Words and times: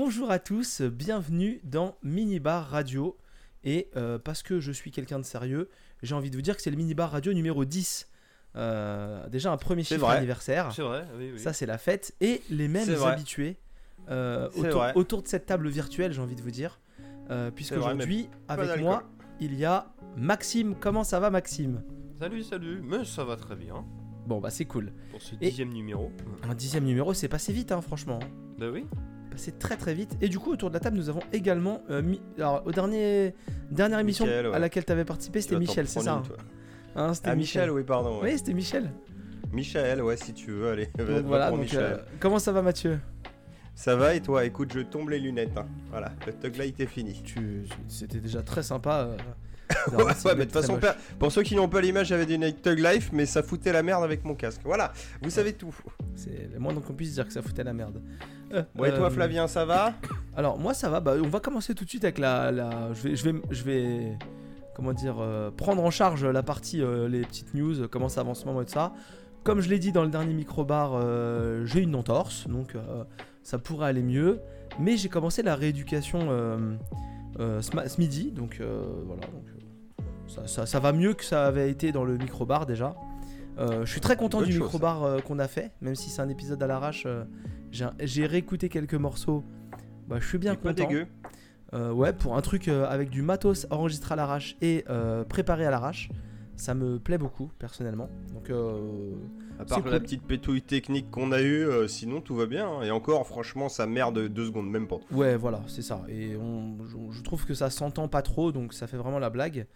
Bonjour 0.00 0.30
à 0.30 0.38
tous, 0.38 0.80
bienvenue 0.80 1.60
dans 1.64 1.96
Minibar 2.04 2.68
Radio. 2.68 3.18
Et 3.64 3.90
euh, 3.96 4.16
parce 4.16 4.44
que 4.44 4.60
je 4.60 4.70
suis 4.70 4.92
quelqu'un 4.92 5.18
de 5.18 5.24
sérieux, 5.24 5.68
j'ai 6.04 6.14
envie 6.14 6.30
de 6.30 6.36
vous 6.36 6.40
dire 6.40 6.54
que 6.54 6.62
c'est 6.62 6.70
le 6.70 6.76
Minibar 6.76 7.10
Radio 7.10 7.32
numéro 7.32 7.64
10. 7.64 8.08
Euh, 8.54 9.28
déjà 9.28 9.50
un 9.50 9.56
premier 9.56 9.82
chiffre 9.82 10.02
vrai. 10.02 10.18
anniversaire. 10.18 10.70
C'est 10.72 10.82
vrai, 10.82 11.04
oui, 11.18 11.30
oui. 11.32 11.40
Ça, 11.40 11.52
c'est 11.52 11.66
la 11.66 11.78
fête. 11.78 12.14
Et 12.20 12.42
les 12.48 12.68
mêmes 12.68 12.88
habitués 13.02 13.56
euh, 14.08 14.48
autour, 14.94 15.20
de 15.20 15.26
cette 15.26 15.46
table 15.46 15.68
virtuelle, 15.68 16.12
j'ai 16.12 16.22
envie 16.22 16.36
de 16.36 16.42
vous 16.42 16.52
dire. 16.52 16.78
Puisqu'aujourd'hui, 17.56 18.30
avec 18.46 18.80
moi, 18.80 19.02
il 19.40 19.56
y 19.56 19.64
a 19.64 19.92
Maxime. 20.16 20.76
Comment 20.78 21.02
ça 21.02 21.18
va, 21.18 21.30
Maxime? 21.30 21.82
Salut, 22.20 22.44
salut, 22.44 22.82
mais 22.84 23.04
ça 23.04 23.24
va 23.24 23.34
très 23.34 23.56
bien 23.56 23.84
Bon, 24.28 24.40
bah, 24.40 24.50
c'est 24.50 24.64
cool. 24.64 24.92
pour 25.10 25.20
ce 25.20 25.34
Et- 25.40 25.48
dixième 25.48 25.72
numéro. 25.72 26.12
Un 26.44 26.54
dixième 26.54 26.84
numéro, 26.84 27.14
c'est 27.14 27.26
passé 27.26 27.52
vite, 27.52 27.72
hein, 27.72 27.80
franchement. 27.80 28.20
Bah 28.58 28.66
oui. 28.72 28.86
Passé 29.38 29.52
très 29.52 29.76
très 29.76 29.94
vite. 29.94 30.16
Et 30.20 30.28
du 30.28 30.38
coup, 30.38 30.52
autour 30.52 30.68
de 30.70 30.74
la 30.74 30.80
table, 30.80 30.96
nous 30.96 31.08
avons 31.08 31.20
également. 31.32 31.80
euh, 31.90 32.02
Alors, 32.38 32.62
au 32.66 32.72
dernier 32.72 33.34
dernière 33.70 34.00
émission 34.00 34.24
ouais. 34.26 34.52
à 34.52 34.58
laquelle 34.58 34.84
tu 34.84 34.90
avais 34.92 35.04
participé, 35.04 35.40
c'était 35.40 35.58
Michel, 35.58 35.86
c'est 35.88 36.00
ça 36.00 36.14
hein. 36.14 36.22
Hein, 36.96 37.14
C'était 37.14 37.30
Ah, 37.30 37.36
Michel, 37.36 37.70
oui, 37.70 37.84
pardon. 37.84 38.20
ouais. 38.20 38.32
Oui, 38.32 38.38
c'était 38.38 38.54
Michel. 38.54 38.90
Michel, 39.52 40.02
ouais, 40.02 40.16
si 40.16 40.34
tu 40.34 40.50
veux, 40.50 40.70
allez. 40.70 40.86
Donc 40.98 41.24
voilà, 41.26 41.50
donc, 41.50 41.60
Michel. 41.60 41.80
euh, 41.80 41.96
comment 42.18 42.38
ça 42.40 42.50
va, 42.52 42.62
Mathieu? 42.62 42.98
Ça 43.76 43.94
va 43.94 44.14
et 44.16 44.20
toi? 44.20 44.44
Écoute, 44.44 44.72
je 44.74 44.80
tombe 44.80 45.08
les 45.10 45.20
lunettes. 45.20 45.56
hein. 45.56 45.66
Voilà, 45.90 46.10
le 46.26 46.32
tug 46.32 46.56
light 46.56 46.80
est 46.80 46.86
fini. 46.86 47.22
tu... 47.24 47.62
C'était 47.86 48.18
déjà 48.18 48.42
très 48.42 48.64
sympa. 48.64 49.06
euh, 49.08 49.16
Ouais, 49.92 50.04
ouais, 50.04 50.14
mais 50.26 50.34
de 50.34 50.42
toute 50.44 50.52
façon, 50.52 50.78
pour 51.18 51.32
ceux 51.32 51.42
qui 51.42 51.54
n'ont 51.56 51.68
pas 51.68 51.80
l'image, 51.80 52.08
j'avais 52.08 52.26
des 52.26 52.38
Night 52.38 52.62
Tug 52.62 52.78
Life, 52.78 53.10
mais 53.12 53.26
ça 53.26 53.42
foutait 53.42 53.72
la 53.72 53.82
merde 53.82 54.02
avec 54.04 54.24
mon 54.24 54.34
casque. 54.34 54.60
Voilà, 54.64 54.92
vous 55.22 55.30
savez 55.30 55.52
tout. 55.52 55.74
C'est 56.14 56.50
le 56.52 56.58
moins 56.58 56.74
qu'on 56.74 56.92
puisse 56.94 57.14
dire 57.14 57.26
que 57.26 57.32
ça 57.32 57.42
foutait 57.42 57.64
la 57.64 57.72
merde. 57.72 58.00
Euh, 58.52 58.62
Bon, 58.74 58.84
et 58.84 58.90
toi, 58.90 59.06
euh, 59.06 59.10
Flavien, 59.10 59.46
ça 59.46 59.64
va 59.64 59.92
Alors 60.36 60.58
moi 60.58 60.72
ça 60.74 60.88
va, 60.88 61.00
bah, 61.00 61.14
on 61.22 61.28
va 61.28 61.40
commencer 61.40 61.74
tout 61.74 61.84
de 61.84 61.88
suite 61.90 62.04
avec 62.04 62.18
la, 62.18 62.50
la- 62.50 62.92
je 62.94 63.02
vais 63.08 63.16
je 63.16 63.24
vais 63.24 63.34
je 63.50 63.62
vais 63.64 64.18
comment 64.74 64.92
dire 64.92 65.16
euh, 65.20 65.50
prendre 65.50 65.82
en 65.82 65.90
charge 65.90 66.24
la 66.24 66.42
partie 66.42 66.80
euh, 66.82 67.08
les 67.08 67.20
petites 67.22 67.52
news, 67.54 67.88
comment 67.88 68.08
ça 68.08 68.22
avance 68.22 68.38
en 68.38 68.42
ce 68.42 68.46
moment 68.46 68.62
et 68.62 68.64
tout 68.64 68.72
ça. 68.72 68.92
Comme 69.44 69.60
je 69.60 69.68
l'ai 69.68 69.78
dit 69.78 69.92
dans 69.92 70.02
le 70.02 70.08
dernier 70.10 70.34
microbar, 70.34 71.00
j'ai 71.64 71.80
une 71.80 71.94
entorse, 71.94 72.46
donc 72.48 72.74
ça 73.42 73.58
pourrait 73.58 73.88
aller 73.88 74.02
mieux. 74.02 74.40
Mais 74.78 74.96
j'ai 74.98 75.08
commencé 75.08 75.42
la 75.42 75.54
rééducation 75.54 76.28
ce, 77.38 78.00
midi, 78.00 78.30
donc 78.30 78.60
voilà. 78.60 79.22
donc, 79.22 79.44
ça, 80.28 80.46
ça- 80.46 80.66
ça 80.66 80.78
va 80.80 80.92
mieux 80.92 81.14
que 81.14 81.24
ça 81.24 81.46
avait 81.46 81.70
été 81.70 81.92
dans 81.92 82.04
le 82.04 82.16
microbar 82.16 82.66
déjà. 82.66 82.94
Euh, 83.58 83.84
je 83.84 83.90
suis 83.90 84.00
très 84.00 84.16
content 84.16 84.40
du 84.42 84.52
microbar 84.60 85.02
euh, 85.02 85.18
qu'on 85.20 85.38
a 85.40 85.48
fait, 85.48 85.72
même 85.80 85.96
si 85.96 86.10
c'est 86.10 86.22
un 86.22 86.28
épisode 86.28 86.62
à 86.62 86.66
l'arrache. 86.66 87.04
euh, 87.06 87.24
j'ai 88.00 88.26
réécouté 88.26 88.68
quelques 88.68 88.94
morceaux. 88.94 89.42
Bah, 90.06 90.16
je 90.20 90.26
suis 90.26 90.38
bien 90.38 90.52
C'est 90.52 90.58
pas 90.62 90.70
content. 90.74 90.88
dégueu. 90.88 91.06
Ouais, 91.92 92.12
pour 92.14 92.36
un 92.36 92.40
truc 92.40 92.68
avec 92.68 93.10
du 93.10 93.20
matos 93.20 93.66
enregistré 93.70 94.14
à 94.14 94.16
l'arrache 94.16 94.56
et 94.62 94.84
préparé 95.28 95.66
à 95.66 95.70
l'arrache, 95.70 96.08
ça 96.56 96.72
me 96.74 96.98
plaît 96.98 97.18
beaucoup 97.18 97.50
personnellement. 97.58 98.08
Donc, 98.32 98.50
À 99.60 99.64
part 99.64 99.84
la 99.86 100.00
petite 100.00 100.22
pétouille 100.22 100.62
technique 100.62 101.10
qu'on 101.10 101.30
a 101.32 101.40
eue, 101.42 101.64
euh, 101.66 101.88
sinon 101.88 102.20
tout 102.20 102.34
va 102.36 102.46
bien. 102.46 102.66
hein. 102.68 102.82
Et 102.84 102.90
encore, 102.90 103.26
franchement, 103.26 103.68
ça 103.68 103.86
merde 103.86 104.28
deux 104.28 104.46
secondes, 104.46 104.70
même 104.70 104.86
pas. 104.86 104.96
ouais, 105.10 105.36
voilà, 105.36 105.60
c'est 105.66 105.82
ça. 105.82 106.02
Et 106.08 106.36
on- 106.36 106.76
je, 106.86 106.96
je 107.18 107.22
trouve 107.22 107.44
que 107.44 107.54
ça 107.54 107.68
s'entend 107.68 108.06
pas 108.08 108.22
trop, 108.22 108.50
donc 108.52 108.72
ça 108.72 108.86
fait 108.86 108.96
vraiment 108.96 109.18
la 109.18 109.30
blague. 109.30 109.66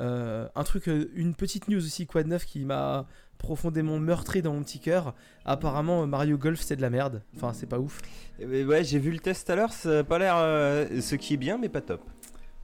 Euh, 0.00 0.48
un 0.54 0.64
truc, 0.64 0.88
euh, 0.88 1.10
une 1.14 1.34
petite 1.34 1.68
news 1.68 1.78
aussi, 1.84 2.06
Quad 2.06 2.26
9 2.26 2.44
qui 2.44 2.64
m'a 2.64 3.06
profondément 3.38 3.98
meurtri 3.98 4.42
dans 4.42 4.52
mon 4.52 4.62
petit 4.62 4.78
cœur. 4.80 5.14
Apparemment, 5.44 6.06
Mario 6.06 6.38
Golf 6.38 6.60
c'est 6.60 6.76
de 6.76 6.82
la 6.82 6.90
merde. 6.90 7.22
Enfin, 7.36 7.52
c'est 7.52 7.66
pas 7.66 7.78
ouf. 7.78 8.00
Eh 8.40 8.46
ben, 8.46 8.66
ouais, 8.66 8.84
j'ai 8.84 8.98
vu 8.98 9.10
le 9.10 9.18
test 9.18 9.46
tout 9.46 9.52
à 9.52 9.56
l'heure, 9.56 9.72
ça 9.72 9.98
a 10.00 10.04
pas 10.04 10.18
l'air. 10.18 10.36
euh, 10.38 11.00
ce 11.00 11.14
qui 11.14 11.34
est 11.34 11.38
bien, 11.38 11.58
mais 11.58 11.68
pas 11.68 11.80
top. 11.80 12.02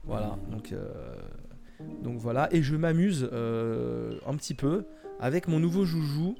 Voilà, 0.05 0.37
donc, 0.51 0.71
euh, 0.71 1.15
donc 2.03 2.17
voilà, 2.19 2.47
et 2.53 2.61
je 2.61 2.75
m'amuse 2.75 3.27
euh, 3.33 4.17
un 4.27 4.35
petit 4.35 4.53
peu 4.53 4.85
avec 5.19 5.47
mon 5.47 5.59
nouveau 5.59 5.83
joujou, 5.85 6.35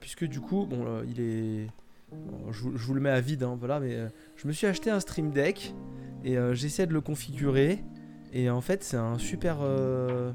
puisque 0.00 0.24
du 0.24 0.40
coup, 0.40 0.64
bon, 0.66 1.02
il 1.06 1.20
est, 1.20 1.66
bon, 2.12 2.50
je, 2.52 2.62
vous- 2.62 2.76
je 2.76 2.86
vous 2.86 2.94
le 2.94 3.00
mets 3.02 3.10
à 3.10 3.20
vide, 3.20 3.42
hein, 3.42 3.56
voilà, 3.58 3.78
mais 3.80 3.98
je 4.36 4.48
me 4.48 4.52
suis 4.52 4.66
acheté 4.66 4.88
un 4.90 5.00
Stream 5.00 5.30
Deck 5.32 5.74
et 6.24 6.36
j'essaie 6.52 6.86
de 6.86 6.94
le 6.94 7.02
configurer, 7.02 7.84
et 8.34 8.50
en 8.50 8.60
fait, 8.60 8.82
c'est 8.84 8.96
un 8.98 9.16
super, 9.18 9.58
euh, 9.62 10.32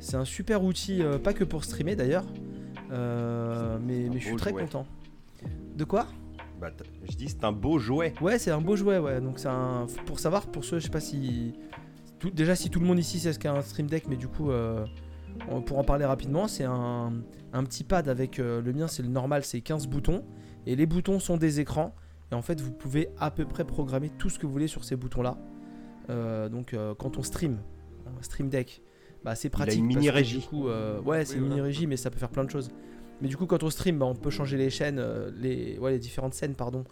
c'est 0.00 0.16
un 0.16 0.24
super 0.24 0.64
outil, 0.64 1.02
euh, 1.02 1.18
pas 1.18 1.32
que 1.32 1.44
pour 1.44 1.62
streamer 1.64 1.94
d'ailleurs, 1.94 2.24
euh, 2.90 3.78
mais, 3.80 4.08
mais 4.12 4.18
je 4.18 4.26
suis 4.26 4.36
très 4.36 4.50
jouet. 4.50 4.62
content. 4.62 4.86
De 5.76 5.84
quoi? 5.84 6.06
Bah, 6.60 6.70
je 7.08 7.16
dis, 7.16 7.28
c'est 7.28 7.44
un 7.44 7.52
beau 7.52 7.78
jouet. 7.78 8.14
Ouais, 8.20 8.38
c'est 8.38 8.50
un 8.50 8.60
beau 8.60 8.76
jouet, 8.76 8.98
ouais. 8.98 9.20
Donc 9.20 9.38
c'est 9.38 9.48
un. 9.48 9.86
Pour 10.06 10.18
savoir, 10.20 10.46
pour 10.46 10.64
ceux, 10.64 10.78
je 10.78 10.84
sais 10.84 10.90
pas 10.90 11.00
si. 11.00 11.54
tout- 12.18 12.30
Déjà, 12.30 12.54
si 12.56 12.70
tout 12.70 12.80
le 12.80 12.86
monde 12.86 12.98
ici 12.98 13.18
sait 13.18 13.32
ce 13.32 13.38
qu'est 13.38 13.48
un 13.48 13.60
Stream 13.60 13.88
Deck, 13.88 14.06
mais 14.08 14.16
du 14.16 14.28
coup, 14.28 14.50
euh, 14.50 14.84
pour 15.66 15.78
en 15.78 15.84
parler 15.84 16.04
rapidement, 16.04 16.46
c'est 16.48 16.64
un, 16.64 17.12
un 17.52 17.64
petit 17.64 17.84
pad 17.84 18.08
avec. 18.08 18.38
le 18.38 18.62
mien, 18.72 18.86
c'est 18.86 19.02
le 19.02 19.08
normal, 19.08 19.44
c'est 19.44 19.60
15 19.60 19.86
boutons. 19.88 20.24
Et 20.66 20.76
les 20.76 20.86
boutons 20.86 21.18
sont 21.18 21.36
des 21.36 21.60
écrans. 21.60 21.94
Et 22.32 22.34
en 22.34 22.40
fait, 22.42 22.60
vous 22.60 22.70
pouvez 22.72 23.08
à 23.18 23.30
peu 23.30 23.44
près 23.44 23.64
programmer 23.64 24.08
tout 24.16 24.30
ce 24.30 24.38
que 24.38 24.46
vous 24.46 24.52
voulez 24.52 24.68
sur 24.68 24.84
ces 24.84 24.96
boutons-là. 24.96 25.36
Euh, 26.10 26.48
donc, 26.48 26.74
euh, 26.74 26.94
quand 26.94 27.16
on 27.18 27.22
stream, 27.22 27.58
un 28.06 28.22
Stream 28.22 28.48
Deck, 28.48 28.82
bah, 29.24 29.34
c'est 29.34 29.48
pratique. 29.48 29.78
une 29.78 29.84
parce 29.86 29.94
que 29.94 29.98
mini-régie. 30.00 30.38
du 30.40 30.44
coup, 30.46 30.68
euh, 30.68 31.00
ouais, 31.00 31.24
c'est 31.24 31.32
Oui, 31.34 31.38
une 31.38 31.44
voilà. 31.46 31.54
mini-régie, 31.56 31.86
mais 31.86 31.96
ça 31.96 32.10
peut 32.10 32.18
faire 32.18 32.28
plein 32.30 32.44
de 32.44 32.50
choses. 32.50 32.70
Mais 33.22 33.28
du 33.28 33.36
coup, 33.36 33.46
quand 33.46 33.62
on 33.62 33.70
stream, 33.70 33.98
bah, 33.98 34.06
on 34.06 34.14
peut 34.14 34.30
changer 34.30 34.56
les 34.56 34.70
chaînes, 34.70 35.02
les, 35.40 35.78
ouais, 35.78 35.92
les 35.92 35.98
différentes 35.98 36.34
scènes, 36.34 36.54
pardon, 36.54 36.84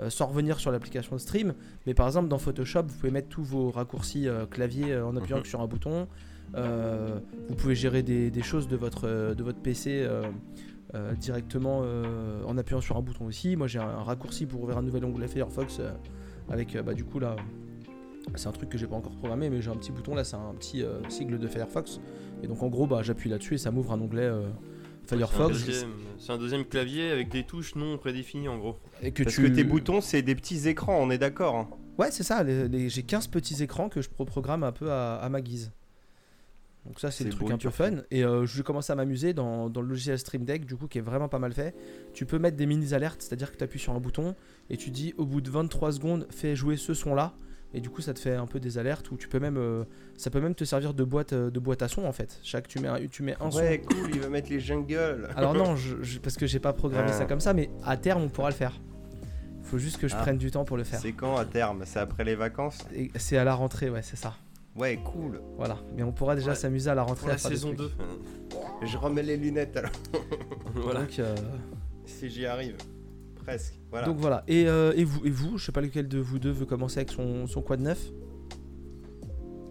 euh, 0.00 0.08
sans 0.10 0.26
revenir 0.26 0.60
sur 0.60 0.70
l'application 0.70 1.16
de 1.16 1.20
stream. 1.20 1.54
Mais 1.86 1.94
par 1.94 2.06
exemple, 2.06 2.28
dans 2.28 2.38
Photoshop, 2.38 2.82
vous 2.86 2.94
pouvez 2.96 3.10
mettre 3.10 3.28
tous 3.28 3.42
vos 3.42 3.70
raccourcis 3.70 4.28
euh, 4.28 4.46
clavier 4.46 4.92
euh, 4.92 5.06
en 5.06 5.16
appuyant 5.16 5.38
Mhm. 5.38 5.44
sur 5.44 5.60
un 5.60 5.66
bouton. 5.66 6.06
Euh, 6.56 7.20
vous 7.48 7.54
pouvez 7.54 7.74
gérer 7.76 8.02
des, 8.02 8.30
des 8.30 8.42
choses 8.42 8.66
de 8.68 8.76
votre, 8.76 9.34
de 9.34 9.42
votre 9.42 9.60
PC 9.60 10.00
euh, 10.02 10.24
euh, 10.94 11.12
directement 11.14 11.82
euh, 11.84 12.42
en 12.44 12.58
appuyant 12.58 12.80
sur 12.80 12.96
un 12.96 13.02
bouton 13.02 13.26
aussi. 13.26 13.54
Moi, 13.56 13.66
j'ai 13.68 13.78
un, 13.78 13.84
un 13.88 14.02
raccourci 14.02 14.46
pour 14.46 14.62
ouvrir 14.62 14.78
un 14.78 14.82
nouvel 14.82 15.04
onglet 15.04 15.28
Firefox 15.28 15.78
euh, 15.80 15.90
avec, 16.48 16.74
euh, 16.76 16.82
bah, 16.82 16.94
du 16.94 17.04
coup, 17.04 17.18
là. 17.20 17.36
C'est 18.36 18.46
un 18.48 18.52
truc 18.52 18.68
que 18.68 18.78
j'ai 18.78 18.86
pas 18.86 18.96
encore 18.96 19.16
programmé, 19.16 19.50
mais 19.50 19.60
j'ai 19.60 19.70
un 19.70 19.76
petit 19.76 19.92
bouton 19.92 20.14
là, 20.14 20.24
c'est 20.24 20.36
un 20.36 20.54
petit 20.54 20.82
euh, 20.82 21.00
sigle 21.08 21.38
de 21.38 21.48
Firefox. 21.48 22.00
Et 22.42 22.46
donc 22.46 22.62
en 22.62 22.68
gros, 22.68 22.86
bah, 22.86 23.02
j'appuie 23.02 23.28
là-dessus 23.30 23.54
et 23.54 23.58
ça 23.58 23.70
m'ouvre 23.70 23.92
un 23.92 24.00
onglet 24.00 24.22
euh, 24.22 24.48
Firefox. 25.06 25.64
c'est 26.18 26.32
un 26.32 26.38
deuxième 26.38 26.64
clavier 26.64 27.10
avec 27.10 27.28
des 27.30 27.42
touches 27.44 27.74
non 27.74 27.98
prédéfinies 27.98 28.48
en 28.48 28.58
gros. 28.58 28.76
Et 29.02 29.10
que 29.12 29.24
Parce 29.24 29.34
tu... 29.34 29.42
que 29.42 29.48
tes 29.48 29.64
boutons, 29.64 30.00
c'est 30.00 30.22
des 30.22 30.34
petits 30.34 30.68
écrans, 30.68 30.96
on 31.00 31.10
est 31.10 31.18
d'accord. 31.18 31.56
hein. 31.56 31.68
Ouais, 31.98 32.10
c'est 32.10 32.22
ça. 32.22 32.44
j'ai 32.46 33.02
15 33.02 33.26
petits 33.26 33.62
écrans 33.62 33.88
que 33.88 34.00
je 34.00 34.08
pro- 34.08 34.24
programme 34.24 34.62
un 34.64 34.72
peu 34.72 34.90
à, 34.90 35.16
à 35.16 35.28
ma 35.28 35.40
guise. 35.40 35.72
Donc 36.86 36.98
ça, 36.98 37.10
c'est 37.10 37.24
le 37.24 37.30
truc 37.30 37.48
beau, 37.48 37.52
un 37.52 37.58
peu 37.58 37.68
fun. 37.68 37.96
Et 38.10 38.24
euh, 38.24 38.46
je 38.46 38.62
commence 38.62 38.88
à 38.88 38.94
m'amuser 38.94 39.34
dans, 39.34 39.68
dans 39.68 39.82
le 39.82 39.88
logiciel 39.88 40.18
Stream 40.18 40.44
Deck, 40.44 40.64
du 40.64 40.76
coup, 40.76 40.86
qui 40.86 40.96
est 40.96 41.02
vraiment 41.02 41.28
pas 41.28 41.38
mal 41.38 41.52
fait. 41.52 41.74
Tu 42.14 42.24
peux 42.24 42.38
mettre 42.38 42.56
des 42.56 42.64
mini-alertes, 42.64 43.20
c'est-à-dire 43.20 43.52
que 43.52 43.58
tu 43.58 43.64
appuies 43.64 43.78
sur 43.80 43.92
un 43.92 44.00
bouton 44.00 44.34
et 44.70 44.78
tu 44.78 44.90
dis 44.90 45.12
au 45.18 45.26
bout 45.26 45.42
de 45.42 45.50
23 45.50 45.92
secondes, 45.92 46.26
fais 46.30 46.56
jouer 46.56 46.76
ce 46.78 46.94
son-là. 46.94 47.34
Et 47.72 47.80
du 47.80 47.88
coup, 47.88 48.00
ça 48.00 48.12
te 48.14 48.18
fait 48.18 48.34
un 48.34 48.46
peu 48.46 48.58
des 48.58 48.78
alertes 48.78 49.10
où 49.12 49.16
tu 49.16 49.28
peux 49.28 49.38
même, 49.38 49.56
euh, 49.56 49.84
ça 50.16 50.28
peut 50.30 50.40
même 50.40 50.54
te 50.56 50.64
servir 50.64 50.92
de 50.92 51.04
boîte, 51.04 51.32
euh, 51.32 51.50
de 51.50 51.60
boîte 51.60 51.82
à 51.82 51.88
son 51.88 52.04
en 52.04 52.12
fait. 52.12 52.40
Chaque 52.42 52.66
tu 52.66 52.80
mets 52.80 52.88
un, 52.88 53.06
tu 53.06 53.22
mets 53.22 53.36
un 53.40 53.50
son. 53.50 53.58
Ouais, 53.58 53.80
cool, 53.80 54.10
il 54.12 54.20
va 54.20 54.28
mettre 54.28 54.50
les 54.50 54.58
jungles. 54.58 55.28
Alors 55.36 55.54
non, 55.54 55.76
je- 55.76 56.02
je- 56.02 56.18
parce 56.18 56.36
que 56.36 56.46
j'ai 56.46 56.58
pas 56.58 56.72
programmé 56.72 57.10
Ah. 57.12 57.18
ça 57.18 57.26
comme 57.26 57.38
ça, 57.40 57.52
mais 57.54 57.70
à 57.84 57.96
terme, 57.96 58.22
on 58.22 58.28
pourra 58.28 58.50
le 58.50 58.56
faire. 58.56 58.80
Faut 59.62 59.78
juste 59.78 59.98
que 59.98 60.08
je 60.08 60.16
Ah. 60.16 60.22
prenne 60.22 60.36
du 60.38 60.50
temps 60.50 60.64
pour 60.64 60.76
le 60.76 60.82
faire. 60.84 60.98
C'est 60.98 61.12
quand 61.12 61.36
à 61.36 61.44
terme? 61.44 61.82
C'est 61.86 62.00
après 62.00 62.24
les 62.24 62.34
vacances? 62.34 62.78
Et 62.92 63.10
C'est 63.14 63.36
à 63.36 63.44
la 63.44 63.54
rentrée, 63.54 63.88
ouais, 63.88 64.02
c'est 64.02 64.16
ça. 64.16 64.34
Ouais, 64.76 64.98
cool. 65.04 65.40
Voilà, 65.56 65.78
mais 65.96 66.02
on 66.02 66.10
pourra 66.12 66.34
déjà 66.34 66.50
Ouais. 66.50 66.54
s'amuser 66.56 66.90
à 66.90 66.94
la 66.96 67.02
rentrée 67.02 67.20
Pour 67.20 67.28
à 67.30 67.32
la 67.32 67.38
saison 67.38 67.68
trucs. 67.74 67.78
2. 67.78 67.90
Je 68.86 68.96
remets 68.96 69.22
les 69.22 69.36
lunettes 69.36 69.76
alors. 69.76 69.90
voilà. 70.74 71.00
Donc, 71.00 71.18
euh, 71.20 71.34
Si 72.04 72.28
j'y 72.30 72.46
arrive. 72.46 72.76
Presque. 73.42 73.74
Voilà. 73.90 74.06
donc 74.06 74.18
voilà. 74.18 74.44
Et, 74.48 74.66
euh, 74.68 74.92
et 74.96 75.04
vous, 75.04 75.24
et 75.24 75.30
vous, 75.30 75.58
je 75.58 75.64
sais 75.66 75.72
pas 75.72 75.80
lequel 75.80 76.08
de 76.08 76.18
vous 76.18 76.38
deux 76.38 76.50
veut 76.50 76.66
commencer 76.66 76.98
avec 76.98 77.10
son, 77.10 77.46
son 77.46 77.62
quad 77.62 77.80
neuf. 77.80 78.10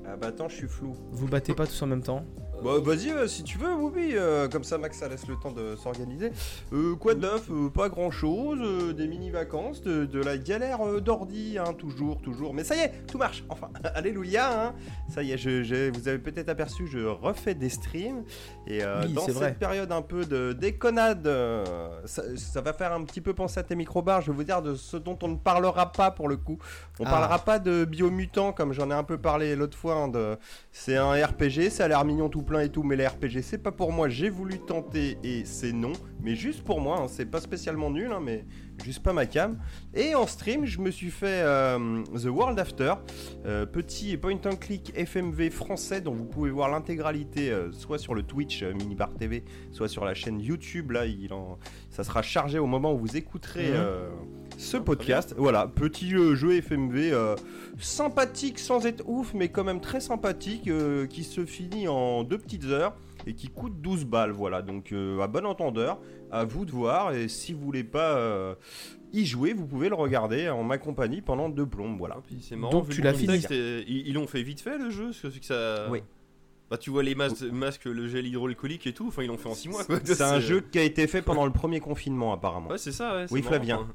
Ah 0.06 0.18
bah 0.18 0.28
attends, 0.28 0.50
je 0.50 0.56
suis 0.56 0.68
flou. 0.68 0.96
Vous 1.12 1.28
battez 1.28 1.54
pas 1.54 1.68
tous 1.68 1.82
en 1.84 1.88
même 1.88 2.02
temps. 2.02 2.26
Bah 2.64 2.72
vas-y 2.84 3.10
euh, 3.12 3.26
si 3.28 3.44
tu 3.44 3.58
veux, 3.58 3.74
Whoopi, 3.74 4.12
euh, 4.16 4.50
comme 4.50 4.64
ça 4.66 4.78
Max 4.78 4.98
ça 4.98 5.08
laisse 5.08 5.28
le 5.28 5.36
temps 5.38 5.52
de 5.52 5.76
s'organiser. 5.78 6.32
Euh, 6.74 6.96
quoi 6.96 7.14
de 7.14 7.22
neuf? 7.22 7.50
Euh, 7.50 7.70
Pas 7.70 7.88
grand 7.88 8.12
chose, 8.12 8.94
des 8.96 9.08
mini-vacances, 9.08 9.82
de, 9.82 10.06
de 10.06 10.22
la 10.22 10.38
galère 10.38 10.80
d'ordi, 11.02 11.58
hein, 11.58 11.74
toujours, 11.78 12.22
toujours. 12.22 12.54
Mais 12.54 12.64
ça 12.66 12.76
y 12.76 12.80
est, 12.80 13.06
tout 13.08 13.18
marche, 13.18 13.46
enfin, 13.50 13.70
alléluia, 13.96 14.68
hein. 14.68 14.74
ça 15.08 15.24
y 15.24 15.32
est, 15.32 15.38
je, 15.38 15.64
je- 15.64 15.90
vous 15.98 16.08
avez 16.10 16.20
peut-être 16.20 16.50
aperçu, 16.50 16.86
je 16.88 17.00
refais 17.00 17.56
des 17.56 17.70
streams. 17.70 18.24
Et 18.68 18.82
Oui, 18.84 19.14
dans 19.14 19.22
cette 19.26 19.36
vrai. 19.36 19.54
période 19.54 19.92
un 19.92 20.02
peu 20.02 20.26
de 20.26 20.52
déconnade, 20.54 21.28
ça, 22.06 22.24
ça 22.36 22.62
va 22.62 22.74
faire 22.74 22.92
un 22.94 23.04
petit 23.04 23.22
peu 23.22 23.34
penser 23.34 23.60
à 23.60 23.64
tes 23.64 23.76
microbars, 23.76 24.22
je 24.22 24.32
vais 24.32 24.38
vous 24.38 24.44
dire 24.44 24.62
de 24.62 24.76
ce 24.76 24.98
dont 24.98 25.18
on 25.24 25.30
ne 25.30 25.38
parlera 25.38 25.92
pas 25.92 26.12
pour 26.12 26.28
le 26.28 26.38
coup. 26.38 26.58
On 27.00 27.06
Ah. 27.06 27.10
parlera 27.10 27.40
pas 27.40 27.58
de 27.60 27.86
biomutant 27.86 28.52
comme 28.52 28.74
j'en 28.74 28.92
ai 28.92 28.94
un 28.94 29.04
peu 29.04 29.18
parlé 29.18 29.56
l'autre 29.56 29.78
fois. 29.78 29.96
hein, 29.96 30.08
de... 30.10 30.38
C'est 30.72 30.98
un 30.98 31.12
RPG, 31.14 31.70
ça 31.70 31.86
a 31.86 31.88
l'air 31.88 32.04
mignon 32.06 32.30
tout 32.30 32.42
plein 32.50 32.62
et 32.62 32.70
tout, 32.70 32.82
mais 32.84 32.96
les 32.96 33.06
RPG 33.08 33.42
c'est 33.44 33.60
pas 33.60 33.72
pour 33.72 33.92
moi. 33.94 34.10
J'ai 34.10 34.30
voulu 34.30 34.58
tenter 34.60 35.18
et 35.24 35.46
c'est 35.46 35.72
non, 35.72 35.94
mais 36.22 36.36
juste 36.36 36.64
pour 36.64 36.82
moi. 36.82 37.00
hein, 37.02 37.06
c'est 37.08 37.26
pas 37.28 37.40
spécialement 37.40 37.92
nul, 37.92 38.12
hein, 38.12 38.20
mais 38.22 38.44
juste 38.84 39.04
pas 39.04 39.14
ma 39.14 39.26
cam. 39.28 39.60
Et 39.94 40.16
en 40.16 40.26
stream, 40.26 40.66
je 40.66 40.80
me 40.80 40.90
suis 40.90 41.12
fait 41.12 41.42
euh, 41.44 42.02
The 42.16 42.26
World 42.26 42.58
After, 42.60 42.96
euh, 43.46 43.66
petit 43.68 44.18
point 44.18 44.40
and 44.46 44.56
click 44.60 44.92
FMV 44.96 45.52
français 45.52 46.02
dont 46.02 46.14
vous 46.14 46.26
pouvez 46.26 46.50
voir 46.50 46.70
l'intégralité 46.70 47.52
euh, 47.52 47.72
soit 47.72 48.00
sur 48.00 48.16
le 48.16 48.24
Twitch 48.24 48.64
Minibar 48.64 49.14
TV, 49.14 49.44
soit 49.72 49.88
sur 49.88 50.04
la 50.04 50.16
chaîne 50.16 50.40
YouTube. 50.40 50.92
Là, 50.92 51.06
il 51.06 51.32
en... 51.34 51.60
ça 51.92 52.04
sera 52.04 52.22
chargé 52.24 52.58
au 52.58 52.66
moment 52.66 52.94
où 52.94 52.98
vous 52.98 53.16
écouterez 53.16 53.70
Mhm. 53.70 53.76
Ce 54.60 54.78
podcast. 54.78 55.34
Voilà, 55.38 55.68
petit 55.68 56.14
euh, 56.16 56.36
jeu 56.36 56.54
FMV 56.62 57.12
euh, 57.14 57.36
sympathique 57.80 58.60
sans 58.60 58.86
être 58.86 59.04
ouf, 59.08 59.34
mais 59.34 59.50
quand 59.50 59.64
même 59.64 59.80
très 59.82 60.00
sympathique, 60.02 60.68
euh, 60.68 61.08
qui 61.08 61.24
se 61.24 61.46
finit 61.46 61.88
en 61.88 62.24
deux 62.24 62.38
petites 62.38 62.66
heures 62.66 62.94
et 63.26 63.34
qui 63.34 63.48
coûte 63.48 63.80
12 63.82 64.06
balles. 64.06 64.32
Voilà, 64.32 64.62
donc 64.62 64.92
euh, 64.92 65.20
à 65.22 65.28
bon 65.28 65.46
entendeur, 65.46 66.00
à 66.32 66.44
vous 66.44 66.66
de 66.66 66.72
voir. 66.72 67.14
Et 67.14 67.28
si 67.28 67.54
vous 67.54 67.62
voulez 67.62 67.84
pas 67.84 68.18
euh, 68.18 68.56
y 69.14 69.26
jouer, 69.26 69.54
vous 69.54 69.66
pouvez 69.66 69.90
le 69.90 69.96
regarder 69.96 70.50
en 70.50 70.64
ma 70.64 70.78
compagnie 70.78 71.22
pendant 71.22 71.50
deux 71.50 71.66
plombes. 71.66 71.98
Voilà. 71.98 72.18
Puis 72.28 72.38
c'est 72.42 72.56
marrant, 72.56 72.72
Donc, 72.74 72.90
tu 72.90 73.02
l'as 73.02 73.14
fini. 73.14 73.38
et- 73.52 73.84
Ils 73.88 74.08
ils 74.10 74.14
l'ont 74.14 74.28
fait 74.28 74.44
vite 74.44 74.62
fait 74.62 74.78
le 74.78 74.90
jeu, 74.90 75.06
parce 75.06 75.20
que 75.22 75.30
c'est 75.30 75.40
que 75.40 75.46
ça. 75.46 75.88
Oui. 75.90 76.04
Bah 76.70 76.78
tu 76.78 76.92
vois 76.92 77.02
les 77.02 77.16
masques, 77.16 77.42
masques, 77.52 77.86
le 77.86 78.08
gel 78.08 78.28
hydroalcoolique 78.28 78.86
et 78.86 78.94
tout, 78.94 79.08
enfin 79.08 79.24
ils 79.24 79.28
l'ont 79.28 79.40
fait 79.40 79.50
en 79.50 79.56
6 79.56 79.70
mois. 79.70 79.82
C'est 80.04 80.22
un 80.22 80.40
jeu 80.40 80.62
qui 80.62 80.78
a 80.78 80.84
été 80.84 81.08
fait 81.08 81.24
pendant 81.24 81.44
le 81.48 81.52
premier 81.52 81.80
confinement, 81.80 82.32
apparemment. 82.32 82.70
Ouais 82.70 82.78
c'est 82.78 82.92
ça 82.92 83.16
ouais. 83.16 83.26
Oui, 83.32 83.42
Flavien. 83.42 83.88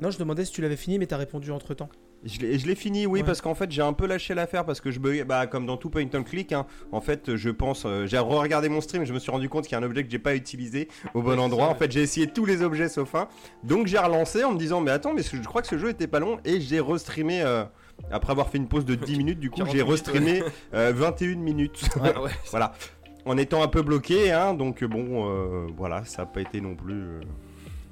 Non, 0.00 0.10
je 0.10 0.18
demandais 0.18 0.44
si 0.44 0.52
tu 0.52 0.60
l'avais 0.62 0.76
fini, 0.76 0.98
mais 0.98 1.06
t'as 1.06 1.16
répondu 1.16 1.50
entre 1.50 1.74
temps. 1.74 1.88
Je 2.24 2.38
l'ai 2.40 2.74
fini, 2.74 3.06
oui, 3.06 3.20
Ouais. 3.20 3.26
parce 3.26 3.40
qu'en 3.40 3.54
fait 3.54 3.70
j'ai 3.70 3.82
un 3.82 3.92
peu 3.92 4.06
lâché 4.06 4.34
l'affaire 4.34 4.64
parce 4.64 4.80
que 4.80 4.90
je 4.90 4.98
buguais, 4.98 5.24
bah 5.24 5.46
comme 5.46 5.64
dans 5.64 5.76
tout 5.76 5.90
point 5.90 6.06
and 6.12 6.22
click, 6.24 6.50
hein, 6.52 6.66
en 6.90 7.00
fait 7.00 7.36
je 7.36 7.50
pense, 7.50 7.84
euh, 7.86 8.06
j'ai 8.06 8.18
regardé 8.18 8.68
mon 8.68 8.80
stream, 8.80 9.04
je 9.04 9.12
me 9.12 9.18
suis 9.20 9.30
rendu 9.30 9.48
compte 9.48 9.64
qu'il 9.64 9.72
y 9.72 9.74
a 9.76 9.78
un 9.78 9.82
objet 9.86 10.02
que 10.02 10.10
j'ai 10.10 10.18
pas 10.18 10.34
utilisé 10.34 10.88
au 11.14 11.22
bon 11.22 11.32
Ouais, 11.32 11.38
endroit. 11.38 11.66
ça, 11.66 11.70
en 11.70 11.72
ouais. 11.74 11.78
fait 11.78 11.92
j'ai 11.92 12.00
essayé 12.02 12.26
tous 12.26 12.44
les 12.46 12.62
objets 12.62 12.88
sauf 12.88 13.14
un, 13.14 13.28
donc 13.62 13.86
j'ai 13.86 13.98
relancé 13.98 14.42
en 14.44 14.52
me 14.52 14.58
disant 14.58 14.80
mais 14.80 14.90
attends 14.90 15.12
mais 15.14 15.22
je 15.22 15.40
crois 15.42 15.60
que 15.62 15.68
ce 15.68 15.78
jeu 15.78 15.90
était 15.90 16.08
pas 16.08 16.18
long 16.18 16.38
et 16.44 16.60
j'ai 16.60 16.80
restreamé 16.80 17.42
euh, 17.42 17.64
après 18.10 18.32
avoir 18.32 18.48
fait 18.48 18.58
une 18.58 18.66
pause 18.68 18.86
de 18.86 18.94
10 18.96 19.18
minutes, 19.18 19.38
du 19.38 19.50
coup 19.50 19.58
40 19.58 19.74
j'ai 19.76 19.82
restreamé 19.82 20.42
euh, 20.74 20.92
21 20.96 21.36
minutes. 21.36 21.88
Ouais. 22.02 22.12
voilà, 22.50 22.72
en 23.26 23.36
étant 23.36 23.62
un 23.62 23.68
peu 23.68 23.82
bloqué, 23.82 24.32
hein, 24.32 24.54
donc 24.54 24.82
bon 24.82 25.28
euh, 25.30 25.66
voilà 25.76 26.04
ça 26.06 26.22
a 26.22 26.26
pas 26.26 26.40
été 26.40 26.60
non 26.60 26.74
plus. 26.74 27.20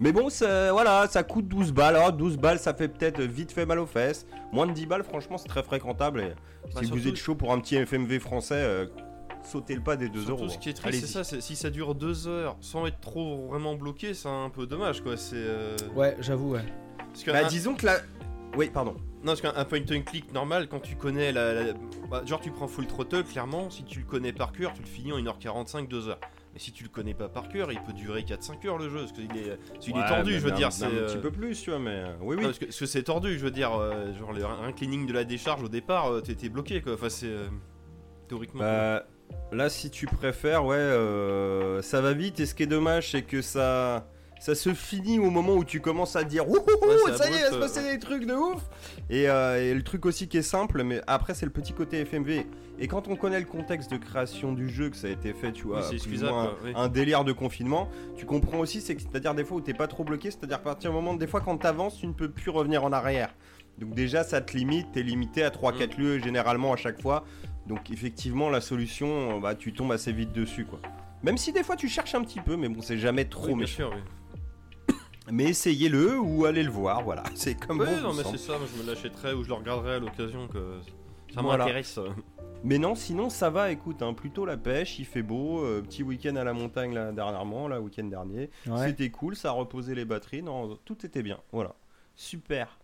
Mais 0.01 0.13
bon, 0.13 0.29
ça, 0.29 0.73
voilà, 0.73 1.07
ça 1.09 1.23
coûte 1.23 1.47
12 1.49 1.73
balles. 1.73 1.97
Alors, 1.97 2.13
12 2.13 2.37
balles, 2.37 2.59
ça 2.59 2.75
fait 2.75 2.89
peut-être 2.89 3.21
vite 3.23 3.53
fait 3.53 3.65
mal 3.67 3.79
aux 3.79 3.87
fesses. 3.87 4.27
Moins 4.53 4.67
de 4.67 4.73
10 4.73 4.87
balles, 4.87 5.05
franchement, 5.05 5.39
c'est 5.39 5.49
très 5.49 5.63
fréquentable. 5.63 6.21
Et 6.21 6.25
si 6.69 6.75
Bah, 6.75 6.81
vous 6.81 6.87
surtout- 6.87 7.09
êtes 7.09 7.17
chaud 7.17 7.35
pour 7.35 7.53
un 7.53 7.61
petit 7.61 7.77
FMV 7.77 8.19
français, 8.19 8.55
euh, 8.57 8.87
sautez 9.45 9.75
le 9.75 9.83
pas 9.83 9.97
des 9.97 10.09
2 10.09 10.21
Surtout, 10.25 10.43
euros. 10.45 10.49
ce 10.49 10.59
qui 10.59 10.69
est 10.71 10.73
hein. 10.73 10.83
triste, 10.83 11.07
c'est 11.07 11.13
ça, 11.13 11.23
c'est- 11.25 11.41
si 11.41 11.55
ça 11.55 11.71
dure 11.71 11.95
2 11.95 12.27
heures 12.27 12.57
sans 12.61 12.87
être 12.87 13.01
trop 13.01 13.47
vraiment 13.49 13.75
bloqué, 13.77 14.15
c'est 14.15 14.29
un 14.29 14.51
peu 14.51 14.67
dommage 14.67 15.01
quoi. 15.03 15.17
C'est. 15.17 15.37
euh, 15.37 15.77
Ouais, 15.95 16.17
j'avoue, 16.21 16.53
ouais. 16.55 16.65
Parce 17.13 17.23
que 17.23 17.31
Bah, 17.31 17.45
un- 17.45 17.49
disons 17.49 17.75
que 17.75 17.87
la. 17.87 17.99
Oui, 18.57 18.71
pardon. 18.73 18.95
Non, 19.23 19.33
parce 19.33 19.41
qu'un 19.41 19.53
un 19.57 19.65
point 19.65 19.81
and 19.81 20.03
click 20.05 20.33
normal, 20.33 20.69
quand 20.69 20.81
tu 20.81 20.97
connais 20.97 21.31
la. 21.33 21.53
la- 21.55 21.73
bah, 22.11 22.23
genre, 22.27 22.41
tu 22.41 22.51
prends 22.51 22.69
full 22.69 22.87
throttle, 22.87 23.25
clairement, 23.25 23.71
si 23.71 23.85
tu 23.85 24.01
le 24.01 24.05
connais 24.07 24.33
par 24.33 24.53
cœur, 24.53 24.73
tu 24.75 24.83
le 24.83 24.87
finis 24.89 25.13
en 25.13 25.19
1h45, 25.19 25.89
2h. 25.89 26.17
Mais 26.55 26.61
si 26.61 26.71
tu 26.71 26.85
le 26.85 26.89
connais 26.89 27.15
pas 27.15 27.29
par 27.29 27.49
cœur, 27.49 27.73
il 27.73 27.81
peut 27.81 27.93
durer 27.93 28.23
4-5 28.23 28.65
heures 28.69 28.79
le 28.79 28.89
jeu, 28.89 29.01
parce 29.01 29.13
qu'il 29.13 29.25
est, 29.25 29.59
parce 29.75 29.89
est 29.89 29.93
Ouais, 29.93 30.07
tordu, 30.09 30.35
je 30.35 30.39
veux 30.39 30.53
dire. 30.53 30.73
c'est, 30.73 30.85
Un 30.85 30.89
petit 30.91 31.19
peu 31.19 31.33
plus, 31.33 31.61
tu 31.61 31.71
vois, 31.71 31.81
mais. 31.81 31.91
euh, 31.91 32.13
Oui, 32.21 32.37
oui. 32.37 32.43
non, 32.45 32.49
parce 32.51 32.59
que, 32.59 32.87
c'est 32.87 33.03
tordu, 33.03 33.37
je 33.39 33.45
veux 33.45 33.51
dire, 33.51 33.73
euh, 33.75 34.15
genre 34.17 34.33
le, 34.33 34.45
un 34.45 34.71
cleaning 34.73 35.07
de 35.07 35.13
la 35.13 35.25
décharge 35.25 35.65
au 35.65 35.69
départ, 35.69 36.13
euh, 36.13 36.21
t'étais 36.21 36.49
bloqué 36.49 36.81
quoi. 36.81 36.95
Enfin, 36.95 37.09
c'est. 37.09 37.27
euh, 37.27 37.49
théoriquement. 38.29 38.61
Bah, 38.61 39.05
là, 39.53 39.69
si 39.69 39.91
tu 39.91 40.07
préfères, 40.07 40.65
ouais, 40.65 40.79
ça 41.83 42.01
va 42.01 42.13
vite. 42.13 42.39
Et 42.39 42.47
ce 42.47 42.55
qui 42.55 42.63
est 42.63 42.67
dommage, 42.67 43.11
c'est 43.11 43.23
que 43.23 43.43
ça, 43.43 44.07
ça 44.39 44.55
se 44.55 44.73
finit 44.75 45.19
au 45.19 45.31
moment 45.31 45.55
où 45.55 45.65
tu 45.65 45.81
commences 45.81 46.15
à 46.15 46.23
dire 46.23 46.49
Ouais, 46.49 46.61
c'est 47.07 47.17
ça 47.17 47.29
y 47.29 47.33
est, 47.35 47.39
il 47.39 47.43
va 47.43 47.51
se 47.51 47.57
passer 47.59 47.93
des 47.93 47.99
trucs 47.99 48.27
de 48.27 48.35
ouf. 48.35 48.63
Et, 49.11 49.29
euh, 49.29 49.61
et 49.61 49.75
le 49.75 49.83
truc 49.83 50.07
aussi 50.07 50.29
qui 50.29 50.37
est 50.39 50.43
simple, 50.43 50.85
mais 50.85 51.01
après, 51.09 51.35
c'est 51.35 51.47
le 51.47 51.53
petit 51.53 51.73
côté 51.73 52.01
FMV. 52.05 52.45
Et 52.79 52.89
quand 52.89 53.07
on 53.09 53.15
connaît 53.17 53.39
le 53.39 53.47
contexte 53.47 53.91
de 53.93 53.97
création 53.97 54.53
du 54.53 54.69
jeu, 54.69 54.91
que 54.91 54.97
ça 54.97 55.07
a 55.07 55.11
été 55.11 55.33
fait, 55.33 55.53
tu 55.53 55.65
vois, 55.65 55.77
Oui, 55.79 55.83
plus 55.87 55.93
ou 55.93 55.95
excusable, 55.95 56.33
moins 56.33 56.45
quoi, 56.47 56.59
oui. 56.65 56.73
un 56.75 56.89
délire 56.89 57.25
de 57.25 57.33
confinement, 57.33 57.89
tu 58.17 58.27
comprends 58.27 58.59
aussi, 58.59 58.81
c'est-à-dire 58.81 59.35
des 59.35 59.45
fois 59.45 59.59
où 59.59 59.61
t'es 59.61 59.75
pas 59.75 59.87
trop 59.87 60.03
bloqué, 60.03 60.31
c'est-à-dire 60.33 60.57
à 60.57 60.61
partir 60.61 60.91
du 60.91 60.97
moment, 60.97 61.15
des 61.15 61.27
fois 61.29 61.41
quand 61.41 61.57
t'avances, 61.57 61.99
tu 61.99 62.07
ne 62.09 62.13
peux 62.13 62.29
plus 62.31 62.51
revenir 62.51 62.83
en 62.85 62.93
arrière. 62.93 63.33
Donc 63.79 63.95
déjà, 63.95 64.25
ça 64.25 64.41
te 64.41 64.57
limite, 64.57 64.91
t'es 64.93 65.03
limité 65.03 65.45
à 65.45 65.51
3-4 65.51 65.97
Mm. 65.99 66.01
lieux 66.03 66.19
généralement 66.19 66.73
à 66.73 66.77
chaque 66.77 67.01
fois. 67.01 67.25
Donc 67.67 67.91
effectivement, 67.93 68.51
la 68.51 68.61
solution, 68.61 69.41
bah, 69.41 69.55
tu 69.55 69.73
tombes 69.73 69.93
assez 69.93 70.13
vite 70.13 70.33
dessus, 70.33 70.65
quoi. 70.65 70.81
Même 71.23 71.39
si 71.39 71.53
des 71.53 71.63
fois 71.63 71.77
tu 71.77 71.89
cherches 71.89 72.15
un 72.15 72.23
petit 72.23 72.41
peu, 72.41 72.57
mais 72.57 72.69
bon, 72.69 72.83
c'est 72.83 72.99
jamais 72.99 73.25
trop 73.25 73.49
Oui, 73.53 73.55
méchant. 73.55 73.91
oui. 73.95 74.95
Mais 75.33 75.45
essayez-le 75.45 76.19
ou 76.19 76.45
allez 76.45 76.63
le 76.63 76.71
voir, 76.71 77.03
voilà. 77.03 77.23
C'est 77.35 77.55
comme 77.55 77.79
Ouais, 77.81 77.87
bon 77.87 78.09
non, 78.09 78.15
mais 78.15 78.25
c'est 78.25 78.37
ça, 78.37 78.59
moi, 78.59 78.67
je 78.77 78.83
me 78.83 78.87
l'achèterai 78.87 79.33
ou 79.33 79.43
je 79.43 79.49
le 79.49 79.55
regarderai 79.55 79.95
à 79.95 79.99
l'occasion 79.99 80.49
que 80.49 80.59
ça 81.35 81.41
Voilà. 81.41 81.65
m'intéresse. 81.65 81.99
Mais 82.65 82.79
non, 82.79 82.95
sinon 82.95 83.29
ça 83.31 83.51
va, 83.51 83.71
écoute, 83.71 84.01
hein, 84.03 84.15
plutôt 84.15 84.47
la 84.47 84.57
pêche, 84.57 84.99
il 84.99 85.05
fait 85.05 85.23
beau, 85.23 85.63
euh, 85.63 85.83
petit 85.83 86.03
week-end 86.03 86.35
à 86.37 86.45
la 86.45 86.53
montagne 86.55 86.95
là, 86.95 87.13
dernièrement, 87.13 87.69
là, 87.69 87.81
week-end 87.81 88.05
dernier. 88.05 88.51
Ouais. 88.67 88.87
C'était 88.89 89.11
cool, 89.11 89.37
ça 89.37 89.51
a 89.51 89.53
reposé 89.53 89.95
les 89.95 90.05
batteries, 90.07 90.43
non, 90.43 90.79
tout 90.87 91.05
était 91.05 91.23
bien, 91.23 91.39
voilà. 91.53 91.75
Super. 92.17 92.79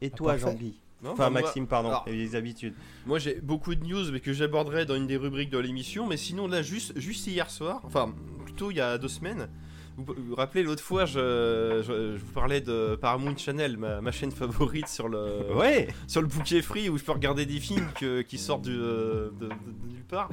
Et 0.00 0.10
toi, 0.10 0.32
parfait. 0.32 0.46
Jean-Guy 0.46 0.78
Non, 1.02 1.10
Enfin, 1.10 1.30
moi- 1.30 1.42
Maxime, 1.42 1.66
pardon, 1.66 1.88
alors- 1.88 2.04
et 2.06 2.12
les 2.12 2.36
habitudes. 2.36 2.74
Moi 3.06 3.18
j'ai 3.18 3.34
beaucoup 3.40 3.74
de 3.74 3.84
news 3.84 4.12
mais 4.12 4.20
que 4.20 4.32
j'aborderai 4.32 4.86
dans 4.86 4.94
une 4.94 5.08
des 5.08 5.16
rubriques 5.16 5.50
de 5.50 5.58
l'émission, 5.58 6.06
mais 6.06 6.16
sinon 6.16 6.46
là 6.46 6.62
juste, 6.62 6.96
juste 6.98 7.26
hier 7.26 7.50
soir, 7.50 7.80
enfin 7.84 8.14
plutôt 8.44 8.70
il 8.70 8.76
y 8.76 8.80
a 8.80 8.98
deux 8.98 9.08
semaines, 9.08 9.48
vous 9.96 10.14
vous 10.16 10.34
rappelez 10.34 10.62
l'autre 10.62 10.82
fois 10.82 11.04
je, 11.04 11.82
je- 11.86 12.16
je 12.16 12.22
vous 12.24 12.32
parlais 12.32 12.60
de 12.60 12.96
Paramount 13.00 13.36
Channel, 13.36 13.76
ma, 13.76 14.00
ma 14.00 14.10
chaîne 14.12 14.30
favorite 14.32 14.88
sur 14.88 15.08
le, 15.08 15.54
Ouais 15.54 15.88
sur 16.06 16.22
le 16.22 16.28
bouquet 16.28 16.62
free 16.62 16.88
où 16.88 16.96
je 16.98 17.04
peux 17.04 17.12
regarder 17.12 17.44
des 17.46 17.60
films 17.60 17.86
que- 18.00 18.22
qui 18.22 18.38
sortent 18.38 18.62
du, 18.62 18.70
euh, 18.76 19.30
de, 19.40 19.46
de- 19.46 19.50
de 19.50 19.92
nulle 19.92 20.04
part. 20.08 20.28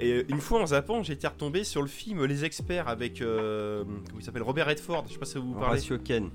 Et 0.00 0.24
une 0.28 0.40
fois 0.40 0.62
en 0.62 0.66
zappant 0.66 1.02
été 1.02 1.26
retombé 1.26 1.64
sur 1.64 1.82
le 1.82 1.88
film 1.88 2.24
Les 2.24 2.44
Experts 2.44 2.88
avec, 2.88 3.20
euh, 3.20 3.84
comment 3.84 4.18
il 4.18 4.24
s'appelle, 4.24 4.42
Robert 4.42 4.66
Redford, 4.66 5.04
je 5.08 5.12
sais 5.14 5.18
pas 5.18 5.26
si 5.26 5.38
vous 5.38 5.52
parlez. 5.54 5.78
Ratio 5.80 5.98
Ken. 5.98 6.30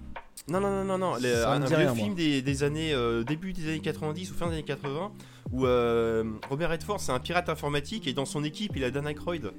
Non, 0.47 0.59
non, 0.61 0.69
non, 0.69 0.83
non, 0.85 0.97
non. 0.97 1.15
les- 1.15 1.33
un 1.55 1.59
vieux 1.65 1.87
film 1.95 2.13
des, 2.15 2.41
des 2.41 2.63
années, 2.63 2.93
euh, 2.93 3.23
début 3.23 3.53
des 3.53 3.67
années 3.69 3.79
90 3.79 4.31
ou 4.31 4.33
fin 4.35 4.47
des 4.47 4.53
années 4.53 4.63
80, 4.63 5.11
où 5.51 5.65
euh, 5.65 6.23
Robert 6.49 6.69
Redford, 6.69 6.99
c'est 6.99 7.11
un 7.11 7.19
pirate 7.19 7.49
informatique 7.49 8.07
et 8.07 8.13
dans 8.13 8.25
son 8.25 8.43
équipe, 8.43 8.73
il 8.75 8.83
a 8.83 8.91
Dan 8.91 9.07
Aykroyd. 9.07 9.51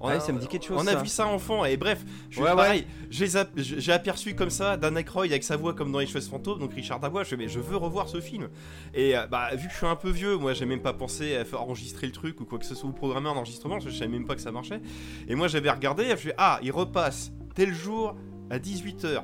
On 0.00 0.08
Ouais, 0.08 0.14
a- 0.14 0.20
ça 0.20 0.32
me 0.32 0.38
dit 0.38 0.48
quelque 0.48 0.66
chose, 0.66 0.76
On 0.78 0.86
a 0.86 0.92
ça. 0.92 1.02
vu 1.02 1.08
ça 1.08 1.26
enfant 1.26 1.64
et 1.64 1.76
bref, 1.76 2.04
je 2.28 2.40
Ouais, 2.40 2.54
pareil, 2.54 2.86
j'ai 3.10 3.92
aperçu 3.92 4.34
comme 4.34 4.50
ça 4.50 4.76
Dan 4.76 4.98
Aykroyd 4.98 5.30
avec 5.32 5.44
sa 5.44 5.56
voix 5.56 5.72
comme 5.72 5.92
dans 5.92 6.00
Les 6.00 6.06
Choses 6.06 6.28
Fantômes, 6.28 6.58
donc 6.58 6.74
Richard 6.74 7.00
Dabois. 7.00 7.22
Je 7.24 7.30
fais, 7.30 7.36
mais 7.36 7.48
je 7.48 7.60
veux 7.60 7.76
revoir 7.76 8.08
ce 8.08 8.20
film. 8.20 8.48
Et 8.92 9.16
euh, 9.16 9.26
bah, 9.28 9.54
vu 9.54 9.66
que 9.68 9.72
je 9.72 9.78
suis 9.78 9.86
un 9.86 9.96
peu 9.96 10.10
vieux, 10.10 10.36
moi 10.36 10.52
j'ai 10.52 10.66
même 10.66 10.82
pas 10.82 10.92
pensé 10.92 11.36
à 11.36 11.44
enregistrer 11.58 12.06
le 12.06 12.12
truc 12.12 12.40
ou 12.40 12.44
quoi 12.44 12.58
que 12.58 12.66
ce 12.66 12.74
soit 12.74 12.90
ou 12.90 12.92
programmer 12.92 13.28
un 13.28 13.32
enregistrement, 13.32 13.76
parce 13.76 13.86
que 13.86 13.90
je 13.92 13.96
savais 13.96 14.10
même 14.10 14.26
pas 14.26 14.34
que 14.34 14.40
ça 14.42 14.52
marchait. 14.52 14.80
Et 15.28 15.34
moi 15.36 15.48
j'avais 15.48 15.70
regardé, 15.70 16.10
je 16.10 16.16
fais, 16.16 16.34
ah, 16.38 16.58
il 16.62 16.72
repasse 16.72 17.32
tel 17.54 17.72
jour 17.72 18.16
à 18.50 18.58
18h. 18.58 19.22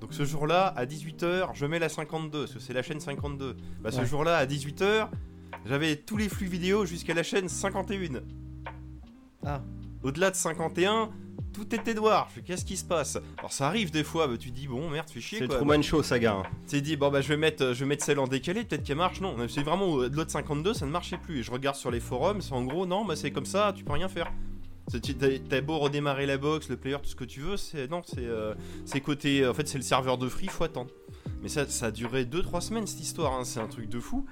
Donc 0.00 0.12
ce 0.14 0.24
jour-là, 0.24 0.66
à 0.76 0.84
18h, 0.84 1.50
je 1.54 1.64
mets 1.66 1.78
la 1.78 1.88
52, 1.88 2.40
parce 2.40 2.52
que 2.54 2.58
c'est 2.60 2.72
la 2.74 2.82
chaîne 2.82 3.00
52. 3.00 3.56
Bah, 3.80 3.90
ce 3.90 4.04
jour-là, 4.04 4.36
à 4.36 4.46
18h, 4.46 5.08
j'avais 5.64 5.96
tous 5.96 6.16
les 6.16 6.28
flux 6.28 6.48
vidéo 6.48 6.84
jusqu'à 6.84 7.14
la 7.14 7.22
chaîne 7.22 7.48
51. 7.48 8.20
Ah. 9.44 9.62
Au-delà 10.02 10.30
de 10.30 10.36
51, 10.36 11.10
tout 11.52 11.74
était 11.74 11.94
noir. 11.94 12.28
Je 12.30 12.34
fais, 12.36 12.42
qu'est-ce 12.42 12.64
qui 12.64 12.76
se 12.76 12.84
passe? 12.84 13.18
Alors 13.38 13.52
ça 13.52 13.66
arrive 13.66 13.90
des 13.90 14.04
fois, 14.04 14.26
bah, 14.26 14.36
tu 14.38 14.50
dis, 14.50 14.66
bon, 14.66 14.88
merde, 14.90 15.08
fais 15.10 15.20
chier 15.20 15.38
C'est. 15.38 15.48
Truman 15.48 15.82
Show, 15.82 16.02
saga. 16.02 16.34
hein. 16.34 16.42
Tu 16.68 16.80
dit, 16.80 16.96
bon, 16.96 17.10
bah, 17.10 17.20
je 17.20 17.28
vais 17.28 17.36
mettre, 17.36 17.62
euh, 17.64 17.74
je 17.74 17.80
vais 17.80 17.86
mettre 17.86 18.04
celle 18.04 18.18
en 18.18 18.26
décalé, 18.26 18.64
peut-être 18.64 18.82
qu'elle 18.84 18.96
marche. 18.96 19.20
Non, 19.20 19.36
c'est 19.48 19.62
vraiment 19.62 19.86
au-delà 19.86 20.24
de 20.24 20.30
52, 20.30 20.74
ça 20.74 20.86
ne 20.86 20.90
marchait 20.90 21.18
plus. 21.18 21.40
Et 21.40 21.42
je 21.42 21.50
regarde 21.50 21.76
sur 21.76 21.90
les 21.90 22.00
forums, 22.00 22.40
c'est 22.40 22.52
en 22.52 22.64
gros, 22.64 22.86
non, 22.86 23.04
bah, 23.04 23.16
c'est 23.16 23.30
comme 23.30 23.46
ça, 23.46 23.72
tu 23.76 23.84
peux 23.84 23.92
rien 23.92 24.08
faire. 24.08 24.32
T'as 25.48 25.60
beau 25.60 25.78
redémarrer 25.78 26.26
la 26.26 26.36
box, 26.38 26.68
le 26.68 26.76
player, 26.76 26.96
tout 27.00 27.08
ce 27.08 27.14
que 27.14 27.24
tu 27.24 27.40
veux, 27.40 27.56
c'est 27.56 27.88
non, 27.88 28.02
c'est 28.04 28.18
euh, 28.26 28.52
c'est 28.84 29.00
côté, 29.00 29.46
en 29.46 29.54
fait, 29.54 29.68
c'est 29.68 29.78
le 29.78 29.84
serveur 29.84 30.18
de 30.18 30.28
free 30.28 30.48
fois 30.48 30.68
tant. 30.68 30.86
Mais 31.40 31.48
ça, 31.48 31.66
ça 31.68 31.86
a 31.86 31.90
duré 31.92 32.24
2-3 32.24 32.60
semaines 32.60 32.86
cette 32.86 33.00
histoire, 33.00 33.32
hein, 33.32 33.44
c'est 33.44 33.60
un 33.60 33.68
truc 33.68 33.88
de 33.88 34.00
fou. 34.00 34.26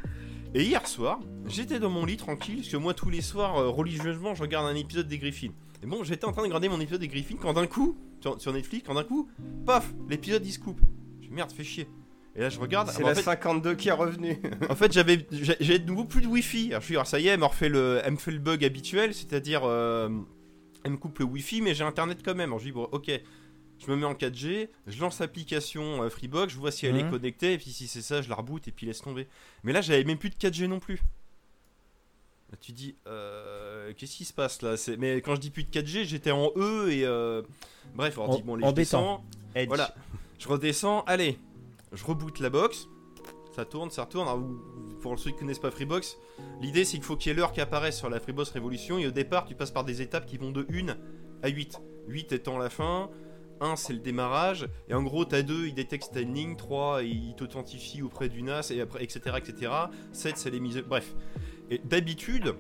Et 0.52 0.64
hier 0.64 0.85
soir, 0.88 1.21
j'étais 1.47 1.78
dans 1.78 1.90
mon 1.90 2.04
lit 2.04 2.16
tranquille, 2.16 2.57
parce 2.57 2.69
que 2.69 2.76
moi 2.76 2.92
tous 2.92 3.09
les 3.09 3.21
soirs, 3.21 3.57
euh, 3.57 3.69
religieusement, 3.69 4.35
je 4.35 4.42
regarde 4.42 4.66
un 4.66 4.75
épisode 4.75 5.07
des 5.07 5.19
Griffins. 5.19 5.52
Et 5.80 5.87
bon, 5.87 6.02
j'étais 6.02 6.25
en 6.25 6.33
train 6.33 6.42
de 6.42 6.49
regarder 6.49 6.69
mon 6.69 6.80
épisode 6.80 7.00
des 7.00 7.09
Griffins 7.09 7.37
quand 7.40 7.52
d'un 7.52 7.69
coup, 7.69 7.97
sur, 8.21 8.40
sur 8.40 8.52
Netflix, 8.52 8.85
quand 8.85 8.95
d'un 8.95 9.04
coup, 9.04 9.28
paf, 9.64 9.95
l'épisode 10.09 10.45
il 10.45 10.50
se 10.50 10.59
coupe. 10.59 10.80
Je 11.21 11.28
dis 11.28 11.33
merde, 11.33 11.52
fais 11.52 11.62
chier. 11.62 11.88
Et 12.35 12.40
là 12.40 12.49
je 12.49 12.59
regarde, 12.59 12.90
C'est 12.90 13.04
la 13.04 13.14
fait, 13.14 13.23
52 13.23 13.76
qui 13.76 13.90
est 13.90 13.92
revenue. 13.92 14.42
en 14.69 14.75
fait, 14.75 14.92
j'avais, 14.92 15.25
j'ai 15.30 15.57
j'ai 15.61 15.78
de 15.78 15.87
nouveau 15.87 16.04
plus 16.04 16.21
de 16.21 16.26
wifi. 16.26 16.71
Alors, 16.71 16.80
je 16.80 16.87
suis, 16.87 16.95
alors, 16.97 17.07
ça 17.07 17.21
y 17.21 17.28
est, 17.28 17.30
elle 17.30 17.40
me 17.40 17.45
refait 17.45 17.69
le, 17.69 18.00
elle 18.04 18.12
me 18.12 18.16
fait 18.16 18.33
le 18.33 18.40
bug 18.40 18.64
habituel, 18.64 19.14
c'est-à-dire, 19.14 19.62
euh, 19.64 20.09
elle 20.83 20.90
me 20.90 20.97
coupe 20.97 21.21
le 21.21 21.26
wifi, 21.26 21.62
mais 21.62 21.75
j'ai 21.75 21.85
internet 21.85 22.23
quand 22.25 22.35
même. 22.35 22.50
Alors, 22.50 22.59
je 22.59 22.64
dis, 22.64 22.73
bon, 22.73 22.88
ok, 22.90 23.09
je 23.85 23.91
me 23.91 23.97
mets 23.97 24.05
en 24.07 24.15
4G, 24.15 24.69
je 24.87 25.01
lance 25.01 25.19
l'application 25.21 26.03
euh, 26.03 26.11
Freebox, 26.11 26.53
je 26.53 26.59
vois 26.59 26.71
si 26.71 26.87
elle 26.87 26.97
est 26.97 27.05
Mhm. 27.05 27.11
connectée, 27.11 27.55
et 27.55 27.59
puis 27.59 27.71
si 27.71 27.87
c'est 27.89 28.03
ça, 28.03 28.21
je 28.23 28.29
la 28.29 28.35
reboot 28.35 28.67
et 28.69 28.73
puis 28.73 28.87
laisse 28.87 29.01
tomber. 29.01 29.27
Mais 29.65 29.73
là, 29.73 29.81
j'avais 29.81 30.05
même 30.05 30.19
plus 30.19 30.31
de 30.31 30.37
4G 30.37 30.67
non 30.67 30.79
plus. 30.81 31.01
Tu 32.61 32.73
dis, 32.73 32.97
euh, 33.07 33.93
qu'est-ce 33.97 34.17
qui 34.17 34.25
se 34.25 34.33
passe 34.33 34.61
là? 34.63 34.75
Mais 34.99 35.21
quand 35.23 35.37
je 35.37 35.41
dis 35.41 35.51
plus 35.51 35.63
de 35.63 35.71
4G, 35.71 36.05
j'étais 36.05 36.33
en 36.33 36.51
E 36.57 36.91
et. 36.91 37.05
euh, 37.05 37.43
Bref, 37.95 38.19
on 38.19 38.35
dit, 38.35 38.43
bon, 38.43 38.57
les 38.57 38.67
je 38.69 38.73
descends, 38.73 39.25
Edge. 39.55 39.69
Voilà, 39.69 39.95
je 40.39 40.49
redescends, 40.49 41.03
allez, 41.07 41.39
je 41.93 42.05
reboot 42.05 42.41
la 42.41 42.51
box, 42.51 42.89
ça 43.55 43.65
tourne, 43.65 43.91
ça 43.91 44.03
retourne. 44.05 44.27
Alors, 44.29 44.43
pour 45.01 45.17
ceux 45.19 45.31
qui 45.31 45.39
connaissent 45.39 45.59
pas 45.61 45.71
Freebox, 45.71 46.17
l'idée 46.61 46.85
c'est 46.85 46.97
qu'il 46.97 47.05
faut 47.05 47.17
qu'il 47.17 47.31
y 47.31 47.33
ait 47.33 47.37
l'heure 47.37 47.53
qui 47.53 47.61
apparaisse 47.61 47.97
sur 47.97 48.11
la 48.11 48.19
Freebox 48.21 48.51
Révolution 48.51 48.99
et 48.99 49.07
au 49.07 49.11
départ 49.13 49.47
tu 49.47 49.55
passes 49.55 49.71
par 49.71 49.85
des 49.85 50.03
étapes 50.03 50.27
qui 50.27 50.37
vont 50.37 50.51
de 50.51 50.67
1 50.73 50.97
à 51.43 51.49
8. 51.49 51.81
8 52.09 52.33
étant 52.33 52.59
la 52.59 52.69
fin, 52.69 53.09
1 53.61 53.76
c'est 53.76 53.93
le 53.93 53.99
démarrage, 53.99 54.69
et 54.88 54.95
en 54.95 55.02
gros 55.02 55.25
t'as 55.25 55.43
2, 55.43 55.67
il 55.67 55.75
détecte 55.75 56.11
ta 56.12 56.21
ligne, 56.21 56.57
3 56.57 57.02
il 57.02 57.35
t'authentifie 57.37 58.02
auprès 58.02 58.29
du 58.29 58.43
NAS, 58.43 58.71
et 58.71 58.81
après, 58.81 59.02
etc. 59.02 59.37
etc. 59.38 59.73
7 60.12 60.37
c'est 60.37 60.50
les 60.50 60.61
mises. 60.61 60.83
Bref. 60.87 61.14
Et 61.71 61.79
d'habitude, 61.79 62.55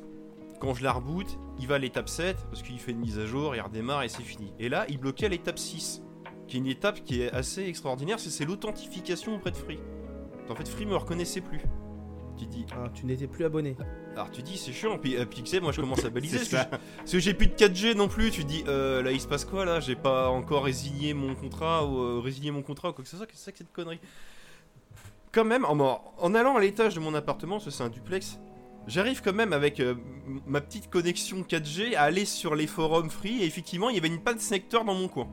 quand 0.60 0.74
je 0.74 0.84
la 0.84 0.92
reboot, 0.92 1.26
il 1.58 1.66
va 1.66 1.76
à 1.76 1.78
l'étape 1.78 2.08
7 2.08 2.36
parce 2.50 2.62
qu'il 2.62 2.78
fait 2.78 2.92
une 2.92 2.98
mise 2.98 3.18
à 3.18 3.26
jour, 3.26 3.56
il 3.56 3.60
redémarre 3.60 4.02
et 4.02 4.08
c'est 4.08 4.22
fini. 4.22 4.52
Et 4.58 4.68
là, 4.68 4.84
il 4.88 4.98
bloquait 4.98 5.26
à 5.26 5.30
l'étape 5.30 5.58
6 5.58 6.02
qui 6.46 6.56
est 6.56 6.60
une 6.60 6.66
étape 6.66 7.04
qui 7.04 7.22
est 7.22 7.30
assez 7.30 7.64
extraordinaire, 7.64 8.18
c'est 8.18 8.30
c'est 8.30 8.44
l'authentification 8.44 9.36
auprès 9.36 9.52
de 9.52 9.56
Free. 9.56 9.78
En 10.48 10.54
fait, 10.56 10.68
Free 10.68 10.84
me 10.84 10.96
reconnaissait 10.96 11.40
plus. 11.40 11.60
Tu 12.40 12.46
dis, 12.46 12.64
Ah, 12.72 12.88
tu 12.94 13.04
n'étais 13.04 13.26
plus 13.26 13.44
abonné. 13.44 13.76
alors 14.14 14.30
tu 14.30 14.42
dis 14.42 14.56
c'est 14.56 14.72
chiant, 14.72 14.96
puis, 14.98 15.16
euh, 15.16 15.26
puis 15.26 15.42
tu 15.42 15.50
sais, 15.50 15.60
moi 15.60 15.72
je 15.72 15.80
commence 15.82 16.04
à 16.04 16.08
baliser. 16.10 16.38
C'est 16.38 16.56
parce 16.56 16.64
que 16.66 16.70
j'ai- 16.72 16.78
parce 16.98 17.12
que 17.12 17.18
j'ai 17.18 17.34
plus 17.34 17.46
de 17.48 17.52
4G 17.54 17.94
non 17.94 18.08
plus, 18.08 18.30
tu 18.30 18.44
dis 18.44 18.64
euh, 18.66 19.02
là 19.02 19.12
il 19.12 19.20
se 19.20 19.28
passe 19.28 19.44
quoi 19.44 19.64
là? 19.66 19.78
J'ai 19.80 19.96
pas 19.96 20.28
encore 20.30 20.64
résilié 20.64 21.12
mon 21.12 21.34
contrat 21.34 21.84
ou 21.86 21.98
euh, 21.98 22.20
résilié 22.24 22.50
mon 22.50 22.62
contrat 22.62 22.90
ou 22.90 22.92
quoi 22.94 23.04
que 23.04 23.10
ce 23.10 23.16
soit, 23.18 23.26
qu'est-ce 23.26 23.38
que 23.38 23.44
c'est 23.44 23.52
que 23.52 23.58
cette 23.58 23.72
connerie 23.72 24.00
Quand 25.32 25.44
même, 25.44 25.64
en, 25.64 26.02
en 26.18 26.34
allant 26.34 26.56
à 26.56 26.60
l'étage 26.60 26.94
de 26.94 27.00
mon 27.00 27.14
appartement, 27.14 27.58
que 27.60 27.70
c'est 27.70 27.82
un 27.84 27.88
duplex, 27.88 28.38
j'arrive 28.86 29.20
quand 29.22 29.34
même 29.34 29.52
avec 29.52 29.78
euh, 29.80 29.94
ma 30.46 30.60
petite 30.60 30.88
connexion 30.90 31.42
4G 31.42 31.94
à 31.94 32.02
aller 32.02 32.24
sur 32.24 32.54
les 32.54 32.66
forums 32.66 33.10
free 33.10 33.42
et 33.42 33.46
effectivement 33.46 33.90
il 33.90 33.96
y 33.96 33.98
avait 33.98 34.08
une 34.08 34.22
panne 34.22 34.38
secteur 34.38 34.84
dans 34.84 34.94
mon 34.94 35.08
coin. 35.08 35.28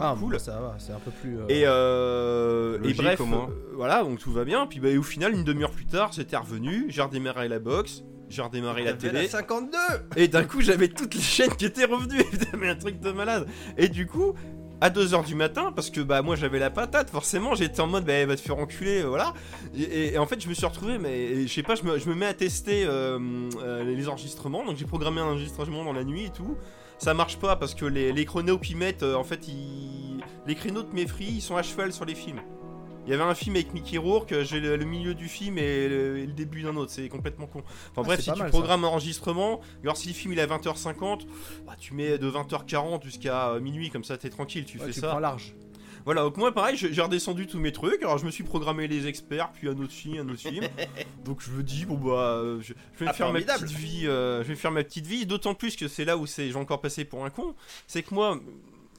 Ah, 0.00 0.16
cool. 0.18 0.32
bon, 0.32 0.38
ça 0.38 0.52
va, 0.60 0.74
c'est 0.78 0.92
un 0.92 0.98
peu 0.98 1.10
plus. 1.10 1.38
euh, 1.38 1.46
Et, 1.48 1.62
euh, 1.64 2.78
et 2.84 2.92
bref, 2.94 3.18
euh, 3.48 3.72
voilà, 3.74 4.02
donc 4.02 4.18
tout 4.18 4.32
va 4.32 4.44
bien. 4.44 4.66
Puis 4.66 4.80
bah, 4.80 4.88
et 4.88 4.98
au 4.98 5.02
final, 5.02 5.32
une 5.34 5.44
demi-heure 5.44 5.70
plus 5.70 5.86
tard, 5.86 6.10
j'étais 6.12 6.36
revenu, 6.36 6.86
j'ai 6.88 7.02
redémarré 7.02 7.48
la 7.48 7.58
box, 7.58 8.02
j'ai 8.28 8.42
redémarré 8.42 8.82
la 8.84 8.92
télé, 9.12 9.28
52 9.28 9.78
et 10.16 10.28
d'un 10.28 10.44
coup, 10.44 10.60
j'avais 10.60 10.88
toutes 10.88 11.14
les 11.14 11.20
chaînes 11.20 11.54
qui 11.54 11.66
étaient 11.66 11.84
revenues. 11.84 12.22
Mais 12.58 12.68
un 12.70 12.76
truc 12.76 13.00
de 13.00 13.12
malade. 13.12 13.46
Et 13.78 13.88
du 13.88 14.06
coup, 14.06 14.34
à 14.80 14.90
2h 14.90 15.24
du 15.24 15.34
matin, 15.34 15.72
parce 15.74 15.88
que 15.90 16.00
bah 16.02 16.20
moi 16.20 16.36
j'avais 16.36 16.58
la 16.58 16.68
patate, 16.70 17.08
forcément, 17.08 17.54
j'étais 17.54 17.80
en 17.80 17.86
mode 17.86 18.04
bah 18.04 18.12
elle 18.12 18.28
va 18.28 18.36
te 18.36 18.40
faire 18.42 18.58
enculer, 18.58 19.02
voilà. 19.04 19.32
Et, 19.74 19.82
et- 19.82 20.14
et 20.14 20.18
en 20.18 20.26
fait, 20.26 20.38
je 20.42 20.48
me 20.48 20.54
suis 20.54 20.66
retrouvé, 20.66 20.98
mais 20.98 21.46
je 21.46 21.52
sais 21.52 21.62
pas, 21.62 21.76
je 21.76 21.82
me, 21.84 21.98
je 21.98 22.08
me 22.10 22.14
mets 22.14 22.26
à 22.26 22.34
tester 22.34 22.86
les 23.84 24.08
enregistrements, 24.08 24.64
donc 24.66 24.76
j'ai 24.76 24.84
programmé 24.84 25.20
un 25.20 25.26
enregistrement 25.26 25.84
dans 25.84 25.92
la 25.94 26.04
nuit 26.04 26.24
et 26.24 26.30
tout. 26.30 26.56
Ça 26.98 27.14
marche 27.14 27.36
pas 27.38 27.56
parce 27.56 27.74
que 27.74 27.84
les, 27.84 28.12
les 28.12 28.24
chronos 28.24 28.58
qu'ils 28.58 28.76
mettent, 28.76 29.02
euh, 29.02 29.14
en 29.16 29.24
fait, 29.24 29.48
ils... 29.48 30.22
les 30.46 30.54
créneaux 30.54 30.82
de 30.82 30.92
mes 30.92 31.06
free, 31.06 31.26
ils 31.26 31.40
sont 31.42 31.56
à 31.56 31.62
cheval 31.62 31.92
sur 31.92 32.04
les 32.04 32.14
films. 32.14 32.40
Il 33.06 33.10
y 33.10 33.14
avait 33.14 33.22
un 33.22 33.34
film 33.36 33.54
avec 33.54 33.72
Mickey 33.72 33.98
Rourke, 33.98 34.34
j'ai 34.42 34.58
le, 34.58 34.76
le 34.76 34.84
milieu 34.84 35.14
du 35.14 35.28
film 35.28 35.58
et 35.58 35.88
le, 35.88 36.18
et 36.18 36.26
le 36.26 36.32
début 36.32 36.62
d'un 36.62 36.74
autre, 36.74 36.90
c'est 36.90 37.08
complètement 37.08 37.46
con. 37.46 37.60
Enfin 37.92 38.02
Ah, 38.02 38.02
bref, 38.02 38.20
si 38.20 38.32
tu 38.32 38.38
mal, 38.38 38.48
ça. 38.48 38.58
programmes 38.58 38.84
un 38.84 38.88
enregistrement, 38.88 39.60
alors 39.84 39.96
si 39.96 40.08
le 40.08 40.14
film 40.14 40.32
il 40.32 40.40
est 40.40 40.42
à 40.42 40.46
20h50, 40.48 41.20
bah, 41.64 41.74
tu 41.78 41.94
mets 41.94 42.18
de 42.18 42.28
20h40 42.28 43.04
jusqu'à 43.04 43.60
minuit, 43.60 43.90
comme 43.90 44.02
ça 44.02 44.16
t'es 44.16 44.28
tranquille, 44.28 44.64
tu 44.64 44.78
ouais, 44.80 44.86
fais 44.86 44.92
tu 44.92 44.98
ça. 45.00 45.08
prends 45.10 45.20
large. 45.20 45.54
Voilà, 46.06 46.22
donc 46.22 46.36
moi 46.38 46.52
pareil, 46.54 46.76
j'ai 46.76 47.02
redescendu 47.02 47.46
tous 47.46 47.58
mes 47.58 47.72
trucs, 47.72 48.00
alors 48.02 48.16
je 48.16 48.24
me 48.24 48.30
suis 48.30 48.44
programmé 48.44 48.86
les 48.88 49.06
experts, 49.08 49.50
puis 49.52 49.68
un 49.68 49.76
autre 49.78 49.92
film, 49.92 50.26
un 50.26 50.32
autre 50.32 50.40
film. 50.40 50.64
donc 51.24 51.42
je 51.42 51.50
me 51.50 51.62
dis, 51.62 51.84
bon 51.84 51.96
bah, 51.98 52.12
euh, 52.38 52.60
je, 52.62 52.72
je 52.94 53.04
vais 53.04 53.10
Ah, 53.10 53.12
faire 53.12 53.32
ma 53.32 53.40
petite 53.40 53.70
vie, 53.76 54.06
euh, 54.06 54.42
je 54.44 54.48
vais 54.48 54.54
faire 54.54 54.70
ma 54.70 54.84
petite 54.84 55.06
vie, 55.06 55.26
d'autant 55.26 55.54
plus 55.54 55.76
que 55.76 55.88
c'est 55.88 56.04
là 56.04 56.16
où 56.16 56.24
c'est, 56.24 56.48
j'ai 56.48 56.56
encore 56.56 56.80
passé 56.80 57.04
pour 57.04 57.24
un 57.24 57.30
con, 57.30 57.54
c'est 57.88 58.02
que 58.04 58.14
moi, 58.14 58.40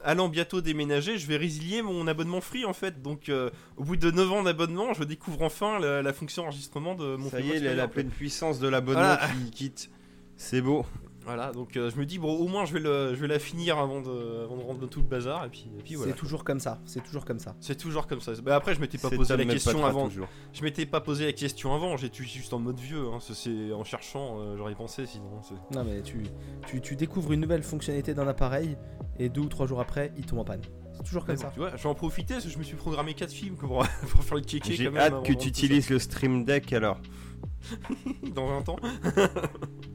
allant 0.04 0.28
bientôt 0.28 0.60
déménager, 0.60 1.16
je 1.16 1.26
vais 1.26 1.38
résilier 1.38 1.80
mon 1.80 2.06
abonnement 2.06 2.42
free 2.42 2.66
en 2.66 2.74
fait, 2.74 3.00
donc 3.02 3.30
euh, 3.30 3.48
au 3.78 3.84
bout 3.84 3.96
de 3.96 4.10
9 4.10 4.30
ans 4.32 4.42
d'abonnement, 4.42 4.92
je 4.92 5.02
découvre 5.04 5.40
enfin 5.42 5.78
la, 5.78 6.02
la 6.02 6.12
fonction 6.12 6.44
enregistrement 6.44 6.94
de 6.94 7.16
mon 7.16 7.30
Ça 7.30 7.40
y 7.40 7.50
est, 7.52 7.60
la, 7.60 7.74
la 7.74 7.88
pleine 7.88 8.10
puissance 8.10 8.60
de 8.60 8.68
l'abonnement 8.68 9.00
Voilà. 9.00 9.28
qui 9.46 9.50
quitte. 9.50 9.90
C'est 10.36 10.60
beau. 10.60 10.84
Voilà, 11.28 11.52
donc 11.52 11.76
euh, 11.76 11.90
je 11.90 11.96
me 11.96 12.06
dis, 12.06 12.18
bon, 12.18 12.34
au 12.34 12.48
moins 12.48 12.64
je 12.64 12.72
vais, 12.72 12.80
le, 12.80 13.14
je 13.14 13.20
vais 13.20 13.26
la 13.26 13.38
finir 13.38 13.78
avant 13.78 14.00
de, 14.00 14.44
avant 14.44 14.56
de 14.56 14.62
rendre 14.62 14.88
tout 14.88 15.00
le 15.00 15.06
bazar, 15.06 15.44
et 15.44 15.50
puis, 15.50 15.70
et 15.78 15.82
puis 15.82 15.94
voilà. 15.94 16.12
C'est 16.12 16.18
toujours 16.18 16.42
comme 16.42 16.58
ça. 16.58 16.80
C'est 16.86 17.04
toujours 17.04 17.26
comme 17.26 17.38
ça. 17.38 17.54
C'est 17.60 17.76
toujours 17.76 18.06
comme 18.06 18.20
ça. 18.20 18.32
Bah 18.42 18.56
après, 18.56 18.74
je 18.74 18.80
m'étais 18.80 18.96
pas 18.96 19.10
posé 19.10 19.36
la 19.36 19.44
question 19.44 19.84
avant. 19.84 20.08
toujours. 20.08 20.28
Je 20.54 20.62
m'étais 20.62 20.86
pas 20.86 21.02
posé 21.02 21.26
la 21.26 21.32
question 21.34 21.74
avant. 21.74 21.98
J'étais 21.98 22.24
juste 22.24 22.52
en 22.54 22.58
mode 22.58 22.80
vieux. 22.80 23.06
Hein. 23.08 23.18
C'est 23.20 23.72
en 23.72 23.84
cherchant, 23.84 24.40
euh, 24.40 24.56
j'aurais 24.56 24.74
pensé 24.74 25.04
sinon. 25.04 25.40
Non, 25.74 25.84
mais 25.84 26.00
tu, 26.00 26.22
tu, 26.66 26.80
tu 26.80 26.96
découvres 26.96 27.32
une 27.32 27.40
nouvelle 27.40 27.62
fonctionnalité 27.62 28.14
d'un 28.14 28.26
appareil 28.26 28.78
et 29.18 29.28
deux 29.28 29.42
ou 29.42 29.48
trois 29.48 29.66
jours 29.66 29.80
après, 29.80 30.12
il 30.16 30.24
tombe 30.24 30.38
en 30.38 30.44
panne. 30.44 30.62
C'est 30.94 31.04
toujours 31.04 31.24
comme 31.24 31.36
Mais 31.36 31.40
ça. 31.42 31.48
bon, 31.48 31.52
Tu 31.52 31.60
vois, 31.60 31.76
j'en 31.76 31.94
profitais 31.94 32.34
parce 32.34 32.46
que 32.46 32.50
je 32.50 32.58
me 32.58 32.64
suis 32.64 32.76
programmé 32.76 33.14
4 33.14 33.30
films 33.30 33.56
pour, 33.56 33.86
pour 34.08 34.24
faire 34.24 34.36
le 34.36 34.42
kéké. 34.42 34.74
J'ai 34.74 34.96
hâte 34.96 35.22
que 35.24 35.32
tu 35.32 35.48
utilises 35.48 35.90
le 35.90 35.98
Stream 35.98 36.44
Deck 36.44 36.72
alors. 36.72 36.98
dans 38.34 38.46
20 38.46 38.68
ans. 38.70 38.76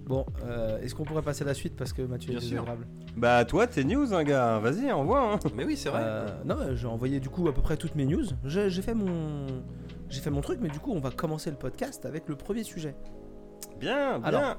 Bon, 0.05 0.25
euh, 0.43 0.81
est-ce 0.81 0.93
qu'on 0.95 1.05
pourrait 1.05 1.21
passer 1.21 1.43
à 1.43 1.47
la 1.47 1.53
suite 1.53 1.77
parce 1.77 1.93
que 1.93 2.01
Mathieu 2.01 2.31
Bien 2.31 2.39
est 2.39 2.41
sûr. 2.41 2.50
désagréable 2.63 2.85
Bah 3.15 3.45
toi 3.45 3.67
t'es 3.67 3.85
news 3.85 4.13
hein 4.13 4.25
gars, 4.25 4.59
vas-y 4.59 4.91
envoie 4.91 5.33
hein. 5.35 5.39
Mais 5.55 5.63
oui, 5.63 5.77
c'est 5.77 5.88
vrai. 5.88 6.01
Euh, 6.03 6.27
Non, 6.43 6.57
mais 6.59 6.75
j'ai 6.75 6.88
envoyé 6.88 7.21
du 7.21 7.29
coup 7.29 7.47
à 7.47 7.53
peu 7.53 7.62
près 7.62 7.77
toutes 7.77 7.95
mes 7.95 8.05
news. 8.05 8.25
J'ai 8.43 8.69
j'ai 8.69 8.81
fait 8.81 8.93
mon, 8.93 9.45
j'ai 10.09 10.19
fait 10.19 10.29
mon 10.29 10.41
truc, 10.41 10.59
mais 10.62 10.67
du 10.67 10.79
coup, 10.79 10.91
on 10.91 11.00
va 11.00 11.09
commencer 11.09 11.50
le 11.51 11.55
podcast 11.55 12.05
avec 12.05 12.27
le 12.27 12.35
premier 12.35 12.63
sujet. 12.63 12.95
Bien, 13.79 14.19
bien. 14.19 14.27
Alors. 14.27 14.57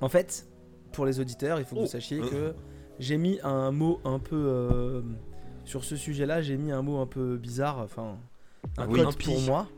En 0.00 0.08
fait, 0.08 0.48
pour 0.90 1.06
les 1.06 1.20
auditeurs, 1.20 1.60
il 1.60 1.64
faut 1.64 1.76
que 1.76 1.80
Oh. 1.80 1.84
vous 1.84 1.88
sachiez 1.90 2.20
Euh. 2.20 2.28
que 2.28 2.54
j'ai 2.98 3.18
mis 3.18 3.38
un 3.44 3.70
mot 3.70 4.00
un 4.04 4.18
peu 4.18 4.34
euh, 4.36 5.02
sur 5.64 5.84
ce 5.84 5.94
sujet-là. 5.94 6.42
J'ai 6.42 6.56
mis 6.56 6.72
un 6.72 6.82
mot 6.82 6.98
un 6.98 7.06
peu 7.06 7.36
bizarre, 7.36 7.78
enfin 7.78 8.16
un 8.76 8.88
Oui, 8.88 9.00
code 9.04 9.16
pour 9.22 9.40
moi. 9.42 9.68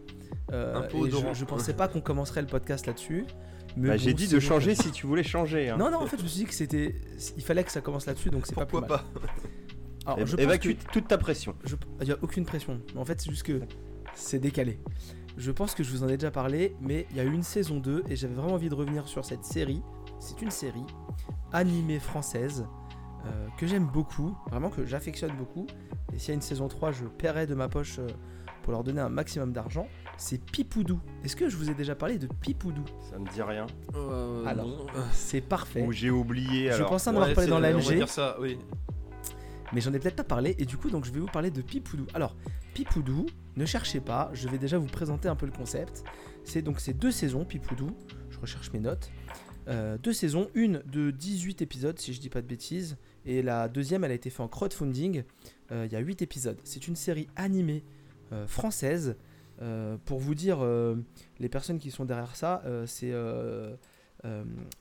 Euh, 0.53 0.77
Un 0.77 0.83
peu 0.83 1.07
et 1.07 1.11
je, 1.11 1.45
pensais 1.45 1.75
pas 1.75 1.89
qu'on 1.89 2.01
commencerait 2.01 2.43
le 2.43 2.47
podcast 2.49 2.87
là-dessus. 2.87 3.25
mais 3.77 3.89
Bah, 3.89 3.95
bon, 3.97 4.01
j'ai 4.03 4.15
dit 4.15 4.29
de 4.29 4.39
changer 4.41 4.75
si 4.75 4.91
tu 4.93 5.07
voulais 5.07 5.23
changer. 5.23 5.71
hein. 5.71 5.77
Non, 5.77 5.91
non, 5.91 5.99
en 6.03 6.07
fait, 6.07 6.17
je 6.19 6.23
me 6.23 6.29
suis 6.29 6.41
dit 6.41 6.47
que 6.47 6.55
c'était, 6.55 6.95
il 7.37 7.43
fallait 7.43 7.65
que 7.65 7.73
ça 7.73 7.81
commence 7.81 8.07
là-dessus, 8.07 8.31
donc 8.31 8.47
c'est 8.47 8.55
pas 8.55 8.67
plus 8.67 8.79
mal. 8.81 8.89
pas 8.89 9.05
Alors, 10.07 10.19
É- 10.21 10.27
je 10.27 10.37
Évacue 10.37 10.75
que- 10.75 10.93
toute 10.93 11.09
ta 11.09 11.17
pression. 11.19 11.55
je- 11.65 11.77
Il 12.03 12.07
n'y 12.07 12.13
a 12.13 12.19
aucune 12.23 12.45
pression. 12.45 12.81
En 12.97 13.05
fait, 13.05 13.21
c'est 13.21 13.31
juste 13.31 13.43
que 13.45 13.61
c'est 14.15 14.39
décalé. 14.39 14.79
Je 15.39 15.51
pense 15.51 15.75
que 15.75 15.83
je 15.83 15.91
vous 15.91 16.05
en 16.05 16.09
ai 16.09 16.17
déjà 16.17 16.31
parlé, 16.31 16.77
mais 16.81 17.07
il 17.11 17.17
y 17.17 17.21
a 17.21 17.25
eu 17.25 17.33
une 17.33 17.43
saison 17.43 17.79
2 17.81 18.05
et 18.09 18.15
j'avais 18.17 18.35
vraiment 18.35 18.55
envie 18.55 18.69
de 18.69 18.75
revenir 18.75 19.09
sur 19.09 19.25
cette 19.25 19.45
série. 19.45 19.83
C'est 20.21 20.41
une 20.43 20.51
série 20.51 20.85
animée 21.53 21.99
française 21.99 22.67
euh, 23.27 23.47
que 23.59 23.67
j'aime 23.67 23.87
beaucoup, 23.87 24.37
vraiment 24.51 24.69
que 24.71 24.85
j'affectionne 24.87 25.33
beaucoup. 25.37 25.67
Et 26.13 26.19
s'il 26.19 26.29
y 26.29 26.33
a 26.33 26.35
une 26.35 26.41
saison 26.43 26.69
3, 26.69 26.93
je 26.93 27.05
paierai 27.07 27.47
de 27.47 27.55
ma 27.55 27.69
poche 27.69 27.99
euh, 27.99 28.07
pour 28.63 28.73
leur 28.73 28.85
donner 28.85 29.01
un 29.01 29.09
maximum 29.09 29.53
d'argent. 29.53 29.89
C'est 30.17 30.43
Pipoudou. 30.43 31.01
Est-ce 31.25 31.37
que 31.37 31.49
je 31.49 31.57
vous 31.57 31.71
ai 31.71 31.75
déjà 31.75 31.95
parlé 31.95 32.19
de 32.19 32.27
Pipoudou 32.41 32.85
Ça 33.11 33.19
me 33.19 33.29
dit 33.31 33.43
rien. 33.43 33.67
Euh, 33.95 34.45
Alors, 34.47 34.67
non. 34.69 34.87
C'est 35.13 35.41
parfait. 35.41 35.83
Ou 35.83 35.93
j'ai 35.93 36.11
oublié 36.11 36.71
Je 36.73 36.83
pensais 36.85 37.11
en 37.11 37.15
Ouais, 37.15 37.19
avoir 37.23 37.35
parlé 37.35 37.51
dans 37.51 37.57
On 37.57 37.61
va 37.61 37.71
l'AMG. 37.73 37.95
dire 37.97 38.09
ça, 38.09 38.37
oui. 38.41 38.59
mais 39.73 39.81
j'en 39.81 39.93
ai 39.93 39.99
peut-être 39.99 40.17
pas 40.17 40.25
parlé 40.25 40.55
et 40.59 40.65
du 40.67 40.77
coup 40.77 40.89
donc 40.91 41.05
je 41.05 41.11
vais 41.13 41.19
vous 41.21 41.27
parler 41.27 41.51
de 41.51 41.61
Pipoudou. 41.63 42.07
Alors 42.15 42.37
Pipoudou, 42.75 43.27
ne 43.57 43.65
cherchez 43.67 44.01
pas, 44.01 44.31
je 44.33 44.49
vais 44.49 44.59
déjà 44.59 44.79
vous 44.79 44.87
présenter 44.87 45.29
un 45.29 45.37
peu 45.37 45.47
le 45.47 45.53
concept. 45.53 46.05
C'est 46.45 46.63
donc 46.63 46.81
ces 46.81 46.93
deux 46.95 47.11
saisons 47.11 47.45
Pipoudou, 47.45 47.91
je 48.31 48.39
recherche 48.39 48.73
mes 48.73 48.81
notes. 48.81 49.11
Euh, 49.67 49.97
deux 49.99 50.13
saisons, 50.13 50.49
une 50.55 50.83
de 50.87 51.11
18 51.11 51.61
épisodes 51.63 51.99
si 51.99 52.13
je 52.13 52.21
dis 52.21 52.29
pas 52.31 52.43
de 52.43 52.47
bêtises, 52.47 52.97
et 53.27 53.43
la 53.43 53.69
deuxième 53.69 54.05
elle 54.05 54.11
a 54.13 54.15
été 54.15 54.31
faite 54.31 54.41
en 54.41 54.49
crowdfunding, 54.49 55.25
Euh, 55.73 55.87
il 55.87 55.93
y 55.93 55.97
a 55.97 56.01
8 56.01 56.21
épisodes. 56.23 56.61
C'est 56.65 56.87
une 56.89 56.95
série 56.97 57.27
animée 57.37 57.83
euh, 58.33 58.47
française. 58.47 59.17
Euh, 59.65 59.97
pour 60.05 60.21
vous 60.21 60.35
dire, 60.37 60.59
euh, 60.61 60.95
les 61.41 61.49
personnes 61.49 61.81
qui 61.81 61.91
sont 61.91 62.05
derrière 62.05 62.37
ça, 62.37 62.63
euh, 62.67 62.87
c'est 62.87 63.13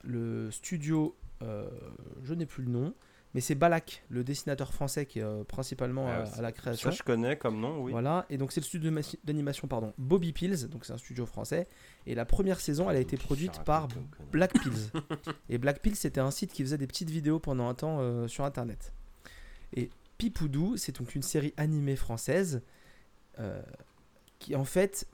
le 0.04 0.52
studio, 0.52 1.16
je 1.42 2.34
n'ai 2.34 2.46
plus 2.46 2.64
le 2.64 2.70
nom, 2.70 2.94
mais 3.34 3.42
c'est 3.42 3.56
Balak, 3.56 4.04
le 4.10 4.24
dessinateur 4.24 4.74
français 4.74 5.06
qui 5.06 5.20
est 5.20 5.24
euh, 5.24 5.44
principalement 5.44 6.08
Ah, 6.08 6.24
à, 6.38 6.42
la 6.42 6.52
création. 6.52 6.92
Ça 6.92 6.96
je 6.96 7.02
connais 7.02 7.36
comme 7.36 7.60
nom, 7.60 7.82
oui. 7.82 7.92
Voilà, 7.92 8.26
et 8.30 8.38
donc 8.38 8.52
c'est 8.52 8.60
le 8.60 8.66
studio 8.66 8.92
d'anima- 8.92 9.18
d'animation 9.24 9.68
pardon, 9.68 9.94
Bobby 9.98 10.34
Pills, 10.34 10.68
donc 10.70 10.86
c'est 10.86 10.94
un 10.94 10.98
studio 10.98 11.26
français. 11.26 11.68
Et 12.06 12.14
la 12.14 12.26
première 12.26 12.60
saison, 12.60 12.90
elle 12.90 12.98
a 12.98 13.00
été 13.00 13.18
produite 13.18 13.64
par. 13.64 13.88
Black 14.32 14.54
Pills. 14.54 14.92
et 15.50 15.58
Black 15.58 15.82
Pills, 15.82 15.96
c'était 15.96 16.22
un 16.22 16.32
site 16.32 16.54
qui 16.54 16.62
faisait 16.64 16.78
des 16.78 16.88
petites 16.88 17.10
vidéos 17.10 17.40
pendant 17.40 17.68
un 17.68 17.74
temps 17.74 17.98
euh, 18.00 18.28
sur 18.28 18.46
internet. 18.46 18.94
Et 19.76 19.90
Pipoudou, 20.20 20.78
c'est 20.78 20.96
donc 21.00 21.16
une 21.16 21.24
série 21.24 21.54
animée 21.58 21.96
française 21.96 22.62
euh, 23.40 23.64
qui 24.44 24.56
en 24.56 24.66
fait 24.66 25.08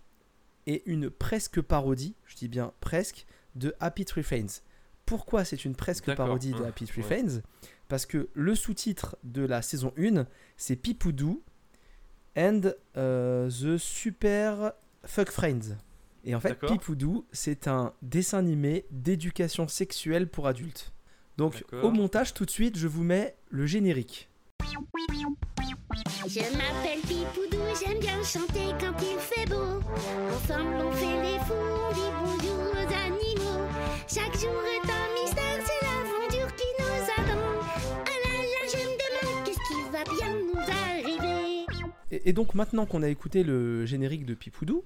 est 0.65 0.81
une 0.87 1.09
presque 1.09 1.61
parodie, 1.61 2.15
je 2.25 2.35
dis 2.35 2.47
bien 2.47 2.73
presque, 2.81 3.25
de 3.55 3.75
Happy 3.79 4.03
Tree 4.03 4.23
Friends. 4.23 4.61
Pourquoi 5.05 5.45
c'est 5.45 5.65
une 5.65 5.75
presque 5.75 6.13
parodie 6.15 6.51
de 6.51 6.63
hein, 6.63 6.67
Happy 6.67 6.85
Tree 6.85 7.01
ouais. 7.01 7.07
Friends? 7.07 7.41
Parce 7.87 8.05
que 8.05 8.29
le 8.33 8.55
sous-titre 8.55 9.17
de 9.23 9.43
la 9.43 9.61
saison 9.61 9.93
1, 9.97 10.25
c'est 10.57 10.75
Pipoudou 10.75 11.43
and 12.35 12.61
euh, 12.97 13.49
the 13.49 13.77
Super 13.77 14.73
Fuck 15.05 15.29
Friends. 15.29 15.77
Et 16.25 16.35
en 16.35 16.39
fait. 16.39 16.59
Pipoudou, 16.59 17.25
c'est 17.31 17.67
un 17.67 17.93
dessin 18.01 18.39
animé 18.39 18.85
d'éducation 18.91 19.67
sexuelle 19.67 20.27
pour 20.27 20.47
adultes. 20.47 20.91
Donc, 21.37 21.63
au 21.71 21.91
montage, 21.91 22.33
tout 22.33 22.45
de 22.45 22.51
suite, 22.51 22.77
je 22.77 22.87
vous 22.87 23.03
mets 23.03 23.37
le 23.49 23.65
générique. 23.65 24.28
Je 26.27 26.41
m'appelle 26.55 26.99
Pipoudou, 27.07 27.63
j'aime 27.79 27.99
bien 27.99 28.21
chanter 28.23 28.69
quand 28.79 28.93
il 29.01 29.17
fait 29.17 29.47
beau. 29.49 29.79
Ensemble 30.35 30.75
on 30.85 30.91
fait 30.91 31.21
les 31.23 31.39
fous, 31.39 31.53
on 31.53 31.93
dit 31.93 32.11
bonjour 32.19 32.59
aux 32.73 32.93
animaux. 32.93 33.65
Chaque 34.07 34.33
jour 34.37 34.61
est 34.75 34.89
un 34.89 35.13
mystère, 35.19 35.59
c'est 35.65 35.85
l'aventure 35.85 36.55
qui 36.55 36.65
nous 36.77 37.03
attend. 37.17 37.41
Ah 38.05 38.17
là 38.25 38.41
là, 38.43 38.67
je 38.71 38.77
me 38.77 38.95
demande 38.99 39.45
qu'est-ce 39.45 39.57
qui 39.67 39.91
va 39.91 40.03
bien 40.03 40.35
nous 40.35 40.59
arriver. 40.59 41.65
Et, 42.11 42.29
et 42.29 42.33
donc, 42.33 42.53
maintenant 42.53 42.85
qu'on 42.85 43.01
a 43.01 43.07
écouté 43.07 43.43
le 43.43 43.85
générique 43.85 44.25
de 44.25 44.33
Pipoudou. 44.33 44.83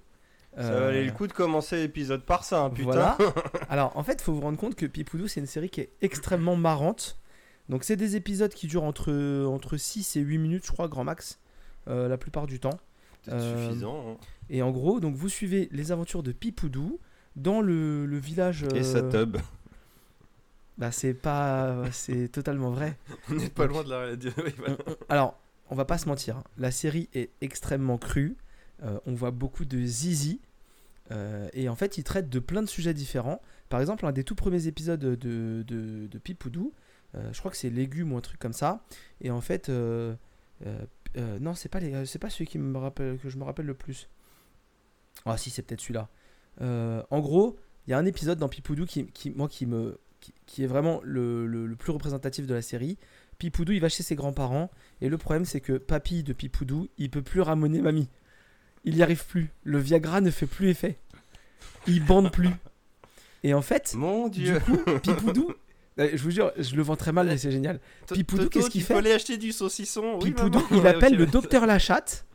Ça 0.56 0.62
euh, 0.66 0.80
valait 0.86 1.04
le 1.04 1.12
coup 1.12 1.26
de 1.28 1.34
commencer 1.34 1.78
l'épisode 1.78 2.24
par 2.24 2.44
ça, 2.44 2.62
hein, 2.62 2.70
putain. 2.70 2.84
Voilà. 2.84 3.18
Alors, 3.70 3.98
en 3.98 4.04
fait, 4.04 4.22
faut 4.22 4.34
vous 4.34 4.42
rendre 4.42 4.58
compte 4.60 4.76
que 4.76 4.86
Pipoudou, 4.86 5.28
c'est 5.28 5.40
une 5.40 5.48
série 5.48 5.70
qui 5.70 5.82
est 5.82 5.90
extrêmement 6.02 6.56
marrante. 6.56 7.18
Donc, 7.70 7.84
c'est 7.84 7.96
des 7.96 8.16
épisodes 8.16 8.54
qui 8.54 8.68
durent 8.68 8.84
entre, 8.84 9.46
entre 9.46 9.78
6 9.78 10.16
et 10.18 10.22
8 10.22 10.38
minutes, 10.38 10.66
je 10.66 10.72
crois, 10.72 10.88
grand 10.88 11.04
max, 11.04 11.40
euh, 11.88 12.08
la 12.08 12.18
plupart 12.18 12.46
du 12.48 12.60
temps. 12.60 12.78
Euh, 13.30 13.68
suffisant. 13.70 14.12
hein. 14.12 14.18
Et 14.50 14.62
en 14.62 14.72
gros, 14.72 15.00
donc 15.00 15.16
vous 15.16 15.30
suivez 15.30 15.70
les 15.72 15.92
aventures 15.94 16.24
de 16.24 16.34
Pipoudou 16.34 17.00
dans 17.38 17.62
le, 17.62 18.06
le 18.06 18.18
village. 18.18 18.66
Et 18.76 18.84
sa 18.84 18.98
euh, 19.00 19.10
tub. 19.26 19.38
Bah, 20.78 20.92
c'est 20.92 21.14
pas. 21.14 21.86
C'est 21.92 22.28
totalement 22.32 22.72
vrai. 22.72 22.98
On 23.30 23.36
n'est 23.36 23.50
pas 23.50 23.66
loin 23.68 23.84
de 23.84 23.90
la. 23.90 24.16
on- 24.68 24.78
alors, 25.10 25.40
on 25.70 25.76
va 25.76 25.86
pas 25.86 25.98
se 25.98 26.08
mentir. 26.10 26.38
hein. 26.38 26.44
La 26.58 26.72
série 26.72 27.10
est 27.14 27.30
extrêmement 27.42 27.98
crue. 27.98 28.36
Euh, 28.84 29.00
on 29.06 29.14
voit 29.14 29.32
beaucoup 29.32 29.66
de 29.66 29.80
zizi. 29.86 30.42
Euh, 31.12 31.48
et 31.54 31.70
en 31.70 31.76
fait, 31.76 31.98
il 31.98 32.04
traite 32.04 32.30
de 32.30 32.40
plein 32.40 32.62
de 32.62 32.68
sujets 32.68 32.94
différents. 32.94 33.42
Par 33.70 33.80
exemple, 33.82 34.06
un 34.06 34.12
des 34.12 34.24
tout 34.24 34.36
premiers 34.36 34.68
épisodes 34.68 35.00
de, 35.00 35.16
de, 35.16 35.64
de 36.10 36.18
Pipoudou, 36.18 36.74
euh, 36.74 36.83
je 37.32 37.40
crois 37.40 37.52
que 37.52 37.58
c'est 37.58 37.70
légumes 37.70 38.12
ou 38.14 38.18
un 38.18 38.22
truc 38.22 38.40
comme 38.40 38.54
ça. 38.54 38.84
Et 39.22 39.32
en 39.32 39.42
fait, 39.42 39.70
euh, 39.70 40.16
euh, 40.66 40.80
euh, 41.18 41.40
non, 41.40 41.54
c'est 41.54 41.70
pas, 41.70 41.80
les, 41.80 41.94
euh, 41.94 42.06
c'est 42.06 42.20
pas 42.20 42.30
celui 42.30 42.48
qui 42.48 42.58
me 42.58 42.78
rappelle, 42.78 43.18
que 43.20 43.30
je 43.30 43.38
me 43.38 43.44
rappelle 43.44 43.66
le 43.68 43.74
plus. 43.76 44.10
Ah, 45.26 45.38
si, 45.38 45.50
c'est 45.50 45.62
peut-être 45.62 45.82
celui-là. 45.82 46.10
Euh, 46.62 47.04
en 47.12 47.20
gros, 47.20 47.58
il 47.88 47.92
y 47.92 47.94
a 47.94 47.98
un 47.98 48.06
épisode 48.06 48.40
dans 48.40 48.50
Pipoudou 48.50 48.86
qui, 48.86 49.06
qui, 49.08 49.30
moi, 49.32 49.48
qui, 49.48 49.66
me, 49.66 50.00
qui, 50.20 50.34
qui 50.46 50.64
est 50.64 50.68
vraiment 50.68 51.00
le, 51.04 51.46
le- 51.46 51.66
le 51.68 51.76
plus 51.76 51.92
représentatif 51.92 52.48
de 52.48 52.54
la 52.54 52.62
série. 52.62 52.98
Pipoudou, 53.38 53.72
il 53.74 53.80
va 53.80 53.90
chez 53.90 54.04
ses 54.04 54.16
grands-parents. 54.16 54.70
Et 55.02 55.10
le 55.10 55.18
problème, 55.18 55.46
c'est 55.46 55.62
que 55.62 55.74
papy 55.74 56.24
de 56.24 56.34
Pipoudou, 56.34 56.88
il 56.98 57.10
peut 57.10 57.22
plus 57.22 57.42
ramener 57.42 57.82
mamie. 57.82 58.10
Il 58.86 58.96
n'y 58.96 59.02
arrive 59.04 59.26
plus. 59.26 59.50
Le 59.64 59.78
Viagra 59.80 60.20
ne 60.22 60.30
fait 60.32 60.46
plus 60.48 60.70
effet. 60.70 60.98
Il 61.88 62.04
bande 62.06 62.32
plus. 62.32 62.50
Et 63.44 63.54
en 63.54 63.62
fait, 63.62 63.94
Mon 63.96 64.28
du 64.30 64.44
dieu. 64.44 64.60
coup, 64.60 64.78
Pipoudou, 65.02 65.50
euh, 65.50 65.54
je 65.98 66.24
vous 66.24 66.32
jure, 66.32 66.52
je 66.58 66.76
le 66.76 66.82
vends 66.82 66.96
très 66.96 67.12
mal, 67.12 67.28
mais 67.28 67.38
c'est 67.38 67.52
génial. 67.52 67.80
Pipoudou, 68.12 68.50
qu'est-ce 68.50 68.70
qu'il 68.70 68.82
fait 68.82 68.94
peux 68.94 69.00
aller 69.00 69.12
acheter 69.12 69.38
du 69.38 69.52
saucisson. 69.52 70.20
Pipoudou, 70.20 70.64
il 70.72 70.86
appelle 70.88 71.16
le 71.16 71.26
docteur 71.26 71.66
Lachatte. 71.66 72.26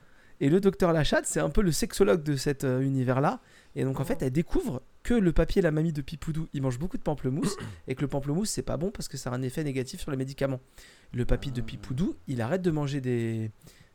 Et 0.41 0.49
le 0.51 0.61
docteur 0.61 0.93
Lachatte, 0.93 1.27
c'est 1.27 1.41
un 1.41 1.51
peu 1.51 1.63
le 1.63 1.73
sexologue 1.73 2.23
de 2.23 2.37
cet 2.37 2.63
euh, 2.63 2.81
univers-là. 2.81 3.41
Et 3.75 3.83
donc, 3.83 3.99
en 3.99 4.05
fait, 4.05 4.23
elle 4.23 4.31
découvre 4.31 4.83
que 5.03 5.15
le 5.15 5.33
papier 5.33 5.59
et 5.59 5.63
la 5.63 5.73
mamie 5.73 5.93
de 5.93 6.01
Pipoudou, 6.01 6.47
ils 6.53 6.63
mangent 6.63 6.79
beaucoup 6.79 6.97
de 6.97 7.03
pamplemousse. 7.03 7.57
et 7.89 7.97
que 7.97 8.03
le 8.03 8.09
pamplemousse, 8.09 8.51
c'est 8.51 8.63
pas 8.63 8.77
bon 8.77 8.93
parce 8.93 9.09
que 9.09 9.17
ça 9.17 9.31
a 9.31 9.35
un 9.35 9.43
effet 9.43 9.65
négatif 9.65 10.01
sur 10.01 10.13
les 10.13 10.17
médicaments. 10.17 10.61
Le 11.13 11.25
papy 11.25 11.51
de 11.51 11.61
Pipoudou, 11.61 12.15
il 12.29 12.41
arrête 12.41 12.63
de 12.63 12.71
manger 12.71 13.01
des, 13.01 13.51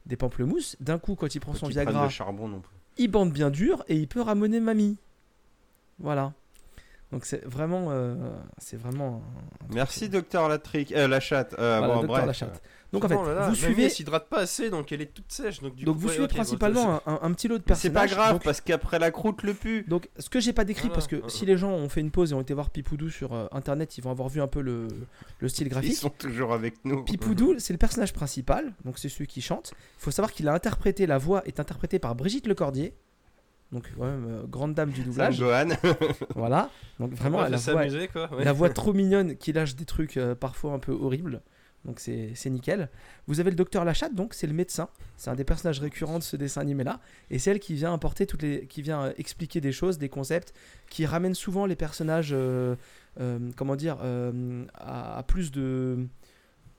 des 0.05 0.17
pamplemousses. 0.17 0.75
D'un 0.81 0.99
coup, 0.99 1.15
quand 1.15 1.33
il 1.33 1.39
prend 1.39 1.53
son 1.53 1.67
Viagra, 1.67 2.03
le 2.03 2.09
charbon 2.09 2.49
non 2.49 2.59
plus. 2.59 2.75
il 2.97 3.09
bande 3.09 3.31
bien 3.31 3.49
dur 3.49 3.85
et 3.87 3.95
il 3.95 4.09
peut 4.09 4.21
ramener 4.21 4.59
mamie. 4.59 4.97
Voilà. 5.99 6.33
Donc, 7.13 7.25
c'est 7.25 7.45
vraiment. 7.45 7.87
euh, 7.91 8.15
c'est 8.57 8.75
vraiment. 8.77 9.21
un- 9.69 9.73
Merci 9.73 10.09
docteur 10.09 10.49
Latrick, 10.49 10.91
euh, 10.91 11.07
la 11.07 11.19
chatte. 11.19 11.55
Euh, 11.59 11.77
voilà, 11.77 11.87
bon, 11.93 11.93
docteur 12.01 12.09
bref. 12.15 12.25
Lachatte. 12.25 12.61
Donc, 12.91 13.05
en 13.05 13.07
fait, 13.07 13.15
là 13.15 13.33
là, 13.33 13.49
vous 13.49 13.55
suivez. 13.55 13.85
Elle 13.85 13.91
s'hydrate 13.91 14.29
pas 14.29 14.39
assez, 14.41 14.69
donc 14.69 14.91
elle 14.91 15.01
est 15.01 15.13
toute 15.13 15.31
sèche. 15.31 15.61
Donc, 15.61 15.73
du 15.75 15.83
Donc 15.85 15.95
coup, 15.95 16.01
vous 16.01 16.09
suivez 16.09 16.27
principalement 16.27 17.01
un, 17.07 17.13
un- 17.13 17.19
un 17.23 17.33
petit 17.33 17.47
lot 17.47 17.57
de 17.57 17.63
Mais 17.67 17.73
c'est 17.73 17.89
personnages. 17.89 18.09
pas 18.11 18.15
grave 18.15 18.31
Donc, 18.33 18.43
parce 18.43 18.61
qu'après 18.61 18.99
la 18.99 19.09
croûte 19.09 19.41
le 19.43 19.53
pue. 19.55 19.83
donc, 19.87 20.09
ce 20.19 20.29
que 20.29 20.39
j'ai 20.39 20.53
pas 20.53 20.63
décrit, 20.63 20.89
Voilà. 20.89 20.93
parce 20.95 21.07
que 21.07 21.21
Ah, 21.23 21.29
si 21.29 21.43
ah. 21.43 21.47
les 21.47 21.57
gens 21.57 21.71
ont 21.71 21.89
fait 21.89 22.01
une 22.01 22.11
pause 22.11 22.31
et 22.31 22.35
ont 22.35 22.41
été 22.41 22.53
voir 22.53 22.69
Pipoudou 22.69 23.09
sur 23.09 23.33
euh, 23.33 23.47
internet, 23.51 23.97
ils 23.97 24.01
vont 24.03 24.11
avoir 24.11 24.29
vu 24.29 24.41
un 24.41 24.47
peu 24.47 24.61
le, 24.61 24.87
le 25.39 25.47
style 25.49 25.65
Ils 25.67 25.69
graphique. 25.71 25.95
sont 25.95 26.09
toujours 26.11 26.53
avec 26.53 26.83
nous. 26.85 27.03
Pipoudou, 27.03 27.55
c'est 27.57 27.73
le 27.73 27.79
personnage 27.79 28.13
principal, 28.13 28.73
donc 28.85 28.99
c'est 28.99 29.09
celui 29.09 29.25
qui 29.27 29.41
chante. 29.41 29.73
Il 29.99 30.03
faut 30.03 30.11
savoir 30.11 30.31
qu'il 30.31 30.47
a 30.47 30.53
interprété, 30.53 31.07
la 31.07 31.17
voix 31.17 31.41
est 31.47 31.59
interprétée 31.59 31.97
par 31.99 32.13
Brigitte 32.15 32.45
Lecordier, 32.47 32.93
donc 33.73 33.91
ouais, 33.97 34.07
euh, 34.07 34.43
grande 34.47 34.73
dame 34.75 34.91
du 34.91 35.01
doublage. 35.01 35.39
Gohan. 35.39 35.69
voilà, 36.35 36.69
donc 36.99 37.11
vraiment 37.13 37.39
Bref, 37.39 37.51
la 37.51 37.73
voix, 37.73 38.07
quoi. 38.07 38.33
ouais. 38.37 38.43
la 38.45 38.53
voix 38.53 38.69
trop 38.73 38.93
mignonne 38.93 39.35
qui 39.35 39.51
lâche 39.51 39.75
des 39.75 39.85
trucs 39.85 40.15
euh, 40.17 40.35
parfois 40.35 40.73
un 40.73 40.79
peu 40.79 40.91
horribles. 40.93 41.41
Donc 41.83 41.99
c'est 41.99 42.31
c'est 42.35 42.49
nickel. 42.49 42.89
Vous 43.27 43.41
avez 43.41 43.49
le 43.49 43.57
docteur 43.57 43.83
Lachatte, 43.83 44.15
donc 44.15 44.33
c'est 44.33 44.47
le 44.47 44.53
médecin. 44.53 44.87
C'est 45.17 45.29
un 45.31 45.35
des 45.35 45.43
personnages 45.43 45.81
récurrents 45.81 46.19
de 46.19 46.23
ce 46.23 46.37
dessin 46.37 46.61
animé 46.61 46.85
là. 46.85 47.01
Et 47.29 47.39
c'est 47.39 47.51
elle 47.51 47.59
qui 47.59 47.73
vient 47.73 47.93
apporter 47.93 48.25
toutes 48.25 48.43
les, 48.43 48.67
qui 48.67 48.81
vient 48.81 49.05
euh, 49.05 49.13
expliquer 49.17 49.59
des 49.59 49.73
choses, 49.73 49.97
des 49.97 50.07
concepts, 50.07 50.53
qui 50.89 51.05
ramène 51.05 51.33
souvent 51.33 51.65
les 51.65 51.75
personnages, 51.75 52.33
comment 53.57 53.75
dire, 53.75 53.97
à, 54.75 55.17
à 55.17 55.23
plus 55.23 55.51
de, 55.51 56.07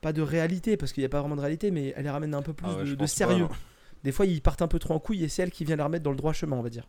pas 0.00 0.12
de 0.12 0.22
réalité 0.22 0.76
parce 0.76 0.92
qu'il 0.92 1.02
n'y 1.02 1.06
a 1.06 1.08
pas 1.10 1.20
vraiment 1.20 1.36
de 1.36 1.40
réalité, 1.40 1.70
mais 1.70 1.92
elle 1.96 2.04
les 2.04 2.10
ramène 2.10 2.34
un 2.34 2.42
peu 2.42 2.52
plus 2.54 2.66
Ah 2.70 2.76
ouais, 2.82 2.96
de, 2.96 3.06
sérieux. 3.06 3.48
pas. 3.48 3.54
Des 4.04 4.12
fois, 4.12 4.26
ils 4.26 4.42
partent 4.42 4.62
un 4.62 4.68
peu 4.68 4.78
trop 4.78 4.94
en 4.94 4.98
couille 4.98 5.24
et 5.24 5.28
c'est 5.28 5.42
elle 5.42 5.50
qui 5.50 5.64
vient 5.64 5.76
les 5.76 5.82
remettre 5.82 6.04
dans 6.04 6.10
le 6.10 6.16
droit 6.16 6.32
chemin, 6.32 6.56
on 6.56 6.62
va 6.62 6.68
dire. 6.68 6.86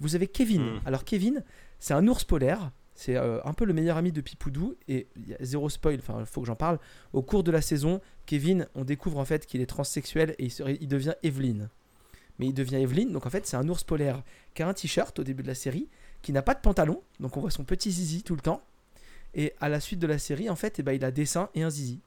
Vous 0.00 0.14
avez 0.14 0.28
Kevin. 0.28 0.62
Mm. 0.62 0.80
Alors, 0.86 1.04
Kevin, 1.04 1.44
c'est 1.80 1.94
un 1.94 2.06
ours 2.06 2.24
polaire. 2.24 2.70
C'est 2.94 3.16
euh, 3.16 3.40
un 3.44 3.52
peu 3.54 3.64
le 3.64 3.72
meilleur 3.72 3.96
ami 3.96 4.12
de 4.12 4.20
Pipoudou. 4.20 4.76
Et 4.88 5.08
zéro 5.40 5.68
spoil, 5.68 5.98
enfin, 5.98 6.20
il 6.20 6.26
faut 6.26 6.40
que 6.40 6.46
j'en 6.46 6.54
parle. 6.54 6.78
Au 7.12 7.22
cours 7.22 7.42
de 7.42 7.50
la 7.50 7.60
saison, 7.60 8.00
Kevin, 8.24 8.68
on 8.76 8.84
découvre 8.84 9.18
en 9.18 9.24
fait 9.24 9.46
qu'il 9.46 9.60
est 9.60 9.66
transsexuel 9.66 10.36
et 10.38 10.48
il, 10.80 10.88
devient 10.88 11.14
Evelyn. 11.24 11.68
Mais 12.38 12.46
il 12.46 12.54
devient 12.54 12.76
Evelyn, 12.76 13.10
donc 13.10 13.26
en 13.26 13.30
fait, 13.30 13.46
c'est 13.46 13.56
un 13.56 13.68
ours 13.68 13.82
polaire 13.82 14.22
qui 14.54 14.62
a 14.62 14.68
un 14.68 14.74
t-shirt 14.74 15.18
au 15.18 15.24
début 15.24 15.42
de 15.42 15.48
la 15.48 15.54
série, 15.54 15.88
qui 16.22 16.32
n'a 16.32 16.42
pas 16.42 16.54
de 16.54 16.60
pantalon, 16.60 17.02
donc 17.20 17.36
on 17.36 17.40
voit 17.40 17.50
son 17.50 17.64
petit 17.64 17.90
zizi 17.90 18.22
tout 18.22 18.34
le 18.34 18.40
temps. 18.40 18.62
Et 19.34 19.52
à 19.60 19.68
la 19.68 19.80
suite 19.80 19.98
de 19.98 20.06
la 20.06 20.18
série, 20.18 20.48
en 20.48 20.56
fait, 20.56 20.78
eh 20.78 20.82
ben, 20.82 20.92
il 20.92 21.04
a 21.04 21.10
des 21.10 21.26
seins 21.26 21.48
et 21.54 21.62
un 21.62 21.70
zizi. 21.70 22.00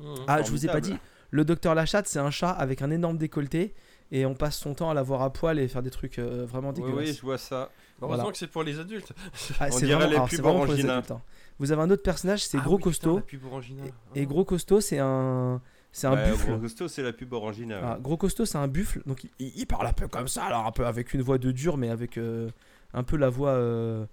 Mmh. 0.00 0.14
Ah, 0.28 0.42
je 0.42 0.50
vous 0.50 0.64
ai 0.64 0.68
pas 0.68 0.80
dit, 0.80 0.90
Formidable. 0.90 1.17
Le 1.30 1.44
docteur 1.44 1.74
Lachatte, 1.74 2.06
c'est 2.08 2.18
un 2.18 2.30
chat 2.30 2.50
avec 2.50 2.82
un 2.82 2.90
énorme 2.90 3.18
décolleté 3.18 3.74
et 4.10 4.24
on 4.24 4.34
passe 4.34 4.56
son 4.56 4.74
temps 4.74 4.90
à 4.90 4.94
l'avoir 4.94 5.20
à 5.22 5.32
poil 5.32 5.58
et 5.58 5.68
faire 5.68 5.82
des 5.82 5.90
trucs 5.90 6.18
euh, 6.18 6.46
vraiment 6.46 6.72
dégueulasses. 6.72 6.96
oui, 7.08 7.12
je 7.14 7.20
vois 7.22 7.36
ça. 7.38 7.70
Heureusement 8.00 8.16
voilà. 8.16 8.32
que 8.32 8.38
c'est 8.38 8.46
pour 8.46 8.62
les 8.62 8.78
adultes. 8.78 9.12
Ah, 9.60 9.70
c'est 9.70 9.86
vraiment, 9.86 10.06
les 10.06 10.14
alors, 10.14 10.28
pubs 10.28 10.36
c'est 10.36 10.42
vraiment 10.42 10.56
pour 10.58 10.64
les 10.66 10.70
Orangina. 10.72 10.92
adultes, 10.98 11.10
hein. 11.10 11.22
Vous 11.58 11.72
avez 11.72 11.82
un 11.82 11.90
autre 11.90 12.02
personnage, 12.02 12.44
c'est 12.46 12.56
Ah 12.58 12.62
Gros 12.62 12.76
oui, 12.76 12.82
Costaud. 12.82 13.20
Et 14.14 14.22
Ah. 14.22 14.24
Gros 14.24 14.44
Costaud, 14.44 14.80
c'est 14.80 14.98
un, 15.00 15.60
c'est 15.92 16.06
un 16.06 16.12
Ouais, 16.14 16.30
buffle. 16.30 16.46
Gros 16.52 16.58
Gusto, 16.58 16.88
c'est 16.88 17.02
la 17.02 17.12
pub 17.12 17.32
Orangina. 17.32 17.80
Ah. 17.82 17.98
Gros 18.00 18.16
Costaud, 18.16 18.46
c'est 18.46 18.56
un 18.58 18.68
buffle. 18.68 19.02
Donc 19.04 19.24
il, 19.38 19.52
il 19.58 19.66
parle 19.66 19.86
un 19.88 19.92
peu 19.92 20.06
comme 20.08 20.28
ça, 20.28 20.44
alors 20.44 20.66
un 20.66 20.72
peu 20.72 20.86
avec 20.86 21.12
une 21.12 21.20
voix 21.22 21.38
de 21.38 21.50
dur, 21.50 21.76
mais 21.76 21.90
avec 21.90 22.16
euh, 22.16 22.48
un 22.94 23.02
peu 23.02 23.16
la 23.16 23.28
voix, 23.28 23.50
euh, 23.50 24.06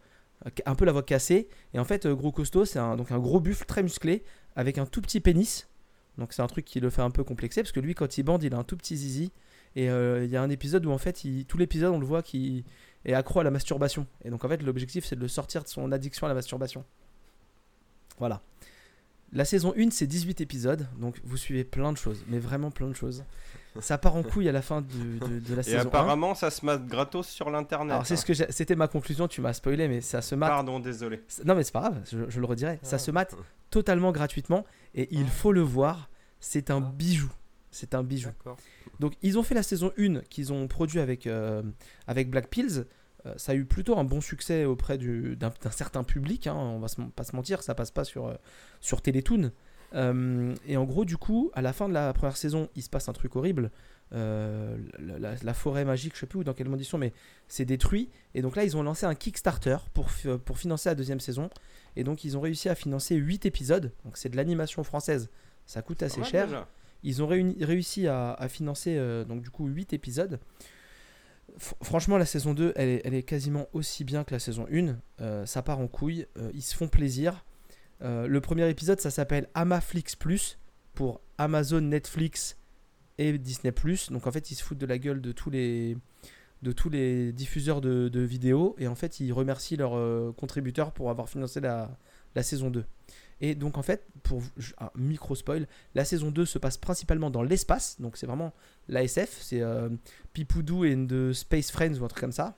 un 0.66 0.76
peu 0.76 0.84
la 0.86 0.92
voix 0.92 1.04
cassée. 1.04 1.48
Et 1.74 1.80
en 1.80 1.86
fait, 1.86 2.08
Gros 2.08 2.32
Costaud, 2.32 2.66
c'est 2.66 2.80
un, 2.80 2.96
donc 2.98 3.12
un 3.12 3.20
gros 3.20 3.40
buffle 3.40 3.66
très 3.66 3.84
musclé 3.84 4.24
avec 4.56 4.78
un 4.80 4.86
tout 4.88 5.02
petit 5.02 5.20
pénis. 5.22 5.70
Donc 6.18 6.34
c'est 6.34 6.42
un 6.42 6.48
truc 6.48 6.66
qui 6.66 6.80
le 6.80 6.90
fait 6.90 7.02
un 7.02 7.12
peu 7.12 7.24
complexer 7.24 7.62
parce 7.62 7.72
que 7.72 7.80
lui, 7.80 7.94
quand 7.96 8.18
il 8.18 8.24
bande, 8.24 8.44
il 8.44 8.54
a 8.54 8.58
un 8.58 8.64
tout 8.64 8.78
petit 8.78 8.96
zizi. 8.98 9.32
Et 9.76 9.90
euh, 9.90 10.24
il 10.24 10.32
y 10.32 10.38
a 10.38 10.42
un 10.42 10.50
épisode 10.50 10.86
où 10.86 10.92
en 10.92 10.98
fait, 10.98 11.26
il- 11.26 11.46
tout 11.46 11.58
l'épisode, 11.58 11.94
on 11.94 12.00
le 12.00 12.06
voit 12.06 12.24
qui 12.24 12.64
est 13.04 13.14
accro 13.14 13.42
à 13.42 13.44
la 13.44 13.52
masturbation. 13.52 14.08
Et 14.24 14.30
donc 14.30 14.46
en 14.46 14.48
fait, 14.50 14.64
l'objectif, 14.64 15.04
c'est 15.06 15.16
de 15.18 15.22
le 15.22 15.28
sortir 15.28 15.64
de 15.64 15.68
son 15.68 15.92
addiction 15.92 16.26
à 16.26 16.30
la 16.30 16.34
masturbation. 16.36 16.86
Voilà. 18.20 18.42
La 19.34 19.44
saison 19.44 19.74
1, 19.78 19.90
c'est 19.92 20.08
18 20.08 20.40
épisodes, 20.40 20.88
donc 20.98 21.20
vous 21.26 21.36
suivez 21.36 21.66
plein 21.66 21.92
de 21.92 21.98
choses, 21.98 22.24
mais 22.28 22.40
vraiment 22.40 22.72
plein 22.72 22.88
de 22.88 22.94
choses. 22.94 23.26
Ça 23.80 23.98
part 23.98 24.16
en 24.16 24.24
couille 24.24 24.48
à 24.48 24.52
la 24.52 24.62
fin 24.62 24.82
de, 24.82 24.88
de- 25.28 25.40
de 25.40 25.54
la 25.56 25.62
Et 25.62 25.64
saison 25.64 25.78
1. 25.80 25.82
apparemment, 25.82 26.34
ça 26.36 26.50
se 26.50 26.66
mate 26.66 26.86
gratos 26.88 27.28
sur 27.28 27.50
l'internet. 27.50 27.92
Alors 27.94 28.06
c'est 28.06 28.14
hein. 28.14 28.18
ce 28.18 28.26
que 28.26 28.34
j'ai- 28.34 28.52
c'était 28.52 28.76
ma 28.76 28.88
conclusion, 28.88 29.28
tu 29.28 29.42
m'as 29.42 29.54
spoilé, 29.54 29.88
mais 29.88 30.02
ça 30.02 30.22
se 30.22 30.34
mate. 30.36 30.50
Pardon, 30.50 30.80
désolé. 30.80 31.22
Non 31.44 31.56
mais 31.56 31.64
c'est 31.64 31.74
pas 31.74 31.82
grave, 31.82 32.02
je, 32.10 32.30
je 32.30 32.40
le 32.40 32.46
redirai. 32.46 32.80
Ça 32.84 32.96
Ah. 32.96 33.00
se 33.00 33.12
mate 33.12 33.36
totalement 33.70 34.12
gratuitement 34.12 34.66
et 34.94 35.08
il 35.12 35.28
faut 35.28 35.52
le 35.52 35.62
voir. 35.62 36.10
C'est 36.40 36.70
un 36.72 36.78
Ah. 36.78 36.92
bijou. 36.96 37.30
C'est 37.72 37.94
un 37.96 38.04
bijou. 38.04 38.30
Donc 39.02 39.14
ils 39.22 39.38
ont 39.38 39.44
fait 39.44 39.56
la 39.56 39.64
saison 39.64 39.92
1 39.98 40.22
qu'ils 40.30 40.54
ont 40.54 40.68
produit 40.68 41.00
avec, 41.00 41.28
euh, 41.28 41.62
avec 42.08 42.30
Black 42.30 42.50
Pills. 42.50 42.86
Euh, 43.26 43.34
ça 43.38 43.52
a 43.52 43.56
eu 43.56 43.66
plutôt 43.66 43.98
un 43.98 44.04
bon 44.04 44.22
succès 44.22 44.66
auprès 44.66 44.98
du- 44.98 45.36
d'un 45.36 45.52
certain 45.72 46.04
public, 46.04 46.46
hein, 46.48 46.54
on 46.56 46.80
va 46.80 46.88
se- 46.88 47.02
pas 47.02 47.24
se 47.24 47.36
mentir, 47.36 47.64
ça 47.64 47.74
passe 47.76 47.90
pas 47.92 48.04
sur, 48.06 48.28
euh, 48.28 48.36
sur 48.82 49.02
Télétoon. 49.02 49.52
Euh, 49.96 50.54
et 50.68 50.78
en 50.78 50.84
gros, 50.84 51.06
du 51.06 51.18
coup, 51.18 51.52
à 51.54 51.62
la 51.62 51.74
fin 51.74 51.88
de 51.90 51.94
la 51.94 52.12
première 52.14 52.38
saison, 52.38 52.70
il 52.76 52.84
se 52.84 52.90
passe 52.90 53.08
un 53.10 53.14
truc 53.14 53.36
horrible. 53.36 53.72
Euh, 54.14 54.78
la, 55.00 55.18
la- 55.20 55.36
la 55.42 55.54
forêt 55.54 55.84
magique, 55.84 56.14
je 56.16 56.20
sais 56.20 56.26
plus 56.28 56.40
où, 56.40 56.44
dans 56.44 56.54
quelle 56.54 56.70
condition, 56.70 56.98
mais 56.98 57.12
c'est 57.48 57.66
détruit. 57.66 58.10
Et 58.36 58.42
donc 58.42 58.56
là, 58.56 58.64
ils 58.64 58.78
ont 58.78 58.84
lancé 58.84 59.06
un 59.06 59.16
Kickstarter 59.16 59.78
pour, 59.94 60.12
fi- 60.12 60.38
pour 60.44 60.58
financer 60.60 60.90
la 60.90 60.96
deuxième 60.96 61.20
saison. 61.20 61.50
Et 61.96 62.04
donc, 62.04 62.24
ils 62.24 62.38
ont 62.38 62.42
réussi 62.42 62.70
à 62.70 62.76
financer 62.76 63.16
8 63.16 63.46
épisodes. 63.46 63.92
Donc, 64.04 64.18
c'est 64.18 64.30
de 64.30 64.36
l'animation 64.36 64.84
française. 64.84 65.30
Ça 65.66 65.82
coûte 65.82 66.04
assez 66.04 66.20
cher. 66.30 66.46
déjà. 66.48 66.68
Ils 67.04 67.24
ont 67.24 67.28
réuni- 67.28 67.64
réussi 67.64 68.08
à, 68.08 68.34
à 68.34 68.48
financer 68.50 68.96
euh, 68.98 69.24
donc 69.26 69.42
du 69.42 69.50
coup 69.50 69.68
8 69.68 69.94
épisodes. 69.94 70.40
Fr- 71.60 71.74
franchement, 71.84 72.18
la 72.18 72.26
saison 72.26 72.54
2, 72.54 72.74
elle 72.76 72.90
est, 72.90 73.02
elle 73.06 73.14
est 73.14 73.24
quasiment 73.24 73.68
aussi 73.74 74.04
bien 74.04 74.24
que 74.24 74.34
la 74.34 74.40
saison 74.40 74.66
1. 74.72 74.96
Euh, 75.22 75.46
ça 75.46 75.62
part 75.62 75.80
en 75.80 75.88
couille. 75.88 76.26
euh, 76.38 76.52
ils 76.54 76.62
se 76.64 76.76
font 76.76 76.88
plaisir. 76.88 77.46
Euh, 78.02 78.28
le 78.28 78.42
premier 78.42 78.70
épisode, 78.70 79.00
ça 79.00 79.12
s'appelle 79.12 79.48
Amaflix 79.54 80.16
Plus 80.16 80.60
pour 80.94 81.22
Amazon, 81.38 81.82
Netflix 81.82 82.58
et 83.18 83.38
Disney 83.38 83.72
Plus. 83.72 84.12
Donc 84.12 84.28
en 84.28 84.32
fait, 84.32 84.52
ils 84.52 84.56
se 84.56 84.64
foutent 84.64 84.78
de 84.78 84.86
la 84.86 84.98
gueule 84.98 85.22
de 85.22 85.32
tous 85.32 85.50
les, 85.50 85.98
de 86.62 86.72
tous 86.72 86.90
les 86.90 87.32
diffuseurs 87.32 87.82
de, 87.82 88.10
de 88.10 88.20
vidéos. 88.22 88.76
Et 88.80 88.88
en 88.88 88.96
fait, 88.96 89.20
ils 89.20 89.32
remercient 89.32 89.78
leurs 89.78 89.96
euh, 89.96 90.34
contributeurs 90.34 90.92
pour 90.92 91.10
avoir 91.10 91.30
financé 91.30 91.60
la, 91.62 91.98
la 92.36 92.44
saison 92.44 92.70
2. 92.70 92.84
Et 93.42 93.56
donc 93.56 93.78
en 93.78 93.82
fait, 93.82 94.08
pour 94.24 94.42
un 94.80 94.90
micro 94.96 95.36
spoil, 95.36 95.68
la 95.94 96.06
saison 96.06 96.32
2 96.32 96.46
se 96.46 96.58
passe 96.58 96.78
principalement 96.78 97.30
dans 97.30 97.44
l'espace. 97.44 98.00
Donc 98.00 98.18
c'est 98.18 98.28
vraiment 98.28 98.54
l'ASF. 98.88 99.38
C'est 99.42 99.62
euh, 99.62 99.90
Pipoudou 100.34 100.86
et 100.86 100.96
The 100.96 101.34
Space 101.34 101.72
Friends 101.72 102.00
ou 102.00 102.06
un 102.06 102.08
truc 102.08 102.22
comme 102.22 102.32
ça. 102.32 102.58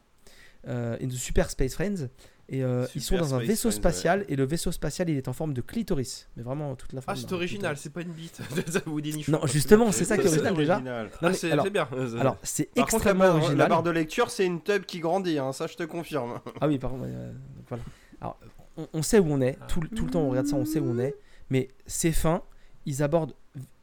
Euh, 0.67 0.97
in 1.01 1.07
the 1.07 1.13
Super 1.13 1.49
Space 1.49 1.73
Friends. 1.73 2.09
Et 2.49 2.63
euh, 2.63 2.85
ils 2.95 3.01
sont 3.01 3.17
dans 3.17 3.33
un 3.35 3.39
Space 3.39 3.47
vaisseau 3.47 3.71
spatial. 3.71 4.25
Et 4.29 4.35
le 4.37 4.45
vaisseau 4.45 4.71
spatial, 4.71 5.09
il 5.09 5.17
est 5.17 5.27
en 5.27 5.33
forme 5.33 5.53
de 5.53 5.59
clitoris. 5.61 6.29
Mais 6.37 6.43
vraiment 6.43 6.75
toute 6.75 6.93
la 6.93 6.99
Ah, 6.99 7.01
forme. 7.13 7.17
c'est 7.17 7.29
d'un 7.29 7.35
original, 7.35 7.75
c'est 7.77 7.89
pas 7.91 8.01
une 8.01 8.13
bite. 8.13 8.39
Ça 8.71 8.79
vous 8.85 9.01
déniche 9.01 9.27
Non, 9.27 9.45
justement, 9.47 9.91
c'est 9.91 10.05
ça 10.05 10.17
qui 10.17 10.27
est 10.27 10.29
C'est 10.29 10.35
original 10.49 10.55
déjà. 10.55 10.73
original. 10.75 11.09
Ah, 11.21 11.33
c'est 11.33 11.51
alors, 11.51 11.65
c'est 11.65 11.71
bien. 11.71 11.87
alors, 12.19 12.37
c'est 12.43 12.73
Par 12.73 12.85
contre, 12.87 13.05
la 13.05 13.11
extrêmement 13.11 13.19
barre, 13.25 13.33
la 13.37 13.43
original. 13.43 13.69
barre 13.69 13.83
de 13.83 13.89
lecture, 13.91 14.29
c'est 14.31 14.45
une 14.45 14.61
tub 14.61 14.85
qui 14.85 14.99
grandit, 14.99 15.37
hein, 15.39 15.51
ça 15.51 15.67
je 15.67 15.75
te 15.75 15.83
confirme. 15.83 16.39
Ah 16.61 16.67
oui, 16.69 16.79
par 16.79 16.91
contre, 16.91 17.03
euh, 17.07 17.33
voilà. 17.67 17.83
Alors, 18.21 18.39
on, 18.77 18.87
on 18.93 19.01
sait 19.01 19.19
où 19.19 19.27
on 19.29 19.41
est. 19.41 19.57
Tout, 19.67 19.81
le- 19.81 19.89
tout 19.89 20.05
le 20.05 20.11
temps, 20.11 20.21
on 20.21 20.29
regarde 20.29 20.47
ça, 20.47 20.55
on 20.55 20.63
sait 20.65 20.79
où 20.79 20.89
on 20.89 20.99
est. 20.99 21.15
Mais 21.49 21.67
c'est 21.85 22.11
fin. 22.13 22.41
Ils 22.85 23.03
abordent. 23.03 23.33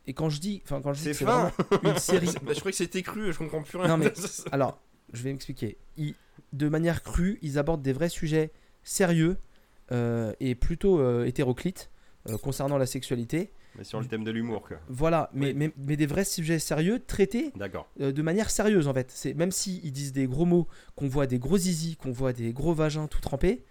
Et 0.07 0.15
quand 0.15 0.31
je 0.31 0.41
dis, 0.41 0.63
enfin, 0.65 0.81
quand 0.83 0.93
je 0.95 0.99
dis 1.01 1.05
C'est 1.05 1.25
c'est 1.25 1.25
une 1.83 1.99
série. 1.99 2.29
Bah, 2.43 2.53
je 2.55 2.61
crois 2.61 2.71
que 2.71 2.77
c'était 2.77 3.03
cru, 3.03 3.31
je 3.33 3.39
comprends 3.39 3.63
plus 3.63 3.77
rien. 3.79 3.89
Non, 3.89 3.97
mais- 3.99 4.13
Alors, 4.53 4.79
je 5.13 5.23
vais 5.23 5.33
m'expliquer. 5.33 5.77
Ils- 5.99 6.15
De 6.55 6.69
manière 6.69 7.03
crue, 7.03 7.39
ils 7.43 7.59
abordent 7.59 7.83
des 7.83 7.93
vrais 7.93 8.09
sujets 8.09 8.51
sérieux 8.85 9.37
euh, 9.93 10.33
et 10.41 10.55
plutôt 10.55 11.01
euh, 11.01 11.25
hétéroclites 11.27 11.91
euh, 12.29 12.39
concernant 12.39 12.79
la 12.79 12.87
sexualité. 12.87 13.51
Mais 13.77 13.83
sur 13.85 13.99
le 14.01 14.07
thème 14.07 14.23
de 14.23 14.31
l'humour, 14.31 14.63
quoi. 14.63 14.77
Voilà, 14.89 15.31
mais, 15.35 15.47
Oui. 15.49 15.55
mais, 15.55 15.73
mais 15.77 15.97
des 15.97 16.07
vrais 16.07 16.25
sujets 16.25 16.61
sérieux 16.61 17.03
traités 17.05 17.51
D'accord. 17.57 17.89
euh, 18.01 18.13
de 18.13 18.23
manière 18.23 18.51
sérieuse 18.51 18.87
en 18.87 18.95
fait. 18.95 19.11
C'est 19.11 19.35
même 19.35 19.51
si 19.51 19.81
ils 19.83 19.91
disent 19.91 20.13
des 20.13 20.27
gros 20.29 20.45
mots, 20.45 20.69
qu'on 20.95 21.09
voit 21.09 21.27
des 21.27 21.41
gros 21.41 21.59
zizi, 21.59 21.97
qu'on 21.97 22.13
voit 22.13 22.33
des 22.33 22.53
gros 22.53 22.73
vagins 22.73 23.09
tout 23.09 23.21
trempés. 23.21 23.65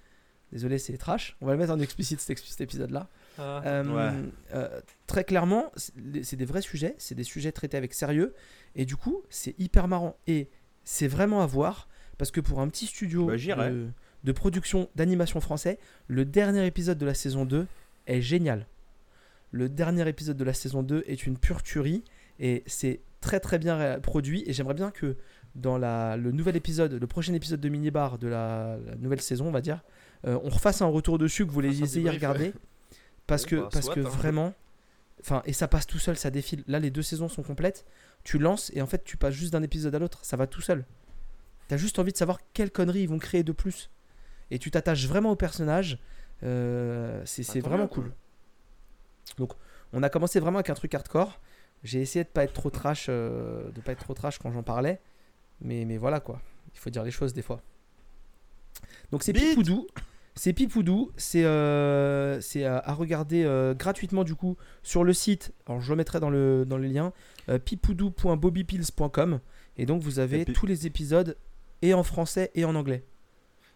Désolé, 0.52 0.78
c'est 0.78 0.98
trash. 0.98 1.36
On 1.41 1.46
va 1.48 1.54
le 1.54 1.58
mettre 1.58 1.72
en 1.72 1.80
explicite 1.80 2.19
cet, 2.19 2.38
cet 2.38 2.60
épisode-là. 2.62 3.08
Ah. 3.39 3.62
Euh, 3.65 3.84
Ouais. 3.86 4.30
euh, 4.54 4.82
très 5.08 5.24
clairement, 5.24 5.72
c'est 5.78 5.93
c'est 6.24 6.36
des 6.36 6.46
vrais 6.46 6.62
sujets, 6.62 6.93
c'est 7.00 7.15
des 7.15 7.24
sujets 7.24 7.52
traités 7.54 7.78
avec 7.78 7.93
sérieux, 7.93 8.36
et 8.76 8.86
du 8.86 8.96
coup, 8.98 9.24
c'est 9.30 9.58
hyper 9.58 9.88
marrant. 9.88 10.15
Et 10.28 10.50
c'est 10.84 11.08
vraiment 11.08 11.41
à 11.41 11.46
voir, 11.48 11.88
parce 12.17 12.32
que 12.32 12.41
pour 12.41 12.60
un 12.60 12.67
petit 12.67 12.86
studio 12.86 13.26
Bah, 13.28 13.69
de, 13.69 13.88
de 14.23 14.32
production 14.32 14.89
d'animation 14.95 15.39
français, 15.41 15.80
le 16.08 16.26
dernier 16.26 16.65
épisode 16.65 16.97
de 16.97 17.06
la 17.06 17.13
saison 17.13 17.45
2 17.45 17.67
est 18.08 18.21
génial. 18.21 18.67
Le 19.52 19.69
dernier 19.69 20.08
épisode 20.08 20.38
de 20.38 20.43
la 20.43 20.54
saison 20.54 20.84
2 20.84 21.04
est 21.08 21.26
une 21.26 21.38
pure 21.38 21.62
tuerie, 21.62 22.04
et 22.39 22.63
c'est 22.65 23.02
très 23.21 23.39
très 23.39 23.60
bien 23.60 23.99
produit, 23.99 24.43
et 24.47 24.54
j'aimerais 24.54 24.73
bien 24.73 24.91
que 24.91 25.15
dans 25.56 25.78
la, 25.78 26.17
le 26.17 26.32
nouvel 26.32 26.56
épisode, 26.56 26.93
le 26.93 27.08
prochain 27.08 27.34
épisode 27.34 27.62
de 27.62 27.69
Minibar 27.69 28.17
de 28.17 28.28
la, 28.28 28.78
la 28.86 28.95
nouvelle 28.95 29.21
saison, 29.21 29.47
on 29.47 29.52
va 29.52 29.62
dire, 29.62 29.82
euh, 30.26 30.39
on 30.43 30.49
refasse 30.49 30.82
un 30.82 30.88
retour 30.88 31.17
dessus, 31.17 31.45
que 31.45 31.52
vous 31.52 31.62
les 31.62 31.84
ayez 31.84 32.02
débrief, 32.02 32.13
regardé. 32.13 32.54
Parce 33.28 33.45
que, 33.45 33.58
bah, 33.58 33.69
parce 33.71 33.86
soit, 33.86 33.95
que 33.95 33.99
hein. 33.99 34.10
vraiment, 34.10 34.54
enfin, 35.21 35.41
et 35.45 35.54
ça 35.54 35.67
passe 35.67 35.86
tout 35.86 35.99
seul, 35.99 36.17
ça 36.17 36.30
défile. 36.30 36.63
Là, 36.67 36.80
les 36.80 36.89
deux 36.89 37.02
saisons 37.02 37.30
sont 37.30 37.43
complètes. 37.43 37.86
Tu 38.23 38.39
lances 38.39 38.71
et 38.73 38.82
en 38.82 38.88
fait, 38.88 39.04
tu 39.04 39.17
passes 39.17 39.34
juste 39.34 39.54
d'un 39.54 39.63
épisode 39.63 39.93
à 39.93 39.99
l'autre. 39.99 40.19
Ça 40.23 40.38
va 40.38 40.47
tout 40.47 40.62
seul. 40.62 40.86
T'as 41.67 41.78
juste 41.78 41.99
envie 41.99 42.12
de 42.12 42.17
savoir 42.17 42.39
quelle 42.54 42.71
connerie 42.71 43.02
ils 43.02 43.10
vont 43.10 43.19
créer 43.19 43.43
de 43.43 43.52
plus. 43.52 43.89
Et 44.52 44.60
tu 44.60 44.71
t'attaches 44.71 45.08
vraiment 45.08 45.32
au 45.32 45.36
personnage. 45.36 45.99
Euh, 46.43 47.21
c'est 47.26 47.62
tant 47.62 47.69
vraiment 47.69 47.88
cool. 47.88 48.12
Donc, 49.38 49.54
on 49.93 50.04
a 50.04 50.10
commencé 50.10 50.39
vraiment 50.39 50.58
avec 50.58 50.69
un 50.69 50.76
truc 50.76 50.93
hardcore. 50.93 51.39
J'ai 51.84 52.02
essayé 52.02 52.23
de 52.23 52.30
pas 52.30 52.43
être 52.43 52.54
trop 52.54 52.69
trash, 52.69 53.08
euh, 53.10 53.69
de 53.71 53.82
pas 53.82 53.91
être 53.93 54.04
trop 54.04 54.13
trash 54.13 54.38
quand 54.39 54.52
j'en 54.52 54.63
parlais. 54.63 54.99
Mais, 55.62 55.86
mais 55.86 55.97
voilà 55.97 56.19
quoi. 56.19 56.41
Il 56.73 56.80
faut 56.80 56.89
dire 56.89 57.04
les 57.04 57.12
choses 57.12 57.34
des 57.34 57.41
fois. 57.41 57.62
Donc 59.12 59.23
c'est. 59.23 59.34
Pipoudou. 59.34 59.88
C'est 60.36 60.54
Pipoudou. 60.54 61.12
C'est 61.17 61.43
euh, 61.45 62.39
à, 62.56 62.89
à 62.89 62.93
regarder 62.93 63.43
euh, 63.43 63.73
gratuitement 63.73 64.23
du 64.23 64.36
coup 64.36 64.58
sur 64.82 65.04
le 65.04 65.13
site. 65.13 65.54
Alors 65.67 65.82
je 65.82 65.91
le 65.91 65.97
mettrai 65.97 66.19
dans 66.19 66.30
le, 66.30 66.65
dans 66.65 66.78
le 66.78 66.88
lien. 66.88 67.13
Euh, 67.49 67.60
pipoudou.bobbypills.com. 67.60 69.39
Et 69.78 69.86
donc 69.86 70.02
vous 70.02 70.19
avez 70.19 70.45
tous 70.45 70.65
les 70.65 70.88
épisodes 70.88 71.38
et 71.84 71.93
en 71.93 72.02
français 72.04 72.50
et 72.56 72.65
en 72.65 72.74
anglais. 72.76 73.04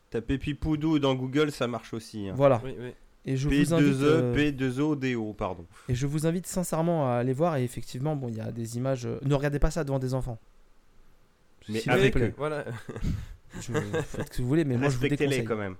Taper 0.09 0.37
Pipoudou 0.39 0.97
dans 0.99 1.13
Google, 1.15 1.51
ça 1.51 1.67
marche 1.67 1.93
aussi. 1.93 2.27
hein. 2.29 2.33
Voilà. 2.35 2.61
Oui, 2.63 2.73
oui. 2.79 2.89
Et 3.25 3.35
je 3.35 3.49
vous 3.49 3.73
invite. 3.73 3.93
P2E, 3.93 4.03
euh, 4.03 4.33
P2O, 4.35 5.35
pardon. 5.35 5.65
Et 5.89 5.95
je 5.95 6.07
vous 6.07 6.25
invite 6.25 6.47
sincèrement 6.47 7.11
à 7.11 7.15
aller 7.17 7.33
voir. 7.33 7.57
Et 7.57 7.63
effectivement, 7.65 8.15
bon, 8.15 8.29
il 8.29 8.37
y 8.37 8.39
a 8.39 8.51
des 8.53 8.77
images. 8.77 9.05
euh, 9.05 9.19
Ne 9.25 9.33
regardez 9.35 9.59
pas 9.59 9.69
ça 9.69 9.83
devant 9.83 9.99
des 9.99 10.13
enfants. 10.13 10.39
Mais 11.67 11.87
avec 11.89 12.15
eux. 12.15 12.33
Voilà. 12.37 12.63
Je- 13.59 13.73
Faites 13.73 14.33
ce 14.33 14.37
que 14.37 14.41
vous 14.41 14.47
voulez, 14.47 14.63
mais 14.63 14.77
moi 14.77 14.87
je 14.89 14.95
vous 14.95 15.01
Respectez-les 15.01 15.29
déconseille. 15.41 15.45
quand 15.45 15.57
même. 15.57 15.75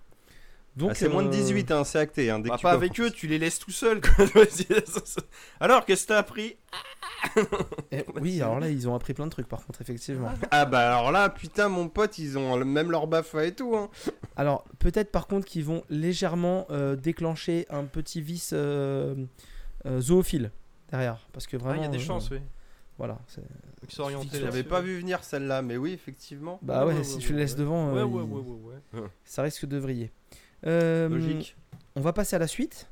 Donc 0.78 0.92
Ah, 0.92 0.96
c'est 0.96 1.10
moins 1.10 1.24
de 1.24 1.28
euh, 1.28 1.32
18, 1.32 1.72
hein, 1.72 1.84
c'est 1.84 1.98
acté. 1.98 2.30
Hein, 2.30 2.40
dès 2.40 2.50
Bah, 2.50 2.58
que 2.58 2.62
pas 2.62 2.72
avec 2.72 3.00
eux, 3.00 3.10
tu 3.10 3.26
les 3.28 3.40
laisses 3.40 3.58
tout 3.60 3.72
seuls. 3.72 4.00
quoi. 4.00 4.26
Alors, 5.60 5.86
qu'est-ce 5.86 6.04
que 6.04 6.08
t'as 6.10 6.20
appris? 6.20 6.56
Eh, 7.92 8.06
oui, 8.22 8.42
alors 8.42 8.60
là, 8.60 8.70
ils 8.70 8.88
ont 8.88 8.94
appris 8.94 9.14
plein 9.16 9.26
de 9.26 9.32
trucs 9.32 9.48
par 9.48 9.66
contre, 9.66 9.82
effectivement. 9.82 10.30
Ah 10.52 10.66
bah 10.66 10.96
alors 10.98 11.12
là, 11.12 11.30
putain, 11.30 11.68
mon 11.68 11.90
pote, 11.90 12.20
ils 12.20 12.38
ont 12.38 12.64
même 12.64 12.92
leur 12.92 13.08
bafa 13.08 13.46
et 13.46 13.54
tout. 13.56 13.76
Hein. 13.76 13.90
Alors, 14.36 14.66
peut-être 14.78 15.12
par 15.12 15.26
contre 15.26 15.48
qu'ils 15.48 15.64
vont 15.66 15.84
légèrement 15.90 16.68
euh, 16.70 16.96
déclencher 16.96 17.66
un 17.72 17.86
petit 17.86 18.22
vice 18.22 18.52
euh, 18.54 19.16
euh, 19.88 20.00
zoophile 20.00 20.52
derrière. 20.92 21.28
Parce 21.34 21.48
que 21.48 21.58
Ah, 21.58 21.60
vraiment. 21.60 21.82
il 21.82 21.86
y 21.86 21.88
a 21.88 21.92
des 21.92 21.98
euh, 21.98 22.02
chances, 22.02 22.30
oui. 22.30 22.38
Voilà. 23.00 23.18
Ils 23.92 24.02
orientés. 24.02 24.40
J'avais 24.40 24.64
pas 24.64 24.82
vu 24.82 25.00
venir 25.00 25.24
celle-là, 25.24 25.62
mais 25.64 25.78
oui, 25.78 25.94
effectivement. 25.94 26.60
Bah 26.62 26.82
ouais, 26.86 26.92
Ouais, 26.94 26.98
ouais, 27.00 27.04
si 27.04 27.16
ouais, 27.16 27.22
tu 27.22 27.34
le 27.34 27.40
laisses 27.40 27.54
ouais. 27.54 27.60
devant, 27.60 27.94
Ouais, 27.94 28.00
euh, 28.02 28.06
ouais, 28.06 28.24
il- 28.24 28.32
ouais, 28.32 28.42
ouais, 28.94 29.02
ouais. 29.02 29.08
ça 29.26 29.42
risque 29.42 29.66
de 29.66 29.78
vriller. 29.78 30.12
Euh, 30.66 31.08
Logique. 31.10 31.56
On 31.96 32.02
va 32.02 32.14
passer 32.14 32.36
à 32.36 32.40
la 32.40 32.48
suite. 32.48 32.88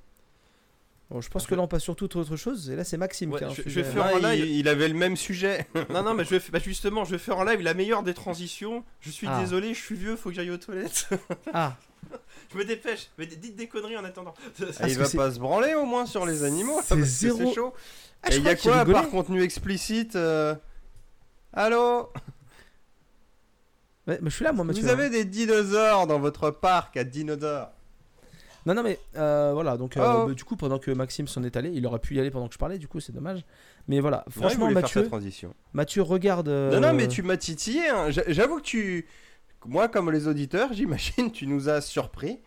Bon, 1.12 1.22
je 1.22 1.30
pense 1.30 1.44
Ah, 1.46 1.50
que 1.50 1.56
là, 1.56 1.62
on 1.62 1.68
passe 1.68 1.84
sur 1.84 1.96
toute 1.96 2.16
autre 2.16 2.36
chose. 2.36 2.70
Et 2.72 2.76
là, 2.76 2.84
c'est 2.84 2.98
Maxime 2.98 3.32
Ouais, 3.32 3.38
qui 3.40 3.44
a 3.44 3.48
un 3.48 3.52
je- 3.52 3.58
je 3.58 3.62
sujet. 3.64 3.82
vais 3.84 3.92
faire- 3.92 4.06
Ah, 4.12 4.16
en 4.16 4.18
live. 4.18 4.44
il, 4.46 4.56
il 4.58 4.68
avait 4.68 4.88
le 4.88 4.96
même 4.96 5.16
sujet. 5.16 5.68
Non, 5.92 6.02
non, 6.04 6.14
mais 6.16 6.24
je 6.26 6.32
vais, 6.32 6.42
bah, 6.52 6.60
justement, 6.60 7.06
je 7.06 7.12
vais 7.12 7.18
faire 7.20 7.38
en 7.38 7.44
live 7.44 7.62
la 7.62 7.74
meilleure 7.76 8.02
des 8.02 8.14
transitions. 8.16 8.84
Je 9.02 9.12
suis 9.12 9.28
Ah. 9.30 9.40
désolé, 9.40 9.74
je 9.76 9.82
suis 9.82 9.96
vieux, 9.96 10.16
faut 10.16 10.30
que 10.30 10.36
j'aille 10.36 10.50
aux 10.52 10.58
toilettes. 10.58 11.08
Ah, 11.54 11.76
je 12.52 12.58
me 12.58 12.66
dépêche, 12.66 13.10
mais 13.18 13.26
dites 13.28 13.56
des 13.56 13.68
conneries 13.68 13.98
en 13.98 14.04
attendant. 14.04 14.34
Ah, 14.80 14.88
il 14.90 14.98
va 14.98 15.08
pas 15.10 15.32
se 15.32 15.40
branler 15.40 15.74
au 15.76 15.86
moins 15.86 16.06
sur 16.08 16.26
les 16.26 16.44
animaux. 16.44 16.80
c'est 16.84 17.00
zéro- 17.04 17.54
chaud. 17.54 17.74
Ah, 18.24 18.32
Et 18.32 18.38
il 18.38 18.44
y 18.44 18.50
a 18.50 18.56
quoi 18.56 18.84
par 18.86 19.10
contenu 19.10 19.44
explicite 19.44 20.16
euh, 20.16 20.56
Allô? 21.54 22.10
Ouais, 24.08 24.20
mais 24.22 24.30
je 24.30 24.36
suis 24.36 24.44
là, 24.46 24.54
moi, 24.54 24.64
Mathieu. 24.66 24.84
Vous 24.84 24.90
hein. 24.90 24.94
avez 24.94 25.10
des 25.10 25.26
dinosaures 25.26 26.06
dans 26.08 26.20
votre 26.20 26.52
parc 26.52 26.96
à 26.98 27.04
dinosaures 27.04 27.72
Non, 28.66 28.74
non, 28.76 28.84
mais 28.84 29.00
euh, 29.18 29.52
voilà. 29.54 29.78
Donc, 29.78 29.98
euh, 29.98 30.02
Oh. 30.24 30.28
bah, 30.28 30.34
du 30.34 30.44
coup, 30.44 30.56
pendant 30.56 30.78
que 30.80 30.92
Maxime 30.92 31.28
s'en 31.28 31.44
est 31.44 31.56
allé, 31.58 31.72
il 31.72 31.86
aurait 31.88 32.00
pu 32.00 32.16
y 32.16 32.20
aller 32.20 32.30
pendant 32.32 32.48
que 32.48 32.54
je 32.54 32.60
parlais. 32.60 32.78
Du 32.78 32.88
coup, 32.88 33.00
c'est 33.00 33.14
dommage. 33.14 33.44
Mais 33.88 34.00
voilà, 34.00 34.18
Ouais, 34.18 34.24
il 34.28 34.32
franchement, 34.34 34.68
sa 34.68 34.74
Mathieu, 34.74 35.08
transition. 35.08 35.54
Mathieu, 35.74 36.02
regarde. 36.04 36.48
euh, 36.50 36.72
Non, 36.80 36.88
non, 36.88 36.94
mais 36.94 37.08
tu 37.08 37.22
m'as 37.24 37.38
titillé. 37.38 37.88
hein. 37.90 38.10
J'a- 38.12 38.24
J'avoue 38.32 38.58
que 38.58 38.64
tu. 38.64 39.08
Moi, 39.68 39.88
comme 39.88 40.12
les 40.12 40.28
auditeurs, 40.28 40.74
j'imagine, 40.74 41.32
tu 41.32 41.48
nous 41.48 41.70
as 41.70 41.82
surpris. 41.82 42.40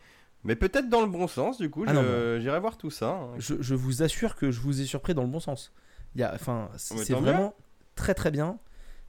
Mais 0.45 0.55
peut-être 0.55 0.89
dans 0.89 1.01
le 1.01 1.09
bon 1.09 1.27
sens, 1.27 1.59
du 1.59 1.69
coup, 1.69 1.85
Ah 1.89 1.93
j'irai 2.39 2.61
voir 2.61 2.77
tout 2.77 2.91
ça. 2.91 3.09
hein. 3.11 3.29
Je, 3.39 3.57
je 3.61 3.75
vous 3.75 4.05
assure 4.05 4.37
que 4.37 4.53
je 4.53 4.61
vous 4.61 4.81
ai 4.81 4.85
surpris 4.85 5.13
dans 5.15 5.23
le 5.23 5.29
bon 5.29 5.41
sens. 5.41 5.73
Il 6.15 6.21
y 6.21 6.25
a, 6.25 6.33
enfin, 6.33 6.69
c'est 6.77 7.13
vraiment 7.15 7.55
très 7.97 8.15
très 8.15 8.31
bien. 8.31 8.57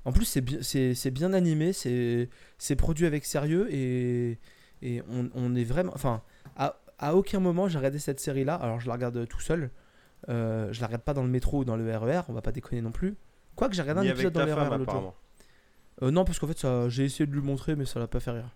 En 0.05 0.11
plus, 0.11 0.25
c'est 0.25 0.41
bien, 0.41 0.59
c'est 0.61 0.95
c'est 0.95 1.11
bien 1.11 1.33
animé, 1.33 1.73
c'est 1.73 2.75
produit 2.77 3.05
avec 3.05 3.25
sérieux 3.25 3.67
et 3.73 4.37
et 4.81 5.01
on, 5.09 5.29
on 5.35 5.55
est 5.55 5.65
vraiment, 5.65 5.91
enfin, 5.93 6.21
à, 6.55 6.79
à 6.99 7.15
aucun 7.15 7.39
moment 7.39 7.67
j'ai 7.67 7.77
regardé 7.77 7.99
cette 7.99 8.19
série 8.19 8.45
là. 8.45 8.55
Alors 8.55 8.79
je 8.79 8.87
la 8.87 8.93
regarde 8.93 9.27
tout 9.27 9.41
seul. 9.41 9.71
Euh, 10.27 10.71
je 10.71 10.81
la 10.81 10.87
regarde 10.87 11.03
pas 11.03 11.13
dans 11.13 11.23
le 11.23 11.29
métro 11.29 11.59
ou 11.59 11.65
dans 11.65 11.75
le 11.75 11.97
RER. 11.97 12.21
On 12.29 12.33
va 12.33 12.41
pas 12.41 12.51
déconner 12.51 12.81
non 12.81 12.91
plus. 12.91 13.15
Quoique 13.55 13.75
j'ai 13.75 13.81
regardé 13.81 14.01
Ni 14.01 14.09
un 14.09 14.11
épisode 14.11 14.33
dans 14.33 14.45
le 14.45 14.53
RER 14.53 14.77
l'autre 14.77 14.91
jour. 14.91 15.15
Euh, 16.01 16.11
non, 16.11 16.23
parce 16.23 16.39
qu'en 16.39 16.47
fait, 16.47 16.65
j'ai 16.89 17.05
essayé 17.05 17.25
de 17.25 17.31
lui 17.33 17.41
montrer, 17.41 17.75
mais 17.75 17.85
ça 17.85 17.99
l'a 17.99 18.07
pas 18.07 18.19
fait 18.19 18.31
rire. 18.31 18.55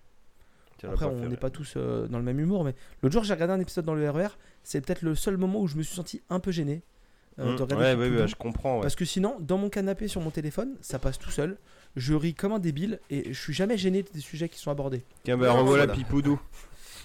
Après, 0.84 1.06
on 1.06 1.30
n'est 1.30 1.38
pas 1.38 1.50
tous 1.50 1.76
euh, 1.78 2.08
dans 2.08 2.18
le 2.18 2.24
même 2.26 2.40
humour, 2.40 2.66
mais 2.66 2.76
l'autre 3.02 3.14
jour, 3.14 3.24
j'ai 3.24 3.34
regardé 3.34 3.54
un 3.54 3.60
épisode 3.60 3.86
dans 3.86 3.96
le 3.96 4.10
RER. 4.10 4.28
C'est 4.64 4.82
peut-être 4.82 5.02
le 5.02 5.16
seul 5.16 5.38
moment 5.38 5.62
où 5.62 5.68
je 5.68 5.78
me 5.78 5.84
suis 5.84 5.96
senti 5.96 6.22
un 6.30 6.40
peu 6.42 6.52
gêné 6.52 6.84
euh, 7.40 7.54
Mmh. 7.54 7.56
de 7.58 7.62
regarder 7.64 7.86
Ouais, 7.86 7.96
ouais, 7.96 8.22
ouais, 8.22 8.28
je 8.28 8.36
comprends. 8.36 8.76
ouais. 8.78 8.82
Parce 8.82 8.96
que 8.96 9.06
sinon, 9.06 9.38
dans 9.40 9.58
mon 9.58 9.70
canapé 9.70 10.08
sur 10.08 10.22
mon 10.22 10.30
téléphone, 10.32 10.76
ça 10.82 11.00
passe 11.00 11.18
tout 11.20 11.32
seul. 11.32 11.58
Je 11.96 12.14
ris 12.16 12.34
comme 12.34 12.52
un 12.54 12.60
débile 12.60 13.00
et 13.10 13.34
je 13.34 13.40
suis 13.40 13.54
jamais 13.54 13.78
gêné 13.78 14.04
des 14.04 14.20
sujets 14.20 14.50
qui 14.50 14.60
sont 14.60 14.72
abordés. 14.72 15.04
Tiens, 15.24 15.38
bah 15.38 15.52
revoilà 15.52 15.86
voilà. 15.86 15.94
Pipoudou. 15.94 16.40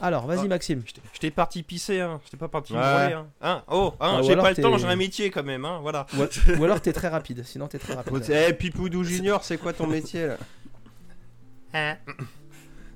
Alors, 0.00 0.26
vas-y, 0.26 0.44
Ah. 0.44 0.48
Maxime. 0.48 0.82
J'étais- 1.12 1.30
parti 1.32 1.62
pisser, 1.64 2.00
hein. 2.00 2.20
J'étais 2.24 2.36
pas 2.36 2.46
parti 2.48 2.72
Ouais. 2.72 2.78
hein. 2.78 3.26
Hein 3.42 3.64
Oh, 3.68 3.92
hein, 4.00 4.18
Ah, 4.18 4.22
j'ai 4.22 4.36
pas 4.36 4.50
le 4.50 4.56
temps, 4.56 4.78
j'ai 4.78 4.86
un 4.86 4.94
métier 4.96 5.30
quand 5.30 5.42
même, 5.42 5.64
hein. 5.64 5.80
Voilà. 5.82 6.06
Ou 6.58 6.64
alors, 6.64 6.80
t'es 6.80 6.92
très 6.92 7.08
rapide. 7.08 7.42
Sinon, 7.44 7.66
t'es 7.66 7.78
très 7.78 7.94
rapide. 7.94 8.22
Eh, 8.30 8.52
Pipoudou 8.54 9.02
Junior, 9.02 9.42
c'est 9.44 9.58
quoi 9.58 9.72
ton 9.72 9.86
métier 9.88 10.28
là? 10.28 10.36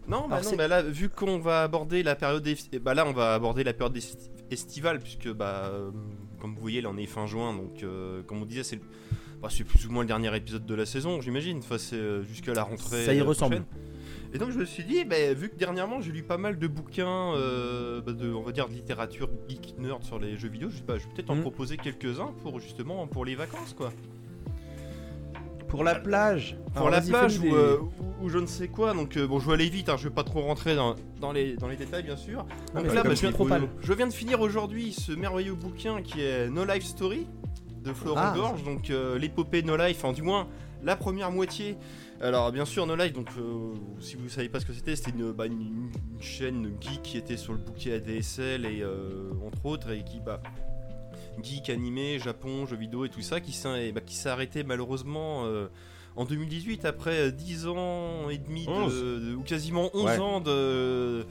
Non, 0.08 0.26
bah 0.28 0.36
Alors, 0.36 0.44
non, 0.44 0.50
c'est- 0.50 0.56
bah 0.56 0.68
là, 0.68 0.82
vu 0.82 1.08
qu'on 1.08 1.38
va 1.38 1.62
aborder 1.62 2.02
la 2.02 2.16
période, 2.16 2.46
eh 2.72 2.78
bah 2.80 2.92
là, 2.94 3.06
on 3.06 3.12
va 3.12 3.34
aborder 3.34 3.62
la 3.62 3.72
période 3.72 3.96
esti- 3.96 4.30
estivale, 4.50 4.98
puisque 4.98 5.28
bah, 5.32 5.70
euh, 5.72 5.90
comme 6.42 6.56
vous 6.56 6.60
voyez, 6.60 6.80
là, 6.80 6.90
on 6.92 6.96
est 6.96 7.06
fin 7.06 7.26
juin, 7.28 7.54
donc 7.54 7.84
euh, 7.84 8.24
comme 8.24 8.42
on 8.42 8.44
disait, 8.44 8.64
c'est, 8.64 8.80
bah, 9.40 9.46
c'est 9.48 9.62
plus 9.62 9.86
ou 9.86 9.92
moins 9.92 10.02
le 10.02 10.08
dernier 10.08 10.36
épisode 10.36 10.66
de 10.66 10.74
la 10.74 10.84
saison, 10.86 11.20
j'imagine. 11.20 11.58
Enfin, 11.58 11.78
c'est 11.78 11.94
euh, 11.94 12.24
jusqu'à 12.24 12.52
la 12.52 12.64
rentrée. 12.64 13.04
Ça 13.04 13.14
y 13.14 13.20
euh, 13.20 13.24
ressemble. 13.24 13.62
Et 14.34 14.38
donc 14.38 14.50
je 14.50 14.58
me 14.58 14.64
suis 14.64 14.82
dit, 14.82 15.04
bah, 15.04 15.34
vu 15.34 15.50
que 15.50 15.56
dernièrement 15.56 16.00
j'ai 16.00 16.10
lu 16.10 16.24
pas 16.24 16.38
mal 16.38 16.58
de 16.58 16.66
bouquins, 16.66 17.34
euh, 17.36 18.00
bah, 18.00 18.12
de, 18.12 18.32
on 18.32 18.42
va 18.42 18.50
dire 18.50 18.66
de 18.68 18.74
littérature 18.74 19.28
geek 19.48 19.76
nerd 19.78 20.02
sur 20.02 20.18
les 20.18 20.36
jeux 20.36 20.48
vidéo, 20.48 20.68
je, 20.70 20.78
vais 20.78 20.98
peut-être 21.14 21.30
en 21.30 21.36
Mhm. 21.36 21.42
proposer 21.42 21.76
quelques-uns 21.76 22.32
pour 22.42 22.58
justement 22.58 23.06
pour 23.06 23.24
les 23.24 23.36
vacances 23.36 23.74
quoi. 23.74 23.92
Pour 25.72 25.82
la 25.84 25.94
plage. 25.96 26.56
Pour 26.74 26.88
la 26.90 27.00
plage 27.00 27.38
ou, 27.40 27.54
euh, 27.54 27.78
ou- 27.80 28.24
ou 28.26 28.28
je 28.28 28.38
ne 28.38 28.46
sais 28.46 28.68
quoi, 28.68 28.94
donc 28.94 29.16
euh, 29.16 29.26
bon 29.26 29.40
je 29.40 29.48
vais 29.48 29.54
aller 29.54 29.68
vite, 29.68 29.88
hein, 29.88 29.96
je 29.98 30.04
vais 30.04 30.14
pas 30.14 30.22
trop 30.22 30.42
rentrer 30.42 30.76
dans, 30.76 30.94
dans 31.20 31.32
les, 31.32 31.56
dans 31.56 31.66
les 31.66 31.76
détails 31.76 32.04
bien 32.04 32.16
sûr. 32.16 32.46
Donc 32.74 32.84
là, 32.94 33.02
bah, 33.02 33.14
je, 33.14 33.20
viens, 33.20 33.30
je 33.80 33.92
de 33.92 34.10
finir 34.12 34.40
aujourd'hui 34.40 34.92
ce 34.92 35.10
merveilleux 35.12 35.54
bouquin 35.54 36.00
qui 36.02 36.20
est 36.20 36.48
No 36.48 36.64
Life 36.64 36.84
Story 36.84 37.26
de 37.84 37.92
Florent 37.92 38.20
Ah. 38.22 38.32
Gorge, 38.36 38.62
donc 38.62 38.90
euh, 38.90 39.18
l'épopée 39.18 39.62
No 39.64 39.76
Life, 39.76 39.96
enfin 40.04 40.12
du 40.12 40.22
moins 40.22 40.46
la 40.84 40.94
première 40.94 41.32
moitié. 41.32 41.76
Alors 42.20 42.52
bien 42.52 42.64
sûr 42.64 42.86
No 42.86 42.94
Life, 42.94 43.12
donc 43.12 43.28
si 43.98 44.14
vous 44.16 44.28
savez 44.28 44.48
pas 44.48 44.60
ce 44.60 44.66
que 44.66 44.72
c'était, 44.72 44.94
c'était 44.94 45.10
une, 45.10 45.32
bah, 45.32 45.46
une- 45.46 45.60
une 45.60 45.90
chaîne 46.20 46.70
geek 46.80 47.02
qui 47.02 47.18
était 47.18 47.36
sur 47.36 47.52
le 47.54 47.58
bouquet 47.58 47.94
ADSL 47.94 48.64
et 48.66 48.84
entre 49.44 49.66
autres 49.66 49.90
et 49.90 50.04
qui 50.04 50.20
bah 50.20 50.40
geek 51.42 51.70
animé, 51.70 52.18
Japon, 52.18 52.66
jeux 52.66 52.76
vidéo 52.76 53.04
et 53.04 53.08
tout 53.08 53.22
ça, 53.22 53.40
qui 53.40 53.52
s'est 53.52 53.92
bah, 53.92 54.00
qui 54.04 54.14
s'est 54.14 54.28
arrêté 54.28 54.64
malheureusement 54.64 55.44
euh, 55.46 55.68
en 56.16 56.24
2018 56.24 56.84
après 56.84 57.28
euh, 57.28 57.30
10 57.30 57.66
ans 57.68 58.28
et 58.30 58.38
demi 58.38 58.66
de- 58.66 58.70
11. 58.70 58.94
de- 59.02 59.34
ou 59.34 59.42
quasiment 59.42 59.90
11 59.94 60.04
Ouais. 60.04 60.18
ans 60.18 60.40
de 60.40 61.24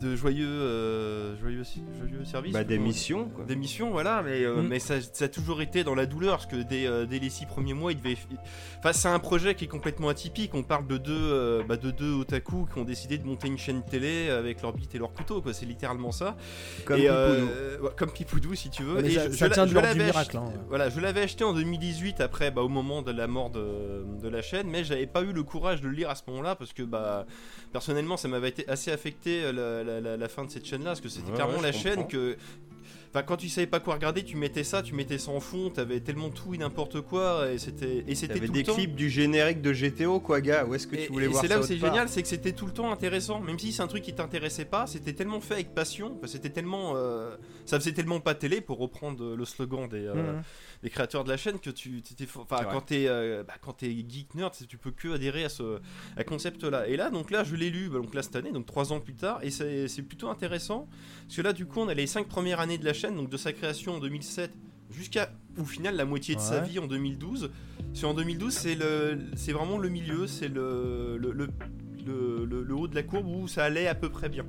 de 0.00 0.16
joyeux 0.16 0.46
euh, 0.46 1.36
joyeux, 1.40 1.62
joyeux 1.98 2.24
service 2.24 2.52
Bah, 2.52 2.64
des 2.64 2.78
missions, 2.78 3.28
quoi. 3.28 3.44
Des 3.44 3.56
missions, 3.56 3.90
voilà, 3.90 4.22
mais, 4.22 4.42
euh, 4.44 4.62
Mm. 4.62 4.68
mais 4.68 4.78
ça, 4.78 4.94
ça 5.00 5.26
a 5.26 5.28
toujours 5.28 5.62
été 5.62 5.84
dans 5.84 5.94
la 5.94 6.06
douleur, 6.06 6.36
parce 6.38 6.46
que 6.46 6.56
dès, 6.56 6.86
euh, 6.86 7.06
dès 7.06 7.18
les 7.18 7.30
six 7.30 7.46
premiers 7.46 7.74
mois, 7.74 7.92
il 7.92 7.98
devait. 7.98 8.16
Enfin, 8.80 8.92
c'est 8.92 9.08
un 9.08 9.18
projet 9.18 9.54
qui 9.54 9.64
est 9.64 9.68
complètement 9.68 10.08
atypique. 10.08 10.52
On 10.54 10.62
parle 10.62 10.86
de 10.86 10.96
deux, 10.98 11.12
euh, 11.14 11.62
bah, 11.66 11.76
de 11.76 11.90
deux 11.90 12.12
otaku 12.12 12.66
qui 12.72 12.78
ont 12.78 12.84
décidé 12.84 13.18
de 13.18 13.24
monter 13.24 13.46
une 13.48 13.56
chaîne 13.58 13.82
télé 13.84 14.30
avec 14.30 14.62
leur 14.62 14.72
bite 14.72 14.94
et 14.94 14.98
leur 14.98 15.12
couteau, 15.12 15.40
quoi. 15.40 15.52
C'est 15.54 15.66
littéralement 15.66 16.12
ça. 16.12 16.36
Comme 16.84 16.98
et, 16.98 17.02
Pipoudou. 17.02 17.14
euh, 17.16 17.78
ouais, 17.80 17.90
comme 17.96 18.10
Pipoudou, 18.10 18.54
si 18.54 18.70
tu 18.70 18.82
veux. 18.82 19.04
Et 19.04 19.10
ça- 19.10 19.26
je- 19.30 19.36
ça 19.36 19.48
je 19.48 19.52
tient 19.52 19.62
l'a- 19.62 19.66
de 19.66 19.70
je 19.70 19.74
l'ordre 19.74 19.92
du 19.92 19.98
l'avais 19.98 20.10
miracle, 20.10 20.36
acheté- 20.36 20.38
hein. 20.58 20.64
Voilà, 20.68 20.90
je 20.90 21.00
l'avais 21.00 21.22
acheté 21.22 21.44
en 21.44 21.52
2018 21.54 22.20
après, 22.20 22.50
bah, 22.50 22.62
au 22.62 22.68
moment 22.68 23.02
de 23.02 23.12
la 23.12 23.26
mort 23.26 23.50
de, 23.50 24.04
de 24.22 24.28
la 24.28 24.42
chaîne, 24.42 24.66
mais 24.68 24.82
j'avais 24.84 25.06
pas 25.06 25.22
eu 25.22 25.32
le 25.32 25.42
courage 25.44 25.80
de 25.80 25.88
le 25.88 25.94
lire 25.94 26.10
à 26.10 26.14
ce 26.14 26.22
moment-là 26.28 26.56
parce 26.56 26.72
que, 26.72 26.82
bah, 26.82 27.26
personnellement, 27.72 28.16
ça 28.16 28.28
m'avait 28.28 28.48
été 28.48 28.68
assez 28.68 28.90
affecté 28.90 29.42
euh, 29.44 29.73
la, 29.82 29.82
la- 29.82 30.00
la- 30.00 30.16
la 30.16 30.28
fin 30.28 30.44
de 30.44 30.50
cette 30.50 30.66
chaîne-là, 30.66 30.90
parce 30.90 31.00
que 31.00 31.08
c'était 31.08 31.30
Ouais, 31.30 31.34
clairement 31.34 31.56
ouais, 31.56 31.62
la 31.62 31.72
chaîne 31.72 32.06
que. 32.06 32.36
Enfin, 33.10 33.22
quand 33.22 33.36
tu 33.36 33.48
savais 33.48 33.68
pas 33.68 33.78
quoi 33.78 33.94
regarder, 33.94 34.24
tu 34.24 34.36
mettais 34.36 34.64
ça, 34.64 34.82
tu 34.82 34.92
mettais 34.92 35.18
ça 35.18 35.30
en 35.30 35.38
fond, 35.38 35.70
t'avais 35.70 36.00
tellement 36.00 36.30
tout 36.30 36.52
et 36.52 36.58
n'importe 36.58 37.00
quoi, 37.00 37.48
et 37.52 37.58
c'était 37.58 38.04
et 38.08 38.14
c'était 38.16 38.40
tout 38.40 38.52
des 38.52 38.58
le 38.60 38.64
temps. 38.66 38.74
clips 38.74 38.96
du 38.96 39.08
générique 39.08 39.62
de 39.62 39.72
GTO, 39.72 40.18
quoi, 40.18 40.40
gars. 40.40 40.64
Où 40.66 40.74
est-ce 40.74 40.88
que 40.88 40.96
Et, 40.96 41.06
tu 41.06 41.12
voulais 41.12 41.26
et 41.26 41.28
voir 41.28 41.40
c'est 41.42 41.46
là 41.48 41.60
où 41.60 41.62
c'est 41.62 41.78
génial, 41.78 42.08
c'est 42.08 42.22
que 42.22 42.28
c'était 42.28 42.50
tout 42.52 42.66
le 42.66 42.72
temps 42.72 42.90
intéressant, 42.90 43.38
même 43.40 43.56
si 43.58 43.72
c'est 43.72 43.82
un 43.82 43.86
truc 43.86 44.02
qui 44.02 44.12
t'intéressait 44.14 44.64
pas, 44.64 44.88
c'était 44.88 45.12
tellement 45.12 45.40
fait 45.40 45.54
avec 45.54 45.74
passion, 45.74 46.18
c'était 46.26 46.50
tellement, 46.50 46.94
euh, 46.96 47.36
ça 47.66 47.78
faisait 47.80 47.92
tellement 47.92 48.20
pas 48.20 48.34
télé 48.34 48.60
pour 48.60 48.78
reprendre 48.78 49.34
le 49.34 49.44
slogan 49.44 49.88
des, 49.88 50.06
euh, 50.06 50.34
Mhm. 50.34 50.42
des 50.82 50.90
créateurs 50.90 51.24
de 51.24 51.30
la 51.30 51.36
chaîne 51.36 51.58
que 51.58 51.70
tu, 51.70 52.02
t'étais, 52.02 52.26
enfin, 52.36 52.56
C'est 52.60 52.64
quand 52.70 52.80
t'es, 52.82 53.06
euh, 53.08 53.42
bah, 53.42 53.54
quand 53.60 53.72
t'es 53.74 53.90
geek 54.08 54.34
nerd, 54.34 54.52
c'est- 54.54 54.66
tu 54.66 54.76
peux 54.78 54.90
que 54.90 55.08
adhérer 55.14 55.44
à 55.44 55.48
ce 55.48 55.80
à 56.16 56.24
concept-là. 56.24 56.86
Et 56.88 56.96
là, 56.96 57.10
donc 57.10 57.30
là, 57.30 57.42
je 57.44 57.56
l'ai 57.56 57.70
lu, 57.70 57.88
bah, 57.88 57.98
donc 57.98 58.14
là 58.14 58.22
cette 58.22 58.36
année, 58.36 58.52
donc 58.52 58.66
trois 58.66 58.92
ans 58.92 59.00
plus 59.00 59.14
tard, 59.14 59.38
et 59.42 59.50
c'est, 59.50 59.88
c'est 59.88 60.02
plutôt 60.02 60.28
intéressant 60.28 60.88
parce 61.26 61.36
que 61.36 61.42
là, 61.42 61.52
du 61.52 61.66
coup, 61.66 61.80
on 61.80 61.88
a 61.88 61.94
les 61.94 62.06
cinq 62.06 62.28
premières 62.28 62.60
années 62.60 62.78
de 62.78 62.84
la 62.84 62.92
chaîne, 62.92 63.16
donc 63.16 63.30
de 63.30 63.36
sa 63.36 63.52
création 63.52 63.94
en 63.94 63.98
2007 64.00 64.52
jusqu'à 64.90 65.30
au 65.58 65.64
final 65.64 65.96
la 65.96 66.04
moitié 66.04 66.34
de 66.34 66.40
sa 66.40 66.60
vie 66.60 66.78
en 66.78 66.86
2012. 66.86 67.50
Sur 67.94 68.10
en 68.10 68.14
2012, 68.14 68.52
c'est 68.52 68.74
le, 68.74 69.18
c'est 69.36 69.52
vraiment 69.52 69.78
le 69.78 69.88
milieu, 69.88 70.26
c'est 70.26 70.48
le, 70.48 71.16
le, 71.18 71.32
le, 71.32 71.48
le- 72.04 72.44
le- 72.44 72.62
le 72.62 72.74
haut 72.74 72.86
de 72.88 72.94
la 72.94 73.02
courbe 73.02 73.26
où 73.26 73.48
ça 73.48 73.64
allait 73.64 73.86
à 73.86 73.94
peu 73.94 74.10
près 74.10 74.28
bien. 74.28 74.44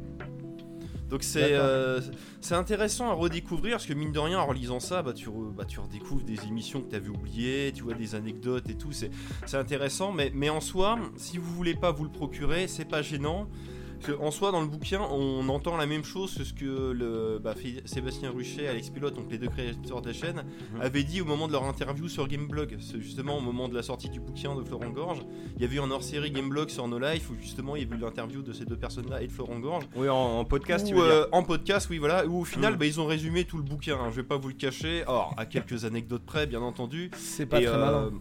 Donc 1.09 1.21
c'est 1.23 1.53
euh, 1.53 2.01
c'est 2.41 2.55
intéressant 2.55 3.09
à 3.09 3.13
redécouvrir 3.13 3.73
parce 3.73 3.85
que 3.85 3.93
mine 3.93 4.11
de 4.11 4.19
rien 4.19 4.39
en 4.39 4.45
relisant 4.47 4.79
ça 4.79 5.03
bah 5.03 5.13
tu, 5.13 5.29
re- 5.29 5.51
bah, 5.53 5.65
tu 5.65 5.79
redécouvres 5.79 6.23
des 6.23 6.43
émissions 6.47 6.81
que 6.81 6.89
tu 6.89 6.95
avais 6.95 7.09
oubliées, 7.09 7.71
tu 7.75 7.83
vois 7.83 7.93
des 7.93 8.15
anecdotes 8.15 8.69
et 8.69 8.75
tout, 8.75 8.91
c'est 8.91 9.11
c'est 9.45 9.57
intéressant 9.57 10.11
mais, 10.11 10.31
mais 10.33 10.49
en 10.49 10.61
soi 10.61 10.97
si 11.15 11.37
vous 11.37 11.53
voulez 11.53 11.75
pas 11.75 11.91
vous 11.91 12.05
le 12.05 12.11
procurer 12.11 12.67
c'est 12.67 12.85
pas 12.85 13.01
gênant. 13.03 13.47
Parce 14.01 14.19
en 14.19 14.31
soi 14.31 14.51
dans 14.51 14.61
le 14.61 14.67
bouquin 14.67 15.01
on 15.11 15.47
entend 15.49 15.77
la 15.77 15.85
même 15.85 16.03
chose 16.03 16.35
que 16.35 16.43
ce 16.43 16.53
que 16.53 16.91
le, 16.91 17.39
bah, 17.41 17.53
Sébastien 17.85 18.31
Ruchet 18.31 18.63
et 18.63 18.67
Alex 18.67 18.89
Pilote, 18.89 19.15
donc 19.15 19.25
les 19.31 19.37
deux 19.37 19.47
créateurs 19.47 20.01
de 20.01 20.07
la 20.07 20.13
chaîne, 20.13 20.43
Mhm. 20.73 20.81
avaient 20.81 21.03
dit 21.03 21.21
au 21.21 21.25
moment 21.25 21.47
de 21.47 21.53
leur 21.53 21.63
interview 21.63 22.07
sur 22.07 22.27
Gameblog. 22.27 22.77
C'est 22.79 22.99
justement 22.99 23.37
au 23.37 23.41
moment 23.41 23.67
de 23.67 23.75
la 23.75 23.83
sortie 23.83 24.09
du 24.09 24.19
bouquin 24.19 24.55
de 24.55 24.63
Florent 24.63 24.89
Gorge. 24.89 25.19
Il 25.55 25.61
y 25.61 25.65
avait 25.65 25.75
eu 25.75 25.79
un 25.79 25.91
hors-série 25.91 26.31
Gameblog 26.31 26.69
sur 26.69 26.87
No 26.87 26.99
Life 26.99 27.29
où 27.29 27.35
justement 27.41 27.75
il 27.75 27.83
y 27.83 27.85
avait 27.85 27.95
eu 27.95 27.99
l'interview 27.99 28.41
de 28.41 28.53
ces 28.53 28.65
deux 28.65 28.77
personnes-là 28.77 29.21
et 29.21 29.27
de 29.27 29.31
Florent 29.31 29.59
Gorge. 29.59 29.85
Oui, 29.95 30.09
en, 30.09 30.15
en 30.39 30.45
podcast, 30.45 30.87
tu 30.87 30.93
dire. 30.93 31.03
euh, 31.03 31.25
en 31.31 31.43
podcast, 31.43 31.87
oui, 31.89 31.97
voilà. 31.97 32.25
Où 32.25 32.41
au 32.41 32.45
final, 32.45 32.73
Mm. 32.73 32.77
bah, 32.77 32.85
ils 32.85 32.99
ont 32.99 33.05
résumé 33.05 33.43
tout 33.45 33.57
le 33.57 33.63
bouquin. 33.63 33.97
hein, 33.99 34.09
je 34.11 34.15
vais 34.17 34.23
pas 34.23 34.37
vous 34.37 34.47
le 34.49 34.53
cacher. 34.55 35.03
Alors, 35.03 35.33
à 35.37 35.45
quelques 35.45 35.85
anecdotes 35.85 36.23
près, 36.25 36.47
bien 36.47 36.61
entendu. 36.61 37.11
C'est 37.17 37.45
pas 37.45 37.61
Et, 37.61 37.65
très 37.65 37.75
euh, 37.75 37.79
malin. 37.85 38.11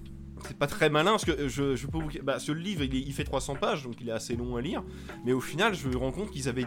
C'est 0.47 0.59
pas 0.59 0.67
très 0.67 0.91
malin 0.91 1.13
parce 1.13 1.25
que 1.25 1.33
euh, 1.33 1.49
je, 1.49 1.87
peux 1.87 1.99
vous. 1.99 2.11
Bah, 2.23 2.39
ce 2.39 2.53
livre, 2.53 2.83
il, 2.85 3.13
fait 3.13 3.25
300 3.25 3.57
pages, 3.57 3.85
donc 3.85 3.95
il 4.01 4.09
est 4.09 4.13
assez 4.13 4.37
long 4.37 4.57
à 4.57 4.61
lire. 4.61 4.83
Mais 5.25 5.33
au 5.33 5.41
final, 5.41 5.75
je 5.75 5.89
me 5.89 5.97
rends 5.97 6.13
compte 6.13 6.31
qu'ils 6.31 6.49
avaient. 6.49 6.67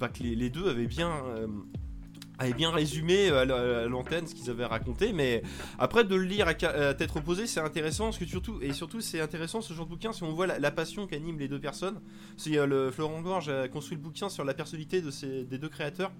Que 0.00 0.22
les, 0.22 0.48
deux 0.48 0.68
avaient 0.68 0.86
bien. 0.86 1.10
euh, 1.26 1.48
avaient 2.38 2.52
bien 2.52 2.70
résumé 2.70 3.30
euh, 3.30 3.40
à 3.40 3.44
la- 3.44 3.80
à 3.80 3.86
l'antenne 3.88 4.28
ce 4.28 4.34
qu'ils 4.34 4.48
avaient 4.48 4.64
raconté, 4.64 5.12
mais 5.12 5.42
après 5.76 6.04
de 6.04 6.14
le 6.14 6.22
lire 6.22 6.46
à, 6.46 6.54
tête 6.54 7.10
reposée, 7.10 7.48
c'est 7.48 7.58
intéressant 7.58 8.12
surtout 8.12 8.60
et 8.62 8.72
surtout 8.72 9.00
c'est 9.00 9.20
intéressant 9.20 9.60
ce 9.60 9.74
genre 9.74 9.86
de 9.86 9.90
bouquin 9.90 10.12
si 10.12 10.22
on 10.22 10.32
voit 10.32 10.46
la, 10.46 10.70
passion 10.70 11.08
qu'anime 11.08 11.36
les 11.40 11.48
deux 11.48 11.58
personnes. 11.58 12.00
C'est 12.36 12.64
le 12.64 12.92
Florent 12.92 13.22
Gorge 13.22 13.48
a 13.48 13.66
construit 13.66 13.96
le 13.96 14.02
bouquin 14.04 14.28
sur 14.28 14.44
la 14.44 14.54
personnalité 14.54 15.02
de 15.02 15.10
ces, 15.10 15.44
des 15.44 15.58
deux 15.58 15.68
créateurs 15.68 16.12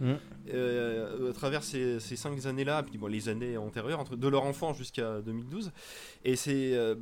Mhm. 0.00 0.18
euh, 0.52 1.30
à 1.30 1.32
travers 1.32 1.62
ces, 1.62 1.98
cinq 2.00 2.44
années-là, 2.46 2.82
puis 2.82 2.98
bon, 2.98 3.06
les 3.06 3.28
années 3.28 3.56
antérieures, 3.56 4.00
entre, 4.00 4.16
de 4.16 4.28
leur 4.28 4.44
enfance 4.44 4.76
jusqu'à 4.78 5.20
2012. 5.20 5.72
Et 6.24 6.36
c'est. 6.36 6.74
euh, 6.74 6.94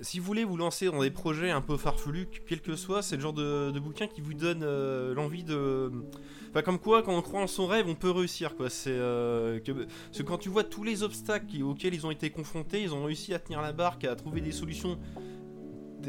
si 0.00 0.18
vous 0.18 0.24
voulez 0.26 0.44
vous 0.44 0.56
lancer 0.56 0.86
dans 0.86 1.00
des 1.00 1.10
projets 1.10 1.50
un 1.50 1.60
peu 1.60 1.76
farfelus, 1.76 2.26
quel 2.48 2.60
que 2.60 2.74
soit, 2.76 3.00
c'est 3.00 3.16
le 3.16 3.22
genre 3.22 3.32
de, 3.32 3.70
de 3.70 3.78
bouquin 3.78 4.06
qui 4.06 4.20
vous 4.20 4.34
donne 4.34 4.62
euh, 4.62 5.14
l'envie 5.14 5.44
de. 5.44 5.90
Enfin, 6.50 6.62
comme 6.62 6.78
quoi, 6.78 7.02
quand 7.02 7.16
on 7.16 7.22
croit 7.22 7.40
en 7.40 7.46
son 7.46 7.66
rêve, 7.66 7.86
on 7.88 7.94
peut 7.94 8.10
réussir, 8.10 8.56
quoi. 8.56 8.70
C'est. 8.70 8.96
parce 8.98 10.18
que 10.18 10.22
quand 10.22 10.38
tu 10.38 10.48
vois 10.48 10.64
tous 10.64 10.84
les 10.84 11.02
obstacles 11.02 11.62
auxquels 11.62 11.94
ils 11.94 12.06
ont 12.06 12.10
été 12.10 12.30
confrontés, 12.30 12.82
ils 12.82 12.92
ont 12.94 13.04
réussi 13.04 13.34
à 13.34 13.38
tenir 13.38 13.60
la 13.62 13.72
barque, 13.72 14.04
à 14.04 14.14
trouver 14.16 14.40
des 14.40 14.52
solutions 14.52 14.98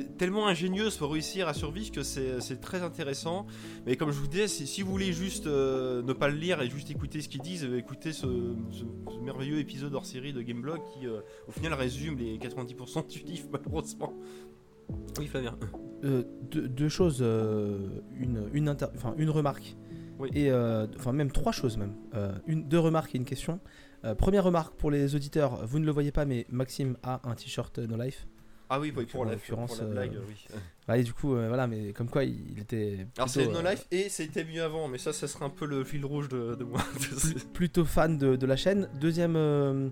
tellement 0.04 0.48
ingénieuses 0.48 0.98
pour 0.98 1.12
réussir 1.12 1.48
à 1.48 1.54
survivre 1.54 1.92
que 1.92 2.04
c'est 2.04 2.62
très 2.62 2.82
intéressant. 2.82 3.46
Mais 3.86 3.96
comme 3.96 4.12
je 4.12 4.20
vous 4.20 4.28
disais, 4.28 4.48
si, 4.48 4.68
si 4.68 4.82
vous 4.82 4.92
voulez 4.92 5.14
juste 5.14 5.48
euh, 5.48 6.02
ne 6.04 6.14
pas 6.14 6.28
le 6.30 6.36
lire 6.36 6.62
et 6.62 6.70
juste 6.70 6.92
écouter 6.92 7.22
ce 7.22 7.30
qu'ils 7.30 7.42
disent, 7.42 7.64
euh, 7.66 7.78
écoutez 7.78 8.14
ce, 8.14 8.28
ce- 8.72 8.84
ce 9.14 9.20
merveilleux 9.24 9.60
épisode 9.60 9.94
hors 9.96 10.06
série 10.06 10.34
de 10.34 10.42
Gameblog 10.42 10.80
qui, 10.94 11.08
euh, 11.08 11.22
au 11.48 11.52
final, 11.52 11.74
résume 11.74 12.18
les 12.18 12.38
90% 12.38 13.08
du 13.08 13.20
livre, 13.20 13.48
malheureusement. 13.52 14.14
Oui, 15.20 15.28
Flavien. 15.28 15.58
Euh, 16.04 16.24
deux, 16.52 16.68
deux 16.68 16.90
choses, 16.90 17.22
une, 17.22 18.50
une, 18.54 18.68
inter- 18.70 18.88
enfin, 18.96 19.16
une 19.18 19.30
remarque. 19.30 19.76
Oui. 20.20 20.30
Et 20.34 20.50
enfin 20.52 21.12
même 21.12 21.32
trois 21.32 21.52
choses 21.52 21.78
même. 21.78 21.94
Une, 22.48 22.68
deux 22.68 22.80
remarques 22.80 23.14
et 23.16 23.18
une 23.18 23.26
question. 23.26 23.60
Première 24.18 24.44
remarque 24.44 24.76
pour 24.76 24.92
les 24.92 25.16
auditeurs, 25.16 25.66
vous 25.66 25.80
ne 25.80 25.86
le 25.86 25.92
voyez 25.92 26.12
pas, 26.12 26.26
mais 26.26 26.46
Maxime 26.50 26.96
a 27.04 27.28
un 27.28 27.34
t-shirt 27.36 27.80
No 27.80 27.98
Life. 28.02 28.28
Ah 28.70 28.80
oui, 28.80 28.92
oui, 28.96 29.06
pour, 29.06 29.26
la, 29.26 29.34
l'occurrence, 29.34 29.76
pour 29.76 29.84
la 29.84 29.90
euh, 29.90 29.94
blague, 29.94 30.20
oui. 30.28 30.58
Allez, 30.88 31.04
du 31.04 31.14
coup, 31.14 31.36
euh, 31.36 31.48
voilà, 31.48 31.68
mais 31.68 31.94
comme 31.94 32.10
quoi 32.10 32.24
il, 32.24 32.60
était. 32.60 33.08
Alors 33.18 33.30
c'est 33.30 33.48
No 33.48 33.60
euh, 33.60 33.72
Life 33.72 33.86
et 33.92 34.10
c'était 34.10 34.44
mieux 34.44 34.64
avant, 34.64 34.88
mais 34.88 34.98
ça, 34.98 35.14
ça 35.14 35.28
serait 35.28 35.46
un 35.46 35.50
peu 35.50 35.66
le 35.66 35.84
fil 35.84 36.06
rouge 36.06 36.30
de, 36.30 36.56
de 36.56 36.64
moi. 36.64 36.80
plutôt 37.54 37.86
fan 37.86 38.18
de, 38.18 38.36
de 38.36 38.46
la 38.46 38.56
chaîne. 38.56 38.88
Deuxième, 39.00 39.36
euh, 39.36 39.90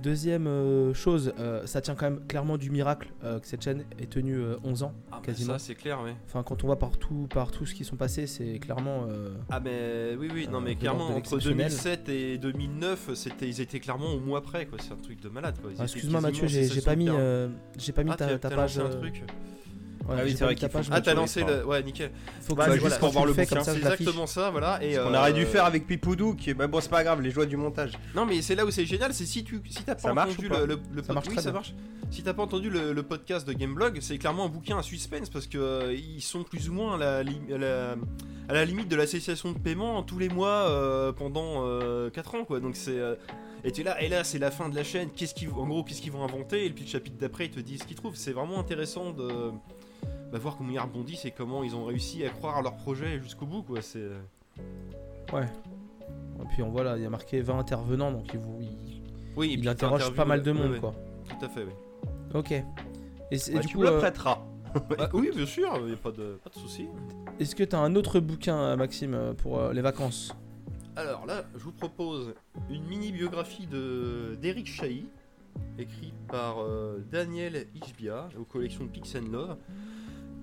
deuxième 0.00 0.46
euh, 0.46 0.94
chose, 0.94 1.32
euh, 1.38 1.66
ça 1.66 1.80
tient 1.80 1.94
quand 1.94 2.10
même 2.10 2.26
clairement 2.26 2.56
du 2.58 2.70
miracle 2.70 3.12
euh, 3.24 3.38
que 3.40 3.46
cette 3.46 3.62
chaîne 3.62 3.84
ait 4.00 4.06
tenu 4.06 4.34
euh, 4.36 4.56
11 4.64 4.82
ans. 4.84 4.92
Ah, 5.10 5.16
bah, 5.16 5.20
Quasiment. 5.24 5.52
Ça, 5.54 5.58
c'est 5.58 5.74
clair, 5.74 6.00
oui. 6.04 6.10
Enfin, 6.26 6.42
quand 6.42 6.64
on 6.64 6.66
voit 6.66 6.78
partout, 6.78 7.28
partout 7.32 7.66
ce 7.66 7.74
qui 7.74 7.84
sont 7.84 7.96
passés, 7.96 8.26
c'est 8.26 8.58
clairement. 8.58 9.06
Ah 9.50 9.60
mais 9.60 10.14
oui 10.18 10.28
oui 10.32 10.48
non 10.50 10.60
mais 10.60 10.74
clairement 10.74 11.06
entre 11.06 11.14
l'exceptionnel. 11.36 11.68
2007 11.68 12.08
et 12.08 12.38
2009 12.38 13.14
c'était 13.14 13.48
ils 13.48 13.60
étaient 13.60 13.80
clairement 13.80 14.12
au 14.12 14.20
mois 14.20 14.42
près 14.42 14.66
quoi 14.66 14.78
c'est 14.80 14.92
un 14.92 14.96
truc 14.96 15.20
de 15.20 15.28
malade 15.28 15.56
quoi 15.60 15.70
ah, 15.78 15.82
Excuse-moi 15.84 16.20
Mathieu, 16.20 16.46
j'ai 16.46 16.68
j'ai 16.68 16.80
pas 16.80 16.96
mis, 16.96 17.08
j'ai 17.78 17.92
pas 17.92 18.04
mis 18.04 18.10
Ah, 18.12 18.38
ta, 18.38 18.50
page. 18.50 18.78
un 18.78 18.88
truc 18.88 19.22
Ah 20.10 20.14
oui, 20.24 20.34
c'est 20.36 20.44
vrai 20.44 20.54
qu'il 20.54 20.68
faut- 20.68 20.78
Ah, 20.90 21.00
t'as 21.00 21.14
lancé 21.14 21.44
le. 21.44 21.64
Ouais, 21.64 21.82
nickel. 21.82 22.10
Faut 22.40 22.54
que 22.54 22.58
Bah, 22.58 22.66
juste 22.70 22.80
voilà, 22.80 22.96
pour 22.98 23.10
voir 23.10 23.24
le 23.26 23.32
bouquin, 23.32 23.62
C'est 23.62 23.76
exactement 23.76 24.26
ça, 24.26 24.50
voilà. 24.50 24.82
Et, 24.82 24.98
On 24.98 25.12
euh, 25.14 25.18
aurait 25.18 25.32
dû 25.32 25.44
faire 25.46 25.64
avec 25.64 25.86
Pipoudou, 25.86 26.34
qui 26.34 26.50
est. 26.50 26.54
Bah 26.54 26.66
bon, 26.66 26.80
c'est 26.80 26.88
pas 26.90 27.04
grave, 27.04 27.20
les 27.20 27.30
joies 27.30 27.46
du 27.46 27.56
montage. 27.56 27.92
Non, 28.14 28.26
mais 28.26 28.42
c'est 28.42 28.54
là 28.54 28.64
où 28.64 28.70
c'est 28.70 28.84
génial, 28.86 29.14
c'est 29.14 29.26
si 29.26 29.44
tu 29.44 29.60
si 29.68 29.82
t'as 29.84 29.94
pas 29.94 30.00
Ça 30.00 30.12
marche 30.14 30.32
entendu 30.32 30.46
ou 30.48 30.50
pas 30.50 30.60
le, 30.60 30.66
le, 30.66 30.80
le 30.94 31.02
Ça 31.02 31.12
marche 31.12 31.28
oui, 31.28 31.34
très 31.34 31.42
ça 31.42 31.50
bien. 31.50 31.58
marche. 31.60 31.74
Si 32.10 32.22
t'as 32.22 32.34
pas 32.34 32.42
entendu 32.42 32.68
le, 32.68 32.92
le 32.92 33.02
podcast 33.02 33.46
de 33.46 33.52
Gameblog, 33.52 33.98
c'est 34.00 34.18
clairement 34.18 34.44
un 34.46 34.48
bouquin 34.48 34.78
à 34.78 34.82
suspense 34.82 35.30
parce 35.30 35.46
que 35.46 35.56
euh, 35.58 35.94
ils 35.94 36.20
sont 36.20 36.42
plus 36.42 36.68
ou 36.68 36.72
moins 36.74 36.94
à 36.96 36.98
la, 36.98 37.22
lim- 37.22 37.54
à 37.54 37.58
la, 37.58 37.92
à 38.48 38.52
la 38.54 38.64
limite 38.64 38.88
de 38.88 38.96
l'association 38.96 39.52
de 39.52 39.58
paiement 39.58 40.02
tous 40.02 40.18
les 40.18 40.28
mois 40.28 40.68
euh, 40.68 41.12
pendant 41.12 41.64
4 42.10 42.34
ans, 42.34 42.44
quoi. 42.44 42.60
Donc 42.60 42.76
c'est 42.76 42.98
euh, 42.98 43.14
et 43.64 43.70
tu 43.70 43.82
là 43.84 44.02
et 44.02 44.08
là 44.08 44.24
c'est 44.24 44.38
la 44.40 44.50
fin 44.50 44.68
de 44.68 44.74
la 44.74 44.82
chaîne. 44.84 45.08
Qu'est-ce 45.16 45.34
qu'ils 45.34 45.48
en 45.50 45.66
gros 45.66 45.84
qu'est-ce 45.84 46.02
qu'ils 46.02 46.10
vont 46.12 46.24
inventer 46.24 46.66
et 46.66 46.70
puis 46.70 46.84
le 46.84 46.90
chapitre 46.90 47.16
d'après 47.18 47.46
ils 47.46 47.50
te 47.50 47.60
disent 47.60 47.80
ce 47.82 47.86
qu'ils 47.86 47.96
trouvent. 47.96 48.16
C'est 48.16 48.32
vraiment 48.32 48.58
intéressant 48.58 49.12
de 49.12 49.28
bah, 50.32 50.38
voir 50.38 50.56
comment 50.56 50.70
ils 50.70 50.78
rebondissent 50.78 51.24
et 51.26 51.30
comment 51.30 51.62
ils 51.62 51.76
ont 51.76 51.84
réussi 51.84 52.24
à 52.24 52.30
croire 52.30 52.56
à 52.56 52.62
leur 52.62 52.74
projet 52.76 53.20
jusqu'au 53.20 53.46
bout, 53.46 53.62
quoi. 53.62 53.82
C'est 53.82 53.98
euh, 54.00 54.20
Et 55.34 56.46
puis 56.50 56.62
on 56.62 56.70
voit 56.70 56.82
là, 56.84 56.96
il 56.96 57.02
y 57.02 57.06
a 57.06 57.10
marqué 57.10 57.40
20 57.40 57.58
intervenants, 57.58 58.10
donc 58.12 58.32
il, 58.32 58.38
vous, 58.40 58.58
il, 58.60 59.02
oui, 59.36 59.56
il 59.58 59.68
interroge 59.68 60.12
pas 60.14 60.24
mal 60.24 60.42
de 60.42 60.50
ouais, 60.52 60.58
monde 60.58 60.72
ouais, 60.72 60.80
quoi. 60.80 60.94
Tout 61.28 61.44
à 61.44 61.48
fait, 61.48 61.64
oui. 61.64 61.72
Ok. 62.34 62.50
Et, 63.30 63.38
c'est- 63.38 63.52
et 63.52 63.54
Bah, 63.56 63.60
du 63.60 63.66
tu 63.68 63.76
coup, 63.76 63.82
le 63.82 63.88
euh, 63.90 63.98
prêteras. 63.98 64.38
Ah, 64.98 65.10
oui, 65.12 65.30
bien 65.36 65.44
sûr, 65.44 65.86
y 65.86 65.92
a 65.92 65.96
pas 65.96 66.10
de, 66.12 66.38
pas 66.42 66.48
de 66.48 66.54
souci. 66.54 66.86
est-ce 67.38 67.54
que 67.54 67.62
tu 67.62 67.76
as 67.76 67.78
un 67.78 67.94
autre 67.94 68.20
bouquin, 68.20 68.56
euh, 68.56 68.76
Maxime, 68.76 69.34
pour 69.36 69.58
euh, 69.58 69.72
les 69.74 69.82
vacances? 69.82 70.34
Alors 70.96 71.26
là, 71.26 71.44
je 71.54 71.58
vous 71.58 71.72
propose 71.72 72.34
une 72.70 72.82
mini-biographie 72.84 73.66
de 73.66 74.34
d'Eric 74.40 74.66
Chahi, 74.66 75.04
écrite 75.78 76.14
par 76.28 76.60
euh, 76.62 77.04
Daniel 77.10 77.66
Ishbia, 77.74 78.30
aux 78.40 78.44
collections 78.44 78.86
Pix 78.86 79.14
and 79.14 79.30
Love. 79.30 79.56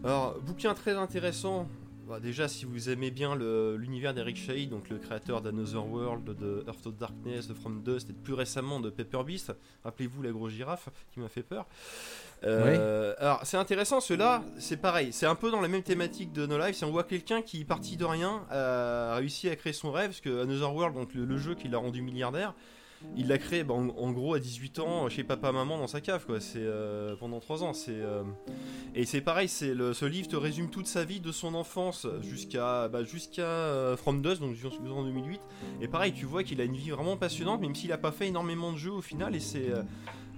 Alors, 0.03 0.39
bouquin 0.39 0.73
très 0.73 0.93
intéressant. 0.93 1.67
Bah, 2.07 2.19
déjà, 2.19 2.47
si 2.47 2.65
vous 2.65 2.89
aimez 2.89 3.11
bien 3.11 3.35
l'univers 3.35 4.13
d'Eric 4.13 4.37
Chahi, 4.37 4.65
donc 4.65 4.89
le 4.89 4.97
créateur 4.97 5.41
d'Another 5.41 5.85
World, 5.85 6.35
de 6.37 6.63
Earth 6.67 6.87
of 6.87 6.97
Darkness, 6.97 7.47
de 7.47 7.53
From 7.53 7.83
Dust, 7.83 8.09
et 8.09 8.13
plus 8.13 8.33
récemment 8.33 8.79
de 8.79 8.89
Paper 8.89 9.23
Beast, 9.23 9.53
rappelez-vous 9.83 10.23
la 10.23 10.31
grosse 10.31 10.53
girafe 10.53 10.89
qui 11.13 11.19
m'a 11.19 11.27
fait 11.27 11.43
peur. 11.43 11.67
Euh, 12.45 13.13
Alors, 13.19 13.41
c'est 13.43 13.57
intéressant, 13.57 13.99
ceux-là, 13.99 14.41
c'est 14.57 14.77
pareil, 14.77 15.11
c'est 15.11 15.27
un 15.27 15.35
peu 15.35 15.51
dans 15.51 15.61
la 15.61 15.67
même 15.67 15.83
thématique 15.83 16.31
de 16.31 16.47
No 16.47 16.57
Life. 16.57 16.77
Si 16.77 16.85
on 16.85 16.91
voit 16.91 17.03
quelqu'un 17.03 17.41
qui, 17.41 17.63
parti 17.65 17.97
de 17.97 18.05
rien, 18.05 18.45
a 18.49 19.15
réussi 19.17 19.49
à 19.49 19.55
créer 19.55 19.73
son 19.73 19.91
rêve, 19.91 20.11
parce 20.11 20.21
que 20.21 20.41
Another 20.41 20.73
World, 20.73 20.95
donc 20.95 21.13
le, 21.13 21.25
le 21.25 21.37
jeu 21.37 21.53
qui 21.53 21.67
l'a 21.67 21.77
rendu 21.77 22.01
milliardaire, 22.01 22.55
il 23.15 23.27
l'a 23.27 23.37
créé 23.37 23.63
bah, 23.63 23.73
en, 23.73 23.89
en 23.89 24.11
gros 24.11 24.33
à 24.33 24.39
18 24.39 24.79
ans 24.79 25.09
chez 25.09 25.23
papa 25.23 25.51
maman 25.51 25.77
dans 25.77 25.87
sa 25.87 26.01
cave 26.01 26.25
quoi. 26.25 26.39
C'est 26.39 26.59
euh, 26.59 27.15
pendant 27.19 27.39
3 27.39 27.63
ans. 27.63 27.73
C'est 27.73 27.91
euh, 27.91 28.23
et 28.95 29.05
c'est 29.05 29.21
pareil. 29.21 29.47
C'est 29.47 29.73
le 29.73 29.93
ce 29.93 30.05
livre 30.05 30.27
te 30.27 30.35
résume 30.35 30.69
toute 30.69 30.87
sa 30.87 31.03
vie 31.03 31.19
de 31.19 31.31
son 31.31 31.55
enfance 31.55 32.07
jusqu'à 32.21 32.87
bah, 32.87 33.03
jusqu'à 33.03 33.41
euh, 33.43 33.97
From 33.97 34.21
Dust 34.21 34.41
donc 34.41 34.55
en 34.91 35.03
2008. 35.03 35.39
Et 35.81 35.87
pareil, 35.87 36.13
tu 36.13 36.25
vois 36.25 36.43
qu'il 36.43 36.59
a 36.61 36.63
une 36.63 36.75
vie 36.75 36.89
vraiment 36.89 37.17
passionnante, 37.17 37.61
même 37.61 37.75
s'il 37.75 37.91
a 37.91 37.97
pas 37.97 38.11
fait 38.11 38.27
énormément 38.27 38.71
de 38.71 38.77
jeux 38.77 38.91
au 38.91 39.01
final. 39.01 39.35
Et 39.35 39.39
c'est 39.39 39.71
euh, 39.71 39.83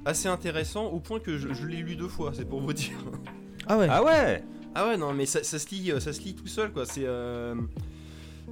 assez 0.06 0.28
intéressant 0.28 0.86
au 0.86 1.00
point 1.00 1.19
que 1.19 1.38
je, 1.38 1.54
je 1.54 1.65
l'ai 1.67 1.78
lu 1.78 1.95
deux 1.95 2.08
fois. 2.08 2.32
C'est 2.34 2.45
pour 2.47 2.62
vous 2.62 2.74
dire. 2.74 2.97
Ah 3.67 3.78
ouais? 3.78 3.88
Ah 3.89 4.04
ouais? 4.04 4.43
Ah 4.74 4.88
ouais 4.88 4.97
non 4.97 5.12
mais 5.13 5.26
ça, 5.26 5.43
ça 5.43 5.60
se 5.60 5.67
lit 5.69 5.91
ça 6.00 6.13
se 6.13 6.21
lit 6.21 6.34
tout 6.34 6.47
seul 6.47 6.71
quoi 6.71 6.86
c'est 6.86 7.04
euh, 7.06 7.56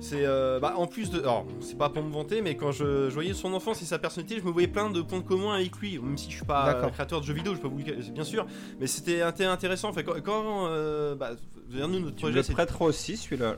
c'est 0.02 0.26
euh, 0.26 0.60
bah 0.60 0.74
en 0.78 0.88
plus 0.88 1.10
de 1.10 1.20
alors 1.20 1.46
c'est 1.60 1.78
pas 1.78 1.90
pour 1.90 2.02
me 2.04 2.12
vanter 2.12 2.42
mais 2.42 2.56
quand 2.56 2.72
je, 2.72 3.10
je 3.10 3.14
voyais 3.14 3.34
son 3.34 3.54
enfance 3.54 3.82
et 3.82 3.86
sa 3.86 4.00
personnalité 4.00 4.40
je 4.40 4.46
me 4.46 4.52
voyais 4.52 4.68
plein 4.68 4.90
de 4.90 5.02
points 5.02 5.22
communs 5.22 5.54
avec 5.56 5.76
lui 5.78 6.00
même 6.00 6.18
si 6.18 6.30
je 6.32 6.38
suis 6.38 6.46
pas 6.46 6.74
euh, 6.76 6.90
créateur 6.90 7.20
de 7.22 7.26
jeux 7.26 7.34
vidéo 7.34 7.54
je 7.54 7.60
peux 7.60 7.68
vous 7.68 7.80
le- 7.80 8.12
bien 8.12 8.24
sûr 8.24 8.46
mais 8.80 8.88
c'était 8.88 9.20
inté- 9.20 9.46
intéressant 9.46 9.90
enfin, 9.90 10.04
quand, 10.04 10.20
quand 10.24 10.68
euh, 10.68 11.16
bah, 11.16 11.32
nous 11.72 12.00
notre 12.00 12.16
projet 12.16 12.42
c'est 12.44 12.54
prêteras 12.54 12.86
aussi 12.86 13.16
celui-là. 13.18 13.58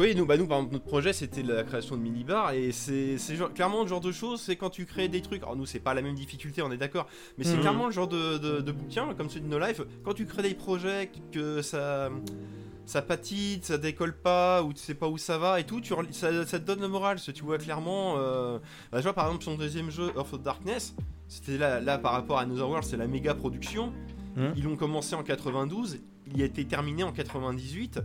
oui, 0.00 0.14
nous, 0.16 0.26
bah 0.26 0.36
nous, 0.36 0.46
par 0.48 0.58
exemple, 0.58 0.72
notre 0.74 0.84
projet, 0.84 1.12
c'était 1.12 1.44
la 1.44 1.62
création 1.62 1.96
de 1.96 2.02
mini-bars, 2.02 2.50
et 2.54 2.72
c'est 2.72 3.16
clairement 3.54 3.82
le 3.82 3.88
genre 3.88 4.00
de 4.00 4.10
choses, 4.10 4.40
c'est 4.40 4.56
quand 4.56 4.68
tu 4.70 4.84
crées 4.84 5.06
des 5.06 5.22
trucs. 5.22 5.44
Alors, 5.44 5.54
nous, 5.54 5.64
c'est 5.64 5.78
pas 5.78 5.94
la 5.94 6.02
même 6.02 6.16
difficulté, 6.16 6.60
on 6.62 6.72
est 6.72 6.76
d'accord, 6.76 7.06
mais 7.38 7.44
c'est 7.44 7.54
Mhm. 7.54 7.60
clairement 7.60 7.86
le 7.86 7.92
genre 7.92 8.08
de, 8.08 8.38
de, 8.38 8.60
de 8.62 8.72
bouquin, 8.72 9.14
comme 9.16 9.30
celui 9.30 9.42
de 9.42 9.46
No 9.48 9.60
Life, 9.60 9.80
quand 10.04 10.12
tu 10.12 10.26
crées 10.26 10.42
des 10.42 10.54
projets, 10.54 11.12
que 11.30 11.62
ça. 11.62 12.10
Ça 12.84 13.00
patine, 13.00 13.60
ça 13.62 13.78
décolle 13.78 14.16
pas, 14.16 14.62
ou 14.62 14.72
tu 14.72 14.80
sais 14.80 14.94
pas 14.94 15.08
où 15.08 15.16
ça 15.16 15.38
va 15.38 15.60
et 15.60 15.64
tout, 15.64 15.80
tu, 15.80 15.94
ça, 16.10 16.46
ça 16.46 16.58
te 16.58 16.64
donne 16.64 16.80
le 16.80 16.88
moral. 16.88 17.16
parce 17.16 17.26
que 17.26 17.32
Tu 17.32 17.44
vois 17.44 17.58
clairement. 17.58 18.16
Euh, 18.18 18.58
bah, 18.90 18.98
tu 18.98 19.04
vois, 19.04 19.12
par 19.12 19.26
exemple, 19.26 19.44
son 19.44 19.56
deuxième 19.56 19.90
jeu, 19.90 20.12
Earth 20.16 20.32
of 20.34 20.42
Darkness, 20.42 20.94
c'était 21.28 21.58
là, 21.58 21.80
là 21.80 21.98
par 21.98 22.12
rapport 22.12 22.38
à 22.38 22.42
Another 22.42 22.68
World, 22.68 22.84
c'est 22.84 22.96
la 22.96 23.06
méga 23.06 23.34
production. 23.34 23.92
Mhm. 24.36 24.52
Ils 24.56 24.64
l'ont 24.64 24.76
commencé 24.76 25.14
en 25.14 25.22
92, 25.22 26.00
il 26.34 26.42
a 26.42 26.44
été 26.44 26.64
terminé 26.64 27.02
en 27.04 27.12
98. 27.12 28.00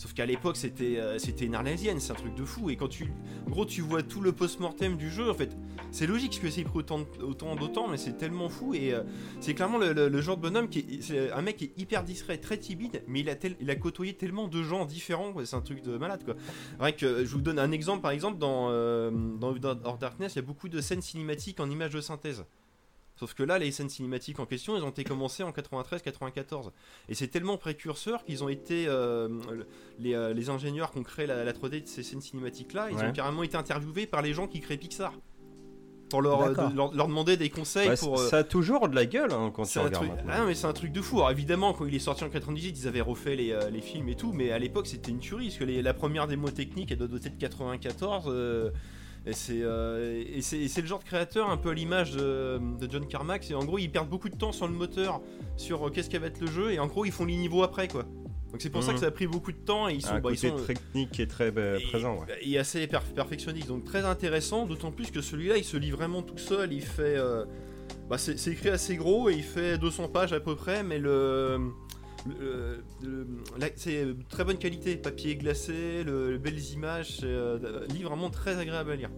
Sauf 0.00 0.14
qu'à 0.14 0.24
l'époque, 0.24 0.56
c'était 0.56 0.96
euh, 0.96 1.18
c'était 1.18 1.44
une 1.44 1.54
arlésienne, 1.54 2.00
c'est 2.00 2.12
un 2.12 2.14
truc 2.14 2.34
de 2.34 2.46
fou. 2.46 2.70
Et 2.70 2.76
quand 2.76 2.88
tu. 2.88 3.12
Gros, 3.46 3.66
tu 3.66 3.82
vois 3.82 4.02
tout 4.02 4.22
le 4.22 4.32
post-mortem 4.32 4.96
du 4.96 5.10
jeu, 5.10 5.28
en 5.28 5.34
fait. 5.34 5.54
C'est 5.90 6.06
logique 6.06 6.40
que 6.40 6.48
c'est 6.48 6.64
pris 6.64 6.78
autant, 6.78 7.00
autant 7.22 7.54
d'autant, 7.54 7.86
mais 7.86 7.98
c'est 7.98 8.16
tellement 8.16 8.48
fou. 8.48 8.72
Et 8.72 8.94
euh, 8.94 9.02
c'est 9.40 9.52
clairement 9.52 9.76
le, 9.76 10.20
genre 10.22 10.38
de 10.38 10.40
bonhomme 10.40 10.70
qui 10.70 10.78
est. 10.78 11.30
Un 11.32 11.42
mec 11.42 11.58
qui 11.58 11.64
est 11.64 11.72
hyper 11.76 12.02
discret, 12.02 12.38
très 12.38 12.56
timide, 12.56 13.02
mais 13.08 13.20
il 13.20 13.28
a, 13.28 13.34
il 13.60 13.68
a 13.68 13.76
côtoyé 13.76 14.14
tellement 14.14 14.48
de 14.48 14.62
gens 14.62 14.86
différents, 14.86 15.34
c'est 15.44 15.56
un 15.56 15.60
truc 15.60 15.82
de 15.82 15.98
malade, 15.98 16.24
quoi. 16.24 16.34
Rien 16.78 16.92
que, 16.92 17.26
je 17.26 17.30
vous 17.30 17.42
donne 17.42 17.58
un 17.58 17.70
exemple, 17.70 18.00
par 18.00 18.12
exemple, 18.12 18.38
dans, 18.38 18.68
euh, 18.70 19.10
dans 19.10 19.96
Darkness, 19.96 20.32
il 20.32 20.36
y 20.36 20.38
a 20.38 20.46
beaucoup 20.46 20.70
de 20.70 20.80
scènes 20.80 21.02
cinématiques 21.02 21.60
en 21.60 21.68
images 21.68 21.92
de 21.92 22.00
synthèse. 22.00 22.46
Sauf 23.20 23.34
que 23.34 23.42
là, 23.42 23.58
les 23.58 23.70
scènes 23.70 23.90
cinématiques 23.90 24.40
en 24.40 24.46
question, 24.46 24.78
elles 24.78 24.82
ont 24.82 24.88
été 24.88 25.04
commencées 25.04 25.42
en 25.42 25.50
93-94. 25.52 26.70
Et 27.10 27.14
c'est 27.14 27.28
tellement 27.28 27.58
précurseur 27.58 28.24
qu'ils 28.24 28.42
ont 28.42 28.48
été. 28.48 28.86
euh, 28.88 29.28
les, 29.98 30.14
euh, 30.14 30.32
les 30.32 30.48
ingénieurs 30.48 30.90
qui 30.90 30.98
ont 31.00 31.02
créé 31.02 31.26
la, 31.26 31.44
la 31.44 31.52
3D 31.52 31.82
de 31.82 31.86
ces 31.86 32.02
scènes 32.02 32.22
cinématiques-là, 32.22 32.88
ils 32.90 32.96
Ouais. 32.96 33.04
ont 33.08 33.12
carrément 33.12 33.42
été 33.42 33.58
interviewés 33.58 34.06
par 34.06 34.22
les 34.22 34.32
gens 34.32 34.46
qui 34.46 34.60
créent 34.60 34.78
Pixar. 34.78 35.12
Pour 36.08 36.22
leur, 36.22 36.40
euh, 36.42 36.54
de- 36.70 36.74
leur, 36.74 36.94
leur 36.94 37.08
demander 37.08 37.36
des 37.36 37.50
conseils 37.50 37.88
Bah, 37.88 37.96
pour. 37.98 38.18
euh, 38.18 38.26
Ça 38.28 38.38
a 38.38 38.44
toujours 38.44 38.88
de 38.88 38.94
la 38.96 39.04
gueule 39.04 39.32
hein, 39.32 39.52
quand 39.54 39.64
tu 39.64 39.72
c'est 39.72 39.80
un 39.80 39.84
regardes. 39.84 40.06
truc... 40.08 40.18
Ah 40.28 40.38
non, 40.40 40.46
mais 40.46 40.54
c'est 40.54 40.66
un 40.66 40.72
truc 40.72 40.90
de 40.92 41.00
fou. 41.02 41.18
Alors 41.18 41.30
évidemment, 41.30 41.74
quand 41.74 41.84
il 41.84 41.94
est 41.94 41.98
sorti 42.00 42.24
en 42.24 42.30
98, 42.30 42.70
ils 42.80 42.88
avaient 42.88 43.00
refait 43.02 43.36
les, 43.36 43.52
euh, 43.52 43.68
les 43.68 43.82
films 43.82 44.08
et 44.08 44.16
tout, 44.16 44.32
mais 44.32 44.50
à 44.50 44.58
l'époque 44.58 44.86
c'était 44.86 45.10
une 45.10 45.18
tuerie 45.20 45.48
parce 45.48 45.58
que 45.58 45.64
les- 45.64 45.82
la 45.82 45.92
première 45.94 46.26
démo 46.26 46.50
technique 46.50 46.90
elle 46.90 46.98
doit 46.98 47.06
doter 47.06 47.28
de 47.28 47.38
94. 47.38 48.26
Et 49.26 49.32
c'est 49.32 49.60
euh, 49.62 50.22
et 50.26 50.38
et 50.38 50.80
le 50.80 50.86
genre 50.86 50.98
de 51.00 51.04
créateur 51.04 51.50
un 51.50 51.56
peu 51.56 51.70
à 51.70 51.74
l'image 51.74 52.12
de, 52.12 52.58
de 52.80 52.90
John 52.90 53.06
Carmack. 53.06 53.44
C'est 53.44 53.54
en 53.54 53.64
gros 53.64 53.78
ils 53.78 53.90
perdent 53.90 54.08
beaucoup 54.08 54.28
de 54.28 54.36
temps 54.36 54.52
sur 54.52 54.66
le 54.66 54.74
moteur, 54.74 55.20
sur 55.56 55.86
euh, 55.86 55.90
qu'est-ce 55.90 56.08
qu'va 56.10 56.26
être 56.26 56.40
le 56.40 56.46
jeu, 56.46 56.72
et 56.72 56.78
en 56.78 56.86
gros 56.86 57.04
ils 57.04 57.12
font 57.12 57.24
les 57.26 57.36
niveaux 57.36 57.62
après 57.62 57.88
quoi. 57.88 58.04
Donc 58.50 58.60
c'est 58.60 58.70
pour 58.70 58.82
ça 58.82 58.88
Mhm. 58.90 58.94
que 58.94 59.00
ça 59.02 59.06
a 59.06 59.10
pris 59.12 59.26
beaucoup 59.28 59.52
de 59.52 59.58
temps 59.58 59.88
et 59.88 59.94
ils 59.94 60.02
sont, 60.02 60.18
bah, 60.18 60.30
ils 60.32 60.38
sont, 60.38 60.56
technique 60.66 61.20
est 61.20 61.28
très 61.28 61.48
et- 61.48 61.86
présent. 61.88 62.16
Ouais. 62.18 62.26
et 62.42 62.58
assez 62.58 62.84
per- 62.88 62.98
perfectionniste, 63.14 63.68
donc 63.68 63.84
très 63.84 64.04
intéressant, 64.04 64.66
d'autant 64.66 64.90
plus 64.90 65.10
que 65.12 65.20
celui-là 65.20 65.56
il 65.56 65.62
se 65.64 65.76
lit 65.76 65.92
vraiment 65.92 66.22
tout 66.22 66.36
seul, 66.38 66.72
il 66.72 66.82
fait... 66.82 67.16
euh, 67.16 67.44
bah, 68.08 68.18
c'est 68.18 68.36
c'est 68.38 68.50
écrit 68.50 68.70
assez 68.70 68.96
gros 68.96 69.28
et 69.30 69.34
il 69.34 69.44
fait 69.44 69.78
200 69.78 70.08
pages 70.08 70.32
à 70.32 70.40
peu 70.40 70.56
près, 70.56 70.82
mais 70.82 70.98
le... 70.98 71.60
le- 73.02 73.26
la- 73.58 73.68
c'est 73.76 74.04
de 74.04 74.16
très 74.28 74.44
bonne 74.44 74.58
qualité, 74.58 74.96
papier 74.96 75.36
glacé, 75.36 76.04
le, 76.04 76.36
belles 76.38 76.60
images, 76.72 77.20
euh, 77.22 77.86
livre 77.88 78.10
vraiment 78.10 78.30
très 78.30 78.58
agréable 78.58 78.90
à 78.90 78.96
lire. 78.96 79.10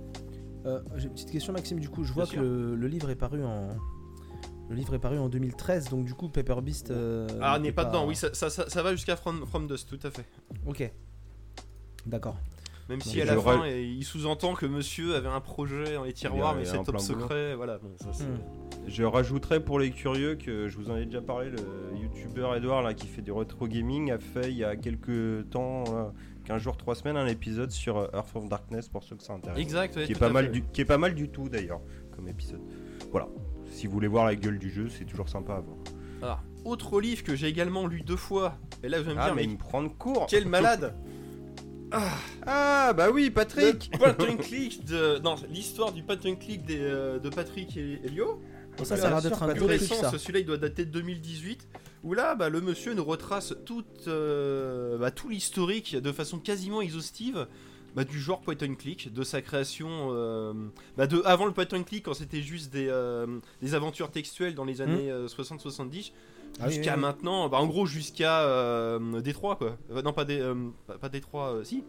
Euh, 0.67 0.81
J'ai 0.97 1.07
une 1.07 1.13
petite 1.15 1.31
question, 1.33 1.53
Maxime. 1.53 1.81
Du 1.81 1.89
coup, 1.89 2.05
je 2.05 2.13
vois 2.13 2.25
Bien 2.25 2.35
que 2.35 2.41
le, 2.41 2.77
le 2.77 2.87
livre 2.89 3.11
est 3.11 3.17
paru 3.17 3.45
en. 3.45 3.69
Le 4.69 4.77
livre 4.77 4.95
est 4.95 4.99
paru 5.01 5.19
en 5.19 5.29
2013, 5.29 5.89
donc 5.91 6.05
du 6.07 6.15
coup, 6.15 6.29
Paper 6.29 6.55
Beast. 6.63 6.91
euh, 6.91 7.27
ah, 7.43 7.59
n'est 7.59 7.73
pas, 7.73 7.85
dedans, 7.85 8.07
oui, 8.07 8.15
ça, 8.17 8.33
ça, 8.33 8.49
ça- 8.49 8.71
ça 8.71 8.83
va 8.83 8.93
jusqu'à 8.93 9.17
From, 9.17 9.45
From 9.47 9.67
Dust, 9.67 9.89
tout 9.89 10.07
à 10.07 10.11
fait. 10.11 10.25
Ok. 10.67 10.91
D'accord. 12.07 12.37
Même 12.89 13.01
si 13.01 13.21
à 13.21 13.25
la 13.25 13.37
fin, 13.41 13.67
il 13.67 14.05
sous-entend 14.05 14.55
que 14.55 14.67
monsieur 14.67 15.15
avait 15.15 15.29
un 15.29 15.41
projet 15.41 15.95
dans 15.95 16.05
les 16.05 16.13
tiroirs, 16.13 16.55
mais 16.57 16.65
c'est 16.65 16.77
top 16.79 16.87
boulot. 16.87 16.99
secret, 16.99 17.55
voilà. 17.55 17.79
Bon, 17.79 17.91
ça, 17.97 18.13
c'est- 18.13 18.25
Hmm. 18.25 18.39
Je 18.89 19.05
rajouterais 19.05 19.61
pour 19.65 19.79
les 19.79 19.91
curieux 19.93 20.35
que 20.35 20.67
je 20.69 20.77
vous 20.77 20.91
en 20.91 20.97
ai 20.97 21.05
déjà 21.07 21.21
parlé, 21.21 21.51
le 21.51 21.59
youtubeur 21.97 22.57
Edouard 22.57 22.83
là, 22.83 22.95
qui 22.95 23.07
fait 23.07 23.23
du 23.23 23.31
retro 23.31 23.69
gaming 23.69 24.11
a 24.11 24.19
fait 24.19 24.51
il 24.51 24.57
y 24.59 24.65
a 24.65 24.75
quelques 24.75 25.49
temps, 25.51 25.85
là, 25.85 26.13
15 26.45 26.61
jours, 26.61 26.77
3 26.77 26.97
semaines, 26.97 27.17
un 27.17 27.29
épisode 27.29 27.71
sur 27.71 27.97
euh, 27.99 28.09
Earth 28.13 28.35
of 28.35 28.49
Darkness 28.49 28.89
pour 28.89 29.05
ceux 29.05 29.15
que 29.15 29.23
ça 29.23 29.35
intéresse. 29.35 29.59
Exact, 29.61 29.95
ouais, 29.97 30.07
qui, 30.07 30.13
est 30.13 30.19
pas 30.19 30.31
mal 30.31 30.47
fait. 30.47 30.51
du, 30.51 30.63
qui 30.65 30.81
est 30.81 30.85
pas 30.85 30.99
mal 30.99 31.15
du 31.15 31.29
tout 31.29 31.49
d'ailleurs 31.49 31.81
comme 32.17 32.27
épisode. 32.27 32.61
Voilà. 33.13 33.29
Si 33.71 33.87
vous 33.87 33.93
voulez 33.93 34.09
voir 34.09 34.25
la 34.27 34.35
gueule 34.35 34.59
du 34.59 34.69
jeu, 34.71 34.89
c'est 34.89 35.05
toujours 35.05 35.29
sympa 35.29 35.55
à 35.55 35.61
voir. 35.61 35.77
Alors, 36.21 36.43
autre 36.65 37.01
livre 37.01 37.23
que 37.23 37.37
j'ai 37.37 37.47
également 37.47 37.87
lu 37.87 38.01
deux 38.03 38.17
fois, 38.17 38.59
et 38.83 38.89
là 38.89 39.01
vous 39.01 39.07
allez 39.07 39.15
me 39.17 39.21
Ah, 39.21 39.27
dire, 39.27 39.35
mais 39.37 39.43
mais 39.43 39.49
il 39.49 39.53
me 39.53 39.59
prend 39.59 39.83
de 39.85 39.89
court 39.89 40.27
quel 40.29 40.47
malade 40.49 40.95
Ah, 42.47 42.93
bah 42.95 43.11
oui, 43.13 43.31
Patrick 43.31 43.91
Le 43.93 43.99
point 43.99 44.29
and 44.31 44.37
click 44.39 44.85
de. 44.85 45.19
Non, 45.19 45.37
l'histoire 45.51 45.93
du 45.93 46.03
point 46.03 46.17
and 46.25 46.37
click 46.37 46.65
des, 46.65 46.79
euh, 46.81 47.19
de 47.19 47.29
Patrick 47.29 47.77
et 47.77 48.01
Elio. 48.05 48.41
Bon, 48.77 48.85
ça, 48.85 48.95
Bien 48.95 49.03
ça 49.03 49.09
a 49.09 49.11
l'air 49.13 49.23
d'être 49.23 49.43
un 49.43 49.53
Plus 49.55 49.65
récent, 49.65 49.95
ça. 50.01 50.11
ce- 50.11 50.19
celui-là 50.19 50.39
il 50.41 50.47
doit 50.47 50.57
dater 50.57 50.85
de 50.87 50.91
2018. 50.91 51.69
Où 52.05 52.15
là, 52.15 52.35
bah, 52.35 52.49
le 52.49 52.61
monsieur 52.61 52.95
nous 52.95 53.05
retrace 53.05 53.55
tout, 53.67 53.85
euh, 54.09 54.97
bah, 54.99 55.11
tout 55.11 55.29
l'historique 55.29 55.95
de 55.97 56.11
façon 56.13 56.39
quasiment 56.39 56.81
exhaustive 56.81 57.47
bah, 57.95 58.05
du 58.05 58.19
genre 58.21 58.41
point 58.41 58.55
and 58.63 58.75
click, 58.77 59.13
de 59.13 59.23
sa 59.23 59.43
création, 59.43 60.09
euh, 60.13 60.53
bah, 60.97 61.07
de 61.07 61.23
avant 61.25 61.47
le 61.47 61.53
point 61.53 61.67
and 61.73 61.83
click 61.85 62.05
quand 62.05 62.15
c'était 62.15 62.41
juste 62.43 62.73
des, 62.73 62.87
euh, 62.89 63.27
des 63.61 63.75
aventures 63.75 64.11
textuelles 64.11 64.55
dans 64.55 64.65
les 64.65 64.81
années 64.81 65.11
euh, 65.11 65.27
60-70, 65.29 66.13
Ah 66.61 66.65
oui, 66.67 66.75
jusqu'à 66.75 66.93
oui, 66.93 66.97
oui. 66.97 67.01
maintenant, 67.03 67.49
bah, 67.49 67.59
en 67.59 67.67
gros 67.67 67.87
jusqu'à 67.87 68.43
euh, 68.43 69.21
Détroit 69.21 69.57
quoi. 69.57 69.77
Euh, 69.91 70.03
non 70.03 70.13
pas 70.13 70.25
des, 70.25 70.41
euh, 70.41 70.55
pas, 71.01 71.09
Détroit, 71.09 71.53
euh, 71.55 71.65
si. 71.65 71.85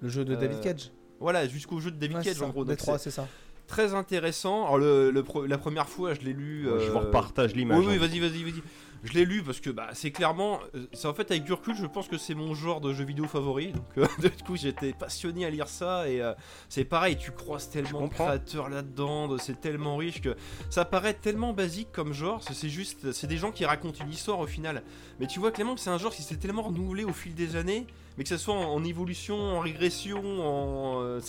Le 0.00 0.08
jeu 0.08 0.24
de 0.24 0.34
Euh, 0.34 0.36
David 0.36 0.60
Cage. 0.60 0.90
Voilà, 1.20 1.46
jusqu'au 1.46 1.78
jeu 1.80 1.90
de 1.92 1.96
David 1.96 2.16
Ouais, 2.16 2.24
Cage 2.24 2.36
ça. 2.36 2.44
en 2.44 2.48
gros. 2.48 2.64
Détroit, 2.64 2.98
c'est 2.98 3.10
ça. 3.12 3.28
très 3.68 3.94
intéressant. 3.94 4.64
Alors 4.64 4.78
le, 4.78 5.12
la 5.46 5.58
première 5.58 5.88
fois, 5.88 6.14
je 6.14 6.20
l'ai 6.22 6.32
lu. 6.32 6.64
Je 6.64 6.90
vous 6.90 6.96
euh, 6.96 7.00
repartage 7.00 7.54
l'image. 7.54 7.78
Oui, 7.78 7.86
oui, 7.88 7.94
hein. 7.94 7.98
vas-y, 7.98 8.18
vas-y, 8.18 8.42
vas-y. 8.42 8.62
Je 9.04 9.12
l'ai 9.14 9.24
lu 9.24 9.42
parce 9.42 9.58
que 9.60 9.68
bah, 9.70 9.88
c'est 9.94 10.12
clairement, 10.12 10.60
euh, 10.76 10.86
c'est 10.92 11.08
en 11.08 11.14
fait 11.14 11.28
avec 11.32 11.42
du 11.42 11.52
recul, 11.52 11.74
je 11.74 11.86
pense 11.86 12.06
que 12.06 12.16
c'est 12.18 12.34
mon 12.34 12.54
genre 12.54 12.80
de 12.80 12.92
jeu 12.92 13.04
vidéo 13.04 13.24
favori. 13.26 13.72
Donc 13.72 13.84
euh, 13.98 14.06
du 14.20 14.30
coup, 14.44 14.56
j'étais 14.56 14.92
passionné 14.92 15.44
à 15.44 15.50
lire 15.50 15.66
ça 15.68 16.08
et 16.08 16.22
euh, 16.22 16.34
c'est 16.68 16.84
pareil, 16.84 17.16
tu 17.16 17.32
croises 17.32 17.68
tellement 17.68 18.02
de 18.02 18.12
créateurs 18.14 18.68
là-dedans, 18.68 19.26
de- 19.26 19.38
c'est 19.38 19.60
tellement 19.60 19.96
riche 19.96 20.20
que 20.20 20.36
ça 20.70 20.84
paraît 20.84 21.14
tellement 21.14 21.52
basique 21.52 21.88
comme 21.92 22.12
genre. 22.12 22.42
c'est- 22.42 22.68
juste, 22.68 23.10
c'est 23.12 23.26
des 23.26 23.38
gens 23.38 23.50
qui 23.50 23.64
racontent 23.64 24.04
une 24.04 24.12
histoire 24.12 24.38
au 24.38 24.46
final. 24.46 24.82
Mais 25.18 25.26
tu 25.26 25.40
vois 25.40 25.50
clairement 25.50 25.74
que 25.74 25.80
c'est 25.80 25.90
un 25.90 25.98
genre 25.98 26.12
qui 26.14 26.22
s'est 26.22 26.36
tellement 26.36 26.62
renouvelé 26.62 27.02
au 27.02 27.12
fil 27.12 27.34
des 27.34 27.56
années, 27.56 27.86
mais 28.16 28.22
que 28.22 28.28
ce 28.30 28.36
soit 28.36 28.54
en, 28.54 28.72
en 28.72 28.84
évolution, 28.84 29.36
en 29.36 29.58
régression, 29.60 30.22
en, 30.22 31.00
euh, 31.02 31.20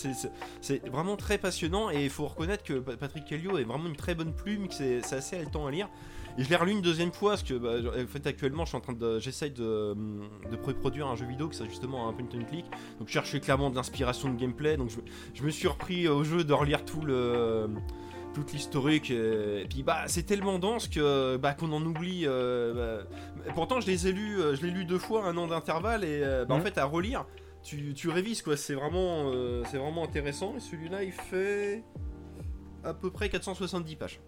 c'est- 0.60 0.88
vraiment 0.88 1.16
très 1.16 1.38
passionnant 1.38 1.90
et 1.90 2.04
il 2.04 2.10
faut 2.10 2.26
reconnaître 2.28 2.62
que 2.62 2.74
Pa- 2.74 2.96
Patrick 2.96 3.30
Helio 3.32 3.58
est 3.58 3.64
vraiment 3.64 3.88
une 3.88 3.96
très 3.96 4.14
bonne 4.14 4.32
plume, 4.32 4.68
que 4.68 4.74
c'est 4.74 5.00
c'est 5.02 5.16
assez 5.16 5.34
haletant 5.36 5.66
à 5.66 5.70
lire. 5.72 5.88
Et 6.36 6.42
je 6.42 6.50
l'ai 6.50 6.56
relu 6.56 6.72
une 6.72 6.82
deuxième 6.82 7.12
fois 7.12 7.30
parce 7.32 7.42
que 7.44 7.54
bah, 7.54 7.74
en 8.02 8.06
fait 8.06 8.26
actuellement 8.26 8.64
je 8.64 8.70
suis 8.70 8.76
en 8.76 8.80
train 8.80 8.92
de 8.92 9.20
j'essaye 9.20 9.52
de, 9.52 9.94
de 10.50 10.56
produire 10.56 11.06
un 11.06 11.14
jeu 11.14 11.26
vidéo 11.26 11.48
qui 11.48 11.56
c'est 11.56 11.66
justement 11.66 12.08
un 12.08 12.12
point 12.12 12.26
and 12.34 12.44
click. 12.46 12.64
Donc 12.98 13.06
je 13.08 13.12
cherchais 13.12 13.38
clairement 13.40 13.70
de 13.70 13.76
l'inspiration 13.76 14.28
de 14.32 14.38
gameplay. 14.38 14.76
Donc 14.76 14.90
je, 14.90 14.98
je 15.32 15.42
me 15.44 15.50
suis 15.50 15.68
repris 15.68 16.08
au 16.08 16.24
jeu 16.24 16.42
de 16.44 16.52
relire 16.52 16.84
tout 16.84 17.02
le 17.02 17.68
toute 18.34 18.52
l'historique 18.52 19.12
et, 19.12 19.64
puis 19.70 19.84
bah 19.84 19.98
c'est 20.08 20.24
tellement 20.24 20.58
dense 20.58 20.88
que 20.88 21.36
bah 21.36 21.54
qu'on 21.54 21.70
en 21.72 21.80
oublie 21.86 22.22
euh, 22.26 23.04
bah, 23.04 23.52
pourtant 23.54 23.80
je 23.80 23.86
les 23.86 24.08
ai 24.08 24.12
lus 24.12 24.40
euh, 24.40 24.56
je 24.56 24.62
l'ai 24.66 24.72
lu 24.72 24.84
deux 24.84 24.98
fois 24.98 25.24
un 25.24 25.36
an 25.36 25.46
d'intervalle 25.46 26.02
et 26.02 26.20
euh, 26.24 26.44
bah, 26.44 26.56
en 26.56 26.58
Mhm. 26.58 26.64
fait 26.64 26.78
à 26.78 26.84
relire 26.84 27.26
tu, 27.62 27.94
tu 27.94 28.08
révises 28.08 28.42
quoi 28.42 28.56
c'est 28.56 28.74
vraiment 28.74 29.30
euh, 29.32 29.62
c'est 29.70 29.78
vraiment 29.78 30.02
intéressant 30.02 30.54
et 30.56 30.60
celui-là 30.60 31.04
il 31.04 31.12
fait 31.12 31.84
à 32.82 32.92
peu 32.92 33.12
près 33.12 33.28
470 33.28 33.94
pages 33.94 34.20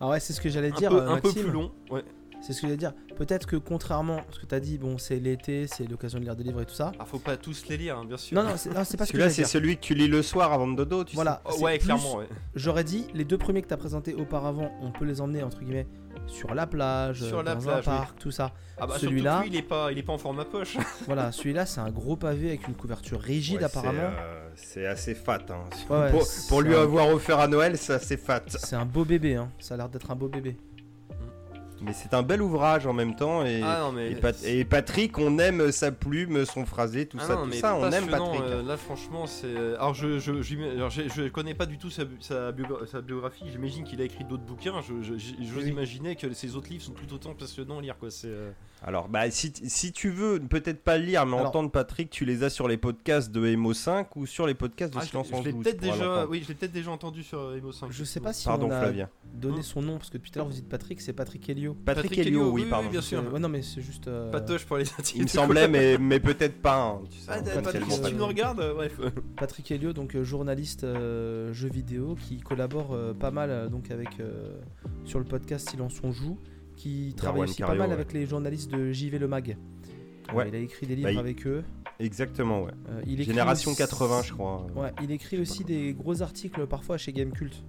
Ah 0.00 0.08
ouais, 0.08 0.20
c'est 0.20 0.32
ce 0.32 0.40
que 0.40 0.48
j'allais 0.48 0.72
un, 0.72 0.76
dire. 0.76 0.90
peu, 0.90 1.00
euh, 1.00 1.08
un 1.10 1.20
peu 1.20 1.32
plus 1.32 1.50
long 1.50 1.70
ouais 1.90 2.04
C'est 2.40 2.52
ce 2.52 2.60
que 2.60 2.66
j'allais 2.66 2.76
dire. 2.76 2.92
Peut-être 3.16 3.46
que 3.46 3.56
contrairement, 3.56 4.16
parce 4.16 4.38
que 4.38 4.46
t'as 4.46 4.60
dit, 4.60 4.76
bon, 4.76 4.98
c'est 4.98 5.20
l'été, 5.20 5.66
c'est 5.68 5.88
l'occasion 5.88 6.18
de 6.18 6.24
lire 6.24 6.34
des 6.36 6.42
livres 6.44 6.60
et 6.62 6.66
tout 6.66 6.74
ça. 6.74 6.92
Ah, 6.98 7.04
faut 7.04 7.18
pas 7.20 7.36
tous 7.36 7.66
les 7.68 7.76
lire, 7.76 7.98
hein, 7.98 8.04
bien 8.04 8.16
sûr. 8.16 8.36
Non, 8.36 8.48
non, 8.48 8.56
c'est 8.56 8.70
pas 8.70 8.84
ce 8.84 8.96
que 8.96 8.96
Celui-là, 9.06 9.28
j'allais 9.28 9.30
c'est 9.30 9.44
celui 9.44 9.76
que 9.76 9.80
tu 9.82 9.94
lis 9.94 10.08
le 10.08 10.20
soir 10.20 10.52
avant 10.52 10.66
de 10.66 10.74
dodo, 10.76 11.04
tu 11.04 11.14
Voilà. 11.14 11.40
Oh, 11.44 11.60
ouais, 11.60 11.78
plus- 11.78 11.84
clairement, 11.86 12.16
ouais. 12.16 12.28
J'aurais 12.56 12.84
dit, 12.84 13.06
les 13.14 13.24
deux 13.24 13.38
premiers 13.38 13.62
que 13.62 13.68
t'as 13.68 13.76
présentés 13.76 14.14
auparavant, 14.14 14.70
on 14.82 14.90
peut 14.90 15.04
les 15.04 15.20
emmener 15.20 15.42
entre 15.42 15.60
guillemets 15.60 15.86
sur 16.26 16.54
la 16.54 16.66
plage, 16.66 17.22
Sur 17.22 17.42
la 17.42 17.54
dans 17.54 17.60
plage, 17.62 17.88
un 17.88 17.92
oui. 17.92 17.98
parc, 17.98 18.18
tout 18.18 18.30
ça. 18.30 18.52
Ah 18.78 18.86
bah 18.86 18.94
Celui-là- 18.98 19.44
il 19.46 19.54
est 19.56 19.62
pas, 19.62 19.92
il 19.92 19.98
est 19.98 20.02
pas 20.02 20.12
en 20.14 20.18
format 20.18 20.44
poche. 20.44 20.76
Voilà, 21.06 21.30
celui-là, 21.32 21.64
c'est 21.66 21.80
un 21.80 21.90
gros 21.90 22.16
pavé 22.16 22.48
avec 22.48 22.66
une 22.66 22.74
couverture 22.74 23.20
rigide 23.20 23.58
Ouais, 23.58 23.64
apparemment. 23.64 24.10
c'est, 24.10 24.20
euh, 24.22 24.48
C'est 24.56 24.86
assez 24.86 25.14
fat. 25.14 25.38
hein. 25.50 25.64
Ouais, 25.90 26.10
pour, 26.48 26.60
lui 26.62 26.74
un- 26.74 26.82
avoir 26.82 27.08
offert 27.08 27.38
à 27.40 27.46
Noël, 27.48 27.76
c'est 27.78 27.92
assez 27.94 28.16
fat. 28.16 28.42
C'est 28.48 28.76
un 28.76 28.84
beau 28.86 29.04
bébé, 29.04 29.36
hein. 29.36 29.50
Ça 29.60 29.74
a 29.74 29.76
l'air 29.76 29.88
d'être 29.88 30.10
un 30.10 30.16
beau 30.16 30.28
bébé. 30.28 30.56
Mais 31.84 31.92
c'est 31.92 32.14
un 32.14 32.22
bel 32.22 32.40
ouvrage 32.42 32.86
en 32.86 32.92
même 32.92 33.14
temps. 33.16 33.44
Et, 33.44 33.60
Ah 33.62 33.80
non 33.82 33.92
mais. 33.92 34.12
et, 34.12 34.14
Pat- 34.14 34.42
et 34.44 34.64
Patrick, 34.64 35.18
on 35.18 35.38
aime 35.38 35.70
sa 35.72 35.92
plume, 35.92 36.44
son 36.44 36.64
phrasé, 36.66 37.06
tout 37.06 37.18
Ah 37.20 37.26
ça, 37.26 37.34
non, 37.36 37.42
tout 37.42 37.48
mais 37.50 37.56
ça, 37.56 37.74
on 37.76 37.90
aime 37.90 38.06
Patrick. 38.08 38.40
euh, 38.42 38.62
là, 38.62 38.76
franchement, 38.76 39.26
c'est. 39.26 39.56
Alors, 39.76 39.94
je, 39.94 40.18
je, 40.18 40.32
alors, 40.76 40.90
je, 40.90 41.02
je 41.08 41.28
connais 41.28 41.54
pas 41.54 41.66
du 41.66 41.78
tout 41.78 41.90
sa, 41.90 42.02
sa, 42.20 42.52
biogra- 42.52 42.86
sa 42.86 43.00
biographie. 43.00 43.44
J'imagine 43.52 43.84
qu'il 43.84 44.00
a 44.00 44.04
écrit 44.04 44.24
d'autres 44.24 44.42
bouquins. 44.44 44.80
Je, 44.82 45.02
je, 45.18 45.58
Oui. 45.58 45.68
imaginer 45.68 46.16
que 46.16 46.32
ses 46.32 46.56
autres 46.56 46.68
livres 46.70 46.84
sont 46.84 46.92
tout 46.92 47.12
autant 47.14 47.34
passionnants 47.34 47.78
à 47.78 47.82
lire, 47.82 47.96
quoi. 47.98 48.10
C'est. 48.10 48.28
Alors, 48.86 49.08
bah, 49.08 49.30
si, 49.30 49.50
si 49.64 49.92
tu 49.92 50.10
veux 50.10 50.38
peut-être 50.38 50.82
pas 50.84 50.98
le 50.98 51.04
lire, 51.06 51.24
mais 51.24 51.34
Alors- 51.36 51.46
entendre 51.48 51.70
Patrick, 51.70 52.10
tu 52.10 52.26
les 52.26 52.42
as 52.44 52.50
sur 52.50 52.68
les 52.68 52.76
podcasts 52.76 53.30
de 53.32 53.46
Emo 53.46 53.72
5 53.72 54.14
ou 54.16 54.26
sur 54.26 54.46
les 54.46 54.52
podcasts 54.52 54.92
de 54.92 54.98
Ah, 55.00 55.04
Silence 55.06 55.28
je 55.30 55.34
en 55.34 55.42
Joue. 55.42 55.58
peut-être 55.62 55.80
déjà, 55.80 56.26
oui, 56.26 56.42
je 56.42 56.48
l'ai 56.48 56.54
peut-être 56.54 56.72
déjà 56.72 56.90
entendu 56.90 57.22
sur 57.22 57.54
Emo 57.54 57.72
5. 57.72 57.90
Je 57.90 58.04
sais 58.04 58.20
pas 58.20 58.34
si 58.34 58.44
Pardon, 58.44 58.66
on 58.68 58.70
a 58.72 58.80
Flavien. 58.80 59.08
donné 59.32 59.60
Hein 59.60 59.62
son 59.62 59.80
nom, 59.80 59.96
parce 59.96 60.10
que 60.10 60.18
depuis 60.18 60.30
tout 60.30 60.38
à 60.38 60.40
l'heure 60.40 60.48
vous 60.48 60.52
dites 60.54 60.68
Patrick, 60.68 61.00
c'est 61.00 61.14
Patrick 61.14 61.48
Helio. 61.48 61.72
Patrick, 61.72 62.10
Patrick 62.10 62.18
Helio, 62.26 62.40
Helio, 62.42 62.52
oui, 62.52 62.62
oui, 62.64 62.68
pardon. 62.68 62.86
oui, 62.86 62.92
bien 62.92 63.00
sûr. 63.00 63.32
Ouais, 63.32 63.40
non, 63.40 63.48
mais 63.48 63.62
c'est 63.62 63.80
juste. 63.80 64.06
euh, 64.06 64.30
Patoche 64.30 64.66
pour 64.66 64.76
les 64.76 64.84
Il 65.14 65.22
me 65.22 65.26
semblait, 65.28 65.66
mais, 65.66 65.96
mais 65.98 66.20
peut-être 66.20 66.60
pas. 66.60 66.76
hein, 66.76 67.00
tu 67.10 67.16
sais, 67.18 67.30
Ah, 67.30 67.40
peut 67.40 67.62
Patrick, 67.62 67.90
si 67.90 68.02
tu 68.02 68.14
nous 68.14 68.26
regardes, 68.26 68.60
euh, 68.60 68.74
bref. 68.74 69.00
Patrick 69.38 69.70
Helio, 69.70 69.94
donc 69.94 70.14
euh, 70.14 70.24
journaliste 70.24 70.84
euh, 70.84 71.54
jeux 71.54 71.70
vidéo, 71.70 72.16
qui 72.20 72.38
collabore 72.40 72.92
euh, 72.92 73.14
pas 73.14 73.30
mal 73.30 73.70
donc 73.70 73.90
avec 73.90 74.20
euh, 74.20 74.58
sur 75.06 75.18
le 75.20 75.24
podcast 75.24 75.70
Silence 75.70 75.94
on 76.02 76.12
joue, 76.12 76.38
qui 76.84 77.14
travaille 77.16 77.42
aussi 77.44 77.56
Cario, 77.56 77.72
pas 77.74 77.78
mal 77.78 77.88
ouais. 77.88 77.94
avec 77.94 78.12
les 78.12 78.26
journalistes 78.26 78.70
de 78.70 78.92
JV 78.92 79.18
Le 79.18 79.26
Mag. 79.28 79.56
Euh, 80.30 80.34
Ouais. 80.34 80.48
il 80.48 80.54
a 80.54 80.58
écrit 80.58 80.86
des 80.86 80.96
livres 80.96 81.08
Bah, 81.08 81.12
il- 81.12 81.18
avec 81.18 81.46
eux. 81.46 81.62
Exactement, 81.98 82.64
ouais. 82.64 82.72
Euh, 82.90 83.00
il 83.06 83.14
écrit 83.14 83.24
Génération 83.26 83.70
aussi- 83.70 83.78
80, 83.78 84.22
je 84.22 84.32
crois. 84.32 84.66
Ouais, 84.76 84.92
il 85.02 85.10
écrit 85.10 85.38
aussi 85.40 85.64
des 85.64 85.94
gros 85.94 86.20
articles 86.22 86.66
parfois 86.66 86.98
chez 86.98 87.12
Gamecult. 87.12 87.62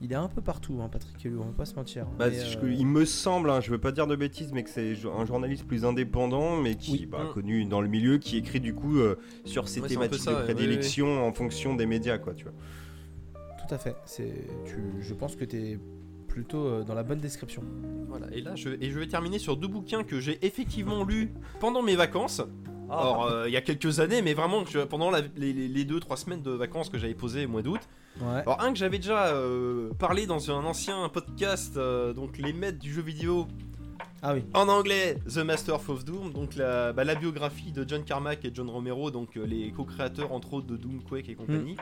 Il 0.00 0.12
est 0.12 0.16
un 0.16 0.28
peu 0.28 0.42
partout, 0.42 0.78
hein, 0.82 0.88
Patrick 0.92 1.24
Helio, 1.24 1.40
on 1.42 1.46
va 1.46 1.52
pas 1.52 1.64
se 1.64 1.74
mentir. 1.74 2.06
Bah, 2.18 2.30
je- 2.30 2.58
euh, 2.58 2.70
il 2.72 2.86
me 2.86 3.04
semble, 3.06 3.48
hein, 3.50 3.60
je 3.60 3.70
veux 3.70 3.78
pas 3.78 3.92
dire 3.92 4.06
de 4.06 4.14
bêtises, 4.14 4.52
mais 4.52 4.62
que 4.62 4.68
c'est 4.70 4.94
un 5.06 5.24
journaliste 5.24 5.64
plus 5.66 5.84
indépendant, 5.86 6.60
mais 6.60 6.74
qui 6.76 6.92
Oui. 6.92 7.06
bah, 7.06 7.24
Mm. 7.24 7.32
connu 7.32 7.64
dans 7.64 7.80
le 7.80 7.88
milieu, 7.88 8.18
qui 8.18 8.36
écrit 8.36 8.60
du 8.60 8.74
coup 8.74 8.98
euh, 8.98 9.16
sur 9.44 9.68
ses 9.68 9.80
Ouais, 9.80 9.88
thématiques 9.88 10.20
ça, 10.22 10.32
de 10.32 10.36
ouais, 10.36 10.42
prédilection 10.44 11.26
en 11.26 11.32
fonction 11.32 11.74
des 11.74 11.86
médias, 11.86 12.18
quoi, 12.18 12.34
tu 12.34 12.44
vois. 12.44 12.52
Tout 13.66 13.74
à 13.74 13.78
fait. 13.78 13.96
Tu, 14.66 14.74
je 15.00 15.14
pense 15.14 15.34
que 15.34 15.44
tu 15.44 15.56
es 15.56 15.78
plutôt 16.36 16.66
euh, 16.66 16.84
dans 16.84 16.92
la 16.92 17.02
bonne 17.02 17.18
description. 17.18 17.62
Voilà, 18.08 18.26
et 18.30 18.42
là, 18.42 18.54
je, 18.56 18.68
et 18.68 18.90
je 18.90 18.98
vais 18.98 19.06
terminer 19.06 19.38
sur 19.38 19.56
deux 19.56 19.68
bouquins 19.68 20.04
que 20.04 20.20
j'ai 20.20 20.38
effectivement 20.44 21.02
lus 21.02 21.32
pendant 21.60 21.82
mes 21.82 21.96
vacances. 21.96 22.42
Ah. 22.90 23.00
Alors, 23.00 23.24
euh, 23.24 23.48
il 23.48 23.52
y 23.54 23.56
a 23.56 23.62
quelques 23.62 24.00
années, 24.00 24.20
mais 24.20 24.34
vraiment 24.34 24.62
je- 24.66 24.80
pendant 24.80 25.10
la- 25.10 25.22
les, 25.34 25.54
les- 25.54 25.84
deux, 25.86 25.98
trois 25.98 26.18
semaines 26.18 26.42
de 26.42 26.50
vacances 26.50 26.90
que 26.90 26.98
j'avais 26.98 27.14
posées 27.14 27.46
au 27.46 27.48
mois 27.48 27.62
d'août. 27.62 27.80
Ouais. 28.20 28.40
Alors, 28.42 28.60
un 28.60 28.70
que 28.72 28.78
j'avais 28.78 28.98
déjà 28.98 29.28
euh, 29.28 29.88
parlé 29.98 30.26
dans 30.26 30.50
un 30.50 30.62
ancien 30.66 31.08
podcast, 31.08 31.78
euh, 31.78 32.12
donc 32.12 32.36
les 32.36 32.52
maîtres 32.52 32.78
du 32.78 32.92
jeu 32.92 33.00
vidéo 33.02 33.48
Ah 34.22 34.34
oui. 34.34 34.44
en 34.52 34.68
anglais, 34.68 35.16
The 35.34 35.38
Master 35.38 35.76
of 35.88 36.04
Doom, 36.04 36.32
donc 36.34 36.54
la, 36.54 36.92
bah, 36.92 37.04
la 37.04 37.14
biographie 37.14 37.72
de 37.72 37.82
John 37.88 38.04
Carmack 38.04 38.44
et 38.44 38.50
John 38.52 38.68
Romero, 38.68 39.10
donc 39.10 39.38
euh, 39.38 39.44
les 39.46 39.70
co-créateurs 39.72 40.32
entre 40.32 40.52
autres 40.52 40.66
de 40.66 40.76
Doom, 40.76 41.02
Quake 41.02 41.30
et 41.30 41.34
compagnie. 41.34 41.76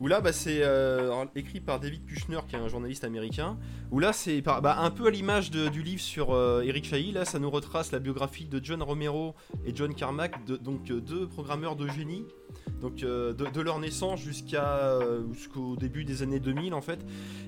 Où 0.00 0.06
là, 0.06 0.22
bah, 0.22 0.32
c'est 0.32 0.62
euh, 0.62 1.26
écrit 1.36 1.60
par 1.60 1.78
David 1.78 2.06
Kushner, 2.06 2.40
qui 2.48 2.56
est 2.56 2.58
un 2.58 2.68
journaliste 2.68 3.04
américain. 3.04 3.58
Où 3.90 3.98
là, 3.98 4.14
c'est 4.14 4.40
bah, 4.40 4.78
un 4.78 4.90
peu 4.90 5.06
à 5.06 5.10
l'image 5.10 5.50
du 5.50 5.82
livre 5.82 6.00
sur 6.00 6.32
euh, 6.32 6.62
Eric 6.62 6.86
Chahi. 6.86 7.12
Là, 7.12 7.26
ça 7.26 7.38
nous 7.38 7.50
retrace 7.50 7.92
la 7.92 7.98
biographie 7.98 8.46
de 8.46 8.64
John 8.64 8.82
Romero 8.82 9.34
et 9.66 9.72
John 9.74 9.94
Carmack, 9.94 10.42
donc 10.46 10.90
euh, 10.90 11.00
deux 11.00 11.28
programmeurs 11.28 11.76
de 11.76 11.86
génie. 11.86 12.24
Donc 12.80 13.02
euh, 13.02 13.32
de, 13.32 13.46
de 13.46 13.60
leur 13.60 13.78
naissance 13.78 14.20
jusqu'à 14.20 14.64
euh, 14.78 15.22
jusqu'au 15.32 15.76
début 15.76 16.04
des 16.04 16.22
années 16.22 16.40
2000 16.40 16.74
en 16.74 16.80
fait. 16.80 17.00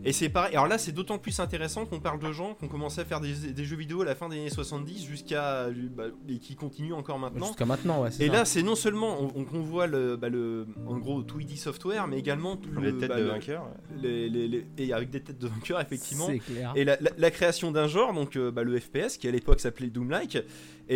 Et 0.05 0.13
c'est 0.13 0.29
pareil. 0.29 0.53
Alors 0.55 0.67
là, 0.69 0.79
c'est 0.79 0.93
d'autant 0.93 1.19
plus 1.19 1.39
intéressant 1.41 1.87
qu'on 1.87 2.01
parle 2.01 2.19
de 2.19 2.33
gens 2.33 2.55
qui 2.55 2.65
ont 2.65 2.69
commencé 2.69 3.01
à 3.01 3.05
faire 3.05 3.21
des, 3.21 3.33
des 3.53 3.65
jeux 3.65 3.77
vidéo 3.77 4.03
à 4.03 4.05
la 4.05 4.15
fin 4.15 4.29
des 4.29 4.37
années 4.37 4.51
70 4.51 5.05
jusqu'à 5.07 5.69
bah, 5.97 6.05
et 6.29 6.39
qui 6.39 6.55
continuent 6.57 6.93
encore 6.95 7.19
maintenant. 7.19 7.47
Jusqu'à 7.47 7.65
maintenant, 7.67 8.03
ouais. 8.03 8.11
Et 8.21 8.27
ça. 8.27 8.33
là, 8.33 8.45
c'est 8.45 8.63
non 8.63 8.75
seulement 8.75 9.19
on, 9.35 9.61
voit 9.63 9.87
le, 9.87 10.17
bah, 10.17 10.29
le, 10.29 10.67
en 10.87 10.99
gros, 10.99 11.23
Tweedy 11.23 11.57
Software, 11.57 12.07
mais 12.09 12.19
également 12.19 12.57
tout 12.57 12.71
Les 12.81 12.91
le, 12.93 12.99
têtes 12.99 13.09
bah, 13.09 13.17
de 13.19 13.23
le- 13.23 13.29
vainqueurs. 13.31 13.65
ouais. 13.65 13.97
les- 14.03 14.29
les- 14.29 14.49
les- 14.49 14.67
et 14.79 14.93
avec 14.93 15.11
des 15.11 15.21
têtes 15.21 15.39
de 15.39 15.47
vainqueurs 15.49 15.81
effectivement. 15.81 16.27
C'est 16.27 16.39
clair. 16.41 16.73
Et 16.77 16.85
la, 16.85 16.97
la- 17.01 17.11
la 17.17 17.31
création 17.31 17.71
d'un 17.73 17.87
genre, 17.87 18.13
donc 18.13 18.37
euh, 18.37 18.51
bah, 18.51 18.63
le 18.65 18.79
FPS, 18.79 19.17
qui 19.19 19.29
à 19.29 19.31
l'époque 19.31 19.61
s'appelait 19.61 19.89
Doom-like, 19.89 20.39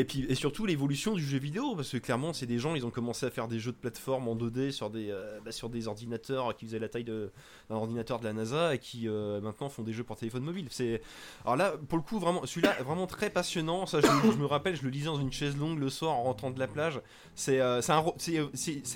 et 0.00 0.04
puis 0.04 0.26
et 0.28 0.34
surtout 0.34 0.66
l'évolution 0.66 1.14
du 1.14 1.22
jeu 1.24 1.38
vidéo, 1.38 1.74
parce 1.76 1.90
que 1.90 1.96
clairement, 1.98 2.32
c'est 2.32 2.46
des 2.46 2.58
gens, 2.58 2.74
ils 2.74 2.84
ont 2.86 2.90
commencé 2.90 3.26
à 3.26 3.30
faire 3.30 3.48
des 3.48 3.58
jeux 3.58 3.72
de 3.72 3.76
plateforme 3.76 4.28
en 4.28 4.36
2D 4.36 4.70
sur 4.70 4.90
des, 4.90 5.10
euh, 5.10 5.38
bah, 5.44 5.52
sur 5.52 5.68
des 5.68 5.88
ordinateurs 5.88 6.54
qui 6.56 6.66
faisaient 6.66 6.78
la 6.78 6.88
taille 6.88 7.04
d'un 7.04 7.30
ordinateur 7.70 8.18
de 8.18 8.24
la 8.24 8.32
NASA 8.32 8.74
et 8.74 8.78
qui 8.78 9.08
euh, 9.08 9.40
maintenant 9.40 9.68
font 9.68 9.82
des 9.82 9.92
jeux 9.92 10.04
pour 10.04 10.16
téléphone 10.16 10.42
mobile. 10.44 10.66
C'est 10.70 11.00
alors 11.44 11.56
là, 11.56 11.74
pour 11.88 11.98
le 11.98 12.02
coup, 12.04 12.18
vraiment, 12.18 12.44
celui-là, 12.46 12.74
vraiment 12.84 13.06
très 13.06 13.30
passionnant. 13.30 13.86
Ça, 13.86 14.00
je, 14.00 14.36
me 14.38 14.46
rappelle, 14.46 14.76
je 14.76 14.82
le 14.82 14.90
lisais 14.90 15.06
dans 15.06 15.20
une 15.20 15.32
chaise 15.32 15.56
longue 15.56 15.78
le 15.78 15.88
soir 15.88 16.12
en 16.14 16.24
rentrant 16.24 16.50
de 16.50 16.58
la 16.58 16.66
plage. 16.68 17.00
C'est, 17.34 17.60
euh, 17.60 17.80
euh, 17.88 18.46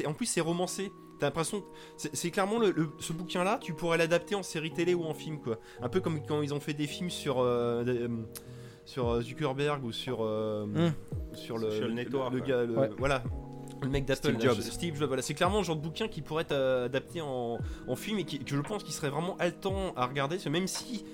en 0.07 0.13
plus, 0.15 0.27
c'est 0.27 0.41
romancé. 0.41 0.91
T'as 1.19 1.27
l'impression, 1.27 1.63
c'est 1.99 2.31
clairement 2.31 2.59
le, 2.59 2.71
le- 2.71 2.91
ce 2.99 3.13
bouquin-là, 3.13 3.59
tu 3.61 3.75
pourrais 3.75 3.99
l'adapter 3.99 4.35
en 4.35 4.43
série 4.43 4.73
télé 4.73 4.95
ou 4.95 5.05
en 5.05 5.13
film, 5.13 5.39
quoi. 5.39 5.59
Un 5.83 5.91
peu 5.91 6.01
comme 6.01 6.25
quand 6.27 6.41
ils 6.41 6.55
ont 6.55 6.61
fait 6.61 6.73
des 6.73 6.87
films 6.87 7.11
sur 7.11 7.43
sur 8.91 9.09
euh, 9.09 9.21
Zuckerberg 9.23 9.85
ou 9.85 9.93
sur 9.93 10.19
euh, 10.23 10.67
Mm. 10.67 10.93
sur 11.37 11.59
le, 11.59 11.69
le- 11.81 11.93
Network, 11.93 12.33
le 12.35 12.41
ouais. 12.41 12.47
gars, 12.49 12.65
le- 12.65 12.77
Ouais. 12.77 12.91
voilà. 12.99 13.23
Le 13.83 13.89
mec 13.89 14.05
d'Apple, 14.05 14.35
Steve 14.35 14.41
Jobs. 14.43 14.57
je- 14.57 14.63
Steve 14.63 14.95
Jobs, 14.97 15.07
voilà, 15.09 15.23
c'est 15.23 15.33
clairement 15.35 15.59
le 15.59 15.65
genre 15.65 15.77
de 15.77 15.81
bouquin 15.81 16.09
qui 16.09 16.21
pourrait 16.23 16.43
être 16.43 16.53
euh, 16.53 16.87
adapté 16.87 17.21
en, 17.23 17.59
en 17.89 17.97
film 17.97 18.19
et 18.19 18.25
qui, 18.25 18.39
que 18.41 18.55
je 18.57 18.61
pense 18.61 18.83
qu'il 18.85 18.93
serait 18.93 19.09
vraiment 19.11 19.37
haletant 19.39 19.95
à 19.97 20.07
regarder, 20.07 20.37
parce 20.37 20.45
que 20.45 20.49
même 20.51 20.67
si 20.67 21.05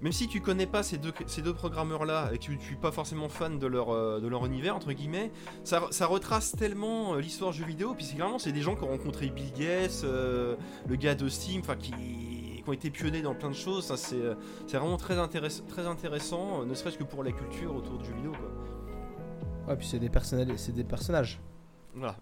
même 0.00 0.12
si 0.12 0.28
tu 0.28 0.40
connais 0.40 0.66
pas 0.66 0.84
ces 0.84 0.96
deux, 0.96 1.12
ces 1.26 1.42
deux 1.42 1.52
programmeurs-là 1.52 2.30
et 2.32 2.38
que 2.38 2.42
tu, 2.44 2.56
tu 2.56 2.74
es 2.74 2.76
pas 2.76 2.92
forcément 2.92 3.28
fan 3.28 3.58
de 3.58 3.66
leur, 3.66 3.90
euh, 3.90 4.20
de 4.20 4.28
leur 4.28 4.46
univers, 4.46 4.76
entre 4.76 4.92
guillemets, 4.92 5.32
ça, 5.64 5.82
ça 5.90 6.06
retrace 6.06 6.52
tellement 6.52 7.14
euh, 7.14 7.20
l'histoire 7.20 7.50
du 7.50 7.58
jeu 7.58 7.64
vidéo. 7.64 7.94
Puis 7.96 8.04
c'est 8.04 8.14
clairement, 8.14 8.38
c'est 8.38 8.52
des 8.52 8.62
gens 8.62 8.76
qui 8.76 8.84
ont 8.84 8.88
rencontré 8.90 9.26
Bill 9.28 9.50
Gates, 9.58 10.02
euh, 10.04 10.54
le 10.88 10.94
gars 10.94 11.16
de 11.16 11.28
Steam, 11.28 11.62
enfin 11.62 11.74
qui, 11.74 11.92
qui 12.68 12.70
ont 12.70 12.72
été 12.74 12.90
pionniers 12.90 13.22
dans 13.22 13.34
plein 13.34 13.48
de 13.50 13.54
choses. 13.54 13.84
Ça, 13.86 13.96
c'est, 13.96 14.20
euh, 14.20 14.34
c'est 14.66 14.76
vraiment 14.76 14.96
très, 14.98 15.16
intéress- 15.16 15.62
très 15.66 15.86
intéressant, 15.86 16.60
euh, 16.60 16.64
ne 16.66 16.74
serait-ce 16.74 16.98
que 16.98 17.04
pour 17.04 17.24
la 17.24 17.32
culture 17.32 17.74
autour 17.74 17.98
du 17.98 18.04
jeu 18.06 18.14
vidéo. 18.14 18.32
Quoi. 18.32 19.68
Ouais, 19.68 19.76
puis 19.76 19.86
c'est 19.86 19.98
des, 19.98 20.08
personnali- 20.10 20.56
c'est 20.58 20.72
des 20.74 20.84
personnages. 20.84 21.40
Voilà. 21.94 22.16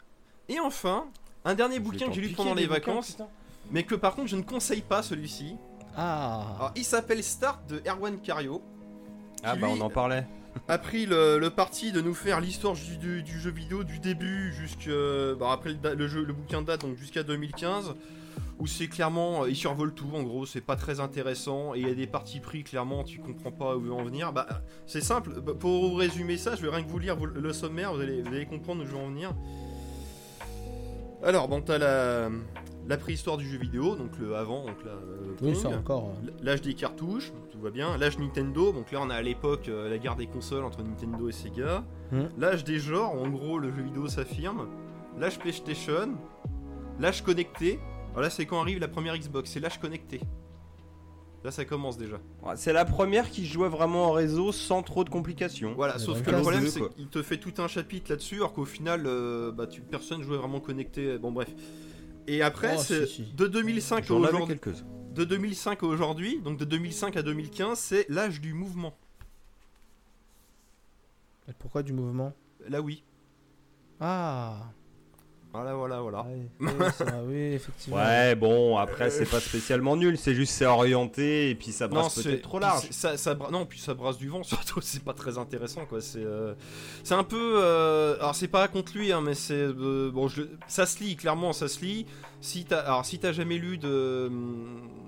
Et 0.49 0.59
enfin, 0.61 1.07
un 1.45 1.55
dernier 1.55 1.81
bouquin 1.81 2.07
que 2.09 2.13
j'ai 2.15 2.21
lu 2.21 2.29
pendant 2.35 2.55
les 2.55 2.67
vacances, 2.67 3.17
mais 3.73 3.83
que 3.83 3.95
par 3.97 4.15
contre 4.15 4.29
je 4.29 4.37
ne 4.37 4.43
conseille 4.43 4.83
pas 4.83 5.03
celui-ci. 5.03 5.57
Ah 5.97 6.55
Alors, 6.59 6.73
il 6.77 6.85
s'appelle 6.85 7.23
Start 7.25 7.67
de 7.69 7.83
Erwan 7.89 8.19
Cario. 8.21 8.63
Ah 9.43 9.57
bah 9.57 9.67
lui, 9.69 9.77
on 9.81 9.85
en 9.85 9.91
parlait. 9.91 10.27
A 10.69 10.79
pris 10.79 11.07
le, 11.07 11.39
le 11.39 11.51
parti 11.51 11.93
de 11.93 12.01
nous 12.01 12.15
faire 12.15 12.41
l'histoire 12.41 12.75
du, 12.75 12.97
du- 12.99 13.23
du 13.23 13.39
jeu 13.41 13.51
vidéo 13.51 13.85
du 13.85 13.99
début 13.99 14.53
jusqu'à 14.53 14.91
bah, 15.39 15.53
après 15.53 15.71
le, 15.71 15.77
da- 15.77 15.95
le 15.95 16.09
jeu 16.09 16.25
le 16.25 16.33
bouquin 16.33 16.63
date 16.63 16.81
donc 16.83 16.97
jusqu'à 16.97 17.23
2015 17.23 17.95
où 18.59 18.67
c'est 18.67 18.89
clairement 18.89 19.45
euh, 19.45 19.51
il 19.51 19.57
survole 19.57 19.93
tout 19.93 20.09
en 20.15 20.23
gros 20.23 20.47
c'est 20.47 20.61
pas 20.61 20.77
très 20.77 20.99
intéressant 21.01 21.75
et 21.75 21.81
il 21.81 21.89
y 21.89 21.91
a 21.91 21.95
des 21.95 22.07
parties 22.07 22.41
pris 22.41 22.65
clairement 22.65 23.05
tu 23.05 23.19
comprends 23.21 23.53
pas 23.53 23.77
où 23.77 23.93
en 23.93 24.03
venir. 24.03 24.33
Bah 24.33 24.47
c'est 24.87 25.03
simple 25.03 25.41
Bah, 25.41 25.53
pour 25.59 25.99
résumer 25.99 26.37
ça 26.37 26.57
je 26.57 26.63
vais 26.63 26.71
rien 26.75 26.83
que 26.85 26.89
vous 26.91 26.99
lire 26.99 27.17
le 27.17 27.53
sommaire 27.53 27.95
vous 27.95 28.01
allez, 28.01 28.23
vous 28.23 28.29
allez 28.35 28.47
comprendre 28.47 28.83
où 28.83 28.87
je 28.87 28.91
veux 28.93 28.99
en 28.99 29.09
venir. 29.09 29.33
Alors 31.23 31.49
bon 31.49 31.61
t'as 31.61 31.79
la 31.79 32.29
la 32.89 32.97
préhistoire 32.97 33.37
du 33.37 33.49
jeu 33.49 33.59
vidéo 33.59 33.97
donc 33.97 34.17
le 34.21 34.37
avant 34.37 34.65
donc 34.65 34.77
la 34.85 34.93
euh, 34.93 35.35
Oui, 35.43 35.55
encore. 35.67 36.13
euh, 36.25 36.31
L'âge 36.43 36.61
des 36.63 36.75
cartouches, 36.75 37.33
tout 37.57 37.63
va 37.63 37.71
bien. 37.71 37.97
L'âge 37.97 38.19
Nintendo, 38.19 38.73
donc 38.73 38.93
là 38.93 38.99
on 39.03 39.11
a 39.11 39.15
à 39.15 39.23
l'époque 39.23 39.69
euh, 39.69 39.89
la 39.89 39.99
guerre 39.99 40.17
des 40.17 40.27
consoles 40.27 40.65
entre 40.65 40.83
Nintendo 40.83 41.29
et 41.29 41.33
Sega. 41.33 41.85
Hmm. 42.13 42.27
L'âge 42.39 42.65
des 42.65 42.79
genres, 42.79 43.13
en 43.15 43.29
gros 43.29 43.59
le 43.59 43.71
jeu 43.75 43.83
vidéo 43.83 44.09
s'affirme. 44.09 44.69
L'âge 45.19 45.39
PlayStation. 45.39 46.15
L'âge 47.01 47.23
connecté. 47.23 47.79
Alors 48.11 48.23
là 48.23 48.31
c'est 48.31 48.47
quand 48.47 48.61
arrive 48.61 48.79
la 48.79 48.89
première 48.89 49.17
Xbox, 49.19 49.51
c'est 49.51 49.61
l'âge 49.61 49.79
connecté. 49.81 50.21
Là 51.45 51.51
ça 51.51 51.65
commence 51.65 51.97
déjà. 51.97 52.17
Ouais, 52.43 52.55
C'est 52.57 52.73
la 52.73 52.85
première 52.85 53.31
qui 53.31 53.47
jouait 53.47 53.69
vraiment 53.69 54.07
en 54.07 54.13
réseau 54.13 54.53
sans 54.53 54.83
trop 54.83 55.05
de 55.05 55.11
complications. 55.11 55.75
Voilà, 55.77 55.99
sauf 55.99 56.23
que 56.23 56.31
le 56.31 56.41
problème 56.41 56.67
c'est- 56.67 56.81
qu'il 56.95 57.09
te 57.09 57.23
fait 57.23 57.39
tout 57.39 57.55
un 57.59 57.69
chapitre 57.69 58.11
là-dessus, 58.11 58.37
alors 58.37 58.53
qu'au 58.53 58.65
final, 58.65 59.05
euh, 59.07 59.53
bah, 59.53 59.67
tu, 59.67 59.81
personne 59.81 60.23
jouait 60.23 60.39
vraiment 60.39 60.61
connecté. 60.61 61.19
Bon 61.19 61.31
bref. 61.33 61.49
Et 62.27 62.43
après, 62.43 62.75
Oh, 62.77 62.81
c'est 62.83 63.07
si, 63.07 63.25
si. 63.27 63.33
de 63.35 63.47
2005 63.47 63.99
à 63.99 64.03
J'en 64.07 64.17
avais 64.25 64.33
aujourd'hui. 64.35 64.59
De 65.17 65.25
2005 65.25 65.83
à 65.83 65.87
aujourd'hui, 65.87 66.41
donc 66.41 66.59
de 66.59 66.65
2005 66.65 67.17
à 67.17 67.23
2015, 67.23 67.79
c'est 67.79 68.07
l'âge 68.09 68.41
du 68.41 68.53
mouvement. 68.53 68.95
Et 71.49 71.53
Pourquoi 71.59 71.83
du 71.83 71.93
mouvement? 71.93 72.33
Là 72.69 72.81
oui. 72.83 73.03
Ah 74.01 74.65
Voilà, 75.53 75.75
voilà, 75.75 76.01
voilà. 76.01 76.23
Ouais, 76.23 76.49
oui, 77.27 77.37
effectivement. 77.55 77.97
Ouais, 77.97 78.35
bon, 78.35 78.77
après, 78.77 79.09
c'est 79.09 79.25
pas 79.25 79.41
spécialement 79.41 79.97
nul, 79.97 80.19
c'est 80.19 80.35
juste 80.35 80.53
c'est 80.53 80.67
orienté 80.67 81.49
et 81.51 81.55
puis 81.55 81.73
ça 81.73 81.89
brasse 81.89 82.21
peut-être 82.23 82.43
trop 82.43 82.59
large. 82.59 82.89
Ça, 82.91 83.17
ça 83.17 83.35
bra- 83.35 83.51
non, 83.51 83.65
puis 83.65 83.79
ça 83.79 83.95
brasse 83.95 84.19
du 84.19 84.29
vent 84.29 84.43
surtout. 84.43 84.81
C'est 84.83 85.03
pas 85.03 85.15
très 85.15 85.39
intéressant 85.39 85.87
quoi. 85.87 86.01
C'est, 86.03 86.19
euh, 86.25 86.53
c'est 87.05 87.15
un 87.15 87.25
peu. 87.25 87.61
euh, 87.63 88.17
alors 88.19 88.35
c'est 88.35 88.49
pas 88.49 88.67
contre 88.69 88.93
lui, 88.99 89.13
hein, 89.13 89.23
mais 89.23 89.35
c'est 89.35 89.55
euh, 89.55 90.11
bon. 90.13 90.29
Je, 90.29 90.43
le- 90.43 90.51
ça 90.67 90.85
se 90.85 91.03
lit 91.03 91.17
clairement, 91.17 91.53
ça 91.55 91.69
se 91.69 91.81
lit. 91.83 92.05
Si 92.43 92.65
t'as, 92.67 92.81
alors 92.81 93.07
si 93.07 93.19
t'as 93.19 93.33
jamais 93.33 93.57
lu 93.57 93.79
de, 93.79 94.31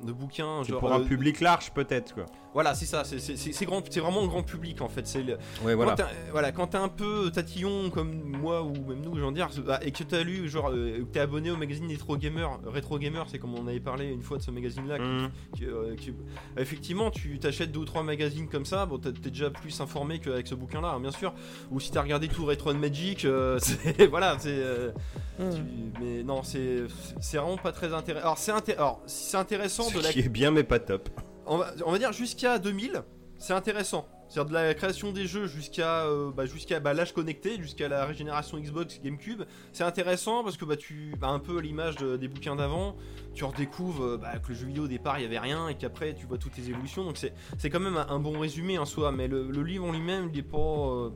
de 0.04 0.12
bouquins, 0.12 0.62
genre. 0.62 0.80
pour 0.80 0.92
un 0.92 1.00
euh, 1.00 1.04
public 1.04 1.40
large 1.40 1.70
peut-être 1.70 2.14
quoi. 2.14 2.26
Voilà, 2.54 2.74
c'est 2.74 2.86
ça. 2.86 3.04
C'est, 3.04 3.18
c'est, 3.20 3.64
grand, 3.66 3.82
vraiment 4.00 4.22
le 4.22 4.28
grand 4.28 4.42
public 4.42 4.80
en 4.80 4.88
fait. 4.88 5.06
C'est 5.06 5.22
le- 5.22 5.34
Ouais, 5.64 5.74
Quand 5.76 5.96
voilà. 6.32 6.52
quand 6.52 6.66
t'es 6.68 6.78
un 6.78 6.88
peu 6.88 7.30
tatillon 7.30 7.90
comme 7.90 8.12
moi 8.22 8.62
ou 8.62 8.72
même 8.88 9.00
nous, 9.02 9.16
j'en 9.18 9.32
dire, 9.32 9.48
bah, 9.66 9.78
et 9.82 9.92
que 9.92 10.02
t'as 10.02 10.22
lu, 10.22 10.48
genre, 10.48 10.70
euh, 10.72 10.98
que 11.00 11.04
t'es 11.04 11.20
abonné 11.20 11.50
au 11.50 11.56
magazine 11.56 11.86
Retro 11.90 12.16
Gamer, 12.16 12.58
Retro 12.66 12.98
Gamer, 12.98 13.26
c'est 13.28 13.38
comme 13.38 13.54
on 13.54 13.66
avait 13.68 13.80
parlé 13.80 14.06
une 14.06 14.22
fois 14.22 14.38
de 14.38 14.42
ce 14.42 14.50
magazine-là, 14.50 14.98
Mmh. 14.98 15.30
qui, 15.56 15.66
euh, 15.66 15.94
qui- 15.96 16.12
effectivement, 16.56 17.10
tu 17.10 17.38
t'achètes 17.38 17.70
deux 17.70 17.80
ou 17.80 17.84
trois 17.84 18.02
magazines 18.02 18.48
comme 18.48 18.64
ça, 18.64 18.86
bon, 18.86 18.98
t'es 18.98 19.12
déjà 19.12 19.50
plus 19.50 19.78
informé 19.80 20.18
qu'avec 20.18 20.46
ce 20.46 20.54
bouquin-là, 20.54 20.92
hein, 20.96 21.00
bien 21.00 21.10
sûr. 21.12 21.34
Ou 21.70 21.80
si 21.80 21.90
t'as 21.90 22.02
regardé 22.02 22.28
tout 22.28 22.44
Retro 22.46 22.70
and 22.70 22.78
Magic, 22.78 23.24
euh, 23.24 23.58
c'est 23.62 24.06
voilà, 24.06 24.36
c'est. 24.38 24.48
euh, 24.50 24.90
tu- 25.38 26.00
mais 26.00 26.22
non, 26.22 26.42
c'est 26.42 26.78
c'est 27.20 27.36
vraiment 27.36 27.56
pas 27.58 27.72
très 27.72 27.92
intéressant. 27.92 28.24
Alors 28.26 29.00
c'est 29.06 29.36
intéressant 29.36 29.90
de 29.90 29.98
Ce 29.98 30.02
la 30.02 30.12
qui 30.12 30.20
est 30.20 30.28
bien 30.28 30.50
mais 30.50 30.64
pas 30.64 30.78
top. 30.78 31.08
On 31.48 31.58
va, 31.58 31.72
on 31.86 31.92
va 31.92 31.98
dire 31.98 32.12
jusqu'à 32.12 32.58
2000, 32.58 33.02
c'est 33.38 33.52
intéressant. 33.52 34.06
C'est-à-dire 34.28 34.50
de 34.50 34.54
la 34.54 34.74
création 34.74 35.10
des 35.10 35.26
jeux 35.26 35.46
jusqu'à 35.46 36.04
euh, 36.04 36.30
bah, 36.30 36.44
jusqu'à 36.44 36.80
bah, 36.80 36.92
l'âge 36.92 37.14
connecté, 37.14 37.56
jusqu'à 37.58 37.88
la 37.88 38.04
régénération 38.04 38.58
Xbox, 38.58 39.00
GameCube. 39.02 39.44
C'est 39.72 39.84
intéressant 39.84 40.44
parce 40.44 40.58
que 40.58 40.66
bah, 40.66 40.76
tu 40.76 41.14
bah, 41.18 41.28
un 41.28 41.38
peu 41.38 41.56
à 41.58 41.60
l'image 41.62 41.96
de- 41.96 42.18
des 42.18 42.28
bouquins 42.28 42.54
d'avant, 42.54 42.94
tu 43.34 43.44
redécouvres 43.44 44.04
euh, 44.04 44.16
bah, 44.18 44.38
que 44.38 44.48
le 44.50 44.54
jeu 44.54 44.66
vidéo 44.66 44.84
au 44.84 44.88
départ 44.88 45.18
il 45.18 45.22
y 45.22 45.24
avait 45.24 45.38
rien 45.38 45.68
et 45.68 45.76
qu'après 45.76 46.14
tu 46.14 46.26
vois 46.26 46.36
toutes 46.36 46.58
les 46.58 46.68
évolutions. 46.68 47.04
Donc 47.04 47.16
c'est 47.16 47.32
c'est 47.56 47.70
quand 47.70 47.80
même 47.80 47.96
un, 47.96 48.06
un 48.10 48.18
bon 48.18 48.38
résumé 48.38 48.76
en 48.76 48.84
soi. 48.84 49.12
Mais 49.12 49.28
le, 49.28 49.50
le 49.50 49.62
livre 49.62 49.86
en 49.86 49.92
lui-même, 49.92 50.28
il 50.30 50.38
est 50.38 50.42
pas. 50.42 50.58
euh, 50.58 51.10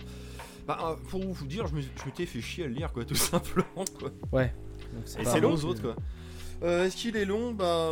bah, 0.67 0.97
pour 1.11 1.21
vous 1.23 1.47
dire, 1.47 1.67
je 1.67 1.75
me- 1.75 1.83
je 1.83 2.05
m'étais 2.07 2.25
fait 2.25 2.41
chier 2.41 2.65
à 2.65 2.67
le 2.69 2.73
lire 2.73 2.93
quoi, 2.95 3.05
tout 3.05 3.15
simplement 3.17 3.85
quoi. 3.99 4.11
Donc, 4.95 5.03
c'est 5.05 5.21
Et 5.21 5.25
pas 5.25 5.31
c'est 5.33 5.41
long 5.41 5.53
aux 5.53 5.65
autres 5.67 5.83
quoi. 5.83 5.97
Euh, 6.63 6.87
Est-ce 6.87 6.97
qu'il 6.97 7.15
est 7.19 7.25
long? 7.27 7.53
Bah. 7.53 7.91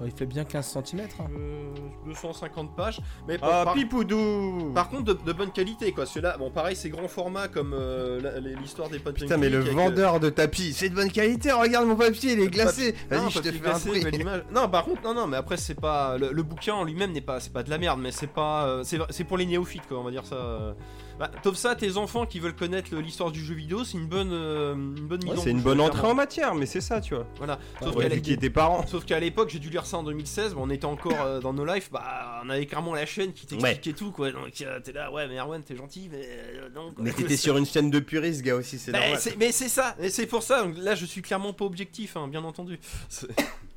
Euh, 0.00 0.04
il 0.06 0.12
fait 0.12 0.26
bien 0.26 0.44
15 0.44 0.66
cm. 0.84 1.00
euh, 1.20 1.72
250 2.06 2.74
pages. 2.76 3.00
Mais 3.28 3.38
bon, 3.38 3.46
Ah, 3.50 3.64
par- 3.64 3.74
pipoudou 3.74 4.72
Par 4.74 4.88
contre, 4.88 5.04
de, 5.04 5.12
de 5.24 5.32
bonne 5.32 5.50
qualité, 5.52 5.92
quoi. 5.92 6.06
Celui-là, 6.06 6.36
bon, 6.38 6.50
pareil, 6.50 6.76
c'est 6.76 6.88
grand 6.90 7.08
format 7.08 7.48
comme 7.48 7.74
euh, 7.74 8.40
l'histoire 8.60 8.88
des 8.88 8.98
potes 8.98 9.14
Putain, 9.16 9.36
mais 9.36 9.48
le 9.50 9.60
vendeur 9.60 10.20
de 10.20 10.30
tapis, 10.30 10.72
c'est 10.72 10.88
de 10.88 10.94
bonne 10.94 11.10
qualité, 11.10 11.52
regarde 11.52 11.86
mon 11.86 11.96
papier, 11.96 12.32
il 12.32 12.40
est 12.40 12.48
glacé. 12.48 12.94
Vas-y, 13.08 13.30
je 13.30 13.38
te 13.40 13.52
fais 13.52 13.68
un 13.68 13.78
prix. 13.78 14.24
Non, 14.54 14.68
par 14.68 14.84
contre, 14.84 15.02
non, 15.02 15.14
non, 15.14 15.26
mais 15.26 15.36
après, 15.36 15.56
c'est 15.56 15.74
pas. 15.80 16.16
Le, 16.18 16.32
le 16.32 16.42
bouquin 16.42 16.74
en 16.74 16.84
lui-même 16.84 17.12
n'est 17.12 17.20
pas, 17.20 17.40
c'est 17.40 17.52
pas 17.52 17.62
de 17.62 17.70
la 17.70 17.78
merde, 17.78 18.00
mais 18.02 18.10
c'est 18.12 18.26
pas. 18.26 18.66
euh, 18.66 18.82
c'est 18.84 18.98
c'est 19.10 19.24
pour 19.24 19.36
les 19.38 19.46
néophytes, 19.46 19.86
quoi, 19.86 19.98
on 20.00 20.04
va 20.04 20.10
dire 20.10 20.24
ça. 20.26 20.74
Bah, 21.20 21.30
ça, 21.52 21.76
tes 21.76 21.98
enfants 21.98 22.24
qui 22.24 22.40
veulent 22.40 22.56
connaître 22.56 22.96
l'histoire 22.96 23.30
du 23.30 23.44
jeu 23.44 23.54
vidéo, 23.54 23.84
c'est 23.84 23.98
une 23.98 24.06
bonne, 24.06 24.32
euh, 24.32 24.72
une 24.72 25.06
bonne 25.06 25.22
mise 25.22 25.34
Ouais, 25.34 25.40
c'est 25.44 25.50
une 25.50 25.60
bonne 25.60 25.78
entrée 25.78 26.06
en 26.06 26.14
matière, 26.14 26.54
mais 26.54 26.64
c'est 26.64 26.80
ça, 26.80 27.02
tu 27.02 27.14
vois. 27.14 27.26
Voilà. 27.36 27.58
Sauf 27.82 27.92
Faut 27.92 28.00
qu'à 28.00 28.50
parents. 28.50 28.86
Sauf 28.86 29.04
qu'à 29.04 29.20
l'époque, 29.20 29.50
j'ai 29.50 29.58
dû 29.58 29.68
lire 29.68 29.84
ça 29.84 29.98
en 29.98 30.02
2016, 30.02 30.54
bah, 30.54 30.60
on 30.64 30.70
était 30.70 30.86
encore 30.86 31.20
euh, 31.20 31.40
dans 31.40 31.52
nos 31.52 31.66
lives, 31.66 31.90
bah 31.92 32.40
on 32.42 32.48
avait 32.48 32.64
clairement 32.64 32.94
la 32.94 33.04
chaîne 33.04 33.34
qui 33.34 33.46
t'expliquait 33.46 33.92
tout 33.92 34.12
quoi. 34.12 34.32
Donc 34.32 34.62
euh, 34.62 34.80
t'es 34.80 34.92
là, 34.92 35.12
ouais, 35.12 35.28
mais 35.28 35.38
Erwan, 35.38 35.62
t'es 35.62 35.76
gentil, 35.76 36.08
mais 36.10 36.22
euh, 36.24 36.70
non. 36.74 36.92
quoi. 36.92 37.04
Mais 37.04 37.12
t'étais 37.12 37.36
sur 37.36 37.58
une 37.58 37.66
chaîne 37.66 37.90
de 37.90 37.98
puristes, 37.98 38.40
gars, 38.40 38.56
aussi, 38.56 38.78
c'est 38.78 38.92
Bah, 38.92 39.00
normal. 39.00 39.20
mais 39.38 39.52
c'est 39.52 39.68
ça, 39.68 39.96
et 40.00 40.08
c'est 40.08 40.26
pour 40.26 40.42
ça. 40.42 40.64
donc 40.64 40.78
là, 40.78 40.94
je 40.94 41.04
suis 41.04 41.20
clairement 41.20 41.52
pas 41.52 41.66
objectif, 41.66 42.16
hein, 42.16 42.28
bien 42.28 42.44
entendu. 42.44 42.78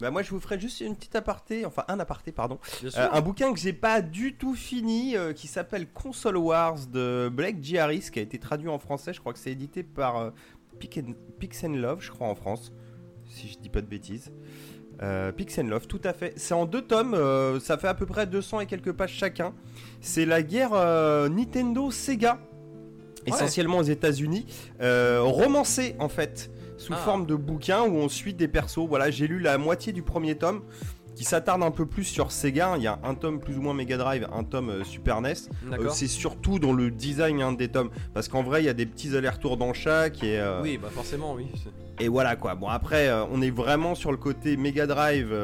Bah, 0.00 0.10
moi, 0.10 0.22
je 0.22 0.30
vous 0.30 0.40
ferai 0.40 0.60
juste 0.60 0.80
une 0.80 0.94
petite 0.94 1.16
aparté, 1.16 1.64
enfin, 1.64 1.84
un 1.88 1.98
aparté, 2.00 2.30
pardon. 2.32 2.58
Euh, 2.84 3.08
un 3.12 3.20
bouquin 3.22 3.52
que 3.52 3.58
j'ai 3.58 3.72
pas 3.72 4.02
du 4.02 4.34
tout 4.34 4.54
fini, 4.54 5.16
euh, 5.16 5.32
qui 5.32 5.46
s'appelle 5.46 5.86
Console 5.88 6.36
Wars 6.36 6.86
de 6.86 7.30
Blake 7.32 7.62
J. 7.62 7.78
Harris, 7.78 8.08
qui 8.12 8.18
a 8.18 8.22
été 8.22 8.38
traduit 8.38 8.68
en 8.68 8.78
français. 8.78 9.12
Je 9.14 9.20
crois 9.20 9.32
que 9.32 9.38
c'est 9.38 9.52
édité 9.52 9.82
par 9.82 10.18
euh, 10.18 10.30
and- 10.98 11.14
Pix 11.38 11.64
and 11.64 11.74
Love, 11.76 12.02
je 12.02 12.10
crois, 12.10 12.28
en 12.28 12.34
France, 12.34 12.72
si 13.30 13.48
je 13.48 13.58
dis 13.58 13.70
pas 13.70 13.80
de 13.80 13.86
bêtises. 13.86 14.30
Euh, 15.02 15.32
Pix 15.32 15.58
and 15.58 15.64
Love, 15.68 15.86
tout 15.86 16.00
à 16.04 16.12
fait. 16.12 16.32
C'est 16.36 16.54
en 16.54 16.64
deux 16.66 16.82
tomes, 16.82 17.14
euh, 17.14 17.58
ça 17.60 17.76
fait 17.78 17.88
à 17.88 17.94
peu 17.94 18.06
près 18.06 18.26
200 18.26 18.60
et 18.60 18.66
quelques 18.66 18.92
pages 18.92 19.12
chacun. 19.12 19.52
C'est 20.00 20.24
la 20.26 20.42
guerre 20.42 20.70
euh, 20.74 21.28
Nintendo-Sega, 21.28 22.38
essentiellement 23.26 23.78
aux 23.78 23.82
États-Unis, 23.82 24.46
romancée 24.80 25.96
en 25.98 26.08
fait, 26.08 26.50
sous 26.78 26.92
Ah. 26.92 26.96
forme 26.96 27.26
de 27.26 27.34
bouquin 27.34 27.82
où 27.82 27.96
on 27.96 28.08
suit 28.08 28.34
des 28.34 28.48
persos. 28.48 28.86
Voilà, 28.88 29.10
j'ai 29.10 29.26
lu 29.26 29.38
la 29.40 29.58
moitié 29.58 29.92
du 29.92 30.02
premier 30.02 30.36
tome 30.36 30.62
qui 31.14 31.24
s'attarde 31.24 31.62
un 31.62 31.70
peu 31.70 31.86
plus 31.86 32.04
sur 32.04 32.30
Sega. 32.30 32.74
Il 32.76 32.82
y 32.82 32.86
a 32.86 32.98
un 33.02 33.14
tome 33.14 33.40
plus 33.40 33.56
ou 33.56 33.62
moins 33.62 33.72
Mega 33.72 33.96
Drive, 33.96 34.28
un 34.34 34.44
tome 34.44 34.68
euh, 34.68 34.84
Super 34.84 35.22
NES. 35.22 35.32
Euh, 35.72 35.88
c'est 35.88 36.08
surtout 36.08 36.58
dans 36.58 36.74
le 36.74 36.90
design 36.90 37.40
hein, 37.40 37.52
des 37.52 37.68
tomes, 37.68 37.88
parce 38.12 38.28
qu'en 38.28 38.42
vrai 38.42 38.62
il 38.62 38.66
y 38.66 38.68
a 38.68 38.74
des 38.74 38.84
petits 38.84 39.16
allers-retours 39.16 39.56
dans 39.56 39.72
chaque 39.72 40.22
et, 40.22 40.38
euh, 40.38 40.60
Oui, 40.62 40.76
bah 40.76 40.88
forcément, 40.92 41.32
oui. 41.34 41.46
et 42.00 42.08
voilà 42.08 42.36
quoi. 42.36 42.54
Bon 42.54 42.68
après 42.68 43.10
on 43.32 43.40
est 43.40 43.50
vraiment 43.50 43.94
sur 43.94 44.10
le 44.10 44.18
côté 44.18 44.58
Mega 44.58 44.86
Drive. 44.86 45.34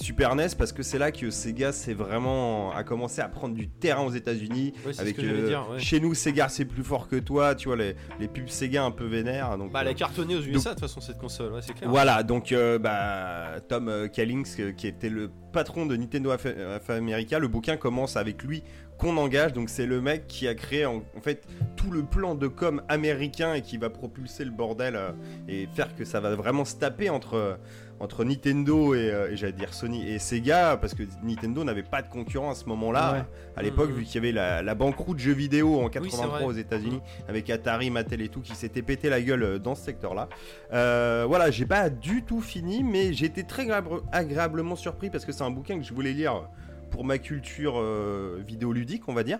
Super 0.00 0.34
NES 0.34 0.48
parce 0.58 0.72
que 0.72 0.82
c'est 0.82 0.98
là 0.98 1.12
que 1.12 1.30
Sega 1.30 1.72
c'est 1.72 1.94
vraiment 1.94 2.72
a 2.72 2.82
commencé 2.84 3.20
à 3.20 3.28
prendre 3.28 3.54
du 3.54 3.68
terrain 3.68 4.02
aux 4.02 4.10
États-Unis 4.12 4.72
Ouais, 4.86 4.98
avec 4.98 5.18
euh, 5.18 5.46
dire. 5.48 5.66
ouais. 5.70 5.78
chez 5.78 6.00
nous 6.00 6.14
Sega 6.14 6.48
c'est 6.48 6.64
plus 6.64 6.82
fort 6.82 7.06
que 7.08 7.16
toi 7.16 7.54
tu 7.54 7.68
vois 7.68 7.76
les, 7.76 7.94
les 8.18 8.28
pubs 8.28 8.48
Sega 8.48 8.84
un 8.84 8.90
peu 8.90 9.04
vénères 9.06 9.58
donc 9.58 9.72
Bah, 9.72 9.80
elle 9.82 9.88
euh, 9.88 9.90
a 9.90 9.94
cartonné 9.94 10.34
aux 10.36 10.40
USA 10.42 10.70
de 10.70 10.74
toute 10.74 10.80
façon, 10.80 11.00
cette 11.00 11.18
console, 11.18 11.52
ouais, 11.52 11.60
c'est 11.62 11.74
clair. 11.74 11.88
voilà, 11.90 12.22
donc 12.22 12.52
euh, 12.52 12.78
bah, 12.78 13.60
Tom 13.68 14.08
Callings, 14.12 14.74
qui 14.74 14.86
était 14.86 15.08
le 15.10 15.30
patron 15.52 15.84
de 15.86 15.96
Nintendo 15.96 16.30
of 16.32 16.90
America, 16.90 17.38
le 17.38 17.48
bouquin 17.48 17.76
commence 17.76 18.16
avec 18.16 18.42
lui 18.42 18.62
qu'on 18.98 19.16
engage. 19.16 19.52
Donc 19.52 19.68
c'est 19.68 19.86
le 19.86 20.00
mec 20.00 20.26
qui 20.28 20.46
a 20.46 20.54
créé 20.54 20.86
en, 20.86 21.02
en 21.16 21.20
fait 21.20 21.46
tout 21.76 21.90
le 21.90 22.02
plan 22.04 22.34
de 22.34 22.46
com 22.46 22.82
américain 22.88 23.54
et 23.54 23.62
qui 23.62 23.76
va 23.78 23.90
propulser 23.90 24.44
le 24.44 24.50
bordel 24.50 24.94
euh, 24.96 25.10
et 25.48 25.66
faire 25.74 25.94
que 25.94 26.04
ça 26.04 26.20
va 26.20 26.34
vraiment 26.36 26.64
se 26.64 26.76
taper 26.76 27.10
entre 27.10 27.58
entre 28.00 28.24
Nintendo 28.24 28.94
et, 28.94 29.10
euh, 29.10 29.30
et 29.30 29.36
j'allais 29.36 29.52
dire 29.52 29.74
Sony 29.74 30.08
et 30.08 30.18
Sega 30.18 30.76
parce 30.78 30.94
que 30.94 31.02
Nintendo 31.22 31.62
n'avait 31.64 31.82
pas 31.82 32.00
de 32.02 32.08
concurrent 32.08 32.50
à 32.50 32.54
ce 32.54 32.64
moment-là 32.64 33.12
Ouais. 33.12 33.22
à 33.56 33.62
l'époque 33.62 33.90
Mhm. 33.90 33.96
vu 33.96 34.04
qu'il 34.04 34.14
y 34.14 34.18
avait 34.18 34.32
la, 34.32 34.62
la 34.62 34.74
banqueroute 34.74 35.18
jeux 35.18 35.32
vidéo 35.34 35.78
en 35.80 35.84
c'est 35.84 35.90
83 36.00 36.26
vrai. 36.38 36.44
aux 36.44 36.52
États-Unis 36.52 37.00
avec 37.28 37.48
Atari, 37.50 37.90
Mattel 37.90 38.22
et 38.22 38.28
tout 38.28 38.40
qui 38.40 38.54
s'était 38.54 38.82
pété 38.82 39.10
la 39.10 39.20
gueule 39.20 39.42
euh, 39.42 39.58
dans 39.58 39.74
ce 39.74 39.84
secteur-là. 39.84 40.28
Euh, 40.72 41.24
voilà, 41.28 41.50
j'ai 41.50 41.66
pas 41.66 41.90
du 41.90 42.22
tout 42.22 42.40
fini, 42.40 42.82
mais 42.82 43.12
j'ai 43.12 43.26
été 43.26 43.44
très 43.44 43.66
agré- 43.68 44.02
agréablement 44.12 44.76
surpris 44.76 45.10
parce 45.10 45.24
que 45.24 45.32
c'est 45.32 45.44
un 45.44 45.50
bouquin 45.50 45.78
que 45.78 45.84
je 45.84 45.92
voulais 45.92 46.12
lire 46.12 46.48
pour 46.90 47.04
ma 47.04 47.18
culture 47.18 47.74
euh, 47.78 48.42
vidéoludique, 48.46 49.08
on 49.08 49.12
va 49.14 49.22
dire. 49.22 49.38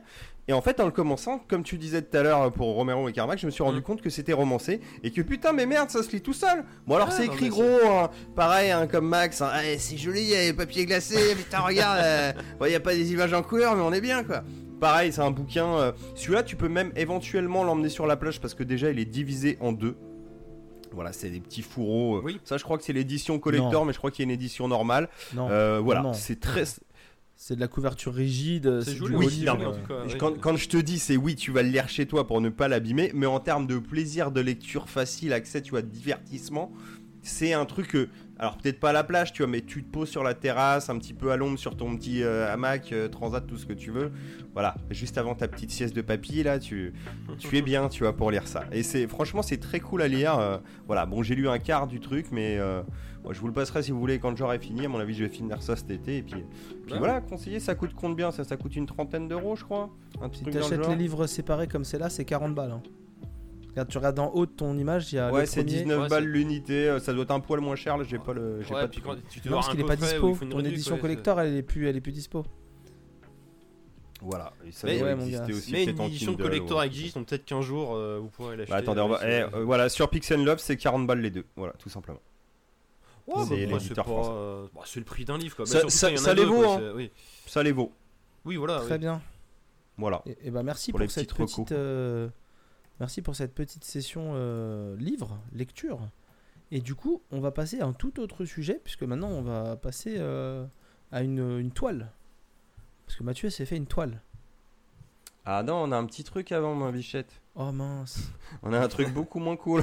Et 0.51 0.53
en 0.53 0.61
fait, 0.61 0.81
en 0.81 0.85
le 0.85 0.91
commençant, 0.91 1.39
comme 1.47 1.63
tu 1.63 1.79
disais 1.79 2.03
tout 2.03 2.17
à 2.17 2.25
l'heure 2.25 2.51
pour 2.51 2.75
Romero 2.75 3.09
et 3.09 3.13
Carmack, 3.13 3.39
je 3.39 3.47
me 3.47 3.53
suis 3.53 3.63
rendu 3.63 3.79
Mm. 3.79 3.83
compte 3.83 4.03
que 4.03 4.11
c'était 4.11 4.33
romancé 4.33 4.81
et 5.05 5.13
que 5.13 5.23
putain, 5.23 5.53
mais 5.53 5.65
merde, 5.65 5.91
ça 5.91 6.03
se 6.03 6.11
lit 6.11 6.23
tout 6.23 6.33
seul. 6.33 6.65
Bon, 6.89 6.97
alors 6.97 7.07
Ah, 7.09 7.15
c'est 7.17 7.27
écrit 7.27 7.51
gros, 7.51 7.79
hein, 7.89 8.11
pareil, 8.35 8.73
hein, 8.73 8.89
comme 8.89 9.07
Max. 9.07 9.43
hein. 9.43 9.53
Eh, 9.65 9.79
c'est 9.79 9.97
joli, 9.97 10.23
il 10.23 10.29
y 10.31 10.35
a 10.35 10.41
les 10.41 10.53
papiers 10.53 10.87
glacés. 10.87 11.35
Putain, 11.37 11.61
regarde, 11.61 12.01
euh, 12.03 12.33
bon, 12.59 12.67
il 12.67 12.73
y 12.73 12.75
a 12.75 12.81
pas 12.81 12.95
des 12.97 13.13
images 13.13 13.33
en 13.33 13.45
couleur, 13.45 13.77
mais 13.77 13.83
on 13.83 13.93
est 13.93 14.01
bien 14.01 14.25
quoi. 14.25 14.43
Pareil, 14.81 15.13
c'est 15.13 15.21
un 15.21 15.31
bouquin. 15.31 15.67
euh, 15.79 15.93
Celui-là, 16.17 16.43
tu 16.43 16.57
peux 16.57 16.69
même 16.69 16.91
éventuellement 16.97 17.63
l'emmener 17.63 17.89
sur 17.89 18.09
la 18.09 18.17
plage 18.17 18.41
parce 18.41 18.55
que 18.55 18.65
déjà, 18.65 18.91
il 18.91 18.99
est 18.99 19.05
divisé 19.05 19.57
en 19.61 19.71
deux. 19.71 19.97
Voilà, 20.93 21.13
c'est 21.13 21.31
des 21.31 21.39
petits 21.39 21.63
fourreaux. 21.63 22.17
euh. 22.17 22.23
Oui. 22.25 22.41
Ça, 22.43 22.57
je 22.57 22.65
crois 22.65 22.77
que 22.77 22.83
c'est 22.83 22.93
l'édition 22.93 23.39
collector, 23.39 23.71
Non. 23.73 23.85
mais 23.85 23.93
je 23.93 23.99
crois 23.99 24.11
qu'il 24.11 24.25
y 24.25 24.29
a 24.29 24.29
une 24.29 24.35
édition 24.35 24.67
normale. 24.67 25.09
Non, 25.33 25.49
Euh, 25.49 25.79
voilà, 25.81 26.03
non. 26.03 26.13
c'est 26.13 26.41
très. 26.41 26.65
c'est 27.43 27.57
de 27.57 27.61
la 27.61 27.69
couverture 27.69 28.13
rigide. 28.13 28.83
C'est 28.83 28.97
joli, 28.97 29.15
oui, 29.17 29.43
non, 29.47 29.53
en 29.55 29.61
euh, 29.63 29.81
tout 29.81 29.89
cas, 29.89 30.03
Je- 30.07 30.13
oui. 30.13 30.19
Quand, 30.19 30.39
quand 30.39 30.57
je 30.57 30.69
te 30.69 30.77
dis 30.77 30.99
c'est 30.99 31.17
oui, 31.17 31.37
tu 31.37 31.51
vas 31.51 31.63
le 31.63 31.71
lire 31.71 31.89
chez 31.89 32.05
toi 32.05 32.27
pour 32.27 32.43
ne 32.43 32.51
pas 32.51 32.69
l'abîmer, 32.69 33.13
mais 33.15 33.25
en 33.25 33.41
termes 33.41 33.67
de 33.67 33.79
plaisir 33.79 34.31
de 34.31 34.43
lecture 34.43 34.91
facile, 34.91 35.33
accès, 35.33 35.63
tu 35.63 35.71
vois, 35.71 35.81
de 35.81 35.87
divertissement, 35.89 36.71
c'est 37.23 37.55
un 37.55 37.65
truc 37.65 37.89
que, 37.89 38.09
alors 38.39 38.59
peut-être 38.59 38.79
pas 38.79 38.91
à 38.91 38.93
la 38.93 39.05
plage, 39.05 39.33
tu 39.33 39.41
vois, 39.43 39.51
mais 39.51 39.63
tu 39.63 39.83
te 39.83 39.91
poses 39.91 40.11
sur 40.11 40.23
la 40.23 40.35
terrasse, 40.35 40.91
un 40.91 40.99
petit 40.99 41.15
peu 41.15 41.33
à 41.33 41.39
l'ombre 41.39 41.59
sur 41.59 41.79
ton 41.79 41.97
petit 41.97 42.23
euh, 42.23 42.53
hamac, 42.53 42.93
euh, 42.93 43.09
transat, 43.09 43.47
tout 43.47 43.57
ce 43.57 43.65
que 43.65 43.73
tu 43.73 43.91
veux. 43.91 44.13
Voilà, 44.53 44.75
juste 44.91 45.17
avant 45.17 45.35
ta 45.35 45.49
petite 45.49 45.71
sieste 45.71 45.97
de 45.97 46.03
papy, 46.03 46.43
là, 46.43 46.59
tu, 46.59 46.93
tu 47.39 47.57
es 47.57 47.63
bien, 47.63 47.89
tu 47.89 48.03
vois, 48.03 48.15
pour 48.15 48.31
lire 48.31 48.49
ça. 48.49 48.65
Et 48.71 48.83
c'est, 48.83 49.07
franchement, 49.07 49.41
c'est 49.41 49.59
très 49.59 49.81
cool 49.81 50.03
à 50.03 50.09
lire. 50.09 50.39
euh, 50.39 50.59
voilà, 50.87 51.07
bon, 51.07 51.23
j'ai 51.23 51.35
lu 51.37 51.49
un 51.49 51.59
quart 51.59 51.87
du 51.87 52.01
truc, 52.01 52.27
mais 52.33 52.59
euh, 52.59 52.83
moi, 53.25 53.33
je 53.33 53.41
vous 53.41 53.47
le 53.47 53.53
passerai 53.53 53.83
si 53.83 53.91
vous 53.91 54.01
voulez 54.01 54.19
quand 54.19 54.35
j'aurai 54.37 54.59
fini. 54.59 54.87
À 54.87 54.89
mon 54.89 54.99
avis, 54.99 55.15
je 55.15 55.25
vais 55.25 55.29
finir 55.31 55.63
ça 55.63 55.77
cet 55.77 55.91
été. 55.91 56.19
Et 56.19 56.23
puis, 56.23 56.43
puis 56.85 56.93
Ouais. 56.95 56.99
voilà, 56.99 57.21
conseiller, 57.21 57.61
ça 57.61 57.75
coûte 57.75 57.93
combien 57.95 58.31
ça, 58.31 58.45
ça 58.45 58.57
coûte 58.57 58.77
une 58.77 58.87
trentaine 58.87 59.29
d'euros, 59.29 59.57
je 59.57 59.65
crois. 59.65 59.91
Un 60.21 60.29
petit 60.29 60.45
Si 60.45 60.51
t'achètes 60.51 60.87
les 60.89 60.97
livres 60.97 61.27
séparés 61.27 61.67
comme 61.69 61.85
c'est 61.85 61.99
là, 61.99 62.09
c'est 62.11 62.25
40 62.25 62.55
balles. 62.55 62.73
hein. 62.73 62.83
Regarde, 63.71 63.89
tu 63.89 63.99
regardes 63.99 64.19
en 64.19 64.31
haut 64.33 64.47
de 64.47 64.51
ton 64.51 64.77
image, 64.77 65.13
il 65.13 65.17
y 65.17 65.19
a 65.21 65.31
Ouais, 65.33 65.47
c'est 65.47 65.61
premier. 65.63 65.77
19 65.79 66.03
Ouais, 66.03 66.09
balles 66.09 66.25
l'unité, 66.25 66.89
euh, 66.89 66.99
ça 66.99 67.13
doit 67.13 67.23
être 67.23 67.31
un 67.31 67.39
poil 67.39 67.61
moins 67.61 67.77
cher, 67.77 67.97
là 67.97 68.03
j'ai 68.05 68.19
pas 68.19 68.33
le 68.33 68.61
j'ai 68.63 68.75
Ouais, 68.75 68.81
pas 68.81 68.89
puis 68.89 69.01
de- 69.01 69.07
quand 69.07 69.15
tu 69.29 69.41
te 69.41 69.49
Non, 69.49 69.55
parce 69.57 69.69
qu'il 69.69 69.79
est 69.81 69.85
pas 69.85 69.95
dispo. 69.95 70.37
Ton 70.51 70.59
édition 70.65 70.99
collector, 70.99 71.41
elle 71.41 71.55
est 71.55 71.63
plus, 71.63 71.87
elle 71.89 71.97
est 71.97 72.01
plus 72.01 72.11
dispo. 72.11 72.45
Voilà, 74.23 74.53
et 74.67 74.73
ça 74.73 74.87
Mais- 74.87 74.99
doit 74.99 75.09
Ouais, 75.09 75.15
mon 75.15 75.23
exister 75.25 75.53
aussi 75.55 75.73
Mais 75.73 75.85
une 75.85 76.01
édition 76.03 76.33
Kindle, 76.33 76.43
collector 76.43 76.79
ouais. 76.81 76.87
existe, 76.87 77.15
donc 77.15 77.29
peut-être 77.29 77.45
qu'un 77.47 77.63
jour 77.63 77.95
euh, 77.95 78.19
vous 78.21 78.29
pourrez 78.29 78.55
l'acheter. 78.57 78.73
Bah, 78.73 78.79
attendez, 78.79 79.01
on 79.01 79.09
va- 79.09 79.21
Ouais, 79.21 79.47
eh, 79.51 79.57
euh, 79.57 79.65
voilà, 79.65 79.89
sur 79.89 80.11
Pixel 80.11 80.45
Love, 80.45 80.59
c'est 80.59 80.77
40 80.77 81.07
balles 81.07 81.21
les 81.21 81.31
deux. 81.31 81.45
Voilà, 81.57 81.73
tout 81.79 81.89
simplement. 81.89 82.21
Ouais, 83.37 83.45
c'est 83.49 83.65
bah, 83.65 83.71
moi, 83.71 83.79
l'éditeur 83.79 84.05
pas, 84.05 84.11
français. 84.11 84.31
euh, 84.33 84.67
bah, 84.75 84.81
c'est 84.87 85.01
le 85.01 85.05
prix 85.07 85.25
d'un 85.25 85.39
livre 85.39 85.57
quoi. 85.57 85.67
Ça- 85.67 85.79
surtout 85.81 85.91
ça- 85.91 86.09
quand 86.09 86.15
il 86.15 86.17
y 86.17 86.21
en 86.21 86.23
a 86.23 86.25
ça 86.27 86.35
les 86.35 86.45
vaut, 86.45 86.63
quoi, 86.63 86.75
hein. 86.77 86.93
Oui, 86.95 87.11
Ça 87.47 87.63
les 87.63 87.73
vaut. 87.73 87.93
oui 88.45 88.57
voilà. 88.57 88.81
Très 88.81 88.93
oui. 88.95 88.99
bien. 88.99 89.23
Voilà. 89.99 90.23
Et, 90.27 90.37
et 90.45 90.51
bah 90.51 90.63
merci 90.63 90.93
Pour 90.93 91.01
cette 91.11 91.35
petite, 91.35 91.73
euh, 91.73 92.29
merci 93.01 93.21
pour 93.23 93.37
cette 93.37 93.55
petite 93.55 93.85
session 93.85 94.33
euh, 94.35 94.97
livre, 94.97 95.39
lecture. 95.53 96.01
Et 96.73 96.81
du 96.81 96.95
coup, 96.95 97.21
on 97.33 97.41
va 97.41 97.51
passer 97.51 97.81
à 97.81 97.87
un 97.87 97.93
tout 97.93 98.19
autre 98.21 98.45
sujet 98.45 98.81
puisque 98.83 99.03
maintenant 99.03 99.29
on 99.29 99.43
va 99.43 99.77
passer 99.77 100.15
euh, 100.19 100.65
à 101.13 101.23
une, 101.23 101.59
une 101.59 101.71
toile. 101.73 102.13
Parce 103.07 103.19
que 103.19 103.25
Mathieu 103.25 103.51
s'est 103.51 103.67
fait 103.67 103.77
une 103.77 103.87
toile. 103.87 104.23
Ah 105.47 105.63
non, 105.63 105.77
on 105.85 105.93
a 105.93 105.97
un 105.97 106.05
petit 106.05 106.23
truc 106.25 106.53
avant, 106.53 106.75
ma 106.75 106.91
bichette. 106.93 107.33
Oh 107.57 107.73
mince. 107.73 108.31
On 108.63 108.73
a 108.73 108.79
un 108.79 108.89
truc 108.89 109.13
beaucoup 109.13 109.39
moins 109.41 109.57
cool. 109.57 109.83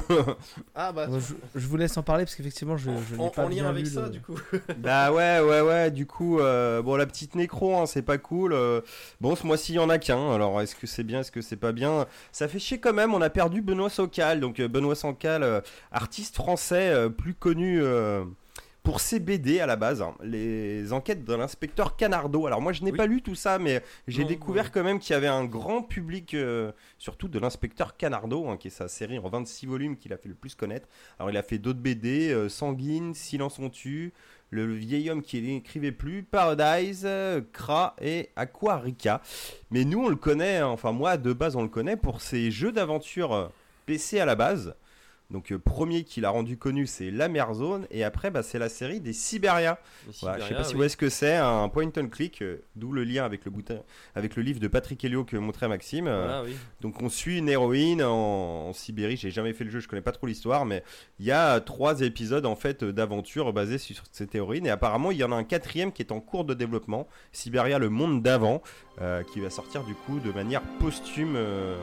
Ah 0.74 0.90
bah 0.90 1.06
Bon, 1.06 1.20
je, 1.20 1.34
je 1.54 1.66
vous 1.66 1.76
laisse 1.76 1.96
en 1.98 2.02
parler 2.02 2.24
parce 2.24 2.34
qu'effectivement 2.34 2.76
je, 2.78 2.90
je 3.10 3.14
n'ai 3.16 3.22
en, 3.22 3.28
pas 3.28 3.44
en 3.44 3.48
bien 3.48 3.64
lien 3.64 3.68
avec 3.70 3.86
ça 3.86 4.02
le- 4.02 4.08
du 4.10 4.20
coup. 4.20 4.38
bah 4.78 5.12
ouais, 5.12 5.40
ouais, 5.40 5.60
ouais, 5.60 5.90
du 5.90 6.06
coup, 6.06 6.40
euh, 6.40 6.80
bon, 6.82 6.96
la 6.96 7.06
petite 7.06 7.34
nécro, 7.34 7.76
hein, 7.76 7.86
c'est 7.86 8.02
pas 8.02 8.16
cool. 8.18 8.52
euh, 8.54 8.80
bon, 9.20 9.36
ce 9.36 9.46
mois-ci, 9.46 9.72
il 9.72 9.76
y 9.76 9.78
en 9.78 9.90
a 9.90 9.98
qu'un. 9.98 10.32
Alors, 10.32 10.60
est-ce 10.62 10.74
que 10.76 10.86
c'est 10.86 11.04
bien, 11.04 11.20
est-ce 11.20 11.30
que 11.32 11.42
c'est 11.42 11.56
pas 11.56 11.72
bien? 11.72 12.06
Ça 12.32 12.48
fait 12.48 12.58
chier 12.58 12.78
quand 12.80 12.94
même, 12.94 13.12
on 13.14 13.20
a 13.20 13.30
perdu 13.30 13.60
Benoît 13.60 13.90
Socal. 13.90 14.40
Donc, 14.40 14.60
euh, 14.60 14.68
Benoît 14.68 14.94
Socal, 14.94 15.42
euh, 15.42 15.60
artiste 15.92 16.36
français 16.36 16.88
euh, 16.88 17.08
plus 17.10 17.34
connu 17.34 17.80
euh, 17.82 18.24
pour 18.88 19.00
ses 19.00 19.20
BD 19.20 19.60
à 19.60 19.66
la 19.66 19.76
base. 19.76 20.00
hein, 20.00 20.14
les 20.22 20.94
enquêtes 20.94 21.22
de 21.22 21.34
l'inspecteur 21.34 21.94
Canardo. 21.94 22.46
Alors, 22.46 22.62
moi, 22.62 22.72
je 22.72 22.82
n'ai 22.82 22.90
Oui. 22.90 22.96
pas 22.96 23.04
lu 23.04 23.20
tout 23.20 23.34
ça, 23.34 23.58
mais 23.58 23.82
j'ai 24.06 24.24
découvert 24.24 24.72
quand 24.72 24.82
même 24.82 24.98
qu'il 24.98 25.12
y 25.12 25.16
avait 25.16 25.26
un 25.26 25.44
grand 25.44 25.82
public, 25.82 26.32
euh, 26.32 26.72
surtout 26.96 27.28
de 27.28 27.38
l'inspecteur 27.38 27.98
Canardo, 27.98 28.48
hein, 28.48 28.56
qui 28.56 28.68
est 28.68 28.70
sa 28.70 28.88
série 28.88 29.18
en 29.18 29.28
26 29.28 29.66
volumes 29.66 29.94
qu'il 29.98 30.14
a 30.14 30.16
fait 30.16 30.30
le 30.30 30.34
plus 30.34 30.54
connaître. 30.54 30.88
Alors, 31.18 31.28
il 31.30 31.36
a 31.36 31.42
fait 31.42 31.58
d'autres 31.58 31.80
BD, 31.80 32.32
euh, 32.32 32.48
Sanguine, 32.48 33.12
Silence 33.12 33.58
on 33.58 33.68
tue. 33.68 34.14
Le 34.48 34.72
vieil 34.72 35.10
homme 35.10 35.20
qui 35.20 35.42
n'écrivait 35.42 35.92
plus, 35.92 36.22
Paradise, 36.22 37.02
euh, 37.04 37.42
Kra 37.52 37.94
et 38.00 38.30
Aquarica. 38.36 39.20
Mais 39.70 39.84
nous, 39.84 40.02
on 40.02 40.08
le 40.08 40.16
connaît, 40.16 40.56
hein, 40.56 40.68
enfin 40.68 40.92
moi, 40.92 41.18
de 41.18 41.34
base, 41.34 41.56
on 41.56 41.62
le 41.62 41.68
connaît 41.68 41.98
pour 41.98 42.22
ses 42.22 42.50
jeux 42.50 42.72
d'aventure 42.72 43.34
euh, 43.34 43.48
PC 43.84 44.18
à 44.18 44.24
la 44.24 44.34
base. 44.34 44.74
Donc, 45.30 45.52
euh, 45.52 45.58
premier 45.58 46.04
qu'il 46.04 46.24
a 46.24 46.30
rendu 46.30 46.56
connu, 46.56 46.86
c'est 46.86 47.10
La 47.10 47.28
Mer 47.28 47.52
Zone. 47.52 47.86
Et 47.90 48.02
après, 48.02 48.30
bah, 48.30 48.42
c'est 48.42 48.58
la 48.58 48.70
série 48.70 48.98
des 49.00 49.12
Siberia. 49.12 49.78
Voilà, 50.22 50.38
je 50.38 50.48
sais 50.48 50.54
pas 50.54 50.64
si 50.64 50.72
vous 50.72 50.78
voyez 50.78 50.88
ce 50.88 50.96
que 50.96 51.10
c'est, 51.10 51.36
un 51.36 51.68
point 51.68 51.90
and 51.98 52.08
click, 52.08 52.40
euh, 52.40 52.62
d'où 52.76 52.92
le 52.92 53.04
lien 53.04 53.26
avec 53.26 53.44
le, 53.44 53.50
boutin- 53.50 53.82
avec 54.14 54.36
le 54.36 54.42
livre 54.42 54.58
de 54.58 54.68
Patrick 54.68 55.04
Helio 55.04 55.24
que 55.24 55.36
montrait 55.36 55.68
Maxime. 55.68 56.06
euh, 56.08 56.44
oui. 56.46 56.56
donc 56.80 57.02
on 57.02 57.10
suit 57.10 57.36
une 57.38 57.48
héroïne 57.50 58.02
en, 58.02 58.68
en 58.68 58.72
Sibérie, 58.72 59.18
j'ai 59.18 59.30
jamais 59.30 59.52
fait 59.52 59.64
le 59.64 59.70
jeu, 59.70 59.80
je 59.80 59.88
connais 59.88 60.00
pas 60.00 60.12
trop 60.12 60.26
l'histoire, 60.26 60.64
mais 60.64 60.82
il 61.18 61.26
y 61.26 61.30
a 61.32 61.60
trois 61.60 62.00
épisodes 62.00 62.46
en 62.46 62.56
fait 62.56 62.82
d'aventure 62.82 63.52
basés 63.52 63.76
sur 63.78 64.02
cette 64.12 64.34
héroïne 64.34 64.64
et 64.66 64.70
apparemment 64.70 65.10
il 65.10 65.18
y 65.18 65.24
en 65.24 65.32
a 65.32 65.36
un 65.36 65.44
quatrième 65.44 65.92
qui 65.92 66.00
est 66.00 66.10
en 66.12 66.20
cours 66.20 66.46
de 66.46 66.54
développement, 66.54 67.06
Siberia 67.32 67.78
le 67.78 67.90
monde 67.90 68.22
d'avant, 68.22 68.62
euh, 69.02 69.22
qui 69.24 69.40
va 69.40 69.50
sortir 69.50 69.84
du 69.84 69.94
coup 69.94 70.20
de 70.20 70.32
manière 70.32 70.62
posthume 70.80 71.34
euh, 71.36 71.76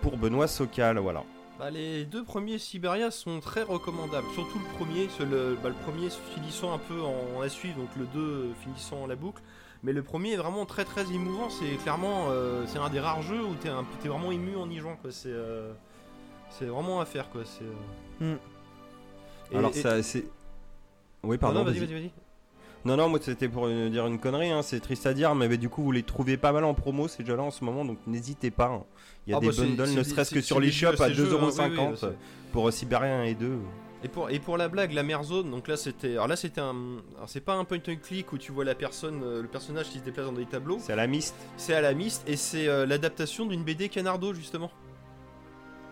pour 0.00 0.16
Benoît 0.16 0.48
Socal, 0.48 0.98
voilà. 0.98 1.22
Bah, 1.58 1.70
les 1.70 2.04
deux 2.04 2.24
premiers 2.24 2.58
Siberia 2.58 3.10
sont 3.10 3.40
très 3.40 3.62
recommandables, 3.62 4.26
surtout 4.34 4.58
le 4.58 4.76
premier, 4.76 5.08
le, 5.20 5.56
bah, 5.62 5.68
le 5.68 5.74
premier 5.74 6.08
finissant 6.34 6.72
un 6.72 6.78
peu 6.78 7.00
en, 7.00 7.48
suivre, 7.48 7.76
donc 7.78 7.90
le 7.96 8.06
2 8.06 8.52
finissant 8.62 9.06
la 9.06 9.16
boucle. 9.16 9.42
Mais 9.84 9.92
le 9.92 10.02
premier 10.02 10.32
est 10.32 10.36
vraiment 10.36 10.64
très 10.64 10.84
très 10.84 11.02
émouvant, 11.12 11.50
c'est 11.50 11.76
clairement 11.82 12.26
euh, 12.30 12.64
c'est 12.68 12.78
un 12.78 12.88
des 12.88 13.00
rares 13.00 13.22
jeux 13.22 13.44
où 13.44 13.54
t'es 13.54 14.08
vraiment 14.08 14.30
ému 14.30 14.56
en 14.56 14.70
y 14.70 14.78
jouant 14.78 14.96
quoi, 14.96 15.10
c'est 15.10 15.28
euh, 15.32 15.72
c'est 16.50 16.66
vraiment 16.66 17.00
à 17.00 17.04
faire 17.04 17.28
quoi, 17.30 17.42
c'est... 17.44 17.64
euh. 18.24 18.36
Hmm. 18.36 19.56
Alors 19.56 19.70
et- 19.70 19.80
ça 19.82 20.02
c'est... 20.02 20.24
Oui 21.24 21.36
Non, 21.36 21.38
pardon, 21.38 21.58
non, 21.60 21.64
vas-y. 21.64 21.78
vas-y, 21.80 21.92
vas-y. 21.94 22.10
Non, 22.84 22.96
non, 22.96 23.08
moi 23.08 23.18
c'était 23.22 23.48
pour 23.48 23.66
euh, 23.66 23.88
dire 23.88 24.06
une 24.06 24.18
connerie, 24.18 24.50
hein, 24.50 24.62
c'est 24.62 24.80
triste 24.80 25.06
à 25.06 25.14
dire, 25.14 25.34
mais, 25.34 25.56
du 25.56 25.68
coup 25.68 25.82
vous 25.82 25.92
les 25.92 26.02
trouvez 26.02 26.36
pas 26.36 26.50
mal 26.52 26.64
en 26.64 26.74
promo 26.74 27.06
ces 27.06 27.24
jeux-là 27.24 27.42
en 27.44 27.50
ce 27.52 27.64
moment, 27.64 27.84
donc 27.84 27.98
n'hésitez 28.06 28.50
pas. 28.50 28.66
hein. 28.66 28.82
Il 29.26 29.30
y 29.30 29.34
a 29.34 29.36
Ah 29.36 29.40
des 29.40 29.48
bah, 29.48 29.52
bundles, 29.58 29.94
ne 29.94 30.02
serait-ce 30.02 30.34
que 30.34 30.40
sur 30.40 30.58
les 30.58 30.72
shops 30.72 31.00
à 31.00 31.08
ces 31.08 31.14
jeux, 31.14 31.28
hein, 31.32 31.38
oui, 31.42 31.50
2,50€ 31.50 31.98
oui, 32.02 32.08
pour 32.50 32.72
Sibérien 32.72 33.22
et 33.22 33.34
2. 33.34 33.58
Et 34.04 34.08
pour, 34.08 34.30
et 34.30 34.40
pour 34.40 34.56
la 34.56 34.66
blague, 34.66 34.92
la 34.94 35.04
mer 35.04 35.22
zone, 35.22 35.48
donc 35.52 35.68
là 35.68 35.76
c'était. 35.76 36.14
Alors 36.14 36.26
là 36.26 36.34
c'était 36.34 36.60
un. 36.60 36.74
C'est 37.28 37.40
pas 37.40 37.54
un 37.54 37.64
point 37.64 37.78
and 37.88 37.98
click 38.02 38.32
où 38.32 38.38
tu 38.38 38.50
vois 38.50 38.64
la 38.64 38.74
personne, 38.74 39.22
euh, 39.22 39.42
le 39.42 39.46
personnage 39.46 39.90
qui 39.90 40.00
se 40.00 40.02
déplace 40.02 40.26
dans 40.26 40.32
des 40.32 40.44
tableaux. 40.44 40.78
C'est 40.80 40.92
à 40.92 40.96
la 40.96 41.06
mist. 41.06 41.36
C'est 41.56 41.74
à 41.74 41.80
la 41.80 41.94
mist 41.94 42.24
et 42.26 42.34
c'est 42.34 42.66
euh, 42.66 42.84
l'adaptation 42.84 43.46
d'une 43.46 43.62
BD 43.62 43.88
Canardo 43.88 44.34
justement. 44.34 44.72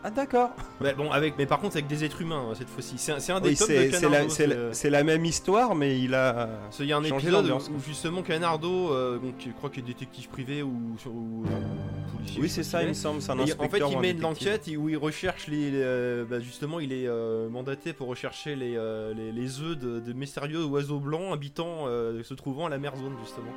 Ah 0.02 0.10
d'accord. 0.10 0.50
Ouais, 0.80 0.94
bon, 0.94 1.10
avec, 1.10 1.36
mais 1.36 1.44
par 1.44 1.60
contre 1.60 1.76
avec 1.76 1.86
des 1.86 2.04
êtres 2.04 2.22
humains 2.22 2.46
cette 2.54 2.70
fois-ci. 2.70 2.94
C'est 2.96 3.12
un, 3.32 3.40
des 3.40 3.50
Oui, 3.50 3.56
tomes 3.56 3.68
de 3.68 3.90
Canardo. 3.90 4.28
c'est 4.30 4.46
la- 4.46 4.54
euh, 4.54 4.70
c'est 4.72 4.88
la 4.88 5.04
même 5.04 5.26
histoire, 5.26 5.74
mais 5.74 6.00
il 6.00 6.14
a. 6.14 6.48
Il 6.78 6.86
y 6.86 6.92
a 6.94 6.96
un 6.96 7.04
épisode 7.04 7.32
l'ambiance, 7.32 7.68
où, 7.68 7.76
où 7.76 7.80
justement 7.86 8.22
Canardo, 8.22 8.94
euh, 8.94 9.18
donc, 9.18 9.34
je 9.44 9.50
crois 9.50 9.68
qu'il 9.68 9.82
est 9.84 9.86
détective 9.88 10.28
privé 10.30 10.62
ou, 10.62 10.72
ou, 11.06 11.44
euh, 11.44 12.16
policier. 12.16 12.40
Oui, 12.40 12.48
c'est 12.48 12.62
ça, 12.62 12.82
il 12.82 12.88
me 12.88 12.94
semble. 12.94 13.20
Un 13.28 13.40
en 13.40 13.68
fait, 13.68 13.82
il 13.90 13.98
mène 13.98 14.20
l'enquête 14.22 14.68
et 14.68 14.78
où 14.78 14.88
il 14.88 14.96
recherche 14.96 15.48
les. 15.48 15.70
euh, 15.74 16.24
bah, 16.24 16.40
justement, 16.40 16.80
il 16.80 16.94
est 16.94 17.06
euh, 17.06 17.50
mandaté 17.50 17.92
pour 17.92 18.08
rechercher 18.08 18.56
les, 18.56 18.76
euh, 18.78 19.12
les, 19.12 19.32
les 19.32 19.60
œufs 19.60 19.76
de, 19.78 20.00
de 20.00 20.12
mystérieux 20.14 20.64
oiseaux 20.64 20.98
blancs 20.98 21.30
habitant, 21.34 21.84
euh, 21.88 22.22
se 22.22 22.32
trouvant 22.32 22.64
à 22.64 22.68
la 22.70 22.78
mer 22.78 22.96
zone, 22.96 23.16
justement. 23.22 23.52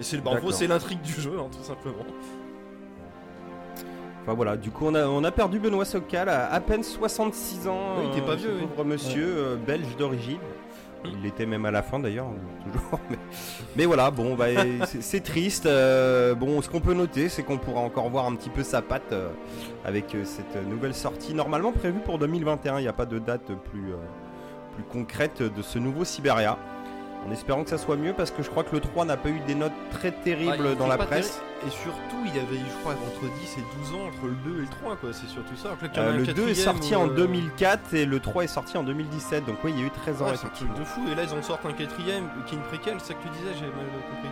Et 0.00 0.02
c'est 0.02 0.16
le 0.16 0.22
D'accord. 0.22 0.52
c'est 0.52 0.66
l'intrigue 0.66 1.02
du 1.02 1.12
jeu, 1.12 1.34
hein, 1.38 1.46
tout 1.56 1.62
simplement. 1.62 2.04
Enfin 4.22 4.34
voilà, 4.34 4.56
du 4.56 4.70
coup, 4.70 4.86
on 4.86 4.94
a, 4.94 5.06
on 5.06 5.24
a 5.24 5.30
perdu 5.32 5.58
Benoît 5.58 5.84
Socal 5.84 6.28
à 6.28 6.52
à 6.52 6.60
peine 6.60 6.82
66 6.84 7.66
ans. 7.68 7.96
Oui, 7.98 8.04
il 8.06 8.10
était 8.18 8.26
pas 8.26 8.32
euh, 8.32 8.36
vieux, 8.36 8.50
ce 8.58 8.62
oui. 8.62 8.68
Pauvre 8.76 8.88
monsieur, 8.88 9.26
euh, 9.26 9.56
belge 9.56 9.96
d'origine. 9.98 10.38
Il 11.04 11.20
l'était 11.22 11.46
même 11.46 11.64
à 11.64 11.72
la 11.72 11.82
fin 11.82 11.98
d'ailleurs, 11.98 12.28
toujours. 12.72 13.00
Mais, 13.10 13.16
mais 13.74 13.86
voilà, 13.86 14.12
bon, 14.12 14.36
bah, 14.36 14.46
c'est- 15.00 15.20
triste. 15.24 15.66
euh, 15.66 16.36
bon, 16.36 16.62
ce 16.62 16.68
qu'on 16.70 16.78
peut 16.80 16.94
noter, 16.94 17.28
c'est 17.28 17.42
qu'on 17.42 17.58
pourra 17.58 17.80
encore 17.80 18.08
voir 18.10 18.26
un 18.26 18.36
petit 18.36 18.50
peu 18.50 18.62
sa 18.62 18.80
patte 18.82 19.12
euh, 19.12 19.30
avec 19.84 20.16
cette 20.22 20.68
nouvelle 20.68 20.94
sortie, 20.94 21.34
normalement 21.34 21.72
prévue 21.72 21.98
pour 21.98 22.18
2021. 22.20 22.78
Il 22.78 22.82
n'y 22.82 22.88
a 22.88 22.92
pas 22.92 23.06
de 23.06 23.18
date 23.18 23.46
plus, 23.70 23.92
plus 24.76 24.84
concrète 24.84 25.42
de 25.42 25.62
ce 25.62 25.80
nouveau 25.80 26.04
Siberia. 26.04 26.56
En 27.26 27.30
espérant 27.30 27.62
que 27.62 27.70
ça 27.70 27.78
soit 27.78 27.96
mieux, 27.96 28.12
parce 28.12 28.30
que 28.32 28.42
je 28.42 28.50
crois 28.50 28.64
que 28.64 28.74
le 28.74 28.80
3 28.80 29.04
n'a 29.04 29.16
pas 29.16 29.28
eu 29.28 29.38
des 29.46 29.54
notes 29.54 29.72
très 29.92 30.10
terribles 30.10 30.70
Ah, 30.72 30.74
dans 30.74 30.88
la 30.88 30.98
presse. 30.98 31.40
Et 31.64 31.70
surtout, 31.70 32.16
il 32.24 32.32
avait 32.32 32.56
eu, 32.56 32.64
je 32.68 32.80
crois, 32.80 32.94
entre 32.94 33.32
10 33.38 33.58
et 33.58 33.78
12 33.78 33.94
ans, 33.94 34.06
entre 34.08 34.26
le 34.26 34.34
2 34.52 34.58
et 34.58 34.62
le 34.62 34.66
3, 34.66 34.96
quoi. 34.96 35.12
C'est 35.12 35.28
surtout 35.28 35.54
ça. 35.54 35.76
Y 35.80 35.98
Euh, 35.98 36.12
le 36.18 36.24
2 36.26 36.32
est 36.32 36.34
quatrième 36.34 36.54
sorti 36.56 36.96
en 36.96 37.08
euh, 37.08 37.14
2004 37.14 37.94
et 37.94 38.04
le 38.06 38.18
3 38.18 38.42
est 38.44 38.46
sorti 38.48 38.76
en 38.76 38.82
2017. 38.82 39.46
Donc 39.46 39.56
oui, 39.62 39.72
il 39.76 39.80
y 39.80 39.84
a 39.84 39.86
eu 39.86 39.90
13 39.90 40.20
ans 40.22 40.24
Ouais, 40.26 40.32
c'est 40.36 40.46
un 40.46 40.50
truc 40.50 40.74
de 40.76 40.84
fou. 40.84 41.00
Et 41.12 41.14
là, 41.14 41.22
ils 41.22 41.32
en 41.38 41.42
sortent 41.42 41.64
un 41.64 41.72
quatrième 41.72 42.28
qui 42.46 42.54
est 42.56 42.58
une 42.58 42.64
préquelle, 42.64 42.96
c'est 42.98 43.12
ça 43.12 43.14
que 43.14 43.22
tu 43.22 43.28
disais, 43.28 43.54
j'ai 43.54 43.66
mal 43.66 43.86
compris. 44.10 44.28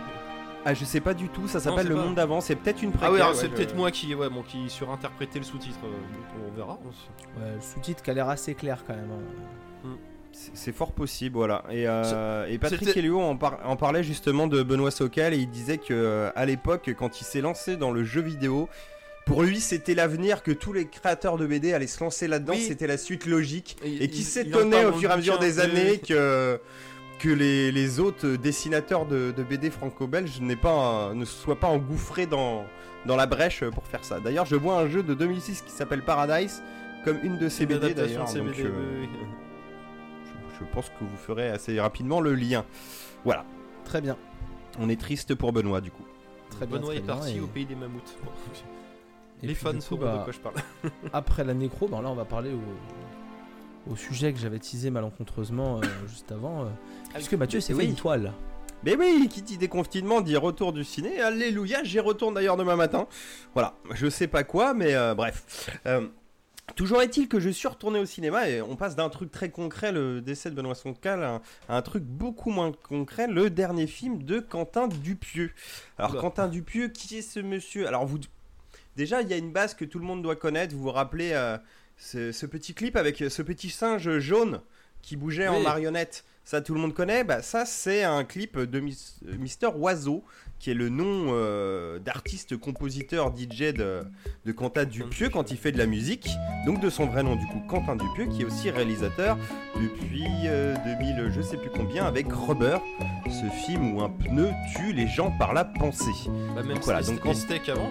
Ah, 0.65 0.73
je 0.75 0.83
sais 0.85 0.99
pas 0.99 1.13
du 1.15 1.29
tout, 1.29 1.47
ça 1.47 1.59
s'appelle 1.61 1.87
Le 1.87 1.95
pas. 1.95 2.01
Monde 2.03 2.15
d'avant, 2.15 2.39
c'est 2.41 2.55
peut-être 2.55 2.83
une 2.83 2.91
Ah 2.93 2.97
préquelle. 2.97 3.13
oui, 3.15 3.21
alors 3.21 3.31
ouais, 3.31 3.37
c'est 3.39 3.47
je- 3.49 3.51
peut-être 3.55 3.75
moi 3.75 3.89
qui, 3.89 4.13
ouais, 4.13 4.29
bon, 4.29 4.43
qui 4.43 4.69
surinterprétais 4.69 5.39
le 5.39 5.45
sous-titre. 5.45 5.79
euh, 5.85 6.47
on 6.51 6.55
verra. 6.55 6.73
Ouais, 6.73 7.53
le 7.55 7.61
sous-titre 7.61 8.03
qui 8.03 8.11
a 8.11 8.13
l'air 8.13 8.29
assez 8.29 8.53
clair 8.53 8.83
quand 8.85 8.93
même. 8.93 9.09
hein. 9.09 9.23
C'est 10.53 10.71
fort 10.71 10.91
possible, 10.93 11.35
voilà. 11.35 11.63
Et, 11.69 11.87
euh, 11.87 12.45
et 12.47 12.57
Patrick 12.57 12.95
Helio 12.97 13.19
en, 13.19 13.35
par- 13.37 13.59
en 13.65 13.75
parlait 13.75 14.03
justement 14.03 14.47
de 14.47 14.63
Benoît 14.63 14.91
Socal 14.91 15.33
et 15.33 15.37
il 15.37 15.49
disait 15.49 15.77
que 15.77 15.93
euh, 15.93 16.29
à 16.35 16.45
l'époque, 16.45 16.89
quand 16.97 17.19
il 17.21 17.23
s'est 17.25 17.41
lancé 17.41 17.75
dans 17.77 17.91
le 17.91 18.03
jeu 18.03 18.21
vidéo, 18.21 18.69
pour 19.25 19.43
lui 19.43 19.59
c'était 19.59 19.93
l'avenir 19.93 20.41
que 20.41 20.51
tous 20.51 20.73
les 20.73 20.87
créateurs 20.87 21.37
de 21.37 21.45
BD 21.45 21.73
allaient 21.73 21.85
se 21.87 22.03
lancer 22.03 22.27
là-dedans, 22.27 22.53
Oui. 22.55 22.61
c'était 22.67 22.87
la 22.87 22.97
suite 22.97 23.25
logique. 23.25 23.77
Et, 23.83 24.07
qui 24.09 24.23
s'étonnait 24.23 24.85
au 24.85 24.93
fur 24.93 25.09
et 25.09 25.13
à 25.13 25.17
mesure 25.17 25.37
des 25.39 25.59
années 25.59 25.99
que, 25.99 26.59
que 27.19 27.29
les, 27.29 27.71
les 27.71 27.99
autres 27.99 28.27
dessinateurs 28.35 29.05
de, 29.05 29.31
de 29.35 29.43
BD 29.43 29.69
franco-belges 29.69 30.39
ne 30.41 31.25
soient 31.25 31.59
pas 31.59 31.67
engouffrés 31.67 32.25
dans, 32.25 32.65
dans 33.05 33.15
la 33.15 33.25
brèche 33.27 33.63
pour 33.65 33.85
faire 33.85 34.03
ça. 34.03 34.19
D'ailleurs, 34.19 34.45
je 34.45 34.55
vois 34.55 34.79
un 34.79 34.87
jeu 34.89 35.03
de 35.03 35.13
2006 35.13 35.61
qui 35.61 35.71
s'appelle 35.71 36.01
Paradise 36.03 36.63
comme 37.05 37.17
une 37.23 37.37
de 37.37 37.49
ces 37.49 37.63
Une 37.63 37.69
BD 37.77 37.93
d'ailleurs. 37.93 38.27
Je, 40.61 40.73
pense 40.73 40.89
que 40.89 41.03
vous 41.03 41.17
ferez 41.17 41.49
assez 41.49 41.79
rapidement 41.79 42.19
le 42.21 42.33
lien. 42.35 42.65
Voilà, 43.25 43.45
Très 43.85 44.01
bien. 44.01 44.17
on 44.79 44.89
est 44.89 44.99
triste 44.99 45.35
pour 45.35 45.51
Benoît 45.53 45.81
du 45.81 45.91
coup. 45.91 46.03
Très 46.49 46.65
bien. 46.65 46.77
Benoît 46.77 46.93
très 46.93 47.03
est 47.03 47.05
parti 47.05 47.37
et- 47.37 47.41
au 47.41 47.47
pays 47.47 47.65
des 47.65 47.75
mammouths. 47.75 48.15
Bon, 48.23 48.31
et 49.43 49.47
les 49.47 49.55
fans 49.55 49.79
sauront 49.81 50.01
bah, 50.05 50.17
de 50.19 50.23
quoi 50.23 50.33
je 50.33 50.39
parle. 50.39 50.55
Après 51.13 51.43
la 51.43 51.53
nécro, 51.53 51.87
ben 51.87 52.01
là 52.01 52.09
on 52.09 52.15
va 52.15 52.25
parler 52.25 52.51
au, 52.51 53.91
au 53.91 53.95
sujet 53.95 54.31
que 54.33 54.39
j'avais 54.39 54.59
teasé 54.59 54.91
malencontreusement 54.91 55.77
euh, 55.79 55.81
juste 56.07 56.31
avant. 56.31 56.63
euh, 56.63 56.67
puisque 57.13 57.33
Mathieu 57.33 57.59
s'est 57.59 57.73
oui. 57.73 57.79
fait 57.81 57.89
une 57.89 57.95
toile. 57.95 58.33
Mais 58.83 58.95
oui, 58.95 59.27
qui 59.29 59.41
dit 59.43 59.57
déconfinement 59.57 60.21
dit 60.21 60.35
retour 60.37 60.73
du 60.73 60.83
ciné. 60.83 61.21
Alléluia, 61.21 61.83
j'y 61.83 61.99
retourne 61.99 62.33
d'ailleurs 62.33 62.57
demain 62.57 62.75
matin. 62.75 63.07
Voilà, 63.53 63.75
je 63.93 64.09
sais 64.09 64.27
pas 64.27 64.43
quoi, 64.43 64.73
mais 64.73 64.95
euh, 64.95 65.13
bref. 65.13 65.79
Toujours 66.75 67.01
est-il 67.01 67.27
que 67.27 67.39
je 67.39 67.49
suis 67.49 67.67
retourné 67.67 67.99
au 67.99 68.05
cinéma 68.05 68.49
et 68.49 68.61
on 68.61 68.75
passe 68.75 68.95
d'un 68.95 69.09
truc 69.09 69.31
très 69.31 69.49
concret, 69.49 69.91
le 69.91 70.21
décès 70.21 70.49
de 70.49 70.55
Benoît 70.55 70.75
Soncal, 70.75 71.23
à 71.23 71.29
un, 71.35 71.41
à 71.69 71.77
un 71.77 71.81
truc 71.81 72.03
beaucoup 72.03 72.49
moins 72.49 72.71
concret, 72.71 73.27
le 73.27 73.49
dernier 73.49 73.87
film 73.87 74.23
de 74.23 74.39
Quentin 74.39 74.87
Dupieux. 74.87 75.51
Alors. 75.97 76.17
Quentin 76.17 76.47
Dupieux, 76.47 76.87
qui 76.87 77.17
est 77.17 77.21
ce 77.21 77.39
monsieur? 77.39 77.87
Alors 77.87 78.05
vous, 78.05 78.19
déjà 78.95 79.21
il 79.21 79.29
y 79.29 79.33
a 79.33 79.37
une 79.37 79.51
base 79.51 79.73
que 79.73 79.85
tout 79.85 79.99
le 79.99 80.05
monde 80.05 80.23
doit 80.23 80.35
connaître. 80.35 80.73
Vous 80.73 80.81
vous 80.83 80.91
rappelez 80.91 81.31
euh, 81.33 81.57
ce, 81.97 82.31
ce 82.31 82.45
petit 82.45 82.73
clip 82.73 82.95
avec 82.95 83.17
ce 83.17 83.41
petit 83.41 83.69
singe 83.69 84.19
jaune 84.19 84.61
qui 85.01 85.17
bougeait 85.17 85.47
en 85.47 85.59
marionnette? 85.59 86.23
Ça 86.43 86.59
tout 86.59 86.73
le 86.73 86.79
monde 86.79 86.95
connaît, 86.95 87.23
bah, 87.23 87.43
ça 87.43 87.65
c'est 87.65 88.03
un 88.03 88.23
clip 88.23 88.57
de 88.57 88.79
euh, 88.79 89.37
Mister 89.37 89.67
Oiseau, 89.67 90.23
qui 90.61 90.69
est 90.69 90.75
le 90.75 90.89
nom 90.89 91.29
euh, 91.31 91.97
d'artiste, 91.97 92.55
compositeur, 92.55 93.33
DJ 93.35 93.73
de, 93.73 94.03
de 94.45 94.51
Quentin 94.51 94.85
Dupieux 94.85 95.29
quand 95.29 95.49
il 95.49 95.57
fait 95.57 95.71
de 95.71 95.79
la 95.79 95.87
musique, 95.87 96.29
donc 96.67 96.79
de 96.79 96.91
son 96.91 97.07
vrai 97.07 97.23
nom 97.23 97.35
du 97.35 97.47
coup 97.47 97.59
Quentin 97.67 97.95
Dupieux, 97.95 98.27
qui 98.27 98.43
est 98.43 98.45
aussi 98.45 98.69
réalisateur 98.69 99.39
depuis 99.75 100.27
euh, 100.45 100.75
2000 100.99 101.31
je 101.35 101.41
sais 101.41 101.57
plus 101.57 101.71
combien 101.71 102.05
avec 102.05 102.27
Rubber, 102.31 102.77
ce 103.25 103.49
film 103.65 103.95
où 103.95 104.01
un 104.03 104.09
pneu 104.09 104.49
tue 104.75 104.93
les 104.93 105.07
gens 105.07 105.31
par 105.31 105.53
la 105.55 105.65
pensée. 105.65 106.11
Bah, 106.55 106.61
même 106.61 106.77
Voilà, 106.83 107.01
voilà, 107.01 107.19
donc 107.23 107.35
steak 107.35 107.67
avant. 107.69 107.89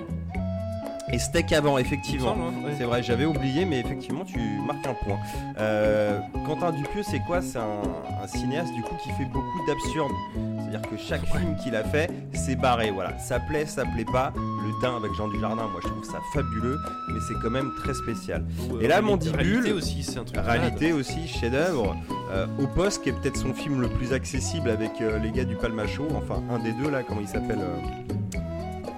Et 1.12 1.18
Steak 1.18 1.52
avant, 1.52 1.76
effectivement. 1.78 2.32
hein, 2.32 2.64
ouais. 2.64 2.74
C'est 2.78 2.84
vrai, 2.84 3.02
j'avais 3.02 3.24
oublié, 3.24 3.64
mais 3.64 3.80
effectivement, 3.80 4.24
tu 4.24 4.38
marques 4.66 4.86
un 4.86 4.94
point. 4.94 5.18
Euh, 5.58 6.18
Quentin 6.46 6.70
Dupieux, 6.72 7.02
c'est 7.02 7.20
quoi? 7.20 7.42
C'est 7.42 7.58
un, 7.58 7.82
un 8.22 8.26
cinéaste 8.26 8.72
du 8.74 8.82
coup 8.82 8.94
qui 9.02 9.10
fait 9.10 9.24
beaucoup 9.24 9.66
d'absurde. 9.66 10.12
C'est-à-dire 10.60 10.88
que 10.88 10.96
chaque 10.96 11.24
film 11.26 11.56
qu'il 11.62 11.74
a 11.74 11.82
fait, 11.82 12.10
c'est 12.32 12.54
barré. 12.54 12.90
Voilà, 12.92 13.18
ça 13.18 13.40
plaît, 13.40 13.66
ça 13.66 13.84
plaît 13.84 14.04
pas. 14.04 14.32
Le 14.36 14.80
Dain 14.82 14.96
avec 14.96 15.12
Jean 15.14 15.26
Dujardin, 15.28 15.66
moi 15.66 15.80
je 15.82 15.88
trouve 15.88 16.04
ça 16.04 16.20
fabuleux, 16.32 16.78
mais 17.08 17.18
c'est 17.26 17.34
quand 17.42 17.50
même 17.50 17.72
très 17.82 17.92
spécial. 17.94 18.44
Ou, 18.70 18.76
euh, 18.76 18.80
Et 18.80 18.86
là, 18.86 19.02
Mandibule, 19.02 19.36
réalité 19.40 19.72
aussi, 19.72 20.02
c'est 20.04 20.18
un 20.18 20.24
truc. 20.24 20.38
Réalité 20.40 20.92
aussi, 20.92 21.26
chef-d'œuvre. 21.26 21.96
Euh, 22.32 22.46
Au 22.60 22.68
poste, 22.68 23.02
qui 23.02 23.08
est 23.08 23.12
peut-être 23.12 23.36
son 23.36 23.52
film 23.52 23.80
le 23.80 23.88
plus 23.88 24.12
accessible 24.12 24.70
avec 24.70 24.92
euh, 25.00 25.18
les 25.18 25.32
gars 25.32 25.44
du 25.44 25.56
Palmacho, 25.56 26.06
enfin 26.14 26.40
un 26.48 26.60
des 26.60 26.72
deux 26.72 26.88
là, 26.88 27.02
comment 27.02 27.20
il 27.20 27.26
s'appelle 27.28 27.58
euh, 27.60 28.29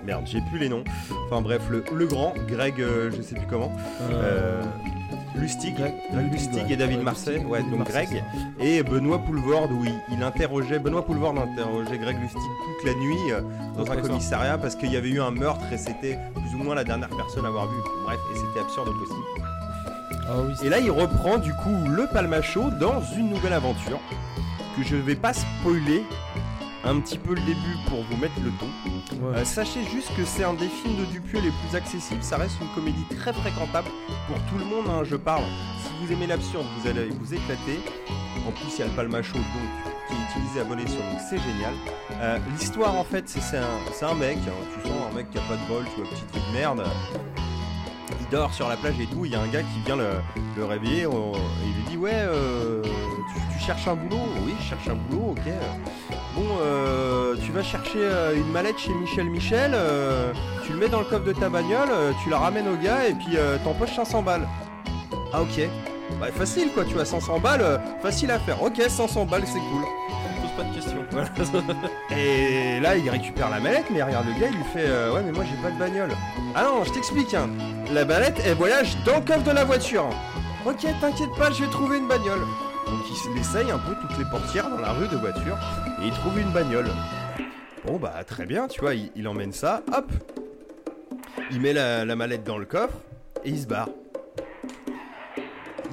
Merde, 0.04 0.22
j'ai 0.26 0.40
plus 0.50 0.58
les 0.58 0.68
noms. 0.68 0.84
Enfin 1.26 1.40
bref, 1.42 1.62
le, 1.70 1.84
le 1.94 2.06
grand, 2.06 2.34
Greg, 2.48 2.80
euh, 2.80 3.10
je 3.16 3.22
sais 3.22 3.34
plus 3.34 3.46
comment. 3.48 3.72
Euh, 4.10 4.62
Lustig, 5.34 5.74
Greg- 5.76 5.94
Greg 6.12 6.30
Lustig, 6.32 6.54
ouais. 6.66 6.72
et 6.72 6.76
David 6.76 7.02
Marseille, 7.02 7.38
ouais, 7.38 7.58
David 7.60 7.70
donc 7.70 7.78
Marseille, 7.88 8.06
Greg. 8.06 8.24
Et 8.60 8.82
Benoît 8.82 9.18
Poulvord, 9.18 9.70
où 9.70 9.84
il, 9.84 9.94
il 10.16 10.22
interrogeait, 10.22 10.78
Benoît 10.78 11.04
Poulvord 11.04 11.34
interrogeait 11.38 11.98
Greg 11.98 12.20
Lustig 12.20 12.40
toute 12.80 12.86
la 12.86 12.94
nuit 12.98 13.16
euh, 13.32 13.40
dans 13.76 13.90
un 13.90 13.96
commissariat 13.96 14.58
parce 14.58 14.74
qu'il 14.76 14.92
y 14.92 14.96
avait 14.96 15.08
eu 15.08 15.20
un 15.20 15.30
meurtre 15.30 15.64
et 15.72 15.78
c'était 15.78 16.18
plus 16.34 16.54
ou 16.54 16.62
moins 16.62 16.74
la 16.74 16.84
dernière 16.84 17.08
personne 17.08 17.44
à 17.44 17.48
avoir 17.48 17.66
vu. 17.66 17.76
Bref, 18.04 18.18
et 18.34 18.36
c'était 18.38 18.60
absurde 18.60 18.88
au 18.88 18.92
possible. 18.92 19.24
Ah 20.28 20.34
oui, 20.46 20.54
Et 20.66 20.68
là, 20.68 20.78
il 20.80 20.90
reprend 20.90 21.38
du 21.38 21.52
coup 21.54 21.74
le 21.88 22.06
Palmacho 22.12 22.70
dans 22.78 23.00
une 23.16 23.30
nouvelle 23.30 23.52
aventure 23.54 23.98
que 24.76 24.82
je 24.82 24.96
vais 24.96 25.16
pas 25.16 25.32
spoiler 25.32 26.04
un 26.84 26.98
petit 27.00 27.18
peu 27.18 27.34
le 27.34 27.40
début 27.42 27.76
pour 27.88 28.02
vous 28.02 28.16
mettre 28.16 28.34
le 28.42 28.50
ton. 28.58 28.66
ouais. 29.26 29.36
Euh, 29.36 29.44
sachez 29.44 29.84
juste 29.84 30.14
que 30.16 30.24
c'est 30.24 30.44
un 30.44 30.54
des 30.54 30.68
films 30.68 30.96
de 30.96 31.04
Dupieux 31.06 31.40
les 31.40 31.50
plus 31.50 31.76
accessibles. 31.76 32.22
Ça 32.22 32.36
reste 32.36 32.56
une 32.60 32.68
comédie 32.74 33.04
très 33.16 33.32
fréquentable 33.32 33.88
pour 34.26 34.36
tout 34.50 34.58
le 34.58 34.64
monde. 34.64 34.86
hein, 34.88 35.02
je 35.04 35.16
parle. 35.16 35.44
Si 35.78 35.90
vous 36.06 36.12
aimez 36.12 36.26
l'absurde, 36.26 36.66
vous 36.80 36.88
allez 36.88 37.08
vous 37.10 37.34
éclater. 37.34 37.80
En 38.46 38.50
plus, 38.50 38.66
il 38.76 38.78
y 38.80 38.82
a 38.82 38.86
le 38.86 38.92
Palmacho 38.92 39.34
donc 39.34 39.44
qui 40.08 40.14
est 40.14 40.30
utilisé 40.30 40.60
à 40.60 40.64
bon 40.64 40.78
escient, 40.78 40.98
donc 41.10 41.20
c'est 41.30 41.38
génial. 41.38 41.74
Euh, 42.20 42.38
L'histoire 42.58 42.94
en 42.96 43.04
fait, 43.04 43.28
c'est 43.28 43.56
un, 43.58 44.08
un 44.08 44.14
mec. 44.14 44.38
hein, 44.48 44.52
tu 44.74 44.88
sens 44.88 44.98
un 45.10 45.14
mec 45.14 45.30
qui 45.30 45.38
a 45.38 45.42
pas 45.42 45.54
de 45.54 45.68
bol, 45.68 45.84
tu 45.94 46.00
vois, 46.02 46.10
petite 46.10 46.34
vie 46.34 46.40
de 46.52 46.58
merde. 46.58 46.82
Il 48.20 48.28
dort 48.30 48.52
sur 48.52 48.68
la 48.68 48.76
plage 48.76 48.98
et 49.00 49.06
tout. 49.06 49.24
Il 49.24 49.32
y 49.32 49.34
a 49.34 49.40
un 49.40 49.46
gars 49.48 49.62
qui 49.62 49.80
vient 49.84 49.96
le, 49.96 50.10
le 50.56 50.64
réveiller 50.64 51.02
il 51.02 51.74
lui 51.74 51.82
dit 51.88 51.96
ouais, 51.96 52.10
euh, 52.14 52.82
tu, 53.52 53.64
cherches 53.64 53.88
un 53.88 53.94
boulot? 53.94 54.22
Oui, 54.44 54.54
je 54.60 54.68
cherche 54.68 54.88
un 54.88 54.94
boulot. 54.94 55.30
Ok. 55.30 55.52
Bon, 56.34 56.42
euh, 56.62 57.36
tu 57.44 57.52
vas 57.52 57.62
chercher 57.62 57.98
euh, 57.98 58.36
une 58.36 58.50
mallette 58.50 58.78
chez 58.78 58.92
Michel 58.94 59.26
Michel, 59.26 59.76
tu 60.64 60.72
le 60.72 60.78
mets 60.78 60.88
dans 60.88 61.00
le 61.00 61.04
coffre 61.04 61.24
de 61.24 61.32
ta 61.32 61.48
bagnole, 61.48 61.90
tu 62.22 62.30
la 62.30 62.38
ramènes 62.38 62.68
au 62.68 62.76
gars 62.76 63.06
et 63.08 63.14
puis 63.14 63.36
t'empoches 63.64 63.94
500 63.94 64.22
balles. 64.22 64.48
Ah 65.32 65.42
ok. 65.42 65.68
Bah, 66.20 66.26
facile 66.32 66.68
quoi, 66.74 66.84
tu 66.84 66.98
as 67.00 67.04
500 67.04 67.40
balles, 67.40 67.80
facile 68.02 68.30
à 68.30 68.38
faire. 68.38 68.62
Ok, 68.62 68.80
500 68.80 69.26
balles, 69.26 69.44
c'est 69.46 69.58
cool. 69.58 69.84
Pose. 70.56 70.91
Et 72.16 72.80
là, 72.80 72.96
il 72.96 73.08
récupère 73.08 73.50
la 73.50 73.60
mallette, 73.60 73.86
mais 73.90 74.02
regarde 74.02 74.26
le 74.26 74.40
gars, 74.40 74.48
il 74.50 74.56
lui 74.56 74.64
fait 74.64 74.86
euh, 74.86 75.12
Ouais, 75.12 75.22
mais 75.24 75.32
moi 75.32 75.44
j'ai 75.44 75.56
pas 75.62 75.70
de 75.70 75.78
bagnole. 75.78 76.10
Ah 76.54 76.64
non, 76.64 76.84
je 76.84 76.92
t'explique, 76.92 77.34
hein. 77.34 77.48
La 77.92 78.04
mallette, 78.04 78.40
elle 78.44 78.54
voyage 78.56 78.96
dans 79.04 79.16
le 79.16 79.24
coffre 79.24 79.42
de 79.42 79.50
la 79.50 79.64
voiture. 79.64 80.06
Ok, 80.64 80.86
t'inquiète 81.00 81.34
pas, 81.36 81.50
je 81.50 81.64
vais 81.64 81.70
trouver 81.70 81.98
une 81.98 82.08
bagnole. 82.08 82.40
Donc 82.86 83.00
il 83.34 83.40
essaye 83.40 83.70
un 83.70 83.78
peu 83.78 83.94
toutes 84.00 84.18
les 84.18 84.24
portières 84.24 84.68
dans 84.68 84.78
la 84.80 84.92
rue 84.92 85.08
de 85.08 85.16
voiture 85.16 85.56
et 86.02 86.06
il 86.06 86.12
trouve 86.12 86.38
une 86.38 86.50
bagnole. 86.50 86.90
Bon, 87.84 87.96
bah 87.96 88.12
très 88.26 88.46
bien, 88.46 88.68
tu 88.68 88.80
vois, 88.80 88.94
il, 88.94 89.10
il 89.16 89.26
emmène 89.28 89.52
ça, 89.52 89.82
hop. 89.92 90.10
Il 91.50 91.60
met 91.60 91.72
la, 91.72 92.04
la 92.04 92.16
mallette 92.16 92.44
dans 92.44 92.58
le 92.58 92.64
coffre 92.64 92.94
et 93.44 93.50
il 93.50 93.60
se 93.60 93.66
barre. 93.66 93.88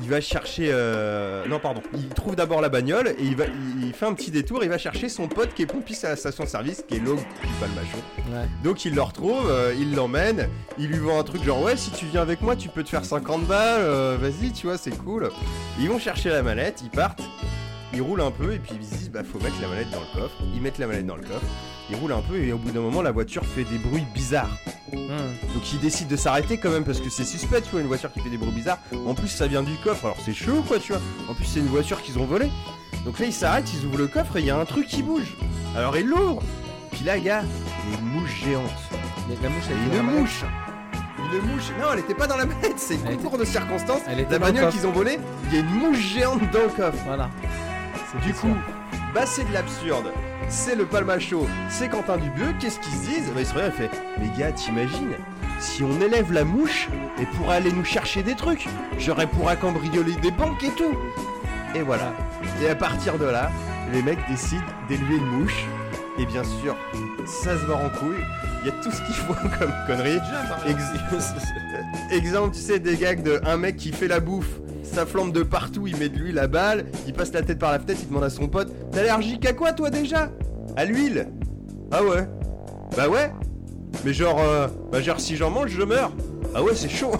Il 0.02 0.10
va 0.10 0.22
chercher. 0.22 0.70
euh, 0.72 1.46
Non, 1.48 1.60
pardon. 1.60 1.82
Il 1.94 2.08
trouve 2.10 2.36
d'abord 2.36 2.62
la 2.62 2.70
bagnole 2.70 3.10
et 3.20 3.24
il, 3.24 3.36
va, 3.36 3.46
il, 3.82 3.94
fait 3.94 4.06
un 4.06 4.14
petit 4.14 4.32
détour. 4.32 4.64
Il 4.64 4.70
va 4.70 4.78
chercher 4.78 5.10
son 5.10 5.28
pote 5.28 5.54
qui 5.54 5.64
est 5.64 5.66
pompiste 5.66 6.06
à 6.06 6.10
la 6.10 6.16
station-service, 6.16 6.84
qui 6.88 6.96
est 6.96 7.00
Log 7.00 7.20
Palmachon. 7.60 7.98
Ouais. 8.32 8.48
Donc 8.64 8.86
il 8.86 8.96
le 8.96 9.02
retrouve, 9.02 9.50
euh, 9.50 9.74
il 9.80 9.96
l'emmène, 9.96 10.50
il 10.78 10.88
lui 10.88 11.00
vend 11.00 11.20
un 11.20 11.24
truc 11.24 11.44
genre 11.44 11.62
ouais 11.62 11.76
si 11.78 11.92
tu 11.92 12.06
viens 12.06 12.22
avec 12.22 12.42
moi 12.42 12.56
tu 12.56 12.70
peux 12.70 12.84
te 12.84 12.90
faire 12.90 13.04
50 13.04 13.46
balles, 13.46 13.82
euh, 13.82 14.18
vas-y 14.20 14.52
tu 14.52 14.68
vois 14.68 14.78
c'est 14.78 14.92
cool. 14.96 15.30
Ils 15.80 15.90
vont 15.90 16.00
chercher 16.00 16.30
la 16.30 16.44
mallette, 16.44 16.82
ils 16.84 16.90
partent, 16.90 17.22
ils 17.94 18.02
roulent 18.02 18.22
un 18.22 18.32
peu 18.32 18.54
et 18.54 18.60
puis 18.60 18.74
ils 18.80 18.86
se 18.86 18.94
disent 18.96 19.10
bah 19.12 19.22
faut 19.24 19.40
mettre 19.40 19.60
la 19.62 19.68
mallette 19.68 19.90
dans 19.92 20.00
le 20.00 20.22
coffre, 20.22 20.36
ils 20.54 20.62
mettent 20.62 20.78
la 20.78 20.88
mallette 20.88 21.08
dans 21.08 21.16
le 21.16 21.24
coffre, 21.24 21.46
ils 21.90 21.96
roulent 21.96 22.14
un 22.14 22.22
peu 22.22 22.38
et 22.38 22.52
au 22.54 22.58
bout 22.58 22.72
d'un 22.72 22.82
moment 22.82 23.02
la 23.02 23.12
voiture 23.12 23.46
fait 23.46 23.64
des 23.64 23.78
bruits 23.78 24.06
bizarres. 24.14 24.58
Hum. 24.94 25.10
Donc 25.54 25.74
ils 25.74 25.80
décident 25.80 26.10
de 26.10 26.16
s'arrêter 26.16 26.58
quand 26.58 26.72
même 26.72 26.84
parce 26.84 27.00
que 27.00 27.10
c'est 27.10 27.24
suspect 27.24 27.62
tu 27.62 27.72
vois 27.72 27.82
une 27.82 27.88
voiture 27.88 28.12
qui 28.12 28.20
fait 28.20 28.30
des 28.30 28.38
bruits 28.38 28.52
bizarres. 28.52 28.80
En 29.06 29.14
plus 29.14 29.28
ça 29.28 29.48
vient 29.48 29.64
du 29.64 29.76
coffre 29.84 30.06
alors 30.06 30.18
c'est 30.24 30.34
chaud 30.34 30.64
quoi 30.68 30.80
tu 30.80 30.94
vois. 30.94 31.02
En 31.30 31.34
plus 31.34 31.46
c'est 31.46 31.60
une 31.60 31.68
voiture 31.68 32.02
qu'ils 32.02 32.20
ont 32.20 32.26
volée. 32.26 32.50
Donc 33.06 33.20
là, 33.20 33.26
ils 33.26 33.34
s'arrêtent, 33.34 33.72
ils 33.74 33.86
ouvrent 33.86 33.98
le 33.98 34.08
coffre 34.08 34.38
et 34.38 34.42
il 34.42 34.46
y 34.46 34.50
a 34.50 34.58
un 34.58 34.66
truc 34.66 34.88
qui 34.88 35.04
bouge. 35.04 35.36
Alors 35.76 35.98
ils 35.98 36.06
l'ouvrent. 36.06 36.44
Puis 36.92 37.04
là, 37.06 37.20
gars, 37.20 37.44
il 37.86 37.94
y 37.94 37.96
a 37.96 38.00
une 38.00 38.06
mouche 38.06 38.44
géante. 38.44 38.64
La 39.42 39.50
mouche, 39.50 39.64
elle 39.70 39.98
une 39.98 40.04
mouche. 40.04 40.44
Une 41.18 41.52
mouche. 41.52 41.72
Non, 41.80 41.88
elle 41.94 42.00
était 42.00 42.16
pas 42.16 42.28
dans 42.28 42.38
la 42.38 42.46
manette. 42.46 42.78
C'est 42.78 42.98
Elle 43.06 43.18
concours 43.18 43.38
de 43.38 43.46
circonstances. 43.46 44.02
Elle 44.08 44.22
était 44.22 44.32
La 44.34 44.40
bagnole 44.40 44.72
qu'ils 44.72 44.88
ont 44.88 44.92
volée, 44.92 45.20
il 45.48 45.54
y 45.54 45.58
a 45.58 45.60
une 45.62 45.70
mouche 45.70 45.98
géante 45.98 46.42
dans 46.52 46.64
le 46.64 46.70
coffre. 46.70 46.98
Voilà. 47.06 47.30
Du 48.26 48.34
coup, 48.34 48.56
bah 49.14 49.26
c'est 49.26 49.48
de 49.48 49.54
l'absurde. 49.54 50.12
C'est 50.50 50.76
le 50.76 50.86
palmacho, 50.86 51.48
c'est 51.70 51.90
Quentin 51.90 52.18
Dubieux. 52.18 52.54
Qu'est-ce 52.60 52.80
qu'ils 52.80 52.94
se 52.94 53.06
disent 53.06 53.32
Bah 53.34 53.42
ils 53.42 53.46
se 53.46 53.54
regardent 53.54 53.74
et 53.74 53.78
fait 53.78 53.92
Mais 54.20 54.30
gars, 54.38 54.52
t'imagines 54.52 55.14
si 55.60 55.84
on 55.84 56.00
élève 56.00 56.32
la 56.32 56.46
mouche 56.46 56.88
et 57.22 57.26
pourrait 57.26 57.58
aller 57.58 57.74
nous 57.74 57.84
chercher 57.84 58.24
des 58.24 58.34
trucs 58.34 58.66
J'aurais 58.98 59.28
pourra 59.28 59.58
cambrioler 59.58 60.14
des 60.22 60.32
banques 60.32 60.64
et 60.64 60.70
tout 60.70 60.98
Et 61.76 61.82
voilà. 61.82 62.14
Et 62.64 62.70
à 62.70 62.76
partir 62.76 63.18
de 63.18 63.26
là, 63.26 63.52
les 63.92 64.02
mecs 64.02 64.20
décident 64.30 64.62
d'élever 64.88 65.18
une 65.18 65.26
mouche. 65.26 65.66
Et 66.18 66.26
bien 66.26 66.44
sûr, 66.62 66.78
ça 67.26 67.58
se 67.60 67.66
barre 67.66 67.84
en 67.84 67.90
couille. 67.90 68.24
Il 68.62 68.68
y 68.68 68.70
a 68.70 68.74
tout 68.82 68.90
ce 68.92 69.02
qu'il 69.02 69.16
faut 69.16 69.34
comme 69.34 69.74
connerie. 69.86 70.20
Ex- 70.66 70.94
Exemple, 72.12 72.56
tu 72.56 72.62
sais, 72.62 72.80
des 72.80 72.96
gags 72.96 73.22
de 73.22 73.42
un 73.46 73.58
mec 73.58 73.76
qui 73.78 73.92
fait 73.92 74.08
la 74.08 74.20
bouffe, 74.22 74.50
ça 74.94 75.06
flambe 75.06 75.32
de 75.32 75.44
partout, 75.44 75.88
il 75.88 75.96
met 75.98 76.10
de 76.10 76.18
l'huile 76.18 76.40
à 76.40 76.48
balle, 76.48 76.86
il 77.08 77.14
passe 77.14 77.32
la 77.34 77.42
tête 77.42 77.60
par 77.60 77.72
la 77.72 77.80
fenêtre, 77.80 78.00
il 78.04 78.08
demande 78.10 78.24
à 78.24 78.30
son 78.30 78.48
pote 78.48 78.72
T'es 78.92 79.00
allergique 79.00 79.46
à 79.46 79.54
quoi 79.54 79.74
toi 79.74 79.90
déjà? 79.90 80.30
À 80.76 80.86
l'huile? 80.86 81.28
Ah 81.92 82.04
ouais? 82.04 82.28
Bah 82.96 83.08
ouais 83.10 83.32
Mais 84.06 84.14
genre, 84.14 84.40
euh, 84.42 84.68
bah 84.92 85.02
genre 85.02 85.20
si 85.20 85.36
j'en 85.36 85.50
mange, 85.52 85.72
je 85.72 85.82
meurs 85.84 86.12
Ah 86.56 86.64
ouais, 86.64 86.74
c'est 86.76 86.90
chaud 86.90 87.12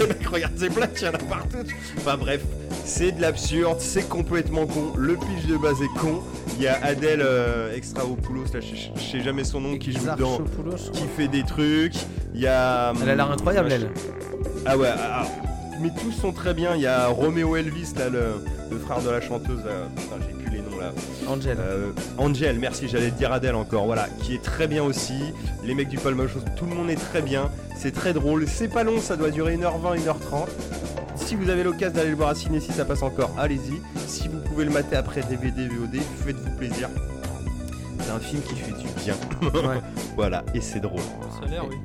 Le 0.00 0.06
mec 0.08 0.26
regarde 0.26 0.56
ses 0.58 0.68
plats, 0.70 0.88
il 0.96 1.02
y 1.02 1.08
en 1.08 1.12
a 1.14 1.18
partout 1.18 1.58
Enfin 1.98 2.16
bref, 2.16 2.42
c'est 2.84 3.12
de 3.12 3.20
l'absurde, 3.20 3.78
c'est 3.80 4.08
complètement 4.08 4.66
con, 4.66 4.92
le 4.96 5.14
pitch 5.14 5.46
de 5.48 5.56
base 5.56 5.80
est 5.82 5.98
con. 6.00 6.20
Il 6.58 6.62
y 6.64 6.66
a 6.66 6.78
Adèle 6.84 7.22
euh, 7.22 7.74
Extraopoulos, 7.74 8.44
là 8.52 8.60
je 8.60 8.74
je- 8.74 8.90
je 8.94 9.00
sais 9.00 9.20
jamais 9.22 9.44
son 9.44 9.60
nom, 9.60 9.76
qui 9.78 9.92
joue 9.92 10.04
dedans, 10.04 10.38
qui 10.92 11.04
fait 11.16 11.28
des 11.28 11.42
trucs. 11.44 11.94
Il 12.34 12.40
y 12.40 12.46
a. 12.46 12.92
Elle 13.02 13.08
a 13.10 13.14
l'air 13.14 13.30
incroyable, 13.30 13.68
Ouais, 13.68 13.74
elle. 13.74 13.90
ah 14.66 14.76
ouais, 14.76 14.88
ah, 14.94 15.22
ah. 15.24 15.48
Mais 15.80 15.90
tous 16.00 16.12
sont 16.12 16.32
très 16.32 16.54
bien. 16.54 16.74
Il 16.74 16.82
y 16.82 16.86
a 16.86 17.06
Roméo 17.08 17.56
Elvis, 17.56 17.92
là, 17.98 18.08
le, 18.08 18.44
le 18.70 18.78
frère 18.78 19.02
de 19.02 19.10
la 19.10 19.20
chanteuse. 19.20 19.64
Là. 19.64 19.72
Putain, 19.96 20.16
j'ai 20.26 20.34
plus 20.34 20.50
les 20.50 20.62
noms 20.62 20.78
là. 20.78 20.92
Angel. 21.28 21.56
Euh, 21.60 21.90
Angel, 22.18 22.58
merci, 22.58 22.88
j'allais 22.88 23.10
te 23.10 23.18
dire 23.18 23.32
Adèle 23.32 23.54
encore. 23.54 23.86
Voilà, 23.86 24.08
qui 24.22 24.34
est 24.34 24.42
très 24.42 24.66
bien 24.66 24.82
aussi. 24.82 25.32
Les 25.64 25.74
mecs 25.74 25.88
du 25.88 25.98
Palma 25.98 26.26
Show, 26.28 26.40
tout 26.56 26.66
le 26.66 26.74
monde 26.74 26.90
est 26.90 26.96
très 26.96 27.22
bien. 27.22 27.50
C'est 27.76 27.92
très 27.92 28.12
drôle. 28.12 28.46
C'est 28.46 28.68
pas 28.68 28.84
long, 28.84 29.00
ça 29.00 29.16
doit 29.16 29.30
durer 29.30 29.56
1h20, 29.56 29.98
1h30. 29.98 30.46
Si 31.16 31.34
vous 31.34 31.50
avez 31.50 31.62
l'occasion 31.62 31.96
d'aller 31.96 32.10
le 32.10 32.16
voir 32.16 32.30
à 32.30 32.34
Ciné, 32.34 32.60
si 32.60 32.72
ça 32.72 32.84
passe 32.84 33.02
encore, 33.02 33.30
allez-y. 33.38 33.80
Si 34.06 34.28
vous 34.28 34.38
pouvez 34.38 34.64
le 34.64 34.70
mater 34.70 34.96
après 34.96 35.22
DVD, 35.22 35.66
VOD, 35.68 36.00
faites-vous 36.24 36.56
plaisir. 36.56 36.88
C'est 38.00 38.10
un 38.10 38.18
film 38.18 38.42
qui 38.42 38.56
fait 38.56 38.72
du 38.72 38.86
bien. 39.02 39.14
Ouais. 39.42 39.80
Voilà, 40.16 40.44
et 40.54 40.60
c'est 40.60 40.80
drôle. 40.80 41.00
Ça 41.00 41.46
a 41.46 41.48
l'air, 41.48 41.64
oui. 41.68 41.76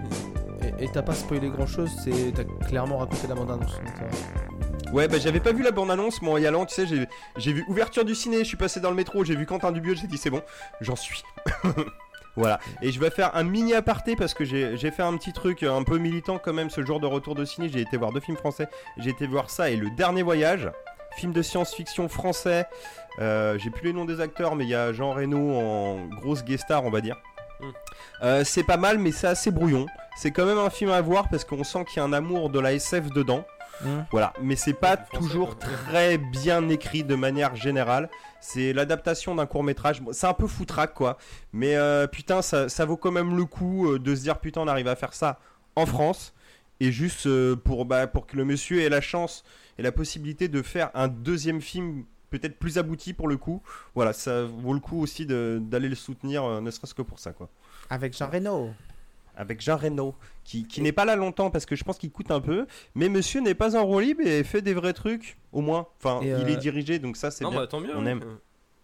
Et- 0.79 0.87
t'as 0.91 1.01
pas 1.01 1.13
spoilé 1.13 1.49
grand 1.49 1.67
chose, 1.67 1.91
c'est 2.03 2.33
t'as 2.33 2.43
clairement 2.67 2.97
raconté 2.97 3.27
la 3.27 3.35
bande 3.35 3.51
annonce. 3.51 3.73
donc, 3.73 4.01
euh, 4.01 4.91
Ouais, 4.93 5.07
bah 5.09 5.17
j'avais 5.19 5.41
pas 5.41 5.51
vu 5.51 5.63
la 5.63 5.71
bande-annonce, 5.71 6.21
moi 6.21 6.35
en 6.35 6.37
y 6.37 6.45
allant, 6.45 6.65
tu 6.65 6.73
sais, 6.73 6.87
j'ai- 6.87 7.07
j'ai 7.35 7.51
vu 7.51 7.65
ouverture 7.67 8.05
du 8.05 8.15
ciné, 8.15 8.39
je 8.39 8.43
suis 8.45 8.55
passé 8.57 8.79
dans 8.79 8.89
le 8.89 8.95
métro, 8.95 9.25
j'ai 9.25 9.35
vu 9.35 9.45
Quentin 9.45 9.73
Dubieux, 9.73 9.95
j'ai 9.95 10.07
dit 10.07 10.17
c'est 10.17 10.29
bon, 10.29 10.41
j'en 10.79 10.95
suis. 10.95 11.23
voilà, 12.37 12.59
et 12.81 12.91
je 12.91 12.99
vais 12.99 13.09
faire 13.09 13.35
un 13.35 13.43
mini 13.43 13.73
aparté 13.73 14.15
parce 14.15 14.33
que 14.33 14.45
j'ai 14.45 14.77
j'ai 14.77 14.91
fait 14.91 15.03
un 15.03 15.17
petit 15.17 15.33
truc 15.33 15.63
un 15.63 15.83
peu 15.83 15.97
militant 15.97 16.39
quand 16.41 16.53
même 16.53 16.69
ce 16.69 16.85
jour 16.85 16.99
de 17.01 17.05
retour 17.05 17.35
de 17.35 17.43
ciné, 17.43 17.67
j'ai 17.67 17.81
été 17.81 17.97
voir 17.97 18.13
deux 18.13 18.21
films 18.21 18.37
français, 18.37 18.69
j'ai 18.97 19.09
été 19.09 19.27
voir 19.27 19.49
ça 19.49 19.69
et 19.69 19.75
Le 19.75 19.89
Dernier 19.89 20.23
Voyage, 20.23 20.71
film 21.17 21.33
de 21.33 21.41
science-fiction 21.41 22.07
français, 22.07 22.65
euh, 23.19 23.57
j'ai 23.57 23.71
plus 23.71 23.87
les 23.87 23.93
noms 23.93 24.05
des 24.05 24.21
acteurs, 24.21 24.55
mais 24.55 24.63
il 24.63 24.69
y 24.69 24.75
a 24.75 24.93
Jean 24.93 25.11
Reno 25.11 25.37
en 25.59 26.05
grosse 26.15 26.45
guest 26.45 26.63
star, 26.63 26.85
on 26.85 26.91
va 26.91 27.01
dire. 27.01 27.17
Mm. 27.59 27.65
Euh, 28.23 28.43
c'est 28.45 28.63
pas 28.63 28.77
mal, 28.77 28.99
mais 28.99 29.11
c'est 29.11 29.27
assez 29.27 29.51
brouillon. 29.51 29.85
C'est 30.17 30.31
quand 30.31 30.45
même 30.45 30.57
un 30.57 30.69
film 30.69 30.89
à 30.91 30.99
voir 31.01 31.29
parce 31.29 31.45
qu'on 31.45 31.63
sent 31.63 31.85
qu'il 31.85 31.97
y 31.97 31.99
a 31.99 32.03
un 32.03 32.11
amour 32.11 32.49
de 32.49 32.59
la 32.59 32.73
SF 32.73 33.11
dedans. 33.11 33.45
hum. 33.85 34.05
Voilà, 34.11 34.33
mais 34.41 34.55
c'est 34.55 34.73
pas 34.73 34.97
toujours 34.97 35.57
quoi. 35.57 35.69
très 35.69 36.17
bien 36.17 36.67
écrit 36.69 37.03
de 37.03 37.15
manière 37.15 37.55
générale. 37.55 38.09
C'est 38.41 38.73
l'adaptation 38.73 39.35
d'un 39.35 39.45
court 39.45 39.63
métrage. 39.63 40.01
Bon, 40.01 40.13
c'est 40.13 40.27
un 40.27 40.33
peu 40.33 40.47
foutraque 40.47 40.93
quoi, 40.93 41.17
mais 41.53 41.75
euh, 41.75 42.07
putain, 42.07 42.41
ça, 42.41 42.67
ça 42.67 42.85
vaut 42.85 42.97
quand 42.97 43.11
même 43.11 43.37
le 43.37 43.45
coup 43.45 43.91
euh, 43.91 43.99
de 43.99 44.15
se 44.15 44.21
dire 44.21 44.39
putain, 44.39 44.61
on 44.61 44.67
arrive 44.67 44.87
à 44.87 44.95
faire 44.95 45.13
ça 45.13 45.39
en 45.75 45.85
France 45.85 46.33
et 46.79 46.91
juste 46.91 47.27
euh, 47.27 47.55
pour 47.55 47.85
bah, 47.85 48.07
pour 48.07 48.27
que 48.27 48.37
le 48.37 48.45
monsieur 48.45 48.81
ait 48.81 48.89
la 48.89 49.01
chance 49.01 49.43
et 49.77 49.83
la 49.83 49.91
possibilité 49.91 50.47
de 50.47 50.61
faire 50.61 50.89
un 50.93 51.07
deuxième 51.07 51.61
film 51.61 52.05
peut-être 52.29 52.57
plus 52.57 52.77
abouti 52.77 53.13
pour 53.13 53.27
le 53.27 53.37
coup. 53.37 53.61
Voilà, 53.95 54.13
ça 54.13 54.43
vaut 54.43 54.73
le 54.73 54.79
coup 54.79 54.99
aussi 55.01 55.25
d'aller 55.25 55.89
le 55.89 55.95
soutenir, 55.95 56.43
euh, 56.43 56.61
ne 56.61 56.71
serait-ce 56.71 56.93
que 56.93 57.01
pour 57.01 57.19
ça 57.19 57.33
quoi 57.33 57.49
Avec 57.89 58.17
Jean 58.17 58.29
Reno. 58.29 58.71
Avec 59.37 59.61
Jean 59.61 59.77
Reno, 59.77 60.15
qui, 60.43 60.67
qui 60.67 60.81
n'est 60.81 60.91
pas 60.91 61.05
là 61.05 61.15
longtemps 61.15 61.49
parce 61.51 61.65
que 61.65 61.75
je 61.75 61.83
pense 61.83 61.97
qu'il 61.97 62.11
coûte 62.11 62.31
un 62.31 62.41
peu, 62.41 62.65
mais 62.95 63.07
monsieur 63.07 63.39
n'est 63.39 63.53
pas 63.53 63.75
en 63.77 63.85
roue 63.85 63.99
libre 63.99 64.21
et 64.25 64.43
fait 64.43 64.61
des 64.61 64.73
vrais 64.73 64.93
trucs, 64.93 65.37
au 65.53 65.61
moins. 65.61 65.87
Enfin, 66.03 66.19
Et, 66.21 66.27
il 66.27 66.33
euh, 66.33 66.47
est 66.47 66.57
dirigé, 66.57 66.99
donc 66.99 67.15
ça 67.17 67.31
c'est 67.31 67.43
Non, 67.43 67.51
bien. 67.51 67.59
bah 67.61 67.67
tant 67.67 67.79
mieux. 67.79 67.95
On 67.95 68.05
aime. 68.05 68.23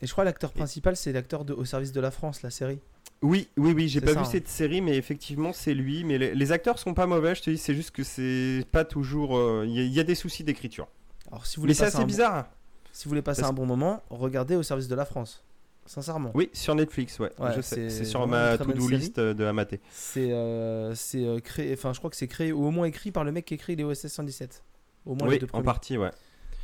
Et 0.02 0.08
je 0.08 0.12
crois 0.12 0.24
l'acteur 0.24 0.52
principal, 0.54 0.96
c'est 0.96 1.12
l'acteur 1.12 1.44
de 1.46 1.54
Au 1.54 1.66
service 1.66 1.92
de 1.92 2.00
la 2.02 2.12
France, 2.12 2.42
la 2.44 2.50
série. 2.50 2.80
Oui, 3.22 3.48
oui, 3.58 3.72
oui, 3.74 3.88
j'ai 3.88 4.02
pas 4.02 4.08
ça, 4.08 4.14
vu 4.14 4.20
hein. 4.20 4.26
cette 4.26 4.50
série, 4.50 4.82
mais 4.82 4.98
effectivement 4.98 5.54
c'est 5.54 5.74
lui. 5.74 6.04
Mais 6.04 6.18
les, 6.18 6.36
les 6.36 6.52
acteurs 6.52 6.78
sont 6.78 6.94
pas 6.94 7.08
mauvais, 7.08 7.36
je 7.36 7.42
te 7.42 7.50
dis, 7.50 7.58
c'est 7.58 7.74
juste 7.74 7.92
que 7.92 8.04
c'est 8.04 8.66
pas 8.72 8.84
toujours. 8.84 9.38
euh, 9.38 9.64
Il 9.66 9.74
y, 9.74 9.80
a- 9.80 9.84
il 9.84 9.94
y 9.94 10.00
a 10.00 10.04
des 10.04 10.16
soucis 10.16 10.44
d'écriture. 10.44 10.88
Alors 11.32 11.46
si 11.46 11.56
vous 11.56 11.62
voulez 11.62 11.72
Mais 11.72 11.76
c'est 11.76 11.86
passer 11.86 11.96
assez 11.98 12.04
bon- 12.04 12.08
bizarre. 12.08 12.48
si 12.92 13.06
vous 13.06 13.10
voulez 13.10 13.22
passer 13.22 13.42
Parce- 13.42 13.52
un 13.52 13.56
bon 13.56 13.66
moment, 13.66 14.04
regardez 14.10 14.56
Au 14.58 14.64
service 14.64 14.90
de 14.90 14.96
la 14.96 15.06
France. 15.06 15.42
Sincèrement. 15.86 16.32
Oui, 16.34 16.50
sur 16.54 16.76
Netflix, 16.76 17.20
ouais, 17.20 17.32
Ouais, 17.40 17.52
je 17.56 17.62
sais. 17.62 17.90
c'est 17.90 18.06
sur 18.06 18.26
ma 18.26 18.58
to-do 18.58 18.88
list 18.88 19.20
euh, 19.20 19.34
de 19.34 19.44
Amaté. 19.44 19.82
C'est 19.92 20.32
euh, 20.32 20.96
c'est 20.96 21.26
euh, 21.26 21.40
créé, 21.40 21.74
enfin 21.74 21.92
je 21.94 22.00
crois 22.00 22.10
que 22.10 22.16
c'est 22.16 22.28
créé 22.28 22.52
ou 22.54 22.66
au 22.66 22.72
moins 22.72 22.86
écrit 22.86 23.12
par 23.12 23.24
le 23.24 23.32
mec 23.32 23.46
qui 23.46 23.54
écrit 23.54 23.76
les 23.76 23.84
OSS 23.84 24.08
117. 24.08 24.64
Au 25.06 25.16
moins 25.16 25.28
les 25.30 25.40
Oui, 25.44 25.50
en 25.52 25.62
partie, 25.62 25.98
ouais. 25.98 26.12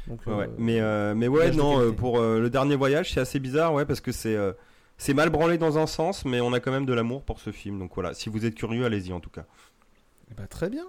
Donc, 0.07 0.21
Ouais, 0.25 0.33
ouais. 0.33 0.49
Mais, 0.57 0.79
mais 1.15 1.27
ouais, 1.27 1.51
non, 1.51 1.93
pour 1.93 2.19
le 2.19 2.49
dernier 2.49 2.75
voyage, 2.75 3.13
c'est 3.13 3.19
assez 3.19 3.39
bizarre, 3.39 3.73
ouais, 3.73 3.85
parce 3.85 3.99
que 4.01 4.11
c'est 4.11 4.37
c'est 4.97 5.13
mal 5.13 5.29
branlé 5.29 5.57
dans 5.57 5.77
un 5.77 5.87
sens, 5.87 6.25
mais 6.25 6.41
on 6.41 6.51
a 6.53 6.59
quand 6.59 6.71
même 6.71 6.85
de 6.85 6.93
l'amour 6.93 7.23
pour 7.23 7.39
ce 7.39 7.51
film. 7.51 7.79
Donc 7.79 7.91
voilà, 7.95 8.13
si 8.13 8.29
vous 8.29 8.45
êtes 8.45 8.55
curieux, 8.55 8.85
allez-y 8.85 9.11
en 9.13 9.19
tout 9.19 9.29
cas. 9.29 9.45
eh 10.31 10.33
ben, 10.35 10.47
très 10.47 10.69
bien. 10.69 10.85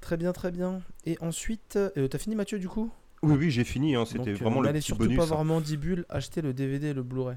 Très 0.00 0.16
bien, 0.16 0.32
très 0.32 0.50
bien. 0.50 0.82
Et 1.04 1.16
ensuite, 1.20 1.78
t'as 2.10 2.18
fini 2.18 2.34
Mathieu 2.36 2.58
du 2.58 2.68
coup? 2.68 2.90
Oui, 3.22 3.34
oui, 3.36 3.50
j'ai 3.50 3.64
fini, 3.64 3.94
hein, 3.96 4.04
c'était 4.04 4.18
Donc, 4.18 4.28
euh, 4.28 4.44
vraiment 4.44 4.60
le 4.60 4.72
petit 4.72 4.82
surtout 4.82 5.04
bonus. 5.04 5.16
pas 5.16 5.22
hein. 5.24 5.26
voir 5.26 5.44
Mandibule, 5.44 6.04
achetez 6.08 6.42
le 6.42 6.52
DVD 6.52 6.88
et 6.88 6.92
le 6.94 7.02
Blu-ray. 7.02 7.36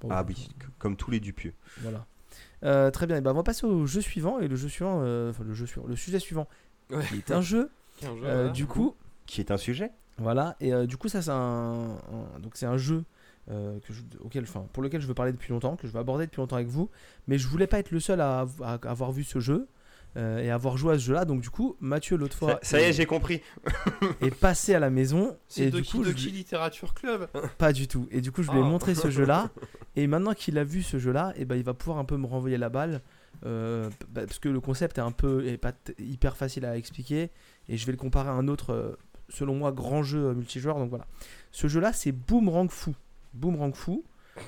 Bon, 0.00 0.08
Ah 0.10 0.24
oui, 0.26 0.48
comme 0.78 0.96
tous 0.96 1.10
les 1.10 1.20
Dupieux. 1.20 1.54
Voilà. 1.80 2.06
Euh, 2.64 2.90
très 2.90 3.06
bien. 3.06 3.16
Et 3.16 3.20
ben, 3.20 3.30
on 3.30 3.34
va 3.34 3.42
passer 3.42 3.66
au 3.66 3.86
jeu 3.86 4.00
suivant 4.00 4.40
et 4.40 4.48
le 4.48 4.56
jeu 4.56 4.68
suivant, 4.68 5.00
euh, 5.02 5.30
enfin 5.30 5.44
le 5.44 5.54
jeu 5.54 5.66
suivant, 5.66 5.86
le 5.86 5.96
sujet 5.96 6.18
suivant, 6.18 6.48
Ouais. 6.90 7.04
qui 7.08 7.16
est 7.16 7.30
un 7.30 7.40
jeu. 7.40 7.70
Un 8.02 8.06
jeu, 8.16 8.24
Euh, 8.24 8.34
voilà. 8.34 8.48
du 8.50 8.66
coup, 8.66 8.94
Qui 9.26 9.40
est 9.40 9.50
un 9.52 9.56
sujet 9.56 9.92
Voilà, 10.18 10.56
et 10.60 10.74
euh, 10.74 10.84
du 10.86 10.96
coup, 10.96 11.08
ça, 11.08 11.22
c'est 11.22 11.30
un, 11.30 11.34
un- 11.34 12.40
donc 12.40 12.52
c'est 12.56 12.66
un 12.66 12.76
jeu 12.76 13.04
euh, 13.50 13.78
que 13.86 13.92
je- 13.92 14.02
auquel, 14.20 14.42
enfin, 14.44 14.66
pour 14.72 14.82
lequel 14.82 15.00
je 15.00 15.06
veux 15.06 15.14
parler 15.14 15.30
depuis 15.32 15.52
longtemps, 15.52 15.76
que 15.76 15.86
je 15.86 15.92
veux 15.92 15.98
aborder 16.00 16.26
depuis 16.26 16.40
longtemps 16.40 16.56
avec 16.56 16.68
vous, 16.68 16.90
mais 17.28 17.38
je 17.38 17.46
voulais 17.46 17.66
pas 17.68 17.78
être 17.78 17.90
le 17.92 18.00
seul 18.00 18.20
à 18.20 18.46
avoir 18.82 19.12
vu 19.12 19.22
ce 19.22 19.38
jeu 19.38 19.68
euh, 20.16 20.38
et 20.38 20.50
avoir 20.50 20.76
joué 20.76 20.94
à 20.94 20.98
ce 20.98 21.04
jeu-là. 21.04 21.24
Donc, 21.24 21.40
du 21.40 21.50
coup, 21.50 21.76
Mathieu, 21.80 22.16
l'autre 22.16 22.36
fois, 22.36 22.52
ça, 22.62 22.78
ça 22.78 22.80
y 22.80 22.84
est, 22.84 22.92
j'ai 22.92 23.06
compris. 23.06 23.42
est 24.20 24.34
passé 24.34 24.74
à 24.74 24.78
la 24.80 24.90
maison. 24.90 25.36
C'est 25.48 25.70
de 25.70 25.80
du 25.80 25.88
coup, 25.88 26.04
de 26.04 26.12
qui 26.12 26.26
lui- 26.26 26.32
Littérature 26.32 26.94
Club 26.94 27.28
pas 27.58 27.72
du 27.72 27.88
tout. 27.88 28.06
Et 28.10 28.20
du 28.20 28.30
coup, 28.32 28.42
je 28.42 28.50
lui 28.50 28.58
ai 28.58 28.62
Ah. 28.62 28.64
montré 28.64 28.94
ce 28.94 29.10
jeu-là. 29.10 29.50
Et 29.96 30.06
maintenant 30.06 30.34
qu'il 30.34 30.58
a 30.58 30.64
vu 30.64 30.82
ce 30.82 30.98
jeu-là, 30.98 31.32
et 31.36 31.44
ben, 31.44 31.54
il 31.54 31.62
va 31.62 31.72
pouvoir 31.72 31.98
un 31.98 32.04
peu 32.04 32.16
me 32.16 32.26
renvoyer 32.26 32.58
la 32.58 32.68
balle. 32.68 33.00
euh, 33.46 33.88
bah, 34.10 34.22
parce 34.26 34.38
que 34.38 34.48
le 34.48 34.60
concept 34.60 34.98
est 34.98 35.02
un 35.02 35.12
peu 35.12 35.46
est 35.46 35.56
pas 35.56 35.72
hyper 35.98 36.36
facile 36.36 36.64
à 36.64 36.76
expliquer. 36.76 37.30
Et 37.68 37.76
je 37.76 37.86
vais 37.86 37.92
le 37.92 37.98
comparer 37.98 38.28
à 38.28 38.32
un 38.32 38.48
autre, 38.48 38.72
euh, 38.72 38.96
selon 39.28 39.54
moi, 39.54 39.70
grand 39.72 40.02
jeu 40.02 40.32
multijoueur. 40.34 40.78
Donc 40.78 40.88
voilà. 40.90 41.06
Ce 41.52 41.68
jeu-là, 41.68 41.92
c'est 41.92 42.10
Boomerang 42.12 42.70
Fou. 42.70 42.94
Boomerang 43.34 43.74
Fou. 43.74 44.04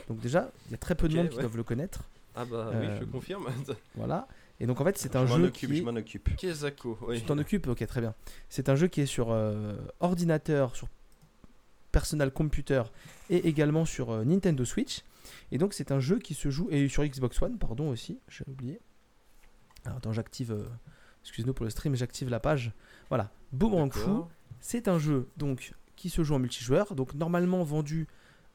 Donc 0.09 0.19
déjà, 0.21 0.51
il 0.67 0.73
y 0.73 0.75
a 0.75 0.79
très 0.79 0.95
peu 0.97 1.07
de 1.09 1.15
Ok, 1.15 1.19
monde 1.23 1.29
qui 1.31 1.39
doivent 1.39 1.57
le 1.57 1.63
connaître. 1.63 2.01
Ah 2.35 2.45
bah 2.45 2.71
Euh, 2.75 2.81
oui, 2.81 2.87
je 3.01 3.05
confirme. 3.05 3.47
Voilà. 3.95 4.27
Et 4.61 4.67
donc 4.67 4.81
en 4.81 4.85
fait, 4.85 4.97
c'est 4.97 5.17
un 5.17 5.27
je 5.27 5.33
m'en 5.33 5.37
jeu 5.39 5.45
occupe, 5.49 5.69
qui 5.71 5.77
je 5.77 5.83
est... 5.83 5.85
m'en 5.85 5.97
occupe. 5.97 6.35
Kezako, 6.37 6.99
oui. 7.09 7.21
Tu 7.21 7.27
t'en 7.27 7.37
occupes 7.39 7.67
Ok, 7.67 7.87
très 7.87 8.01
bien. 8.01 8.15
C'est 8.49 8.69
un 8.69 8.75
jeu 8.75 8.87
qui 8.89 9.03
est 9.03 9.07
sur 9.07 9.31
euh, 9.31 9.77
ordinateur, 10.01 10.75
sur 10.75 10.89
personal 11.93 12.31
computer 12.33 12.83
et 13.31 13.49
également 13.49 13.85
sur 13.85 14.11
euh, 14.11 14.25
Nintendo 14.25 14.65
Switch. 14.65 15.03
Et 15.53 15.59
donc 15.59 15.75
c'est 15.75 15.93
un 15.93 16.01
jeu 16.01 16.19
qui 16.19 16.35
se 16.35 16.51
joue 16.51 16.69
et 16.71 16.89
sur 16.89 17.05
Xbox 17.05 17.41
One, 17.43 17.59
pardon 17.59 17.89
aussi, 17.91 18.19
j'ai 18.29 18.45
oublié. 18.49 18.81
Alors 19.85 19.99
attends, 19.99 20.13
j'active. 20.13 20.53
euh, 20.53 20.65
Excuse-nous 21.23 21.55
pour 21.55 21.65
le 21.65 21.71
stream, 21.71 21.97
j'active 21.97 22.29
la 22.29 22.39
page. 22.39 22.73
Voilà, 23.09 23.31
Boomerang 23.53 23.93
Fou. 23.93 24.09
D'accord. 24.11 24.31
C'est 24.61 24.87
un 24.89 24.99
jeu 24.99 25.29
donc 25.37 25.75
qui 25.97 26.09
se 26.09 26.23
joue 26.23 26.35
en 26.35 26.39
multijoueur, 26.39 26.95
donc 26.95 27.15
normalement 27.15 27.63
vendu 27.65 28.07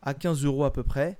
à 0.02 0.14
15 0.14 0.46
euros 0.46 0.64
à 0.64 0.72
peu 0.72 0.84
près. 0.84 1.20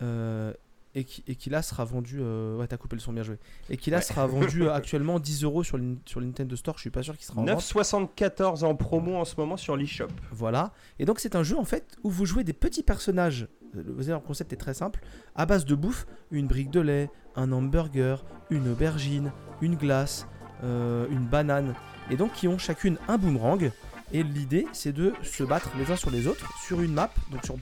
Euh, 0.00 0.52
et 0.94 1.04
qui, 1.04 1.24
et 1.26 1.34
qui 1.36 1.48
là 1.50 1.62
sera 1.62 1.84
vendu. 1.84 2.18
euh, 2.20 2.58
ouais, 2.58 2.66
t'as 2.66 2.76
coupé 2.76 2.96
le 2.96 3.00
son, 3.00 3.12
bien 3.12 3.22
joué. 3.22 3.38
Et 3.70 3.76
qui 3.76 3.90
là 3.90 3.98
Ouais. 3.98 4.02
sera 4.02 4.26
vendu 4.26 4.64
euh, 4.64 4.72
actuellement 4.74 5.18
10 5.18 5.44
euros 5.44 5.62
sur, 5.64 5.78
le- 5.78 5.96
sur 6.04 6.20
le 6.20 6.26
Nintendo 6.26 6.54
Store. 6.56 6.76
Je 6.76 6.82
suis 6.82 6.90
pas 6.90 7.02
sûr 7.02 7.16
qu'il 7.16 7.24
sera 7.24 7.40
en 7.40 7.44
vente. 7.44 7.60
9,74 7.60 8.64
en 8.64 8.74
promo 8.74 9.16
en 9.16 9.24
ce 9.24 9.34
moment 9.36 9.56
sur 9.56 9.76
l'eShop. 9.76 10.08
Voilà. 10.30 10.72
Et 10.98 11.04
donc 11.04 11.18
c'est 11.20 11.34
un 11.36 11.42
jeu 11.42 11.56
en 11.58 11.64
fait 11.64 11.96
où 12.02 12.10
vous 12.10 12.26
jouez 12.26 12.44
des 12.44 12.52
petits 12.52 12.82
personnages. 12.82 13.48
Vous 13.74 14.02
savez, 14.02 14.12
le 14.12 14.18
concept 14.20 14.52
est 14.52 14.56
très 14.56 14.74
simple. 14.74 15.00
À 15.34 15.46
base 15.46 15.64
de 15.64 15.74
bouffe, 15.74 16.06
une 16.30 16.46
brique 16.46 16.70
de 16.70 16.80
lait, 16.80 17.10
un 17.36 17.52
hamburger, 17.52 18.22
une 18.50 18.68
aubergine, 18.68 19.32
une 19.62 19.76
glace, 19.76 20.26
euh, 20.62 21.06
une 21.10 21.24
banane. 21.26 21.74
Et 22.10 22.16
donc 22.16 22.32
qui 22.34 22.48
ont 22.48 22.58
chacune 22.58 22.98
un 23.08 23.16
boomerang. 23.16 23.70
Et 24.12 24.22
l'idée 24.22 24.66
c'est 24.72 24.92
de 24.92 25.12
se 25.22 25.42
battre 25.42 25.70
les 25.78 25.90
uns 25.90 25.96
sur 25.96 26.10
les 26.10 26.26
autres 26.26 26.50
sur 26.64 26.80
une 26.80 26.92
map, 26.92 27.10
donc 27.30 27.44
sur 27.44 27.56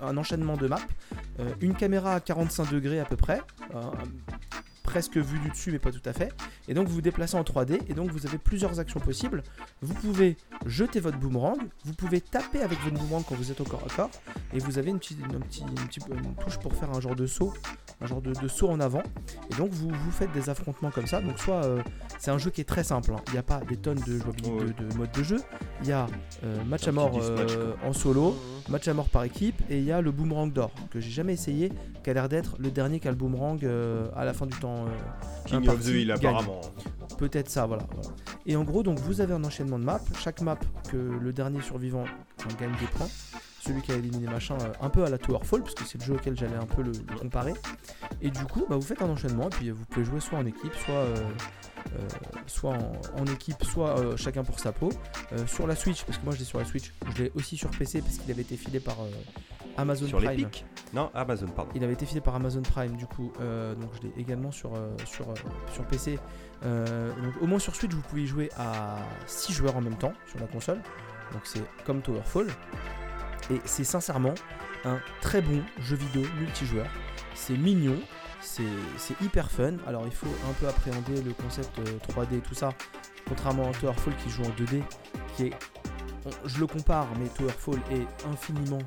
un 0.00 0.16
enchaînement 0.16 0.56
de 0.56 0.68
maps. 0.68 0.80
Euh, 1.40 1.52
une 1.60 1.74
caméra 1.74 2.14
à 2.14 2.20
45 2.20 2.70
degrés 2.70 3.00
à 3.00 3.04
peu 3.04 3.16
près. 3.16 3.40
Presque 4.84 5.16
vue 5.16 5.40
du 5.40 5.48
dessus 5.50 5.72
mais 5.72 5.80
pas 5.80 5.90
tout 5.90 6.02
à 6.04 6.12
fait. 6.12 6.32
Et 6.68 6.74
donc 6.74 6.86
vous 6.86 6.94
vous 6.94 7.00
déplacez 7.00 7.36
en 7.36 7.42
3D 7.42 7.80
et 7.88 7.94
donc 7.94 8.10
vous 8.12 8.26
avez 8.26 8.38
plusieurs 8.38 8.78
actions 8.78 9.00
possibles. 9.00 9.42
Vous 9.82 9.94
pouvez 9.94 10.36
jeter 10.66 11.00
votre 11.00 11.18
boomerang, 11.18 11.58
vous 11.84 11.94
pouvez 11.94 12.20
taper 12.20 12.60
avec 12.62 12.78
votre 12.82 12.94
boomerang 12.96 13.24
quand 13.28 13.34
vous 13.34 13.50
êtes 13.50 13.60
au 13.60 13.64
corps 13.64 13.82
à 13.90 13.92
corps, 13.94 14.10
et 14.52 14.58
vous 14.60 14.78
avez 14.78 14.90
une 14.90 14.98
petite, 15.00 15.18
une 15.18 15.40
petite- 15.40 15.62
une 15.66 15.86
petite- 15.86 16.06
une 16.08 16.34
touche 16.36 16.58
pour 16.58 16.74
faire 16.74 16.90
un 16.90 17.00
genre 17.00 17.16
de 17.16 17.26
saut, 17.26 17.52
un 18.00 18.06
genre 18.06 18.22
de, 18.22 18.32
de 18.32 18.46
saut 18.48 18.68
en 18.68 18.78
avant. 18.78 19.02
Et 19.50 19.54
donc 19.56 19.70
vous, 19.72 19.88
vous 19.90 20.10
faites 20.12 20.30
des 20.32 20.48
affrontements 20.50 20.90
comme 20.90 21.06
ça. 21.06 21.20
Donc 21.20 21.38
soit 21.38 21.64
euh, 21.64 21.82
c'est 22.18 22.30
un 22.30 22.38
jeu 22.38 22.50
qui 22.50 22.60
est 22.60 22.64
très 22.68 22.84
simple, 22.84 23.12
hein. 23.12 23.22
il 23.28 23.32
n'y 23.32 23.38
a 23.38 23.42
pas 23.42 23.60
des 23.68 23.76
tonnes 23.76 24.00
de, 24.06 24.18
modes 24.96 25.12
de 25.12 25.22
jeu, 25.22 25.40
il 25.82 25.88
y 25.88 25.92
a 25.92 26.06
euh, 26.44 26.62
match 26.64 26.86
à 26.86 26.92
mort 26.92 27.18
euh, 27.20 27.74
en 27.82 27.92
solo, 27.92 28.36
match 28.68 28.86
à 28.88 28.94
mort 28.94 29.08
par 29.08 29.24
équipe, 29.24 29.60
et 29.70 29.78
il 29.78 29.84
y 29.84 29.92
a 29.92 30.00
le 30.00 30.12
boomerang 30.12 30.52
d'or 30.52 30.70
que 30.90 31.00
j'ai 31.00 31.10
jamais 31.10 31.32
essayé, 31.32 31.72
qui 32.02 32.10
a 32.10 32.14
l'air 32.14 32.28
d'être 32.28 32.56
le 32.58 32.70
dernier 32.70 33.00
qui 33.00 33.08
a 33.08 33.10
le 33.10 33.16
boomerang 33.16 33.64
à 34.14 34.24
la 34.24 34.32
fin 34.34 34.46
du 34.46 34.56
temps. 34.58 34.73
Euh, 34.86 35.46
King 35.46 35.68
of 35.68 35.80
the 35.80 35.88
Hill 35.88 36.10
apparemment. 36.12 36.60
Peut-être 37.18 37.48
ça, 37.48 37.66
voilà, 37.66 37.84
voilà. 37.92 38.10
Et 38.46 38.56
en 38.56 38.64
gros, 38.64 38.82
donc 38.82 38.98
vous 39.00 39.20
avez 39.20 39.32
un 39.34 39.44
enchaînement 39.44 39.78
de 39.78 39.84
maps. 39.84 40.00
Chaque 40.18 40.40
map 40.40 40.58
que 40.90 40.96
le 40.96 41.32
dernier 41.32 41.60
survivant 41.62 42.04
gagne 42.58 42.72
des 42.80 42.86
points. 42.86 43.08
Celui 43.64 43.80
qui 43.82 43.92
a 43.92 43.96
éliminé 43.96 44.26
machin, 44.26 44.56
euh, 44.60 44.72
un 44.80 44.90
peu 44.90 45.04
à 45.04 45.08
la 45.10 45.16
Towerfall, 45.18 45.62
parce 45.62 45.74
que 45.74 45.84
c'est 45.84 45.98
le 45.98 46.04
jeu 46.04 46.14
auquel 46.14 46.36
j'allais 46.36 46.56
un 46.56 46.66
peu 46.66 46.82
le, 46.82 46.92
le 46.92 47.18
comparer. 47.18 47.54
Et 48.20 48.30
du 48.30 48.44
coup, 48.44 48.66
bah, 48.68 48.76
vous 48.76 48.82
faites 48.82 49.00
un 49.00 49.08
enchaînement, 49.08 49.46
et 49.46 49.50
puis 49.50 49.70
vous 49.70 49.84
pouvez 49.86 50.04
jouer 50.04 50.20
soit 50.20 50.38
en 50.38 50.44
équipe, 50.46 50.74
soit, 50.74 50.94
euh, 50.94 51.14
euh, 51.96 52.08
soit 52.46 52.74
en, 52.74 53.20
en 53.22 53.26
équipe, 53.26 53.62
soit 53.64 53.98
euh, 53.98 54.16
chacun 54.16 54.44
pour 54.44 54.58
sa 54.60 54.72
peau. 54.72 54.90
Euh, 55.32 55.46
sur 55.46 55.66
la 55.66 55.76
Switch, 55.76 56.04
parce 56.04 56.18
que 56.18 56.24
moi 56.24 56.34
je 56.34 56.40
l'ai 56.40 56.44
sur 56.44 56.58
la 56.58 56.64
Switch, 56.64 56.92
je 57.16 57.22
l'ai 57.22 57.32
aussi 57.34 57.56
sur 57.56 57.70
PC 57.70 58.00
parce 58.02 58.18
qu'il 58.18 58.30
avait 58.30 58.42
été 58.42 58.56
filé 58.56 58.80
par 58.80 59.00
euh, 59.00 59.08
Amazon 59.76 60.06
Sur 60.06 60.18
Prime. 60.18 60.48
Non, 60.92 61.10
Amazon, 61.14 61.46
pardon. 61.48 61.70
Il 61.74 61.82
avait 61.82 61.94
été 61.94 62.06
filé 62.06 62.20
par 62.20 62.34
Amazon 62.34 62.62
Prime 62.62 62.96
du 62.96 63.06
coup, 63.06 63.32
euh, 63.40 63.74
donc 63.74 63.90
je 63.96 64.02
l'ai 64.08 64.12
également 64.18 64.52
sur, 64.52 64.74
euh, 64.74 64.94
sur, 65.06 65.28
euh, 65.30 65.34
sur 65.72 65.84
PC. 65.86 66.18
Euh, 66.64 67.08
donc 67.22 67.34
au 67.42 67.46
moins 67.46 67.58
sur 67.58 67.74
Switch 67.74 67.92
vous 67.92 68.02
pouvez 68.02 68.26
jouer 68.26 68.50
à 68.58 68.98
6 69.26 69.52
joueurs 69.52 69.76
en 69.76 69.80
même 69.80 69.96
temps 69.96 70.12
sur 70.28 70.38
la 70.38 70.46
console. 70.46 70.80
Donc 71.32 71.42
c'est 71.44 71.62
comme 71.84 72.02
Towerfall. 72.02 72.46
Et 73.50 73.60
c'est 73.64 73.84
sincèrement 73.84 74.34
un 74.84 74.98
très 75.20 75.40
bon 75.40 75.62
jeu 75.80 75.96
vidéo 75.96 76.22
multijoueur. 76.38 76.86
C'est 77.34 77.56
mignon, 77.56 77.98
c'est 78.40 78.64
hyper 79.22 79.50
fun. 79.50 79.74
Alors 79.86 80.04
il 80.06 80.14
faut 80.14 80.34
un 80.48 80.52
peu 80.54 80.68
appréhender 80.68 81.22
le 81.22 81.32
concept 81.32 81.78
euh, 81.78 81.98
3D 82.08 82.38
et 82.38 82.40
tout 82.40 82.54
ça. 82.54 82.70
Contrairement 83.28 83.70
à 83.70 83.72
Towerfall 83.72 84.14
qui 84.16 84.30
joue 84.30 84.42
en 84.42 84.50
2D, 84.50 84.82
qui 85.36 85.44
est... 85.44 85.52
je 86.44 86.60
le 86.60 86.66
compare, 86.66 87.08
mais 87.18 87.28
Towerfall 87.28 87.80
est 87.90 88.26
infiniment 88.28 88.78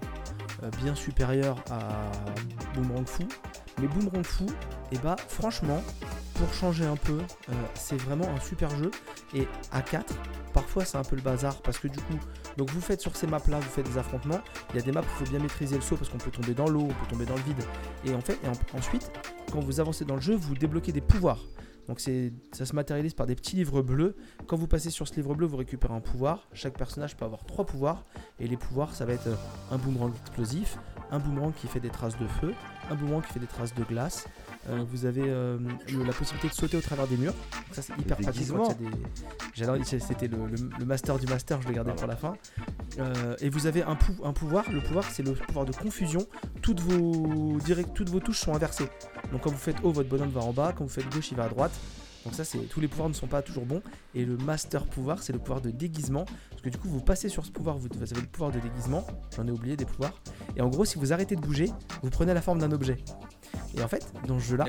euh, 0.64 0.70
bien 0.82 0.95
supérieur 0.95 1.58
à 1.72 2.12
Boomerang 2.74 3.08
Fou. 3.08 3.28
Mais 3.80 3.88
Boomerang 3.88 4.24
Fou, 4.24 4.45
et 4.91 4.97
bah 4.99 5.16
franchement, 5.28 5.84
pour 6.38 6.54
changer 6.54 6.86
un 6.86 6.96
peu, 6.96 7.20
euh, 7.50 7.54
c'est 7.74 7.98
vraiment 7.98 8.28
un 8.30 8.40
super 8.40 8.70
jeu. 8.78 8.92
Et 9.34 9.48
à 9.72 9.82
4, 9.82 10.14
parfois 10.54 10.86
c'est 10.86 10.98
un 10.98 11.04
peu 11.04 11.16
le 11.16 11.22
bazar 11.22 11.62
parce 11.62 11.80
que 11.80 11.88
du 11.88 12.00
coup, 12.00 12.18
donc 12.58 12.70
vous 12.72 12.82
faites 12.82 13.02
sur 13.02 13.16
ces 13.16 13.28
maps 13.28 13.40
là, 13.48 13.60
vous 13.60 13.70
faites 13.70 13.90
des 13.90 13.98
affrontements. 13.98 14.40
Il 14.70 14.78
y 14.78 14.80
a 14.80 14.82
des 14.82 14.92
maps 14.92 15.02
où 15.02 15.22
il 15.22 15.26
faut 15.26 15.32
bien 15.32 15.40
maîtriser 15.40 15.76
le 15.76 15.82
saut 15.82 15.96
parce 15.96 16.10
qu'on 16.10 16.18
peut 16.18 16.32
tomber 16.32 16.54
dans 16.54 16.68
l'eau, 16.68 16.82
on 16.82 16.88
peut 16.88 17.10
tomber 17.10 17.26
dans 17.26 17.36
le 17.36 17.42
vide. 17.42 17.64
Et 18.06 18.14
en 18.14 18.22
fait, 18.22 18.40
ensuite, 18.74 19.12
quand 19.52 19.60
vous 19.60 19.80
avancez 19.80 20.06
dans 20.06 20.16
le 20.16 20.22
jeu, 20.22 20.36
vous 20.36 20.56
débloquez 20.56 20.92
des 20.92 21.02
pouvoirs. 21.02 21.40
Donc 21.88 22.02
ça 22.02 22.66
se 22.66 22.76
matérialise 22.76 23.14
par 23.14 23.26
des 23.26 23.36
petits 23.36 23.56
livres 23.56 23.82
bleus. 23.82 24.16
Quand 24.46 24.58
vous 24.58 24.68
passez 24.68 24.90
sur 24.90 25.08
ce 25.08 25.16
livre 25.16 25.34
bleu, 25.36 25.48
vous 25.48 25.58
récupérez 25.58 25.94
un 25.94 26.02
pouvoir. 26.02 26.48
Chaque 26.54 26.78
personnage 26.78 27.16
peut 27.16 27.26
avoir 27.26 27.46
trois 27.46 27.66
pouvoirs. 27.66 28.04
Et 28.40 28.48
les 28.48 28.58
pouvoirs, 28.58 28.94
ça 28.94 29.06
va 29.06 29.14
être 29.14 29.28
euh, 29.28 29.36
un 29.72 29.78
boomerang 29.78 30.14
explosif, 30.22 30.78
un 31.12 31.20
boomerang 31.20 31.54
qui 31.54 31.68
fait 31.68 31.80
des 31.80 31.90
traces 31.90 32.18
de 32.18 32.28
feu, 32.28 32.54
un 32.90 32.96
boomerang 32.96 33.24
qui 33.26 33.34
fait 33.34 33.40
des 33.40 33.48
traces 33.48 33.74
de 33.74 33.84
glace. 33.84 34.28
Euh, 34.70 34.84
vous 34.91 35.05
avez 35.05 35.24
euh, 35.26 35.57
le- 35.91 36.03
la 36.03 36.11
possibilité 36.13 36.49
de 36.49 36.53
sauter 36.53 36.76
au 36.78 36.82
travers 36.82 37.07
des 37.07 37.15
murs. 37.18 37.32
Donc 37.34 37.74
ça 37.74 37.82
c'est 37.82 37.93
hyper 37.97 38.18
pratique 38.24 38.41
des. 38.80 38.86
J'adore, 39.53 39.78
c'était 39.86 40.28
le, 40.28 40.38
le- 40.45 40.70
le 40.78 40.86
master 40.86 41.18
du 41.20 41.26
master, 41.26 41.61
je 41.61 41.68
l'ai 41.70 41.74
gardé 41.76 41.91
pour 41.93 42.07
la 42.07 42.15
fin. 42.18 42.36
Euh, 42.99 43.36
et 43.39 43.49
vous 43.49 43.65
avez 43.65 43.84
un, 43.84 43.95
pou- 43.95 44.24
un 44.24 44.34
pouvoir. 44.34 44.70
Le 44.72 44.82
pouvoir 44.82 45.05
c'est 45.05 45.24
le 45.24 45.34
pouvoir 45.34 45.65
de 45.65 45.72
confusion. 45.72 46.28
Toutes 46.61 46.82
vos 46.82 47.57
direct, 47.63 47.91
toutes 47.93 48.09
vos 48.09 48.20
touches 48.20 48.39
sont 48.39 48.53
inversées. 48.53 48.89
Donc 49.32 49.41
quand 49.41 49.51
vous 49.51 49.57
faites 49.57 49.78
haut, 49.84 49.91
votre 49.91 50.09
bonhomme 50.09 50.30
va 50.32 50.41
en 50.41 50.51
bas. 50.53 50.74
Quand 50.78 50.84
vous 50.84 50.89
faites 50.89 51.09
gauche, 51.09 51.32
il 51.32 51.38
va 51.38 51.45
à 51.45 51.49
droite. 51.49 51.72
Donc 52.28 52.36
ça, 52.36 52.43
c'est 52.43 52.57
tous 52.57 52.82
les 52.82 52.89
pouvoirs 52.89 53.07
ne 53.07 53.13
sont 53.13 53.25
pas 53.25 53.41
toujours 53.41 53.65
bons. 53.65 53.82
Et 54.13 54.25
le 54.25 54.36
master 54.36 54.86
pouvoir, 54.86 55.23
c'est 55.23 55.32
le 55.32 55.39
pouvoir 55.39 55.61
de 55.61 55.71
déguisement. 55.71 56.25
Parce 56.49 56.61
que 56.61 56.67
du 56.67 56.78
coup, 56.78 56.89
vous 56.89 56.99
passez 56.99 57.30
sur 57.30 57.45
ce 57.45 57.51
pouvoir, 57.51 57.78
vous, 57.78 57.88
avez 57.88 58.19
le 58.19 58.28
pouvoir 58.28 58.51
de 58.51 58.59
déguisement. 58.59 59.07
J'en 59.34 59.47
ai 59.47 59.51
oublié 59.51 59.78
des 59.78 59.86
pouvoirs. 59.86 60.11
Et 60.57 60.61
en 60.61 60.67
gros, 60.67 60.84
si 60.84 60.99
vous 60.99 61.13
arrêtez 61.13 61.38
de 61.38 61.41
bouger, 61.41 61.71
vous 62.03 62.09
prenez 62.09 62.34
la 62.34 62.41
forme 62.41 62.59
d'un 62.59 62.73
objet. 62.73 62.97
Et 63.78 63.82
en 63.82 63.88
fait, 63.88 64.11
dans 64.28 64.38
ce 64.39 64.43
jeu-là, 64.43 64.65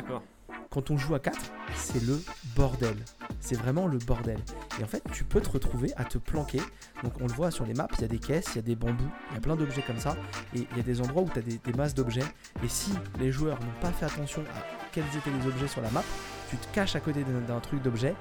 quand 0.70 0.92
on 0.92 0.96
joue 0.96 1.16
à 1.16 1.18
4, 1.18 1.36
c'est 1.74 2.00
le 2.04 2.22
bordel. 2.54 2.96
C'est 3.40 3.56
vraiment 3.56 3.88
le 3.88 3.98
bordel. 3.98 4.38
Et 4.78 4.84
en 4.84 4.86
fait, 4.86 5.02
tu 5.10 5.24
peux 5.24 5.40
te 5.40 5.50
retrouver 5.50 5.92
à 5.96 6.04
te 6.04 6.18
planquer. 6.18 6.60
Donc 7.02 7.14
on 7.20 7.26
le 7.26 7.32
voit 7.32 7.50
sur 7.50 7.66
les 7.66 7.74
maps, 7.74 7.88
il 7.96 8.02
y 8.02 8.04
a 8.04 8.08
des 8.08 8.20
caisses, 8.20 8.50
il 8.52 8.56
y 8.56 8.58
a 8.60 8.62
des 8.62 8.76
bambous, 8.76 9.10
il 9.30 9.34
y 9.34 9.38
a 9.38 9.40
plein 9.40 9.56
d'objets 9.56 9.82
comme 9.82 9.98
ça. 9.98 10.16
Et 10.54 10.68
il 10.70 10.76
y 10.76 10.80
a 10.80 10.84
des 10.84 11.00
endroits 11.00 11.22
où 11.22 11.28
tu 11.28 11.40
as 11.40 11.42
des, 11.42 11.58
des 11.58 11.72
masses 11.72 11.94
d'objets. 11.94 12.22
Et 12.62 12.68
si 12.68 12.92
les 13.18 13.32
joueurs 13.32 13.58
n'ont 13.58 13.80
pas 13.80 13.90
fait 13.90 14.06
attention 14.06 14.42
à 14.42 14.62
quels 14.92 15.02
étaient 15.16 15.36
les 15.36 15.48
objets 15.48 15.66
sur 15.66 15.80
la 15.80 15.90
map, 15.90 16.04
tu 16.50 16.56
te 16.56 16.66
caches 16.74 16.96
à 16.96 17.00
côté 17.00 17.24
d'un 17.24 17.60
truc 17.60 17.82
d'objet. 17.82 18.14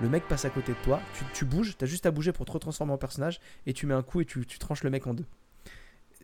Le 0.00 0.08
mec 0.08 0.26
passe 0.26 0.44
à 0.44 0.50
côté 0.50 0.72
de 0.72 0.78
toi, 0.82 1.00
tu, 1.16 1.24
tu 1.34 1.44
bouges, 1.44 1.76
tu 1.78 1.84
as 1.84 1.86
juste 1.86 2.04
à 2.06 2.10
bouger 2.10 2.32
pour 2.32 2.44
te 2.46 2.50
retransformer 2.52 2.92
en 2.92 2.98
personnage 2.98 3.38
et 3.66 3.72
tu 3.72 3.86
mets 3.86 3.94
un 3.94 4.02
coup 4.02 4.20
et 4.20 4.24
tu, 4.24 4.44
tu 4.44 4.58
tranches 4.58 4.82
le 4.82 4.90
mec 4.90 5.06
en 5.06 5.14
deux. 5.14 5.26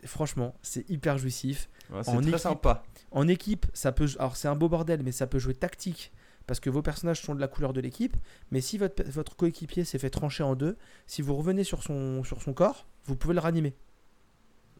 Franchement, 0.04 0.54
c'est 0.62 0.88
hyper 0.90 1.18
jouissif. 1.18 1.68
Ouais, 1.90 2.02
c'est 2.02 2.10
En 2.10 2.16
très 2.20 2.28
équipe. 2.30 2.38
sympa. 2.38 2.82
En 3.10 3.28
équipe, 3.28 3.66
ça 3.74 3.92
peut. 3.92 4.08
Alors, 4.18 4.36
c'est 4.36 4.48
un 4.48 4.56
beau 4.56 4.68
bordel, 4.68 5.02
mais 5.04 5.12
ça 5.12 5.26
peut 5.26 5.38
jouer 5.38 5.54
tactique 5.54 6.10
parce 6.46 6.58
que 6.58 6.70
vos 6.70 6.82
personnages 6.82 7.20
sont 7.20 7.34
de 7.34 7.40
la 7.40 7.48
couleur 7.48 7.72
de 7.72 7.80
l'équipe. 7.80 8.16
Mais 8.50 8.60
si 8.60 8.78
votre, 8.78 9.02
votre 9.04 9.36
coéquipier 9.36 9.84
s'est 9.84 9.98
fait 9.98 10.10
trancher 10.10 10.42
en 10.42 10.56
deux, 10.56 10.76
si 11.06 11.22
vous 11.22 11.36
revenez 11.36 11.64
sur 11.64 11.82
son, 11.82 12.24
sur 12.24 12.42
son 12.42 12.54
corps, 12.54 12.86
vous 13.04 13.14
pouvez 13.14 13.34
le 13.34 13.40
ranimer. 13.40 13.74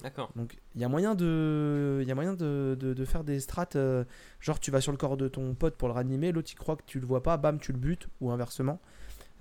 D'accord. 0.03 0.31
Donc, 0.37 0.57
il 0.75 0.81
y 0.81 0.85
a 0.85 0.89
moyen 0.89 1.15
de, 1.15 1.99
il 2.03 2.09
y 2.09 2.13
a 2.13 2.15
moyen 2.15 2.35
de, 2.35 2.77
de- 2.79 2.95
de 2.95 3.05
faire 3.05 3.25
des 3.25 3.41
strats. 3.41 3.69
euh, 3.77 4.05
genre, 4.41 4.59
tu 4.61 4.71
vas 4.71 4.81
sur 4.81 4.93
le 4.93 4.99
corps 4.99 5.17
de 5.17 5.29
ton 5.29 5.55
pote 5.55 5.77
pour 5.77 5.89
le 5.89 5.95
ranimer, 5.95 6.33
l'autre 6.33 6.51
il 6.53 6.57
croit 6.57 6.77
que 6.77 6.85
tu 6.87 7.01
le 7.01 7.07
vois 7.07 7.23
pas, 7.23 7.37
bam, 7.37 7.59
tu 7.59 7.73
le 7.73 7.79
butes, 7.79 8.09
ou 8.21 8.31
inversement. 8.31 8.81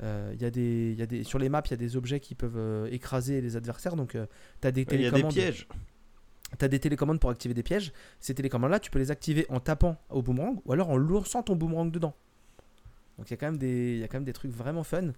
Euh, 0.01 0.31
Il 0.35 0.41
y 0.41 0.45
a 0.45 0.49
des, 0.51 0.91
il 0.93 0.99
y 0.99 1.01
a 1.01 1.05
des, 1.05 1.23
sur 1.23 1.39
les 1.39 1.49
maps, 1.49 1.61
il 1.65 1.71
y 1.71 1.73
a 1.73 1.77
des 1.77 1.95
objets 1.97 2.19
qui 2.19 2.35
peuvent 2.35 2.57
euh, 2.57 2.87
écraser 2.91 3.41
les 3.41 3.55
adversaires. 3.55 3.95
Donc, 3.95 4.11
tu 4.61 4.67
as 4.67 4.71
des 4.71 4.81
Il 4.81 5.01
y 5.01 5.05
a 5.05 5.11
des 5.11 5.11
télécommandes. 5.11 5.33
pièges. 5.33 5.67
Tu 6.57 6.65
as 6.65 6.67
des 6.67 6.79
télécommandes 6.79 7.19
pour 7.19 7.29
activer 7.29 7.53
des 7.53 7.63
pièges. 7.63 7.93
Ces 8.19 8.33
télécommandes-là, 8.33 8.79
tu 8.79 8.89
peux 8.91 8.97
les 8.99 9.11
activer 9.11 9.45
en 9.49 9.59
tapant 9.59 9.97
au 10.09 10.21
boomerang 10.21 10.59
ou 10.65 10.73
alors 10.73 10.89
en 10.89 10.97
lançant 10.97 11.43
ton 11.43 11.55
boomerang 11.55 11.91
dedans. 11.91 12.15
Donc 13.17 13.29
il 13.29 13.31
y, 13.31 13.33
a 13.33 13.37
quand 13.37 13.47
même 13.47 13.57
des- 13.57 13.93
il 13.95 13.99
y 13.99 14.03
a 14.03 14.07
quand 14.07 14.17
même 14.17 14.23
des 14.25 14.33
trucs 14.33 14.51
vraiment 14.51 14.83
fun. 14.83 15.03
Euh, 15.03 15.11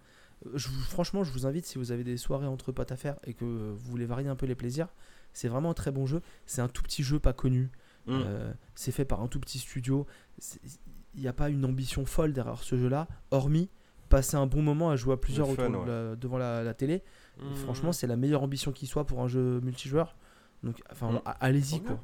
Je 0.56 0.68
franchement, 0.90 1.24
je 1.24 1.32
vous 1.32 1.46
invite 1.46 1.66
si 1.68 1.78
vous 1.78 1.92
avez 1.92 2.04
des 2.04 2.18
soirées 2.18 2.48
entre 2.48 2.72
potes 2.72 2.92
à 2.92 2.98
faire 2.98 3.16
et 3.26 3.34
que 3.36 3.46
euh, 3.46 3.72
vous 3.76 3.92
voulez 3.92 4.06
varier 4.08 4.28
un 4.28 4.36
peu 4.36 4.46
les 4.48 4.56
plaisirs. 4.56 4.88
C'est 5.34 5.48
vraiment 5.48 5.72
un 5.72 5.74
très 5.74 5.92
bon 5.92 6.06
jeu. 6.06 6.22
C'est 6.46 6.62
un 6.62 6.68
tout 6.68 6.82
petit 6.84 7.04
jeu 7.04 7.20
pas 7.20 7.34
connu. 7.34 7.70
Mm. 8.08 8.12
Euh, 8.26 8.54
c'est 8.76 8.92
fait 8.92 9.06
par 9.06 9.22
un 9.22 9.28
tout 9.28 9.40
petit 9.40 9.60
studio. 9.60 10.06
Il 11.16 11.22
n'y 11.22 11.28
a 11.28 11.34
pas 11.34 11.50
une 11.50 11.66
ambition 11.66 12.06
folle 12.06 12.34
derrière 12.34 12.64
ce 12.64 12.76
jeu-là, 12.78 13.08
hormis 13.32 13.70
passer 14.10 14.36
un 14.36 14.46
bon 14.48 14.62
moment 14.62 14.90
à 14.90 14.96
jouer 14.98 15.14
à 15.14 15.18
plusieurs 15.18 15.48
fun, 15.54 15.68
autour 15.70 15.86
de 15.86 15.92
la- 15.92 16.16
devant 16.18 16.38
la, 16.38 16.64
la 16.64 16.74
télé. 16.74 17.02
Mmh. 17.40 17.56
Franchement, 17.64 17.92
c'est 17.94 18.08
la 18.08 18.18
meilleure 18.18 18.44
ambition 18.44 18.72
qui 18.74 18.86
soit 18.86 19.06
pour 19.06 19.22
un 19.22 19.28
jeu 19.30 19.62
multijoueur. 19.62 20.16
Donc, 20.64 20.82
enfin, 20.92 21.12
Mm. 21.14 21.22
allez-y 21.40 21.82
quoi. 21.82 21.98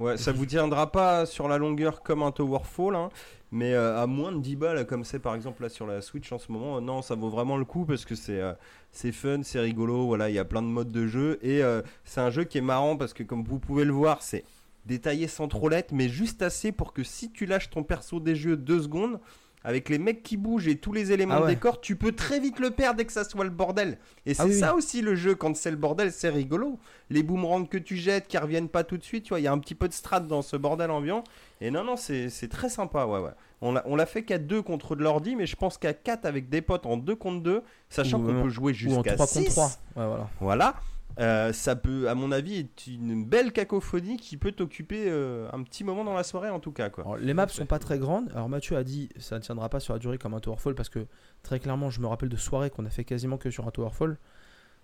Ouais, 0.00 0.16
ça 0.16 0.32
vous 0.32 0.46
tiendra 0.46 0.90
pas 0.90 1.26
sur 1.26 1.48
la 1.48 1.58
longueur 1.58 2.02
comme 2.02 2.22
un 2.22 2.32
Towerfall, 2.32 2.96
hein, 2.96 3.10
mais 3.52 3.74
euh, 3.74 4.02
à 4.02 4.06
moins 4.06 4.32
de 4.32 4.38
10 4.38 4.56
balles, 4.56 4.86
comme 4.86 5.04
c'est 5.04 5.18
par 5.18 5.34
exemple 5.34 5.62
là 5.62 5.68
sur 5.68 5.86
la 5.86 6.00
Switch 6.00 6.32
en 6.32 6.38
ce 6.38 6.50
moment, 6.50 6.80
non, 6.80 7.02
ça 7.02 7.14
vaut 7.14 7.28
vraiment 7.28 7.58
le 7.58 7.66
coup 7.66 7.84
parce 7.84 8.06
que 8.06 8.14
c'est 8.14 8.40
euh, 8.40 8.54
c'est 8.90 9.12
fun, 9.12 9.42
c'est 9.42 9.60
rigolo, 9.60 10.06
voilà, 10.06 10.30
il 10.30 10.34
y 10.34 10.38
a 10.38 10.44
plein 10.44 10.62
de 10.62 10.68
modes 10.68 10.90
de 10.90 11.06
jeu 11.06 11.38
et 11.42 11.62
euh, 11.62 11.82
c'est 12.04 12.20
un 12.20 12.30
jeu 12.30 12.44
qui 12.44 12.56
est 12.56 12.62
marrant 12.62 12.96
parce 12.96 13.12
que 13.12 13.22
comme 13.22 13.44
vous 13.44 13.58
pouvez 13.58 13.84
le 13.84 13.92
voir, 13.92 14.22
c'est 14.22 14.44
détaillé 14.86 15.28
sans 15.28 15.48
trop 15.48 15.68
l'être, 15.68 15.92
mais 15.92 16.08
juste 16.08 16.40
assez 16.40 16.72
pour 16.72 16.94
que 16.94 17.04
si 17.04 17.30
tu 17.30 17.44
lâches 17.44 17.68
ton 17.68 17.82
perso 17.82 18.20
des 18.20 18.34
jeux 18.34 18.56
deux 18.56 18.82
secondes, 18.82 19.20
avec 19.64 19.88
les 19.88 19.98
mecs 19.98 20.22
qui 20.22 20.36
bougent 20.36 20.68
et 20.68 20.76
tous 20.76 20.92
les 20.92 21.12
éléments 21.12 21.36
Ah 21.38 21.42
de 21.42 21.46
décor, 21.46 21.80
tu 21.80 21.96
peux 21.96 22.12
très 22.12 22.40
vite 22.40 22.58
le 22.58 22.70
perdre 22.70 22.96
dès 22.96 23.04
que 23.04 23.12
ça 23.12 23.24
soit 23.24 23.44
le 23.44 23.50
bordel. 23.50 23.98
Et 24.26 24.34
c'est 24.34 24.42
Ah 24.42 24.46
oui, 24.46 24.58
ça 24.58 24.74
aussi 24.74 25.02
le 25.02 25.14
jeu, 25.14 25.34
quand 25.34 25.56
c'est 25.56 25.70
le 25.70 25.76
bordel, 25.76 26.12
c'est 26.12 26.30
rigolo. 26.30 26.78
Les 27.10 27.22
boomerangs 27.22 27.66
que 27.66 27.78
tu 27.78 27.96
jettes 27.96 28.26
qui 28.26 28.38
reviennent 28.38 28.68
pas 28.68 28.84
tout 28.84 28.96
de 28.96 29.04
suite, 29.04 29.24
tu 29.24 29.28
vois, 29.30 29.40
il 29.40 29.44
y 29.44 29.46
a 29.46 29.52
un 29.52 29.58
petit 29.58 29.74
peu 29.74 29.88
de 29.88 29.92
strat 29.92 30.20
dans 30.20 30.42
ce 30.42 30.56
bordel 30.56 30.90
ambiant. 30.90 31.22
Et 31.62 31.70
non, 31.70 31.84
non, 31.84 31.96
c'est 31.96 32.48
très 32.50 32.68
sympa, 32.68 33.06
ouais, 33.06 33.20
ouais. 33.20 33.30
On 33.60 33.96
l'a 33.96 34.06
fait 34.06 34.24
qu'à 34.24 34.38
deux 34.38 34.60
contre 34.60 34.96
de 34.96 35.02
l'ordi, 35.02 35.36
mais 35.36 35.46
je 35.46 35.54
pense 35.54 35.78
qu'à 35.78 35.94
4 35.94 36.24
avec 36.26 36.48
des 36.48 36.62
potes 36.62 36.86
en 36.86 36.96
2 36.96 37.14
contre 37.14 37.42
2, 37.42 37.62
sachant 37.88 38.20
qu'on 38.20 38.42
peut 38.42 38.48
jouer 38.48 38.74
jusqu'à 38.74 39.14
3 39.14 39.26
6. 39.26 39.38
contre 39.38 39.50
3. 39.50 39.66
Ouais, 39.66 39.72
voilà. 39.94 40.28
Voilà. 40.40 40.74
Euh, 41.20 41.52
ça 41.52 41.76
peut, 41.76 42.08
à 42.08 42.14
mon 42.14 42.32
avis, 42.32 42.60
être 42.60 42.86
une 42.86 43.24
belle 43.24 43.52
cacophonie 43.52 44.16
qui 44.16 44.36
peut 44.36 44.52
t'occuper 44.52 45.04
euh, 45.06 45.48
un 45.52 45.62
petit 45.62 45.84
moment 45.84 46.04
dans 46.04 46.14
la 46.14 46.22
soirée, 46.22 46.50
en 46.50 46.60
tout 46.60 46.72
cas. 46.72 46.90
Quoi. 46.90 47.04
Alors, 47.04 47.16
les 47.16 47.34
maps 47.34 47.48
sont 47.48 47.66
pas 47.66 47.78
très 47.78 47.98
grandes. 47.98 48.30
Alors 48.34 48.48
Mathieu 48.48 48.76
a 48.76 48.84
dit 48.84 49.10
ça 49.18 49.36
ne 49.36 49.42
tiendra 49.42 49.68
pas 49.68 49.78
sur 49.78 49.92
la 49.92 49.98
durée 49.98 50.18
comme 50.18 50.34
un 50.34 50.40
Towerfall 50.40 50.74
parce 50.74 50.88
que 50.88 51.06
très 51.42 51.60
clairement 51.60 51.90
je 51.90 52.00
me 52.00 52.06
rappelle 52.06 52.28
de 52.28 52.36
soirées 52.36 52.70
qu'on 52.70 52.86
a 52.86 52.90
fait 52.90 53.04
quasiment 53.04 53.36
que 53.36 53.50
sur 53.50 53.66
un 53.66 53.70
Towerfall. 53.70 54.16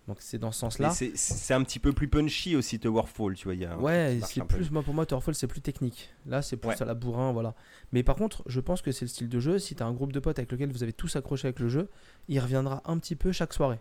Donc 0.09 0.17
c'est 0.21 0.39
dans 0.39 0.51
ce 0.51 0.59
sens-là. 0.61 0.91
c'est- 0.91 1.13
c'est 1.17 1.55
un 1.55 1.63
petit 1.63 1.79
peu 1.79 1.93
plus 1.93 2.09
punchy 2.09 2.57
aussi, 2.57 2.81
Towerfall, 2.81 3.35
tu 3.35 3.45
vois. 3.45 3.55
il 3.55 3.61
y 3.61 3.65
a- 3.67 3.79
Ouais, 3.79 4.19
c'est 4.25 4.43
plus 4.43 4.71
moi 4.73 4.83
pour 4.83 4.95
moi 4.95 5.05
Towerfall 5.07 5.35
c'est 5.37 5.47
plus 5.47 5.61
technique. 5.61 6.11
Là 6.27 6.43
c'est 6.43 6.57
plus 6.57 6.71
Ouais. 6.71 6.83
à 6.83 6.85
la 6.87 6.95
bourrin, 6.95 7.31
voilà. 7.33 7.55
Mais 7.93 8.03
par 8.03 8.17
contre, 8.17 8.43
je 8.47 8.59
pense 8.61 8.81
que 8.83 8.91
c'est 8.91 9.05
le 9.05 9.09
style 9.11 9.29
de 9.29 9.39
jeu. 9.39 9.59
Si 9.59 9.75
t'as 9.77 9.85
un 9.85 9.93
groupe 9.93 10.13
de 10.13 10.19
potes 10.19 10.39
avec 10.39 10.51
lequel 10.51 10.73
vous 10.73 10.83
avez 10.83 10.95
tous 10.95 11.15
accroché 11.15 11.47
avec 11.47 11.61
le 11.61 11.69
jeu, 11.69 11.89
il 12.29 12.41
reviendra 12.41 12.83
un 12.87 12.97
petit 12.99 13.17
peu 13.17 13.31
chaque 13.33 13.53
soirée. 13.53 13.79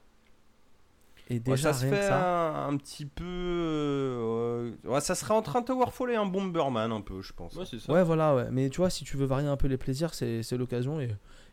Et 1.29 1.35
Ouais, 1.35 1.39
déjà 1.39 1.73
ça 1.73 1.79
se 1.81 1.85
fait 1.85 2.07
ça. 2.07 2.65
un, 2.65 2.69
un 2.73 2.77
petit 2.77 3.05
peu. 3.05 3.23
euh, 3.25 4.71
ouais, 4.85 5.01
ça 5.01 5.15
serait 5.15 5.33
entre 5.33 5.55
un 5.57 5.61
Towerfall 5.61 6.11
et 6.11 6.15
un 6.15 6.25
Bomberman, 6.25 6.91
un 6.91 7.01
peu, 7.01 7.21
je 7.21 7.33
pense. 7.33 7.53
Ouais, 7.55 7.65
c'est 7.69 7.79
ça. 7.79 7.91
Ouais, 7.91 8.03
voilà, 8.03 8.33
ouais. 8.35 8.47
Mais 8.51 8.69
tu 8.69 8.77
vois, 8.77 8.89
si 8.89 9.03
tu 9.03 9.17
veux 9.17 9.25
varier 9.25 9.47
un 9.47 9.57
peu 9.57 9.67
les 9.67 9.77
plaisirs, 9.77 10.13
c'est 10.13 10.43
c'est 10.43 10.57
l'occasion. 10.57 10.99
Et, 11.01 11.09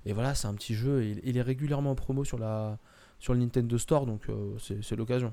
et 0.07 0.13
voilà, 0.13 0.35
c'est 0.35 0.47
un 0.47 0.55
petit 0.55 0.75
jeu. 0.75 1.05
Il, 1.05 1.21
il 1.25 1.37
est 1.37 1.43
régulièrement 1.43 1.91
en 1.93 1.95
promo 1.97 2.25
sur, 2.25 2.39
la, 2.39 2.79
sur 3.25 3.33
le 3.33 3.41
Nintendo 3.41 3.79
Store, 3.79 4.05
donc 4.05 4.29
euh, 4.29 4.55
c'est 4.59 4.97
l'occasion. 4.97 5.33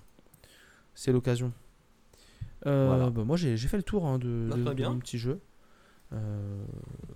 C'est 0.95 1.11
l'occasion. 1.11 1.51
Euh, 2.65 2.87
Voilà. 2.87 3.09
bah, 3.09 3.25
moi, 3.25 3.35
j'ai 3.35 3.57
fait 3.57 3.75
le 3.75 3.83
tour 3.83 4.05
hein, 4.05 4.17
de, 4.17 4.47
Bah, 4.49 4.55
de- 4.55 4.61
très 4.63 4.69
de 4.71 4.75
bien. 4.75 4.89
mon 4.91 4.99
petit 4.99 5.17
jeu. 5.17 5.41
Euh, 6.13 6.63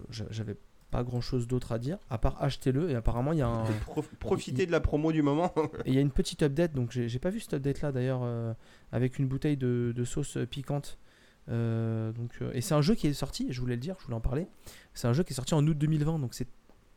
j'a- 0.09 0.25
J'avais 0.31 0.57
pas 0.91 1.03
grand 1.05 1.21
chose 1.21 1.47
d'autre 1.47 1.71
à 1.71 1.79
dire, 1.79 1.97
à 2.09 2.17
part 2.17 2.35
achetez-le. 2.43 2.89
Et 2.89 2.95
apparemment, 2.95 3.31
il 3.31 3.39
y 3.39 3.41
a 3.41 3.47
un. 3.47 3.63
Prof- 3.85 4.09
profiter 4.19 4.65
de 4.65 4.71
la 4.73 4.81
promo 4.81 5.13
du 5.13 5.21
moment. 5.21 5.53
Il 5.85 5.93
y 5.93 5.97
a 5.97 6.01
une 6.01 6.11
petite 6.11 6.43
update, 6.43 6.73
donc 6.73 6.91
j'ai 6.91 7.19
pas 7.19 7.29
vu 7.29 7.39
cette 7.39 7.53
update 7.53 7.81
là 7.81 7.91
d'ailleurs, 7.93 8.21
euh, 8.23 8.53
avec 8.91 9.17
une 9.17 9.27
bouteille 9.27 9.55
de, 9.57 9.93
de 9.95 10.03
sauce 10.03 10.37
piquante. 10.49 10.97
Euh, 11.47 12.11
donc, 12.11 12.31
euh, 12.41 12.51
et 12.53 12.59
c'est 12.61 12.73
un 12.73 12.81
jeu 12.81 12.95
qui 12.95 13.07
est 13.07 13.13
sorti, 13.13 13.47
je 13.51 13.61
voulais 13.61 13.75
le 13.75 13.81
dire, 13.81 13.95
je 13.99 14.05
voulais 14.05 14.17
en 14.17 14.21
parler. 14.21 14.47
C'est 14.93 15.07
un 15.07 15.13
jeu 15.13 15.23
qui 15.23 15.31
est 15.31 15.35
sorti 15.35 15.53
en 15.53 15.65
août 15.65 15.77
2020, 15.77 16.19
donc 16.19 16.33
c'est 16.33 16.47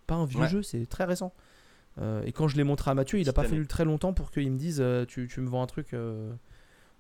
pas 0.09 0.15
un 0.17 0.25
vieux 0.27 0.41
Ouais. 0.41 0.49
jeu, 0.49 0.63
c'est 0.63 0.87
très 0.87 1.05
récent. 1.05 1.33
Euh, 2.01 2.23
et 2.25 2.33
quand 2.33 2.47
je 2.49 2.57
l'ai 2.57 2.65
montré 2.65 2.91
à 2.91 2.95
Mathieu, 2.95 3.19
il 3.19 3.23
a 3.23 3.25
Petite 3.25 3.35
pas 3.35 3.41
année. 3.43 3.51
fallu 3.51 3.67
très 3.67 3.85
longtemps 3.85 4.13
pour 4.13 4.31
qu'il 4.31 4.51
me 4.53 4.59
dise 4.59 4.79
euh, 4.81 5.05
tu, 5.05 5.27
tu 5.29 5.41
me 5.41 5.49
vends 5.49 5.63
un 5.63 5.67
truc. 5.67 5.95
euh, 5.95 6.33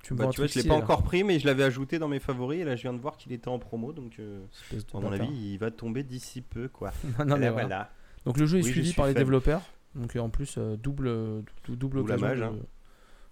tu 0.03 0.13
me 0.13 0.19
Bah, 0.19 0.25
vends 0.25 0.31
un 0.31 0.33
tu 0.33 0.41
vois, 0.41 0.49
truc 0.49 0.59
je 0.59 0.63
l'ai 0.63 0.69
pas 0.69 0.79
là. 0.79 0.85
encore 0.85 1.03
pris, 1.03 1.25
mais 1.25 1.39
je 1.39 1.47
l'avais 1.47 1.65
ajouté 1.65 1.99
dans 1.99 2.09
mes 2.09 2.21
favoris. 2.21 2.61
Et 2.61 2.65
là, 2.65 2.77
je 2.77 2.83
viens 2.83 2.93
de 2.95 2.99
voir 3.01 3.17
qu'il 3.17 3.33
était 3.33 3.49
en 3.49 3.59
promo, 3.59 3.93
donc 3.93 4.19
à 4.21 5.01
mon 5.01 5.13
avis, 5.13 5.53
il 5.53 5.59
va 5.59 5.71
tomber 5.71 6.03
d'ici 6.03 6.41
peu, 6.41 6.69
quoi. 6.69 6.93
non, 7.19 7.37
mais 7.37 7.49
Voilà, 7.49 7.51
voilà. 7.51 7.51
voilà. 7.67 7.91
Donc 8.25 8.39
le 8.39 8.47
jeu 8.47 8.59
est 8.59 8.65
Oui, 8.65 8.71
suivi 8.71 8.93
par 8.93 9.07
les 9.07 9.13
faible. 9.13 9.25
développeurs. 9.25 9.63
Donc 9.95 10.15
en 10.17 10.29
plus 10.29 10.59
double 10.59 11.43
dou- 11.65 11.77
double 11.77 11.99
occasion 12.01 12.27
de, 12.29 12.43
hein. 12.43 12.57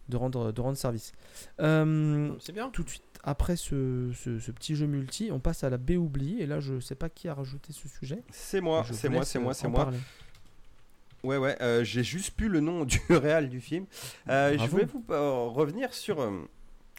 de 0.08 0.16
rendre 0.16 0.52
de 0.52 0.60
rendre 0.60 0.76
service. 0.78 1.12
C'est 1.58 2.52
bien. 2.52 2.70
tout 2.70 2.82
de 2.82 2.88
suite 2.88 3.02
après 3.22 3.56
ce, 3.56 4.10
ce- 4.14 4.38
ce 4.38 4.50
petit 4.52 4.74
jeu 4.76 4.86
multi, 4.86 5.30
on 5.32 5.38
passe 5.40 5.64
à 5.64 5.70
la 5.70 5.76
B 5.78 5.92
oubliée 5.92 6.42
et 6.42 6.46
là 6.46 6.60
je 6.60 6.78
sais 6.80 6.94
pas 6.94 7.08
qui 7.08 7.28
a 7.28 7.34
rajouté 7.34 7.72
ce 7.72 7.88
sujet. 7.88 8.22
C'est 8.30 8.60
moi, 8.60 8.84
c'est 8.90 9.08
moi, 9.08 9.24
c'est 9.24 9.38
moi, 9.38 9.52
c'est 9.54 9.68
moi. 9.68 9.90
Ouais, 11.26 11.38
ouais, 11.38 11.56
euh, 11.60 11.82
j'ai 11.82 12.04
juste 12.04 12.30
plus 12.36 12.48
le 12.48 12.60
nom 12.60 12.84
du 12.86 13.00
réal 13.10 13.48
du 13.48 13.60
film. 13.60 13.86
Euh, 14.28 14.52
je 14.52 14.56
Bravo. 14.58 14.70
voulais 14.70 14.84
vous 14.84 15.04
euh, 15.10 15.46
revenir 15.48 15.92
sur. 15.92 16.18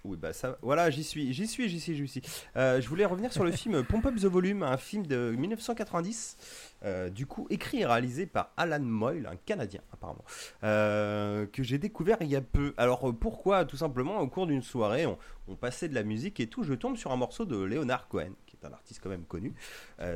oui, 0.04 0.18
bah 0.18 0.34
ça. 0.34 0.58
Voilà, 0.62 0.90
j'y 0.90 1.04
suis, 1.06 1.34
j'y 1.34 1.48
suis, 1.48 1.70
j'y 1.70 1.80
suis, 1.80 1.96
j'y 1.96 2.08
suis. 2.10 2.22
Je 2.56 2.86
voulais 2.90 3.06
revenir 3.06 3.32
sur 3.32 3.46
le 3.46 3.52
film 3.62 3.84
Pump 3.86 4.06
Up 4.06 4.16
the 4.16 4.26
Volume, 4.26 4.64
un 4.64 4.76
film 4.76 5.06
de 5.08 5.32
1990. 5.38 6.38
euh, 6.84 7.10
du 7.10 7.26
coup, 7.26 7.48
écrit 7.50 7.80
et 7.82 7.86
réalisé 7.86 8.26
par 8.26 8.52
Alan 8.58 8.82
Moyle, 8.82 9.28
un 9.32 9.38
Canadien 9.38 9.80
apparemment, 9.94 10.26
que 10.62 11.64
j'ai 11.64 11.78
découvert 11.78 12.18
il 12.20 12.28
y 12.28 12.36
a 12.36 12.42
peu. 12.42 12.74
Alors 12.76 13.14
pourquoi? 13.18 13.64
Tout 13.64 13.78
simplement, 13.78 14.20
au 14.20 14.28
cours 14.28 14.46
d'une 14.48 14.62
soirée, 14.62 15.06
on, 15.06 15.18
on 15.48 15.56
passait 15.56 15.88
de 15.88 15.96
la 15.96 16.04
musique 16.04 16.40
et 16.42 16.48
tout, 16.48 16.64
je 16.64 16.74
tombe 16.74 16.98
sur 16.98 17.12
un 17.14 17.18
morceau 17.18 17.46
de 17.46 17.56
Leonard 17.58 18.08
Cohen, 18.10 18.32
qui 18.46 18.58
est 18.62 18.66
un 18.68 18.74
artiste 18.74 19.00
quand 19.02 19.10
même 19.10 19.24
connu. 19.26 19.54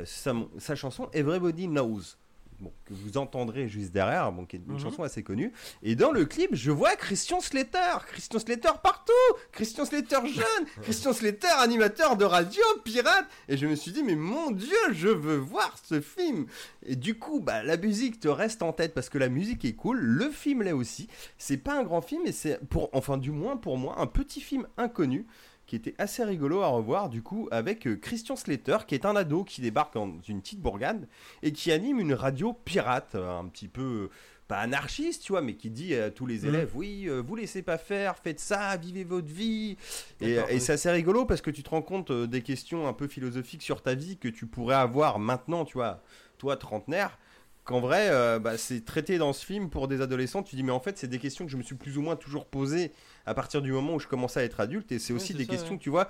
Sa, 0.04 0.34
sa 0.58 0.74
chanson 0.76 1.08
Everybody 1.14 1.66
Knows. 1.66 2.16
Bon, 2.62 2.72
que 2.84 2.94
vous 2.94 3.18
entendrez 3.18 3.68
juste 3.68 3.90
derrière, 3.90 4.30
bon, 4.30 4.46
qui 4.46 4.54
est 4.54 4.60
une 4.64 4.74
Mhm. 4.74 4.78
chanson 4.78 5.02
assez 5.02 5.24
connue. 5.24 5.52
Et 5.82 5.96
dans 5.96 6.12
le 6.12 6.24
clip, 6.24 6.50
je 6.54 6.70
vois 6.70 6.94
Christian 6.94 7.40
Slater. 7.40 7.98
Christian 8.06 8.38
Slater 8.38 8.70
partout. 8.80 9.12
Christian 9.50 9.84
Slater 9.84 10.20
jeune. 10.28 10.66
Christian 10.82 11.12
Slater 11.12 11.48
animateur 11.58 12.16
de 12.16 12.24
radio, 12.24 12.62
pirate. 12.84 13.26
Et 13.48 13.56
je 13.56 13.66
me 13.66 13.74
suis 13.74 13.90
dit, 13.90 14.04
mais 14.04 14.14
mon 14.14 14.52
Dieu, 14.52 14.76
je 14.92 15.08
veux 15.08 15.38
voir 15.38 15.76
ce 15.82 16.00
film. 16.00 16.46
Et 16.86 16.94
du 16.94 17.18
coup, 17.18 17.40
bah, 17.40 17.64
la 17.64 17.76
musique 17.76 18.20
te 18.20 18.28
reste 18.28 18.62
en 18.62 18.72
tête 18.72 18.94
parce 18.94 19.08
que 19.08 19.18
la 19.18 19.28
musique 19.28 19.64
est 19.64 19.74
cool. 19.74 19.98
Le 19.98 20.30
film 20.30 20.62
l'est 20.62 20.70
aussi. 20.70 21.08
C'est 21.38 21.56
pas 21.56 21.74
un 21.76 21.82
grand 21.82 22.00
film, 22.00 22.22
mais 22.24 22.32
c'est 22.32 22.64
pour, 22.68 22.90
enfin, 22.92 23.18
du 23.18 23.32
moins 23.32 23.56
pour 23.56 23.76
moi, 23.76 23.96
un 23.98 24.06
petit 24.06 24.40
film 24.40 24.68
inconnu 24.76 25.26
qui 25.72 25.76
était 25.76 25.94
assez 25.96 26.22
rigolo 26.22 26.60
à 26.60 26.66
revoir 26.66 27.08
du 27.08 27.22
coup 27.22 27.48
avec 27.50 27.86
euh, 27.86 27.96
Christian 27.96 28.36
Slater 28.36 28.76
qui 28.86 28.94
est 28.94 29.06
un 29.06 29.16
ado 29.16 29.42
qui 29.42 29.62
débarque 29.62 29.94
dans 29.94 30.18
une 30.28 30.42
petite 30.42 30.60
bourgade 30.60 31.08
et 31.42 31.50
qui 31.50 31.72
anime 31.72 31.98
une 31.98 32.12
radio 32.12 32.52
pirate 32.52 33.14
euh, 33.14 33.38
un 33.38 33.46
petit 33.46 33.68
peu 33.68 33.80
euh, 33.82 34.10
pas 34.48 34.58
anarchiste 34.58 35.22
tu 35.22 35.32
vois 35.32 35.40
mais 35.40 35.54
qui 35.54 35.70
dit 35.70 35.94
à 35.94 36.10
tous 36.10 36.26
les 36.26 36.40
Mhm. 36.40 36.48
élèves 36.48 36.70
oui 36.74 37.04
euh, 37.06 37.22
vous 37.22 37.36
laissez 37.36 37.62
pas 37.62 37.78
faire 37.78 38.18
faites 38.18 38.38
ça 38.38 38.76
vivez 38.76 39.04
votre 39.04 39.32
vie. 39.32 39.78
Et, 40.20 40.60
c'est 40.60 40.74
assez 40.74 40.90
rigolo 40.90 41.24
parce 41.24 41.40
que 41.40 41.50
tu 41.50 41.62
te 41.62 41.70
rends 41.70 41.80
compte 41.80 42.12
des 42.12 42.42
questions 42.42 42.86
un 42.86 42.92
peu 42.92 43.08
philosophiques 43.08 43.62
sur 43.62 43.80
ta 43.80 43.94
vie 43.94 44.18
que 44.18 44.28
tu 44.28 44.44
pourrais 44.44 44.74
avoir 44.74 45.18
maintenant 45.18 45.64
tu 45.64 45.78
vois 45.78 46.02
toi 46.36 46.58
trentenaire 46.58 47.16
qu'en 47.64 47.80
vrai 47.80 48.08
euh, 48.10 48.38
bah, 48.38 48.58
c'est 48.58 48.84
traité 48.84 49.18
dans 49.18 49.32
ce 49.32 49.44
film 49.46 49.70
pour 49.70 49.88
des 49.88 50.00
adolescents. 50.00 50.42
Tu 50.42 50.56
dis 50.56 50.62
mais 50.62 50.72
en 50.72 50.80
fait 50.80 50.98
c'est 50.98 51.06
des 51.06 51.18
questions 51.18 51.44
que 51.44 51.50
je 51.50 51.56
me 51.56 51.62
suis 51.62 51.76
plus 51.76 51.96
ou 51.96 52.02
moins 52.02 52.16
toujours 52.16 52.44
posées 52.46 52.92
à 53.26 53.34
partir 53.34 53.62
du 53.62 53.72
moment 53.72 53.94
où 53.94 54.00
je 54.00 54.08
commençais 54.08 54.40
à 54.40 54.44
être 54.44 54.60
adulte 54.60 54.92
et 54.92 54.98
c'est 54.98 55.12
aussi 55.12 55.34
des 55.34 55.44
ça, 55.44 55.50
questions 55.50 55.72
ouais. 55.74 55.78
tu 55.78 55.90
vois 55.90 56.08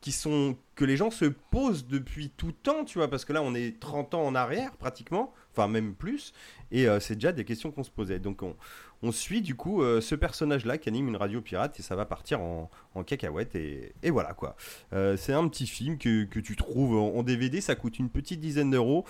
qui 0.00 0.12
sont 0.12 0.56
que 0.74 0.84
les 0.84 0.96
gens 0.96 1.10
se 1.10 1.24
posent 1.24 1.86
depuis 1.86 2.30
tout 2.30 2.52
temps 2.52 2.84
tu 2.84 2.98
vois 2.98 3.08
parce 3.08 3.24
que 3.24 3.32
là 3.32 3.42
on 3.42 3.54
est 3.54 3.80
30 3.80 4.14
ans 4.14 4.24
en 4.24 4.34
arrière 4.34 4.76
pratiquement 4.76 5.32
enfin 5.52 5.68
même 5.68 5.94
plus 5.94 6.32
et 6.70 6.88
euh, 6.88 7.00
c'est 7.00 7.14
déjà 7.14 7.32
des 7.32 7.44
questions 7.44 7.70
qu'on 7.70 7.82
se 7.82 7.90
posait. 7.90 8.18
Donc 8.18 8.42
on, 8.42 8.56
on 9.02 9.10
suit 9.10 9.40
du 9.40 9.54
coup 9.54 9.82
euh, 9.82 10.00
ce 10.00 10.14
personnage 10.14 10.64
là 10.66 10.78
qui 10.78 10.88
anime 10.88 11.08
une 11.08 11.16
radio 11.16 11.40
pirate 11.40 11.80
et 11.80 11.82
ça 11.82 11.96
va 11.96 12.04
partir 12.04 12.40
en, 12.40 12.70
en 12.94 13.04
cacahuète 13.04 13.54
et, 13.54 13.94
et 14.02 14.10
voilà 14.10 14.34
quoi. 14.34 14.56
Euh, 14.92 15.16
c'est 15.16 15.32
un 15.32 15.48
petit 15.48 15.66
film 15.66 15.96
que, 15.98 16.24
que 16.24 16.40
tu 16.40 16.56
trouves 16.56 16.96
en, 16.96 17.16
en 17.16 17.22
DVD 17.22 17.60
ça 17.60 17.74
coûte 17.74 17.98
une 17.98 18.10
petite 18.10 18.40
dizaine 18.40 18.70
d'euros 18.70 19.04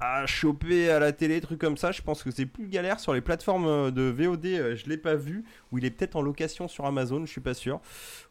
à 0.00 0.26
choper 0.26 0.90
à 0.90 0.98
la 0.98 1.12
télé, 1.12 1.40
trucs 1.40 1.60
comme 1.60 1.76
ça, 1.76 1.92
je 1.92 2.02
pense 2.02 2.22
que 2.22 2.30
c'est 2.30 2.46
plus 2.46 2.66
galère 2.68 2.98
sur 3.00 3.14
les 3.14 3.20
plateformes 3.20 3.66
euh, 3.66 3.90
de 3.90 4.02
VOD, 4.02 4.46
euh, 4.46 4.76
je 4.76 4.86
l'ai 4.88 4.96
pas 4.96 5.14
vu, 5.14 5.44
ou 5.70 5.78
il 5.78 5.84
est 5.84 5.90
peut-être 5.90 6.16
en 6.16 6.22
location 6.22 6.66
sur 6.68 6.84
Amazon, 6.84 7.24
je 7.24 7.30
suis 7.30 7.40
pas 7.40 7.54
sûr. 7.54 7.80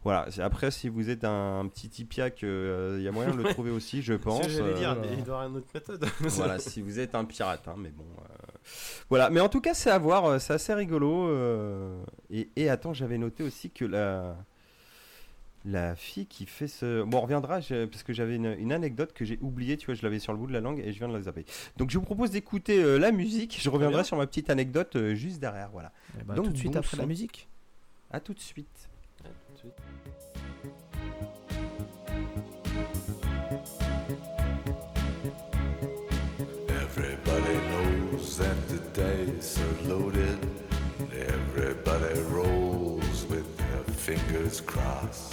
Voilà, 0.04 0.28
après 0.40 0.72
si 0.72 0.90
vous 0.90 1.10
êtes 1.10 1.24
un, 1.24 1.66
petit 1.74 1.90
tipiac, 1.90 2.42
il 2.42 3.02
y 3.02 3.08
a 3.08 3.12
moyen 3.12 3.32
de 3.32 3.38
le 3.42 3.44
trouver 3.54 3.72
aussi, 3.72 4.02
je 4.02 4.14
pense. 4.14 4.46
Euh, 4.48 4.74
dire, 4.74 4.96
il 5.04 5.24
doit 5.24 5.36
y 5.36 5.38
avoir 5.38 5.48
une 5.48 5.56
autre 5.58 5.68
méthode. 5.74 6.06
voilà, 6.20 6.60
si 6.60 6.82
vous 6.82 7.00
êtes 7.00 7.16
un 7.16 7.24
pirate, 7.26 7.68
hein, 7.68 7.76
mais 7.78 7.90
bon. 7.90 8.04
euh, 8.20 8.60
Voilà, 9.10 9.30
mais 9.30 9.40
en 9.40 9.50
tout 9.50 9.62
cas, 9.62 9.74
c'est 9.74 9.90
à 9.90 9.98
voir, 9.98 10.26
euh, 10.26 10.40
c'est 10.40 10.54
assez 10.54 10.74
rigolo. 10.74 11.28
euh, 11.30 12.04
Et, 12.30 12.50
et 12.58 12.70
attends, 12.70 12.94
j'avais 12.94 13.18
noté 13.18 13.44
aussi 13.44 13.72
que 13.72 13.86
la. 13.86 14.36
La 15.66 15.96
fille 15.96 16.26
qui 16.26 16.46
fait 16.46 16.68
ce. 16.68 17.04
Bon, 17.04 17.20
on 17.20 17.22
reviendra, 17.22 17.62
je- 17.62 17.86
parce 17.86 18.04
que 18.04 18.12
j'avais 18.12 18.36
une, 18.36 18.54
une 18.60 18.74
anecdote 18.74 19.14
que 19.14 19.24
j'ai 19.24 19.40
oubliée, 19.42 19.78
tu 19.78 19.86
vois, 19.86 19.96
je 19.96 20.02
l'avais 20.04 20.20
sur 20.20 20.34
le 20.34 20.38
bout 20.40 20.48
de 20.48 20.52
la 20.54 20.60
langue 20.60 20.80
et 20.84 20.92
je 20.92 20.98
viens 21.00 21.08
de 21.08 21.14
la 21.14 21.22
zapper. 21.22 21.46
Donc, 21.78 21.90
je 21.90 21.98
vous 21.98 22.04
propose 22.04 22.32
d'écouter 22.32 22.84
euh, 22.84 22.98
la 22.98 23.12
musique. 23.14 23.58
Je 23.62 23.70
reviendrai 23.70 23.98
bien. 24.00 24.04
sur 24.04 24.18
ma 24.18 24.28
petite 24.28 24.50
anecdote 24.50 24.96
euh, 24.98 25.16
juste 25.16 25.40
derrière. 25.40 25.70
Voilà. 25.72 25.94
Eh 26.20 26.24
ben, 26.26 26.36
Donc, 26.36 26.48
tout 26.48 26.52
de 26.52 26.58
suite 26.58 26.74
bon 26.74 26.80
après 26.80 26.98
la 26.98 27.06
musique. 27.06 27.48
À 28.12 28.20
tout 28.20 28.34
de 28.34 28.40
suite. 28.42 28.90
Everybody 36.70 37.56
knows 37.70 38.38
that 38.38 38.56
the 38.70 38.80
dice 38.94 39.60
are 39.60 39.88
loaded. 39.90 40.40
Everybody 41.14 42.20
rolls 42.30 43.26
with 43.26 43.58
their 43.58 43.84
fingers 43.94 44.62
crossed. 44.62 45.33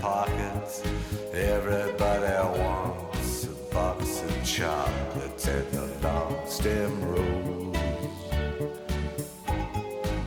pockets. 0.00 0.82
Everybody 1.32 2.58
wants 2.58 3.44
a 3.44 3.74
box 3.74 4.22
of 4.22 4.44
chocolates 4.44 5.46
and 5.46 5.74
a 5.74 5.86
long 6.02 6.36
stem 6.46 7.04
rose. 7.04 7.76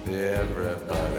Everybody. 0.08 1.13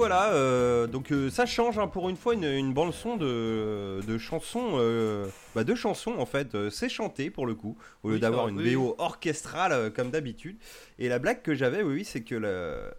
voilà, 0.00 0.32
euh, 0.32 0.86
donc 0.86 1.12
euh, 1.12 1.28
ça 1.28 1.44
change 1.44 1.78
hein, 1.78 1.86
pour 1.86 2.08
une 2.08 2.16
fois 2.16 2.32
une, 2.32 2.72
bande 2.72 2.94
son 2.94 3.18
de, 3.18 4.00
chansons, 4.16 4.70
euh, 4.76 5.26
bah, 5.54 5.62
de 5.62 5.74
chansons 5.74 6.14
en 6.16 6.24
fait, 6.24 6.54
euh, 6.54 6.70
c'est 6.70 6.88
chanté 6.88 7.28
pour 7.28 7.44
le 7.44 7.54
coup, 7.54 7.76
au 8.02 8.08
lieu 8.08 8.18
d'avoir 8.18 8.48
une 8.48 8.56
oui. 8.56 8.74
BO 8.74 8.94
orchestrale 8.96 9.92
comme 9.92 10.10
d'habitude. 10.10 10.56
Et 10.98 11.10
la 11.10 11.18
blague 11.18 11.42
que 11.42 11.54
j'avais, 11.54 11.82
oui, 11.82 12.06
c'est 12.06 12.22
que 12.22 12.90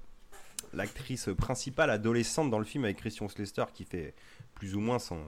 l'actrice 0.73 1.29
principale 1.35 1.89
adolescente 1.89 2.51
dans 2.51 2.59
le 2.59 2.65
film 2.65 2.83
avec 2.83 2.97
Christian 2.97 3.27
Slester 3.29 3.65
qui 3.73 3.83
fait 3.83 4.13
plus 4.53 4.75
ou 4.75 4.79
moins 4.79 4.99
son, 4.99 5.23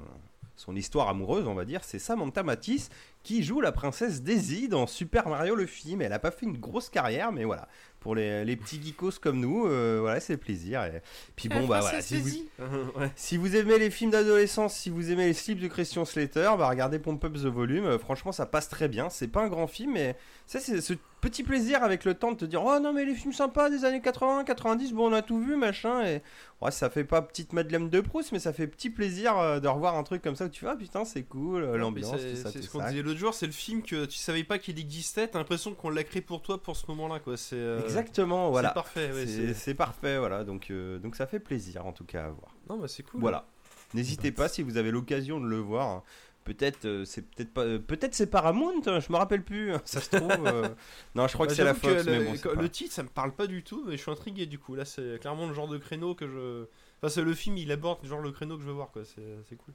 histoire 0.76 1.10
amoureuse, 1.10 1.48
on 1.48 1.56
va 1.56 1.66
dire, 1.66 1.84
c'est 1.84 1.98
Samantha 1.98 2.44
Matisse 2.44 2.92
qui 3.24 3.42
joue 3.42 3.62
la 3.62 3.72
princesse 3.72 4.22
Daisy 4.22 4.68
dans 4.68 4.86
Super 4.86 5.28
Mario 5.28 5.56
le 5.56 5.66
film. 5.66 6.04
Elle 6.04 6.14
a 6.14 6.20
pas 6.20 6.30
fait 6.30 6.46
une 6.46 6.60
grosse 6.60 6.90
carrière, 6.90 7.32
mais 7.32 7.46
voilà 7.46 7.68
pour 8.04 8.16
les, 8.16 8.44
les 8.44 8.56
petits 8.58 8.82
geekos 8.84 9.14
comme 9.22 9.40
nous, 9.40 9.66
euh, 9.66 10.00
voilà, 10.02 10.20
c'est 10.20 10.36
plaisir. 10.36 10.84
Et 10.84 11.02
puis 11.38 11.48
bon, 11.48 11.66
bah 11.66 11.80
voilà, 11.80 12.02
si 12.02 12.20
vous, 12.20 12.30
ouais. 13.00 13.12
si 13.16 13.38
vous 13.38 13.56
aimez 13.56 13.80
les 13.80 13.90
films 13.90 14.12
d'adolescence, 14.12 14.76
si 14.76 14.90
vous 14.90 15.10
aimez 15.10 15.28
les 15.28 15.34
slips 15.34 15.60
de 15.60 15.70
Christian 15.70 16.04
Slater, 16.04 16.52
bah 16.58 16.68
regardez 16.70 17.00
Pump 17.00 17.24
Up 17.24 17.34
the 17.34 17.46
Volume. 17.46 17.86
Euh, 17.86 17.98
franchement, 17.98 18.34
ça 18.34 18.46
passe 18.46 18.68
très 18.68 18.90
bien. 18.90 19.10
C'est 19.10 19.30
pas 19.30 19.42
un 19.42 19.48
grand 19.48 19.68
film, 19.68 19.94
mais 19.94 20.18
ça, 20.46 20.60
c'est 20.60 20.82
ce 20.82 20.94
petit 21.24 21.44
plaisir 21.44 21.82
avec 21.84 22.04
le 22.06 22.14
temps 22.14 22.32
de 22.34 22.38
te 22.38 22.46
dire 22.46 22.62
Oh 22.64 22.80
non, 22.80 22.92
mais 22.94 23.06
les 23.06 23.16
films 23.16 23.34
sympas 23.34 23.70
des 23.70 23.86
années 23.86 24.02
80, 24.02 24.44
90, 24.44 24.92
bon, 24.94 25.10
on 25.10 25.14
a 25.14 25.22
tout 25.22 25.40
vu, 25.40 25.56
machin. 25.56 26.06
Et 26.06 26.22
ouais, 26.62 26.70
ça 26.72 26.90
fait 26.90 27.06
pas 27.06 27.22
petite 27.22 27.54
Madeleine 27.54 27.90
de 27.90 28.02
Proust, 28.02 28.32
mais 28.34 28.40
ça 28.40 28.52
fait 28.54 28.68
petit 28.68 28.90
plaisir 28.90 29.38
euh, 29.40 29.60
de 29.60 29.68
revoir 29.68 29.96
un 29.96 30.04
truc 30.04 30.22
comme 30.22 30.36
ça 30.36 30.46
où 30.46 30.50
tu 30.50 30.66
vois, 30.66 30.74
ah, 30.74 30.78
putain, 30.78 31.06
c'est 31.06 31.24
cool, 31.24 31.64
euh, 31.64 31.78
l'ambiance, 31.78 32.16
C'est 32.20 32.30
tout 32.32 32.36
ça, 32.36 32.52
c'est 32.52 32.62
ce 32.62 32.70
qu'on 32.70 32.86
disait 32.88 33.02
l'autre 33.02 33.20
jour, 33.20 33.34
c'est 33.34 33.46
le 33.46 33.52
film 33.54 33.82
que 33.82 34.06
tu 34.06 34.18
savais 34.18 34.44
pas 34.44 34.58
qu'il 34.60 34.78
existait, 34.80 35.28
t'as 35.28 35.40
l'impression 35.40 35.74
qu'on 35.74 35.90
l'a 35.90 36.04
créé 36.04 36.22
pour 36.22 36.42
toi 36.42 36.62
pour 36.62 36.76
ce 36.76 36.86
moment-là, 36.88 37.20
quoi. 37.20 37.38
C'est 37.38 37.56
euh, 37.56 37.82
Exactement, 37.84 38.48
c'est 38.48 38.52
voilà. 38.52 38.70
parfait, 38.72 39.12
ouais, 39.14 39.26
C'est 39.26 39.48
c'est- 39.48 39.54
c'est 39.54 39.74
parfait, 39.74 40.18
voilà. 40.18 40.44
Donc, 40.44 40.70
euh, 40.72 41.00
donc 41.00 41.16
ça 41.16 41.26
fait 41.26 41.40
plaisir 41.40 41.86
en 41.86 41.94
tout 41.94 42.06
cas 42.06 42.26
à 42.26 42.30
voir. 42.30 42.54
Non, 42.70 42.78
bah 42.78 42.88
c'est 42.90 43.04
cool. 43.04 43.22
Voilà. 43.22 43.46
N'hésitez 43.94 44.32
pas 44.32 44.50
si 44.50 44.62
vous 44.64 44.78
avez 44.78 44.92
l'occasion 44.92 45.40
de 45.40 45.46
le 45.48 45.58
voir. 45.58 46.04
Peut-être 46.44 46.86
euh, 46.86 47.06
c'est 47.06 47.22
peut-être 47.22 47.54
pas 47.54 47.62
euh, 47.62 47.80
peut-être 47.80 48.14
c'est 48.14 48.28
Paramount, 48.28 48.82
hein, 48.86 49.00
je 49.00 49.12
me 49.12 49.18
rappelle 49.18 49.44
plus. 49.44 49.74
Ça 49.86 50.02
se 50.02 50.10
trouve. 50.18 50.30
euh, 50.46 50.70
Non, 51.16 51.28
je 51.28 51.34
crois 51.34 51.48
que 51.48 51.52
Bah, 51.52 51.56
c'est 51.56 51.64
la 51.64 51.74
Fox, 51.74 52.06
mais 52.06 52.20
le, 52.20 52.56
bon. 52.56 52.68
titre, 52.68 52.94
ça 52.94 53.04
me 53.04 53.08
parle 53.10 53.34
pas 53.34 53.48
du 53.48 53.64
tout, 53.64 53.84
mais 53.88 53.96
je 53.96 54.02
suis 54.02 54.12
intrigué 54.12 54.46
du 54.46 54.60
coup. 54.60 54.76
Là, 54.76 54.84
c'est 54.86 55.20
clairement 55.22 55.48
le 55.48 55.54
genre 55.54 55.68
de 55.70 55.78
créneau 55.78 56.16
que 56.16 56.28
je. 56.28 56.66
Enfin, 57.02 57.10
c'est 57.10 57.22
le 57.22 57.34
film, 57.34 57.58
il 57.58 57.72
aborde 57.72 58.06
genre 58.06 58.20
le 58.22 58.32
créneau 58.32 58.56
que 58.58 58.62
je 58.64 58.68
veux 58.68 58.74
voir, 58.74 58.92
quoi. 58.92 59.04
C'est 59.06 59.38
c'est 59.48 59.56
cool. 59.56 59.74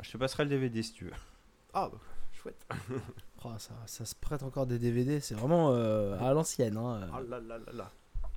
Je 0.00 0.10
te 0.10 0.16
passerai 0.18 0.44
le 0.44 0.50
DVD 0.50 0.82
si 0.82 0.92
tu 0.92 1.04
veux. 1.06 1.12
Ah, 1.74 1.88
bah, 1.92 1.98
chouette. 2.32 2.66
Oh, 3.44 3.50
ça, 3.58 3.72
ça 3.86 4.04
se 4.04 4.14
prête 4.14 4.44
encore 4.44 4.66
des 4.66 4.78
DVD, 4.78 5.18
c'est 5.18 5.34
vraiment 5.34 5.70
euh, 5.72 6.16
à 6.20 6.32
l'ancienne. 6.32 6.76
hein. 6.76 7.10
Ah 7.12 7.20
là 7.28 7.40
là 7.40 7.58
là 7.58 7.72
là. 7.72 7.90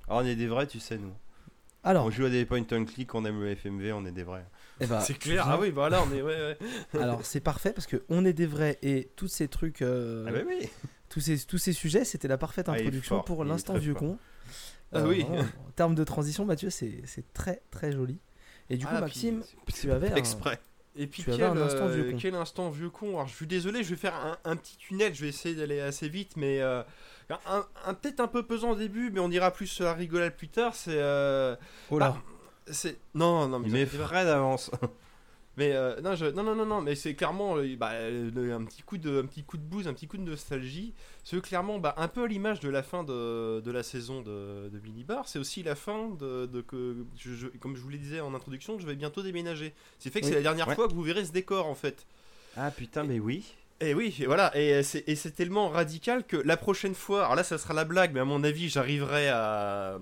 Ah, 0.08 0.16
on 0.16 0.24
est 0.24 0.34
des 0.34 0.48
vrais, 0.48 0.66
tu 0.66 0.80
sais 0.80 0.98
nous. 0.98 1.12
Alors, 1.84 2.06
On 2.06 2.10
joue 2.10 2.24
à 2.24 2.28
des 2.28 2.44
point 2.44 2.60
and 2.72 2.86
click, 2.86 3.14
on 3.14 3.24
aime 3.24 3.40
le 3.40 3.50
FMV, 3.54 3.92
on 3.92 4.04
est 4.04 4.10
des 4.10 4.24
vrais. 4.24 4.44
Eh 4.80 4.86
ben, 4.86 5.00
c'est 5.00 5.18
clair. 5.18 5.44
Ah 5.48 5.58
oui, 5.60 5.70
bah 5.70 5.88
là, 5.88 6.02
on 6.06 6.14
est. 6.14 6.22
Ouais, 6.22 6.34
ouais. 6.34 6.58
alors 7.00 7.24
c'est 7.24 7.40
parfait 7.40 7.72
parce 7.72 7.86
que 7.86 8.04
on 8.08 8.24
est 8.24 8.32
des 8.32 8.46
vrais 8.46 8.78
et 8.82 9.10
tous 9.16 9.28
ces 9.28 9.48
trucs, 9.48 9.82
euh, 9.82 10.24
Ah 10.28 10.32
bah 10.32 10.38
oui. 10.46 10.68
tous 11.08 11.20
ces 11.20 11.38
tous 11.46 11.58
ces 11.58 11.72
sujets, 11.72 12.04
c'était 12.04 12.28
la 12.28 12.38
parfaite 12.38 12.68
Ah, 12.68 12.72
introduction 12.72 13.16
fort, 13.16 13.24
pour 13.24 13.44
l'instant 13.44 13.74
vieux 13.78 13.92
fort. 13.92 14.00
con. 14.00 14.18
Ah 14.92 15.02
oui. 15.02 15.22
vraiment, 15.22 15.42
en 15.66 15.70
termes 15.74 15.94
de 15.94 16.04
transition, 16.04 16.44
Mathieu, 16.44 16.70
c'est 16.70 17.02
très 17.34 17.62
très 17.70 17.92
joli. 17.92 18.18
Et 18.70 18.76
du 18.76 18.86
coup, 18.86 18.92
Ah, 18.96 19.00
Maxime, 19.00 19.42
puis- 19.66 19.74
tu 19.74 19.90
avais 19.92 20.10
un- 20.12 20.16
Exprès. 20.16 20.60
Et 20.98 21.06
puis 21.06 21.22
Tu 21.22 21.30
quel, 21.30 21.42
avais 21.44 21.60
un 21.60 21.62
instant 21.62 21.88
euh, 21.88 21.94
vieux 21.94 22.10
con. 22.12 22.16
quel 22.18 22.34
instant 22.34 22.70
vieux 22.70 22.88
con. 22.90 23.08
Alors 23.10 23.26
je 23.28 23.34
suis 23.34 23.46
désolé, 23.46 23.84
je 23.84 23.90
vais 23.90 23.96
faire 23.96 24.14
un, 24.14 24.38
un 24.44 24.56
petit 24.56 24.78
tunnel, 24.78 25.14
je 25.14 25.22
vais 25.22 25.28
essayer 25.28 25.54
d'aller 25.54 25.78
assez 25.80 26.08
vite, 26.08 26.36
mais 26.38 26.60
euh, 26.62 26.82
un, 27.46 27.66
un- 27.84 27.92
peut-être 27.94 28.20
un 28.20 28.28
peu 28.28 28.46
pesant 28.46 28.70
au 28.70 28.74
début, 28.76 29.10
mais 29.10 29.20
on 29.20 29.30
ira 29.30 29.50
plus 29.52 29.80
la 29.80 29.92
rigolade 29.92 30.34
plus 30.36 30.48
tard. 30.48 30.74
C'est 30.74 30.94
euh, 30.96 31.54
Oh 31.90 31.98
là. 31.98 32.10
bah, 32.10 32.22
c'est 32.70 32.98
non 33.14 33.48
non 33.48 33.58
mais 33.60 33.86
pas. 33.86 34.04
frais 34.04 34.24
d'avance. 34.24 34.70
Mais 35.58 35.72
euh, 35.72 35.98
non, 36.02 36.14
je- 36.14 36.26
non, 36.26 36.42
non, 36.42 36.54
non, 36.54 36.66
non, 36.66 36.82
mais 36.82 36.94
c'est 36.94 37.14
clairement 37.14 37.56
euh, 37.56 37.76
bah, 37.78 37.92
le- 38.10 38.52
un 38.52 38.62
petit 38.64 38.82
coup 38.82 38.98
de, 38.98 39.22
un 39.22 39.24
petit 39.24 39.42
coup 39.42 39.56
de 39.56 39.62
blues, 39.62 39.88
un 39.88 39.94
petit 39.94 40.06
coup 40.06 40.18
de 40.18 40.22
nostalgie. 40.22 40.92
C'est 41.24 41.40
clairement 41.40 41.78
bah, 41.78 41.94
un 41.96 42.08
peu 42.08 42.24
à 42.24 42.26
l'image 42.26 42.60
de 42.60 42.68
la 42.68 42.82
fin 42.82 43.04
de, 43.04 43.60
de 43.60 43.70
la 43.70 43.82
saison 43.82 44.20
de, 44.20 44.68
de 44.68 44.78
Billy 44.78 45.02
Bar. 45.02 45.26
C'est 45.26 45.38
aussi 45.38 45.62
la 45.62 45.74
fin 45.74 46.10
de, 46.10 46.44
de 46.44 46.60
que, 46.60 46.96
je- 47.16 47.32
je- 47.32 47.46
comme 47.58 47.74
je 47.74 47.80
vous 47.80 47.88
le 47.88 47.96
disais 47.96 48.20
en 48.20 48.34
introduction, 48.34 48.78
je 48.78 48.86
vais 48.86 48.96
bientôt 48.96 49.22
déménager. 49.22 49.72
C'est 49.98 50.10
fait 50.12 50.20
que 50.20 50.26
Oui. 50.26 50.32
c'est 50.32 50.36
la 50.36 50.42
dernière 50.42 50.68
Ouais. 50.68 50.74
fois 50.74 50.88
que 50.88 50.92
vous 50.92 51.00
verrez 51.02 51.24
ce 51.24 51.32
décor 51.32 51.66
en 51.68 51.74
fait. 51.74 52.04
Ah 52.58 52.70
putain, 52.70 53.04
mais 53.04 53.18
oui. 53.18 53.54
Et 53.80 53.94
oui, 53.94 54.14
et 54.20 54.26
voilà, 54.26 54.52
c'est 54.82 55.04
et 55.06 55.16
c'est 55.16 55.30
tellement 55.30 55.70
radical 55.70 56.24
que 56.26 56.36
la 56.36 56.58
prochaine 56.58 56.94
fois, 56.94 57.22
alors 57.24 57.34
là 57.34 57.44
ça 57.44 57.56
sera 57.56 57.72
la 57.72 57.84
blague, 57.86 58.12
mais 58.12 58.20
à 58.20 58.24
mon 58.26 58.44
avis 58.44 58.68
j'arriverai 58.68 59.28
à... 59.30 59.98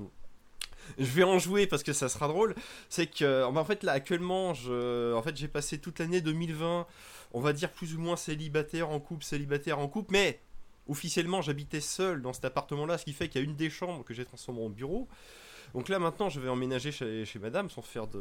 Je 0.98 1.04
vais 1.04 1.24
en 1.24 1.38
jouer 1.38 1.66
parce 1.66 1.82
que 1.82 1.92
ça 1.92 2.08
sera 2.08 2.28
drôle. 2.28 2.54
C'est 2.88 3.06
que, 3.06 3.44
en 3.44 3.64
fait 3.64 3.82
là 3.82 3.92
actuellement, 3.92 4.50
en 4.50 5.22
fait 5.22 5.36
j'ai 5.36 5.48
passé 5.48 5.78
toute 5.78 5.98
l'année 5.98 6.20
2020, 6.20 6.86
on 7.32 7.40
va 7.40 7.52
dire 7.52 7.70
plus 7.70 7.94
ou 7.94 8.00
moins 8.00 8.16
célibataire 8.16 8.90
en 8.90 9.00
couple, 9.00 9.24
célibataire 9.24 9.78
en 9.78 9.88
couple, 9.88 10.12
mais 10.12 10.40
officiellement 10.88 11.42
j'habitais 11.42 11.80
seul 11.80 12.22
dans 12.22 12.32
cet 12.32 12.44
appartement-là, 12.44 12.98
ce 12.98 13.04
qui 13.04 13.12
fait 13.12 13.28
qu'il 13.28 13.40
y 13.40 13.44
a 13.44 13.46
une 13.46 13.56
des 13.56 13.70
chambres 13.70 14.04
que 14.04 14.14
j'ai 14.14 14.24
transformée 14.24 14.62
en 14.62 14.70
bureau. 14.70 15.08
Donc 15.74 15.88
là 15.88 15.98
maintenant 15.98 16.28
je 16.28 16.38
vais 16.40 16.48
emménager 16.48 16.92
chez, 16.92 17.24
chez 17.24 17.38
madame 17.40 17.68
sans 17.68 17.82
faire 17.82 18.06
de, 18.06 18.18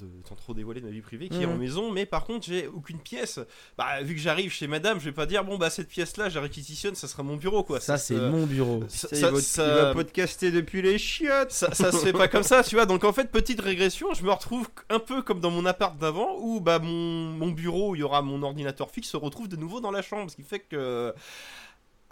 de- 0.00 0.08
sans 0.28 0.36
trop 0.36 0.54
dévoiler 0.54 0.80
de 0.80 0.86
ma 0.86 0.92
vie 0.92 1.00
privée 1.00 1.28
qui 1.28 1.42
est 1.42 1.46
Mhm. 1.46 1.52
en 1.52 1.56
maison 1.56 1.90
mais 1.90 2.06
par 2.06 2.24
contre 2.24 2.46
j'ai 2.46 2.68
aucune 2.68 2.98
pièce 3.00 3.40
bah 3.76 4.00
vu 4.02 4.14
que 4.14 4.20
j'arrive 4.20 4.52
chez 4.52 4.66
madame 4.68 5.00
je 5.00 5.04
vais 5.06 5.12
pas 5.12 5.26
dire 5.26 5.44
bon 5.44 5.58
bah 5.58 5.68
cette 5.68 5.88
pièce 5.88 6.16
là 6.16 6.28
je 6.28 6.36
la 6.36 6.42
réquisitionne 6.42 6.94
ça 6.94 7.08
sera 7.08 7.22
mon 7.24 7.36
bureau 7.36 7.64
quoi 7.64 7.80
ça, 7.80 7.98
c'est 7.98 8.14
mon 8.14 8.46
bureau. 8.46 8.84
ça, 8.88 9.08
il, 9.12 9.20
va, 9.20 9.40
ça- 9.40 9.66
il 9.66 9.74
va 9.82 9.92
podcaster 9.92 10.52
depuis 10.52 10.80
les 10.80 10.96
chiottes. 10.96 11.50
ça- 11.50 11.74
ça 11.74 11.90
se 11.90 11.96
fait 11.98 12.12
pas 12.12 12.28
comme 12.28 12.44
ça 12.44 12.62
tu 12.62 12.76
vois 12.76 12.86
donc 12.86 13.02
en 13.02 13.12
fait 13.12 13.32
petite 13.32 13.60
régression 13.60 14.14
je 14.14 14.22
me 14.22 14.30
retrouve 14.30 14.68
un 14.90 15.00
peu 15.00 15.22
comme 15.22 15.40
dans 15.40 15.50
mon 15.50 15.66
appart 15.66 15.98
d'avant 15.98 16.36
où 16.38 16.60
bah 16.60 16.78
mon, 16.78 17.30
mon 17.30 17.48
bureau 17.50 17.90
où 17.90 17.94
il 17.96 17.98
y 17.98 18.02
aura 18.04 18.22
mon 18.22 18.42
ordinateur 18.44 18.90
fixe 18.92 19.08
se 19.08 19.16
retrouve 19.16 19.48
de 19.48 19.56
nouveau 19.56 19.80
dans 19.80 19.90
la 19.90 20.02
chambre 20.02 20.30
ce 20.30 20.36
qui 20.36 20.44
fait 20.44 20.60
que 20.60 21.12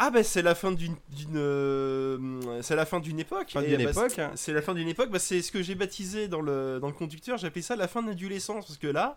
ah 0.04 0.10
bah 0.10 0.24
c'est 0.24 0.42
la 0.42 0.54
fin 0.56 0.72
d'une 0.72 0.96
euh, 1.34 2.18
c'est 2.62 2.76
la 2.76 2.86
fin 2.86 3.00
d'une 3.00 3.20
époque 3.20 3.50
Fin 3.52 3.62
d'une 3.62 3.76
bah, 3.84 3.90
époque, 3.90 4.20
c'est- 4.34 4.52
la 4.52 4.62
fin 4.62 4.74
d'une 4.74 4.88
époque 4.88 5.10
bah, 5.10 5.18
c'est 5.18 5.42
ce 5.42 5.52
que 5.52 5.62
j'ai 5.62 5.74
baptisé 5.74 6.28
dans 6.28 6.40
le 6.40 6.78
dans 6.80 6.88
le 6.88 6.92
conducteur 6.92 7.42
appelé 7.44 7.62
ça 7.62 7.76
la 7.76 7.88
fin 7.88 8.02
de 8.02 8.08
l'adolescence 8.08 8.66
parce 8.66 8.78
que 8.78 8.86
là 8.88 9.16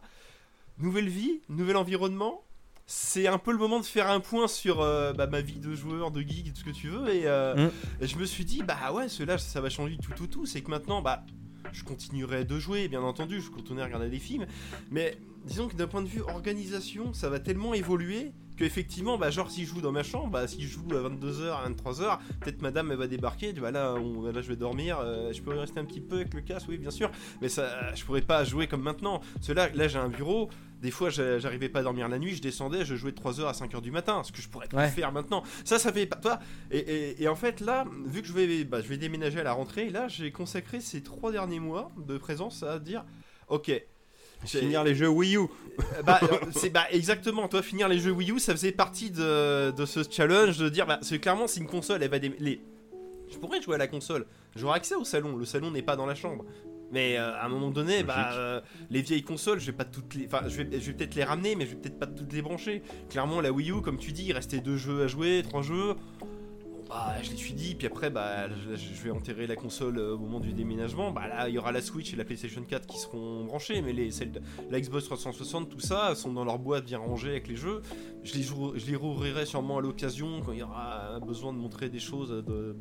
nouvelle 0.78 1.10
vie 1.10 1.42
nouvel 1.50 1.78
environnement 1.78 2.44
c'est 2.88 3.26
un 3.26 3.40
peu 3.40 3.52
le 3.52 3.58
moment 3.58 3.80
de 3.80 3.86
faire 3.86 4.12
un 4.12 4.20
point 4.20 4.48
sur 4.48 4.82
euh, 4.82 5.12
bah, 5.12 5.26
ma 5.26 5.42
vie 5.42 5.58
de 5.58 5.74
joueur, 5.74 6.12
de 6.12 6.22
geek, 6.22 6.54
tout 6.54 6.60
ce 6.60 6.64
que 6.66 6.70
tu 6.70 6.88
veux. 6.90 7.10
Et, 7.10 7.24
euh, 7.26 7.56
Mm. 7.56 7.72
et 8.04 8.06
je 8.08 8.16
me 8.18 8.26
suis 8.26 8.46
dit, 8.46 8.62
bah 8.62 8.92
ouais, 8.94 9.10
cela, 9.10 9.40
ça 9.40 9.60
va 9.60 9.72
changer 9.72 9.98
tout 9.98 10.22
au 10.24 10.28
tout. 10.28 10.46
C'est 10.46 10.62
que 10.62 10.70
maintenant, 10.70 11.02
bah, 11.02 11.24
je 11.74 11.84
continuerai 11.84 12.46
de 12.46 12.60
jouer, 12.60 12.88
bien 12.88 13.02
entendu, 13.02 13.42
je 13.42 13.50
continuerai 13.50 13.86
à 13.86 13.88
regarder 13.88 14.10
des 14.10 14.20
films. 14.20 14.46
Mais 14.92 15.18
disons 15.46 15.68
que 15.68 15.76
d'un 15.76 15.88
point 15.88 16.04
de 16.04 16.08
vue 16.08 16.22
organisation, 16.22 17.12
ça 17.12 17.28
va 17.28 17.40
tellement 17.40 17.74
évoluer 17.74 18.34
que 18.58 18.64
effectivement, 18.64 19.18
bah, 19.18 19.30
genre 19.32 19.52
si 19.52 19.66
je 19.66 19.70
joue 19.70 19.82
dans 19.82 19.92
ma 19.92 20.04
chambre, 20.04 20.28
bah, 20.32 20.48
si 20.48 20.62
je 20.62 20.68
joue 20.70 20.86
à 20.92 21.02
22h, 21.10 21.52
à 21.52 21.70
23h, 21.70 22.20
peut-être 22.42 22.62
madame 22.62 22.92
elle 22.92 22.98
va 22.98 23.08
débarquer, 23.08 23.54
bah 23.54 23.72
là, 23.72 23.94
on- 23.96 24.24
là 24.32 24.42
je 24.42 24.48
vais 24.50 24.56
dormir, 24.56 24.98
euh, 25.02 25.34
je 25.34 25.42
pourrais 25.42 25.60
rester 25.60 25.80
un 25.80 25.86
petit 25.86 26.02
peu 26.02 26.16
avec 26.18 26.34
le 26.34 26.42
casque, 26.42 26.68
oui 26.70 26.78
bien 26.78 26.92
sûr, 26.92 27.12
mais 27.42 27.50
ça, 27.50 27.94
je 27.96 28.04
pourrais 28.06 28.22
pas 28.22 28.44
jouer 28.44 28.68
comme 28.68 28.82
maintenant. 28.82 29.22
Que 29.46 29.52
là, 29.54 29.70
là 29.74 29.88
j'ai 29.88 30.00
un 30.00 30.10
bureau, 30.10 30.50
des 30.82 30.92
fois 30.92 31.10
j'a- 31.10 31.40
j'arrivais 31.40 31.70
pas 31.70 31.80
à 31.80 31.84
dormir 31.84 32.08
la 32.08 32.18
nuit, 32.20 32.36
je 32.36 32.42
descendais, 32.42 32.86
je 32.86 32.96
jouais 32.96 33.12
de 33.12 33.18
3h 33.18 33.46
à 33.48 33.54
5h 33.54 33.82
du 33.82 33.92
matin, 33.92 34.22
ce 34.24 34.32
que 34.32 34.42
je 34.42 34.48
pourrais 34.50 34.68
pas 34.68 34.78
Ouais. 34.78 34.90
faire 34.90 35.12
maintenant. 35.12 35.44
Ça, 35.64 35.78
ça 35.80 35.92
fait 35.92 36.06
pas 36.06 36.16
toi. 36.18 36.40
Et, 36.72 36.78
et- 36.80 37.24
et 37.24 37.28
en 37.28 37.36
fait 37.36 37.60
là, 37.62 37.86
vu 38.06 38.22
que 38.22 38.28
je 38.28 38.34
vais, 38.34 38.64
bah, 38.64 38.82
je 38.82 38.88
vais 38.88 38.98
déménager 38.98 39.40
à 39.40 39.44
la 39.44 39.54
rentrée, 39.54 39.90
là 39.90 40.08
j'ai 40.08 40.32
consacré 40.32 40.80
ces 40.80 41.02
trois 41.04 41.32
derniers 41.32 41.60
mois 41.60 41.92
de 41.98 42.18
présence 42.18 42.64
à 42.64 42.80
dire, 42.80 43.04
ok. 43.50 43.72
Finir 44.44 44.84
les 44.84 44.96
jeux 44.96 45.08
Wii 45.08 45.38
U. 45.38 45.40
euh, 45.40 46.02
bah, 46.04 46.20
euh, 46.24 46.38
c'est 46.52 46.70
bah 46.70 46.86
exactement. 46.92 47.48
Toi, 47.48 47.62
finir 47.62 47.88
les 47.88 48.00
jeux 48.00 48.12
Wii 48.12 48.32
U, 48.32 48.40
ça 48.40 48.54
faisait 48.54 48.72
partie 48.72 49.12
de, 49.12 49.72
de 49.72 49.86
ce 49.86 50.02
challenge 50.10 50.58
de 50.58 50.70
dire, 50.70 50.86
bah, 50.86 51.00
c'est 51.02 51.20
clairement, 51.20 51.48
c'est 51.48 51.60
une 51.60 51.68
console, 51.68 52.04
elle 52.04 52.10
va 52.10 52.18
les. 52.18 52.62
Je 53.32 53.38
pourrais 53.38 53.62
jouer 53.62 53.76
à 53.76 53.80
la 53.80 53.88
console. 53.88 54.26
J'aurai 54.56 54.78
accès 54.78 54.96
au 54.96 55.04
salon. 55.04 55.36
Le 55.36 55.46
salon 55.46 55.72
n'est 55.72 55.82
pas 55.82 55.96
dans 55.96 56.06
la 56.06 56.16
chambre. 56.16 56.46
Mais 56.92 57.18
euh, 57.18 57.34
à 57.36 57.46
un 57.46 57.50
moment 57.50 57.72
donné, 57.72 58.04
bah, 58.04 58.34
euh, 58.34 58.62
les 58.90 59.02
vieilles 59.02 59.24
consoles, 59.24 59.60
je 59.60 59.66
vais 59.66 59.72
pas 59.78 59.86
toutes 59.86 60.14
les. 60.14 60.28
Enfin, 60.28 60.44
je 60.48 60.62
vais, 60.62 60.80
je 60.80 60.86
vais 60.86 60.94
peut-être 60.94 61.16
les 61.16 61.24
ramener, 61.24 61.56
mais 61.56 61.66
je 61.66 61.72
vais 61.72 61.78
peut-être 61.78 62.00
pas 62.00 62.06
toutes 62.06 62.32
les 62.32 62.42
brancher. 62.42 62.84
Clairement, 63.10 63.42
la 63.42 63.52
Wii 63.52 63.72
U, 63.72 63.82
comme 63.82 63.98
tu 63.98 64.12
dis, 64.12 64.26
il 64.26 64.34
restait 64.34 64.60
deux 64.60 64.78
jeux 64.78 65.04
à 65.04 65.08
jouer, 65.08 65.42
trois 65.44 65.64
jeux. 65.64 65.96
Bah, 66.88 67.16
je 67.24 67.32
les 67.32 67.36
suis 67.36 67.54
dit, 67.54 67.74
puis 67.74 67.88
après, 67.88 68.10
bah, 68.10 68.48
je, 68.50 69.04
vais 69.04 69.10
enterrer 69.10 69.48
la 69.48 69.56
console 69.56 69.98
euh, 69.98 70.14
au 70.14 70.18
moment 70.20 70.40
du 70.40 70.54
déménagement. 70.54 71.12
Bah, 71.12 71.28
là, 71.28 71.50
il 71.50 71.56
y 71.56 71.58
aura 71.58 71.72
la 71.72 71.82
Switch 71.82 72.14
et 72.14 72.16
la 72.16 72.26
PlayStation 72.26 72.64
4 72.64 72.86
qui 72.86 73.00
seront 73.00 73.46
branchées, 73.46 73.82
mais 73.82 73.92
les, 73.92 74.12
celles 74.12 74.32
la 74.70 74.80
Xbox 74.80 75.06
360, 75.06 75.70
tout 75.70 75.80
ça, 75.80 76.14
sont 76.16 76.32
dans 76.32 76.46
leur 76.46 76.60
boîte 76.60 76.86
bien 76.86 77.00
rangées 77.00 77.32
avec 77.32 77.48
les 77.48 77.56
jeux. 77.56 77.82
Je 78.24 78.34
les, 78.36 78.44
je 78.44 78.86
les 78.86 78.96
rouvrirai 78.96 79.46
sûrement 79.46 79.80
à 79.80 79.82
l'occasion 79.82 80.42
quand 80.46 80.52
il 80.52 80.60
y 80.60 80.64
aura 80.64 81.20
besoin 81.26 81.54
de 81.54 81.58
montrer 81.58 81.90
des 81.90 82.00
choses 82.00 82.30
de- 82.30 82.76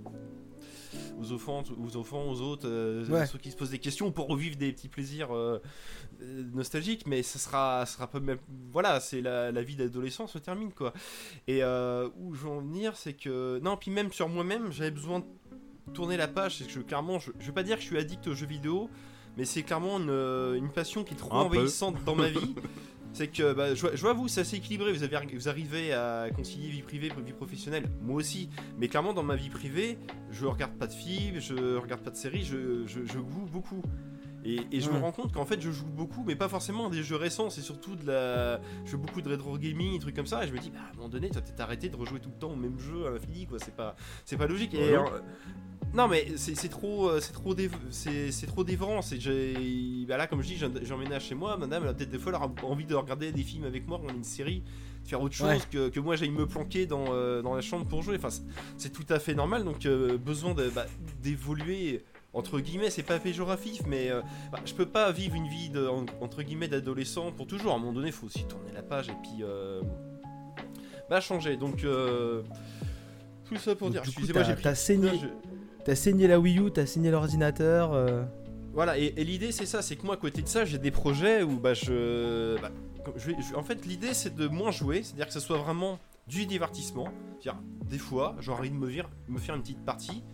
aux 1.21 1.33
enfants, 1.33 1.63
aux 1.83 1.97
enfants, 1.97 2.29
aux 2.29 2.41
autres, 2.41 2.67
euh, 2.69 3.05
Ouais. 3.07 3.27
ceux 3.27 3.39
qui 3.39 3.51
se 3.51 3.57
posent 3.57 3.71
des 3.71 3.79
questions 3.79 4.11
pour 4.13 4.29
revivre 4.29 4.57
des 4.57 4.73
petits 4.73 4.89
plaisirs 4.89 5.35
euh, 5.35 5.59
euh, 6.23 6.43
nostalgiques. 6.53 7.07
Mais 7.07 7.23
ça 7.23 7.39
sera, 7.39 7.87
ça 7.87 7.95
sera 7.95 8.07
pas 8.07 8.21
même. 8.21 8.39
Voilà, 8.73 9.01
c'est 9.01 9.21
la, 9.21 9.53
la 9.53 9.63
vie 9.63 9.77
d'adolescent 9.77 10.27
se 10.27 10.39
termine 10.39 10.73
quoi. 10.73 10.93
Et 11.49 11.63
euh, 11.63 12.09
où 12.19 12.35
je 12.35 12.41
veux 12.43 12.51
en 12.51 12.61
venir, 12.61 12.97
c'est 12.97 13.15
que 13.15 13.59
non, 13.63 13.77
puis 13.77 13.91
même 13.91 14.13
sur 14.13 14.29
moi-même, 14.29 14.73
j'avais 14.73 14.91
besoin 14.91 15.21
de 15.21 15.93
tourner 15.93 16.17
la 16.17 16.29
page. 16.29 16.57
C'est 16.59 16.65
que 16.65 16.71
je, 16.73 16.81
clairement, 16.81 17.19
je, 17.19 17.31
je 17.39 17.47
vais 17.47 17.53
pas 17.53 17.63
dire 17.63 17.77
que 17.77 17.83
je 17.83 17.87
suis 17.89 17.99
addict 17.99 18.27
aux 18.29 18.35
jeux 18.35 18.47
vidéo, 18.47 18.89
mais 19.37 19.45
c'est 19.45 19.63
clairement 19.63 19.99
une, 19.99 20.11
une 20.57 20.71
passion 20.71 21.05
qui 21.05 21.15
est 21.15 21.17
trop 21.17 21.35
Un 21.35 21.49
peu. 21.49 21.57
envahissante 21.59 22.03
dans 22.05 22.15
ma 22.15 22.29
vie. 22.29 22.55
C'est 23.15 23.29
que 23.29 23.55
bah, 23.55 23.75
je, 23.75 23.87
je 23.95 24.01
vois 24.03 24.13
vous, 24.13 24.29
c'est 24.29 24.41
assez 24.43 24.57
équilibré. 24.57 24.93
Vous, 24.93 25.03
avez, 25.05 25.17
vous 25.35 25.49
arrivez 25.49 25.93
à 25.95 26.29
concilier 26.35 26.69
vie 26.69 26.83
privée 26.83 27.07
et 27.17 27.23
vie 27.23 27.33
professionnelle. 27.33 27.89
Moi 28.03 28.17
aussi. 28.17 28.51
Mais 28.77 28.89
clairement, 28.89 29.15
dans 29.15 29.23
ma 29.23 29.37
vie 29.37 29.49
privée, 29.51 29.97
je 30.31 30.45
regarde 30.45 30.73
pas 30.77 30.87
de 30.89 30.93
films, 30.93 31.41
je 31.41 31.77
regarde 31.77 32.03
pas 32.03 32.11
de 32.11 32.17
séries, 32.17 32.45
je, 32.45 32.87
je, 32.87 33.05
je 33.07 33.13
joue 33.13 33.47
beaucoup. 33.51 33.83
Et, 34.47 34.59
et 34.73 34.81
je 34.83 34.91
me 34.91 34.99
rends 34.99 35.13
compte 35.13 35.33
qu'en 35.33 35.47
fait, 35.47 35.59
je 35.63 35.71
joue 35.71 35.87
beaucoup, 35.87 36.23
mais 36.27 36.37
pas 36.37 36.51
forcément 36.51 36.91
des 36.91 37.03
jeux 37.03 37.17
récents. 37.17 37.49
C'est 37.49 37.63
surtout 37.63 37.97
de 37.97 38.07
la. 38.07 38.61
Je 38.85 38.91
fais 38.91 38.97
beaucoup 38.99 39.23
de 39.23 39.29
rétro 39.31 39.57
gaming, 39.57 39.93
des 39.95 39.99
trucs 40.01 40.15
comme 40.17 40.27
ça. 40.27 40.45
Et 40.45 40.49
je 40.49 40.53
me 40.53 40.59
dis, 40.59 40.69
bah, 40.71 40.81
à 40.87 40.91
un 40.93 40.97
moment 40.97 41.09
donné, 41.09 41.31
toi, 41.31 41.41
t'es 41.41 41.59
arrêté 41.63 41.89
de 41.89 41.97
rejouer 41.97 42.21
tout 42.21 42.29
le 42.29 42.39
temps 42.39 42.51
au 42.53 42.57
même 42.57 42.79
jeu 42.79 43.07
à 43.07 43.11
l'infini, 43.11 43.47
quoi. 43.47 43.59
C'est 43.59 43.75
pas, 43.75 43.97
c'est 44.27 44.37
pas 44.37 44.47
logique. 44.47 44.75
Et, 44.75 44.79
Ouais. 44.79 44.97
euh, 44.97 45.21
non 45.95 46.09
mais 46.09 46.27
c'est 46.37 46.69
trop, 46.69 47.09
euh, 47.09 47.21
c'est 47.21 47.33
trop, 47.33 47.55
dév- 47.55 47.71
c'est 47.91 48.47
trop 48.47 48.65
dévorant. 48.65 49.01
C'est 49.03 49.21
j'ai, 49.21 50.05
bah 50.09 50.17
là 50.17 50.27
comme 50.27 50.43
je 50.43 50.49
dis, 50.49 50.63
j'emménage 50.83 51.25
chez 51.27 51.35
moi. 51.35 51.57
Madame 51.57 51.85
elle 51.85 51.91
a 51.91 51.95
peut-être 51.95 52.11
des 52.11 52.19
fois 52.19 52.33
elle 52.35 52.65
envie 52.65 52.85
de 52.85 52.95
regarder 52.95 53.31
des 53.33 53.43
films 53.43 53.65
avec 53.65 53.87
moi, 53.87 53.99
regarder 53.99 54.19
une 54.19 54.25
série, 54.25 54.63
de 55.05 55.09
faire 55.09 55.21
autre 55.23 55.35
chose 55.35 55.49
Ouais. 55.49 55.59
que, 55.71 55.89
que 55.89 56.01
moi 56.01 56.17
j'aille 56.17 56.31
me 56.31 56.47
planquer 56.47 56.87
dans, 56.87 57.05
euh, 57.13 57.43
dans 57.43 57.55
la 57.55 57.61
chambre 57.61 57.87
pour 57.87 58.03
jouer. 58.03 58.17
Enfin 58.17 58.31
c'est- 58.77 58.91
tout 58.93 59.07
à 59.09 59.19
fait 59.19 59.35
normal. 59.35 59.65
Donc 59.65 59.87
euh, 59.87 60.19
besoin 60.19 60.55
bah, 60.75 60.87
d'évoluer 61.23 62.05
entre 62.33 62.59
guillemets. 62.59 62.91
C'est 62.91 63.05
pas 63.05 63.19
péjoratif, 63.21 63.83
mais 63.87 64.11
euh, 64.11 64.21
bah, 64.51 64.59
je 64.65 64.75
peux 64.75 64.87
pas 64.87 65.13
vivre 65.13 65.37
une 65.37 65.47
vie 65.47 65.71
de, 65.71 65.87
en- 65.87 66.07
entre 66.21 66.43
guillemets 66.43 66.69
d'adolescent 66.69 67.31
pour 67.31 67.47
toujours. 67.47 67.73
À 67.73 67.77
un 67.77 67.79
moment 67.79 67.93
donné, 67.93 68.11
faut 68.11 68.27
aussi 68.27 68.45
tourner 68.47 68.73
la 68.75 68.83
page 68.83 69.09
et 69.11 69.15
puis 69.23 69.43
euh, 69.43 69.81
bah 71.09 71.21
changer. 71.21 71.57
Donc 71.57 71.85
euh, 71.85 72.43
tout 73.45 73.57
ça 73.57 73.77
pour 73.77 73.89
Donc, 73.89 73.93
dire. 73.93 74.03
Excusez-moi, 74.05 74.43
j'ai 74.43 74.55
pris. 74.55 74.75
saigné. 74.77 75.13
Non, 75.13 75.19
je- 75.21 75.54
T'as 75.85 75.95
saigné 75.95 76.27
la 76.27 76.41
Wii 76.41 76.59
U, 76.59 76.71
t'as 76.71 76.87
saigné 76.87 77.11
l'ordinateur. 77.11 77.93
euh, 77.93 78.25
Voilà, 78.73 78.97
et, 78.99 79.13
l'idée 79.25 79.53
c'est 79.53 79.67
ça, 79.67 79.83
c'est 79.83 79.97
que 79.97 80.07
moi 80.07 80.15
à 80.15 80.19
côté 80.19 80.43
de 80.43 80.49
ça, 80.49 80.65
j'ai 80.65 80.79
des 80.79 80.91
projets 80.91 81.43
où 81.43 81.59
bah 81.59 81.75
je. 81.75 82.59
bah, 82.61 82.71
je 83.17 83.33
en 83.55 83.63
fait, 83.63 83.85
l'idée 83.85 84.15
c'est 84.15 84.35
de 84.35 84.49
moins 84.49 84.71
jouer, 84.71 85.03
c'est-à-dire 85.03 85.27
que 85.27 85.33
ce 85.33 85.41
soit 85.41 85.59
vraiment 85.59 85.99
du 86.27 86.47
divertissement. 86.47 87.09
C'est-à-dire, 87.39 87.63
des 87.91 87.99
fois, 87.99 88.35
j'ai 88.41 88.51
envie 88.51 88.71
de 88.71 88.77
me 88.77 89.39
faire 89.39 89.55
une 89.55 89.63
petite 89.63 89.85
partie, 89.85 90.25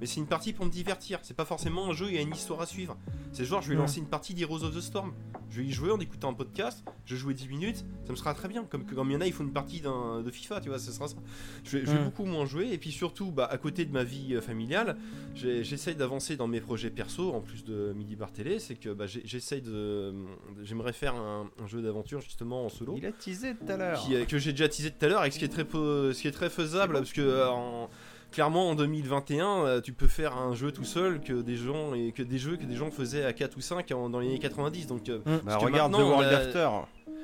mais 0.00 0.06
c'est 0.06 0.20
une 0.20 0.26
partie 0.26 0.52
pour 0.52 0.64
me 0.66 0.70
divertir. 0.70 1.18
C'est 1.22 1.36
pas 1.36 1.44
forcément 1.44 1.88
un 1.88 1.92
jeu, 1.92 2.06
il 2.08 2.14
y 2.14 2.18
a 2.18 2.22
une 2.22 2.32
histoire 2.34 2.60
à 2.60 2.66
suivre. 2.66 2.96
C'est 3.32 3.44
genre, 3.44 3.62
je 3.62 3.68
vais 3.68 3.74
lancer 3.76 3.98
une 4.00 4.08
partie 4.08 4.34
d'Heroes 4.34 4.64
of 4.64 4.74
the 4.74 4.80
Storm. 4.80 5.12
Je 5.50 5.60
vais 5.60 5.66
y 5.66 5.72
jouer 5.72 5.90
en 5.90 5.98
écoutant 5.98 6.30
un 6.30 6.34
podcast, 6.34 6.84
je 7.06 7.14
vais 7.14 7.20
jouer 7.20 7.34
10 7.34 7.48
minutes, 7.48 7.84
ça 8.06 8.12
me 8.12 8.16
sera 8.16 8.34
très 8.34 8.46
bien. 8.48 8.62
Comme, 8.64 8.84
comme 8.86 9.10
il 9.10 9.14
y 9.14 9.16
en 9.16 9.20
a, 9.20 9.26
ils 9.26 9.32
font 9.32 9.42
une 9.42 9.52
partie 9.52 9.80
de 9.80 10.30
FIFA, 10.30 10.60
tu 10.60 10.68
vois, 10.68 10.78
ce 10.78 10.92
sera 10.92 11.08
ça. 11.08 11.16
Je 11.64 11.76
vais, 11.78 11.84
je 11.86 11.90
vais 11.90 12.04
beaucoup 12.04 12.24
moins 12.24 12.46
jouer, 12.46 12.68
et 12.72 12.78
puis 12.78 12.92
surtout, 12.92 13.32
bah, 13.32 13.46
à 13.50 13.58
côté 13.58 13.84
de 13.84 13.92
ma 13.92 14.04
vie 14.04 14.34
euh, 14.36 14.40
familiale, 14.40 14.96
j'essaye 15.34 15.94
d'avancer 15.96 16.36
dans 16.36 16.46
mes 16.46 16.60
projets 16.60 16.90
perso, 16.90 17.32
en 17.32 17.40
plus 17.40 17.64
de 17.64 17.92
Midi 17.96 18.16
Bar 18.16 18.32
Télé, 18.32 18.58
c'est 18.58 18.76
que 18.76 18.90
bah, 18.90 19.06
j'essaye 19.06 19.60
de. 19.62 20.14
J'aimerais 20.62 20.92
faire 20.92 21.14
un, 21.16 21.50
un 21.62 21.66
jeu 21.66 21.82
d'aventure 21.82 22.20
justement 22.20 22.66
en 22.66 22.68
solo. 22.68 22.94
Il 22.96 23.06
a 23.06 23.12
teasé 23.12 23.54
tout 23.54 23.70
à 23.72 23.76
l'heure. 23.76 24.06
euh, 24.12 24.24
que 24.24 24.38
j'ai 24.38 24.52
déjà 24.52 24.68
teasé 24.68 24.90
tout 24.90 25.04
à 25.04 25.08
l'heure 25.08 25.24
et 25.24 25.30
ce 25.30 25.38
qui 25.38 25.44
est 25.44 25.48
très, 25.48 25.64
ce 25.64 26.20
qui 26.20 26.28
est 26.28 26.32
très 26.32 26.50
faisable 26.50 26.94
parce 26.94 27.12
que 27.12 27.20
euh, 27.20 27.48
en- 27.50 27.90
clairement 28.30 28.70
en 28.70 28.74
2021 28.74 29.46
euh, 29.66 29.80
tu 29.80 29.92
peux 29.92 30.08
faire 30.08 30.36
un 30.36 30.54
jeu 30.54 30.72
tout 30.72 30.84
seul 30.84 31.20
que 31.20 31.32
des 31.42 31.56
gens 31.56 31.94
et 31.94 32.12
que 32.12 32.22
des 32.22 32.38
jeux 32.38 32.56
que 32.56 32.64
des 32.64 32.76
gens 32.76 32.90
faisaient 32.90 33.24
à 33.24 33.32
4 33.32 33.56
ou 33.56 33.60
5 33.60 33.90
en- 33.92 34.08
dans 34.10 34.20
les 34.20 34.28
années 34.28 34.38
90 34.38 34.86
donc 34.86 35.02
Bah, 35.04 35.56
que 35.58 35.64
regarde 35.64 35.92
The 35.92 35.96
World 35.98 36.32
After. 36.32 36.68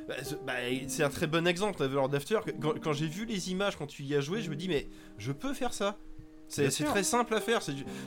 bah, 0.09 0.15
c'est- 0.23 0.45
bah, 0.47 0.53
c'est 0.89 1.03
un 1.05 1.09
très 1.11 1.27
bon 1.27 1.47
exemple 1.47 1.78
The 1.87 1.93
World 1.93 2.15
After 2.15 2.39
quand, 2.61 2.81
quand 2.83 2.93
j'ai 2.93 3.07
vu 3.09 3.24
les 3.24 3.51
images 3.51 3.77
quand 3.77 3.87
tu 3.87 4.03
y 4.03 4.15
as 4.15 4.20
joué 4.20 4.43
je 4.43 4.51
me 4.51 4.57
dis 4.57 4.69
mais 4.69 4.89
je 5.19 5.33
peux 5.33 5.55
faire 5.55 5.73
ça 5.73 5.97
c'est 6.49 6.69
très 6.85 7.03
simple 7.03 7.35
à 7.35 7.41
faire. 7.41 7.59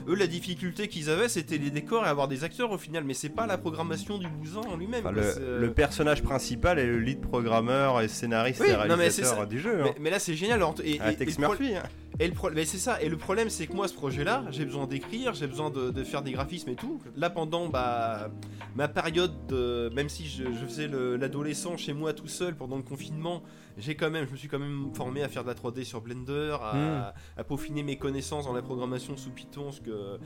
Eux, 0.08 0.16
la 0.16 0.26
difficulté 0.26 0.88
qu'ils 0.88 1.10
avaient, 1.10 1.28
c'était 1.28 1.58
les 1.58 1.72
décors 1.72 2.06
et 2.06 2.08
avoir 2.08 2.30
des 2.30 2.46
acteurs 2.46 2.72
au 2.72 2.78
final. 2.78 3.04
Mais 3.04 3.14
c'est 3.14 3.28
pas 3.28 3.46
la 3.46 3.58
programmation 3.58 4.18
du 4.18 4.30
bousin 4.30 4.62
en 4.62 4.78
lui-même. 4.78 5.06
Enfin, 5.06 5.12
le, 5.12 5.22
euh, 5.22 5.60
le 5.60 5.74
personnage 5.74 6.24
principal 6.24 6.80
est 6.80 6.86
le 6.86 7.00
lead 7.00 7.20
programmeur 7.20 8.00
et 8.00 8.08
scénariste 8.08 8.62
Oui, 8.62 8.68
et 8.70 8.72
non, 8.72 8.78
mais 8.88 8.94
réalisateur 8.96 9.40
ça. 9.40 9.46
du 9.46 9.60
jeu. 9.60 9.80
mais, 9.84 9.90
Hein. 9.90 9.94
mais 10.00 10.10
là, 10.10 10.20
c'est 10.20 10.36
génial. 10.36 10.62
Et, 10.86 11.00
Ah, 11.02 11.12
et- 11.12 11.18
Tex 11.18 11.34
et 11.34 11.42
pro- 11.42 11.52
Murphy. 11.52 11.76
hein. 11.76 11.84
Et 12.22 12.28
le 12.28 12.34
pro- 12.34 12.50
mais 12.52 12.66
c'est 12.66 12.78
ça. 12.78 13.02
Et 13.02 13.08
le 13.10 13.18
problème, 13.18 13.50
c'est 13.50 13.66
que 13.68 13.74
moi, 13.74 13.88
ce 13.88 13.94
projet-là, 13.94 14.44
j'ai 14.52 14.66
besoin 14.66 14.88
d'écrire, 14.88 15.34
j'ai 15.34 15.48
besoin 15.48 15.70
de, 15.70 15.90
de 15.90 16.04
faire 16.04 16.22
des 16.22 16.32
graphismes 16.34 16.70
et 16.70 16.76
tout. 16.76 17.00
Là, 17.16 17.30
pendant 17.30 17.70
bah, 17.70 18.30
ma 18.76 18.88
période, 18.90 19.32
de, 19.48 19.90
même 19.96 20.10
si 20.10 20.28
je, 20.28 20.44
je 20.46 20.66
faisais 20.66 20.88
le- 20.88 21.16
l'adolescent 21.16 21.78
chez 21.78 21.94
moi 21.94 22.12
tout 22.14 22.28
seul 22.28 22.56
pendant 22.56 22.76
le 22.76 22.84
confinement, 22.84 23.42
j'ai 23.78 23.96
quand 23.96 24.10
même, 24.10 24.26
je 24.28 24.32
me 24.34 24.36
suis 24.36 24.50
quand 24.50 24.60
même 24.60 24.90
formé 24.94 25.24
à 25.24 25.30
faire 25.30 25.44
de 25.44 25.48
la 25.48 25.54
3D 25.56 25.86
sur 25.86 26.02
Blender, 26.02 26.58
à, 26.62 27.14
à 27.38 27.44
peaufiner 27.46 27.82
mes 27.84 27.98
connaissances 27.98 28.44
dans 28.46 28.52
la 28.54 28.62
programmation 28.62 29.16
sous 29.16 29.30
Python. 29.30 29.64
Parce 29.66 29.80
que 29.80 30.18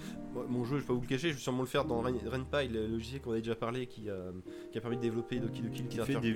mon 0.49 0.63
jeu, 0.65 0.77
je 0.77 0.81
vais 0.81 0.87
pas 0.87 0.93
vous 0.93 1.01
le 1.01 1.07
cacher, 1.07 1.29
je 1.29 1.35
vais 1.35 1.39
sûrement 1.39 1.61
le 1.61 1.67
faire 1.67 1.85
dans 1.85 2.01
Ren- 2.01 2.13
RenPy, 2.25 2.69
le 2.69 2.87
logiciel 2.87 3.21
qu'on 3.21 3.31
avait 3.31 3.41
déjà 3.41 3.53
parlé, 3.55 3.85
qui, 3.85 4.09
euh, 4.09 4.31
qui 4.71 4.79
a 4.79 4.81
permis 4.81 4.97
de 4.97 5.01
développer 5.03 5.39
Doki 5.39 5.61
Doki 5.61 5.75
Qui 5.75 5.83
Literature 5.83 6.15
fait 6.15 6.21
des 6.21 6.31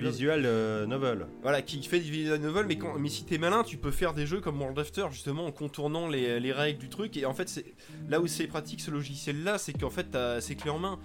euh, 0.46 0.86
novels. 0.86 1.26
Voilà, 1.42 1.62
qui 1.62 1.82
fait 1.82 1.98
des 1.98 2.08
visual 2.08 2.40
novels, 2.40 2.66
mais, 2.66 2.78
quand, 2.78 2.96
mais 2.96 3.08
si 3.08 3.24
t'es 3.24 3.38
malin, 3.38 3.64
tu 3.64 3.78
peux 3.78 3.90
faire 3.90 4.14
des 4.14 4.24
jeux 4.26 4.40
comme 4.40 4.60
World 4.60 4.78
After, 4.78 5.06
justement, 5.10 5.47
en 5.48 5.52
contournant 5.52 6.08
les, 6.08 6.38
les 6.40 6.52
règles 6.52 6.78
du 6.78 6.88
truc. 6.88 7.16
Et 7.16 7.26
en 7.26 7.34
fait, 7.34 7.48
c'est 7.48 7.64
là 8.08 8.20
où 8.20 8.26
c'est 8.26 8.46
pratique 8.46 8.80
ce 8.80 8.90
logiciel-là, 8.90 9.58
c'est 9.58 9.72
qu'en 9.72 9.90
fait, 9.90 10.16
c'est 10.40 10.54
clé 10.54 10.70
en 10.70 10.78
main. 10.78 10.98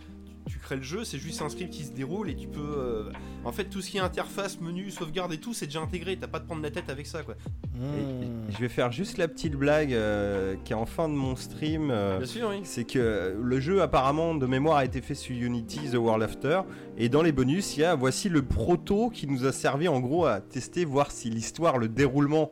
Tu, 0.45 0.53
tu 0.55 0.59
crées 0.59 0.75
le 0.75 0.81
jeu, 0.81 1.05
c'est 1.05 1.17
juste 1.19 1.41
un 1.41 1.47
script 1.47 1.71
qui 1.71 1.83
se 1.85 1.91
déroule 1.93 2.29
et 2.29 2.35
tu 2.35 2.47
peux. 2.49 2.59
euh, 2.59 3.03
en 3.45 3.53
fait, 3.53 3.63
tout 3.65 3.81
ce 3.81 3.89
qui 3.89 3.95
est 3.97 4.01
interface, 4.01 4.59
menu, 4.59 4.91
sauvegarde 4.91 5.31
et 5.31 5.37
tout, 5.37 5.53
c'est 5.53 5.67
déjà 5.67 5.79
intégré. 5.79 6.17
T'as 6.17 6.27
pas 6.27 6.39
de 6.39 6.45
prendre 6.45 6.61
la 6.61 6.69
tête 6.69 6.89
avec 6.89 7.07
ça, 7.07 7.23
quoi. 7.23 7.35
Et- 7.75 7.77
et 7.77 8.25
hmm. 8.27 8.51
je 8.51 8.57
vais 8.57 8.67
faire 8.67 8.91
juste 8.91 9.17
la 9.17 9.29
petite 9.29 9.53
blague 9.55 9.93
euh, 9.93 10.55
qui 10.65 10.73
est 10.73 10.75
en 10.75 10.85
fin 10.85 11.07
de 11.07 11.13
mon 11.13 11.37
stream. 11.37 11.89
euh, 11.91 12.17
Bien 12.17 12.27
sûr, 12.27 12.49
oui. 12.49 12.59
c'est 12.63 12.83
que 12.83 13.37
le 13.41 13.59
jeu 13.61 13.81
apparemment 13.81 14.35
de 14.35 14.45
mémoire 14.45 14.77
a 14.77 14.85
été 14.85 14.99
fait 15.01 15.15
sur 15.15 15.33
Unity 15.33 15.89
The 15.91 15.95
World 15.95 16.21
After 16.23 16.61
et 16.97 17.07
dans 17.07 17.21
les 17.21 17.31
bonus 17.31 17.77
il 17.77 17.81
y 17.81 17.83
a 17.85 17.95
voici 17.95 18.27
le 18.29 18.41
proto 18.43 19.09
qui 19.09 19.27
nous 19.27 19.45
a 19.45 19.51
servi 19.53 19.87
en 19.87 19.99
gros 20.01 20.25
à 20.25 20.39
tester 20.41 20.83
voir 20.85 21.09
si 21.11 21.29
l'histoire 21.29 21.77
le 21.77 21.87
déroulement 21.87 22.51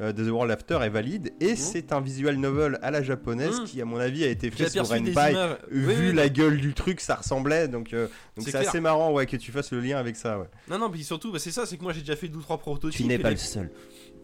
de 0.00 0.24
The 0.24 0.30
World 0.30 0.50
After 0.50 0.78
est 0.82 0.88
valide 0.88 1.32
et 1.40 1.56
c'est 1.56 1.92
un 1.92 2.00
visual 2.00 2.36
novel 2.36 2.78
à 2.82 2.90
la 2.90 3.02
japonaise 3.02 3.60
Mhm. 3.60 3.64
qui 3.66 3.80
à 3.82 3.84
mon 3.84 3.98
avis 3.98 4.24
a 4.24 4.28
été 4.28 4.50
fait 4.50 4.68
sur 4.70 4.86
Renpai 4.88 5.34
vu 5.70 5.86
Oui, 5.86 5.94
oui. 6.08 6.12
la 6.14 6.28
gueule 6.28 6.56
du 6.58 6.72
truc 6.74 7.00
ça 7.00 7.16
ressemblait 7.16 7.68
donc 7.68 7.92
euh, 7.92 8.06
donc 8.36 8.46
C'est 8.48 8.54
assez 8.56 8.80
marrant 8.80 9.12
ouais 9.12 9.26
que 9.26 9.36
tu 9.36 9.52
fasses 9.52 9.70
le 9.72 9.80
lien 9.80 9.98
avec 9.98 10.16
ça 10.16 10.38
ouais. 10.38 10.46
Non, 10.68 10.78
non, 10.78 10.90
puis 10.90 11.04
surtout, 11.04 11.30
bah, 11.32 11.38
c'est 11.38 11.50
ça, 11.50 11.66
c'est 11.66 11.76
que 11.76 11.82
moi 11.82 11.92
j'ai 11.92 12.00
déjà 12.00 12.16
fait 12.16 12.28
deux 12.28 12.38
ou 12.38 12.42
trois 12.42 12.58
prototypes. 12.58 13.00
tu 13.00 13.06
n'es 13.06 13.18
pas 13.18 13.28
les- 13.30 13.34
le 13.34 13.40
seul 13.40 13.70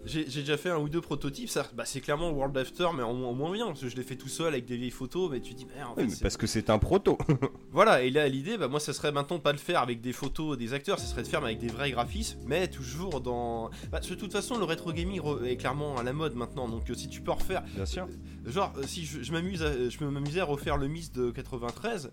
J'ai 0.07 0.25
déjà 0.25 0.57
fait 0.57 0.71
un 0.71 0.79
ou 0.79 0.89
deux 0.89 1.01
prototypes, 1.01 1.49
ça, 1.49 1.67
bah, 1.75 1.85
c'est 1.85 2.01
clairement 2.01 2.31
World 2.31 2.57
After, 2.57 2.89
mais 2.97 3.03
en, 3.03 3.11
en 3.11 3.33
moins 3.35 3.53
bien, 3.53 3.67
parce 3.67 3.81
que 3.81 3.89
je 3.89 3.97
l'ai 3.97 4.03
fait 4.05 4.17
tout 4.17 4.29
seul 4.29 4.49
avec 4.55 4.65
des 4.65 4.77
vieilles 4.77 4.91
photos, 4.91 5.31
mais 5.31 5.41
tu 5.41 5.53
dis, 5.55 5.67
merde, 5.67 5.91
en 5.91 5.95
Oui, 5.97 6.05
fait, 6.05 6.11
mais 6.11 6.17
parce 6.23 6.37
que 6.37 6.47
c'est 6.47 6.71
un 6.71 6.79
proto 6.79 7.19
Voilà, 7.73 8.03
et 8.03 8.11
là 8.11 8.29
l'idée, 8.29 8.57
bah, 8.57 8.69
moi 8.69 8.79
ça 8.81 8.93
serait 8.93 9.11
maintenant 9.13 9.37
de 9.39 9.43
pas 9.43 9.53
le 9.53 9.59
faire 9.59 9.81
avec 9.83 10.01
des 10.01 10.13
photos 10.13 10.57
des 10.57 10.73
acteurs, 10.73 10.99
ça 10.99 11.07
serait 11.07 11.23
de 11.23 11.29
faire 11.29 11.41
mais 11.41 11.49
avec 11.49 11.59
des 11.59 11.69
vrais 11.69 11.91
graphismes, 11.91 12.39
mais 12.47 12.69
toujours 12.69 13.21
dans. 13.21 13.71
Bah, 13.91 14.01
de 14.01 14.15
toute 14.15 14.33
façon, 14.33 14.59
le 14.59 14.65
rétro 14.65 14.93
gaming 14.93 15.21
est 15.45 15.57
clairement 15.57 15.97
à 15.97 16.03
la 16.03 16.13
mode 16.13 16.35
maintenant, 16.37 16.69
donc 16.69 16.89
euh, 16.91 16.95
si 16.95 17.09
tu 17.09 17.21
peux 17.21 17.33
refaire. 17.33 17.63
bien 17.75 17.87
sûr 17.87 18.07
Genre, 18.47 18.73
euh, 18.79 18.83
si 18.87 19.05
je, 19.05 19.23
je 19.23 19.33
m'amuse 19.33 19.63
à- 19.63 19.89
je 19.89 20.05
m'amusais 20.05 20.41
à 20.41 20.45
refaire 20.45 20.77
le 20.77 20.87
Miss 20.89 21.11
de 21.13 21.31
93 21.33 22.11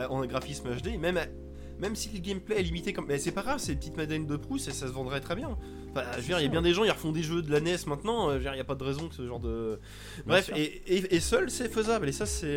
euh, 0.00 0.06
en 0.08 0.24
graphisme 0.26 0.68
HD, 0.70 0.98
même. 0.98 1.18
à- 1.18 1.26
même 1.78 1.94
si 1.94 2.08
le 2.08 2.20
gameplay 2.20 2.58
est 2.58 2.62
limité 2.62 2.94
comme. 2.94 3.04
Mais 3.06 3.18
c'est 3.18 3.32
pas 3.32 3.42
grave, 3.42 3.58
c'est 3.58 3.72
une 3.72 3.78
petite 3.78 3.98
Madeleine 3.98 4.26
de 4.26 4.36
Proust 4.36 4.66
et 4.68 4.70
ça 4.72 4.86
se 4.86 4.92
vendrait 4.92 5.20
très 5.20 5.36
bien. 5.36 5.58
Enfin, 6.00 6.06
je 6.16 6.20
veux 6.20 6.26
dire, 6.26 6.38
il 6.40 6.42
y 6.44 6.46
a 6.46 6.50
bien 6.50 6.62
des 6.62 6.72
gens, 6.74 6.84
ils 6.84 6.90
refont 6.90 7.12
des 7.12 7.22
jeux 7.22 7.42
de 7.42 7.50
la 7.50 7.60
NES 7.60 7.76
maintenant, 7.86 8.28
euh, 8.28 8.32
je 8.32 8.36
veux 8.36 8.42
dire, 8.42 8.52
il 8.52 8.56
n'y 8.56 8.60
a 8.60 8.64
pas 8.64 8.74
de 8.74 8.84
raison 8.84 9.08
que 9.08 9.14
ce 9.14 9.26
genre 9.26 9.40
de. 9.40 9.78
Bref, 10.26 10.50
et, 10.56 10.82
et- 10.86 11.14
et 11.16 11.20
seul 11.20 11.50
c'est 11.50 11.68
faisable, 11.72 12.08
et 12.08 12.12
ça 12.12 12.26
c'est. 12.26 12.56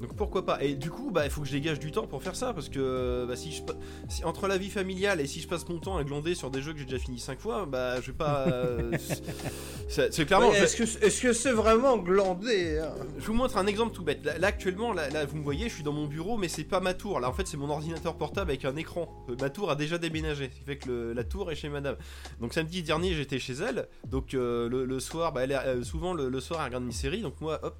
Donc 0.00 0.14
pourquoi 0.14 0.46
pas 0.46 0.62
Et 0.62 0.74
du 0.74 0.90
coup, 0.90 1.10
bah, 1.10 1.24
il 1.24 1.30
faut 1.30 1.40
que 1.40 1.46
je 1.48 1.52
dégage 1.52 1.80
du 1.80 1.90
temps 1.90 2.06
pour 2.06 2.22
faire 2.22 2.36
ça, 2.36 2.52
parce 2.54 2.68
que 2.68 3.24
bah, 3.28 3.34
si 3.36 3.50
je 3.52 3.62
si, 4.08 4.24
entre 4.24 4.46
la 4.46 4.56
vie 4.56 4.70
familiale 4.70 5.20
et 5.20 5.26
si 5.26 5.40
je 5.40 5.48
passe 5.48 5.68
mon 5.68 5.78
temps 5.78 5.96
à 5.96 6.04
glander 6.04 6.34
sur 6.36 6.50
des 6.50 6.62
jeux 6.62 6.72
que 6.72 6.78
j'ai 6.78 6.84
déjà 6.84 6.98
fini 6.98 7.18
5 7.18 7.40
fois, 7.40 7.66
bah 7.66 8.00
je 8.00 8.06
vais 8.12 8.16
pas. 8.16 8.46
euh, 8.48 8.92
c'est 9.88 10.24
clairement. 10.26 10.52
je- 10.52 10.76
que 10.76 11.04
est-ce 11.06 11.20
que 11.20 11.32
c'est 11.32 11.52
vraiment 11.52 11.96
glandé 11.98 12.78
hein? 12.78 12.92
Je 13.18 13.26
vous 13.26 13.32
montre 13.34 13.56
un 13.56 13.66
exemple 13.66 13.92
tout 13.94 14.02
bête. 14.04 14.24
Là, 14.24 14.38
là, 14.38 14.48
actuellement, 14.48 14.92
là, 14.92 15.08
là, 15.10 15.24
vous 15.26 15.36
me 15.36 15.42
voyez, 15.42 15.68
je 15.68 15.74
suis 15.74 15.82
dans 15.82 15.92
mon 15.92 16.06
bureau, 16.06 16.36
mais 16.36 16.48
c'est 16.48 16.64
pas 16.64 16.80
ma 16.80 16.94
tour. 16.94 17.20
Là 17.20 17.28
en 17.28 17.32
fait 17.32 17.46
c'est 17.46 17.56
mon 17.56 17.70
ordinateur 17.70 18.16
portable 18.16 18.50
avec 18.50 18.64
un 18.64 18.76
écran. 18.76 19.08
Euh, 19.28 19.36
ma 19.40 19.50
tour 19.50 19.70
a 19.70 19.76
déjà 19.76 19.98
déménagé, 19.98 20.50
ce 20.52 20.58
qui 20.58 20.64
fait 20.64 20.76
que 20.78 20.88
le- 20.88 21.12
la 21.12 21.24
tour 21.24 21.50
est 21.50 21.56
chez 21.56 21.68
madame. 21.68 21.96
Donc 22.40 22.54
samedi 22.54 22.82
dernier 22.82 23.14
j'étais 23.14 23.38
chez 23.38 23.54
elle, 23.54 23.88
donc 24.08 24.34
euh, 24.34 24.68
le, 24.68 24.84
le 24.84 25.00
soir, 25.00 25.32
bah, 25.32 25.42
elle 25.44 25.52
est- 25.52 25.56
euh, 25.66 25.82
souvent 25.82 26.12
le, 26.14 26.28
le 26.28 26.40
soir 26.40 26.60
elle 26.60 26.66
regarde 26.66 26.84
une 26.84 26.92
série, 26.92 27.22
donc 27.22 27.40
moi 27.40 27.58
hop, 27.62 27.76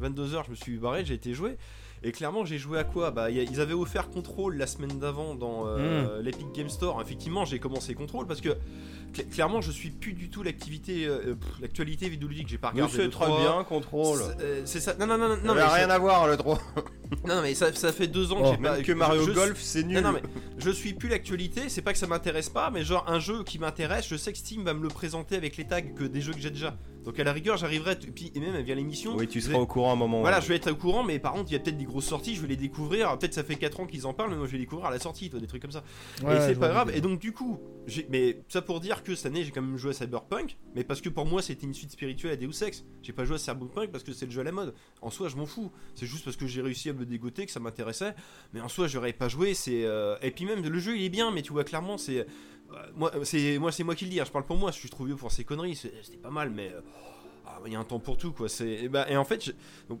22h 0.00 0.44
je 0.46 0.50
me 0.50 0.56
suis 0.56 0.76
barré, 0.78 1.04
j'ai 1.04 1.14
été 1.14 1.34
jouer. 1.34 1.56
Et 2.02 2.12
clairement, 2.12 2.46
j'ai 2.46 2.56
joué 2.56 2.78
à 2.78 2.84
quoi 2.84 3.10
Bah, 3.10 3.24
a- 3.24 3.30
ils 3.30 3.60
avaient 3.60 3.74
offert 3.74 4.08
Control 4.08 4.56
la 4.56 4.66
semaine 4.66 4.98
d'avant 4.98 5.34
dans 5.34 5.64
euh, 5.66 6.22
l'Epic 6.22 6.50
Game 6.54 6.70
Store. 6.70 6.98
Effectivement, 7.02 7.44
j'ai 7.44 7.58
commencé 7.58 7.92
Control 7.92 8.26
parce 8.26 8.40
que 8.40 8.48
cl- 9.12 9.28
clairement, 9.28 9.60
je 9.60 9.70
suis 9.70 9.90
plus 9.90 10.14
du 10.14 10.30
tout 10.30 10.42
l'activité, 10.42 11.04
euh, 11.06 11.34
pff, 11.34 11.60
l'actualité 11.60 12.08
vidéoludique. 12.08 12.48
J'ai 12.48 12.56
pas 12.56 12.70
regardé. 12.70 12.90
c'est 12.96 13.10
très 13.10 13.26
3. 13.26 13.40
bien 13.40 13.64
contrôle 13.64 14.18
C'est 14.38 14.42
euh, 14.42 14.62
c'est 14.64 14.80
ça. 14.80 14.94
Non, 14.94 15.06
non, 15.06 15.18
non, 15.18 15.28
non. 15.44 15.54
mais 15.54 15.62
rien 15.62 15.88
ça- 15.88 15.92
à 15.94 15.98
voir 15.98 16.26
le 16.26 16.38
3 16.38 16.58
non, 17.26 17.34
non, 17.36 17.42
mais 17.42 17.52
ça, 17.54 17.70
ça 17.74 17.92
fait 17.92 18.06
deux 18.06 18.32
ans 18.32 18.36
que 18.36 18.46
Oh. 18.46 18.52
j'ai 18.56 18.62
pas. 18.62 18.76
même 18.76 18.82
que 18.82 18.92
Mario 18.92 19.26
je- 19.26 19.32
Golf 19.32 19.60
c'est 19.60 19.82
nul 19.82 19.96
non, 20.00 20.04
non, 20.04 20.12
mais 20.12 20.22
je 20.56 20.70
suis 20.70 20.94
plus 20.94 21.10
l'actualité, 21.10 21.68
c'est 21.68 21.82
pas 21.82 21.92
que 21.92 21.98
ça 21.98 22.06
m'intéresse 22.06 22.48
pas, 22.48 22.70
mais 22.70 22.82
genre 22.82 23.04
un 23.08 23.18
jeu 23.20 23.44
qui 23.44 23.58
m'intéresse, 23.58 24.08
je 24.08 24.16
sais 24.16 24.32
que 24.32 24.38
Steam 24.38 24.64
va 24.64 24.72
me 24.72 24.82
le 24.82 24.88
présenter 24.88 25.36
avec 25.36 25.58
les 25.58 25.66
tags 25.66 25.82
que 25.82 26.04
des 26.04 26.22
jeux 26.22 26.32
que 26.32 26.40
j'ai 26.40 26.50
déjà. 26.50 26.78
Donc 27.04 27.18
à 27.18 27.24
la 27.24 27.32
rigueur, 27.32 27.56
j'arriverai, 27.56 27.92
et 27.92 28.10
puis 28.10 28.30
et 28.34 28.40
même 28.40 28.60
via 28.62 28.74
l'émission. 28.74 29.16
Oui, 29.16 29.26
tu 29.26 29.40
seras 29.40 29.54
vais- 29.54 29.58
au 29.60 29.66
courant 29.66 29.90
à 29.90 29.92
un 29.94 29.96
moment. 29.96 30.20
Voilà, 30.20 30.36
ouais. 30.38 30.42
je 30.42 30.48
vais 30.48 30.56
être 30.56 30.70
au 30.70 30.76
courant, 30.76 31.02
mais 31.02 31.18
par 31.18 31.32
contre, 31.32 31.50
il 31.50 31.54
y 31.54 31.56
a 31.56 31.58
peut-être 31.60 31.78
des 31.78 31.84
grosses 31.84 32.04
sorties, 32.06 32.34
je 32.34 32.42
vais 32.42 32.48
les 32.48 32.56
découvrir. 32.56 33.16
Peut-être 33.18 33.34
ça 33.34 33.42
fait 33.42 33.56
4 33.56 33.80
ans 33.80 33.86
qu'ils 33.86 34.06
en 34.06 34.12
parlent, 34.12 34.30
mais 34.30 34.36
moi 34.36 34.46
je 34.46 34.52
vais 34.52 34.58
les 34.58 34.64
découvrir 34.64 34.86
à 34.88 34.90
la 34.90 34.98
sortie, 34.98 35.30
toi, 35.30 35.40
des 35.40 35.46
trucs 35.46 35.62
comme 35.62 35.70
ça. 35.70 35.82
Ouais, 36.22 36.36
et 36.36 36.40
c'est 36.40 36.58
pas 36.60 36.68
grave. 36.68 36.90
Et 36.94 37.00
donc, 37.00 37.18
du 37.18 37.32
coup, 37.32 37.58
j'ai- 37.86 38.06
mais 38.10 38.42
ça 38.48 38.60
pour 38.62 38.80
dire 38.80 39.02
que 39.02 39.14
cette 39.14 39.26
année, 39.26 39.44
j'ai 39.44 39.50
quand 39.50 39.62
même 39.62 39.76
joué 39.76 39.90
à 39.90 39.94
Cyberpunk, 39.94 40.56
mais 40.74 40.84
parce 40.84 41.00
que 41.00 41.08
pour 41.08 41.24
moi, 41.26 41.40
c'était 41.42 41.66
une 41.66 41.74
suite 41.74 41.90
spirituelle 41.92 42.32
à 42.32 42.36
Deus 42.36 42.62
Ex. 42.62 42.84
J'ai 43.02 43.12
pas 43.12 43.24
joué 43.24 43.36
à 43.36 43.38
Cyberpunk 43.38 43.90
parce 43.90 44.04
que 44.04 44.12
c'est 44.12 44.26
le 44.26 44.32
jeu 44.32 44.40
à 44.42 44.44
la 44.44 44.52
mode. 44.52 44.74
En 45.00 45.10
soi, 45.10 45.28
je 45.28 45.36
m'en 45.36 45.46
fous. 45.46 45.70
C'est 45.94 46.06
juste 46.06 46.24
parce 46.24 46.36
que 46.36 46.46
j'ai 46.46 46.60
réussi 46.62 46.90
à 46.90 46.92
me 46.92 47.06
dégoter 47.06 47.46
que 47.46 47.52
ça 47.52 47.60
m'intéressait. 47.60 48.14
Mais 48.52 48.60
en 48.60 48.68
soi, 48.68 48.86
j'aurais 48.88 49.12
pas 49.14 49.28
joué. 49.28 49.54
C'est 49.54 49.84
euh, 49.84 50.16
et 50.22 50.30
puis 50.30 50.44
même 50.44 50.62
le 50.62 50.78
jeu, 50.78 50.96
il 50.96 51.04
est 51.04 51.08
bien, 51.08 51.30
mais 51.30 51.42
tu 51.42 51.52
vois 51.52 51.64
clairement, 51.64 51.96
c'est 51.98 52.26
moi, 52.96 53.12
c'est 53.24 53.58
moi, 53.58 53.72
c'est 53.72 53.84
moi 53.84 53.94
qui 53.94 54.04
le 54.04 54.10
dis. 54.10 54.20
hein, 54.20 54.24
Je 54.26 54.30
parle 54.32 54.44
pour 54.44 54.56
moi. 54.56 54.70
Je 54.70 54.78
suis 54.78 54.90
trop 54.90 55.04
vieux 55.04 55.16
pour 55.16 55.32
ces 55.32 55.44
conneries. 55.44 55.76
C'était 55.76 56.16
pas 56.22 56.30
mal, 56.30 56.50
mais 56.50 56.70
euh, 56.72 56.80
ah, 57.46 57.58
il 57.66 57.72
y 57.72 57.76
a 57.76 57.80
un 57.80 57.84
temps 57.84 57.98
pour 57.98 58.16
tout, 58.16 58.32
quoi. 58.32 58.46
Et, 58.60 58.88
bah, 58.88 59.06
et 59.10 59.16
en 59.16 59.24
fait, 59.24 59.44
je, 59.44 59.52
donc, 59.88 60.00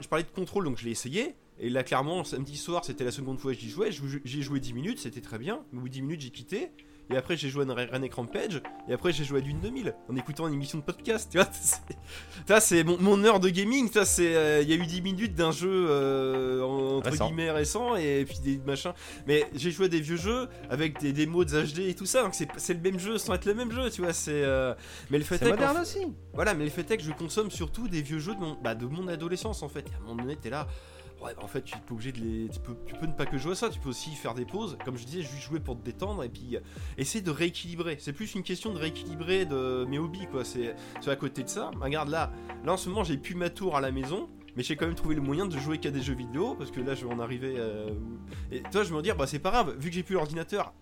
je 0.00 0.08
parlais 0.08 0.24
de 0.24 0.30
contrôle, 0.30 0.64
donc 0.64 0.78
je 0.78 0.84
l'ai 0.84 0.90
essayé. 0.90 1.34
Et 1.58 1.68
là, 1.68 1.82
clairement, 1.84 2.24
samedi 2.24 2.56
soir, 2.56 2.84
c'était 2.84 3.04
la 3.04 3.10
seconde 3.10 3.38
fois 3.38 3.52
que 3.54 3.60
j'y 3.60 3.68
jouais. 3.68 3.90
J'ai 4.24 4.42
joué 4.42 4.60
10 4.60 4.72
minutes, 4.72 4.98
c'était 4.98 5.20
très 5.20 5.38
bien. 5.38 5.62
Mais 5.72 5.78
au 5.78 5.82
bout 5.82 5.88
de 5.88 5.92
10 5.94 6.02
minutes, 6.02 6.20
j'ai 6.22 6.30
quitté. 6.30 6.70
Et 7.12 7.16
après, 7.16 7.36
j'ai 7.36 7.48
joué 7.48 7.64
à 7.68 7.74
Ren 7.74 8.08
Rampage. 8.12 8.62
Et 8.88 8.92
après, 8.92 9.12
j'ai 9.12 9.24
joué 9.24 9.38
à 9.38 9.40
Dune 9.40 9.58
2000 9.60 9.94
en 10.08 10.16
écoutant 10.16 10.46
une 10.46 10.54
émission 10.54 10.78
de 10.78 10.84
podcast. 10.84 11.28
Tu 11.30 11.38
vois, 11.38 11.48
c'est- 11.52 11.80
ça, 12.46 12.60
c'est 12.60 12.84
mon, 12.84 12.98
mon 12.98 13.24
heure 13.24 13.40
de 13.40 13.48
gaming. 13.48 13.90
Ça, 13.90 14.04
c'est. 14.04 14.34
euh, 14.36 14.62
Il 14.62 14.70
y 14.70 14.72
a 14.72 14.76
eu 14.76 14.86
10 14.86 15.02
minutes 15.02 15.34
d'un 15.34 15.50
jeu 15.50 15.86
euh, 15.88 16.62
entre 16.62 17.10
Récent. 17.10 17.26
guillemets 17.26 17.50
récent 17.50 17.96
et 17.96 18.24
puis 18.28 18.38
des 18.38 18.58
machins. 18.58 18.92
Mais 19.26 19.44
j'ai 19.54 19.70
joué 19.70 19.86
à 19.86 19.88
des 19.88 20.00
vieux 20.00 20.16
jeux 20.16 20.48
avec 20.70 21.00
des 21.00 21.12
démos 21.12 21.46
de 21.46 21.62
HD 21.62 21.80
et 21.88 21.94
tout 21.94 22.06
ça. 22.06 22.22
Donc, 22.22 22.34
c'est 22.34 22.74
le 22.74 22.80
même 22.80 22.98
jeu 22.98 23.18
sans 23.18 23.34
être 23.34 23.44
le 23.46 23.54
même 23.54 23.72
jeu. 23.72 23.90
Tu 23.90 24.02
vois, 24.02 24.12
c'est. 24.12 24.30
euh, 24.44 24.74
Mais 25.10 25.18
le 25.18 25.24
fait 25.24 25.42
est 25.42 25.50
moderne 25.50 25.78
aussi. 25.82 26.06
voilà, 26.32 26.54
mais 26.54 26.64
le 26.64 26.70
fait 26.70 26.88
est 26.90 26.96
que 26.96 27.02
je 27.02 27.12
consomme 27.12 27.50
surtout 27.50 27.88
des 27.88 28.02
vieux 28.02 28.18
jeux 28.20 28.34
de 28.34 28.40
mon, 28.40 28.56
bah, 28.62 28.74
de 28.74 28.86
mon 28.86 29.08
adolescence 29.08 29.62
en 29.62 29.68
fait. 29.68 29.80
Et 29.88 29.94
à 29.94 29.96
un 29.98 30.00
moment 30.08 30.22
donné, 30.22 30.36
t'es 30.36 30.50
là. 30.50 30.68
Ouais, 31.22 31.34
bah, 31.34 31.42
en 31.42 31.48
fait, 31.48 31.62
tu 31.62 31.74
es 31.76 31.92
obligé 31.92 32.12
de 32.12 32.18
les. 32.18 32.48
Tu 32.48 32.60
peux, 32.60 33.06
ne 33.06 33.12
pas 33.12 33.26
que 33.26 33.36
jouer 33.36 33.52
à 33.52 33.54
ça, 33.54 33.68
tu 33.68 33.78
peux 33.78 33.90
aussi 33.90 34.10
faire 34.12 34.34
des 34.34 34.44
pauses. 34.46 34.78
Comme 34.84 34.96
je 34.96 35.04
disais, 35.04 35.22
juste 35.22 35.42
jouer 35.42 35.60
pour 35.60 35.76
te 35.78 35.84
détendre 35.84 36.24
et 36.24 36.28
puis 36.28 36.56
euh, 36.56 36.60
essayer 36.96 37.22
de 37.22 37.30
rééquilibrer. 37.30 37.96
C'est 38.00 38.12
plus 38.14 38.34
une 38.34 38.42
question 38.42 38.72
de 38.72 38.78
rééquilibrer 38.78 39.44
de 39.44 39.84
mes 39.88 39.98
hobbies 39.98 40.26
quoi. 40.30 40.44
C'est 40.44 40.74
à 41.06 41.16
côté 41.16 41.42
de 41.42 41.48
ça. 41.48 41.70
Regarde 41.80 42.08
là, 42.08 42.32
là 42.64 42.72
en 42.72 42.76
ce 42.76 42.88
moment, 42.88 43.04
j'ai 43.04 43.18
pu 43.18 43.34
ma 43.34 43.50
tour 43.50 43.76
à 43.76 43.80
la 43.80 43.90
maison. 43.90 44.28
Mais 44.56 44.64
j'ai 44.64 44.74
quand 44.74 44.86
même 44.86 44.96
trouvé 44.96 45.14
le 45.14 45.20
moyen 45.20 45.46
de 45.46 45.56
jouer 45.56 45.78
qu'à 45.78 45.92
des 45.92 46.02
jeux 46.02 46.14
vidéo 46.14 46.56
parce 46.56 46.72
que 46.72 46.80
là 46.80 46.96
je 46.96 47.06
vais 47.06 47.12
en 47.14 47.20
arriver. 47.20 47.54
euh, 47.56 47.90
Et 48.50 48.62
toi, 48.72 48.82
je 48.82 48.90
vais 48.90 48.96
me 48.96 49.02
dire, 49.02 49.14
bah 49.14 49.28
c'est 49.28 49.38
pas 49.38 49.50
grave, 49.52 49.76
vu 49.78 49.90
que 49.90 49.94
j'ai 49.94 50.02
plus 50.02 50.14
l'ordinateur, 50.14 50.74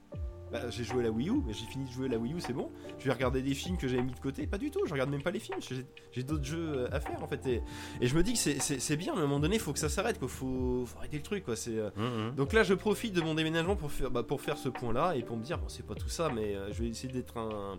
bah, 0.53 0.71
j'ai 0.71 0.85
joué 0.85 1.01
à 1.01 1.03
la 1.05 1.11
Wii 1.11 1.29
U, 1.31 1.43
mais 1.47 1.53
j'ai 1.53 1.67
fini 1.67 1.85
de 1.85 1.91
jouer 1.91 2.07
à 2.07 2.11
la 2.11 2.19
Wii 2.19 2.35
U, 2.35 2.41
c'est 2.41 2.53
bon. 2.53 2.71
Je 2.99 3.05
vais 3.05 3.13
regarder 3.13 3.43
des 3.43 3.55
films 3.55 3.77
que 3.77 3.87
j'avais 3.89 4.03
mis 4.03 4.13
de 4.13 4.19
côté. 4.21 4.47
Pas 4.47 4.59
du 4.59 4.71
tout, 4.71 4.81
je 4.87 4.93
regarde 4.93 5.11
même 5.11 5.23
pas 5.23 5.31
les 5.31 5.41
films. 5.41 5.59
j'ai- 6.13 6.23
d'autres 6.23 6.45
jeux 6.45 6.73
euh, 6.79 6.89
à 6.93 7.01
faire 7.01 7.23
en 7.23 7.27
fait. 7.29 7.47
Et, 7.47 7.63
et 8.01 8.07
je 8.07 8.15
me 8.17 8.23
dis 8.23 8.33
que 8.33 8.39
c'est- 8.39 8.97
bien, 8.97 9.15
mais 9.15 9.21
à 9.21 9.25
un 9.25 9.27
moment 9.27 9.41
donné, 9.41 9.57
il 9.57 9.61
faut 9.61 9.73
que 9.73 9.79
ça 9.79 9.89
s'arrête. 9.89 10.19
Quoi. 10.19 10.29
Faut, 10.29 10.85
faut 10.87 10.99
arrêter 10.99 11.17
le 11.19 11.23
truc. 11.23 11.45
Quoi. 11.45 11.57
C'est, 11.57 11.79
euh, 11.79 11.91
Mhm. 11.97 12.35
Donc 12.35 12.53
là, 12.53 12.63
je 12.63 12.75
profite 12.75 13.15
de 13.15 13.21
mon 13.21 13.35
déménagement 13.35 13.77
pour 13.77 13.91
faire, 13.93 14.11
bah, 14.11 14.23
pour 14.23 14.41
faire 14.41 14.57
ce 14.59 14.69
point-là 14.69 15.15
et 15.17 15.23
pour 15.23 15.37
me 15.37 15.43
dire, 15.45 15.59
bon, 15.59 15.69
c'est 15.69 15.87
pas 15.87 15.95
tout 15.95 16.09
ça, 16.09 16.29
mais 16.35 16.55
euh, 16.57 16.73
je 16.73 16.83
vais 16.83 16.89
essayer 16.89 17.13
d'être 17.13 17.37
un, 17.37 17.79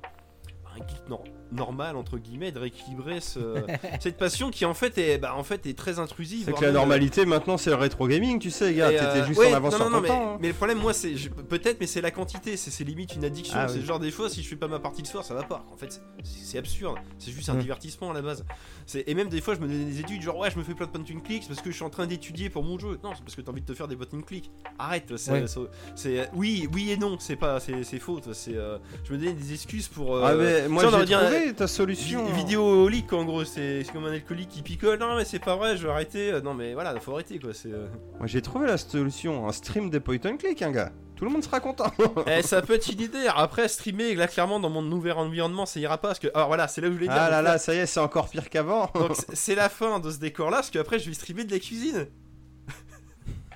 un 0.76 0.88
geek 0.88 1.08
nor- 1.10 1.24
normal, 1.52 1.96
entre 1.96 2.18
guillemets, 2.18 2.52
de 2.52 2.60
rééquilibrer 2.60 3.20
ce- 3.22 3.56
cette 4.00 4.18
passion 4.18 4.52
qui 4.52 4.66
en 4.66 4.74
fait 4.74 4.98
est, 4.98 5.18
bah, 5.18 5.36
en 5.36 5.44
fait, 5.44 5.66
est 5.66 5.78
très 5.78 6.00
intrusive. 6.00 6.44
C'est 6.46 6.52
que 6.52 6.58
voire 6.58 6.62
la 6.64 6.68
euh, 6.70 6.74
normalité 6.74 7.26
maintenant 7.26 7.58
c'est 7.58 7.70
le 7.70 7.76
rétro 7.76 8.08
gaming, 8.08 8.40
tu 8.40 8.52
sais, 8.52 8.74
gars. 8.74 8.90
T'étais 8.90 9.04
euh, 9.04 9.26
juste 9.26 9.40
ouais, 9.40 9.52
en 9.54 9.58
avance 9.58 9.74
non, 9.74 9.78
sur 9.80 9.90
non, 9.90 9.96
ton 9.98 10.02
mais, 10.02 10.08
temps. 10.08 10.34
hein. 10.34 10.38
mais 10.42 10.48
le 10.50 10.54
problème, 10.54 10.80
moi, 10.80 10.94
c'est 10.94 11.14
peut-être, 11.50 11.80
mais 11.80 11.88
c'est 11.88 12.02
la 12.02 12.12
quantité. 12.12 12.56
C'est 12.58 12.84
limite 12.84 13.16
une 13.16 13.26
addiction. 13.26 13.56
Ah, 13.58 13.68
c'est 13.68 13.76
oui. 13.76 13.80
le 13.82 13.86
genre 13.86 14.00
des 14.00 14.12
fois, 14.12 14.30
si 14.30 14.42
je 14.44 14.48
fais 14.48 14.56
pas 14.56 14.68
ma 14.68 14.80
partie 14.80 15.02
le 15.02 15.08
soir, 15.08 15.24
ça 15.26 15.34
va 15.34 15.44
pas. 15.44 15.66
En 15.74 15.78
fait, 15.78 16.02
c'est- 16.24 16.58
absurde. 16.58 16.98
C'est 17.18 17.32
juste 17.32 17.50
un 17.50 17.54
Mm. 17.56 17.60
divertissement 17.62 18.12
à 18.12 18.14
la 18.14 18.22
base. 18.22 18.44
Et 19.06 19.14
même 19.14 19.30
des 19.30 19.40
fois, 19.42 19.54
je 19.56 19.60
me 19.60 19.68
donne 19.68 19.86
des 19.86 20.00
études, 20.00 20.22
genre 20.22 20.38
ouais, 20.38 20.50
je 20.52 20.58
me 20.58 20.64
fais 20.64 20.74
plein 20.74 20.88
de 20.88 20.92
point 20.92 21.02
and 21.16 21.20
click 21.22 21.48
parce 21.48 21.62
que 21.62 21.70
je 21.72 21.76
suis 21.76 21.84
en 21.86 21.90
train 21.90 22.06
d'étudier 22.08 22.50
pour 22.50 22.64
mon 22.64 22.78
jeu. 22.80 23.00
Non, 23.04 23.12
c'est 23.16 23.22
parce 23.24 23.36
que 23.36 23.42
t'as 23.42 23.52
envie 23.52 23.62
de 23.62 23.66
te 23.66 23.74
faire 23.74 23.88
des 23.88 23.96
point 23.96 24.08
and 24.20 24.22
click. 24.24 24.50
Arrête. 24.78 25.16
C'est 25.18 25.32
Ouais. 25.32 25.48
c'est- 25.48 25.60
c'est- 25.96 26.30
oui, 26.34 26.68
oui 26.74 26.92
et 26.92 26.98
non. 26.98 27.18
C'est 27.20 27.36
pas, 27.36 27.60
c'est 27.60 27.84
c'est 27.84 28.00
faux. 28.00 28.20
toi, 28.20 28.34
C'est 28.34 28.56
euh, 28.56 28.78
je 29.04 29.14
me 29.14 29.18
donne 29.18 29.36
des 29.36 29.54
excuses 29.54 29.88
pour. 29.88 30.16
euh, 30.16 30.22
Ah, 30.26 30.34
mais 30.36 30.68
moi 30.68 30.84
ça, 30.84 30.90
on 30.90 31.00
trouvé 31.40 31.54
ta 31.56 31.68
solution. 31.68 32.26
vidéolique 32.26 33.12
en 33.14 33.24
gros, 33.26 33.44
c'est 33.46 33.84
comme 33.94 34.06
un 34.06 34.12
alcoolique 34.14 34.50
qui 34.50 34.62
picole. 34.62 35.00
Non, 35.00 35.16
mais 35.16 35.26
c'est 35.26 35.40
pas 35.40 35.56
vrai, 35.56 35.78
je 35.78 35.86
vais 35.86 35.92
arrêter. 35.92 36.32
Non, 36.44 36.54
mais 36.54 36.74
voilà, 36.74 36.98
faut 37.00 37.14
arrêter 37.14 37.40
quoi. 37.40 37.54
C'est. 37.54 37.72
euh, 37.72 37.88
Moi 38.18 38.28
j'ai 38.28 38.42
trouvé 38.42 38.68
la 38.68 38.78
solution. 38.78 39.48
Un 39.48 39.52
stream 39.52 39.90
des 39.90 40.00
point 40.00 40.18
and 40.26 40.38
click, 40.38 40.62
un 40.62 40.72
gars. 40.72 40.92
Tout 41.16 41.26
le 41.26 41.32
monde 41.32 41.44
sera 41.44 41.60
content. 41.60 41.92
Eh, 42.28 42.42
ça 42.44 42.62
peut 42.62 42.74
être 42.76 42.88
une 42.90 43.02
idée. 43.02 43.28
Après, 43.36 43.68
streamer, 43.68 44.16
là, 44.16 44.28
clairement, 44.28 44.60
dans 44.62 44.70
mon 44.70 44.82
nouvel 44.82 45.14
environnement, 45.18 45.66
ça 45.66 45.78
ira 45.82 45.98
pas. 45.98 46.10
Parce 46.10 46.20
que, 46.20 46.30
alors 46.34 46.48
voilà, 46.48 46.70
c'est 46.70 46.80
là 46.80 46.88
où 46.88 46.92
je 46.92 46.96
voulais 46.96 47.08
dire. 47.10 47.18
Ah 47.20 47.30
là 47.30 47.42
là, 47.42 47.58
ça 47.58 47.74
y 47.74 47.78
est, 47.80 47.86
c'est 47.86 48.00
encore 48.00 48.30
pire 48.30 48.50
qu'avant. 48.50 48.90
donc, 48.96 49.12
c'est- 49.34 49.56
la 49.56 49.68
fin 49.68 50.00
de 50.00 50.10
ce 50.12 50.18
décor-là, 50.20 50.58
parce 50.58 50.70
qu'après, 50.70 50.98
je 50.98 51.10
vais 51.10 51.14
streamer 51.14 51.44
de 51.44 51.52
la 51.52 51.60
cuisine. 51.60 52.08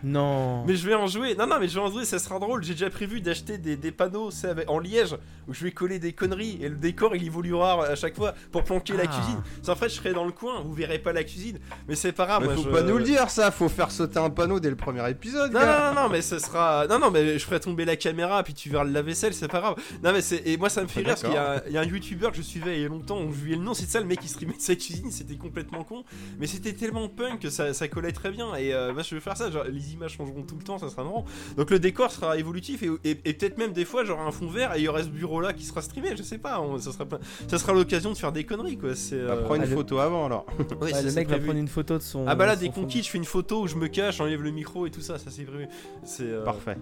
Non. 0.04 0.66
Mais 0.66 0.76
je 0.76 0.86
vais 0.88 0.96
en 0.96 1.08
jouer. 1.08 1.36
Non, 1.36 1.48
non, 1.48 1.56
mais 1.60 1.68
je 1.68 1.76
vais 1.76 1.80
en 1.86 1.90
jouer, 1.92 2.06
ça 2.06 2.20
sera 2.20 2.38
drôle. 2.40 2.64
J'ai 2.64 2.74
déjà 2.74 2.90
prévu 2.90 3.22
d'acheter 3.22 3.58
des, 3.58 3.78
des 3.78 3.92
panneaux 3.92 4.32
c'est 4.32 4.48
avec- 4.50 4.70
en 4.70 4.80
liège 4.80 5.16
où 5.48 5.54
je 5.54 5.64
vais 5.64 5.72
coller 5.72 6.00
des 6.00 6.14
conneries 6.14 6.60
et 6.62 6.70
le 6.70 6.76
décor 6.76 7.16
il 7.16 7.26
évoluera 7.26 7.86
à 7.88 7.96
chaque 7.96 8.16
fois 8.16 8.34
pour 8.52 8.64
planquer 8.64 8.94
la 8.94 9.04
Ah. 9.04 9.08
cuisine. 9.08 9.42
En 9.68 9.76
fait, 9.76 9.90
je 9.90 9.96
serai 9.96 10.14
dans 10.14 10.26
le 10.26 10.32
coin, 10.32 10.62
vous 10.62 10.74
verrez 10.74 11.00
pas 11.00 11.14
la 11.14 11.24
cuisine. 11.24 11.60
Mais 11.88 11.96
c'est 11.96 12.12
pas 12.12 12.26
grave. 12.26 12.42
Mais 12.42 12.48
moi, 12.48 12.56
faut 12.58 12.64
je- 12.64 12.70
pas 12.70 12.82
nous 12.84 12.98
le 12.98 13.04
dire 13.04 13.30
ça, 13.30 13.50
faut 13.52 13.70
faire 13.70 13.92
sauter 13.92 14.20
un 14.20 14.30
panneau 14.30 14.60
dès 14.60 14.70
le 14.70 14.76
premier 14.76 15.10
épisode, 15.10 15.52
Non, 15.54 15.60
non, 15.62 15.66
non, 15.96 16.02
non, 16.04 16.10
mais 16.10 16.22
ce 16.22 16.38
sera. 16.40 16.86
Non, 16.88 17.00
non, 17.00 17.10
mais 17.12 17.40
je 17.40 17.46
ferai 17.46 17.60
tomber 17.60 17.86
la 17.86 17.96
caméra, 17.96 18.44
puis 18.44 18.54
tu 18.54 18.70
verras 18.70 18.84
le 18.84 18.92
lave-vaisselle, 18.92 19.34
c'est 19.34 19.48
pas 19.48 19.60
grave. 19.62 19.76
Non, 20.04 20.12
mais 20.12 20.22
c'est. 20.22 20.42
Et 20.46 20.58
moi, 20.58 20.70
ça 20.70 20.82
me 20.82 20.88
fait 20.88 21.00
Ah, 21.06 21.08
rire 21.08 21.08
parce 21.10 21.22
qu'il 21.24 21.32
y, 21.34 21.38
a 21.38 21.44
un- 21.52 21.54
d'accord. 21.56 21.68
il 21.70 21.74
y 21.74 21.78
a 21.78 21.82
un 21.82 21.86
youtubeur 21.86 22.32
que 22.32 22.38
je 22.38 22.42
suivais 22.42 22.78
il 22.78 22.82
y 22.82 22.86
a 22.86 22.90
longtemps, 22.90 23.22
où 23.22 23.34
je 23.34 23.44
lui 23.44 23.54
ai 23.54 23.56
le 23.56 23.62
nom, 23.64 23.74
c'est 23.74 23.86
ça 23.90 24.00
le 24.00 24.06
mec 24.06 24.20
qui 24.20 24.28
streamait 24.28 24.54
de 24.54 24.62
sa 24.62 24.76
cuisine, 24.76 25.12
c'était 25.12 25.36
complètement 25.36 25.84
con. 25.84 26.04
Mais 26.40 26.48
c'était 26.48 26.74
tellement 26.74 27.08
punk 27.08 27.40
que 27.40 27.50
ça, 27.50 27.74
ça 27.74 27.88
collait 27.88 28.12
très 28.12 28.32
bien. 28.32 28.54
Et 28.56 28.74
euh, 28.74 28.94
moi, 28.94 29.04
je 29.04 29.16
vais 29.16 29.22
faire 29.22 29.38
ça, 29.38 29.50
genre, 29.50 29.64
les 29.66 29.93
images 29.94 30.14
changeront 30.18 30.44
tout 30.44 30.56
le 30.58 30.64
temps, 30.64 30.78
ça 30.78 30.90
sera 30.90 31.04
marrant. 31.04 31.26
Donc 31.58 31.70
le 31.72 31.80
décor 31.80 32.12
sera 32.12 32.38
évolutif 32.38 32.84
et, 32.84 32.90
et- 33.04 33.12
et 33.26 33.34
peut-être 33.34 33.58
même 33.58 33.74
des 33.74 33.86
fois, 33.86 34.04
j'aurai 34.04 34.24
un 34.24 34.32
fond 34.32 34.48
vert 34.48 34.76
et 34.76 34.80
il 34.80 34.84
y 34.84 34.88
aura 34.88 35.04
ce 35.04 35.10
bureau 35.10 35.40
là 35.42 35.54
qui 35.54 35.64
sera 35.66 35.82
streamé, 35.82 36.16
je 36.18 36.24
sais 36.24 36.38
pas. 36.38 36.60
on- 36.62 36.78
ça 36.78 36.92
sera, 36.92 37.06
ça 37.48 37.58
sera 37.58 37.74
l'occasion 37.74 38.12
de 38.12 38.18
faire 38.18 38.32
des 38.32 38.44
conneries, 38.46 38.78
quoi. 38.78 38.96
C'est. 38.96 39.18
Bah, 39.18 39.34
euh, 39.34 39.44
prends 39.46 39.56
une 39.56 39.62
Ah, 39.64 39.66
le- 39.66 39.76
photo 39.76 40.00
avant 40.00 40.26
alors. 40.26 40.46
ça, 40.92 41.02
le 41.02 41.12
mec 41.14 41.28
va 41.30 41.38
prendre 41.40 41.60
une 41.60 41.68
photo 41.68 41.98
de 41.98 42.04
son. 42.04 42.26
Ah 42.28 42.36
bah 42.36 42.46
là, 42.46 42.56
des 42.56 42.68
fond. 42.68 42.82
conquis, 42.82 43.04
je 43.04 43.10
fais 43.10 43.18
une 43.18 43.24
photo 43.26 43.62
où 43.64 43.68
je 43.68 43.76
me 43.76 43.88
cache, 43.88 44.18
j'enlève 44.18 44.42
le 44.42 44.52
micro 44.52 44.86
et 44.86 44.92
tout 44.92 45.02
ça, 45.02 45.18
ça 45.20 45.30
c'est 45.32 45.44
prévu. 45.44 45.68
C'est. 46.04 46.24
euh, 46.24 46.44
Parfait. 46.44 46.78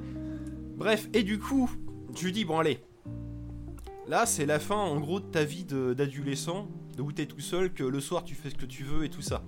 Bref, 0.78 1.08
et 1.14 1.24
du 1.24 1.38
coup, 1.40 1.70
je 2.18 2.26
lui 2.26 2.32
dis, 2.32 2.44
bon 2.46 2.58
allez, 2.60 2.80
là 4.08 4.26
c'est 4.26 4.46
la 4.46 4.60
fin 4.60 4.76
en 4.76 5.00
gros 5.00 5.20
de 5.20 5.26
ta 5.26 5.44
vie 5.44 5.64
de- 5.64 5.94
d'adolescent, 5.94 6.68
de 6.98 7.02
où 7.02 7.12
t'es 7.12 7.26
tout 7.26 7.40
seul, 7.40 7.72
que 7.72 7.84
le 7.84 8.00
soir 8.00 8.24
tu 8.24 8.36
fais 8.36 8.50
ce 8.50 8.56
que 8.56 8.66
tu 8.66 8.84
veux 8.84 9.06
et 9.06 9.10
tout 9.10 9.22
ça. 9.22 9.44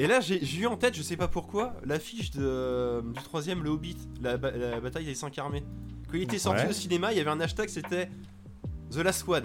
Et 0.00 0.06
là 0.06 0.20
j'ai 0.20 0.42
eu 0.58 0.66
en 0.66 0.76
tête, 0.76 0.94
je 0.96 1.02
sais 1.02 1.16
pas 1.16 1.26
pourquoi, 1.28 1.74
l'affiche 1.84 2.30
de- 2.30 3.02
du 3.14 3.22
troisième, 3.24 3.62
le 3.64 3.70
Hobbit, 3.70 3.96
la, 4.22 4.36
la 4.36 4.80
bataille 4.80 5.04
des 5.04 5.14
cinq 5.14 5.36
armées. 5.38 5.64
Quand 6.08 6.16
il 6.16 6.22
était 6.22 6.38
sorti 6.38 6.62
Ouais. 6.62 6.70
au 6.70 6.72
cinéma, 6.72 7.12
il 7.12 7.18
y 7.18 7.20
avait 7.20 7.30
un 7.30 7.40
hashtag, 7.40 7.68
c'était 7.68 8.08
The 8.92 8.98
Last 8.98 9.28
One. 9.28 9.42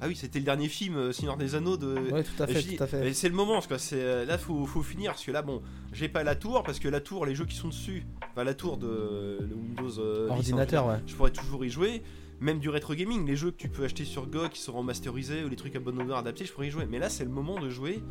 Ah 0.00 0.06
oui, 0.08 0.16
c'était 0.16 0.38
le 0.38 0.44
dernier 0.44 0.68
film 0.68 0.96
euh, 0.96 1.12
Seigneur 1.12 1.36
des 1.36 1.54
Anneaux 1.54 1.76
de, 1.76 1.94
Ouais, 2.10 2.24
tout 2.24 2.42
à 2.42 2.48
et 2.50 2.54
fait, 2.54 2.62
dis, 2.62 2.76
tout 2.76 2.82
à 2.82 2.86
fait. 2.86 3.06
et 3.08 3.14
c'est 3.14 3.28
le 3.28 3.34
moment, 3.34 3.60
quoi. 3.62 3.78
C'est 3.78 4.00
euh, 4.02 4.24
là, 4.24 4.36
faut, 4.38 4.66
faut 4.66 4.82
finir 4.82 5.12
parce 5.12 5.24
que 5.24 5.30
là, 5.30 5.40
bon, 5.42 5.62
j'ai 5.92 6.08
pas 6.08 6.24
la 6.24 6.34
tour 6.34 6.62
parce 6.62 6.78
que 6.80 6.88
la 6.88 7.00
tour, 7.00 7.24
les 7.26 7.34
jeux 7.34 7.44
qui 7.46 7.54
sont 7.56 7.68
dessus, 7.68 8.04
enfin 8.32 8.44
la 8.44 8.54
tour 8.54 8.76
de 8.76 9.38
le 9.48 9.54
Windows 9.54 9.98
euh, 10.00 10.26
10, 10.26 10.30
Ordinateur, 10.32 10.86
ouais. 10.88 10.96
je 11.06 11.14
pourrais 11.14 11.30
toujours 11.30 11.64
y 11.64 11.70
jouer. 11.70 12.02
Même 12.40 12.58
du 12.58 12.68
rétro 12.70 12.94
gaming, 12.94 13.24
les 13.26 13.36
jeux 13.36 13.50
que 13.52 13.56
tu 13.56 13.68
peux 13.68 13.84
acheter 13.84 14.04
sur 14.04 14.26
GOG 14.26 14.50
qui 14.50 14.60
seront 14.60 14.78
remasterisés 14.78 15.44
ou 15.44 15.48
les 15.48 15.56
trucs 15.56 15.76
à 15.76 15.80
bonne 15.80 15.98
honneur 16.00 16.18
adaptés, 16.18 16.44
je 16.44 16.52
pourrais 16.52 16.66
y 16.66 16.70
jouer. 16.70 16.86
Mais 16.90 16.98
là, 16.98 17.08
c'est 17.08 17.24
le 17.24 17.30
moment 17.30 17.58
de 17.60 17.70
jouer 17.70 18.02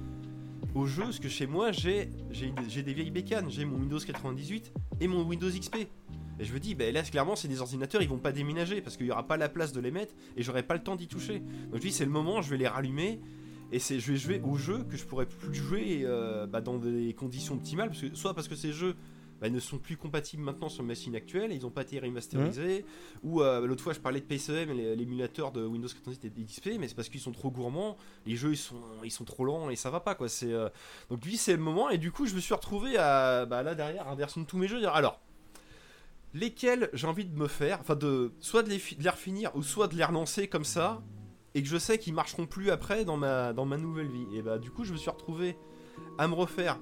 aux 0.75 0.85
jeux 0.85 1.03
parce 1.03 1.19
que 1.19 1.29
chez 1.29 1.47
moi, 1.47 1.71
j'ai 1.71 2.09
des 2.31 2.93
vieilles 2.93 3.11
bécanes, 3.11 3.49
j'ai 3.49 3.65
mon 3.65 3.77
Windows 3.77 3.99
98 3.99 4.73
et 5.01 5.07
mon 5.07 5.23
Windows 5.23 5.49
XP. 5.49 5.87
Et 6.39 6.45
je 6.45 6.53
me 6.53 6.59
dis, 6.59 6.73
bah 6.73 6.91
là, 6.91 7.03
clairement, 7.03 7.35
c'est 7.35 7.47
des 7.47 7.61
ordinateurs, 7.61 8.01
ils 8.01 8.09
vont 8.09 8.17
pas 8.17 8.31
déménager 8.31 8.81
parce 8.81 8.97
qu'il 8.97 9.05
y 9.05 9.11
aura 9.11 9.27
pas 9.27 9.37
la 9.37 9.49
place 9.49 9.71
de 9.71 9.79
les 9.79 9.91
mettre 9.91 10.15
et 10.35 10.41
j'aurai 10.41 10.63
pas 10.63 10.73
le 10.73 10.81
temps 10.81 10.95
d'y 10.95 11.07
toucher. 11.07 11.39
Donc 11.39 11.75
je 11.75 11.81
dis, 11.81 11.91
c'est 11.91 12.05
le 12.05 12.11
moment, 12.11 12.41
je 12.41 12.49
vais 12.49 12.57
les 12.57 12.67
rallumer 12.67 13.21
et 13.71 13.79
c'est, 13.79 13.99
je 13.99 14.11
vais 14.11 14.17
jouer 14.17 14.41
aux 14.43 14.57
jeux 14.57 14.83
que 14.83 14.97
je 14.97 15.05
pourrais 15.05 15.25
plus 15.25 15.53
jouer 15.53 16.01
euh, 16.03 16.47
bah, 16.47 16.61
dans 16.61 16.77
des 16.77 17.13
conditions 17.13 17.55
optimales, 17.55 17.89
parce 17.89 18.01
que, 18.01 18.15
soit 18.15 18.33
parce 18.33 18.47
que 18.47 18.55
ces 18.55 18.71
jeux 18.71 18.95
bah, 19.43 19.49
ne 19.49 19.59
sont 19.59 19.77
plus 19.77 19.97
compatibles 19.97 20.41
maintenant 20.41 20.69
sur 20.69 20.83
machine 20.83 21.15
actuelle, 21.15 21.51
ils 21.51 21.61
n'ont 21.61 21.69
pas 21.69 21.81
été 21.83 21.99
remasterisés, 21.99 22.85
ou 23.23 23.41
euh, 23.41 23.67
l'autre 23.67 23.83
fois 23.83 23.91
je 23.93 23.99
parlais 23.99 24.21
de 24.21 24.25
PCM, 24.25 24.71
l'é- 24.71 24.95
l'émulateur 24.95 25.51
de 25.51 25.65
Windows 25.65 25.87
98 25.89 26.25
et 26.39 26.45
XP, 26.45 26.69
mais 26.79 26.87
c'est 26.87 26.95
parce 26.95 27.09
qu'ils 27.09 27.19
sont 27.19 27.33
trop 27.33 27.51
gourmands, 27.51 27.97
les 28.25 28.35
jeux 28.37 28.51
ils 28.53 28.57
sont, 28.57 28.81
ils 29.03 29.11
sont 29.11 29.25
trop 29.25 29.43
lents 29.45 29.69
et 29.69 29.75
ça 29.75 29.89
va 29.91 29.99
pas 29.99 30.15
quoi. 30.15 30.29
C'est, 30.29 30.51
euh, 30.53 30.69
Donc 31.09 31.23
lui 31.25 31.35
c'est 31.37 31.51
le 31.51 31.61
moment, 31.61 31.89
et 31.89 31.97
du 31.97 32.11
coup 32.11 32.25
je 32.25 32.33
me 32.35 32.39
suis 32.39 32.53
retrouvé 32.53 32.97
à 32.97 33.45
bah, 33.45 33.61
là 33.61 33.75
derrière, 33.75 34.07
à 34.07 34.15
version 34.15 34.39
de 34.41 34.45
tous 34.47 34.57
mes 34.57 34.67
jeux, 34.69 34.79
dire 34.79 34.93
alors 34.95 35.19
lesquels 36.33 36.89
j'ai 36.93 37.07
envie 37.07 37.25
de 37.25 37.37
me 37.37 37.47
faire, 37.47 37.79
enfin 37.81 37.95
de 37.95 38.31
soit 38.39 38.63
de 38.63 38.69
les, 38.69 38.77
de 38.77 39.03
les 39.03 39.09
refinir 39.09 39.55
ou 39.55 39.61
soit 39.63 39.87
de 39.87 39.95
les 39.95 40.03
relancer 40.03 40.47
comme 40.47 40.63
ça, 40.65 41.01
et 41.53 41.61
que 41.61 41.67
je 41.67 41.77
sais 41.77 41.99
qu'ils 41.99 42.13
marcheront 42.15 42.47
plus 42.47 42.71
après 42.71 43.05
dans 43.05 43.17
ma, 43.17 43.53
dans 43.53 43.65
ma 43.65 43.77
nouvelle 43.77 44.07
vie. 44.07 44.25
Et 44.33 44.41
bah 44.41 44.57
du 44.57 44.71
coup 44.71 44.83
je 44.83 44.93
me 44.93 44.97
suis 44.97 45.09
retrouvé 45.11 45.55
à 46.17 46.27
me 46.27 46.33
refaire 46.33 46.79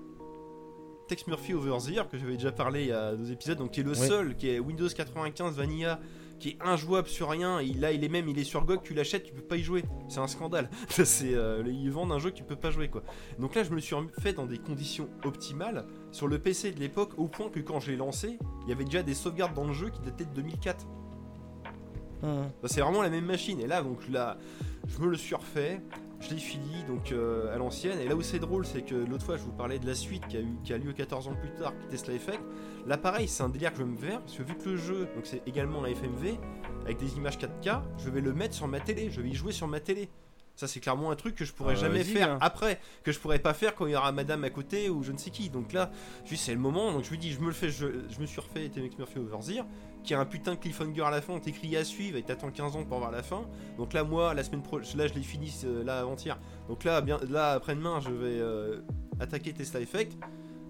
Tex 1.12 1.28
Murphy 1.28 1.54
Over 1.54 1.78
the 1.86 1.90
Year, 1.90 2.08
que 2.08 2.18
j'avais 2.18 2.38
déjà 2.38 2.54
parlé 2.54 2.84
il 2.84 2.88
y 2.88 2.92
a 2.94 3.14
deux 3.14 3.34
épisodes, 3.34 3.58
donc 3.58 3.72
qui 3.72 3.82
est 3.82 3.84
le 3.84 3.90
Oui. 4.00 4.08
seul, 4.08 4.34
qui 4.38 4.48
est 4.48 4.60
Windows 4.60 4.88
95 4.88 5.58
Vanilla, 5.58 6.00
qui 6.40 6.52
est 6.52 6.58
injouable 6.62 7.10
sur 7.10 7.28
rien. 7.28 7.60
Et 7.60 7.74
là, 7.74 7.92
il 7.92 8.06
est 8.06 8.08
même, 8.08 8.30
il 8.30 8.40
est 8.40 8.46
sur 8.46 8.64
GOG, 8.64 8.82
tu 8.82 8.94
l'achètes, 8.94 9.24
tu 9.26 9.34
peux 9.34 9.42
pas 9.42 9.58
y 9.58 9.62
jouer. 9.62 9.84
C'est 10.08 10.22
un 10.22 10.28
scandale. 10.28 10.70
c'est, 10.90 11.34
euh, 11.34 11.64
ils 11.68 11.92
vendent 11.92 12.14
un 12.14 12.20
jeu 12.20 12.30
que 12.30 12.38
tu 12.38 12.46
peux 12.46 12.56
pas 12.56 12.72
jouer, 12.72 12.88
quoi. 12.88 13.04
Donc 13.40 13.56
là, 13.56 13.64
je 13.64 13.72
me 13.72 13.82
suis 13.82 13.94
fait 14.22 14.32
dans 14.32 14.46
des 14.46 14.58
conditions 14.58 15.10
optimales 15.26 15.86
sur 16.14 16.30
le 16.30 16.40
PC 16.40 16.72
de 16.72 16.80
l'époque, 16.80 17.12
au 17.18 17.28
point 17.28 17.50
que 17.50 17.60
quand 17.60 17.82
je 17.82 17.92
l'ai 17.92 17.98
lancé, 17.98 18.40
il 18.64 18.70
y 18.70 18.72
avait 18.72 18.86
déjà 18.86 19.04
des 19.04 19.14
sauvegardes 19.14 19.54
dans 19.54 19.68
le 19.68 19.74
jeu 19.74 19.90
qui 19.90 20.00
dataient 20.00 20.24
de 20.24 20.34
2004. 20.34 20.86
Hum. 22.24 22.50
Bah, 22.62 22.70
c'est 22.70 22.80
vraiment 22.80 23.02
la 23.02 23.10
même 23.10 23.26
machine. 23.26 23.60
Et 23.60 23.68
là, 23.68 23.82
donc 23.84 24.08
là, 24.08 24.38
je 24.88 24.98
me 25.02 25.10
le 25.10 25.18
suis 25.18 25.36
refait. 25.36 25.82
Je 26.22 26.30
l'ai 26.30 26.38
fini 26.40 26.84
donc 26.88 27.12
euh, 27.12 27.54
à 27.54 27.58
l'ancienne. 27.58 28.00
Et 28.00 28.08
là 28.08 28.16
où 28.16 28.22
c'est 28.22 28.38
drôle, 28.40 28.64
c'est 28.66 28.84
que 28.84 28.94
l'autre 28.94 29.26
fois, 29.26 29.38
je 29.38 29.42
vous 29.44 29.52
parlais 29.52 29.80
de 29.80 29.88
la 29.88 29.96
suite 29.96 30.26
qui 30.28 30.38
a, 30.38 30.42
eu, 30.42 30.56
qui 30.64 30.72
a 30.72 30.78
lieu 30.78 30.94
14 30.94 31.28
ans 31.28 31.34
plus 31.36 31.50
tard, 31.52 31.74
qui 31.80 31.88
Tesla 31.88 32.14
Effect. 32.14 32.42
Là, 32.86 32.98
pareil, 32.98 33.28
c'est 33.28 33.42
un 33.42 33.50
délire 33.50 33.72
que 33.72 33.80
je 33.80 33.84
vais 33.84 33.90
me 33.90 33.98
faire. 33.98 34.20
Parce 34.22 34.38
que 34.38 34.44
vu 34.44 34.56
que 34.56 34.70
le 34.70 34.78
jeu, 34.78 35.08
donc 35.16 35.26
c'est 35.26 35.42
également 35.48 35.84
un 35.84 35.88
FMV, 35.88 36.38
avec 36.86 36.98
des 36.98 37.16
images 37.18 37.38
4K, 37.40 37.82
je 37.98 38.10
vais 38.12 38.22
le 38.22 38.34
mettre 38.34 38.54
sur 38.54 38.68
ma 38.68 38.80
télé. 38.80 39.10
Je 39.10 39.20
vais 39.20 39.30
y 39.30 39.34
jouer 39.34 39.52
sur 39.52 39.68
ma 39.68 39.80
télé. 39.80 40.10
Ça, 40.56 40.68
c'est 40.68 40.80
clairement 40.80 41.10
un 41.10 41.16
truc 41.16 41.34
que 41.34 41.44
je 41.46 41.54
pourrais 41.54 41.74
Ah, 41.74 41.80
jamais 41.80 42.04
faire 42.04 42.34
hein. 42.34 42.38
après, 42.40 42.80
que 43.04 43.12
je 43.12 43.20
pourrais 43.20 43.40
pas 43.40 43.54
faire 43.56 43.74
quand 43.74 43.88
il 43.88 43.94
y 43.94 43.96
aura 43.96 44.12
madame 44.12 44.44
à 44.44 44.50
côté 44.52 44.90
ou 44.90 45.02
je 45.02 45.12
ne 45.12 45.18
sais 45.18 45.32
qui. 45.32 45.50
Donc 45.50 45.74
là, 45.74 45.90
c'est 46.26 46.54
le 46.54 46.60
moment. 46.60 46.92
Donc 46.92 47.04
je 47.04 47.10
lui 47.10 47.18
dis, 47.18 47.32
je 47.32 47.40
me 47.40 47.48
le 47.48 47.52
fais, 47.54 47.72
je, 47.72 47.88
je 48.10 48.20
me 48.20 48.28
suis 48.28 48.40
refait 48.42 48.70
TMX 48.70 48.98
Murphy 49.00 49.18
Overseer, 49.18 49.66
qui 50.04 50.14
a 50.14 50.20
un 50.20 50.26
putain 50.26 50.54
de 50.56 50.60
cliffhanger 50.60 51.04
à 51.04 51.12
la 51.12 51.22
fin. 51.22 51.34
On 51.34 51.40
t'écrit 51.40 51.76
à 51.78 51.84
suivre 51.84 52.18
et 52.18 52.24
t'attends 52.24 52.50
15 52.52 52.76
ans 52.76 52.84
pour 52.84 52.98
voir 53.00 53.12
la 53.12 53.22
fin. 53.24 53.42
Donc 53.78 53.94
là, 53.94 54.04
moi, 54.04 54.34
la 54.34 54.44
semaine 54.44 54.64
prochaine, 54.64 54.98
là, 55.00 55.08
je 55.08 55.14
l'ai 55.14 55.22
fini 55.22 55.54
euh, 55.66 55.84
là 55.84 56.00
avant-hier. 56.00 56.40
Donc 56.70 56.84
là, 56.84 57.02
bien, 57.02 57.20
là 57.30 57.52
après-demain, 57.54 58.00
je 58.00 58.10
vais 58.10 58.40
euh, 58.40 58.82
attaquer 59.20 59.54
Tesla 59.54 59.80
Effect. 59.80 60.18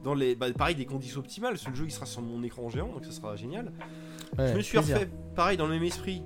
Dans 0.04 0.16
les, 0.16 0.36
bah, 0.36 0.48
pareil, 0.52 0.76
des 0.76 0.86
conditions 0.86 1.20
optimales. 1.20 1.54
parce 1.54 1.64
que 1.66 1.70
Le 1.70 1.76
jeu, 1.76 1.86
il 1.86 1.92
sera 1.92 2.06
sur 2.08 2.22
mon 2.24 2.42
écran 2.44 2.68
géant, 2.70 2.88
donc 2.88 3.06
ça 3.06 3.12
sera 3.12 3.36
génial. 3.36 3.72
Ouais, 4.38 4.48
je 4.48 4.54
me 4.58 4.62
suis 4.62 4.78
plaisir. 4.78 4.96
refait, 4.98 5.10
pareil, 5.36 5.58
dans 5.58 5.68
le 5.68 5.74
même 5.74 5.84
esprit, 5.84 6.24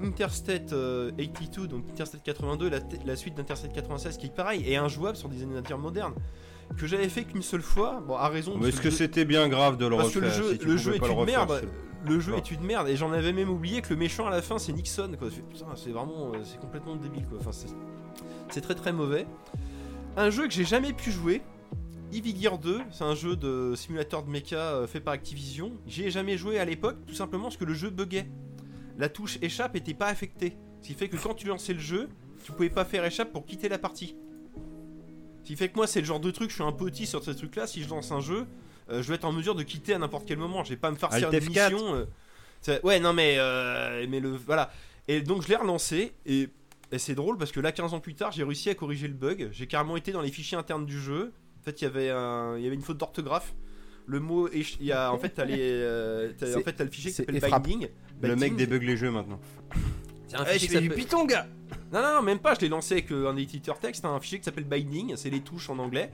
Interstate 0.00 0.72
euh, 0.72 1.10
82, 1.12 1.66
donc 1.68 1.84
Interstate 1.90 2.22
82, 2.22 2.70
la, 2.70 2.78
la 3.04 3.16
suite 3.16 3.34
d'Interstate 3.36 3.72
96, 3.74 4.16
qui 4.16 4.26
est 4.26 4.34
pareil, 4.34 4.62
et 4.66 4.76
injouable 4.76 5.16
sur 5.16 5.28
des 5.28 5.42
ordinateurs 5.42 5.78
modernes, 5.78 6.14
que 6.76 6.86
j'avais 6.86 7.08
fait 7.08 7.24
qu'une 7.24 7.42
seule 7.42 7.62
fois, 7.62 8.00
bon, 8.06 8.14
à 8.16 8.28
raison. 8.28 8.56
Mais 8.58 8.68
est-ce 8.68 8.80
que 8.80 8.90
jeu- 8.90 8.96
c'était 8.96 9.24
bien 9.24 9.48
grave 9.48 9.76
de 9.76 9.86
le 9.86 9.96
Parce 9.96 10.12
que 10.14 10.20
le 10.20 10.30
jeu, 10.30 10.52
si 10.52 10.58
tu 10.58 10.66
le 10.66 10.72
pouvais 10.76 10.78
jeu 10.78 10.94
est 10.94 10.98
une 10.98 11.04
refaire, 11.12 11.46
merde. 11.46 11.68
Le 12.06 12.20
jeu 12.20 12.34
est 12.36 12.50
une 12.50 12.62
merde, 12.62 12.88
et 12.88 12.96
j'en 12.96 13.12
avais 13.12 13.32
même 13.32 13.50
oublié 13.50 13.82
que 13.82 13.90
le 13.90 13.96
méchant 13.96 14.26
à 14.26 14.30
la 14.30 14.40
fin 14.42 14.58
c'est 14.58 14.72
Nixon, 14.72 15.10
quoi. 15.18 15.28
Putain, 15.28 15.66
c'est 15.76 15.90
vraiment, 15.90 16.32
euh, 16.32 16.38
c'est 16.44 16.58
complètement 16.60 16.96
débile, 16.96 17.26
quoi. 17.26 17.38
Enfin, 17.40 17.50
c'est- 17.52 18.60
très 18.60 18.74
très 18.74 18.92
mauvais. 18.92 19.26
Un 20.16 20.30
jeu 20.30 20.46
que 20.46 20.52
j'ai 20.52 20.64
jamais 20.64 20.92
pu 20.92 21.10
jouer. 21.10 21.42
Eevee 22.12 22.34
Gear 22.40 22.58
2, 22.58 22.80
c'est 22.90 23.04
un 23.04 23.14
jeu 23.14 23.36
de 23.36 23.74
simulateur 23.76 24.22
de 24.22 24.30
mecha 24.30 24.56
euh, 24.56 24.86
fait 24.86 25.00
par 25.00 25.12
Activision. 25.14 25.72
J'y 25.86 26.04
ai 26.04 26.10
jamais 26.10 26.38
joué 26.38 26.58
à 26.58 26.64
l'époque, 26.64 26.96
tout 27.06 27.14
simplement 27.14 27.44
parce 27.44 27.56
que 27.58 27.66
le 27.66 27.74
jeu 27.74 27.90
buguait. 27.90 28.28
La 28.96 29.08
touche 29.08 29.38
échappe 29.42 29.76
était 29.76 29.92
pas 29.94 30.06
affectée. 30.06 30.56
Ce 30.80 30.86
qui 30.88 30.94
fait 30.94 31.08
que 31.08 31.16
quand 31.16 31.34
tu 31.34 31.46
lançais 31.46 31.74
le 31.74 31.78
jeu, 31.80 32.08
tu 32.44 32.52
pouvais 32.52 32.70
pas 32.70 32.84
faire 32.86 33.04
échappe 33.04 33.32
pour 33.32 33.44
quitter 33.44 33.68
la 33.68 33.78
partie. 33.78 34.16
Ce 35.42 35.48
qui 35.48 35.56
fait 35.56 35.68
que 35.68 35.76
moi, 35.76 35.86
c'est 35.86 36.00
le 36.00 36.06
genre 36.06 36.20
de 36.20 36.30
truc, 36.30 36.48
je 36.50 36.54
suis 36.54 36.64
un 36.64 36.72
petit 36.72 37.06
sur 37.06 37.22
ce 37.22 37.30
truc 37.30 37.54
là. 37.56 37.66
Si 37.66 37.82
je 37.82 37.88
lance 37.90 38.10
un 38.10 38.20
jeu, 38.20 38.46
je 38.90 39.08
vais 39.08 39.14
être 39.14 39.24
en 39.24 39.32
mesure 39.32 39.54
de 39.54 39.62
quitter 39.62 39.94
à 39.94 39.98
n'importe 39.98 40.26
quel 40.26 40.38
moment. 40.38 40.64
Je 40.64 40.70
vais 40.70 40.76
pas 40.76 40.90
me 40.90 40.96
farcir 40.96 41.30
une 41.32 41.38
F4. 41.38 41.48
mission. 41.70 42.06
euh, 42.68 42.78
ouais, 42.84 43.00
non, 43.00 43.12
mais, 43.12 43.36
euh, 43.38 44.06
mais 44.08 44.20
le. 44.20 44.30
Voilà. 44.30 44.70
Et 45.08 45.20
donc, 45.20 45.42
je 45.42 45.48
l'ai 45.48 45.56
relancé. 45.56 46.12
Et, 46.26 46.48
et 46.92 46.98
c'est 46.98 47.14
drôle 47.14 47.36
parce 47.38 47.52
que 47.52 47.60
là, 47.60 47.72
15 47.72 47.94
ans 47.94 48.00
plus 48.00 48.14
tard, 48.14 48.32
j'ai 48.32 48.44
réussi 48.44 48.70
à 48.70 48.74
corriger 48.74 49.08
le 49.08 49.14
bug. 49.14 49.48
J'ai 49.52 49.66
carrément 49.66 49.96
été 49.96 50.12
dans 50.12 50.22
les 50.22 50.30
fichiers 50.30 50.56
internes 50.58 50.86
du 50.86 50.98
jeu. 51.00 51.32
En 51.60 51.64
fait, 51.64 51.80
il 51.80 51.84
y 51.84 51.86
avait 51.86 52.10
un- 52.10 52.56
il 52.56 52.62
y 52.64 52.66
avait 52.66 52.76
une 52.76 52.82
faute 52.82 52.98
d'orthographe. 52.98 53.54
Le 54.06 54.20
mot. 54.20 54.48
Il 54.52 54.64
y 54.80 54.92
a, 54.92 55.12
en 55.12 55.18
fait, 55.18 55.30
t'as 55.30 55.44
les, 55.44 55.58
euh, 55.60 56.32
t'as- 56.38 56.46
en 56.50 56.52
C'est- 56.54 56.62
fait, 56.62 56.72
t'as 56.72 56.84
le 56.84 56.90
fichier 56.90 57.10
qui 57.10 57.16
s'appelle. 57.16 57.40
Binding. 57.40 57.88
Le 58.22 58.36
mec 58.36 58.56
débug 58.56 58.82
les 58.82 58.96
jeux 58.96 59.10
maintenant. 59.10 59.38
C'est 60.26 60.36
un 60.36 60.44
Eh, 60.44 60.52
fichier 60.54 60.68
je 60.68 60.72
qui 60.74 60.80
du 60.82 60.88
s'appelle- 60.88 61.04
Python, 61.04 61.24
gars 61.26 61.46
non, 61.92 62.02
non, 62.02 62.14
non, 62.16 62.22
même 62.22 62.38
pas. 62.38 62.54
Je 62.54 62.60
l'ai 62.60 62.68
lancé 62.68 62.94
avec 62.94 63.10
euh, 63.12 63.28
un 63.30 63.36
éditeur 63.36 63.78
texte, 63.78 64.04
un 64.04 64.18
fichier 64.20 64.38
qui 64.38 64.44
s'appelle 64.44 64.64
Binding, 64.64 65.14
c'est 65.16 65.30
les 65.30 65.40
touches 65.40 65.70
en 65.70 65.78
anglais. 65.78 66.10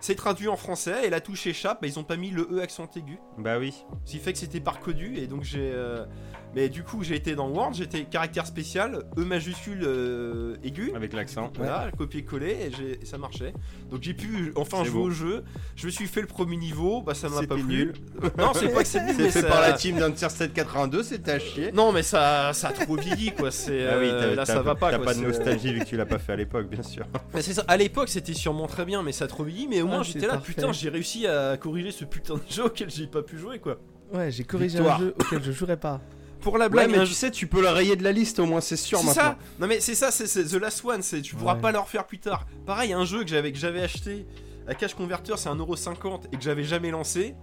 C'est 0.00 0.14
traduit 0.14 0.48
en 0.48 0.56
français 0.56 1.06
et 1.06 1.10
la 1.10 1.20
touche 1.20 1.46
échappe, 1.46 1.80
ils 1.84 1.98
ont 1.98 2.04
pas 2.04 2.16
mis 2.16 2.30
le 2.30 2.48
E 2.50 2.60
accent 2.62 2.88
aigu. 2.96 3.18
Bah 3.38 3.58
oui. 3.58 3.84
Ce 4.04 4.12
qui 4.12 4.18
fait 4.18 4.32
que 4.32 4.38
c'était 4.38 4.60
par 4.60 4.80
codu 4.80 5.16
et 5.18 5.26
donc 5.26 5.42
j'ai. 5.44 5.70
euh, 5.72 6.06
Mais 6.54 6.68
du 6.68 6.82
coup, 6.82 7.04
j'ai 7.04 7.14
été 7.14 7.36
dans 7.36 7.48
Word, 7.48 7.74
j'étais 7.74 8.02
caractère 8.02 8.44
spécial, 8.44 9.04
E 9.16 9.20
majuscule 9.24 9.82
euh, 9.84 10.56
aigu. 10.64 10.90
Avec 10.96 11.12
l'accent. 11.12 11.52
Voilà, 11.56 11.90
copier-coller 11.96 12.50
et, 12.66 12.70
j'ai- 12.76 12.98
et 13.02 13.04
ça 13.04 13.18
marchait. 13.18 13.52
Donc 13.88 14.02
j'ai 14.02 14.14
pu 14.14 14.52
enfin 14.56 14.82
jouer 14.82 14.94
beau. 15.00 15.06
au 15.06 15.10
jeu. 15.10 15.44
Je 15.76 15.86
me 15.86 15.90
suis 15.92 16.06
fait 16.08 16.20
le 16.20 16.26
premier 16.26 16.56
niveau, 16.56 17.02
bah 17.02 17.14
ça 17.14 17.28
m'a 17.28 17.42
pas 17.46 17.54
plu. 17.54 17.62
nul. 17.64 17.92
Non, 18.36 18.50
c'est 18.54 18.68
pas 18.74 18.82
que 18.82 18.88
c'est 18.88 19.04
nul, 19.04 19.14
mais 19.16 19.24
C'est 19.30 19.30
fait 19.30 19.40
ça- 19.42 19.48
par 19.48 19.60
la 19.60 19.72
team 19.74 19.96
d'Interstate 19.98 20.52
82, 20.52 21.02
c'était 21.04 21.30
à 21.30 21.38
chier. 21.38 21.70
Non, 21.70 21.92
mais 21.92 22.02
ça, 22.02 22.52
ça 22.52 22.68
a 22.68 22.72
trop 22.72 22.96
vieilli 22.96 23.30
quoi. 23.30 23.52
C'est 23.52 23.86
Ah 23.86 23.98
oui, 24.00 24.08
euh, 24.10 24.34
là 24.34 24.44
ça 24.44 24.60
va 24.60 24.74
pas. 24.74 24.90
T'as 24.90 24.98
pas 24.98 25.14
de 25.14 25.20
nostalgie 25.20 25.72
vu 25.72 25.80
que 25.80 25.84
tu 25.84 25.96
l'as 25.96 26.06
pas 26.06 26.18
fait 26.18 26.32
à 26.32 26.36
l'époque, 26.36 26.68
bien 26.68 26.82
sûr. 26.82 27.06
Mais 27.34 27.42
c'est 27.42 27.54
ça, 27.54 27.64
à 27.68 27.76
l'époque 27.76 28.08
c'était 28.08 28.34
sûrement 28.34 28.66
très 28.66 28.84
bien, 28.84 29.04
mais 29.04 29.12
ça 29.12 29.26
a 29.26 29.28
trop 29.28 29.44
vieilli. 29.44 29.68
Mais 29.68 29.82
au 29.82 29.86
Ah, 29.86 29.90
moins 29.90 30.02
c'est 30.04 30.14
j'étais 30.14 30.26
là, 30.26 30.32
parfait. 30.34 30.52
putain, 30.52 30.72
j'ai 30.72 30.88
réussi 30.88 31.28
à 31.28 31.56
corriger 31.56 31.92
ce 31.92 32.04
putain 32.04 32.34
de 32.34 32.40
jeu 32.50 32.64
auquel 32.64 32.90
j'ai 32.90 33.06
pas 33.06 33.22
pu 33.22 33.38
jouer 33.38 33.60
quoi. 33.60 33.78
Ouais, 34.12 34.32
j'ai 34.32 34.42
corrigé 34.42 34.78
Victoire. 34.78 34.96
un 34.96 35.00
jeu 35.04 35.14
auquel 35.16 35.42
je 35.44 35.52
jouerais 35.52 35.76
pas. 35.76 36.00
Pour 36.40 36.58
la 36.58 36.66
Ouais, 36.66 36.70
blague, 36.70 36.90
mais 36.90 36.98
un 36.98 37.04
tu 37.04 37.12
sais, 37.12 37.30
tu 37.30 37.46
peux 37.46 37.62
la 37.62 37.72
rayer 37.72 37.96
de 37.96 38.02
la 38.04 38.12
liste 38.12 38.38
au 38.38 38.46
moins, 38.46 38.60
c'est 38.60 38.76
sûr 38.76 38.98
c'est 38.98 39.06
maintenant. 39.06 39.22
ça. 39.22 39.36
Non 39.58 39.66
mais 39.66 39.80
c'est 39.80 39.94
ça, 39.94 40.10
c'est 40.10 40.26
c'est 40.26 40.44
The 40.44 40.54
Last 40.54 40.84
One. 40.84 41.02
C'est 41.02 41.20
tu 41.22 41.34
pourras 41.34 41.54
Ouais. 41.54 41.60
pas 41.60 41.72
le 41.72 41.78
refaire 41.78 42.06
plus 42.06 42.18
tard. 42.18 42.46
Pareil, 42.66 42.92
un 42.92 43.04
jeu 43.04 43.22
que 43.22 43.28
j'avais 43.28 43.52
que 43.52 43.58
j'avais 43.58 43.82
acheté 43.82 44.26
à 44.66 44.74
Cash 44.74 44.94
Converter, 44.94 45.34
c'est 45.36 45.48
1,50€ 45.48 46.26
et 46.32 46.36
que 46.36 46.42
j'avais 46.42 46.64
jamais 46.64 46.90
lancé. 46.90 47.34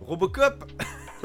Robocop. 0.00 0.64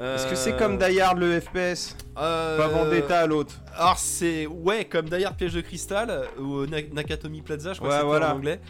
Est-ce 0.00 0.26
que 0.26 0.34
c'est 0.34 0.56
comme 0.56 0.78
Die 0.78 1.00
Hard 1.00 1.18
le 1.18 1.38
FPS 1.40 1.96
euh, 2.18 2.56
Pas 2.58 2.66
Vendetta 2.66 3.20
à 3.20 3.26
l'autre. 3.26 3.54
Alors 3.76 3.98
c'est 3.98 4.46
ouais 4.46 4.84
comme 4.86 5.08
d'ailleurs 5.08 5.34
Piège 5.36 5.52
de 5.52 5.60
cristal 5.60 6.10
euh, 6.10 6.26
ou 6.40 6.66
Na- 6.66 6.82
Nakatomi 6.92 7.40
Plaza, 7.42 7.72
je 7.72 7.78
crois 7.78 7.90
Ouais, 7.90 7.94
que 7.96 8.00
c'était 8.00 8.06
voilà. 8.08 8.32
en 8.32 8.36
anglais. 8.36 8.60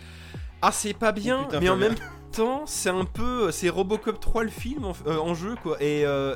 Ah 0.62 0.72
c'est 0.72 0.94
pas 0.94 1.12
bien, 1.12 1.40
Oh, 1.42 1.44
putain, 1.46 1.60
mais 1.60 1.68
en 1.68 1.76
même 1.76 1.94
temps 2.30 2.62
c'est 2.66 2.88
un 2.88 3.04
peu 3.04 3.50
c'est 3.50 3.68
Robocop 3.68 4.18
3 4.20 4.44
le 4.44 4.48
film 4.50 4.84
en, 4.84 4.92
euh, 5.06 5.18
en 5.18 5.34
jeu 5.34 5.54
quoi 5.62 5.76
et 5.82 6.06
euh, 6.06 6.34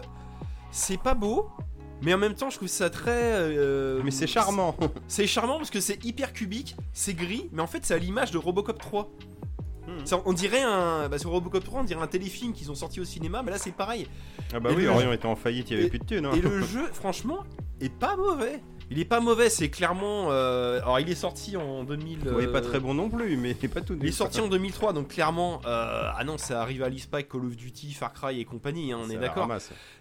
c'est 0.70 1.00
pas 1.00 1.14
beau. 1.14 1.48
Mais 2.02 2.12
en 2.12 2.18
même 2.18 2.34
temps, 2.34 2.50
je 2.50 2.56
trouve 2.56 2.68
ça 2.68 2.90
très. 2.90 3.10
euh, 3.32 4.02
Mais 4.04 4.10
c'est 4.10 4.26
charmant. 4.26 4.76
C'est 5.08 5.26
charmant 5.26 5.56
parce 5.56 5.70
que 5.70 5.80
c'est 5.80 6.04
hyper 6.04 6.34
cubique, 6.34 6.76
c'est 6.92 7.14
gris, 7.14 7.48
mais 7.52 7.62
en 7.62 7.66
fait, 7.66 7.86
c'est 7.86 7.94
à 7.94 7.98
l'image 7.98 8.32
de 8.32 8.36
Robocop 8.36 8.78
3. 8.78 9.08
Hmm. 9.88 10.04
Ça, 10.04 10.20
on 10.26 10.34
dirait 10.34 10.60
un. 10.60 11.08
Bah, 11.08 11.16
sur 11.18 11.30
Robocop 11.30 11.64
3, 11.64 11.80
on 11.80 11.84
dirait 11.84 12.02
un 12.02 12.06
téléfilm 12.06 12.52
qu'ils 12.52 12.70
ont 12.70 12.74
sorti 12.74 13.00
au 13.00 13.04
cinéma, 13.06 13.42
mais 13.42 13.50
là, 13.50 13.56
c'est 13.56 13.72
pareil. 13.72 14.06
Ah 14.52 14.60
bah 14.60 14.72
Et 14.72 14.76
oui, 14.76 14.86
Orion 14.86 15.10
était 15.10 15.24
en 15.24 15.36
faillite, 15.36 15.70
il 15.70 15.72
y 15.72 15.76
avait 15.78 15.86
et- 15.86 15.88
plus 15.88 15.98
de 16.00 16.04
thunes. 16.04 16.26
hein. 16.26 16.32
Et 16.36 16.42
le 16.42 16.60
jeu, 16.60 16.86
franchement, 16.92 17.44
est 17.80 17.88
pas 17.88 18.14
mauvais. 18.16 18.60
Il 18.88 19.00
est 19.00 19.04
pas 19.04 19.18
mauvais, 19.18 19.50
c'est 19.50 19.68
clairement. 19.68 20.28
euh, 20.30 20.78
Alors, 20.80 21.00
il 21.00 21.10
est 21.10 21.16
sorti 21.16 21.56
en 21.56 21.82
2000. 21.82 22.28
Ouais, 22.28 22.46
euh, 22.46 22.52
pas 22.52 22.60
très 22.60 22.78
bon 22.78 22.94
non 22.94 23.10
plus, 23.10 23.36
mais 23.36 23.50
il 23.60 23.64
est 23.64 23.68
pas 23.68 23.80
tout 23.80 23.98
Il 24.00 24.06
est 24.06 24.12
sorti 24.12 24.40
en 24.40 24.46
2003, 24.46 24.92
donc 24.92 25.08
clairement. 25.08 25.60
euh, 25.66 26.08
Ah 26.16 26.22
non, 26.24 26.38
ça 26.38 26.62
arrive 26.62 26.84
à 26.84 26.88
l'ISPAC, 26.88 27.28
Call 27.28 27.46
of 27.46 27.56
Duty, 27.56 27.92
Far 27.94 28.12
Cry 28.12 28.38
et 28.40 28.44
compagnie, 28.44 28.92
hein, 28.92 28.98
on 29.02 29.08
Ça 29.08 29.14
est 29.14 29.18
d'accord. 29.18 29.48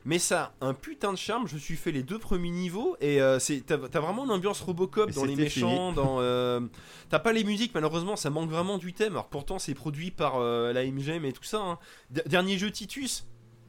Mais 0.06 0.20
ça 0.20 0.54
a 0.62 0.68
un 0.68 0.76
putain 0.76 1.12
de 1.14 1.18
charme. 1.18 1.48
Je 1.48 1.58
suis 1.58 1.76
fait 1.78 1.92
les 1.92 2.04
deux 2.04 2.20
premiers 2.20 2.52
niveaux 2.52 2.96
et 3.02 3.22
euh, 3.22 3.40
c'est 3.40 3.62
t'as 3.66 3.78
t'as 3.78 4.00
vraiment 4.00 4.26
une 4.26 4.32
ambiance 4.32 4.62
Robocop 4.62 5.10
Et 5.10 5.14
dans 5.14 5.26
les 5.26 5.36
méchants. 5.36 5.92
Dans 5.92 6.18
euh, 6.20 6.60
t'as 7.10 7.18
pas 7.20 7.34
les 7.34 7.44
musiques 7.44 7.74
malheureusement, 7.74 8.16
ça 8.16 8.30
manque 8.30 8.52
vraiment 8.52 8.78
du 8.78 8.94
thème. 8.94 9.14
Alors 9.14 9.30
pourtant 9.30 9.58
c'est 9.58 9.74
produit 9.74 10.12
par 10.12 10.40
la 10.40 10.86
MGM 10.86 11.26
et 11.26 11.34
tout 11.34 11.44
ça. 11.44 11.58
hein. 11.60 11.80
Dernier 12.28 12.60
jeu 12.60 12.70
Titus. 12.70 13.26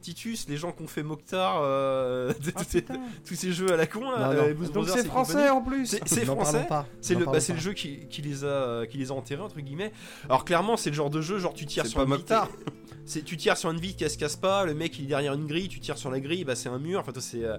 Titus, 0.07 0.47
les 0.47 0.55
gens 0.55 0.71
qui 0.71 0.83
ont 0.83 0.87
fait 0.87 1.03
Mokhtar, 1.03 1.59
euh, 1.61 2.31
tous, 2.55 2.63
ces, 2.69 2.81
tous 2.83 3.35
ces 3.35 3.51
jeux 3.51 3.73
à 3.73 3.75
la 3.75 3.87
con 3.87 4.09
là. 4.09 4.19
Non, 4.19 4.33
non. 4.33 4.47
euh, 4.47 4.53
Blues 4.53 4.71
Donc 4.71 4.87
c'est 4.87 5.05
français 5.05 5.49
en 5.49 5.61
plus 5.61 5.85
C'est 6.05 6.23
français. 6.25 6.65
C'est 7.01 7.15
le, 7.15 7.25
bah, 7.25 7.39
c'est 7.41 7.53
le 7.53 7.59
jeu 7.59 7.73
qui, 7.73 8.07
qui 8.07 8.21
les 8.21 8.45
a, 8.45 8.85
qui 8.87 8.97
les 8.97 9.11
a 9.11 9.13
enterrés 9.13 9.41
entre 9.41 9.59
guillemets. 9.59 9.91
Alors 10.29 10.45
clairement 10.45 10.77
c'est 10.77 10.89
le 10.91 10.95
genre 10.95 11.09
de 11.09 11.19
jeu 11.21 11.39
genre 11.39 11.53
tu 11.53 11.65
tires 11.65 11.85
sur 11.85 11.97
pas 11.99 12.03
une 12.03 12.09
Mokhtar. 12.09 12.45
vitre- 12.47 12.71
c'est 13.05 13.21
tu 13.23 13.37
tires 13.37 13.55
sur 13.57 13.71
une 13.71 13.79
vitre 13.79 13.97
qui 14.03 14.09
se 14.09 14.17
casse 14.17 14.35
pas, 14.35 14.65
le 14.65 14.73
mec 14.73 14.97
il 14.99 15.05
est 15.05 15.07
derrière 15.07 15.33
une 15.33 15.47
grille, 15.47 15.67
tu 15.69 15.79
tires 15.79 15.97
sur 15.97 16.11
la 16.11 16.19
grille, 16.19 16.43
bah 16.45 16.55
c'est 16.55 16.67
un 16.69 16.77
mur. 16.79 16.99
Enfin 16.99 17.11
toi, 17.13 17.21
c'est 17.21 17.43
euh, 17.43 17.57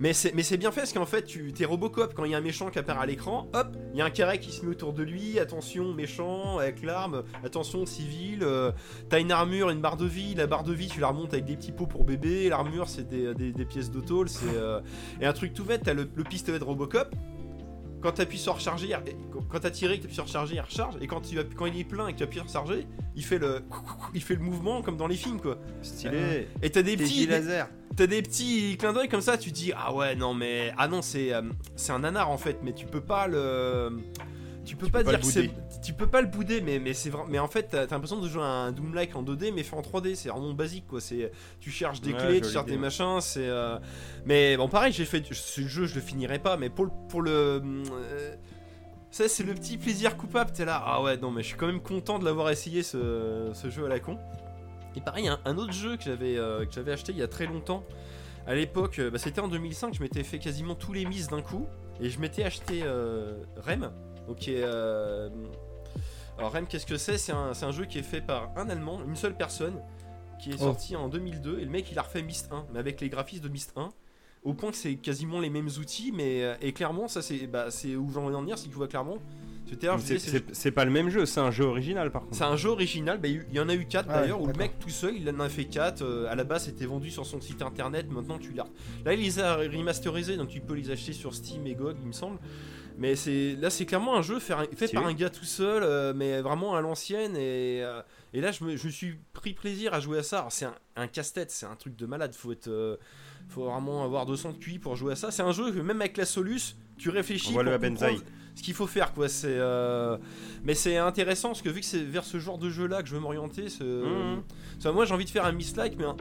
mais 0.00 0.12
c'est 0.12 0.56
bien 0.56 0.70
fait 0.72 0.82
parce 0.82 0.92
qu'en 0.92 1.06
fait 1.06 1.24
tu 1.24 1.52
t'es 1.52 1.64
Robocop. 1.64 2.14
Quand 2.14 2.24
il 2.24 2.32
y 2.32 2.34
a 2.34 2.38
un 2.38 2.42
méchant 2.42 2.70
qui 2.70 2.78
apparaît 2.78 3.02
à 3.02 3.06
l'écran, 3.06 3.48
hop, 3.52 3.76
il 3.92 3.98
y 3.98 4.02
a 4.02 4.04
un 4.04 4.10
carré 4.10 4.38
qui 4.38 4.52
se 4.52 4.64
met 4.64 4.70
autour 4.70 4.92
de 4.92 5.02
lui, 5.02 5.38
attention 5.38 5.92
méchant 5.92 6.58
avec 6.58 6.82
l'arme, 6.82 7.24
attention 7.44 7.86
civil, 7.86 8.40
euh, 8.42 8.72
t'as 9.08 9.20
une 9.20 9.32
armure, 9.32 9.70
une 9.70 9.80
barre 9.80 9.96
de 9.96 10.06
vie, 10.06 10.34
la 10.34 10.46
barre 10.46 10.64
de 10.64 10.72
vie 10.72 10.88
tu 10.88 11.00
la 11.00 11.08
remontes 11.08 11.32
avec 11.32 11.44
des 11.44 11.56
petits 11.56 11.72
pots 11.72 11.86
pour 11.86 12.04
bébé, 12.04 12.48
l'armure 12.48 12.88
c'est 12.88 13.08
des, 13.08 13.34
des, 13.34 13.52
des 13.52 13.64
pièces 13.64 13.90
d'autol, 13.90 14.28
c'est 14.28 14.54
euh, 14.54 14.80
et 15.20 15.26
un 15.26 15.32
truc 15.32 15.52
tout 15.54 15.64
bête, 15.64 15.82
t'as 15.84 15.94
le 15.94 16.06
pistolet 16.06 16.58
de 16.58 16.64
Robocop. 16.64 17.14
Quand 18.04 18.12
t'appuies 18.12 18.36
sur 18.38 18.54
recharger, 18.56 18.94
quand 19.50 19.60
t'as 19.60 19.70
tiré, 19.70 19.96
que 19.96 20.02
t'appuies 20.02 20.14
sur 20.14 20.24
recharger, 20.24 20.56
il 20.56 20.60
recharge. 20.60 20.96
Et 21.00 21.06
quand, 21.06 21.22
tu, 21.22 21.38
appuies- 21.38 21.56
quand 21.56 21.64
il 21.64 21.80
est 21.80 21.84
plein 21.84 22.06
et 22.06 22.12
que 22.12 22.18
tu 22.18 22.24
appuies 22.24 22.36
sur 22.36 22.44
recharger, 22.44 22.86
il 23.16 23.24
fait 23.24 23.38
le, 23.38 23.62
il 24.14 24.22
fait 24.22 24.34
le 24.34 24.42
mouvement 24.42 24.82
comme 24.82 24.98
dans 24.98 25.06
les 25.06 25.16
films 25.16 25.40
quoi. 25.40 25.56
Stylé. 25.80 26.48
Et 26.62 26.68
t'as 26.68 26.82
des 26.82 26.98
petits, 26.98 27.26
laser. 27.26 27.66
t'as 27.96 28.06
des 28.06 28.20
petits 28.20 28.76
clins 28.78 28.92
d'œil 28.92 29.08
comme 29.08 29.22
ça. 29.22 29.38
Tu 29.38 29.52
te 29.52 29.54
dis 29.54 29.72
ah 29.74 29.94
ouais 29.94 30.16
non 30.16 30.34
mais 30.34 30.74
ah 30.76 30.86
non 30.86 31.00
c'est, 31.00 31.32
euh, 31.32 31.40
c'est 31.76 31.92
un 31.92 32.00
nanar 32.00 32.28
en 32.28 32.36
fait, 32.36 32.58
mais 32.62 32.74
tu 32.74 32.84
peux 32.84 33.00
pas 33.00 33.26
le, 33.26 33.88
tu 34.64 34.76
peux 34.76 34.86
Tu 34.86 34.92
pas 34.92 35.04
peux 35.04 35.10
dire 35.10 35.24
c'est 35.24 35.50
tu 35.82 35.92
peux 35.92 36.06
pas 36.06 36.20
le 36.20 36.26
bouder 36.28 36.60
mais 36.60 36.78
mais 36.78 36.94
c'est 36.94 37.10
vrai 37.10 37.24
mais 37.28 37.38
en 37.38 37.48
fait 37.48 37.68
t'as 37.70 37.86
l'impression 37.86 38.20
de 38.20 38.28
jouer 38.28 38.42
à 38.42 38.46
un 38.46 38.72
Doom 38.72 38.94
like 38.94 39.14
en 39.16 39.22
2D 39.22 39.52
mais 39.54 39.62
fait 39.62 39.76
en 39.76 39.82
3D 39.82 40.14
c'est 40.14 40.28
vraiment 40.30 40.54
basique 40.54 40.86
quoi. 40.86 41.00
C'est 41.00 41.30
tu 41.60 41.70
cherches 41.70 42.00
des 42.00 42.12
Ouais, 42.12 42.18
clés 42.18 42.40
tu 42.40 42.48
cherches 42.50 42.66
des 42.66 42.76
machins 42.78 43.20
c'est 43.20 43.46
euh, 43.48 43.78
mais 44.24 44.56
bon 44.56 44.68
pareil 44.68 44.92
j'ai 44.92 45.04
fait 45.04 45.22
ce 45.32 45.60
jeu 45.62 45.86
je 45.86 45.94
le 45.94 46.00
finirai 46.00 46.38
pas 46.38 46.56
mais 46.56 46.70
pour 46.70 46.86
le 46.86 46.90
pour 47.08 47.22
le 47.22 47.62
euh, 47.62 48.34
ça 49.10 49.28
c'est 49.28 49.44
le 49.44 49.54
petit 49.54 49.76
plaisir 49.78 50.16
coupable 50.16 50.50
t'es 50.52 50.64
là 50.64 50.82
ah 50.84 51.02
ouais 51.02 51.16
non 51.18 51.30
mais 51.30 51.42
je 51.42 51.48
suis 51.48 51.56
quand 51.56 51.66
même 51.66 51.80
content 51.82 52.18
de 52.18 52.24
l'avoir 52.24 52.50
essayé 52.50 52.82
ce, 52.82 53.50
ce 53.52 53.70
jeu 53.70 53.84
à 53.86 53.88
la 53.88 54.00
con. 54.00 54.18
Et 54.96 55.00
pareil 55.00 55.26
un, 55.28 55.40
un 55.44 55.56
autre 55.58 55.72
jeu 55.72 55.96
que 55.96 56.04
j'avais 56.04 56.36
euh, 56.36 56.64
que 56.64 56.72
j'avais 56.72 56.92
acheté 56.92 57.12
il 57.12 57.18
y 57.18 57.22
a 57.22 57.28
très 57.28 57.46
longtemps 57.46 57.84
à 58.46 58.54
l'époque 58.54 58.98
euh, 59.00 59.10
bah, 59.10 59.18
c'était 59.18 59.40
en 59.40 59.48
2005 59.48 59.92
je 59.94 60.00
m'étais 60.02 60.22
fait 60.22 60.38
quasiment 60.38 60.74
tous 60.74 60.92
les 60.92 61.04
mises 61.04 61.28
d'un 61.28 61.42
coup 61.42 61.66
et 62.00 62.10
je 62.10 62.20
m'étais 62.20 62.44
acheté 62.44 62.82
euh, 62.84 63.34
Rem 63.56 63.90
donc 64.26 64.36
qui 64.38 64.52
est, 64.54 64.62
euh, 64.62 65.28
Alors 66.38 66.52
Rem, 66.52 66.66
qu'est-ce 66.66 66.86
que 66.86 66.96
c'est? 66.96 67.18
C'est 67.18 67.32
un, 67.32 67.54
c'est 67.54 67.64
un 67.66 67.72
jeu 67.72 67.84
qui 67.84 67.98
est 67.98 68.02
fait 68.02 68.20
par 68.20 68.50
un 68.56 68.68
Allemand, 68.68 69.00
une 69.06 69.16
seule 69.16 69.36
personne, 69.36 69.74
qui 70.40 70.50
est 70.50 70.56
Oh. 70.56 70.64
sorti 70.64 70.96
en 70.96 71.08
2002. 71.08 71.60
Et 71.60 71.64
le 71.64 71.70
mec, 71.70 71.86
il 71.92 71.98
a 71.98 72.02
refait 72.02 72.22
Myst 72.22 72.50
1, 72.52 72.66
mais 72.72 72.78
avec 72.80 73.00
les 73.00 73.08
graphismes 73.08 73.44
de 73.44 73.48
Myst 73.48 73.72
1. 73.76 73.90
Au 74.42 74.52
point 74.52 74.70
que 74.70 74.76
c'est 74.76 74.96
quasiment 74.96 75.40
les 75.40 75.48
mêmes 75.48 75.68
outils, 75.80 76.12
mais 76.12 76.42
euh, 76.42 76.54
et 76.60 76.72
clairement, 76.72 77.08
ça 77.08 77.22
c'est 77.22 77.46
bah, 77.46 77.70
c'est 77.70 77.96
où 77.96 78.10
j'en 78.10 78.26
veux 78.26 78.34
en 78.36 78.42
venir, 78.42 78.58
c'est 78.58 78.66
que 78.66 78.70
tu 78.72 78.76
vois 78.76 78.88
clairement. 78.88 79.16
C'est- 79.66 79.76
disais, 79.96 80.18
c'est- 80.18 80.30
C'est 80.30 80.54
c'est 80.54 80.70
pas 80.70 80.84
le 80.84 80.90
même 80.90 81.08
jeu, 81.08 81.24
c'est 81.24 81.40
un 81.40 81.50
jeu 81.50 81.64
original 81.64 82.10
par 82.12 82.22
contre. 82.24 82.36
c'est 82.36 82.44
un 82.44 82.54
jeu 82.56 82.68
original, 82.68 83.18
bah, 83.18 83.28
il 83.28 83.42
y 83.50 83.58
en 83.58 83.68
a 83.70 83.74
eu 83.74 83.86
4 83.86 84.06
Ah 84.10 84.20
d'ailleurs, 84.20 84.40
où 84.42 84.46
le 84.46 84.52
mec 84.52 84.78
tout 84.78 84.90
seul, 84.90 85.16
il 85.16 85.28
en 85.30 85.40
a 85.40 85.48
fait 85.48 85.64
4. 85.64 86.26
à 86.28 86.34
la 86.34 86.44
base, 86.44 86.64
c'était 86.66 86.84
vendu 86.84 87.10
sur 87.10 87.24
son 87.24 87.40
site 87.40 87.62
internet, 87.62 88.10
maintenant 88.10 88.38
tu 88.38 88.52
l'as. 88.52 88.66
Là, 89.06 89.14
il 89.14 89.20
les 89.20 89.38
a 89.40 89.56
remasterisés, 89.56 90.36
donc 90.36 90.48
tu 90.48 90.60
peux 90.60 90.74
les 90.74 90.90
acheter 90.90 91.14
sur 91.14 91.32
Steam 91.34 91.66
et 91.66 91.74
GOG, 91.74 91.96
il 92.02 92.08
me 92.08 92.12
semble. 92.12 92.38
Mais 92.96 93.16
c'est 93.16 93.56
là, 93.60 93.70
c'est 93.70 93.86
clairement 93.86 94.16
un 94.16 94.22
jeu 94.22 94.38
fait, 94.38 94.54
par 94.92 95.06
un 95.06 95.14
gars 95.14 95.30
tout 95.30 95.44
seul, 95.44 95.82
euh, 95.82 96.12
mais 96.14 96.40
vraiment 96.40 96.76
à 96.76 96.80
l'ancienne. 96.80 97.36
Et, 97.36 97.82
euh, 97.82 98.00
et 98.32 98.40
là, 98.40 98.52
je 98.52 98.62
me, 98.64 98.76
je 98.76 98.86
me 98.86 98.92
suis 98.92 99.16
pris 99.32 99.52
plaisir 99.52 99.94
à 99.94 100.00
jouer 100.00 100.18
à 100.18 100.22
ça. 100.22 100.46
C'est 100.50 100.66
un, 100.66 100.74
un 100.96 101.06
casse-tête, 101.08 101.50
c'est 101.50 101.66
un 101.66 101.74
truc 101.76 101.96
de 101.96 102.06
malade. 102.06 102.34
Faut 102.34 102.52
être, 102.52 102.68
euh, 102.68 102.96
faut 103.48 103.64
vraiment 103.64 104.04
avoir 104.04 104.26
200 104.26 104.52
de 104.52 104.56
QI 104.58 104.78
pour 104.78 104.94
jouer 104.96 105.12
à 105.12 105.16
ça. 105.16 105.30
C'est 105.30 105.42
un 105.42 105.52
jeu 105.52 105.72
que 105.72 105.80
même 105.80 106.00
avec 106.00 106.16
la 106.16 106.24
Solus, 106.24 106.76
tu 106.96 107.10
réfléchis. 107.10 107.48
Envoie-le 107.50 107.70
pour 107.70 107.74
à 107.74 107.78
Benzaï. 107.78 108.14
comprendre 108.16 108.36
Ce 108.54 108.62
qu'il 108.62 108.74
faut 108.74 108.86
faire, 108.86 109.12
quoi. 109.12 109.28
C'est, 109.28 109.58
mais 110.62 110.74
c'est 110.74 110.96
intéressant 110.96 111.48
parce 111.48 111.62
que 111.62 111.68
vu 111.70 111.80
que 111.80 111.86
c'est 111.86 112.02
vers 112.04 112.24
ce 112.24 112.38
genre 112.38 112.58
de 112.58 112.70
jeu-là 112.70 113.02
que 113.02 113.08
je 113.08 113.14
veux 113.14 113.20
m'orienter, 113.20 113.68
c'est- 113.68 113.84
ça, 114.78 114.92
moi 114.92 115.04
j'ai 115.04 115.14
envie 115.14 115.24
de 115.24 115.30
faire 115.30 115.44
un 115.44 115.52
miss-like, 115.52 115.96
mais 115.98 116.04
en, 116.04 116.16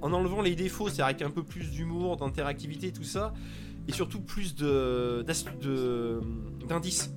en 0.00 0.12
enlevant 0.12 0.40
les 0.40 0.54
défauts, 0.54 0.86
c'est-à-dire 0.86 1.04
avec 1.06 1.22
un 1.22 1.30
peu 1.30 1.42
plus 1.42 1.70
d'humour, 1.70 2.16
d'interactivité, 2.16 2.92
tout 2.92 3.04
ça, 3.04 3.34
et 3.88 3.92
surtout 3.92 4.20
plus 4.20 4.54
de 4.54 5.24
d'indices. 6.68 7.12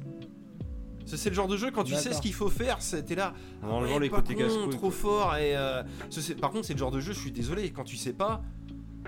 C'est 1.06 1.18
c'est 1.18 1.30
le 1.30 1.35
genre 1.35 1.48
de 1.48 1.57
jeu 1.57 1.72
quand 1.72 1.84
tu 1.84 1.93
sais 1.95 2.14
ce 2.14 2.22
qu'il 2.22 2.34
faut 2.34 2.49
faire, 2.49 2.80
t'es 3.06 3.15
là. 3.15 3.34
En 3.61 3.68
ah 3.68 3.73
enlevant 3.73 3.93
ouais, 3.95 3.99
les 3.99 4.10
côtés 4.10 4.35
trop 4.72 4.91
fort 4.91 5.35
et 5.35 5.56
euh, 5.57 5.84
ce- 6.10 6.34
par 6.34 6.52
contre 6.52 6.65
c'est 6.65 6.73
le 6.73 6.80
genre 6.80 6.91
de 6.91 6.99
jeu, 7.02 7.11
je 7.14 7.19
suis 7.19 7.31
désolé, 7.31 7.72
quand 7.72 7.84
tu 7.84 7.98
sais 7.98 8.14
pas. 8.14 8.41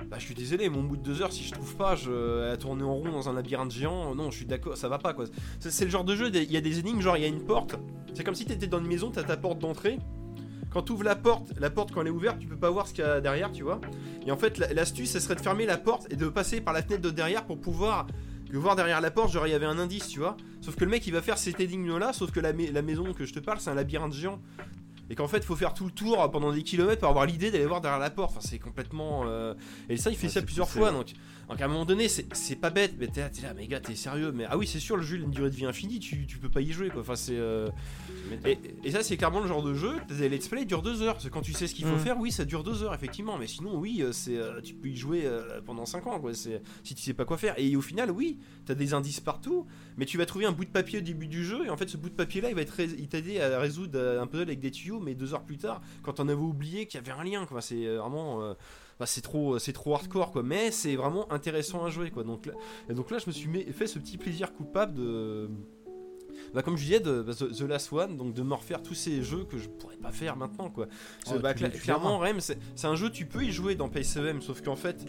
Bah, 0.10 0.18
je 0.20 0.26
suis 0.26 0.34
désolé, 0.36 0.70
mon 0.70 0.84
bout 0.84 0.98
de 0.98 1.04
deux 1.04 1.22
heures, 1.22 1.32
si 1.32 1.44
je 1.44 1.52
trouve 1.52 1.76
pas, 1.76 1.96
je, 1.96 2.52
à 2.52 2.58
tourner 2.58 2.84
en 2.84 2.96
rond 2.96 3.12
dans 3.12 3.30
un 3.30 3.34
labyrinthe 3.34 3.72
géant, 3.72 4.16
non, 4.16 4.32
je 4.32 4.38
suis 4.38 4.46
d'accord, 4.46 4.76
ça 4.76 4.90
va 4.90 4.98
pas 4.98 5.14
quoi. 5.14 5.26
C'est 5.60 5.72
c'est 5.72 5.86
le 5.86 5.92
genre 5.92 6.04
de 6.04 6.16
jeu, 6.16 6.30
il 6.34 6.52
y 6.52 6.58
a 6.58 6.62
des 6.62 6.80
énigmes, 6.80 7.00
genre 7.00 7.16
il 7.16 7.22
y 7.22 7.26
a 7.26 7.30
une 7.30 7.44
porte, 7.46 7.76
c'est 8.14 8.24
comme 8.24 8.36
si 8.36 8.44
t'étais 8.44 8.68
dans 8.68 8.80
une 8.80 8.88
maison, 8.88 9.12
t'as 9.12 9.24
ta 9.24 9.38
porte 9.38 9.60
d'entrée. 9.60 10.00
Quand 10.74 10.82
tu 10.82 10.92
ouvres 10.94 11.04
la 11.04 11.16
porte, 11.16 11.54
la 11.60 11.70
porte 11.70 11.92
quand 11.92 12.02
elle 12.02 12.08
est 12.08 12.12
ouverte, 12.12 12.40
tu 12.40 12.48
peux 12.48 12.58
pas 12.58 12.70
voir 12.72 12.88
ce 12.88 12.94
qu'il 12.94 13.04
y 13.04 13.08
a 13.08 13.22
derrière, 13.22 13.52
tu 13.52 13.64
vois. 13.64 13.80
Et 14.26 14.32
en 14.32 14.38
fait, 14.38 14.58
la- 14.58 14.74
l'astuce, 14.74 15.12
ça 15.12 15.20
serait 15.20 15.36
de 15.36 15.42
fermer 15.42 15.66
la 15.66 15.78
porte 15.78 16.08
et 16.12 16.16
de 16.16 16.28
passer 16.28 16.62
par 16.62 16.74
la 16.74 16.82
fenêtre 16.82 17.02
de 17.04 17.10
derrière 17.12 17.46
pour 17.46 17.60
pouvoir 17.60 18.08
voir 18.52 18.76
derrière 18.76 19.02
la 19.02 19.10
porte, 19.10 19.32
genre 19.32 19.48
il 19.48 19.50
y 19.52 19.56
avait 19.56 19.66
un 19.66 19.80
indice, 19.80 20.08
tu 20.08 20.20
vois. 20.20 20.38
Sauf 20.62 20.76
que 20.76 20.86
le 20.86 20.92
mec 20.92 21.08
il 21.08 21.12
va 21.14 21.24
faire 21.24 21.40
cette 21.40 21.60
énigme 21.60 21.98
là, 21.98 22.14
sauf 22.14 22.30
que 22.32 22.40
la, 22.40 22.54
mai- 22.54 22.72
la 22.72 22.84
maison 22.84 23.12
que 23.14 23.26
je 23.26 23.34
te 23.34 23.40
parle, 23.40 23.60
c'est 23.60 23.72
un 23.72 23.74
labyrinthe 23.76 24.14
géant. 24.14 24.40
Et 25.10 25.16
qu'en 25.16 25.28
fait, 25.28 25.38
il 25.40 25.44
faut 25.44 25.56
faire 25.56 25.74
tout 25.74 25.86
le 25.86 25.92
tour 25.92 26.30
pendant 26.32 26.52
des 26.54 26.64
kilomètres 26.64 27.02
pour 27.02 27.10
avoir 27.10 27.26
l'idée 27.26 27.52
d'aller 27.52 27.66
voir 27.66 27.82
derrière 27.82 28.00
la 28.00 28.10
porte. 28.10 28.32
Enfin, 28.38 28.48
c'est 28.48 28.58
complètement. 28.60 29.24
euh, 29.26 29.54
Et 29.90 29.98
ça, 29.98 30.10
il 30.12 30.16
fait 30.18 30.28
Ouais, 30.28 30.34
ça 30.34 30.42
plusieurs 30.42 30.70
fois. 30.70 30.92
Donc, 30.92 31.08
donc, 31.50 31.62
à 31.62 31.66
un 31.66 31.68
moment 31.68 31.84
donné, 31.86 32.08
c'est 32.08 32.56
pas 32.56 32.70
bête. 32.70 32.94
Mais 33.00 33.08
t'es 33.08 33.20
là, 33.22 33.30
là, 33.42 33.54
mais 33.56 33.68
gars, 33.68 33.80
t'es 33.82 33.96
sérieux. 33.96 34.32
Mais 34.32 34.46
ah 34.50 34.56
oui, 34.58 34.66
c'est 34.66 34.80
sûr, 34.80 34.96
le 34.96 35.04
jeu 35.04 35.18
il 35.18 35.24
a 35.24 35.26
une 35.26 35.32
durée 35.32 35.50
de 35.50 35.56
vie 35.56 35.66
infinie. 35.66 36.00
Tu, 36.00 36.26
tu 36.26 36.38
peux 36.38 36.50
pas 36.50 36.62
y 36.62 36.72
jouer, 36.72 36.90
quoi. 36.90 37.02
Enfin, 37.02 37.16
c'est. 37.16 37.36
euh, 37.38 37.68
et, 38.46 38.58
et 38.84 38.92
ça, 38.92 39.04
c'est 39.04 39.18
clairement 39.18 39.40
le 39.42 39.48
genre 39.48 39.64
de 39.64 39.74
jeu. 39.74 39.94
Les 40.20 40.30
let's 40.30 40.48
play 40.48 40.66
durent 40.66 40.82
deux 40.82 41.02
heures. 41.02 41.14
Parce 41.14 41.26
que 41.26 41.30
quand 41.30 41.42
tu 41.42 41.54
sais 41.54 41.68
ce 41.68 41.76
qu'il 41.76 41.86
faut 41.86 41.96
Mm. 41.96 42.00
faire, 42.00 42.18
oui, 42.20 42.32
ça 42.32 42.46
dure 42.46 42.64
deux 42.64 42.84
heures, 42.84 42.94
effectivement. 42.94 43.38
Mais 43.38 43.48
sinon, 43.48 43.78
oui, 43.78 44.02
euh, 44.02 44.12
c'est, 44.12 44.38
euh, 44.38 44.62
tu 44.62 44.74
peux 44.74 44.90
y 44.90 44.96
jouer 44.96 45.24
euh, 45.26 45.62
pendant 45.66 45.86
5 45.86 46.08
ans, 46.08 46.20
quoi. 46.20 46.34
C'est, 46.34 46.62
si 46.84 46.96
tu 46.96 47.02
sais 47.02 47.14
pas 47.14 47.26
quoi 47.26 47.38
faire. 47.38 47.54
Et 47.58 47.76
au 47.76 47.82
final, 47.82 48.12
oui, 48.12 48.40
t'as 48.66 48.76
des 48.76 48.94
indices 48.94 49.20
partout. 49.20 49.66
Mais 49.98 50.06
tu 50.06 50.18
vas 50.18 50.26
trouver 50.26 50.46
un 50.46 50.52
bout 50.52 50.66
de 50.66 50.70
papier 50.72 51.00
au 51.00 51.02
début 51.02 51.28
du 51.28 51.44
jeu. 51.44 51.66
Et 51.66 51.70
en 51.70 51.78
fait, 51.78 51.90
ce 51.90 51.98
bout 51.98 52.10
de 52.10 52.16
papier-là, 52.16 52.50
il 52.50 52.56
va 52.56 52.62
être 52.62 52.80
il 52.80 53.08
t'aider 53.08 53.40
à 53.42 53.60
résoudre 53.60 54.00
un 54.20 54.28
puzzle 54.28 54.44
avec 54.44 54.60
des 54.60 54.72
tuyaux. 54.72 55.00
Mais 55.00 55.16
deux 55.16 55.34
heures 55.34 55.44
plus 55.44 55.58
tard, 55.58 55.82
quand 56.02 56.20
on 56.20 56.28
avait 56.30 56.34
oublié 56.42 56.86
qu'il 56.88 57.00
y 57.00 57.04
avait 57.10 57.20
un 57.20 57.24
lien, 57.24 57.46
quoi. 57.46 57.62
C'est 57.62 57.86
vraiment. 57.98 58.42
euh, 58.44 58.54
bah, 59.00 59.08
c'est 59.08 59.22
trop, 59.22 59.58
c'est 59.58 59.74
trop 59.74 59.96
hardcore 59.96 60.32
quoi, 60.32 60.44
mais 60.44 60.70
c'est 60.70 60.96
vraiment 60.96 61.30
intéressant 61.32 61.84
à 61.84 61.90
jouer 61.90 62.12
quoi. 62.12 62.24
Donc 62.24 62.46
là, 62.46 62.54
et 62.88 62.94
donc 62.94 63.10
là 63.10 63.18
je 63.18 63.26
me 63.26 63.32
suis 63.32 63.48
mis- 63.50 63.64
fait 63.74 63.88
ce 63.88 63.98
petit 63.98 64.20
plaisir 64.20 64.54
coupable 64.54 64.94
de, 64.94 65.50
bah, 66.54 66.62
comme 66.62 66.78
je 66.78 66.84
disais, 66.84 67.00
de 67.00 67.22
bah, 67.22 67.34
The, 67.34 67.62
Last 67.62 67.92
One, 67.94 68.18
donc 68.18 68.34
de 68.34 68.42
me 68.44 68.54
refaire 68.54 68.82
tous 68.82 68.94
ces 68.96 69.24
jeux 69.24 69.44
que 69.46 69.58
je 69.58 69.68
pourrais 69.70 69.98
pas 69.98 70.12
faire 70.12 70.36
maintenant 70.36 70.70
quoi. 70.70 70.88
Oh, 71.28 71.40
bah, 71.40 71.54
cla- 71.54 71.70
clairement, 71.84 72.18
Rem, 72.20 72.40
c'est 72.40 72.88
un 72.88 72.96
jeu, 72.96 73.10
tu 73.10 73.26
peux 73.26 73.44
y 73.44 73.52
jouer 73.52 73.76
dans 73.76 73.90
PCEM, 73.90 74.42
sauf 74.42 74.62
qu'en 74.62 74.76
fait, 74.76 75.06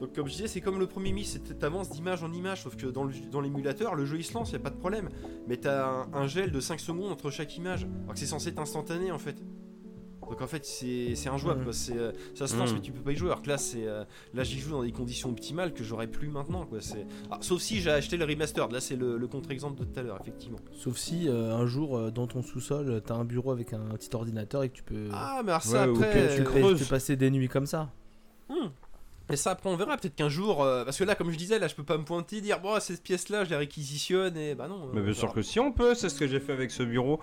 donc 0.00 0.14
comme 0.14 0.26
je 0.26 0.32
disais, 0.32 0.48
c'est 0.48 0.60
comme 0.60 0.78
le 0.80 0.86
premier 0.86 1.12
Miss, 1.12 1.32
c'est- 1.32 1.58
t'avances 1.58 1.90
d'image 1.90 2.22
en 2.24 2.32
image, 2.32 2.62
sauf 2.64 2.76
que 2.76 2.86
dans 2.86 3.04
le- 3.04 3.14
dans 3.30 3.40
l'émulateur, 3.40 3.94
le 3.94 4.04
jeu 4.04 4.16
il 4.18 4.24
se 4.24 4.34
lance, 4.34 4.50
y 4.52 4.56
a 4.56 4.58
pas 4.58 4.70
de 4.70 4.76
problème. 4.78 5.08
Mais 5.48 5.56
t'as 5.58 5.86
un, 5.86 6.08
un 6.12 6.26
gel 6.26 6.50
de 6.50 6.60
5 6.60 6.80
secondes 6.80 7.12
entre 7.12 7.30
chaque 7.30 7.56
image, 7.56 7.86
alors 8.02 8.14
que 8.14 8.18
c'est 8.18 8.26
censé 8.26 8.48
être 8.48 8.58
instantané 8.58 9.12
en 9.12 9.18
fait. 9.18 9.36
Donc 10.30 10.40
en 10.40 10.46
fait 10.46 10.64
c'est 10.64 11.14
c'est 11.14 11.28
injouable, 11.28 11.64
quoi. 11.64 11.72
Euh, 11.90 12.12
ça 12.34 12.46
se 12.46 12.56
lance 12.56 12.70
Mm. 12.70 12.74
mais 12.76 12.80
tu 12.80 12.92
peux 12.92 13.00
pas 13.02 13.12
y 13.12 13.16
jouer. 13.16 13.28
Alors 13.28 13.42
que 13.42 13.48
là 13.48 13.58
c'est 13.58 13.86
euh, 13.86 14.04
là 14.34 14.44
j'y 14.44 14.58
joue 14.58 14.70
dans 14.70 14.82
des 14.82 14.92
conditions 14.92 15.28
optimales 15.30 15.74
que 15.74 15.84
j'aurais 15.84 16.06
plus 16.06 16.28
maintenant 16.28 16.64
quoi. 16.64 16.80
C'est 16.80 17.06
ah, 17.30 17.38
sauf 17.40 17.60
si 17.60 17.80
j'ai 17.80 17.90
acheté 17.90 18.16
le 18.16 18.24
remastered. 18.24 18.72
Là 18.72 18.80
c'est 18.80 18.96
le, 18.96 19.18
le 19.18 19.26
contre-exemple 19.28 19.80
de 19.80 19.84
tout 19.84 19.98
à 20.00 20.02
l'heure 20.02 20.18
effectivement. 20.20 20.58
Sauf 20.72 20.96
si 20.96 21.28
euh, 21.28 21.54
un 21.54 21.66
jour 21.66 21.96
euh, 21.98 22.10
dans 22.10 22.26
ton 22.26 22.40
sous-sol 22.42 23.02
t'as 23.04 23.14
un 23.14 23.24
bureau 23.24 23.50
avec 23.50 23.72
un 23.72 23.80
petit 23.96 24.14
ordinateur 24.14 24.62
et 24.62 24.68
que 24.70 24.74
tu 24.76 24.82
peux, 24.84 25.08
Ah 25.12 25.42
mais 25.44 25.50
alors 25.50 25.62
ça 25.62 25.82
Ouais, 25.86 25.92
ou 25.92 25.96
après 26.02 26.12
que 26.12 26.28
tu 26.30 26.36
tu 26.36 26.44
peux- 26.44 26.60
creuses. 26.60 26.78
tu 26.78 26.84
peux 26.84 26.90
passer 26.90 27.16
des 27.16 27.30
nuits 27.30 27.48
comme 27.48 27.66
ça. 27.66 27.90
Hmm. 28.48 28.68
Et 29.32 29.36
ça 29.36 29.52
après 29.52 29.70
on 29.70 29.76
verra 29.76 29.96
peut-être 29.96 30.14
qu'un 30.14 30.28
jour 30.28 30.62
euh, 30.62 30.84
parce 30.84 30.98
que 30.98 31.04
là 31.04 31.14
comme 31.14 31.30
je 31.30 31.36
disais 31.38 31.58
là 31.58 31.66
je 31.66 31.74
peux 31.74 31.82
pas 31.84 31.96
me 31.98 32.04
pointer 32.04 32.40
dire 32.40 32.60
bon 32.60 32.78
cette 32.80 33.02
pièce 33.02 33.28
là 33.30 33.44
je 33.44 33.50
la 33.50 33.58
réquisitionne 33.58 34.36
et 34.36 34.54
bah 34.54 34.68
non. 34.68 34.90
Mais 34.92 35.00
euh, 35.00 35.02
bien 35.04 35.12
on 35.12 35.16
sûr 35.16 35.32
que 35.32 35.40
si 35.42 35.58
on 35.58 35.72
peut, 35.72 35.94
c'est 35.94 36.08
ce 36.10 36.14
que 36.18 36.26
j'ai 36.28 36.38
fait 36.38 36.52
avec 36.52 36.70
ce 36.70 36.82
bureau. 36.82 37.18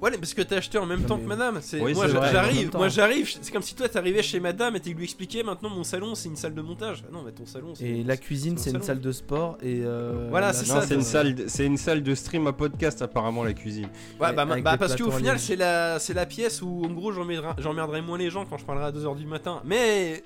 Ouais 0.00 0.10
mais 0.10 0.18
parce 0.18 0.34
que 0.34 0.42
t'as 0.42 0.56
acheté 0.56 0.78
en 0.78 0.86
même 0.86 1.02
Non, 1.02 1.06
temps 1.08 1.16
mais- 1.18 1.22
que 1.24 1.28
madame. 1.28 1.58
C'est 1.60 1.80
Oui, 1.80 1.94
moi 1.94 2.08
j'arrive 2.08 2.70
moi 2.74 2.88
j'arrive 2.88 3.30
c'est 3.40 3.52
comme 3.52 3.62
si 3.62 3.74
toi 3.74 3.88
t'arrivais 3.88 4.22
chez 4.22 4.40
madame 4.40 4.74
et 4.76 4.80
tu 4.80 4.94
lui 4.94 5.04
expliquais 5.04 5.42
maintenant 5.42 5.68
mon 5.70 5.84
salon 5.84 6.14
c'est 6.14 6.28
une 6.30 6.36
salle 6.36 6.54
de 6.54 6.62
montage. 6.62 7.04
Ah 7.06 7.10
non 7.12 7.22
mais 7.22 7.32
ton 7.32 7.46
salon 7.46 7.74
c'est 7.74 7.84
Et 7.84 8.02
la 8.04 8.16
cuisine 8.16 8.56
c'est 8.58 8.70
une 8.70 8.82
salle 8.82 9.00
de 9.00 9.12
sport 9.12 9.58
et 9.62 9.82
euh, 9.84 10.28
Voilà, 10.30 10.52
c'est 10.52 10.66
Non, 10.68 10.80
ça, 10.80 10.86
c'est 10.86 10.94
une 10.94 11.00
euh, 11.00 11.04
salle, 11.04 11.34
de- 11.34 11.44
c'est 11.46 11.66
une 11.66 11.76
salle 11.76 12.02
de 12.02 12.14
stream 12.14 12.46
à 12.46 12.52
podcast 12.54 13.02
apparemment 13.02 13.44
la 13.44 13.52
cuisine. 13.52 13.88
Ouais, 14.20 14.32
bah, 14.32 14.44
bah, 14.46 14.76
parce 14.78 14.96
qu'au 14.96 15.10
final, 15.10 15.38
c'est 15.38 15.56
la, 15.56 15.98
c'est 15.98 16.14
la 16.14 16.24
pièce 16.26 16.62
où, 16.62 16.82
en 16.84 16.90
gros, 16.90 17.12
j'emmerderai 17.12 17.52
j'emmerderai 17.58 18.00
moins 18.02 18.16
les 18.18 18.30
gens 18.30 18.44
quand 18.46 18.56
je 18.56 18.64
parlerai 18.64 18.86
à 18.86 18.92
2h 18.92 19.16
du 19.16 19.26
matin. 19.26 19.60
Mais 19.64 20.22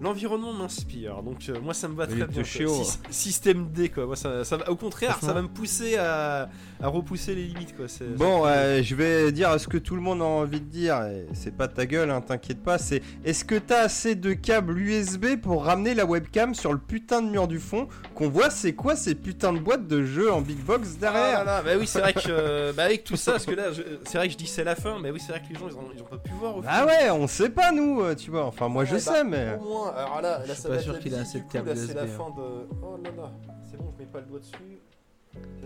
l'environnement 0.00 0.52
m'inspire, 0.52 1.22
donc 1.22 1.48
euh, 1.48 1.60
moi 1.60 1.72
ça 1.74 1.88
me 1.88 1.94
va 1.94 2.06
très 2.06 2.26
bien. 2.26 2.44
chiot. 2.44 2.84
Sy- 2.84 2.98
Système 3.10 3.70
D, 3.72 3.88
quoi. 3.88 4.06
Moi, 4.06 4.16
ça, 4.16 4.44
ça 4.44 4.56
va- 4.58 4.70
au 4.70 4.76
contraire, 4.76 5.18
ça 5.20 5.32
va 5.32 5.42
me 5.42 5.48
pousser 5.48 5.96
à, 5.96 6.48
à 6.82 6.88
repousser 6.88 7.34
les 7.34 7.44
limites, 7.44 7.76
quoi. 7.76 7.88
C'est- 7.88 8.04
Bon, 8.16 8.44
euh, 8.46 8.82
je 8.82 8.94
vais 8.94 9.32
dire 9.32 9.58
ce 9.60 9.66
que 9.68 9.78
tout 9.78 9.94
le 9.96 10.00
monde 10.02 10.20
a 10.22 10.24
envie 10.24 10.60
de 10.60 10.66
dire. 10.66 11.02
et 11.06 11.26
C'est 11.34 11.54
pas 11.56 11.68
ta 11.68 11.86
gueule, 11.86 12.10
hein, 12.10 12.20
t'inquiète 12.20 12.62
pas. 12.62 12.78
C'est 12.78 13.02
est-ce 13.24 13.44
que 13.44 13.54
t'as 13.56 13.80
assez 13.82 14.14
de 14.14 14.32
câbles 14.34 14.78
USB 14.78 15.36
pour 15.40 15.64
ramener 15.64 15.94
la 15.94 16.04
webcam 16.04 16.54
sur 16.54 16.72
le 16.72 16.78
putain 16.78 17.22
de 17.22 17.28
mur 17.30 17.48
du 17.48 17.58
fond 17.58 17.88
Qu'on 18.14 18.28
voit 18.28 18.50
c'est 18.50 18.74
quoi 18.74 18.96
ces 18.96 19.14
putains 19.14 19.52
de 19.52 19.58
boîtes 19.58 19.86
de 19.86 20.02
jeux 20.04 20.32
en 20.32 20.40
big 20.40 20.58
box 20.58 20.90
Ah 20.96 21.00
derrière 21.00 21.44
là 21.44 21.44
là, 21.44 21.62
bah 21.62 21.70
oui, 21.78 21.86
c'est 21.86 22.00
vrai 22.00 22.12
que, 22.12 22.20
euh, 22.28 22.72
bah 22.72 22.84
avec 22.84 23.04
tout 23.04 23.16
ça, 23.16 23.32
parce 23.32 23.46
que 23.46 23.54
là, 23.54 23.72
je- 23.72 23.82
c'est 24.04 24.18
vrai 24.18 24.26
que 24.28 24.32
je 24.32 24.38
dis 24.38 24.46
c'est 24.46 24.64
la 24.64 24.74
fin, 24.76 24.98
mais 25.00 25.10
oui, 25.10 25.20
c'est 25.20 25.32
vrai 25.32 25.40
que 25.42 25.52
les 25.52 25.58
gens, 25.58 25.68
ils 25.68 25.76
ont, 25.76 25.88
ils 25.94 26.02
ont 26.02 26.06
pas 26.06 26.18
pu 26.18 26.32
voir. 26.38 26.56
Au 26.56 26.62
Ah 26.66 26.86
ouais, 26.86 27.10
on 27.10 27.26
sait 27.26 27.50
pas 27.50 27.72
nous, 27.72 28.00
euh, 28.02 28.14
tu 28.14 28.30
vois. 28.30 28.44
Enfin, 28.46 28.68
moi 28.68 28.84
je 28.84 28.96
sais, 28.98 29.10
bah, 29.10 29.24
mais. 29.24 29.56
Au 29.60 29.64
moins, 29.68 29.92
alors 29.94 30.20
là, 30.20 30.38
là 30.38 30.44
Je 30.46 30.52
suis 30.52 30.62
ça 30.62 30.68
pas 30.68 30.74
va 30.76 30.80
sûr 30.82 30.90
être 30.92 30.96
la 30.98 31.02
qu'il 31.02 31.14
a 31.14 31.18
assez 31.20 31.40
de 31.40 31.44
câbles 31.50 31.68
là, 31.70 31.74
C'est 31.76 31.94
la 31.94 32.04
USB, 32.04 32.16
fin 32.16 32.30
de. 32.30 32.42
Oh 32.82 32.96
là 33.02 33.10
là, 33.16 33.32
c'est 33.70 33.76
bon, 33.78 33.92
je 33.96 34.04
mets 34.04 34.10
pas 34.10 34.20
le 34.20 34.26
doigt 34.26 34.38
dessus. 34.40 34.52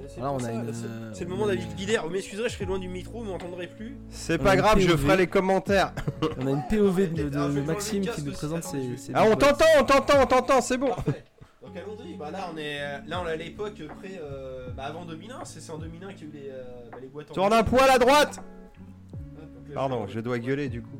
C'est 0.09 0.19
Voilà, 0.19 0.33
on 0.33 0.39
pour 0.39 0.47
a 0.47 0.49
ça, 0.51 0.55
une, 0.55 0.67
là, 0.67 0.73
c'est- 0.73 0.87
euh, 0.87 1.13
C'est 1.15 1.25
le 1.25 1.31
moment 1.31 1.47
David 1.47 1.75
Guidère. 1.77 2.03
Vous 2.05 2.11
m'excuserez, 2.11 2.49
je 2.49 2.55
serai 2.55 2.65
loin 2.65 2.81
du 2.81 2.89
micro, 2.89 3.21
vous 3.21 3.31
m'entendrez 3.31 3.69
plus. 3.69 3.97
C'est 4.09 4.39
pas 4.39 4.57
grave, 4.57 4.81
je 4.81 4.97
ferai 4.97 5.17
les 5.17 5.27
commentaires. 5.29 5.93
On 6.39 6.47
a 6.49 6.51
une 6.51 6.63
POV 6.69 7.07
de, 7.13 7.61
Maxime 7.67 8.05
qui 8.07 8.23
nous 8.25 8.33
présente 8.33 8.65
ses, 8.65 9.13
Ah, 9.15 9.25
on 9.31 9.37
t'entend, 9.37 9.65
on 9.79 9.85
t'entend, 9.85 10.15
on 10.23 10.27
t'entend, 10.27 10.61
c'est 10.61 10.79
bon. 10.79 10.89
Parfait. 10.89 11.25
Donc 11.63 11.77
allons-y. 11.77 12.15
Bah 12.17 12.31
là, 12.33 12.51
on 12.53 12.57
est, 12.57 12.81
euh, 12.81 12.99
là, 13.07 13.21
on 13.23 13.29
est 13.29 13.33
à 13.33 13.37
l'époque 13.37 13.75
près, 14.01 14.19
euh, 14.21 14.71
bah, 14.77 14.85
avant 14.87 15.05
2001. 15.05 15.45
C'est 15.45 15.71
en 15.71 15.79
2001 15.79 16.13
qu'il 16.15 16.29
y 16.29 16.31
a 16.33 16.35
eu 16.35 16.43
les, 16.43 16.51
euh, 16.51 16.63
bah, 16.91 16.99
les 17.01 17.07
boîtes 17.07 17.31
en. 17.31 17.35
Tourne 17.35 17.53
un 17.53 17.63
poil 17.63 17.89
à 17.89 17.99
droite. 17.99 18.37
Donc 19.23 19.69
là, 19.69 19.75
Pardon, 19.75 20.07
je- 20.09 20.19
dois 20.19 20.39
gueuler 20.41 20.69
du 20.69 20.83
coup. 20.83 20.99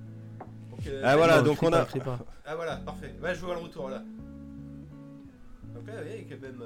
donc, 0.71 0.87
euh, 0.87 1.03
Ah, 1.05 1.17
voilà, 1.17 1.39
Non, 1.39 1.47
donc 1.47 1.63
on 1.65 1.73
a- 1.73 1.85
pas. 1.85 2.19
Ah 2.47 2.55
voilà, 2.55 2.77
parfait. 2.77 3.13
Ouais, 3.21 3.35
je 3.35 3.41
vois 3.41 3.55
le 3.55 3.61
retour 3.63 3.89
là. 3.91 4.03
Donc 5.75 5.87
là, 5.89 5.95
ouais, 6.03 6.27
quand 6.29 6.41
même. 6.41 6.63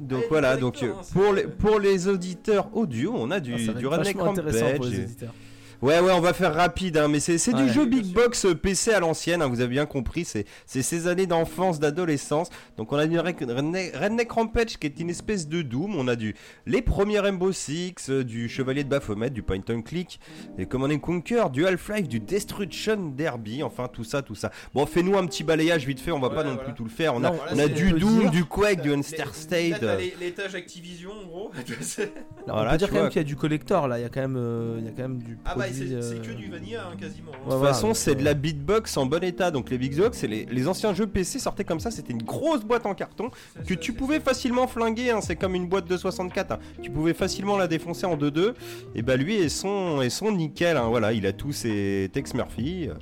Donc 0.00 0.24
voilà, 0.28 0.56
donc 0.56 0.82
hein, 0.82 0.94
pour, 1.12 1.32
les, 1.32 1.42
pour 1.44 1.78
les 1.78 2.08
auditeurs 2.08 2.68
audio, 2.74 3.12
on 3.16 3.30
a 3.30 3.40
du, 3.40 3.54
Ah, 3.68 3.72
du 3.72 3.86
Redneck 3.86 4.16
intéressant 4.16 4.58
pour 4.60 4.84
Rampage. 4.84 4.90
les 4.90 5.04
auditeurs. 5.04 5.34
Ouais, 5.82 5.98
ouais, 5.98 6.12
on 6.12 6.20
va 6.20 6.32
faire 6.32 6.54
rapide, 6.54 6.96
hein, 6.96 7.08
mais 7.08 7.18
c'est 7.20 7.32
Ouais. 7.52 7.62
du 7.64 7.68
jeu 7.72 7.86
Big. 7.86 8.12
Box 8.12 8.44
euh, 8.46 8.54
PC 8.54 8.92
à 8.92 9.00
l'ancienne, 9.00 9.42
hein, 9.42 9.48
vous 9.48 9.60
avez 9.60 9.70
bien 9.70 9.84
compris, 9.86 10.24
c'est 10.24 10.44
c'est 10.64 10.80
ces 10.82 11.08
années 11.08 11.26
d'enfance, 11.26 11.80
d'adolescence. 11.80 12.50
Donc 12.76 12.92
on 12.92 12.96
a 12.96 13.06
du 13.06 13.16
Re- 13.18 13.44
Redneck, 13.52 13.96
Redneck 13.96 14.30
Rampage 14.30 14.78
qui 14.78 14.86
est 14.86 15.00
une 15.00 15.10
espèce 15.10 15.48
de 15.48 15.60
Doom, 15.62 15.96
on 15.96 16.06
a 16.08 16.14
du 16.14 16.34
les 16.66 16.82
premiers 16.82 17.18
Rainbow 17.20 17.50
Six, 17.52 17.94
euh, 18.10 18.22
du 18.22 18.48
Chevalier 18.48 18.84
de 18.84 18.88
Baphomet, 18.88 19.30
du 19.30 19.42
Point 19.42 19.62
and 19.70 19.82
Click, 19.82 20.20
des 20.56 20.66
Command 20.66 20.92
and 20.92 20.98
Conquer, 21.00 21.44
du 21.52 21.66
Half-Life, 21.66 22.06
du 22.08 22.20
Destruction 22.20 23.12
Derby, 23.16 23.62
enfin 23.64 23.88
tout 23.92 24.04
ça, 24.04 24.22
tout 24.22 24.36
ça. 24.36 24.50
Bon, 24.74 24.86
fais-nous 24.86 25.18
un 25.18 25.26
petit 25.26 25.42
balayage 25.42 25.84
vite 25.86 25.98
fait, 26.00 26.12
on 26.12 26.20
va 26.20 26.30
pas 26.30 26.44
non 26.44 26.50
voilà. 26.54 26.64
plus 26.64 26.74
tout 26.74 26.84
le 26.84 26.90
faire. 26.90 27.14
On 27.14 27.24
a, 27.24 27.30
Non, 27.30 27.38
on 27.52 27.58
a 27.58 27.66
du 27.66 27.92
Doom, 27.92 28.20
dire- 28.20 28.30
du 28.30 28.44
Quake, 28.44 28.82
du 28.82 28.92
Unster 28.92 29.24
State. 29.32 29.82
l'étage 30.20 30.54
Activision, 30.54 31.10
en 31.10 31.26
gros. 31.26 31.50
On 32.48 32.64
peut 32.70 32.76
dire 32.76 32.90
quand 32.90 32.96
même 33.02 33.08
qu'il 33.08 33.20
y 33.20 33.24
a 33.24 33.26
du 33.26 33.36
collector 33.36 33.88
là, 33.88 33.98
il 33.98 34.02
y 34.02 34.04
a 34.04 34.08
quand 34.08 34.20
même, 34.20 34.36
euh, 34.36 34.76
il 34.78 34.84
y 34.84 34.88
a 34.88 34.90
quand 34.92 35.02
même 35.02 35.18
du 35.18 35.38
ah 35.44 35.54
bah, 35.56 35.68
c'est 35.72 36.02
c'est 36.02 36.14
euh, 36.18 36.22
que 36.22 36.32
du 36.32 36.50
vanilla, 36.50 36.88
hein, 36.90 36.96
quasiment. 36.98 37.30
hein. 37.32 37.36
Ouais, 37.38 37.44
De 37.46 37.50
toute 37.50 37.58
voilà, 37.58 37.74
façon, 37.74 37.94
c'est 37.94 38.14
de 38.14 38.20
euh, 38.20 38.24
la 38.24 38.34
beatbox 38.34 38.96
en 38.96 39.06
bon 39.06 39.22
état. 39.24 39.50
Donc 39.50 39.70
les 39.70 39.78
Big 39.78 39.96
Box, 39.96 40.18
c'est 40.18 40.26
les, 40.26 40.44
les 40.46 40.68
anciens 40.68 40.94
jeux 40.94 41.06
PC 41.06 41.38
sortaient 41.38 41.64
comme 41.64 41.80
ça. 41.80 41.90
C'était 41.90 42.12
une 42.12 42.22
grosse 42.22 42.64
boîte 42.64 42.86
en 42.86 42.94
carton 42.94 43.30
que 43.30 43.74
ça, 43.74 43.76
tu 43.80 43.92
pouvais 43.92 44.20
facilement 44.20 44.66
flinguer. 44.66 45.10
hein. 45.10 45.20
C'est 45.20 45.36
comme 45.36 45.54
une 45.54 45.68
boîte 45.68 45.86
de 45.88 45.96
64. 45.96 46.52
hein. 46.52 46.58
Tu 46.82 46.90
pouvais 46.90 47.14
facilement 47.14 47.56
la 47.56 47.66
défoncer 47.68 48.06
en 48.06 48.16
2-2. 48.16 48.54
Et 48.94 49.02
bah 49.02 49.16
lui 49.16 49.34
et 49.36 49.48
son 49.48 50.02
et 50.02 50.10
son 50.10 50.32
nickel. 50.32 50.76
hein. 50.76 50.86
Voilà, 50.88 51.12
il 51.12 51.26
a 51.26 51.32
tous 51.32 51.52
ses 51.52 52.10
Tex 52.12 52.34
Murphy. 52.34 52.88
euh, 52.88 52.94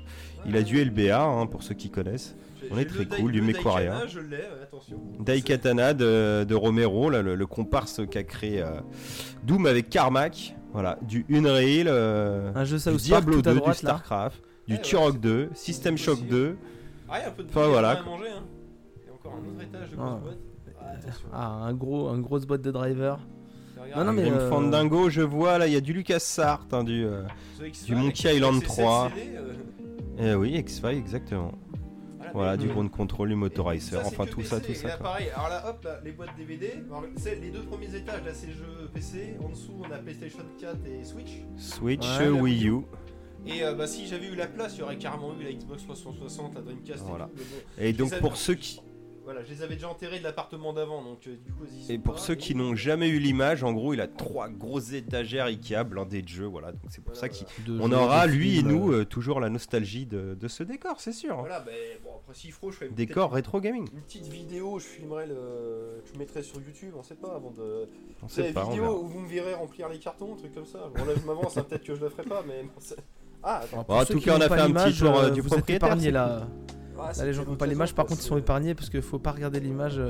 Il 0.47 0.57
a 0.57 0.63
du 0.63 0.83
LBA 0.83 1.21
hein, 1.23 1.47
pour 1.47 1.63
ceux 1.63 1.75
qui 1.75 1.91
connaissent. 1.91 2.35
On 2.71 2.79
est 2.79 2.85
très 2.85 3.05
Dai- 3.05 3.17
cool, 3.17 3.33
du 3.33 3.43
Mequaria. 3.43 4.03
Daikatana 5.19 5.93
de, 5.95 6.45
de 6.45 6.55
Romero, 6.55 7.11
là, 7.11 7.23
le, 7.23 7.35
le 7.35 7.47
comparse 7.47 8.01
qu'a 8.11 8.23
créé 8.23 8.63
euh, 8.63 8.81
Doom 9.45 9.67
avec 9.67 9.89
Carmack. 9.91 10.55
Voilà, 10.73 10.99
du 11.03 11.27
Unreal, 11.31 11.87
euh, 11.89 12.53
un 12.55 12.65
jeu 12.65 12.79
du 12.79 12.97
Diablo 12.99 13.41
tout 13.43 13.49
à 13.49 13.53
2, 13.55 13.59
droite 13.61 13.81
du 13.81 13.87
là. 13.87 13.91
StarCraft, 13.93 14.43
du 14.69 14.75
ouais, 14.75 14.81
Turok 14.83 15.13
c'est- 15.15 15.19
2, 15.19 15.51
System 15.55 15.99
Shock 15.99 16.15
possible. 16.17 16.31
2. 16.31 16.57
Ah, 17.09 17.19
il 17.19 17.23
y 17.23 17.25
a 17.25 17.29
un 17.29 17.31
peu 17.33 17.43
de 17.43 17.49
Enfin, 17.49 17.67
voilà. 17.69 17.91
à 17.91 18.03
manger. 18.05 18.25
Hein. 18.29 18.43
Il 19.03 19.07
y 19.07 19.11
a 19.11 19.15
encore 19.15 19.33
un 19.35 19.49
autre 19.49 19.63
étage 19.63 19.91
de 19.91 19.97
grosse 19.97 20.09
Ah. 20.13 20.21
boîte. 20.23 20.39
Ah. 20.81 20.85
Ah, 21.33 21.67
un 21.67 21.73
gros, 21.75 22.09
un 22.09 22.19
grosse 22.21 22.47
boîte 22.47 22.63
de 22.63 22.71
driver. 22.71 23.19
Non, 23.97 24.05
non, 24.05 24.13
mais, 24.13 24.23
Grim 24.23 24.35
euh, 24.35 24.49
Fandango, 24.49 25.11
je 25.11 25.23
vois 25.23 25.59
là, 25.59 25.67
il 25.67 25.73
y 25.73 25.77
a 25.77 25.81
du 25.81 25.93
Lucas 25.93 26.21
Sartre, 26.21 26.73
hein, 26.77 26.85
du. 26.85 27.05
euh, 27.05 27.23
du 27.87 27.97
Monkey 27.97 28.37
Island 28.37 28.57
avec 28.57 28.69
ses 28.69 28.77
3. 28.83 29.11
sept 29.13 29.25
CD, 29.25 29.37
euh, 29.37 30.33
eh 30.33 30.35
oui, 30.37 30.53
X-Files, 30.57 30.91
exactement. 30.99 31.53
Voilà, 32.35 32.57
du. 32.57 32.69
Ground 32.69 32.91
Control, 32.91 33.29
du 33.29 33.35
Motorizer, 33.35 34.01
enfin 34.07 34.27
tout 34.27 34.43
ça, 34.43 34.61
tout 34.61 34.71
Et 34.71 34.75
ça. 34.75 34.89
là, 34.89 34.97
pareil, 34.97 35.29
alors 35.35 35.49
là, 35.49 35.69
hop, 35.71 35.85
là, 35.85 36.01
les 36.05 36.13
boîtes 36.13 36.37
DVD. 36.37 36.73
Alors, 36.89 37.05
c'est 37.17 37.37
les 37.37 37.51
deux 37.51 37.63
premiers 37.63 37.95
étages, 37.95 38.25
là, 38.25 38.33
c'est 38.35 38.51
jeux 38.51 38.89
PC. 38.93 39.37
En 39.45 39.49
dessous, 39.49 39.83
on 39.87 39.91
a 39.91 39.99
PlayStation 39.99 40.39
4 40.61 40.77
et 40.87 41.05
Switch. 41.05 41.43
Switch, 41.57 42.07
Ouais, 42.19 42.29
Wii 42.29 42.69
U. 42.69 42.81
Et 43.47 43.65
euh, 43.65 43.75
bah, 43.75 43.87
si 43.87 44.07
j'avais 44.07 44.27
eu 44.27 44.35
la 44.35 44.47
place, 44.47 44.75
il 44.77 44.81
y 44.81 44.83
aurait 44.83 44.99
carrément 44.99 45.33
eu 45.41 45.45
la 45.45 45.53
Xbox 45.53 45.85
360, 45.85 46.55
la 46.55 46.61
Dreamcast 46.61 47.05
Voilà. 47.07 47.31
et 47.35 47.39
tout. 47.39 47.45
bon, 47.51 47.83
Et 47.85 47.93
donc 47.95 48.19
pour 48.21 48.37
ceux 48.37 48.55
qui. 48.55 48.81
Voilà, 49.33 49.45
je 49.45 49.51
les 49.55 49.63
avais 49.63 49.75
déjà 49.77 49.89
enterrés 49.89 50.19
de 50.19 50.25
l'appartement 50.25 50.73
d'avant, 50.73 51.03
donc 51.05 51.27
euh, 51.29 51.37
du 51.47 51.53
coup, 51.53 51.65
ils 51.71 51.93
Et 51.93 51.99
pour 51.99 52.19
ceux 52.19 52.35
et- 52.35 52.37
qui 52.37 52.55
n'ont 52.57 52.75
jamais 52.75 53.09
eu 53.09 53.19
l'image, 53.21 53.63
en 53.63 53.73
gros, 53.73 53.95
il 53.95 54.01
a 54.01 54.09
trois 54.09 54.49
grosses 54.49 54.93
étagères 54.93 55.45
Ikea 55.47 55.85
blindées 55.85 56.23
de 56.23 56.29
jeux, 56.29 56.47
voilà. 56.47 56.73
Donc 56.73 56.81
c'est 56.89 57.01
pour 57.01 57.13
Voilà, 57.15 57.21
ça 57.21 57.29
qu'il. 57.29 57.47
voilà. 57.65 57.79
de 57.79 57.85
On 57.85 57.89
jeux, 57.97 58.05
aura, 58.05 58.27
lui 58.27 58.59
et 58.59 58.63
nous, 58.65 58.93
euh, 58.93 59.01
euh, 59.01 59.05
toujours 59.05 59.39
la 59.39 59.49
nostalgie 59.51 60.07
de, 60.07 60.35
de 60.35 60.49
ce 60.49 60.63
décor, 60.65 61.01
c'est 61.01 61.13
sûr. 61.13 61.35
hein. 61.35 61.41
Voilà, 61.41 61.61
bah, 61.61 61.71
bon, 62.03 62.11
après, 62.21 62.35
s'il 62.35 62.51
faut, 62.53 62.71
je 62.73 62.77
ferai 62.77 62.87
une 62.89 62.95
Décor 62.95 63.33
rétro 63.33 63.61
gaming. 63.61 63.87
Une 63.93 64.01
petite 64.03 64.27
vidéo, 64.27 64.79
je 64.81 64.85
filmerai 64.87 65.27
le. 65.27 66.03
Je 66.13 66.19
mettrai 66.19 66.43
sur 66.43 66.57
YouTube, 66.61 66.95
on 66.99 67.03
sait 67.05 67.15
pas, 67.15 67.35
avant 67.37 67.53
de. 67.53 67.89
On 68.23 68.29
C'est 68.29 68.43
sait 68.43 68.53
la 68.53 68.63
pas, 68.63 68.69
vidéo 68.69 69.01
où 69.03 69.07
vous 69.07 69.21
me 69.21 69.29
verrez 69.29 69.55
remplir 69.55 69.89
les 69.89 69.99
cartons, 69.99 70.35
un 70.35 70.37
truc 70.37 70.53
comme 70.55 70.67
ça. 70.67 70.91
Bon, 70.95 71.05
là, 71.05 71.13
je 71.15 71.25
m'avance, 71.27 71.57
hein, 71.57 71.65
peut-être 71.69 71.85
que 71.85 71.95
je 71.95 72.01
le 72.01 72.09
ferai 72.11 72.25
pas, 72.25 72.43
mais. 72.47 72.65
Ah, 73.43 73.63
attends. 73.65 73.87
Bon, 73.89 73.95
en 73.99 74.05
tout 74.05 74.21
cas, 74.21 74.37
on 74.37 74.41
a 74.43 74.49
fait 74.51 74.61
un 74.61 74.71
petit 74.71 74.99
tour, 74.99 75.17
euh, 75.19 75.29
euh, 75.29 75.31
du 75.31 75.41
vous 75.41 75.49
propriétaire, 75.49 75.97
là. 76.13 76.47
Ah, 77.03 77.13
Là, 77.17 77.25
les 77.25 77.33
gens 77.33 77.45
qui 77.45 77.51
n'ont 77.51 77.57
pas 77.57 77.67
l'image, 77.67 77.95
par 77.95 78.07
contre, 78.07 78.21
ils 78.21 78.27
sont 78.27 78.39
épargnés 78.39 78.75
parce 78.75 78.91
qu'il 78.91 79.03
faut 79.03 79.19
pas 79.19 79.33
regarder 79.33 79.61
l'image. 79.61 80.01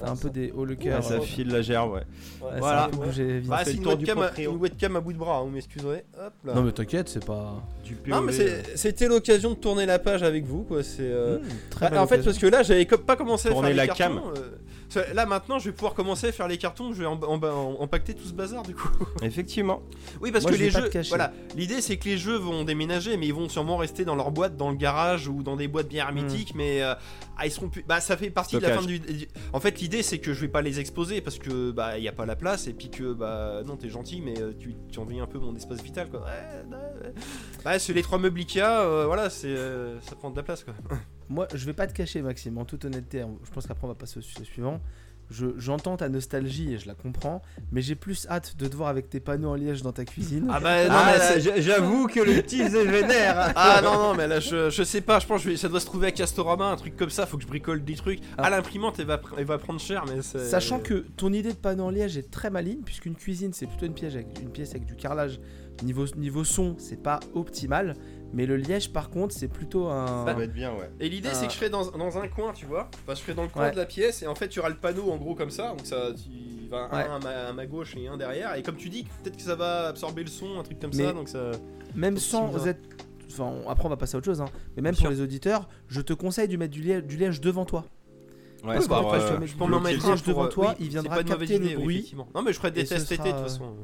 T'as 0.00 0.06
Ah, 0.08 0.10
un 0.12 0.16
peu 0.16 0.30
des 0.30 0.50
hauts 0.52 0.64
le 0.64 0.76
Ah, 0.80 0.82
cœur. 0.82 1.04
ça 1.04 1.14
euh, 1.14 1.20
file 1.20 1.48
la 1.48 1.62
gerbe, 1.62 1.92
ouais. 1.92 2.02
Voilà. 2.58 2.90
Bah, 3.44 3.60
c'est 3.64 3.74
une 3.74 3.82
tour 3.82 3.96
du 3.96 4.04
webcam, 4.06 4.18
à, 4.18 4.26
proprio. 4.28 4.50
une 4.52 4.56
webcam 4.58 4.96
à 4.96 5.00
bout 5.00 5.12
de 5.12 5.18
bras, 5.18 5.36
hein, 5.38 5.42
vous 5.44 5.50
m'excuserez. 5.50 6.04
Hop 6.18 6.32
là. 6.44 6.54
Non 6.54 6.62
mais 6.62 6.72
t'inquiète, 6.72 7.08
c'est 7.08 7.24
pas. 7.24 7.62
Du 7.84 7.96
Non, 8.06 8.22
mais 8.22 8.32
euh, 8.40 8.62
c'était 8.76 9.08
l'occasion 9.08 9.50
de 9.50 9.54
tourner 9.56 9.84
la 9.86 9.98
page 9.98 10.22
avec 10.22 10.44
vous, 10.44 10.62
quoi. 10.62 10.82
C'est. 10.82 10.98
euh, 11.02 11.38
Mmh, 11.38 11.42
très 11.70 11.90
belle 11.90 11.98
en 11.98 12.06
fait, 12.06 12.22
parce 12.24 12.38
que 12.38 12.46
là, 12.46 12.62
j'avais 12.62 12.84
pas 12.86 13.16
commencé 13.16 13.48
à 13.48 13.52
Tourner 13.52 13.68
faire 13.68 13.76
la 13.76 13.82
les 13.84 13.88
cartons. 13.88 14.22
cam. 14.32 14.42
Là, 15.14 15.24
maintenant, 15.24 15.60
je 15.60 15.66
vais 15.66 15.72
pouvoir 15.72 15.94
commencer 15.94 16.26
à 16.28 16.32
faire 16.32 16.48
les 16.48 16.58
cartons. 16.58 16.92
Je 16.92 17.00
vais 17.02 17.06
empacter 17.06 18.12
tout 18.14 18.24
ce 18.26 18.32
bazar, 18.32 18.62
du 18.64 18.74
coup. 18.74 18.88
Effectivement. 19.22 19.82
Oui, 20.20 20.32
parce 20.32 20.42
Moi, 20.42 20.50
que 20.52 20.58
je 20.58 20.64
les 20.64 20.70
jeux. 20.70 20.90
Voilà, 21.10 21.32
l'idée 21.56 21.80
c'est 21.80 21.96
que 21.96 22.08
les 22.08 22.18
jeux 22.18 22.36
vont 22.36 22.64
déménager, 22.64 23.16
mais 23.16 23.26
ils 23.28 23.34
vont 23.34 23.48
sûrement 23.48 23.76
rester 23.76 24.04
dans 24.04 24.16
leur 24.16 24.32
boîte, 24.32 24.56
dans 24.56 24.70
le 24.70 24.76
garage 24.76 25.28
ou 25.28 25.42
dans 25.44 25.54
des 25.56 25.68
boîtes 25.68 25.86
bien 25.88 26.06
hermétiques. 26.06 26.54
Mais 26.56 26.82
euh, 26.82 26.94
ah, 27.38 27.46
ils 27.46 27.52
seront 27.52 27.68
plus. 27.68 27.84
Bah, 27.86 28.00
ça 28.00 28.16
fait 28.16 28.30
partie 28.30 28.56
de 28.56 28.62
la 28.62 28.70
fin 28.78 28.82
du- 28.84 29.00
En 29.52 29.60
fait, 29.60 29.80
l'idée 29.80 29.89
c'est 30.02 30.18
que 30.18 30.32
je 30.32 30.40
vais 30.40 30.48
pas 30.48 30.62
les 30.62 30.78
exposer 30.80 31.20
parce 31.20 31.38
que 31.38 31.70
bah 31.70 31.98
y 31.98 32.08
a 32.08 32.12
pas 32.12 32.26
la 32.26 32.36
place 32.36 32.66
et 32.66 32.72
puis 32.72 32.90
que 32.90 33.12
bah 33.12 33.62
non 33.66 33.76
t'es 33.76 33.88
gentil, 33.88 34.20
mais 34.20 34.40
euh, 34.40 34.52
tu, 34.58 34.74
tu 34.90 35.00
un 35.00 35.26
peu 35.26 35.38
mon 35.38 35.54
espace 35.56 35.82
vital 35.82 36.08
quoi. 36.08 36.20
Ouais, 36.20 36.76
ouais. 37.04 37.12
Ouais, 37.66 37.78
c'est 37.78 37.92
les 37.92 38.02
trois 38.02 38.18
meubles 38.18 38.40
Ikea, 38.40 38.60
euh, 38.62 39.04
voilà, 39.06 39.28
c'est 39.30 39.48
euh, 39.48 40.00
ça 40.00 40.14
prend 40.16 40.30
de 40.30 40.36
la 40.36 40.42
place 40.42 40.64
quoi. 40.64 40.74
Moi, 41.28 41.46
je 41.54 41.64
vais 41.64 41.72
pas 41.72 41.86
te 41.86 41.92
cacher, 41.92 42.22
Maxime, 42.22 42.58
en 42.58 42.64
toute 42.64 42.84
honnêteté. 42.84 43.20
hein, 43.20 43.30
Je 43.44 43.50
pense 43.50 43.64
qu'après, 43.66 43.84
on 43.84 43.88
va 43.88 43.94
passer 43.94 44.18
au 44.18 44.22
sujet 44.22 44.44
suivant. 44.44 44.80
Je- 45.30 45.46
J'entends 45.58 45.96
ta 45.96 46.08
nostalgie 46.08 46.74
et 46.74 46.78
je 46.78 46.86
la 46.88 46.94
comprends, 46.94 47.40
mais 47.72 47.82
j'ai 47.82 47.94
plus 47.94 48.26
hâte 48.28 48.56
de 48.58 48.66
te 48.66 48.74
voir 48.74 48.88
avec 48.88 49.08
tes 49.08 49.20
panneaux 49.20 49.50
en 49.50 49.54
liège 49.54 49.82
dans 49.82 49.92
ta 49.92 50.04
cuisine. 50.04 50.48
Ah 50.50 50.58
bah 50.60 50.84
non, 50.88 50.90
Ah, 50.94 51.04
mais 51.12 51.18
là, 51.18 51.24
c'est- 51.24 51.40
j'- 51.40 51.62
j'avoue 51.62 52.06
que 52.08 52.20
le 52.20 52.42
tease 52.42 52.74
est 52.74 52.84
vénère. 52.84 53.52
Ah 53.54 53.80
non 53.82 53.92
non 53.94 54.14
mais 54.14 54.26
là 54.26 54.40
je, 54.40 54.70
je 54.70 54.82
sais 54.82 55.00
pas 55.00 55.18
je 55.20 55.26
pense 55.26 55.44
que 55.44 55.54
ça 55.56 55.68
doit 55.68 55.80
se 55.80 55.86
trouver 55.86 56.08
à 56.08 56.10
Castorama 56.12 56.66
un 56.66 56.76
truc 56.76 56.96
comme 56.96 57.10
ça 57.10 57.26
faut 57.26 57.36
que 57.36 57.42
je 57.44 57.48
bricole 57.48 57.84
des 57.84 57.94
trucs 57.94 58.20
Ah. 58.38 58.44
à 58.46 58.50
l'imprimante 58.50 58.98
elle 58.98 59.06
va, 59.06 59.16
pr- 59.18 59.34
elle 59.38 59.44
va 59.44 59.58
prendre 59.58 59.78
cher 59.80 60.04
mais 60.08 60.20
c'est 60.22 60.44
Sachant 60.46 60.80
que 60.80 61.04
ton 61.16 61.32
idée 61.32 61.52
de 61.52 61.58
panneau 61.58 61.84
en 61.84 61.90
liège 61.90 62.16
est 62.16 62.30
très 62.30 62.50
maligne, 62.50 62.80
puisqu'une 62.84 63.14
cuisine 63.14 63.52
c'est 63.52 63.66
plutôt 63.66 63.86
une 63.86 63.94
pièce 63.94 64.14
avec, 64.14 64.26
une 64.42 64.50
pièce 64.50 64.70
avec 64.70 64.84
du 64.84 64.96
carrelage. 64.96 65.38
Niveau, 65.84 66.04
niveau 66.16 66.44
son, 66.44 66.74
c'est 66.78 67.02
pas 67.02 67.20
optimal, 67.34 67.94
mais 68.32 68.46
le 68.46 68.56
liège 68.56 68.92
par 68.92 69.10
contre, 69.10 69.34
c'est 69.34 69.48
plutôt 69.48 69.88
un. 69.88 70.24
Ça 70.26 70.34
va 70.34 70.44
être 70.44 70.52
bien, 70.52 70.72
ouais. 70.72 70.90
Et 71.00 71.08
l'idée 71.08 71.30
c'est 71.32 71.46
que 71.46 71.52
je 71.52 71.58
ferai 71.58 71.70
dans, 71.70 71.90
dans 71.90 72.18
un 72.18 72.28
coin, 72.28 72.52
tu 72.52 72.66
vois. 72.66 72.88
Enfin, 73.04 73.14
je 73.14 73.20
ferai 73.20 73.34
dans 73.34 73.42
le 73.42 73.48
coin 73.48 73.64
Ouais. 73.64 73.70
de 73.72 73.76
la 73.76 73.86
pièce 73.86 74.22
et 74.22 74.26
en 74.26 74.34
fait 74.34 74.48
tu 74.48 74.58
auras 74.60 74.68
le 74.68 74.76
panneau 74.76 75.10
en 75.10 75.16
gros 75.16 75.34
comme 75.34 75.50
ça. 75.50 75.70
Donc 75.70 75.84
ça, 75.86 76.08
tu 76.14 76.68
vas 76.68 76.88
un 76.92 76.96
Ouais. 76.98 77.04
à, 77.10 77.18
ma, 77.18 77.30
à 77.48 77.52
ma 77.52 77.66
gauche 77.66 77.96
et 77.96 78.06
un 78.08 78.16
derrière. 78.16 78.54
Et 78.56 78.62
comme 78.62 78.76
tu 78.76 78.88
dis, 78.88 79.04
peut-être 79.22 79.36
que 79.36 79.42
ça 79.42 79.54
va 79.56 79.88
absorber 79.88 80.22
le 80.22 80.30
son, 80.30 80.58
un 80.58 80.62
truc 80.62 80.78
comme 80.80 80.90
Mais- 80.94 81.04
ça. 81.04 81.12
Donc 81.12 81.28
ça. 81.28 81.50
Même 81.94 82.16
sans 82.18 82.66
être. 82.66 82.80
Enfin, 83.32 83.44
on- 83.44 83.68
après, 83.68 83.86
on 83.86 83.88
va 83.90 83.96
passer 83.96 84.16
à 84.16 84.18
autre 84.18 84.26
chose, 84.26 84.40
hein. 84.40 84.46
mais 84.76 84.82
même 84.82 84.92
Bien 84.92 84.92
pour 84.92 85.00
sûr. 85.02 85.10
les 85.10 85.20
auditeurs, 85.20 85.68
je 85.88 86.00
te 86.00 86.12
conseille 86.12 86.48
de 86.48 86.56
mettre 86.56 86.72
du 86.72 86.82
liège, 86.82 87.04
du 87.04 87.16
liège 87.16 87.40
devant 87.40 87.64
toi. 87.64 87.84
Ouais, 88.64 88.74
Parce 88.74 88.88
pour, 88.88 89.00
qu'en 89.00 89.10
fait, 89.10 89.16
euh, 89.16 89.20
je 89.28 89.34
te 89.34 89.40
mets 89.40 89.46
Je 89.46 89.52
du 89.52 89.58
peux 89.58 89.64
m'en 89.66 89.80
mettre 89.80 90.06
le 90.06 90.12
un 90.12 90.16
devant 90.16 90.44
euh, 90.44 90.48
toi, 90.48 90.66
oui, 90.70 90.74
il 90.80 90.84
c'est 90.86 90.90
viendra 90.90 91.22
capter 91.24 91.46
le 91.58 91.64
idée, 91.64 91.76
oui, 91.76 91.82
bruit. 91.82 91.94
effectivement. 91.96 92.28
Non 92.34 92.42
mais 92.42 92.52
je 92.52 92.58
ferai 92.58 92.70
des 92.72 92.84
tests 92.84 93.10
été 93.12 93.22
de 93.22 93.28
toute 93.30 93.38
façon. 93.40 93.74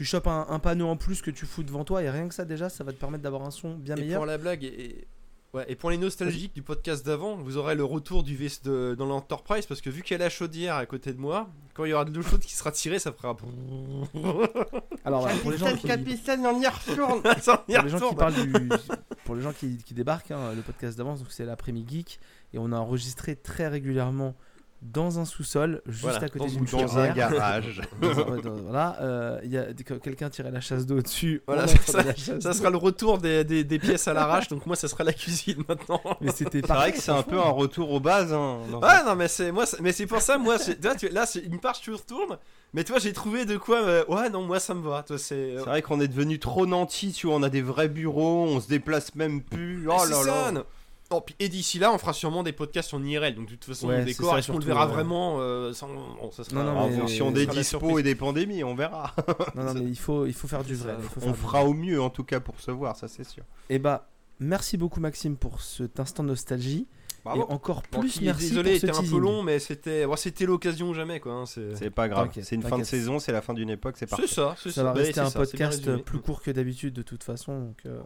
Tu 0.00 0.06
chopes 0.06 0.28
un, 0.28 0.46
un 0.48 0.58
panneau 0.58 0.88
en 0.88 0.96
plus 0.96 1.20
que 1.20 1.30
tu 1.30 1.44
fous 1.44 1.62
devant 1.62 1.84
toi, 1.84 2.02
et 2.02 2.08
rien 2.08 2.26
que 2.26 2.32
ça, 2.34 2.46
déjà, 2.46 2.70
ça 2.70 2.84
va 2.84 2.90
te 2.92 2.96
permettre 2.96 3.22
d'avoir 3.22 3.42
un 3.42 3.50
son 3.50 3.74
bien 3.74 3.96
Et 3.96 4.00
meilleur. 4.00 4.16
pour 4.20 4.24
la 4.24 4.38
blague 4.38 4.64
et, 4.64 4.68
et- 4.68 5.08
ouais, 5.52 5.66
et 5.68 5.76
pour 5.76 5.90
les 5.90 5.98
nostalgiques 5.98 6.54
du 6.54 6.62
podcast 6.62 7.04
d'avant, 7.04 7.36
vous 7.36 7.58
aurez 7.58 7.74
le 7.74 7.84
retour 7.84 8.22
du 8.22 8.34
VS 8.34 8.62
de, 8.64 8.94
dans 8.98 9.04
l'Enterprise 9.04 9.66
parce 9.66 9.82
que 9.82 9.90
vu 9.90 10.02
qu'il 10.02 10.12
y 10.12 10.14
a 10.18 10.24
la 10.24 10.30
chaudière 10.30 10.76
à 10.76 10.86
côté 10.86 11.12
de 11.12 11.18
moi, 11.20 11.50
quand 11.74 11.84
il 11.84 11.90
y 11.90 11.92
aura 11.92 12.06
de 12.06 12.16
l'eau 12.16 12.22
chaude 12.22 12.40
qui 12.40 12.54
sera 12.54 12.72
tirée, 12.72 12.98
ça 12.98 13.12
fera. 13.12 13.36
Alors, 15.04 15.20
voilà, 15.20 15.36
pour 15.38 15.50
les 15.50 15.58
gens 15.58 15.76
qui. 15.76 15.86
capitaine, 15.86 16.40
pour 16.44 16.52
les 16.54 17.42
gens 17.90 17.98
qui 17.98 18.04
retourne. 18.04 18.16
parlent 18.16 18.34
du, 18.34 18.68
pour 19.26 19.34
les 19.34 19.42
gens 19.42 19.52
qui, 19.52 19.76
qui 19.84 19.92
débarquent, 19.92 20.30
hein, 20.30 20.54
le 20.56 20.62
podcast 20.62 20.96
d'avance, 20.96 21.18
donc 21.20 21.30
c'est 21.30 21.44
l'après-midi 21.44 21.98
geek, 21.98 22.20
et 22.54 22.58
on 22.58 22.72
a 22.72 22.78
enregistré 22.78 23.36
très 23.36 23.68
régulièrement 23.68 24.34
dans 24.82 25.18
un 25.18 25.24
sous-sol, 25.26 25.82
juste 25.86 26.02
Voilà, 26.02 26.16
à 26.18 26.20
côté 26.28 26.38
dans 26.38 26.46
d'une 26.46 26.58
une- 26.60 26.64
Dans 26.86 26.98
un 26.98 27.08
garage. 27.08 27.82
Dans 28.00 28.18
un- 28.18 28.38
dans- 28.38 28.54
voilà, 28.62 28.96
euh, 29.02 29.38
il 29.44 29.50
y 29.50 29.58
a 29.58 29.64
que- 29.74 29.94
quelqu'un 29.94 30.30
tirait 30.30 30.50
la 30.50 30.60
chasse 30.62 30.86
d'eau 30.86 31.02
dessus. 31.02 31.42
Voilà, 31.46 31.66
ça- 32.40 32.52
sera 32.54 32.70
le 32.70 32.78
retour 32.78 33.18
des, 33.18 33.44
des- 33.44 33.62
des 33.62 33.78
pièces 33.78 34.08
à 34.08 34.14
l'arrache, 34.14 34.48
donc 34.48 34.64
moi 34.64 34.76
ça 34.76 34.88
sera 34.88 35.04
la 35.04 35.12
cuisine 35.12 35.62
maintenant. 35.68 36.00
Mais 36.22 36.30
c'était 36.32 36.62
C'est 36.66 36.72
vrai 36.72 36.92
que 36.92 36.98
c'est 36.98 37.10
un 37.12 37.22
peu 37.22 37.38
un 37.38 37.50
retour 37.50 37.90
aux 37.92 38.00
bases. 38.00 38.32
Hein, 38.32 38.58
dans- 38.70 38.80
Ouais, 38.80 39.04
non, 39.04 39.14
mais 39.16 39.28
c'est 39.28 39.52
moi, 39.52 39.64
mais 39.80 39.92
c'est 39.92 40.06
pour 40.06 40.22
ça, 40.22 40.38
moi, 40.38 40.58
c'est- 40.58 40.80
tu 40.98 41.08
là, 41.10 41.24
une 41.44 41.58
part 41.60 41.76
je 41.84 41.90
retourne, 41.92 42.38
mais 42.72 42.82
toi, 42.84 42.98
j'ai 42.98 43.12
trouvé 43.12 43.44
de 43.44 43.56
quoi. 43.58 43.82
euh, 43.82 44.04
ouais, 44.08 44.30
non, 44.30 44.42
moi, 44.42 44.60
ça 44.60 44.72
me 44.74 44.82
va. 44.88 45.02
Toi, 45.02 45.18
c'est. 45.18 45.56
C'est 45.58 45.64
vrai 45.64 45.82
qu'on 45.82 46.00
est 46.00 46.08
devenu 46.08 46.38
trop 46.38 46.64
nantis, 46.66 47.12
tu 47.12 47.26
vois, 47.26 47.36
on 47.36 47.42
a 47.42 47.50
des 47.50 47.62
vrais 47.62 47.88
bureaux, 47.88 48.44
on 48.48 48.60
se 48.60 48.68
déplace 48.68 49.14
même 49.14 49.42
plus. 49.42 49.86
Oh 49.88 50.04
là 50.08 50.24
là. 50.24 50.64
Oh, 51.12 51.20
puis- 51.20 51.34
et 51.40 51.48
d'ici 51.48 51.78
là, 51.80 51.92
on 51.92 51.98
fera 51.98 52.12
sûrement 52.12 52.42
des 52.44 52.52
podcasts 52.52 52.94
en 52.94 53.02
IRL, 53.02 53.34
donc 53.34 53.46
de 53.46 53.50
toute 53.56 53.64
façon, 53.64 53.88
Ouais, 53.88 53.96
le 53.96 54.00
c'est 54.02 54.06
décor, 54.12 54.30
ça, 54.32 54.38
est-ce 54.38 54.52
qu'on 54.52 54.58
le 54.58 54.64
verra 54.64 54.86
ouais. 54.86 54.92
vraiment 54.92 55.38
euh, 55.40 55.72
sans- 55.72 55.88
bon, 55.88 56.30
ça 56.30 56.44
sera, 56.44 56.62
Non, 56.62 56.72
non, 56.72 56.78
En 56.78 56.88
mais- 56.88 56.98
fonction 56.98 57.30
des 57.32 57.46
dispos 57.46 57.98
et 57.98 58.02
des 58.04 58.14
pandémies, 58.14 58.62
on 58.62 58.74
verra. 58.76 59.14
Non, 59.56 59.64
non, 59.64 59.74
mais 59.74 59.80
il 59.90 59.98
faut, 59.98 60.26
il 60.26 60.32
faut 60.34 60.46
faire 60.46 60.62
du 60.62 60.76
C'est 60.76 60.84
vrai. 60.84 60.92
ça. 60.94 60.98
il 61.02 61.08
faut 61.22 61.28
On 61.28 61.34
fera 61.34 61.64
au 61.64 61.74
mieux 61.74 62.00
en 62.00 62.10
tout 62.10 62.22
cas 62.24 62.38
pour 62.40 62.60
se 62.60 62.70
voir, 62.70 62.94
ça 62.96 63.08
c'est 63.08 63.24
sûr. 63.24 63.42
Et 63.68 63.78
bah, 63.80 64.08
merci 64.38 64.76
beaucoup 64.76 65.00
Maxime 65.00 65.36
pour 65.36 65.60
cet 65.62 65.98
instant 65.98 66.22
de 66.22 66.28
nostalgie. 66.28 66.86
Bravo. 67.24 67.40
Et 67.42 67.52
encore 67.52 67.82
Bon, 67.92 68.00
plus 68.00 68.12
qui- 68.12 68.24
merci 68.24 68.48
Désolé, 68.48 68.70
pour 68.70 68.80
ce 68.80 68.86
c'était 68.86 68.98
un 69.06 69.10
peu 69.10 69.18
long, 69.18 69.42
mais 69.42 69.58
c'était 69.58 70.06
bon, 70.06 70.16
c'était 70.16 70.46
l'occasion 70.46 70.88
ou 70.88 70.94
jamais 70.94 71.20
quoi. 71.20 71.32
hein, 71.32 71.44
C'est 71.44 71.90
pas 71.90 72.08
grave. 72.08 72.30
C'est 72.40 72.54
une 72.54 72.62
fin 72.62 72.78
de 72.78 72.84
saison, 72.84 73.18
c'est 73.18 73.32
la 73.32 73.42
fin 73.42 73.52
d'une 73.52 73.68
époque, 73.68 73.96
c'est 73.98 74.06
parti. 74.08 74.28
c'est 74.28 74.34
ça, 74.36 74.54
c'est 74.62 74.70
Ça 74.70 74.84
va 74.84 74.92
rester 74.92 75.14
c'est 75.14 75.20
un 75.20 75.28
ça, 75.28 75.38
podcast 75.40 75.96
plus 76.04 76.20
court 76.20 76.40
que 76.40 76.50
d'habitude 76.52 76.94
de 76.94 77.02
toute 77.02 77.22
façon. 77.24 77.58
Donc, 77.60 77.76
euh, 77.84 78.00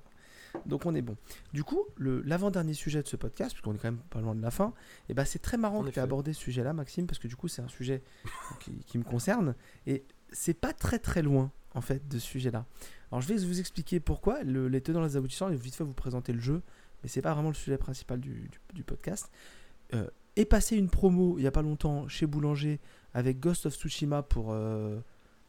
donc 0.67 0.87
on 0.87 0.95
est 0.95 1.03
bon. 1.03 1.17
Du 1.53 1.65
coup, 1.65 1.81
l'avant-dernier 1.99 2.75
sujet 2.75 3.03
de 3.03 3.09
ce 3.09 3.17
podcast, 3.17 3.53
puisqu'on 3.53 3.75
est 3.75 3.79
quand 3.79 3.91
même 3.91 4.01
pas 4.11 4.21
loin 4.21 4.35
de 4.35 4.43
la 4.43 4.51
fin, 4.51 4.73
et 5.09 5.15
ben 5.15 5.25
c'est 5.25 5.39
très 5.41 5.57
marrant 5.57 5.81
En 5.81 5.85
que 5.85 5.91
tu 5.91 5.99
aies 5.99 6.03
abordé 6.03 6.33
ce 6.33 6.41
sujet-là, 6.41 6.73
Maxime, 6.73 7.07
parce 7.07 7.19
que 7.19 7.29
du 7.29 7.37
coup, 7.37 7.49
c'est 7.49 7.63
un 7.63 7.69
sujet 7.69 8.03
qui, 8.61 8.73
qui 8.87 8.99
me 8.99 9.05
concerne. 9.05 9.55
Et 9.87 10.05
c'est 10.33 10.55
pas 10.55 10.73
très 10.73 10.99
très 10.99 11.23
loin, 11.23 11.53
en 11.75 11.81
fait, 11.81 12.07
de 12.09 12.19
ce 12.19 12.27
sujet-là. 12.27 12.67
Alors 13.13 13.21
je 13.21 13.29
vais 13.29 13.37
vous 13.37 13.61
expliquer 13.61 14.01
pourquoi, 14.01 14.43
le, 14.43 14.69
les 14.69 14.81
tenants, 14.81 15.03
les 15.05 15.17
aboutissants, 15.17 15.51
et 15.51 15.57
vite 15.57 15.75
fait 15.75 15.85
vous 15.85 15.93
présenter 15.93 16.33
le 16.33 16.41
jeu, 16.41 16.63
mais 17.03 17.09
c'est 17.09 17.23
pas 17.23 17.35
vraiment 17.35 17.49
le 17.51 17.55
sujet 17.55 17.77
principal 17.79 18.21
du, 18.21 18.49
du- 18.49 18.61
du 18.75 18.83
podcast. 18.85 19.31
Euh, 19.93 20.09
est 20.37 20.47
passé 20.47 20.77
une 20.77 20.89
promo 20.89 21.39
il 21.39 21.45
y 21.45 21.47
a 21.47 21.53
pas 21.53 21.63
longtemps 21.63 22.09
chez 22.09 22.27
Boulanger 22.27 22.81
avec 23.13 23.39
Ghost 23.39 23.67
of 23.67 23.75
Tsushima 23.75 24.23
pour 24.23 24.53
euh, 24.53 24.99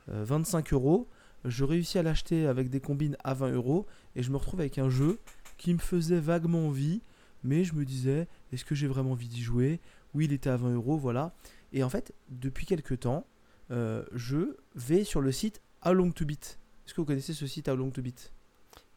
euh, 0.10 0.24
25 0.26 0.74
euros. 0.74 1.10
Je 1.46 1.64
réussis 1.64 1.98
à 1.98 2.04
l'acheter 2.04 2.48
avec 2.48 2.70
des 2.70 2.80
combines 2.80 3.18
à 3.24 3.34
20 3.34 3.52
euros 3.52 3.86
et 4.16 4.24
je 4.24 4.32
me 4.32 4.38
retrouve 4.38 4.60
avec 4.60 4.78
un 4.78 4.90
jeu 4.90 5.20
qui 5.58 5.74
me 5.74 5.80
faisait 5.80 6.20
vaguement 6.20 6.68
envie, 6.68 7.02
mais 7.44 7.64
je 7.64 7.76
me 7.76 7.86
disais 7.86 8.28
est-ce 8.52 8.66
que 8.66 8.76
j'ai 8.76 8.88
vraiment 8.88 9.12
envie 9.12 9.28
d'y 9.28 9.42
jouer? 9.42 9.80
Oui, 10.14 10.26
il 10.26 10.34
était 10.34 10.50
à 10.50 10.58
20 10.58 10.74
euros, 10.74 10.98
voilà. 10.98 11.34
Et 11.74 11.84
en 11.84 11.90
fait, 11.90 12.14
depuis 12.30 12.66
quelques 12.66 13.02
temps, 13.02 13.28
euh, 13.72 14.04
je 14.14 14.56
vais 14.76 15.04
sur 15.04 15.22
le 15.22 15.32
site 15.32 15.62
How 15.86 15.94
Long 15.94 16.12
to 16.12 16.26
Beat. 16.26 16.60
Est-ce 16.86 16.94
que 16.94 17.02
vous 17.02 17.06
connaissez 17.06 17.34
ce 17.34 17.48
site 17.48 17.68
How 17.68 17.76
Long 17.76 17.90
to 17.90 18.02
Beat? 18.02 18.32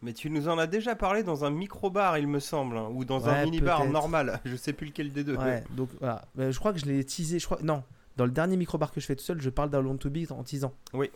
Mais 0.00 0.12
tu 0.12 0.30
nous 0.30 0.48
en 0.48 0.58
as 0.58 0.68
déjà 0.68 0.94
parlé 0.94 1.24
dans 1.24 1.44
un 1.44 1.50
micro-bar, 1.50 2.18
il 2.18 2.28
me 2.28 2.38
semble, 2.38 2.76
hein, 2.76 2.88
ou 2.92 3.04
dans 3.04 3.28
un 3.28 3.44
mini-bar 3.44 3.86
normal. 3.86 4.40
Je 4.44 4.54
sais 4.54 4.72
plus 4.72 4.86
lequel 4.86 5.12
des 5.12 5.24
deux. 5.24 5.36
Ouais, 5.36 5.64
donc 5.76 5.88
voilà. 5.98 6.24
Je 6.36 6.56
crois 6.58 6.72
que 6.72 6.78
je 6.78 6.86
l'ai 6.86 7.02
teasé. 7.04 7.40
Je 7.40 7.46
crois... 7.46 7.58
Non, 7.62 7.82
dans 8.16 8.24
le 8.24 8.30
dernier 8.30 8.56
micro-bar 8.56 8.92
que 8.92 9.00
je 9.00 9.06
fais 9.06 9.16
tout 9.16 9.24
seul, 9.24 9.40
je 9.40 9.50
parle 9.50 9.70
d'How 9.70 9.80
Long 9.80 9.96
to 9.96 10.10
Beat 10.10 10.30
en 10.30 10.42
teasant. 10.44 10.72
Oui. 10.92 11.10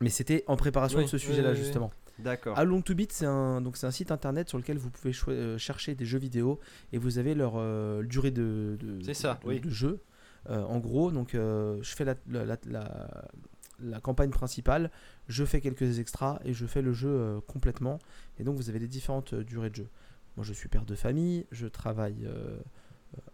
Mais 0.00 0.08
c'était 0.10 0.44
en 0.46 0.56
préparation 0.56 0.98
Oui, 0.98 1.04
de 1.04 1.10
ce 1.10 1.18
sujet-là, 1.18 1.50
oui, 1.50 1.56
oui. 1.58 1.62
justement. 1.62 1.90
D'accord. 2.18 2.58
How 2.58 2.64
Long 2.64 2.82
to 2.82 2.94
Beat, 2.94 3.12
c'est 3.12 3.26
un, 3.26 3.60
donc 3.60 3.76
c'est 3.76 3.86
un 3.86 3.90
site 3.90 4.10
internet 4.10 4.48
sur 4.48 4.58
lequel 4.58 4.78
vous 4.78 4.90
pouvez 4.90 5.12
euh, 5.28 5.58
chercher 5.58 5.94
des 5.94 6.04
jeux 6.04 6.18
vidéo 6.18 6.58
et 6.92 6.98
vous 6.98 7.18
avez 7.18 7.34
leur 7.34 7.54
euh, 7.56 8.02
durée 8.02 8.30
de, 8.30 8.76
de, 8.80 9.02
C'est 9.02 9.14
ça, 9.14 9.38
de- 9.42 9.48
oui. 9.48 9.60
de 9.60 9.70
jeu. 9.70 10.00
Euh, 10.48 10.62
en 10.64 10.78
gros, 10.78 11.10
donc 11.10 11.30
je 11.34 11.78
fais 11.82 12.04
la, 12.04 12.14
la, 12.28 12.56
la- 12.66 14.00
campagne 14.02 14.30
principale, 14.30 14.90
je 15.28 15.44
fais 15.44 15.60
quelques 15.60 15.98
extras 15.98 16.38
et 16.44 16.52
je 16.54 16.66
fais 16.66 16.82
le 16.82 16.92
jeu 16.92 17.40
complètement. 17.46 17.98
Et 18.38 18.44
donc 18.44 18.56
vous 18.56 18.68
avez 18.70 18.78
les 18.78 18.88
différentes 18.88 19.34
durées 19.34 19.70
de 19.70 19.76
jeu. 19.76 19.88
Moi 20.36 20.44
je 20.44 20.52
suis 20.54 20.68
père 20.68 20.84
de 20.86 20.94
famille, 20.94 21.46
je 21.52 21.66
travaille 21.66 22.26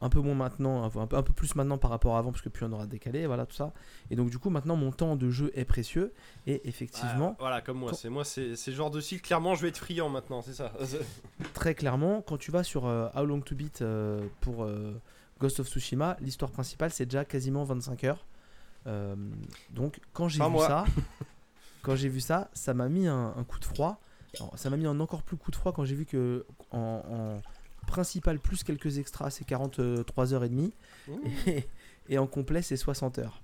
un 0.01 0.09
peu 0.09 0.21
moins 0.21 0.35
maintenant, 0.35 0.85
un 0.85 0.91
peu, 0.91 0.99
un 1.01 1.23
peu- 1.23 1.33
plus 1.33 1.55
maintenant 1.55 1.77
par 1.79 1.91
rapport 1.91 2.17
à 2.17 2.19
avant 2.19 2.31
parce 2.33 2.43
que 2.43 2.49
plus 2.49 2.65
on 2.65 2.73
aura 2.73 2.87
décalé, 2.87 3.27
voilà 3.27 3.45
tout 3.47 3.55
ça. 3.57 3.73
Et 4.11 4.17
donc 4.17 4.31
du 4.31 4.39
coup 4.39 4.49
maintenant 4.51 4.77
mon 4.77 4.91
temps 4.93 5.17
de 5.17 5.31
jeu 5.31 5.51
est 5.55 5.65
précieux 5.67 6.13
et 6.47 6.67
effectivement 6.69 7.33
Ah, 7.35 7.41
voilà, 7.41 7.61
comme 7.61 7.79
moi, 7.79 7.91
quand- 7.91 7.97
c'est 7.97 8.09
moi, 8.09 8.25
c'est 8.25 8.49
le 8.67 8.73
genre 8.73 8.91
de 8.91 9.01
style. 9.01 9.21
Clairement, 9.21 9.55
je 9.55 9.63
vais 9.63 9.69
être 9.69 9.79
friand 9.79 10.09
maintenant, 10.09 10.41
c'est 10.43 10.55
ça. 10.55 10.73
très 11.55 11.75
clairement, 11.75 12.23
quand 12.23 12.39
tu 12.39 12.51
vas 12.51 12.63
sur 12.63 12.87
euh, 12.87 13.09
How 13.15 13.25
Long 13.27 13.41
to 13.41 13.55
Beat 13.55 13.83
euh, 13.83 14.27
pour 14.41 14.65
euh, 14.65 14.95
Ghost 15.41 15.61
of 15.61 15.69
Tsushima, 15.69 16.17
l'histoire 16.21 16.51
principale 16.51 16.91
c'est 16.91 17.05
déjà 17.07 17.25
quasiment 17.25 17.65
25 17.65 18.05
heures. 18.05 18.25
Euh, 18.87 19.15
donc 19.71 20.01
quand 20.13 20.29
j'ai 20.29 20.43
vu 20.43 20.49
moi. 20.51 20.67
ça, 20.67 20.85
quand 21.83 21.97
j'ai 21.97 22.09
vu 22.09 22.21
ça, 22.21 22.51
ça 22.55 22.73
m'a 22.75 22.89
mis 22.89 23.07
un, 23.07 23.35
un 23.37 23.45
coup 23.45 23.59
de 23.59 23.65
froid. 23.65 24.01
Alors, 24.39 24.53
ça 24.59 24.69
m'a 24.71 24.77
mis 24.77 24.87
un 24.87 25.01
encore 25.01 25.23
plus 25.23 25.37
coup 25.37 25.51
de 25.51 25.57
froid 25.57 25.73
quand 25.73 25.85
j'ai 25.85 25.95
vu 25.95 26.05
que 26.05 26.45
en, 26.71 27.03
en 27.11 27.43
principal 27.87 28.39
plus 28.39 28.63
quelques 28.65 28.99
extras 28.99 29.31
c'est 29.31 29.45
43 29.45 30.35
heures 30.35 30.45
et 30.45 30.49
demie 30.49 30.73
et, 31.47 31.65
et 32.09 32.19
en 32.19 32.27
complet 32.27 32.63
c'est 32.63 32.77
60 32.77 33.19
heures. 33.19 33.41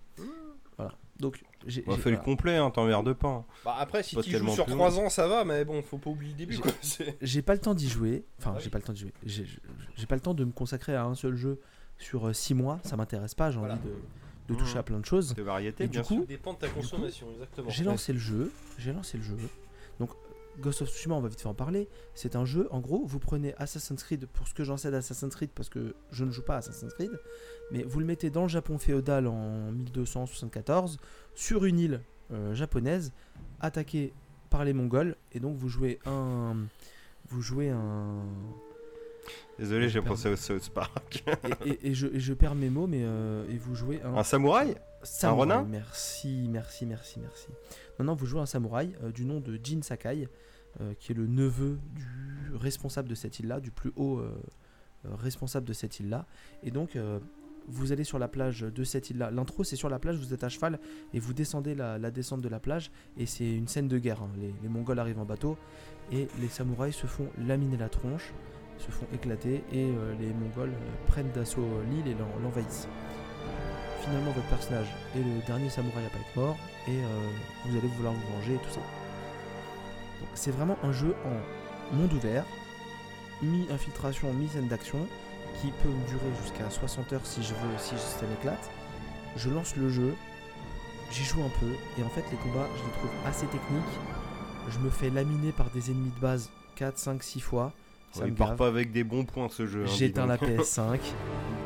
Voilà. 0.77 0.93
Donc 1.19 1.43
j'ai 1.67 1.85
On 1.87 1.95
j'ai- 1.95 2.01
fait 2.01 2.11
le 2.11 2.17
complet, 2.17 2.57
hein, 2.57 2.71
t'emmerdes 2.71 3.13
pas. 3.13 3.29
hein. 3.29 3.45
Bah 3.65 3.77
après, 3.79 4.03
si 4.03 4.17
Pas 4.17 4.23
tu 4.23 4.31
joues 4.37 4.49
sur 4.51 4.65
plus 4.65 4.75
3 4.75 4.99
ans, 4.99 5.09
ça 5.11 5.29
va, 5.29 5.45
mais 5.45 5.65
bon, 5.65 5.81
faut 5.83 5.99
pas 5.99 6.11
oublier 6.11 6.33
le 6.33 6.39
début. 6.39 6.59
J'ai- 7.21 7.43
pas 7.43 7.53
le 7.53 7.61
temps 7.61 7.75
d'y 7.75 7.89
jouer. 7.89 8.25
Enfin, 8.39 8.55
Ah 8.57 8.59
j'ai 8.59 8.65
oui. 8.67 8.71
pas 8.71 8.79
le 8.79 8.85
temps 8.85 8.93
d'y 8.93 9.01
jouer. 9.01 9.13
J'ai 9.25 10.07
pas 10.07 10.15
le 10.17 10.21
temps 10.21 10.35
de 10.35 10.45
me 10.45 10.51
consacrer 10.53 10.95
à 10.97 11.05
un 11.05 11.15
seul 11.15 11.37
jeu 11.37 11.61
sur 11.99 12.35
6 12.35 12.55
mois. 12.55 12.81
Ça 12.83 12.97
m'intéresse 12.97 13.35
pas. 13.35 13.51
J'ai 13.53 13.59
Voilà. 13.59 13.75
envie 13.75 13.83
de, 14.49 14.55
de 14.55 14.59
toucher 14.59 14.73
Mhm. 14.75 14.79
à 14.79 14.83
plein 14.83 14.99
de 15.01 15.05
choses. 15.05 15.35
De 15.35 15.43
variété, 15.43 15.85
Et 15.85 15.87
du 15.87 15.93
bien 15.93 16.03
coup, 16.03 16.15
sûr. 16.15 16.23
Ça 16.23 16.27
dépend 16.29 16.55
de 16.55 16.59
ta 16.59 16.69
consommation, 16.69 17.29
exactement. 17.35 17.71
J'ai 17.71 17.85
lancé 17.85 18.13
le 18.15 18.19
jeu. 18.19 18.51
J'ai 18.79 18.93
lancé 18.93 19.19
le 19.19 19.23
jeu. 19.23 19.37
Donc, 20.01 20.11
Ghost 20.61 20.83
of 20.83 20.91
Tsushima, 20.91 21.15
on 21.15 21.21
va 21.21 21.29
vite 21.29 21.41
fait 21.41 21.49
en 21.49 21.55
parler. 21.55 21.89
C'est 22.15 22.37
un 22.37 22.45
jeu, 22.45 22.69
en 22.71 22.81
gros, 22.81 23.05
vous 23.07 23.19
prenez 23.19 23.55
Assassin's 23.57 24.03
Creed 24.03 24.27
pour 24.27 24.47
ce 24.47 24.55
que 24.55 24.65
j'en 24.65 24.77
sais 24.77 24.91
d'Assassin's 24.91 25.35
Creed 25.35 25.51
parce 25.55 25.69
que 25.69 25.95
je 26.11 26.25
ne 26.25 26.31
joue 26.31 26.43
pas 26.43 26.55
à 26.55 26.59
Assassin's 26.59 26.93
Creed, 26.95 27.11
mais 27.71 27.83
vous 27.85 28.01
le 28.01 28.07
mettez 28.07 28.31
dans 28.31 28.43
le 28.43 28.49
Japon 28.49 28.79
féodal 28.79 29.27
en 29.27 29.73
1274 29.73 30.99
sur 31.35 31.65
une 31.65 31.79
île 31.79 32.01
euh, 32.33 32.55
japonaise 32.55 33.13
attaquée 33.61 34.13
par 34.51 34.65
les 34.65 34.73
Mongols 34.75 35.17
et 35.33 35.41
donc 35.41 35.57
vous 35.57 35.69
jouez 35.69 35.99
un 36.07 36.57
vous 37.29 37.41
jouez 37.43 37.71
un 37.71 38.23
Désolé, 39.59 39.89
j'ai 39.89 40.03
pensé 40.03 40.29
au 40.29 40.35
South 40.37 40.69
Park. 40.71 41.23
et, 41.65 41.69
et- 41.71 41.89
et 41.91 41.95
je, 41.95 42.09
et 42.09 42.19
je 42.21 42.35
perds 42.35 42.55
mes 42.57 42.71
mots 42.71 42.87
mais 42.87 43.03
euh, 43.05 43.45
et 43.51 43.57
vous 43.57 43.75
jouez 43.75 44.01
un 44.03 44.15
Un 44.17 44.25
samouraï? 44.25 44.75
Samouraï, 45.05 45.41
renard 45.43 45.65
Merci, 45.67 46.47
merci, 46.51 46.87
merci, 46.87 47.21
merci. 47.21 47.47
Non, 48.03 48.15
vous 48.15 48.27
jouez 48.27 48.41
un 48.41 48.47
samouraï 48.47 48.95
euh, 49.03 49.13
du 49.13 49.25
nom 49.25 49.41
de 49.41 49.59
Jin 49.63 49.83
Sakai, 49.83 50.29
euh, 50.81 50.95
qui 50.99 51.13
est 51.13 51.15
le 51.15 51.27
neveu 51.27 51.79
du 51.95 52.55
responsable 52.55 53.09
de 53.09 53.15
cette 53.15 53.39
île-là, 53.41 53.61
du 53.61 53.71
plus 53.71 53.93
haut 53.97 54.19
euh, 54.19 54.33
responsable 55.05 55.67
de 55.67 55.73
cette 55.73 56.01
île-là. 56.01 56.27
Et 56.63 56.71
donc, 56.71 56.97
vous 57.69 57.93
allez 57.93 58.05
sur 58.05 58.19
la 58.19 58.29
plage 58.29 58.61
de 58.61 58.85
cette 58.85 59.11
île-là. 59.11 59.31
L'intro, 59.31 59.65
c'est 59.65 59.77
sur 59.77 59.89
la 59.89 59.99
plage, 59.99 60.17
vous 60.17 60.33
êtes 60.35 60.45
à 60.45 60.49
cheval 60.49 60.79
et 61.13 61.19
vous 61.19 61.33
descendez 61.33 61.75
la, 61.75 61.99
descente 62.11 62.41
de 62.41 62.49
la 62.49 62.61
plage. 62.61 62.91
Et 63.17 63.27
c'est 63.27 63.53
une 63.55 63.69
scène 63.69 63.89
de 63.89 63.99
guerre. 63.99 64.23
hein. 64.23 64.31
Les, 64.63 64.69
Mongols 64.69 64.99
arrivent 64.99 65.19
en 65.19 65.25
bateau 65.25 65.57
et 66.13 66.29
les 66.41 66.49
samouraïs 66.49 66.95
se 66.95 67.07
font 67.07 67.29
laminer 67.39 67.77
la 67.77 67.89
tronche, 67.89 68.33
se 68.79 68.91
font 68.91 69.07
éclater 69.13 69.65
et 69.73 69.91
les 70.21 70.33
Mongols 70.33 70.73
prennent 71.07 71.31
d'assaut 71.33 71.67
l'île 71.91 72.07
et 72.09 72.15
l'en- 72.15 72.39
l'envahissent 72.43 72.89
finalement 74.05 74.31
votre 74.33 74.47
personnage 74.49 74.87
est 75.17 75.21
le 75.21 75.41
dernier 75.47 75.71
samouraï 75.71 76.05
à 76.07 76.09
pas 76.11 76.19
être 76.19 76.37
mort 76.37 76.57
et 76.89 76.91
euh, 76.93 77.07
vous 77.67 77.77
allez 77.79 77.89
vouloir 77.89 78.13
vous 78.13 78.37
venger 78.39 78.55
et 78.55 78.59
tout 78.59 78.71
ça. 78.71 78.81
Donc 78.81 80.29
c'est 80.35 80.51
vraiment 80.51 80.77
un 80.83 80.93
jeu 80.93 81.15
en 81.25 81.97
monde 81.97 82.13
ouvert, 82.13 82.45
mi-infiltration, 83.43 84.33
mi-scène 84.33 84.69
d'action, 84.69 85.07
qui 85.61 85.69
peut 85.83 85.89
durer 86.09 86.31
jusqu'à 86.43 86.69
60 86.71 87.13
heures 87.13 87.25
si 87.27 87.43
je 87.43 87.55
veux, 87.55 87.79
si 87.79 87.95
ça 87.99 88.27
m'éclate. 88.27 88.71
Je 89.37 89.49
lance 89.51 89.77
le 89.77 89.89
jeu, 89.91 90.15
j'y 91.11 91.25
joue 91.25 91.43
un 91.43 91.51
peu 91.61 91.67
et 92.01 92.05
en 92.05 92.09
fait 92.11 92.25
les 92.31 92.37
combats 92.39 92.69
je 92.77 92.83
les 92.85 92.93
trouve 92.93 93.11
assez 93.27 93.47
techniques. 93.47 93.99
Je 94.71 94.79
me 94.79 94.91
fais 94.91 95.11
laminer 95.11 95.53
par 95.53 95.71
des 95.71 95.91
ennemis 95.91 96.13
de 96.15 96.21
base 96.21 96.49
4, 96.77 96.97
5, 96.99 97.23
6 97.23 97.41
fois. 97.41 97.73
Ça 98.13 98.21
Ouais, 98.21 98.27
me 98.27 98.31
Il 98.33 98.35
part 98.37 98.57
pas 98.57 98.67
avec 98.69 98.93
des 98.93 99.05
bons 99.05 99.25
points 99.25 99.49
ce 99.49 99.67
jeu. 99.67 99.85
hein, 99.85 99.91
J'éteins 99.93 100.27
la 100.27 100.37
donc. 100.37 100.49
PS5, 100.51 100.99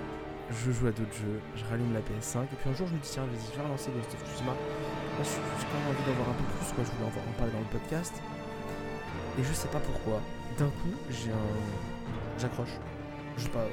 je 0.51 0.71
joue 0.71 0.87
à 0.87 0.91
d'autres 0.93 1.13
jeux, 1.15 1.41
je 1.57 1.65
rallume 1.65 1.93
la 1.93 2.01
PS5, 2.01 2.45
et 2.45 2.57
puis 2.61 2.71
un 2.71 2.75
jour 2.75 2.87
je 2.87 2.95
me 2.95 2.99
dis 3.01 3.09
tiens 3.11 3.25
vas-y 3.27 3.51
je 3.53 3.57
vais 3.59 3.65
relancer 3.67 3.91
Ghost 3.91 4.15
of 4.15 4.23
Tsushima. 4.31 4.53
Là 4.53 5.23
je- 5.23 5.29
j'ai 5.59 5.67
quand 5.67 5.79
même 5.81 5.89
envie 5.91 6.05
d'en 6.07 6.17
voir 6.23 6.29
un 6.31 6.39
peu 6.39 6.47
plus, 6.55 6.69
quoi. 6.75 6.85
je 6.85 6.91
voulais 6.95 7.07
en, 7.09 7.11
voir- 7.15 7.27
en 7.29 7.33
parler 7.39 7.53
dans 7.53 7.65
le 7.67 7.73
podcast. 7.73 8.15
Et 9.39 9.43
je 9.45 9.53
sais 9.53 9.69
pas 9.69 9.81
pourquoi, 9.81 10.21
d'un 10.59 10.71
coup 10.81 10.95
j'ai 11.11 11.31
un... 11.33 11.51
J'accroche. 12.39 12.75
Je 13.37 13.43
sais 13.45 13.49
pas... 13.51 13.67
euh, 13.67 13.71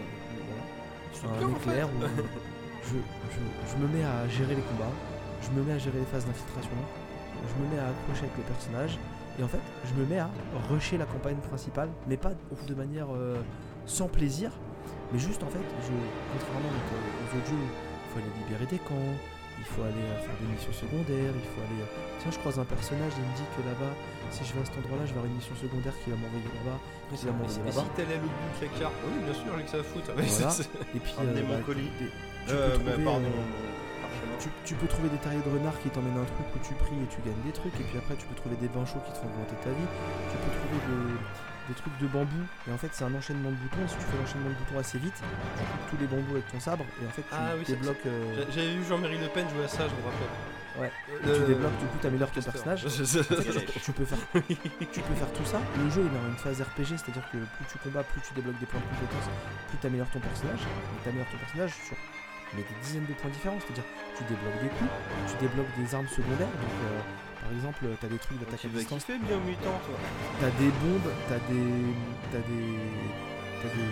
voilà. 1.22 1.36
Un 1.36 1.38
bien, 1.40 1.48
en 1.48 1.56
éclair 1.56 1.88
où 1.88 2.00
je, 2.84 2.96
je, 2.98 3.40
je 3.72 3.76
me 3.78 3.88
mets 3.88 4.04
à 4.04 4.28
gérer 4.28 4.56
les 4.56 4.62
combats, 4.62 4.92
je 5.42 5.50
me 5.52 5.64
mets 5.64 5.74
à 5.74 5.78
gérer 5.78 6.00
les 6.00 6.06
phases 6.06 6.26
d'infiltration, 6.26 6.72
je 7.48 7.64
me 7.64 7.70
mets 7.72 7.80
à 7.80 7.88
accrocher 7.90 8.26
avec 8.26 8.38
les 8.38 8.44
personnages, 8.44 8.98
et 9.40 9.44
en 9.44 9.48
fait, 9.48 9.60
je 9.86 9.94
me 10.00 10.06
mets 10.06 10.20
à 10.20 10.30
rusher 10.70 10.98
la 10.98 11.06
campagne 11.06 11.38
principale, 11.38 11.90
mais 12.08 12.18
pas 12.18 12.32
de 12.68 12.74
manière 12.76 13.08
euh, 13.14 13.38
sans 13.86 14.08
plaisir, 14.08 14.52
mais 15.14 15.20
juste 15.20 15.42
en 15.44 15.50
fait, 15.54 15.62
je, 15.86 15.94
contrairement 16.34 16.74
donc, 16.74 16.88
euh, 16.92 17.22
aux 17.24 17.30
autres 17.38 17.50
jeux, 17.54 17.62
il 17.64 18.08
faut 18.12 18.18
aller 18.20 18.34
libérer 18.44 18.66
des 18.66 18.82
camps, 18.82 19.14
il 19.62 19.68
faut 19.70 19.84
aller 19.86 20.02
euh, 20.10 20.18
faire 20.26 20.34
des 20.42 20.50
missions 20.50 20.74
secondaires, 20.74 21.32
il 21.38 21.48
faut 21.54 21.62
aller. 21.64 21.80
euh, 21.86 22.18
Tiens, 22.20 22.32
je 22.34 22.40
croise 22.42 22.58
un 22.58 22.66
personnage 22.66 23.14
il 23.16 23.24
me 23.24 23.34
dit 23.38 23.48
que 23.54 23.62
là-bas, 23.64 23.94
si 24.34 24.42
je 24.44 24.52
vais 24.58 24.62
à 24.62 24.66
cet 24.66 24.76
endroit-là, 24.82 25.06
je 25.06 25.14
vais 25.14 25.22
avoir 25.22 25.30
une 25.30 25.38
mission 25.38 25.54
secondaire 25.56 25.94
qui 26.02 26.10
va 26.10 26.18
m'envoyer 26.18 26.50
là-bas. 26.58 26.78
Qui 27.14 27.26
va 27.30 27.32
m'envoyer 27.38 27.54
si 27.54 27.78
là-bas. 27.78 27.86
t'allais 27.94 28.18
à 28.18 28.22
l'autre 28.26 28.34
bout 28.42 28.54
de 28.58 28.62
la 28.66 28.72
carte, 28.82 28.98
oui, 29.06 29.18
bien 29.24 29.36
sûr, 29.38 29.52
j'ai 29.54 29.64
que 29.70 29.72
ça 29.72 29.80
à 29.80 29.86
foutre. 29.86 30.10
Voilà. 30.10 30.50
Et 30.98 31.00
puis, 31.00 31.14
mon 31.46 31.62
colis. 31.62 31.92
des- 32.02 32.10
tu 32.10 32.52
Euh, 32.52 32.76
peux 32.76 32.84
mais 32.84 32.92
trouver, 32.98 33.06
pardon, 33.08 33.30
euh, 33.30 33.40
mon 33.40 34.02
parchemin. 34.04 34.36
tu, 34.42 34.48
tu 34.68 34.74
peux 34.76 34.90
trouver 34.92 35.08
des 35.14 35.22
terriers 35.24 35.46
de 35.46 35.52
renards 35.54 35.80
qui 35.80 35.88
t'emmènent 35.94 36.20
un 36.20 36.28
truc 36.28 36.48
où 36.52 36.60
tu 36.60 36.74
pries 36.76 37.00
et 37.00 37.08
tu 37.08 37.22
gagnes 37.24 37.40
des 37.48 37.56
trucs, 37.56 37.72
et 37.80 37.86
puis 37.88 37.96
après 38.02 38.18
tu 38.20 38.26
peux 38.28 38.36
trouver 38.36 38.58
des 38.60 38.68
bains 38.68 38.84
chauds 38.84 39.00
qui 39.08 39.14
te 39.16 39.20
font 39.24 39.30
augmenter 39.32 39.56
ta 39.64 39.72
vie, 39.72 39.88
tu 40.28 40.36
peux 40.44 40.52
trouver 40.60 40.80
des, 40.92 41.16
des 41.70 41.74
trucs 41.76 41.98
de 42.00 42.08
bambou, 42.08 42.44
et 42.68 42.72
en 42.74 42.78
fait 42.78 42.90
c'est 42.92 43.04
un 43.06 43.14
enchaînement 43.16 43.50
de 43.50 43.56
boutons, 43.56 43.84
et 43.86 43.88
si 43.88 43.96
tu 43.96 44.04
fais 44.04 44.18
l'enchaînement 44.18 44.50
de 44.50 44.56
boutons 44.56 44.80
assez 44.80 44.98
vite, 45.00 45.16
tu 45.16 45.64
coupes 45.64 45.90
tous 45.92 45.98
les 45.98 46.08
bambous 46.08 46.34
avec 46.34 46.48
ton 46.52 46.60
sabre, 46.60 46.86
et 47.02 47.06
en 47.06 47.10
fait 47.10 47.22
tu 47.22 47.28
Ah 47.32 47.54
oui, 47.58 47.64
débloques... 47.68 48.06
euh, 48.06 48.36
J'a- 48.36 48.52
J'avais 48.52 48.76
vu 48.76 48.84
Jean-Marie 48.86 49.18
Le 49.20 49.28
Pen 49.28 49.48
jouer 49.50 49.64
à 49.64 49.68
ça, 49.68 49.84
je 49.88 49.94
me 49.96 50.04
rappelle. 50.04 50.34
Ouais. 50.76 50.92
Euh, 51.28 51.40
Tu 51.46 51.54
débloques, 51.54 51.78
du 51.78 51.86
coup, 51.86 51.98
t'améliores 52.02 52.32
ton 52.32 52.42
personnage. 52.42 52.84
Tu 53.86 53.92
peux 53.94 54.06
faire 54.06 54.18
tu 54.92 55.02
peux 55.02 55.14
faire 55.16 55.32
tout 55.34 55.46
ça 55.46 55.60
le 55.78 55.90
jeu 55.90 56.02
il 56.02 56.18
a 56.18 56.28
une 56.30 56.36
phase 56.38 56.62
RPG 56.62 56.98
c'est 56.98 57.10
à 57.10 57.14
dire 57.14 57.24
que 57.32 57.38
plus 57.38 57.66
tu 57.72 57.78
combats 57.78 58.04
plus 58.04 58.22
tu 58.22 58.34
débloques 58.34 58.58
des 58.60 58.66
points 58.66 58.80
de 58.82 58.86
compétence 58.96 59.30
plus 59.70 59.78
tu 59.78 59.88
améliores 59.88 60.10
ton 60.10 60.20
personnage 60.20 60.60
et 60.62 61.04
tu 61.04 61.10
améliores 61.10 61.30
ton 61.30 61.38
personnage 61.38 61.74
sur 61.88 61.96
mais 62.56 62.62
des 62.64 62.76
dizaines 62.84 63.06
de 63.06 63.14
points 63.14 63.30
différents 63.32 63.58
c'est 63.62 63.72
à 63.72 63.76
dire 63.76 63.84
tu 64.18 64.24
débloques 64.26 64.62
des 64.62 64.70
coups 64.70 64.92
tu 65.30 65.36
débloques 65.46 65.74
des 65.78 65.96
armes 65.96 66.08
secondaires 66.08 66.50
donc 66.58 66.76
euh, 66.90 67.02
par 67.44 67.52
exemple 67.54 67.86
tu 68.00 68.06
as 68.06 68.10
des 68.10 68.18
trucs 68.18 68.40
d'attaque 68.40 68.60
Tu 68.62 68.68
à 68.68 68.70
distance 68.70 69.04
kiffer 69.06 69.20
bien 69.20 69.38
mutant 69.46 69.76
toi. 69.86 69.98
T'as 70.40 70.52
des 70.58 70.72
bombes, 70.82 71.10
t'as 71.30 71.42
des. 71.52 71.70
T'as 72.32 72.44
des. 72.48 72.72
T'as 73.62 73.72
des. 73.76 73.92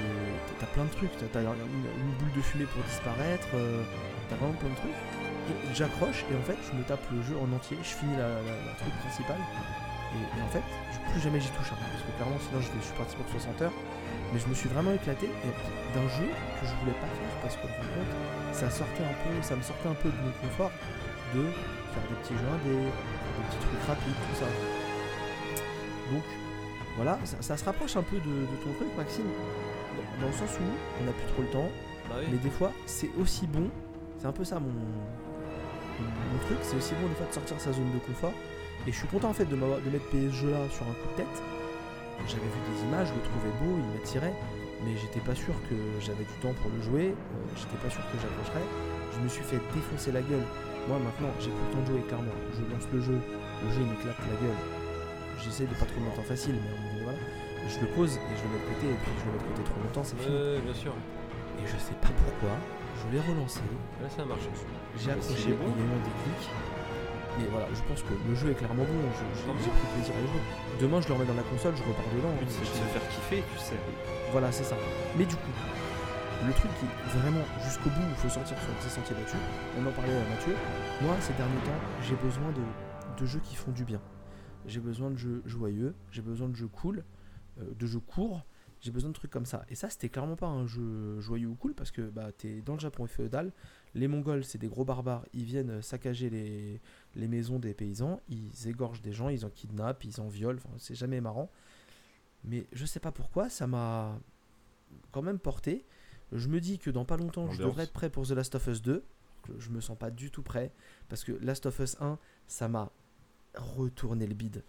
T'as 0.59 0.65
plein 0.67 0.85
de 0.85 0.93
trucs. 0.95 1.11
T'as 1.19 1.27
t'as 1.31 1.41
une, 1.41 1.85
une 1.85 2.13
boule 2.19 2.31
de 2.35 2.41
fumée 2.41 2.65
pour 2.65 2.83
disparaître. 2.83 3.47
euh, 3.55 3.83
t'as 4.29 4.35
vraiment 4.37 4.55
plein 4.57 4.69
de 4.69 4.75
trucs. 4.79 4.99
J'accroche 5.73 6.23
et 6.31 6.35
en 6.37 6.43
fait, 6.47 6.57
je 6.71 6.77
me 6.77 6.83
tape 6.83 7.03
le 7.11 7.21
jeu 7.23 7.35
en 7.37 7.51
entier. 7.53 7.77
Je 7.83 7.93
finis 7.99 8.15
la, 8.15 8.27
la- 8.39 8.61
la 8.71 8.73
truc 8.79 8.93
principale. 9.03 9.41
Et, 10.15 10.39
et 10.39 10.41
en 10.43 10.47
fait, 10.51 10.63
plus 11.11 11.21
jamais 11.21 11.39
j'y 11.39 11.49
touche. 11.51 11.71
hein, 11.71 11.79
parce 11.91 12.03
que 12.03 12.11
clairement, 12.15 12.39
sinon, 12.39 12.59
je, 12.61 12.67
vais- 12.71 12.79
je 12.81 12.87
suis 12.87 12.95
parti 12.99 13.15
pour 13.15 13.27
60 13.31 13.61
heures. 13.63 13.75
Mais 14.31 14.39
je 14.39 14.47
me 14.47 14.53
suis 14.55 14.69
vraiment 14.69 14.93
éclaté 14.95 15.27
d'un 15.93 16.07
jeu 16.07 16.23
que 16.31 16.63
je 16.63 16.71
voulais 16.79 16.95
pas 17.03 17.07
faire 17.19 17.35
parce 17.43 17.55
que 17.59 17.67
en 17.67 17.75
fin 17.75 17.83
de 17.83 17.91
compte, 17.99 18.55
ça 18.55 18.69
sortait 18.69 19.03
un 19.03 19.15
peu, 19.27 19.33
ça 19.43 19.55
me 19.57 19.61
sortait 19.61 19.89
un 19.89 19.93
peu 19.99 20.07
de 20.07 20.15
mon 20.23 20.31
confort 20.39 20.71
de 21.35 21.43
faire 21.91 22.05
des 22.07 22.15
petits 22.23 22.35
jeux 22.39 22.47
indés, 22.47 22.87
des 23.37 23.43
petits 23.47 23.61
trucs 23.67 23.83
rapides, 23.87 24.13
tout 24.29 24.39
ça. 24.39 24.47
Donc 26.11 26.23
voilà, 26.95 27.17
ça, 27.23 27.37
ça 27.41 27.57
se 27.57 27.63
rapproche 27.65 27.95
un 27.95 28.03
peu 28.03 28.17
de, 28.17 28.21
de 28.51 28.55
ton 28.63 28.73
truc, 28.73 28.89
Maxime, 28.97 29.25
dans, 29.25 30.21
dans 30.21 30.27
le 30.27 30.33
sens 30.33 30.49
où 30.59 30.63
on 31.01 31.05
n'a 31.05 31.11
plus 31.13 31.27
trop 31.33 31.41
le 31.41 31.47
temps, 31.49 31.69
Bah 32.09 32.15
oui. 32.19 32.27
mais 32.31 32.37
des 32.37 32.49
fois 32.49 32.71
c'est 32.85 33.09
aussi 33.19 33.47
bon, 33.47 33.69
c'est 34.19 34.27
un 34.27 34.31
peu 34.33 34.43
ça 34.43 34.59
mon, 34.59 34.67
mon, 34.69 36.39
truc, 36.45 36.57
c'est 36.63 36.75
aussi 36.75 36.93
bon 37.01 37.07
des 37.07 37.15
fois 37.15 37.27
de 37.27 37.33
sortir 37.33 37.59
sa 37.59 37.71
zone 37.71 37.91
de 37.93 37.99
confort. 37.99 38.33
Et 38.87 38.91
je 38.91 38.97
suis 38.97 39.07
content 39.07 39.29
en 39.29 39.33
fait 39.33 39.45
de, 39.45 39.55
m'avoir- 39.55 39.79
de 39.79 39.89
mettre 39.89 40.05
PS 40.09 40.33
jeu 40.33 40.51
là 40.51 40.57
sur 40.71 40.83
un 40.85 40.93
coup 40.93 41.07
de 41.13 41.17
tête. 41.17 41.37
J'avais 42.27 42.41
vu 42.49 42.59
des 42.73 42.81
images, 42.89 43.07
je 43.09 43.13
le 43.13 43.21
trouvais 43.21 43.53
beau, 43.61 43.77
il 43.77 43.85
m'attirait, 43.97 44.33
mais 44.83 44.97
j'étais 44.97 45.19
pas 45.21 45.35
sûr 45.35 45.53
que 45.69 45.75
j'avais 46.01 46.23
du 46.25 46.33
temps 46.41 46.53
pour 46.61 46.69
le 46.71 46.81
jouer, 46.81 47.13
euh, 47.13 47.51
j'étais 47.55 47.77
pas 47.77 47.89
sûr 47.89 48.01
que 48.11 48.17
j'accrocherais. 48.21 48.65
Je 49.13 49.19
me 49.23 49.27
suis 49.29 49.43
fait 49.43 49.59
défoncer 49.73 50.11
la 50.11 50.21
gueule. 50.21 50.45
Moi 50.87 50.97
maintenant, 50.99 51.29
j'ai 51.39 51.49
plus 51.51 51.65
le 51.67 51.71
temps 51.73 51.81
de 51.81 51.87
jouer 51.93 52.01
clairement. 52.07 52.37
Je 52.57 52.61
lance 52.73 52.87
le 52.91 52.99
jeu, 53.01 53.17
le 53.19 53.67
jeu 53.71 53.81
il 53.81 53.89
m'éclate 53.89 54.17
la 54.19 54.37
gueule. 54.41 54.59
J'essaie 55.41 55.65
de 55.65 55.73
pas 55.75 55.85
trop 55.85 55.99
le 55.99 56.05
mettre 56.09 56.19
en 56.19 56.27
facile, 56.27 56.55
mais 56.57 57.03
voilà. 57.03 57.17
Je 57.69 57.77
le 57.79 57.87
pose 57.93 58.17
et 58.17 58.33
je 58.37 58.43
le 58.45 58.49
mets 58.53 58.61
de 58.61 58.67
côté, 58.73 58.85
et 58.89 58.97
puis 59.05 59.13
je 59.21 59.25
le 59.25 59.31
mets 59.37 59.41
de 59.41 59.47
côté 59.53 59.61
trop 59.69 59.79
longtemps, 59.81 60.03
c'est 60.03 60.17
fini. 60.17 60.33
Ouais, 60.33 60.59
bien 60.65 60.73
sûr. 60.73 60.93
Et 61.61 61.65
je 61.69 61.77
sais 61.77 61.93
pas 62.01 62.09
pourquoi, 62.09 62.57
je 62.97 63.05
l'ai 63.13 63.21
relancé, 63.21 63.61
Là, 64.01 64.09
ça 64.09 64.21
a 64.21 64.25
marché. 64.25 64.49
j'ai 64.97 65.11
accroché, 65.13 65.53
bon. 65.53 65.69
il 65.69 65.77
y 65.77 65.81
a 65.81 65.85
eu 65.85 65.93
un 65.93 66.01
déclic. 66.01 66.41
Mais 67.39 67.47
voilà, 67.53 67.67
je 67.71 67.79
pense 67.87 68.01
que 68.03 68.11
le 68.17 68.33
jeu 68.35 68.51
est 68.51 68.57
clairement 68.59 68.83
bon, 68.83 68.97
j'ai 69.15 69.71
pris 69.71 69.87
plaisir 69.95 70.13
à 70.17 70.19
y 70.19 70.27
jouer. 70.27 70.43
Demain, 70.81 70.99
je 70.99 71.07
le 71.07 71.13
remets 71.15 71.29
dans 71.29 71.37
la 71.37 71.45
console, 71.47 71.73
je 71.77 71.85
repars 71.85 72.09
dedans. 72.11 72.33
Le 72.33 72.43
but, 72.43 72.49
c'est 72.51 72.65
de 72.65 72.75
se 72.75 72.89
faire 72.91 73.05
kiffer, 73.07 73.41
tu 73.53 73.57
sais. 73.61 73.79
Voilà, 74.33 74.51
c'est 74.51 74.65
ça. 74.65 74.75
Mais 75.15 75.23
du 75.25 75.35
coup, 75.37 75.53
le 76.45 76.53
truc 76.53 76.71
qui 76.79 76.85
vraiment 77.17 77.43
jusqu'au 77.63 77.89
bout, 77.89 78.07
il 78.09 78.15
faut 78.15 78.29
sortir 78.29 78.57
sur 78.57 78.81
ses 78.81 78.89
sentiers 78.89 79.15
battus. 79.15 79.39
On 79.77 79.85
en 79.85 79.91
parlait 79.91 80.15
à 80.15 80.29
Mathieu. 80.29 80.55
Moi, 81.01 81.15
ces 81.21 81.33
derniers 81.33 81.63
temps, 81.63 81.79
j'ai 82.01 82.15
besoin 82.15 82.51
de, 82.51 83.21
de 83.21 83.25
jeux 83.25 83.39
qui 83.43 83.55
font 83.55 83.71
du 83.71 83.85
bien. 83.85 84.01
J'ai 84.65 84.79
besoin 84.79 85.11
de 85.11 85.17
jeux 85.17 85.41
joyeux, 85.45 85.93
j'ai 86.11 86.21
besoin 86.21 86.49
de 86.49 86.55
jeux 86.55 86.67
cool, 86.67 87.03
euh, 87.59 87.73
de 87.77 87.85
jeux 87.85 87.99
courts. 87.99 88.45
J'ai 88.79 88.89
besoin 88.89 89.11
de 89.11 89.13
trucs 89.13 89.29
comme 89.29 89.45
ça. 89.45 89.63
Et 89.69 89.75
ça, 89.75 89.91
c'était 89.91 90.09
clairement 90.09 90.35
pas 90.35 90.47
un 90.47 90.65
jeu 90.65 91.19
joyeux 91.19 91.47
ou 91.47 91.53
cool 91.53 91.75
parce 91.75 91.91
que 91.91 92.01
bah, 92.01 92.31
t'es 92.35 92.61
dans 92.61 92.73
le 92.73 92.79
Japon 92.79 93.05
féodal. 93.05 93.51
Les 93.93 94.07
Mongols, 94.07 94.43
c'est 94.43 94.57
des 94.57 94.69
gros 94.69 94.83
barbares. 94.83 95.23
Ils 95.33 95.43
viennent 95.43 95.83
saccager 95.83 96.31
les, 96.31 96.81
les 97.15 97.27
maisons 97.27 97.59
des 97.59 97.75
paysans. 97.75 98.19
Ils 98.27 98.67
égorgent 98.67 99.03
des 99.03 99.13
gens, 99.13 99.29
ils 99.29 99.45
en 99.45 99.51
kidnappent, 99.51 100.03
ils 100.03 100.19
en 100.19 100.27
violent. 100.27 100.59
C'est 100.79 100.95
jamais 100.95 101.21
marrant. 101.21 101.51
Mais 102.43 102.65
je 102.73 102.87
sais 102.87 102.99
pas 102.99 103.11
pourquoi, 103.11 103.49
ça 103.49 103.67
m'a 103.67 104.17
quand 105.11 105.21
même 105.21 105.37
porté. 105.37 105.85
Je 106.31 106.47
me 106.47 106.59
dis 106.61 106.79
que 106.79 106.89
dans 106.89 107.05
pas 107.05 107.17
longtemps, 107.17 107.49
je 107.51 107.57
devrais 107.59 107.83
être 107.83 107.93
prêt 107.93 108.09
pour 108.09 108.25
The 108.27 108.31
Last 108.31 108.55
of 108.55 108.67
Us 108.67 108.81
2. 108.81 109.03
que 109.43 109.51
Je 109.59 109.69
me 109.69 109.81
sens 109.81 109.97
pas 109.97 110.11
du 110.11 110.31
tout 110.31 110.43
prêt 110.43 110.71
parce 111.09 111.23
que 111.23 111.31
Last 111.41 111.65
of 111.65 111.79
Us 111.79 111.97
1, 111.99 112.17
ça 112.47 112.67
m'a 112.67 112.89
retourné 113.55 114.27
le 114.27 114.33
bide. 114.33 114.63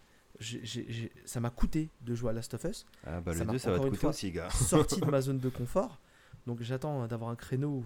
Ça 1.24 1.40
m'a 1.40 1.50
coûté 1.50 1.88
de 2.00 2.14
jouer 2.14 2.30
à 2.30 2.32
Last 2.32 2.54
of 2.54 2.64
Us, 2.64 2.84
Ah 3.06 3.20
bah 3.20 3.32
Ça 3.32 3.40
le 3.40 3.44
m'a 3.46 3.52
2, 3.52 3.58
ça 3.58 3.70
va 3.70 3.78
te 3.78 3.84
coûter 3.84 3.96
fois- 3.96 4.10
aussi, 4.10 4.30
gars. 4.32 4.50
sorti 4.50 5.00
de 5.00 5.06
ma 5.06 5.20
zone 5.20 5.38
de 5.38 5.48
confort. 5.48 5.98
Donc 6.46 6.60
j'attends 6.62 7.06
d'avoir 7.06 7.30
un 7.30 7.36
créneau 7.36 7.68
où, 7.68 7.84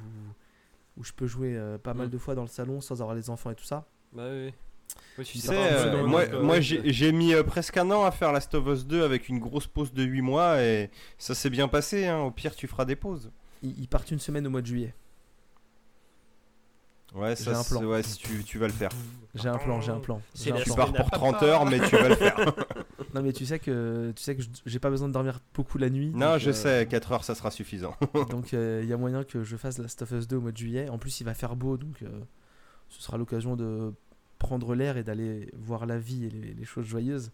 où 0.96 1.04
je 1.04 1.12
peux 1.12 1.26
jouer 1.26 1.56
euh, 1.56 1.76
pas 1.76 1.92
mal 1.92 2.06
Mm. 2.06 2.10
de 2.10 2.18
fois 2.18 2.34
dans 2.34 2.42
le 2.42 2.48
salon 2.48 2.80
sans 2.80 3.02
avoir 3.02 3.14
les 3.14 3.28
enfants 3.28 3.50
et 3.50 3.54
tout 3.54 3.64
ça. 3.64 3.84
Bah 4.12 4.28
oui. 4.30 4.52
Ouais, 5.18 5.24
tu 5.24 5.38
sais, 5.38 5.52
euh, 5.52 5.92
dans- 5.92 6.42
moi, 6.42 6.60
j'ai 6.60 6.92
j'ai 6.92 7.10
mis 7.12 7.34
euh, 7.34 7.42
presque 7.42 7.76
un 7.76 7.90
an 7.90 8.04
à 8.04 8.12
faire 8.12 8.32
Last 8.32 8.54
of 8.54 8.66
Us 8.68 8.86
2 8.86 9.02
avec 9.04 9.28
une 9.28 9.38
grosse 9.40 9.66
pause 9.66 9.92
de 9.92 10.04
8 10.04 10.22
mois 10.22 10.62
et 10.62 10.90
ça 11.18 11.34
s'est 11.34 11.50
bien 11.50 11.68
passé. 11.68 12.06
Hein. 12.06 12.20
Au 12.20 12.30
pire, 12.30 12.54
tu 12.54 12.66
feras 12.68 12.84
des 12.86 12.96
pauses. 12.96 13.30
Ils, 13.62 13.88
partent 13.88 14.10
une 14.10 14.18
semaine 14.18 14.46
au 14.46 14.50
mois 14.50 14.62
de 14.62 14.66
juillet. 14.66 14.94
Ouais, 17.14 17.36
ça, 17.36 17.58
un 17.58 17.62
plan. 17.62 17.82
ouais, 17.84 18.02
si 18.02 18.18
tu, 18.18 18.44
tu 18.44 18.58
vas 18.58 18.66
le 18.66 18.72
faire. 18.72 18.90
J'ai 19.34 19.48
un 19.48 19.58
plan, 19.58 19.80
j'ai 19.80 19.92
un 19.92 20.00
plan. 20.00 20.20
La 20.46 20.60
Tu 20.62 20.70
pars 20.74 20.92
pour 20.92 21.06
à 21.06 21.10
30 21.10 21.32
papa. 21.34 21.46
heures, 21.46 21.64
mais 21.66 21.78
tu 21.80 21.96
vas 21.96 22.08
le 22.08 22.16
faire. 22.16 22.36
Non 23.14 23.22
mais 23.22 23.32
tu 23.32 23.46
sais 23.46 23.58
que 23.58 24.12
tu 24.14 24.22
sais 24.22 24.36
que 24.36 24.42
j'ai 24.66 24.78
pas 24.78 24.90
besoin 24.90 25.08
de 25.08 25.14
dormir 25.14 25.40
beaucoup 25.54 25.78
la 25.78 25.88
nuit. 25.88 26.12
non, 26.14 26.36
je 26.36 26.50
euh, 26.50 26.52
sais, 26.52 26.86
4 26.86 27.12
heures, 27.12 27.24
ça 27.24 27.34
sera 27.34 27.50
suffisant. 27.50 27.96
Donc 28.30 28.52
il 28.52 28.84
y 28.84 28.92
a 28.92 28.96
moyen 28.98 29.24
que 29.24 29.42
je 29.42 29.56
fasse 29.56 29.78
Last 29.78 30.02
of 30.02 30.10
Us 30.10 30.28
2 30.28 30.36
au 30.36 30.40
mois 30.42 30.52
de 30.52 30.56
juillet. 30.58 30.90
En 30.90 30.98
plus 30.98 31.18
il 31.20 31.24
va 31.24 31.32
faire 31.32 31.56
beau 31.56 31.78
donc 31.78 32.02
euh, 32.02 32.08
ce 32.90 33.00
sera 33.00 33.16
l'occasion 33.16 33.56
de 33.56 33.94
prendre 34.38 34.74
l'air 34.74 34.98
et 34.98 35.02
d'aller 35.02 35.50
voir 35.54 35.86
la 35.86 35.98
vie 35.98 36.26
et 36.26 36.30
les, 36.30 36.52
les 36.52 36.64
choses 36.66 36.84
joyeuses. 36.84 37.30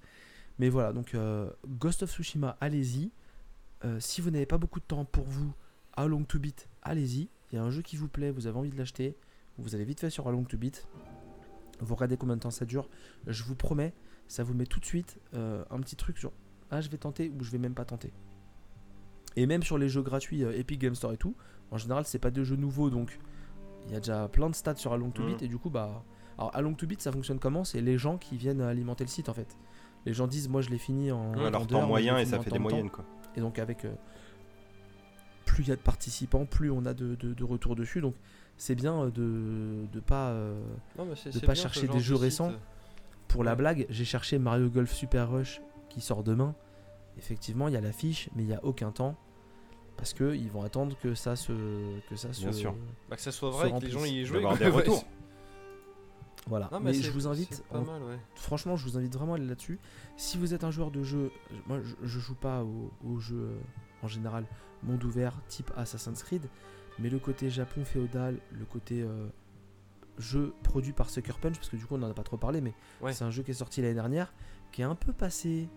Mais 0.61 0.69
voilà 0.69 0.93
donc 0.93 1.17
euh, 1.17 1.51
Ghost 1.67 2.05
of 2.05 2.13
Tsushima 2.13 2.57
allez-y. 2.61 3.11
Euh, 3.85 3.99
si 3.99 4.21
vous 4.21 4.31
n'avez 4.31 4.47
pas 4.47 4.59
beaucoup 4.59 4.79
de 4.81 4.85
temps 4.85 5.05
pour 5.05 5.25
vous, 5.25 5.53
How 5.99 6.07
Long 6.09 6.25
to 6.25 6.39
Beat 6.39 6.69
allez-y. 6.83 7.29
Il 7.51 7.57
y 7.57 7.59
a 7.59 7.63
un 7.63 7.71
jeu 7.71 7.83
qui 7.83 7.97
vous 7.97 8.09
plaît, 8.09 8.31
vous 8.31 8.47
avez 8.47 8.59
envie 8.59 8.71
de 8.71 8.79
l'acheter, 8.79 9.17
vous 9.59 9.75
allez 9.75 9.85
vite 9.85 10.01
fait 10.01 10.11
sur 10.11 10.27
How 10.27 10.31
Long 10.33 10.45
to 10.45 10.57
Beat. 10.57 10.87
Vous 11.81 11.95
regardez 11.95 12.17
combien 12.17 12.37
de 12.37 12.41
temps 12.41 12.51
ça 12.51 12.65
dure. 12.65 12.89
Je 13.27 13.43
vous 13.45 13.55
promets, 13.57 13.93
ça 14.29 14.43
vous 14.45 14.55
met 14.55 14.67
tout 14.67 14.81
de 14.81 14.85
suite 14.85 15.19
euh, 15.35 15.65
un 15.71 15.81
petit 15.81 15.97
truc 15.97 16.19
sur 16.19 16.33
ah 16.71 16.81
je 16.81 16.89
vais 16.89 16.97
tenter 16.97 17.31
ou 17.39 17.45
je 17.45 17.51
vais 17.51 17.59
même 17.59 17.75
pas 17.75 17.85
tenter. 17.85 18.13
Et 19.37 19.47
même 19.47 19.63
sur 19.63 19.77
les 19.79 19.89
jeux 19.89 20.03
gratuits 20.03 20.45
euh, 20.45 20.57
Epic 20.59 20.81
Game 20.81 20.95
Store 20.95 21.13
et 21.13 21.17
tout, 21.19 21.35
en 21.71 21.77
général 21.79 22.05
c'est 22.07 22.19
pas 22.19 22.31
des 22.31 22.45
jeux 22.45 22.57
nouveaux 22.57 22.89
donc 22.91 23.19
il 23.87 23.93
y 23.93 23.97
a 23.97 24.01
déjà 24.01 24.29
plein 24.29 24.49
de 24.49 24.55
stats 24.55 24.77
sur 24.77 24.93
Along 24.93 25.11
to. 25.11 25.25
Beat 25.27 25.43
et 25.43 25.49
du 25.49 25.59
coup 25.59 25.69
bah 25.71 26.05
alors 26.39 26.55
Along 26.57 26.75
to 26.75 26.87
Beat 26.87 27.03
ça 27.03 27.13
fonctionne 27.13 27.39
comment? 27.39 27.65
C'est 27.65 27.81
les 27.83 27.99
gens 27.99 28.17
qui 28.17 28.37
viennent 28.39 28.63
alimenter 28.63 29.05
le 29.05 29.11
site 29.11 29.29
en 29.29 29.35
fait. 29.35 29.59
Les 30.07 30.15
gens 30.15 30.27
disent 30.27 30.49
moi 30.49 30.63
je 30.63 30.71
l'ai 30.71 30.79
fini 30.79 31.13
en 31.13 31.35
Ouais, 31.35 31.51
leur 31.51 31.61
heures, 31.61 31.67
temps 31.67 31.87
moyen 31.87 32.17
et 32.19 32.25
ça 32.25 32.39
fait 32.39 32.51
des 32.51 32.57
temps. 32.57 32.63
moyennes 32.63 32.91
quoi. 32.91 33.05
Et 33.37 33.41
donc 33.41 33.59
avec 33.59 33.85
euh, 33.85 33.95
plus 35.53 35.65
il 35.65 35.69
y 35.69 35.73
a 35.73 35.77
de 35.77 35.81
participants, 35.83 36.47
plus 36.47 36.71
on 36.71 36.87
a 36.87 36.95
de, 36.95 37.15
de, 37.17 37.35
de 37.35 37.45
retours 37.45 37.77
dessus. 37.77 38.01
Donc 38.01 38.15
c'est 38.57 38.75
bien 38.75 38.95
euh, 39.03 39.11
de 39.11 39.87
de 39.93 40.01
pas 40.01 40.29
euh, 40.31 40.59
Non, 40.97 41.05
mais 41.05 41.31
de 41.31 41.39
pas 41.41 41.55
chercher 41.55 41.87
des 41.89 41.95
de 41.95 41.99
jeux 41.99 42.17
récents. 42.17 42.53
Pour 43.29 43.45
la 43.45 43.55
blague, 43.55 43.87
j'ai 43.91 44.05
cherché 44.07 44.39
Mario 44.39 44.69
Golf 44.71 44.91
Super 44.93 45.31
Rush 45.31 45.61
qui 45.91 46.01
sort 46.01 46.23
demain. 46.23 46.55
Effectivement, 47.19 47.69
il 47.69 47.75
y 47.75 47.77
a 47.77 47.81
l'affiche, 47.83 48.31
mais 48.35 48.43
il 48.45 48.47
n'y 48.47 48.55
a 48.55 48.65
aucun 48.65 48.91
temps. 48.93 49.15
Parce 49.99 50.15
que 50.15 50.35
ils 50.35 50.51
vont 50.51 50.63
attendre 50.63 50.97
que 51.03 51.15
ça 51.15 51.37
se. 51.37 51.53
Que 52.09 52.17
ça 52.17 52.33
se 52.33 52.41
Bien 52.41 52.53
sûr. 52.53 52.75
Bah, 53.11 53.17
que 53.17 53.23
ça 53.23 53.31
soit 53.33 53.51
vrai, 53.51 53.71
que 53.73 53.85
les 53.85 53.91
gens 53.91 54.05
y 54.07 54.21
aient 54.21 54.25
joué. 54.25 54.39
avoir 54.39 54.57
des 54.57 54.69
retours. 54.69 55.05
Voilà. 56.47 56.69
Non, 56.73 56.81
mais 56.81 56.93
c'est- 56.95 57.03
je 57.03 57.11
vous 57.11 57.27
invite. 57.29 57.55
c'est 57.55 57.67
Pas 57.67 57.79
en- 57.79 57.85
mal, 57.85 58.03
ouais. 58.03 58.19
Franchement, 58.35 58.77
je 58.77 58.85
vous 58.85 58.97
invite 58.97 59.15
vraiment 59.15 59.35
à 59.35 59.37
aller 59.37 59.47
là-dessus. 59.47 59.79
Si 60.17 60.39
vous 60.39 60.55
êtes 60.55 60.65
un 60.65 60.71
joueur 60.71 60.91
de 60.91 61.03
jeu, 61.03 61.31
moi 61.69 61.79
je, 61.83 61.95
je 62.07 62.19
joue 62.19 62.35
pas 62.35 62.65
aux 62.65 62.91
au 63.07 63.19
jeux 63.21 63.37
euh, 63.51 63.61
en 64.03 64.09
général 64.09 64.47
monde 64.83 65.03
ouvert 65.05 65.35
type 65.49 65.71
Assassin's 65.77 66.23
Creed, 66.23 66.43
mais 66.99 67.09
le 67.11 67.19
côté 67.19 67.51
Japon 67.51 67.85
féodal, 67.85 68.39
le 68.53 68.65
côté 68.65 69.03
euh, 69.03 69.27
jeu 70.19 70.53
produit 70.63 70.93
par 70.93 71.09
Sucker 71.11 71.35
Punch, 71.41 71.57
parce 71.57 71.69
que 71.69 71.77
du 71.77 71.87
coup 71.87 71.95
on 71.97 72.03
en 72.03 72.11
a 72.11 72.15
pas 72.15 72.23
trop 72.23 72.37
parlé, 72.37 72.61
mais 72.61 72.75
Ouais. 73.01 73.13
c'est 73.13 73.25
un 73.25 73.31
jeu 73.31 73.43
qui 73.43 73.51
est 73.53 73.55
sorti 73.55 73.81
l'année 73.83 73.95
dernière, 73.95 74.33
qui 74.73 74.83
est 74.83 74.85
un 74.85 74.95
peu 74.95 75.13
passé. 75.13 75.69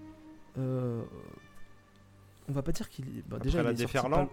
euh, 0.58 1.04
on 2.48 2.52
va 2.54 2.62
pas 2.62 2.72
dire 2.72 2.90
qu'il 2.90 3.06
est. 3.08 3.24
bah, 3.28 3.40
déjà, 3.40 3.64
la 3.64 3.72
il 3.72 3.82
est 3.82 3.88
sorti 3.88 4.10
pas-. 4.10 4.28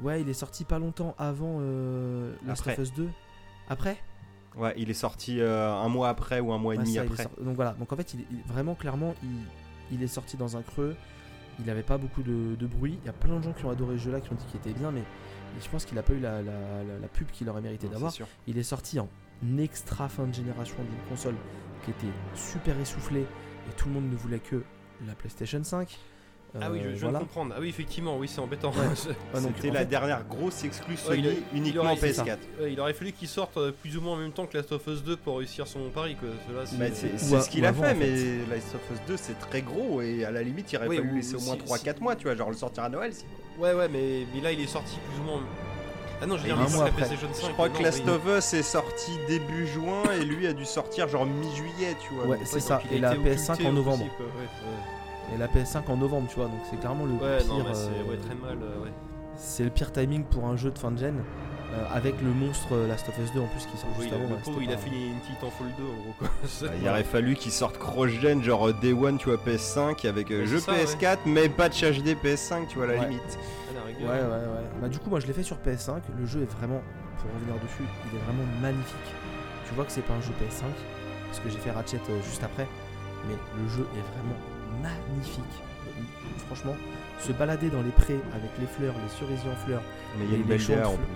Ouais, 0.00 0.22
il 0.22 0.28
est 0.28 0.32
sorti 0.34 0.64
pas 0.64 0.78
longtemps 0.78 1.14
avant 1.18 1.58
euh, 1.60 2.34
of 2.48 2.78
Us 2.78 2.92
2. 2.94 3.08
Après? 3.68 3.98
Ouais, 4.56 4.72
il 4.78 4.88
est 4.90 4.94
sorti 4.94 5.38
euh, 5.40 5.70
un 5.70 5.88
mois 5.88 6.08
après 6.08 6.40
ou 6.40 6.52
un 6.52 6.58
mois 6.58 6.74
et 6.74 6.78
Ouais, 6.78 6.84
demi 6.84 6.94
ça, 6.96 7.02
après. 7.02 7.22
sorti- 7.24 7.42
Donc 7.44 7.54
voilà, 7.56 7.72
donc 7.74 7.92
en 7.92 7.96
fait, 7.96 8.14
il 8.14 8.20
est, 8.20 8.26
il- 8.30 8.42
vraiment 8.44 8.74
clairement, 8.74 9.14
il, 9.22 9.28
il 9.96 10.02
est 10.02 10.06
sorti 10.08 10.36
dans 10.38 10.56
un 10.56 10.62
creux. 10.62 10.96
Il 11.58 11.66
n'avait 11.66 11.82
pas 11.82 11.98
beaucoup 11.98 12.22
de, 12.22 12.54
de 12.56 12.66
bruit. 12.66 12.98
Il 13.02 13.06
y 13.06 13.10
a 13.10 13.12
plein 13.12 13.36
de 13.38 13.42
gens 13.42 13.52
qui 13.52 13.64
ont 13.64 13.70
adoré 13.70 13.98
ce 13.98 14.04
jeu-là, 14.04 14.20
qui 14.20 14.32
ont 14.32 14.36
dit 14.36 14.44
qu'il 14.46 14.58
était 14.60 14.72
bien, 14.78 14.90
mais 14.90 15.02
je 15.62 15.68
pense 15.68 15.84
qu'il 15.84 15.94
n'a 15.96 16.02
pas 16.02 16.12
eu 16.14 16.20
la, 16.20 16.40
la- 16.42 16.82
la- 16.84 16.98
la 17.00 17.08
pub 17.08 17.28
qu'il 17.30 17.48
aurait 17.48 17.60
mérité 17.60 17.86
d'avoir. 17.92 18.10
Il 18.46 18.58
est 18.58 18.62
sorti 18.62 18.98
en 18.98 19.08
extra 19.58 20.08
fin 20.08 20.26
de 20.26 20.32
génération 20.34 20.76
d'une 20.82 21.08
console 21.08 21.34
qui 21.84 21.90
était 21.90 22.12
super 22.34 22.78
essoufflée 22.80 23.22
et 23.68 23.72
tout 23.76 23.88
le 23.88 23.94
monde 23.94 24.10
ne 24.10 24.16
voulait 24.16 24.38
que 24.38 24.62
la 25.06 25.14
PlayStation 25.14 25.62
5. 25.62 25.98
Ah 26.60 26.68
oui, 26.70 26.80
je, 26.82 26.88
Euh, 26.88 26.92
je 26.94 27.00
viens 27.00 27.12
de 27.12 27.18
comprendre. 27.18 27.54
Ah 27.56 27.60
oui, 27.60 27.68
effectivement, 27.70 28.18
oui, 28.18 28.28
c'est 28.28 28.40
embêtant. 28.40 28.70
Ouais, 28.72 28.76
donc, 29.40 29.52
C'était 29.56 29.70
la 29.70 29.80
fait, 29.80 29.86
dernière 29.86 30.22
grosse 30.24 30.64
exclue 30.64 30.94
Ouais, 30.94 31.16
Sony 31.16 31.28
il 31.52 31.58
uniquement 31.58 31.82
il 31.84 31.86
aurait- 31.86 31.96
c'est 32.12 32.22
PS4. 32.22 32.38
Ouais, 32.60 32.72
il 32.72 32.80
aurait 32.80 32.92
fallu 32.92 33.12
qu'il 33.12 33.28
sorte 33.28 33.56
euh, 33.56 33.72
plus 33.72 33.96
ou 33.96 34.00
moins 34.02 34.14
en 34.14 34.18
même 34.18 34.32
temps 34.32 34.44
que 34.46 34.56
Last 34.56 34.70
of 34.72 34.86
Us 34.86 35.02
2 35.02 35.16
pour 35.16 35.38
réussir 35.38 35.66
son 35.66 35.88
pari. 35.90 36.14
Quoi. 36.16 36.28
Cela, 36.48 36.66
c'est- 36.66 36.76
Bah, 36.76 36.84
c'est 36.94 37.40
ce 37.40 37.48
qu'il 37.48 37.64
a 37.64 37.68
avant, 37.68 37.84
fait, 37.84 37.92
en 37.94 37.96
mais 37.96 38.54
Last 38.54 38.74
of 38.74 38.80
Us 38.92 39.00
2 39.08 39.16
c'est 39.16 39.38
très 39.38 39.62
gros 39.62 40.02
et 40.02 40.24
à 40.26 40.30
la 40.30 40.42
limite 40.42 40.70
il 40.72 40.76
aurait 40.76 40.88
Oui, 40.88 40.96
fallu 40.98 41.16
laisser 41.16 41.36
au 41.36 41.40
moins 41.40 41.54
si- 41.54 41.60
3-4 41.64 41.96
si- 41.96 42.02
mois, 42.02 42.16
tu 42.16 42.24
vois, 42.24 42.36
genre 42.36 42.50
le 42.50 42.56
sortir 42.56 42.84
à 42.84 42.88
Noël. 42.90 43.14
si- 43.14 43.24
Ouais, 43.58 43.72
ouais, 43.72 43.88
mais, 43.88 44.26
mais 44.34 44.40
là 44.42 44.52
il 44.52 44.60
est 44.60 44.66
sorti 44.66 44.96
plus 45.10 45.20
ou 45.20 45.24
moins. 45.24 45.40
Ah 46.20 46.26
non, 46.26 46.36
je 46.36 46.42
veux 46.42 46.46
dire, 46.48 46.58
Un 46.60 46.64
mais 46.64 46.70
mois 46.70 46.84
la 46.84 46.90
après. 46.90 47.06
PlayStation 47.06 47.28
5. 47.34 47.46
Je 47.48 47.52
crois 47.52 47.68
que 47.70 47.82
Last 47.82 48.06
of 48.08 48.22
Us 48.38 48.54
est 48.54 48.62
sorti 48.62 49.10
début 49.26 49.66
juin 49.66 50.02
et 50.20 50.24
lui 50.24 50.46
a 50.46 50.52
dû 50.52 50.64
sortir 50.64 51.08
genre 51.08 51.26
mi-juillet, 51.26 51.96
tu 52.06 52.14
vois. 52.14 52.26
Ouais, 52.26 52.38
c'est 52.44 52.60
ça. 52.60 52.80
Et 52.92 52.98
la 53.00 53.14
été 53.14 53.22
PS5 53.24 53.52
occulté 53.54 53.68
en 53.68 53.72
novembre. 53.72 54.04
Et 55.34 55.38
la 55.38 55.46
PS5 55.48 55.88
en 55.88 55.96
novembre, 55.96 56.26
tu 56.28 56.36
vois. 56.36 56.46
Donc 56.46 56.60
c'est 56.70 56.78
clairement 56.78 57.04
le 57.06 57.12
ouais. 57.12 57.38
Pire. 57.38 57.48
non, 57.48 57.64
mais 57.66 57.74
c'est 57.74 57.88
euh, 57.88 58.10
ouais, 58.10 58.16
très 58.18 58.34
mal. 58.34 58.58
euh, 58.62 58.84
ouais. 58.84 58.92
c'est 59.36 59.64
le 59.64 59.70
pire 59.70 59.92
timing 59.92 60.24
pour 60.24 60.44
un 60.46 60.56
jeu 60.56 60.70
de 60.70 60.78
fin 60.78 60.90
de 60.90 60.98
gen. 60.98 61.14
euh, 61.74 61.84
avec 61.94 62.20
le 62.20 62.28
monstre 62.30 62.66
euh, 62.72 62.86
Last 62.86 63.08
of 63.08 63.18
Us 63.18 63.32
2 63.32 63.40
en 63.40 63.46
plus 63.46 63.64
qui 63.64 63.78
sort 63.78 63.88
Oui, 63.96 64.04
juste 64.04 64.10
le 64.14 64.24
avant. 64.24 64.28
pauvre, 64.34 64.40
c'était 64.44 64.64
il 64.64 64.72
a 64.72 64.76
fini 64.76 65.06
une 65.08 65.18
petite 65.20 65.42
en 65.42 65.50
Fall 65.50 65.68
2 65.78 65.82
en 65.84 65.86
gros 66.02 66.14
quoi. 66.18 66.28
Bah, 66.62 66.68
il 66.82 66.88
aurait 66.88 67.04
fallu 67.04 67.34
qu'il 67.34 67.50
sorte 67.52 67.78
cross-gen, 67.78 68.42
genre 68.42 68.68
euh, 68.68 68.72
Day 68.74 68.92
One, 68.92 69.16
tu 69.16 69.30
vois, 69.30 69.38
PS5, 69.38 70.06
avec 70.06 70.30
euh, 70.30 70.40
Ouais, 70.40 70.46
jeu 70.46 70.58
c'est 70.58 70.66
ça, 70.66 70.72
ouais. 70.72 70.84
PS4, 70.84 71.18
mais 71.24 71.48
patch 71.48 71.82
HD 71.82 72.14
PS5, 72.22 72.66
tu 72.68 72.76
vois, 72.76 72.84
à 72.84 72.88
la 72.88 73.00
Ouais. 73.00 73.08
limite. 73.08 73.38
à 73.70 73.74
la 73.74 73.82
rigueur. 73.86 74.10
Ouais, 74.10 74.20
ouais, 74.20 74.46
ouais. 74.52 74.66
Bah, 74.82 74.88
du 74.88 74.98
coup, 74.98 75.08
moi 75.08 75.18
je 75.20 75.26
l'ai 75.26 75.32
fait 75.32 75.42
sur 75.44 75.56
PS5. 75.56 76.00
Le 76.18 76.26
jeu 76.26 76.42
est 76.42 76.52
vraiment, 76.58 76.82
pour 77.22 77.30
revenir 77.32 77.54
dessus, 77.62 77.84
il 78.12 78.18
est 78.18 78.22
vraiment 78.22 78.44
magnifique. 78.60 79.14
Tu 79.66 79.74
vois 79.74 79.86
que 79.86 79.92
c'est 79.92 80.02
pas 80.04 80.12
un 80.12 80.20
jeu 80.20 80.32
PS5, 80.42 80.64
parce 81.28 81.40
que 81.40 81.48
j'ai 81.48 81.56
fait 81.58 81.70
Ratchet 81.70 81.96
euh, 82.10 82.20
juste 82.22 82.44
après, 82.44 82.68
mais 83.26 83.34
le 83.62 83.68
jeu 83.70 83.86
est 83.96 84.04
vraiment 84.18 84.36
magnifique. 84.82 85.44
Franchement, 86.46 86.74
se 87.20 87.32
balader 87.32 87.70
dans 87.70 87.82
les 87.82 87.90
prés 87.90 88.20
avec 88.34 88.50
les 88.58 88.66
fleurs, 88.66 88.94
les 89.02 89.08
cerisiers 89.08 89.50
en 89.50 89.56
fleurs, 89.56 89.82
Mais 90.18 90.24
il 90.26 90.30
y 90.32 90.34
a 90.34 90.36
une 90.38 90.44
belle 90.44 90.60
en 90.84 90.96
plus. 90.96 91.06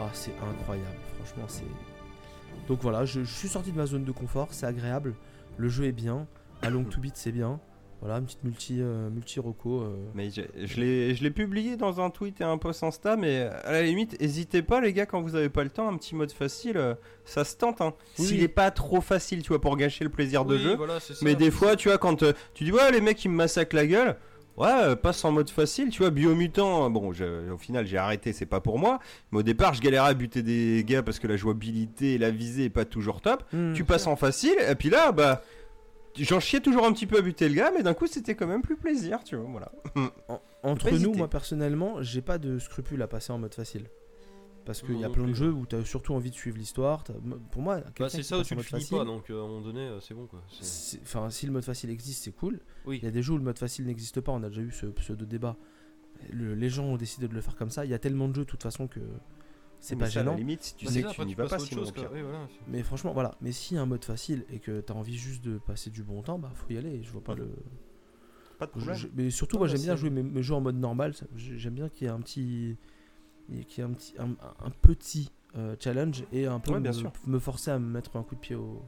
Ah, 0.00 0.08
c'est 0.12 0.34
incroyable, 0.42 0.96
franchement, 1.16 1.44
c'est. 1.48 1.64
Donc 2.68 2.80
voilà, 2.82 3.04
je, 3.04 3.20
je 3.20 3.32
suis 3.32 3.48
sorti 3.48 3.72
de 3.72 3.76
ma 3.76 3.86
zone 3.86 4.04
de 4.04 4.12
confort, 4.12 4.48
c'est 4.50 4.66
agréable. 4.66 5.14
Le 5.56 5.68
jeu 5.68 5.84
est 5.84 5.92
bien, 5.92 6.26
à 6.62 6.70
long 6.70 6.84
to 6.84 7.00
beat 7.00 7.16
c'est 7.16 7.32
bien. 7.32 7.60
Voilà, 8.00 8.18
une 8.18 8.26
petite 8.26 8.44
multi, 8.44 8.76
euh, 8.80 9.10
multi 9.10 9.40
reco. 9.40 9.80
euh. 9.80 9.96
Mais 10.14 10.30
je, 10.30 10.42
je 10.64 10.80
l'ai 10.80 11.14
je 11.16 11.22
l'ai 11.24 11.30
publié 11.32 11.76
dans 11.76 12.00
un 12.00 12.10
tweet 12.10 12.40
et 12.40 12.44
un 12.44 12.56
post 12.56 12.84
Insta, 12.84 13.16
mais 13.16 13.40
à 13.64 13.72
la 13.72 13.82
limite, 13.82 14.20
n'hésitez 14.20 14.62
pas 14.62 14.80
les 14.80 14.92
gars 14.92 15.04
quand 15.04 15.20
vous 15.20 15.34
avez 15.34 15.48
pas 15.48 15.64
le 15.64 15.70
temps, 15.70 15.88
un 15.88 15.96
petit 15.96 16.14
mode 16.14 16.30
facile, 16.30 16.76
euh, 16.76 16.94
ça 17.24 17.42
se 17.44 17.56
tente. 17.56 17.80
Hein. 17.80 17.94
Oui, 18.20 18.24
S'il 18.26 18.42
est 18.42 18.46
pas 18.48 18.70
trop 18.70 19.00
facile, 19.00 19.42
tu 19.42 19.48
vois, 19.48 19.60
pour 19.60 19.76
gâcher 19.76 20.04
le 20.04 20.10
plaisir 20.10 20.44
de 20.44 20.56
jeu. 20.58 20.76
voilà, 20.76 21.00
c'est 21.00 21.14
ça. 21.14 21.20
Mais 21.24 21.34
des 21.34 21.50
fois, 21.50 21.74
tu 21.74 21.88
vois, 21.88 21.98
quand 21.98 22.22
euh, 22.22 22.32
tu 22.54 22.62
dis 22.64 22.70
ouais, 22.72 22.92
les 22.92 23.00
mecs 23.00 23.24
ils 23.24 23.30
me 23.30 23.34
massacrent 23.36 23.74
la 23.74 23.86
gueule, 23.88 24.14
ouais, 24.56 24.68
euh, 24.70 24.94
passe 24.94 25.24
en 25.24 25.32
mode 25.32 25.50
facile, 25.50 25.88
tu 25.90 26.02
vois, 26.02 26.10
biomutant. 26.10 26.86
euh, 26.86 26.88
Bon, 26.90 27.12
je- 27.12 27.50
au 27.50 27.58
final, 27.58 27.84
j'ai 27.84 27.98
arrêté, 27.98 28.32
c'est 28.32 28.46
pas 28.46 28.60
pour 28.60 28.78
moi. 28.78 29.00
Mais 29.32 29.40
au 29.40 29.42
départ, 29.42 29.74
je 29.74 29.80
galérais 29.80 30.10
à 30.10 30.14
buter 30.14 30.42
des 30.44 30.84
gars 30.86 31.02
parce 31.02 31.18
que 31.18 31.26
la 31.26 31.36
jouabilité 31.36 32.14
et 32.14 32.18
la 32.18 32.30
visée 32.30 32.66
est 32.66 32.70
pas 32.70 32.84
toujours 32.84 33.20
top. 33.20 33.42
Hmm. 33.52 33.72
tu 33.74 33.82
passes 33.82 34.06
en 34.06 34.14
facile, 34.14 34.54
et 34.70 34.76
puis 34.76 34.88
là, 34.88 35.10
bah. 35.10 35.42
J'en 36.18 36.40
chiais 36.40 36.60
toujours 36.60 36.84
un 36.86 36.92
petit 36.92 37.06
peu 37.06 37.18
à 37.18 37.20
buter 37.22 37.48
le 37.48 37.54
gars, 37.54 37.70
mais 37.74 37.82
d'un 37.82 37.94
coup 37.94 38.06
c'était 38.06 38.34
quand 38.34 38.46
même 38.46 38.62
plus 38.62 38.76
plaisir, 38.76 39.22
tu 39.24 39.36
vois, 39.36 39.48
voilà. 39.50 39.72
En- 40.28 40.40
entre 40.62 40.90
nous, 40.90 41.14
moi 41.14 41.28
personnellement, 41.28 42.02
j'ai 42.02 42.22
pas 42.22 42.38
de 42.38 42.58
scrupule 42.58 43.00
à 43.02 43.06
passer 43.08 43.32
en 43.32 43.38
mode 43.38 43.54
facile. 43.54 43.84
Parce 44.64 44.82
qu'il 44.82 44.98
y 45.00 45.04
a 45.04 45.08
plein 45.08 45.26
de 45.26 45.32
jeux 45.32 45.50
où 45.50 45.64
tu 45.64 45.76
as 45.76 45.84
surtout 45.86 46.12
envie 46.12 46.28
de 46.28 46.34
suivre 46.34 46.58
l'histoire. 46.58 47.02
t'as- 47.02 47.14
Pour 47.50 47.62
moi, 47.62 47.80
Bah, 47.98 48.10
c'est 48.10 48.22
ça 48.22 48.38
où 48.38 48.42
tu 48.42 48.54
le 48.54 48.60
finis 48.62 48.82
facile, 48.82 48.98
pas, 48.98 49.04
donc 49.06 49.30
euh, 49.30 49.40
à 49.40 49.44
un 49.44 49.48
moment 49.48 49.62
donné, 49.62 49.80
euh, 49.80 49.98
c'est 50.00 50.12
bon 50.12 50.26
quoi. 50.26 50.42
Enfin, 51.02 51.30
si 51.30 51.46
le 51.46 51.52
mode 51.52 51.64
facile 51.64 51.88
existe, 51.88 52.24
c'est 52.24 52.32
cool. 52.36 52.60
Oui. 52.84 52.98
Il 53.00 53.04
y 53.04 53.08
a 53.08 53.10
des 53.10 53.22
jeux 53.22 53.32
où 53.32 53.38
le 53.38 53.44
mode 53.44 53.58
facile 53.58 53.86
n'existe 53.86 54.20
pas. 54.20 54.30
On 54.32 54.42
a 54.42 54.48
déjà 54.50 54.60
eu 54.60 54.70
ce 54.70 54.84
pseudo 54.86 55.24
débat. 55.24 55.56
Le- 56.30 56.54
les 56.54 56.68
gens 56.68 56.84
ont 56.84 56.96
décidé 56.98 57.28
de 57.28 57.34
le 57.34 57.40
faire 57.40 57.56
comme 57.56 57.70
ça. 57.70 57.86
Il 57.86 57.90
y 57.90 57.94
a 57.94 57.98
tellement 57.98 58.28
de 58.28 58.34
jeux 58.34 58.44
de 58.44 58.50
toute 58.50 58.62
façon 58.62 58.88
que 58.88 59.00
c'est 59.80 59.96
pas 59.96 60.06
ça, 60.10 60.20
à 60.20 60.22
la 60.22 60.30
gênant. 60.30 60.36
limite, 60.36 60.62
si 60.62 60.74
tu 60.76 60.84
Bah, 60.86 60.90
sais 60.92 61.02
que 61.02 61.08
ça, 61.08 61.14
tu 61.14 61.20
n'y 61.24 61.34
vas 61.34 61.46
pas 61.46 61.58
sinon. 61.58 61.82
chose, 61.82 61.88
au 61.90 61.92
quoi. 61.92 62.02
pire. 62.04 62.10
Oui, 62.12 62.22
voilà. 62.22 62.48
Mais 62.66 62.82
franchement, 62.82 63.12
voilà. 63.12 63.34
Mais 63.40 63.52
s'il 63.52 63.76
y 63.76 63.78
a 63.78 63.82
un 63.82 63.86
mode 63.86 64.04
facile 64.04 64.44
et 64.50 64.58
que 64.58 64.80
tu 64.80 64.92
as 64.92 64.96
envie 64.96 65.16
juste 65.16 65.42
de 65.44 65.58
passer 65.58 65.90
du 65.90 66.02
bon 66.02 66.22
temps, 66.22 66.38
bah 66.38 66.50
faut 66.54 66.72
y 66.72 66.78
aller. 66.78 67.02
Je 67.02 67.10
vois 67.10 67.22
pas 67.22 67.34
le. 67.34 67.50
Pas 68.58 68.66
de 68.66 68.72
problème. 68.72 68.96
je- 68.96 69.08
mais 69.14 69.30
surtout, 69.30 69.58
moi 69.58 69.68
j'aime 69.68 69.82
bien 69.82 69.94
jouer 69.96 70.10
mes, 70.10 70.22
mes 70.22 70.42
jeux 70.42 70.54
en 70.54 70.60
mode 70.60 70.76
normal. 70.76 71.14
J'aime 71.36 71.74
bien 71.74 71.88
qu'il 71.88 72.06
y 72.06 72.10
ait 72.10 72.12
un 72.12 72.20
petit, 72.20 72.76
qu'il 73.48 73.78
y 73.78 73.80
ait 73.80 73.82
un 73.88 73.92
petit, 73.92 74.14
un, 74.18 74.30
un 74.64 74.70
petit 74.82 75.30
euh, 75.56 75.76
challenge 75.78 76.24
et 76.32 76.46
un 76.46 76.58
peu 76.60 76.72
Ouais, 76.72 76.80
bien 76.80 76.90
me, 76.92 76.96
sûr. 76.98 77.12
me 77.26 77.38
forcer 77.38 77.70
à 77.70 77.78
me 77.78 77.86
mettre 77.88 78.16
un 78.16 78.22
coup 78.22 78.34
de 78.34 78.40
pied 78.40 78.56
au. 78.56 78.82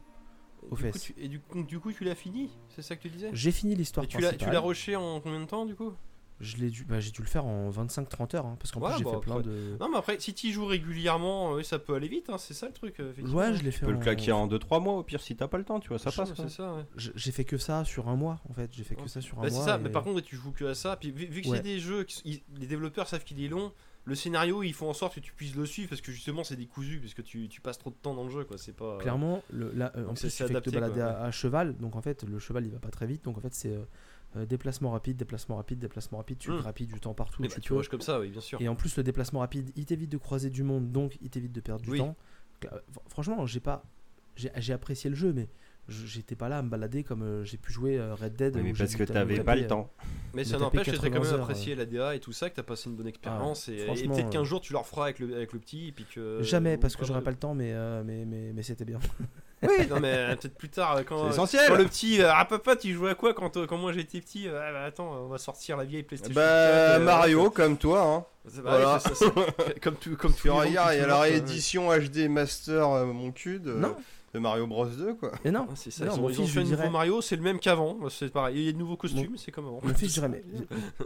Aux 0.71 0.77
Du 0.77 0.83
coup, 0.85 0.93
fesses. 0.93 1.03
tu- 1.05 1.15
Et 1.17 1.29
du 1.29 1.41
coup, 1.41 1.63
du 1.63 1.81
coup, 1.81 1.91
tu 1.93 2.05
l'as 2.05 2.15
fini? 2.15 2.51
C'est 2.69 2.83
ça 2.83 2.95
que 2.95 3.01
tu 3.03 3.09
disais? 3.09 3.31
J'ai 3.33 3.51
fini 3.51 3.75
l'histoire 3.75 4.05
Et 4.05 4.09
tu 4.09 4.19
l'as 4.19 4.29
tu 4.33 4.35
principale. 4.35 4.55
l'as 4.55 4.61
rushé 4.61 4.95
en 4.95 5.19
combien 5.21 5.41
de 5.41 5.47
temps 5.47 5.65
du 5.65 5.75
coup? 5.75 5.93
Je 6.41 6.57
l'ai 6.57 6.71
dû, 6.71 6.85
bah, 6.85 7.01
j'ai 7.01 7.11
dû 7.11 7.21
le 7.21 7.27
faire 7.29 7.45
en 7.45 7.69
25-30 7.71 8.35
heures, 8.35 8.47
hein, 8.47 8.57
parce 8.59 8.73
qu'en 8.73 8.81
Ouais, 8.81 8.89
plus 8.91 8.99
j'ai 8.99 9.05
bah, 9.05 9.11
fait 9.13 9.21
plein 9.21 9.37
après- 9.37 9.51
de. 9.51 9.77
Non, 9.79 9.91
mais 9.91 9.99
après, 9.99 10.19
si 10.19 10.33
tu 10.33 10.47
y 10.47 10.53
joues 10.53 10.65
régulièrement, 10.65 11.55
euh, 11.55 11.63
ça 11.63 11.79
peut 11.79 11.95
aller 11.95 12.09
vite, 12.09 12.31
hein, 12.31 12.39
c'est 12.39 12.55
ça 12.55 12.67
le 12.67 12.73
truc. 12.73 12.99
euh. 13.01 13.13
Ouais, 13.33 13.55
je 13.55 13.63
l'ai 13.63 13.71
fait. 13.71 13.81
Tu 13.81 13.85
peux 13.85 13.93
le 13.93 13.99
claquer 13.99 14.33
en 14.33 14.47
2-3 14.47 14.81
mois 14.81 14.95
au 14.95 15.03
pire 15.03 15.21
si 15.21 15.37
t'as 15.37 15.49
pas 15.49 15.59
le 15.59 15.65
temps, 15.65 15.81
tu 15.81 15.89
vois, 15.91 15.99
ça 15.99 16.11
passe. 16.11 16.33
C'est 16.35 16.49
ça, 16.49 16.75
ouais. 16.75 16.85
J'ai 16.97 17.33
fait 17.33 17.45
que 17.45 17.59
ça 17.59 17.85
sur 17.85 18.09
un 18.09 18.17
mois, 18.17 18.41
en 18.49 18.55
fait. 18.55 18.71
J'ai 18.73 18.85
fait 18.85 18.95
que 18.95 19.03
Ouais. 19.03 19.09
ça 19.09 19.21
sur 19.21 19.39
un 19.39 19.43
Bah, 19.43 19.51
c'est 19.51 19.57
mois. 19.57 19.65
ça, 19.67 19.77
et- 19.77 19.83
mais 19.83 19.91
par 19.91 20.03
contre, 20.03 20.21
tu 20.23 20.37
joues 20.37 20.53
que 20.53 20.65
à 20.65 20.75
ça. 20.75 20.97
Puis 20.97 21.11
vu, 21.11 21.27
vu 21.27 21.43
que 21.43 21.49
Ouais. 21.49 21.59
c'est 21.59 21.63
des 21.63 21.79
jeux, 21.79 22.05
qui 22.05 22.43
les 22.59 22.67
développeurs 22.67 23.07
savent 23.07 23.25
qu'il 23.25 23.43
est 23.45 23.49
long, 23.49 23.73
le 24.07 24.15
scénario, 24.15 24.63
ils 24.63 24.73
font 24.73 24.89
en 24.89 24.95
sorte 24.95 25.17
que 25.17 25.21
tu 25.21 25.35
puisses 25.35 25.55
le 25.55 25.67
suivre 25.67 25.91
parce 25.91 26.01
que 26.01 26.11
justement, 26.11 26.43
c'est 26.43 26.57
décousu, 26.57 27.01
parce 27.01 27.13
que 27.13 27.21
tu, 27.21 27.49
tu 27.51 27.61
passes 27.61 27.77
trop 27.79 27.91
de 27.91 27.97
temps 27.97 28.15
dans 28.15 28.25
le 28.25 28.31
jeu, 28.31 28.45
quoi. 28.45 28.57
C'est 28.57 28.75
pas. 28.75 28.97
Clairement, 28.97 29.43
le, 29.51 29.71
là, 29.73 29.93
euh, 29.97 30.07
en 30.07 30.15
plus, 30.15 30.21
c'est- 30.23 30.29
tu 30.29 30.33
c'est 30.33 30.45
fais 30.45 30.55
que 30.55 30.61
te 30.61 30.71
adapté, 30.71 30.95
balader 30.95 31.03
à 31.03 31.31
cheval, 31.31 31.77
donc 31.77 31.97
en 31.97 32.01
fait, 32.01 32.25
le 32.25 32.39
cheval 32.39 32.65
il 32.65 32.73
va 32.73 32.79
pas 32.79 32.89
très 32.89 33.07
vite, 33.07 33.25
donc 33.25 33.37
en 33.37 33.41
fait, 33.43 33.53
c'est 33.55 33.75
euh, 33.77 33.85
euh, 34.37 34.47
déplacement 34.47 34.91
rapide, 34.93 35.17
déplacement 35.17 35.57
rapide, 35.57 35.79
déplacement 35.79 36.19
rapide, 36.19 36.39
tu 36.39 36.51
Hmm. 36.51 36.59
grappilles 36.59 36.87
du 36.87 37.01
temps 37.01 37.15
partout. 37.15 37.43
Et 37.43 37.47
où 37.47 37.51
bah, 37.51 37.57
tu 37.61 37.89
comme 37.89 38.01
ça, 38.01 38.21
oui, 38.21 38.29
bien 38.31 38.41
sûr. 38.41 38.61
Et 38.61 38.69
en 38.69 38.75
plus, 38.77 38.97
le 38.97 39.03
déplacement 39.03 39.41
rapide, 39.41 39.71
il 39.77 39.85
t'évite 39.87 40.11
de 40.11 40.19
croiser 40.19 40.51
du 40.51 40.63
monde, 40.63 40.93
donc 40.93 41.17
il 41.21 41.31
t'évite 41.31 41.53
de 41.53 41.61
perdre 41.61 41.83
du 41.83 41.91
Oui. 41.91 41.99
temps. 41.99 42.17
Euh, 42.67 42.69
fr- 42.69 43.01
Franchement, 43.09 43.45
j'ai 43.47 43.61
pas, 43.61 43.83
j'ai 44.37 44.73
apprécié 44.73 45.11
le 45.11 45.17
jeu, 45.17 45.33
mais 45.33 45.49
j'étais 45.89 46.37
pas 46.37 46.49
là 46.49 46.59
à 46.59 46.63
me 46.63 46.69
balader 46.69 47.03
comme 47.03 47.23
euh, 47.23 47.43
j'ai 47.45 47.57
pu 47.57 47.73
jouer 47.73 47.99
euh, 47.99 48.15
Red 48.15 48.37
Dead. 48.37 48.55
Oui, 48.57 48.63
mais 48.63 48.73
parce 48.73 48.95
que 48.95 49.03
ta- 49.03 49.15
t'avais 49.15 49.43
pas 49.43 49.57
le 49.57 49.67
temps. 49.67 49.91
Mais 50.35 50.45
ça 50.45 50.59
n'empêche 50.59 50.87
que 50.87 50.91
t'as 50.93 50.97
quand 50.99 51.11
80 51.15 51.33
même 51.33 51.41
apprécié 51.41 51.75
la 51.75 51.85
DA 51.87 52.15
et 52.15 52.21
tout 52.21 52.31
ça, 52.33 52.49
que 52.49 52.55
t'as 52.55 52.63
passé 52.63 52.89
une 52.89 52.95
bonne 52.97 53.09
expérience. 53.09 53.69
et- 53.69 53.79
et 53.79 54.07
peut-être 54.09 54.31
qu'un 54.31 54.45
jour 54.45 54.61
tu 54.61 54.73
le 54.73 54.79
referas 54.79 55.05
avec 55.05 55.19
le, 55.19 55.35
avec 55.35 55.53
le 55.53 55.59
petit. 55.59 55.89
Et 55.89 55.93
puis 55.93 56.05
que, 56.05 56.41
Jamais, 56.43 56.77
parce 56.79 56.95
que 56.95 57.05
j'aurais 57.05 57.23
pas 57.25 57.33
le 57.33 57.37
temps, 57.37 57.55
mais, 57.57 57.73
euh, 57.73 58.05
mais, 58.05 58.25
mais, 58.25 58.53
mais 58.55 58.63
c'était 58.63 58.85
bien. 58.85 59.01
Oui, 59.63 59.87
non, 59.91 60.01
mais 60.01 60.15
euh, 60.15 60.37
peut-être 60.37 60.55
plus 60.57 60.71
tard, 60.71 60.97
euh, 60.97 61.03
quand, 61.03 61.19
C'est 61.19 61.25
euh, 61.25 61.31
essentiel. 61.31 61.63
quand 61.69 61.75
le 61.77 61.85
petit. 61.85 62.21
ah, 62.23 62.45
papa, 62.47 62.77
tu 62.77 62.93
jouais 62.95 63.11
à 63.11 63.15
quoi 63.15 63.35
quand, 63.35 63.67
quand 63.67 63.77
moi 63.77 63.93
j'étais 63.93 64.21
petit 64.21 64.49
ah, 64.49 64.73
bah, 64.73 64.85
Attends, 64.85 65.13
on 65.25 65.29
va 65.29 65.37
sortir 65.39 65.77
la 65.77 65.85
vieille 65.85 66.03
PlayStation. 66.03 66.35
Bah 66.35 66.41
4, 66.43 67.01
euh, 67.01 67.05
Mario 67.05 67.51
comme 67.51 67.77
toi, 67.77 68.03
hein. 68.03 68.25
bah, 68.47 68.61
Voilà. 68.63 68.99
comme 69.83 69.97
tu, 69.97 70.17
comme 70.17 70.33
Tu 70.33 70.49
regardes, 70.49 70.95
il 70.95 71.01
y 71.01 71.03
a 71.03 71.07
la 71.07 71.21
réédition 71.21 71.89
HD 71.91 72.29
Master 72.31 72.89
euh, 72.89 73.07
mon 73.07 73.33
cul 73.33 73.61
de, 73.61 73.75
Non. 73.75 73.97
de 74.33 74.39
Mario 74.39 74.67
Bros 74.67 74.87
2 74.87 75.15
quoi. 75.15 75.33
Et 75.45 75.51
non, 75.51 75.67
Ah, 75.71 75.73
C'est 75.77 75.91
ça, 75.91 76.07
Non, 76.07 76.13
ils 76.15 76.19
ont, 76.19 76.23
mon 76.23 76.29
ils 76.31 76.41
ont 76.41 76.45
fils, 76.45 76.55
fait 76.55 76.61
nouveau 76.61 76.77
dirais- 76.77 76.91
Mario, 76.91 77.21
c'est 77.21 77.37
le 77.37 77.43
même 77.43 77.59
qu'avant, 77.59 77.99
c'est 78.09 78.31
pareil. 78.33 78.57
Il 78.57 78.63
y 78.65 78.69
a 78.69 78.73
de 78.73 78.79
nouveaux 78.79 78.97
costumes, 78.97 79.37
c'est 79.37 79.51
comme 79.53 79.67
avant. 79.67 79.81
mon 79.83 79.95
fils, 79.95 80.09
je 80.09 80.15
dirais, 80.15 80.29
mais. 80.31 80.43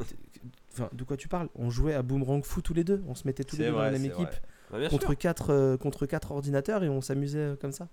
Enfin, 0.72 0.88
de 0.92 1.04
quoi 1.04 1.16
tu 1.16 1.28
parles? 1.28 1.48
On 1.54 1.70
jouait 1.70 1.94
à 1.94 2.02
Boomerang 2.02 2.44
Foo 2.44 2.60
tous 2.60 2.74
les 2.74 2.82
deux, 2.82 3.00
on 3.08 3.14
se 3.14 3.26
mettait 3.28 3.44
tous 3.44 3.56
les 3.56 3.66
deux 3.66 3.70
vrai, 3.70 3.78
dans 3.86 3.92
la 3.92 3.98
même 3.98 4.04
équipe. 4.04 4.28
Bah, 4.72 4.78
contre 4.90 5.06
sûr. 5.06 5.16
quatre, 5.18 5.50
euh, 5.52 5.76
contre 5.76 6.04
quatre 6.06 6.32
ordinateurs 6.32 6.82
et 6.82 6.88
on 6.88 7.00
s'amusait 7.00 7.52
comme 7.60 7.70
ça. 7.70 7.86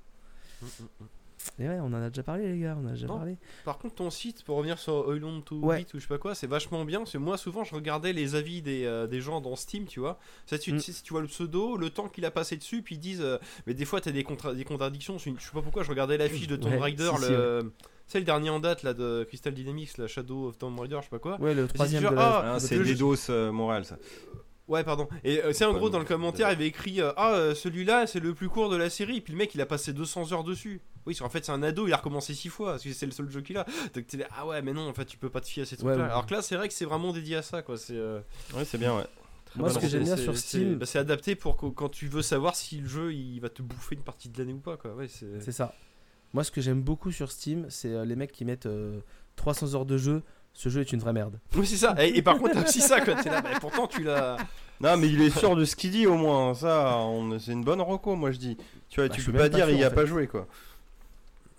Et 1.58 1.68
ouais, 1.68 1.80
on 1.82 1.88
en 1.88 1.94
a 1.96 2.10
déjà 2.10 2.22
parlé, 2.22 2.52
les 2.54 2.60
gars, 2.60 2.78
on 2.80 2.86
a 2.86 2.92
déjà 2.92 3.08
Non. 3.08 3.16
parlé. 3.18 3.36
Par 3.66 3.80
contre, 3.80 3.96
ton 3.96 4.12
site, 4.12 4.44
pour 4.44 4.58
revenir 4.58 4.78
sur 4.78 5.12
Oilon 5.12 5.42
to 5.42 5.56
Ouais. 5.58 5.80
Beat 5.80 5.94
ou 5.96 5.98
je 5.98 6.04
sais 6.04 6.08
pas 6.08 6.20
quoi, 6.20 6.36
c'est 6.36 6.46
vachement 6.46 6.86
bien. 6.86 7.00
Parce 7.00 7.14
que 7.14 7.18
moi, 7.18 7.36
souvent, 7.36 7.64
je 7.64 7.74
regardais 7.74 8.14
les 8.14 8.36
avis 8.36 8.62
des, 8.62 8.86
euh, 8.86 9.08
des 9.08 9.22
gens 9.22 9.42
dans 9.42 9.56
Steam, 9.56 9.86
tu 9.86 10.00
vois. 10.00 10.20
Ça, 10.46 10.60
tu, 10.60 10.72
Mm. 10.74 10.80
si 10.80 11.02
tu 11.02 11.14
vois 11.14 11.22
le 11.22 11.28
pseudo, 11.28 11.78
le 11.78 11.90
temps 11.90 12.10
qu'il 12.10 12.26
a 12.26 12.32
passé 12.32 12.58
dessus, 12.58 12.84
puis 12.84 12.94
ils 12.96 13.00
disent. 13.00 13.22
euh, 13.24 13.40
mais 13.66 13.74
des 13.74 13.86
fois, 13.86 14.00
t'as 14.02 14.12
des, 14.12 14.24
contra- 14.24 14.54
des 14.54 14.64
contradictions. 14.66 15.18
Je 15.18 15.24
sais 15.24 15.52
pas 15.52 15.64
pourquoi, 15.64 15.82
je 15.82 15.90
regardais 15.90 16.16
l'affiche 16.18 16.46
de 16.48 16.56
Tomb 16.58 16.74
Ouais, 16.74 16.78
Raider, 16.80 17.10
si, 17.18 17.24
si, 17.26 17.32
le. 17.32 17.74
C'est 18.06 18.20
le 18.20 18.26
dernier 18.26 18.50
en 18.52 18.60
date 18.60 18.84
là 18.84 18.94
de 18.94 19.24
Crystal 19.28 19.54
Dynamics, 19.54 19.98
la 19.98 20.06
Shadow 20.08 20.50
of 20.50 20.58
Tomb 20.60 20.78
Raider, 20.80 20.98
je 21.00 21.06
sais 21.06 21.10
pas 21.10 21.18
quoi. 21.20 21.40
Ouais, 21.42 21.56
le 21.56 21.66
troisième 21.68 22.04
genre, 22.04 22.12
de 22.12 22.18
la. 22.18 22.22
ah, 22.40 22.54
Ah, 22.56 22.60
c'est 22.60 22.78
Dedos 22.78 23.16
euh, 23.32 23.52
Montréal 23.54 23.86
ça. 23.86 23.98
Ouais, 24.72 24.84
pardon. 24.84 25.08
Et 25.24 25.44
euh, 25.44 25.54
c'est 25.54 25.66
en 25.66 25.74
gros 25.74 25.90
dans 25.90 26.00
le 26.00 26.06
commentaire, 26.06 26.50
il 26.50 26.54
avait 26.54 26.68
écrit 26.68 27.02
euh, 27.02 27.12
Ah, 27.18 27.34
euh, 27.34 27.54
celui-là, 27.54 28.08
c'est 28.08 28.20
le 28.20 28.34
plus 28.34 28.50
court 28.50 28.70
de 28.70 28.76
la 28.78 28.90
série. 28.90 29.18
Et 29.18 29.22
puis 29.22 29.34
le 29.34 29.38
mec, 29.38 29.54
il 29.54 29.62
a 29.62 29.66
passé 29.66 29.94
200 29.94 30.32
heures 30.34 30.44
dessus. 30.44 30.82
Oui, 31.06 31.16
qu'en 31.16 31.30
fait, 31.30 31.44
c'est 31.46 31.52
un 31.52 31.62
ado, 31.64 31.88
il 31.88 31.94
a 31.94 31.98
recommencé 31.98 32.34
6 32.34 32.50
fois. 32.50 32.72
Parce 32.72 32.84
que 32.84 32.94
c'est 32.94 33.06
le 33.06 33.12
seul 33.12 33.30
jeu 33.30 33.42
qu'il 33.42 33.58
a. 33.58 33.66
Donc 33.94 34.08
t'es 34.08 34.18
là, 34.18 34.28
Ah 34.38 34.48
ouais, 34.48 34.62
mais 34.62 34.74
non, 34.74 34.88
en 34.88 34.94
fait, 34.94 35.06
tu 35.06 35.18
peux 35.18 35.30
pas 35.30 35.42
te 35.42 35.48
fier 35.48 35.64
à 35.64 35.66
ces 35.66 35.76
trucs-là. 35.78 35.96
ouais. 35.98 36.04
Alors 36.04 36.26
que 36.26 36.34
là, 36.34 36.42
c'est 36.42 36.56
vrai 36.56 36.68
que 36.68 36.74
c'est 36.74 36.86
vraiment 36.86 37.12
dédié 37.12 37.36
à 37.38 37.42
ça, 37.42 37.62
quoi. 37.62 37.78
C'est. 37.78 37.94
euh, 37.96 38.20
Ouais, 38.56 38.66
c'est 38.66 38.78
bien 38.78 38.96
ouais. 38.96 39.04
Moi, 39.58 39.70
ce 39.70 39.80
que 39.80 39.88
j'aime 39.88 40.04
bien 40.06 40.16
sur 40.16 40.38
Steam, 40.38 40.70
c'est 40.72 40.76
bah, 40.78 40.86
c'est 40.86 41.00
adapté 41.00 41.36
pour 41.36 41.58
que, 41.58 41.66
quand 41.66 41.90
tu 41.90 42.08
veux 42.08 42.22
savoir 42.22 42.56
si 42.56 42.78
le 42.78 42.88
jeu 42.88 43.14
il 43.14 43.40
va 43.42 43.50
te 43.50 43.62
bouffer 43.62 43.96
une 43.96 44.02
partie 44.04 44.30
de 44.30 44.38
l'année 44.40 44.54
ou 44.54 44.60
pas, 44.60 44.78
quoi. 44.78 44.94
Ouais, 44.96 45.08
c'est. 45.10 45.52
ça. 45.52 45.76
Moi, 46.34 46.46
ce 46.46 46.52
que 46.52 46.62
j'aime 46.62 46.82
beaucoup 46.82 47.12
sur 47.12 47.30
Steam, 47.30 47.66
c'est 47.70 48.06
les 48.06 48.16
mecs 48.16 48.32
qui 48.32 48.46
mettent 48.46 48.68
euh, 48.68 49.02
300 49.36 49.76
heures 49.76 49.86
de 49.86 49.98
jeu. 49.98 50.22
Ce 50.62 50.70
jeu 50.70 50.82
est 50.82 50.92
une 50.94 51.00
vraie 51.00 51.14
merde. 51.14 51.40
Oui, 51.56 51.66
c'est 51.66 51.76
ça. 51.78 51.96
Et, 51.98 52.18
et 52.18 52.22
par 52.22 52.38
contre, 52.38 52.54
t'as 52.54 52.64
aussi 52.64 52.82
ça, 52.82 53.02
quoi. 53.02 53.16
T'es 53.16 53.30
là, 53.32 53.42
bah, 53.42 53.50
pourtant, 53.60 53.88
tu 53.88 54.04
l'as. 54.04 54.38
Non 54.80 54.96
mais 54.98 55.10
il 55.10 55.22
est 55.22 55.36
sûr 55.36 55.56
de 55.56 55.64
ce 55.66 55.76
qu'il 55.76 55.92
dit 55.92 56.06
au 56.08 56.16
moins, 56.16 56.54
ça 56.56 56.98
on- 56.98 57.38
c'est 57.40 57.52
une 57.52 57.64
bonne 57.64 57.82
reco 57.82 58.16
moi 58.16 58.32
je 58.32 58.38
dis. 58.40 58.58
Tu 58.90 59.00
vois, 59.00 59.10
Bah, 59.10 59.16
tu 59.16 59.24
peux 59.24 59.32
pas 59.38 59.48
dire 59.50 59.68
il 59.70 59.74
sûr, 59.74 59.80
y 59.82 59.84
a 59.84 59.90
en 59.90 59.94
pas 59.94 60.06
joué 60.06 60.26
quoi. 60.28 60.48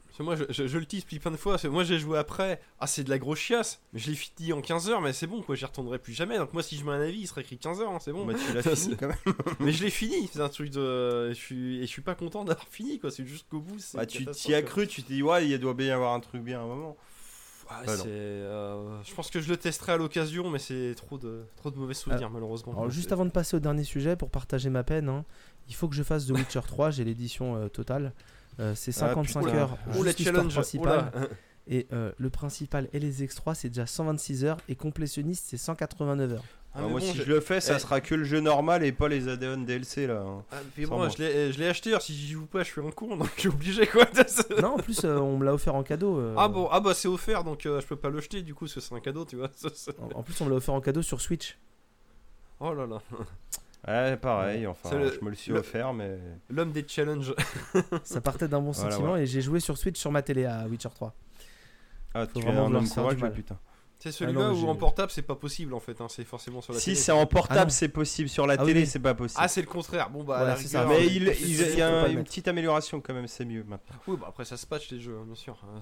Parce 0.06 0.18
que 0.18 0.22
moi, 0.24 0.36
je, 0.36 0.44
je- 0.50 0.66
je 0.66 0.78
le 0.78 0.84
tease 0.84 1.04
plein 1.04 1.30
de 1.30 1.36
fois. 1.36 1.52
parce 1.52 1.62
que 1.62 1.68
Moi, 1.68 1.84
j'ai 1.84 1.98
joué 1.98 2.18
après. 2.18 2.60
Ah, 2.80 2.86
c'est 2.86 3.02
de 3.04 3.10
la 3.10 3.18
grosse 3.18 3.38
chiasse. 3.38 3.80
Mais 3.92 3.98
je 4.00 4.10
l'ai 4.10 4.16
fini 4.16 4.52
en 4.52 4.60
15 4.60 4.88
heures, 4.90 5.00
mais 5.00 5.12
c'est 5.14 5.26
bon, 5.26 5.40
quoi. 5.40 5.54
J'y 5.54 5.64
retournerai 5.64 5.98
plus 5.98 6.12
jamais. 6.12 6.36
Donc, 6.36 6.52
moi, 6.52 6.62
si 6.62 6.76
je 6.76 6.84
mets 6.84 6.90
un 6.92 7.00
avis, 7.00 7.20
il 7.20 7.26
serait 7.26 7.40
écrit 7.40 7.56
15 7.58 7.80
heures, 7.80 7.90
hein, 7.92 7.98
c'est 8.00 8.12
bon. 8.12 8.26
Bah, 8.26 8.34
tu 8.34 8.52
l'as 8.52 8.62
fini 8.76 8.96
quand 9.00 9.08
même. 9.08 9.16
mais 9.60 9.72
je 9.72 9.82
l'ai 9.84 9.90
fini. 9.90 10.28
C'est 10.30 10.40
un 10.40 10.48
truc 10.50 10.68
de. 10.70 11.28
Je 11.30 11.34
suis... 11.34 11.78
Et 11.78 11.82
je 11.82 11.86
suis 11.86 12.02
pas 12.02 12.14
content 12.14 12.44
d'avoir 12.44 12.66
fini, 12.70 12.98
quoi. 12.98 13.10
C'est 13.10 13.24
jusqu'au 13.26 13.60
bout. 13.60 13.76
Bah, 13.94 14.04
tu 14.04 14.26
t'y 14.26 14.54
as 14.54 14.60
cru, 14.62 14.86
tu 14.86 15.02
t'es 15.02 15.14
dit, 15.14 15.22
ouais, 15.22 15.48
il 15.48 15.58
doit 15.58 15.72
bien 15.74 15.86
y 15.86 15.90
avoir 15.92 16.12
un 16.12 16.20
truc 16.20 16.42
bien 16.42 16.58
à 16.60 16.62
un 16.62 16.66
moment. 16.66 16.96
Ah, 17.72 17.82
Ah, 17.86 17.96
c'est, 17.96 18.08
euh, 18.08 19.02
je 19.02 19.14
pense 19.14 19.30
que 19.30 19.40
je 19.40 19.48
le 19.48 19.56
testerai 19.56 19.92
à 19.92 19.96
l'occasion, 19.96 20.50
mais 20.50 20.58
c'est 20.58 20.94
trop 20.96 21.18
de, 21.18 21.42
trop 21.56 21.70
de 21.70 21.76
mauvais 21.76 21.94
souvenirs, 21.94 22.30
malheureusement. 22.30 22.72
Alors, 22.72 22.90
juste 22.90 23.12
avant 23.12 23.24
de 23.24 23.30
passer 23.30 23.56
au 23.56 23.60
dernier 23.60 23.84
sujet, 23.84 24.16
pour 24.16 24.30
partager 24.30 24.70
ma 24.70 24.82
peine, 24.84 25.08
hein, 25.08 25.24
il 25.68 25.74
faut 25.74 25.88
que 25.88 25.94
je 25.94 26.02
fasse 26.02 26.26
The 26.26 26.30
Witcher 26.30 26.60
3. 26.66 26.90
J'ai 26.90 27.04
l'édition 27.04 27.56
euh, 27.56 27.68
totale. 27.68 28.12
Euh, 28.60 28.74
c'est 28.74 28.92
55 28.92 29.44
putain. 29.44 29.56
heures. 29.56 29.78
Oh, 29.98 30.02
la 30.02 30.12
challenge 30.12 30.52
principale. 30.54 31.10
oh. 31.16 31.20
Et 31.68 31.86
euh, 31.92 32.10
le 32.18 32.28
principal 32.28 32.88
et 32.92 32.98
les 32.98 33.22
extras, 33.22 33.54
c'est 33.54 33.68
déjà 33.68 33.86
126 33.86 34.44
heures. 34.44 34.58
Et 34.68 34.74
complétionniste, 34.74 35.44
c'est 35.48 35.56
189 35.56 36.32
heures. 36.32 36.44
Ah, 36.74 36.78
Ah, 36.78 36.82
mais 36.84 36.90
moi, 36.90 37.00
bon, 37.00 37.06
si 37.06 37.18
je- 37.18 37.24
le 37.24 37.40
fais, 37.40 37.60
ça 37.60 37.76
Eh. 37.76 37.78
sera 37.78 38.00
que 38.00 38.14
le 38.14 38.24
jeu 38.24 38.40
normal 38.40 38.82
et 38.82 38.92
pas 38.92 39.06
les 39.06 39.28
add-ons 39.28 39.58
DLC 39.58 40.06
là. 40.06 40.22
hein. 40.26 40.42
Ah, 40.50 40.56
mais 40.78 40.84
Sans 40.84 40.90
bon, 40.92 40.96
moi. 40.98 41.08
je 41.10 41.18
l'ai, 41.18 41.52
je 41.52 41.58
l'ai 41.58 41.68
acheté, 41.68 41.90
alors 41.90 42.00
si 42.00 42.14
j'y 42.14 42.28
joue 42.32 42.46
pas, 42.46 42.62
je 42.62 42.70
suis 42.70 42.80
un 42.80 42.90
con, 42.90 43.14
donc 43.16 43.28
je 43.36 43.40
suis 43.40 43.48
obligé 43.50 43.86
quoi. 43.86 44.06
non, 44.62 44.74
en 44.74 44.78
plus, 44.78 45.04
euh, 45.04 45.18
on 45.18 45.36
me 45.36 45.44
l'a 45.44 45.52
offert 45.52 45.74
en 45.74 45.82
cadeau. 45.82 46.18
euh, 46.18 46.34
Ah 46.38 46.48
bon, 46.48 46.68
ah 46.72 46.80
bah 46.80 46.94
c'est 46.94 47.08
offert, 47.08 47.44
donc 47.44 47.66
euh, 47.66 47.78
je 47.82 47.86
peux 47.86 47.96
pas 47.96 48.08
le 48.08 48.20
jeter 48.22 48.40
du 48.40 48.54
coup, 48.54 48.64
parce 48.64 48.74
que 48.74 48.80
c'est 48.80 48.94
un 48.94 49.00
cadeau, 49.00 49.26
tu 49.26 49.36
vois. 49.36 49.50
En, 50.14 50.20
en 50.20 50.22
plus, 50.22 50.40
on 50.40 50.46
me 50.46 50.50
l'a 50.50 50.56
offert 50.56 50.72
en 50.74 50.80
cadeau 50.80 51.02
sur 51.02 51.20
Switch. 51.20 51.58
Oh 52.58 52.72
là 52.72 52.86
là, 52.86 53.02
Ouais, 53.86 54.16
pareil, 54.16 54.66
enfin, 54.66 54.96
le- 54.96 55.12
je 55.12 55.22
me 55.24 55.28
le 55.30 55.34
suis 55.36 55.52
le- 55.52 55.58
offert, 55.58 55.92
mais. 55.92 56.16
l'homme 56.48 56.70
des 56.72 56.86
challenges. 56.88 57.34
Ça 58.04 58.20
partait 58.22 58.46
d'un 58.48 58.60
bon 58.60 58.72
sentiment 58.72 59.08
voilà. 59.08 59.22
et 59.24 59.26
j'ai 59.26 59.40
joué 59.42 59.58
sur 59.60 59.76
Switch 59.76 59.98
sur 59.98 60.10
ma 60.12 60.22
télé 60.22 60.44
à 60.46 60.66
Witcher 60.68 60.88
3. 60.94 61.12
Ah, 62.14 62.24
Faut 62.26 62.32
tu 62.32 62.38
es 62.38 62.42
vraiment 62.50 62.66
un 62.68 62.74
homme 62.76 62.88
courageux, 62.88 63.30
putain. 63.32 63.58
C'est 64.02 64.08
Ah 64.08 64.12
celui-là 64.12 64.52
où 64.52 64.66
en 64.68 64.74
portable 64.74 65.12
c'est 65.12 65.22
pas 65.22 65.36
possible 65.36 65.74
en 65.74 65.78
fait, 65.80 66.00
hein, 66.00 66.08
c'est 66.08 66.24
forcément 66.24 66.60
sur 66.60 66.72
la 66.72 66.80
Si 66.80 66.86
télé. 66.86 66.96
c'est 66.96 67.12
en 67.12 67.20
Ah 67.22 67.26
portable, 67.26 67.60
non. 67.62 67.68
c'est 67.70 67.88
possible. 67.88 68.28
Sur 68.28 68.48
la 68.48 68.54
Ah 68.58 68.64
télé, 68.64 68.80
oui. 68.80 68.86
c'est 68.86 68.98
pas 68.98 69.14
possible. 69.14 69.40
Ah 69.40 69.46
c'est 69.46 69.60
le 69.60 69.68
contraire, 69.68 70.10
bon 70.10 70.24
bah 70.24 70.38
à 70.38 70.40
Ouais, 70.42 70.46
la 70.48 70.56
c'est 70.56 70.66
ça. 70.66 70.80
rigueur, 70.82 70.98
mais 70.98 71.06
euh, 71.06 71.34
il, 71.40 71.78
y 71.78 71.82
a 71.82 72.08
une 72.08 72.24
petite 72.24 72.48
amélioration 72.48 73.00
quand 73.00 73.14
même, 73.14 73.28
c'est 73.28 73.44
mieux 73.44 73.62
maintenant. 73.62 73.94
Oui 74.08 74.16
bah 74.20 74.26
après 74.28 74.44
ça 74.44 74.56
se 74.56 74.66
patch 74.66 74.90
les 74.90 74.98
jeux, 75.00 75.16
hein, 75.16 75.24
bien 75.24 75.36
sûr. 75.36 75.56
hein, 75.64 75.80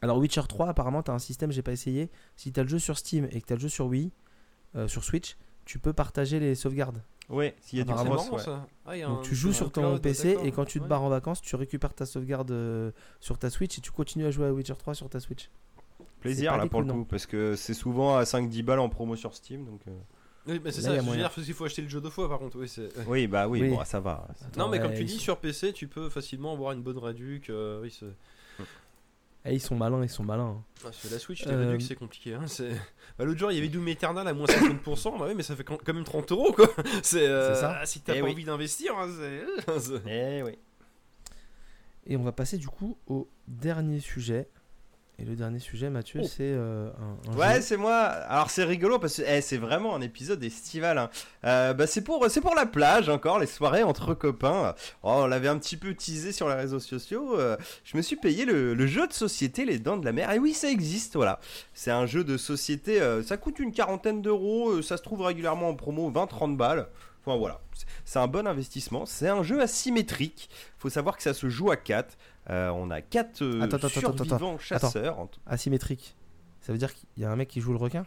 Alors, 0.00 0.16
Witcher 0.16 0.42
3, 0.48 0.68
apparemment, 0.68 1.02
t'as 1.02 1.12
un 1.12 1.18
système, 1.18 1.52
j'ai 1.52 1.62
pas 1.62 1.72
essayé. 1.72 2.10
Si 2.36 2.52
t'as 2.52 2.62
le 2.62 2.68
jeu 2.68 2.78
sur 2.78 2.96
Steam 2.96 3.28
et 3.30 3.40
que 3.42 3.46
t'as 3.46 3.54
le 3.56 3.60
jeu 3.60 3.68
sur 3.68 3.86
Wii, 3.86 4.12
euh, 4.74 4.88
sur 4.88 5.04
Switch, 5.04 5.36
tu 5.66 5.78
peux 5.78 5.92
partager 5.92 6.40
les 6.40 6.54
sauvegardes. 6.54 7.02
Ouais, 7.28 7.54
s'il 7.60 7.78
y 7.78 7.82
a 7.82 7.84
du 7.84 7.88
C'est 7.90 7.92
Apparemment, 8.00 8.16
cross, 8.16 8.46
marrant 8.46 8.58
ouais. 8.60 8.64
ça. 8.64 8.66
Ah, 8.86 8.96
il 8.96 9.00
y 9.00 9.02
a 9.02 9.06
Donc, 9.08 9.18
un- 9.18 9.22
tu 9.22 9.34
joues 9.36 9.52
sur 9.52 9.70
ton 9.70 9.98
PC 9.98 10.36
et 10.42 10.50
quand 10.52 10.64
tu 10.64 10.78
te 10.78 10.84
Ouais. 10.84 10.88
barres 10.88 11.02
en 11.04 11.08
vacances, 11.10 11.40
tu 11.42 11.54
récupères 11.54 11.92
ta 11.94 12.06
sauvegarde 12.06 12.50
euh, 12.50 12.90
sur 13.20 13.38
ta 13.38 13.50
Switch 13.50 13.76
et 13.78 13.80
tu 13.82 13.90
continues 13.92 14.24
à 14.26 14.30
jouer 14.30 14.46
à 14.46 14.52
Witcher 14.52 14.74
3 14.76 14.94
sur 14.94 15.08
ta 15.10 15.20
Switch. 15.20 15.50
Plaisir 16.22 16.56
là 16.56 16.66
pour 16.66 16.82
le 16.82 16.92
coup, 16.92 17.04
parce 17.04 17.26
que 17.26 17.54
c'est 17.56 17.74
souvent 17.74 18.16
à 18.16 18.22
5-10 18.24 18.62
balles 18.62 18.78
en 18.80 18.88
promo 18.88 19.16
sur 19.16 19.34
Steam. 19.34 19.64
Donc, 19.66 19.80
euh, 19.88 19.90
Oui, 20.46 20.60
mais 20.64 20.72
c'est 20.72 20.80
Là, 20.82 20.88
ça, 20.88 20.90
y 20.90 20.92
a 20.94 20.96
je 20.96 21.00
veux 21.00 21.06
moyen. 21.06 21.22
dire, 21.22 21.30
parce 21.34 21.44
qu'il 21.46 21.54
faut 21.54 21.64
acheter 21.64 21.82
le 21.82 21.88
jeu 21.88 22.00
deux 22.00 22.10
fois 22.10 22.28
par 22.28 22.38
contre. 22.38 22.58
Oui, 22.58 22.68
c'est... 22.68 22.88
Oui, 23.06 23.26
bah 23.26 23.46
oui, 23.48 23.60
Oui. 23.62 23.68
bon, 23.70 23.84
ça 23.84 24.00
va. 24.00 24.26
Non, 24.56 24.68
mais 24.68 24.78
Attends, 24.78 24.86
comme 24.88 24.94
tu 24.94 25.00
ouais, 25.02 25.04
dis, 25.06 25.18
sur 25.18 25.36
PC, 25.38 25.72
tu 25.72 25.86
peux 25.88 26.08
facilement 26.08 26.52
avoir 26.52 26.72
une 26.72 26.82
bonne 26.82 26.98
réduc. 26.98 27.50
euh, 27.50 27.80
oui, 27.82 27.94
c'est... 27.96 28.06
Eh, 29.44 29.54
ils 29.54 29.60
sont 29.60 29.74
malins, 29.74 30.00
ils 30.04 30.08
sont 30.08 30.22
malins. 30.22 30.56
hein. 30.58 30.64
Ah, 30.86 30.92
sur 30.92 31.10
la 31.10 31.18
Switch, 31.18 31.44
les 31.46 31.52
Euh, 31.52 31.76
c'est 31.80 31.96
compliqué. 31.96 32.34
Hein, 32.34 32.46
c'est... 32.46 32.70
Bah, 33.18 33.24
l'autre 33.24 33.40
jour, 33.40 33.50
il 33.50 33.56
y 33.56 33.58
avait 33.58 33.68
Doom 33.68 33.88
Eternal 33.88 34.26
à 34.28 34.32
moins 34.32 34.46
50%. 34.46 35.18
Bah 35.18 35.24
oui, 35.28 35.34
mais 35.34 35.42
ça 35.42 35.56
fait 35.56 35.64
quand 35.64 35.78
quand 35.84 35.92
même 35.92 36.04
30 36.04 36.30
euros, 36.30 36.52
quoi. 36.52 36.68
C'est, 37.02 37.26
euh, 37.26 37.52
C'est 37.52 37.60
ça. 37.60 37.78
ah, 37.80 37.84
Si 37.86 38.00
t'as 38.02 38.14
Eh 38.14 38.20
pas 38.20 38.26
oui. 38.26 38.32
envie 38.34 38.44
d'investir, 38.44 38.96
hein, 38.96 39.08
c'est... 39.66 39.78
c'est- 39.80 40.02
Eh 40.06 40.42
oui. 40.44 40.56
Et 42.06 42.16
on 42.16 42.22
va 42.22 42.30
passer 42.32 42.56
du 42.56 42.68
coup 42.68 42.96
au 43.08 43.28
dernier 43.48 43.98
sujet. 43.98 44.48
Et 45.22 45.24
le 45.24 45.36
dernier 45.36 45.60
sujet, 45.60 45.88
Mathieu, 45.88 46.20
Oh. 46.24 46.26
c'est 46.26 46.42
euh, 46.42 46.90
un, 47.28 47.30
un 47.32 47.36
Ouais, 47.36 47.60
c'est 47.60 47.76
moi. 47.76 47.94
Alors 47.96 48.50
c'est 48.50 48.64
rigolo 48.64 48.98
parce 48.98 49.18
que 49.18 49.22
eh, 49.24 49.40
c'est 49.40 49.56
vraiment 49.56 49.94
un 49.94 50.00
épisode 50.00 50.42
estival. 50.42 50.98
hein. 50.98 51.10
Euh, 51.44 51.72
bah, 51.74 51.86
c'est 51.86 52.00
pour 52.02 52.28
c'est 52.28 52.40
pour 52.40 52.56
la 52.56 52.66
plage 52.66 53.08
encore, 53.08 53.38
les 53.38 53.46
soirées 53.46 53.84
entre 53.84 54.14
copains. 54.14 54.74
Oh, 55.04 55.12
on 55.22 55.26
l'avait 55.28 55.46
un 55.46 55.58
petit 55.58 55.76
peu 55.76 55.94
teasé 55.94 56.32
sur 56.32 56.48
les 56.48 56.56
réseaux 56.56 56.80
sociaux. 56.80 57.38
euh, 57.38 57.56
je 57.84 57.96
me 57.96 58.02
suis 58.02 58.16
payé 58.16 58.44
le, 58.44 58.74
le 58.74 58.86
jeu 58.88 59.06
de 59.06 59.12
société 59.12 59.64
Les 59.64 59.78
Dents 59.78 59.96
de 59.96 60.04
la 60.04 60.12
Mer. 60.12 60.28
Et 60.32 60.40
oui, 60.40 60.54
ça 60.54 60.68
existe. 60.68 61.14
Voilà, 61.14 61.38
c'est 61.72 61.92
un 61.92 62.06
jeu 62.06 62.24
de 62.24 62.36
société. 62.36 63.00
euh, 63.00 63.22
ça 63.22 63.36
coûte 63.36 63.60
une 63.60 63.72
quarantaine 63.72 64.22
d'euros. 64.22 64.70
euh, 64.72 64.82
ça 64.82 64.96
se 64.96 65.02
trouve 65.04 65.20
régulièrement 65.22 65.68
en 65.68 65.74
promo 65.76 66.10
20-30 66.10 66.56
balles. 66.56 66.88
Enfin 67.24 67.38
voilà, 67.38 67.60
C'est- 67.74 67.86
c'est 68.04 68.18
un 68.18 68.26
bon 68.26 68.48
investissement. 68.48 69.06
C'est 69.06 69.28
un 69.28 69.44
jeu 69.44 69.60
asymétrique. 69.60 70.50
Faut 70.78 70.90
savoir 70.90 71.16
que 71.16 71.22
ça 71.22 71.32
se 71.32 71.48
joue 71.48 71.70
à 71.70 71.76
4 71.76 72.18
on 72.48 72.90
a 72.90 73.00
4 73.00 73.42
Attends, 73.62 73.76
attends, 73.76 73.76
attends, 73.76 73.88
survivants 73.88 74.58
chasseurs. 74.58 75.18
en 75.18 75.26
tout- 75.26 75.40
Asymétrique. 75.46 76.16
Ça 76.60 76.72
veut 76.72 76.78
dire 76.78 76.92
qu'il 76.94 77.08
y 77.18 77.24
a 77.24 77.30
un 77.30 77.36
mec 77.36 77.48
qui 77.48 77.60
joue 77.60 77.72
le 77.72 77.78
requin? 77.78 78.04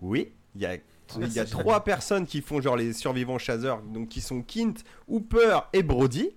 Oui, 0.00 0.32
il 0.54 0.62
y 0.62 0.66
a, 0.66 0.74
il 1.20 1.32
y 1.32 1.38
a 1.38 1.44
trois 1.44 1.84
personnes 1.84 2.26
qui 2.26 2.40
font 2.40 2.60
genre 2.60 2.76
les 2.76 2.92
survivants 2.92 3.38
chasseurs, 3.38 3.82
donc 3.82 4.08
qui 4.08 4.20
sont 4.20 4.42
Kint, 4.42 4.74
Hooper 5.08 5.60
et 5.72 5.82
Brody, 5.82 6.30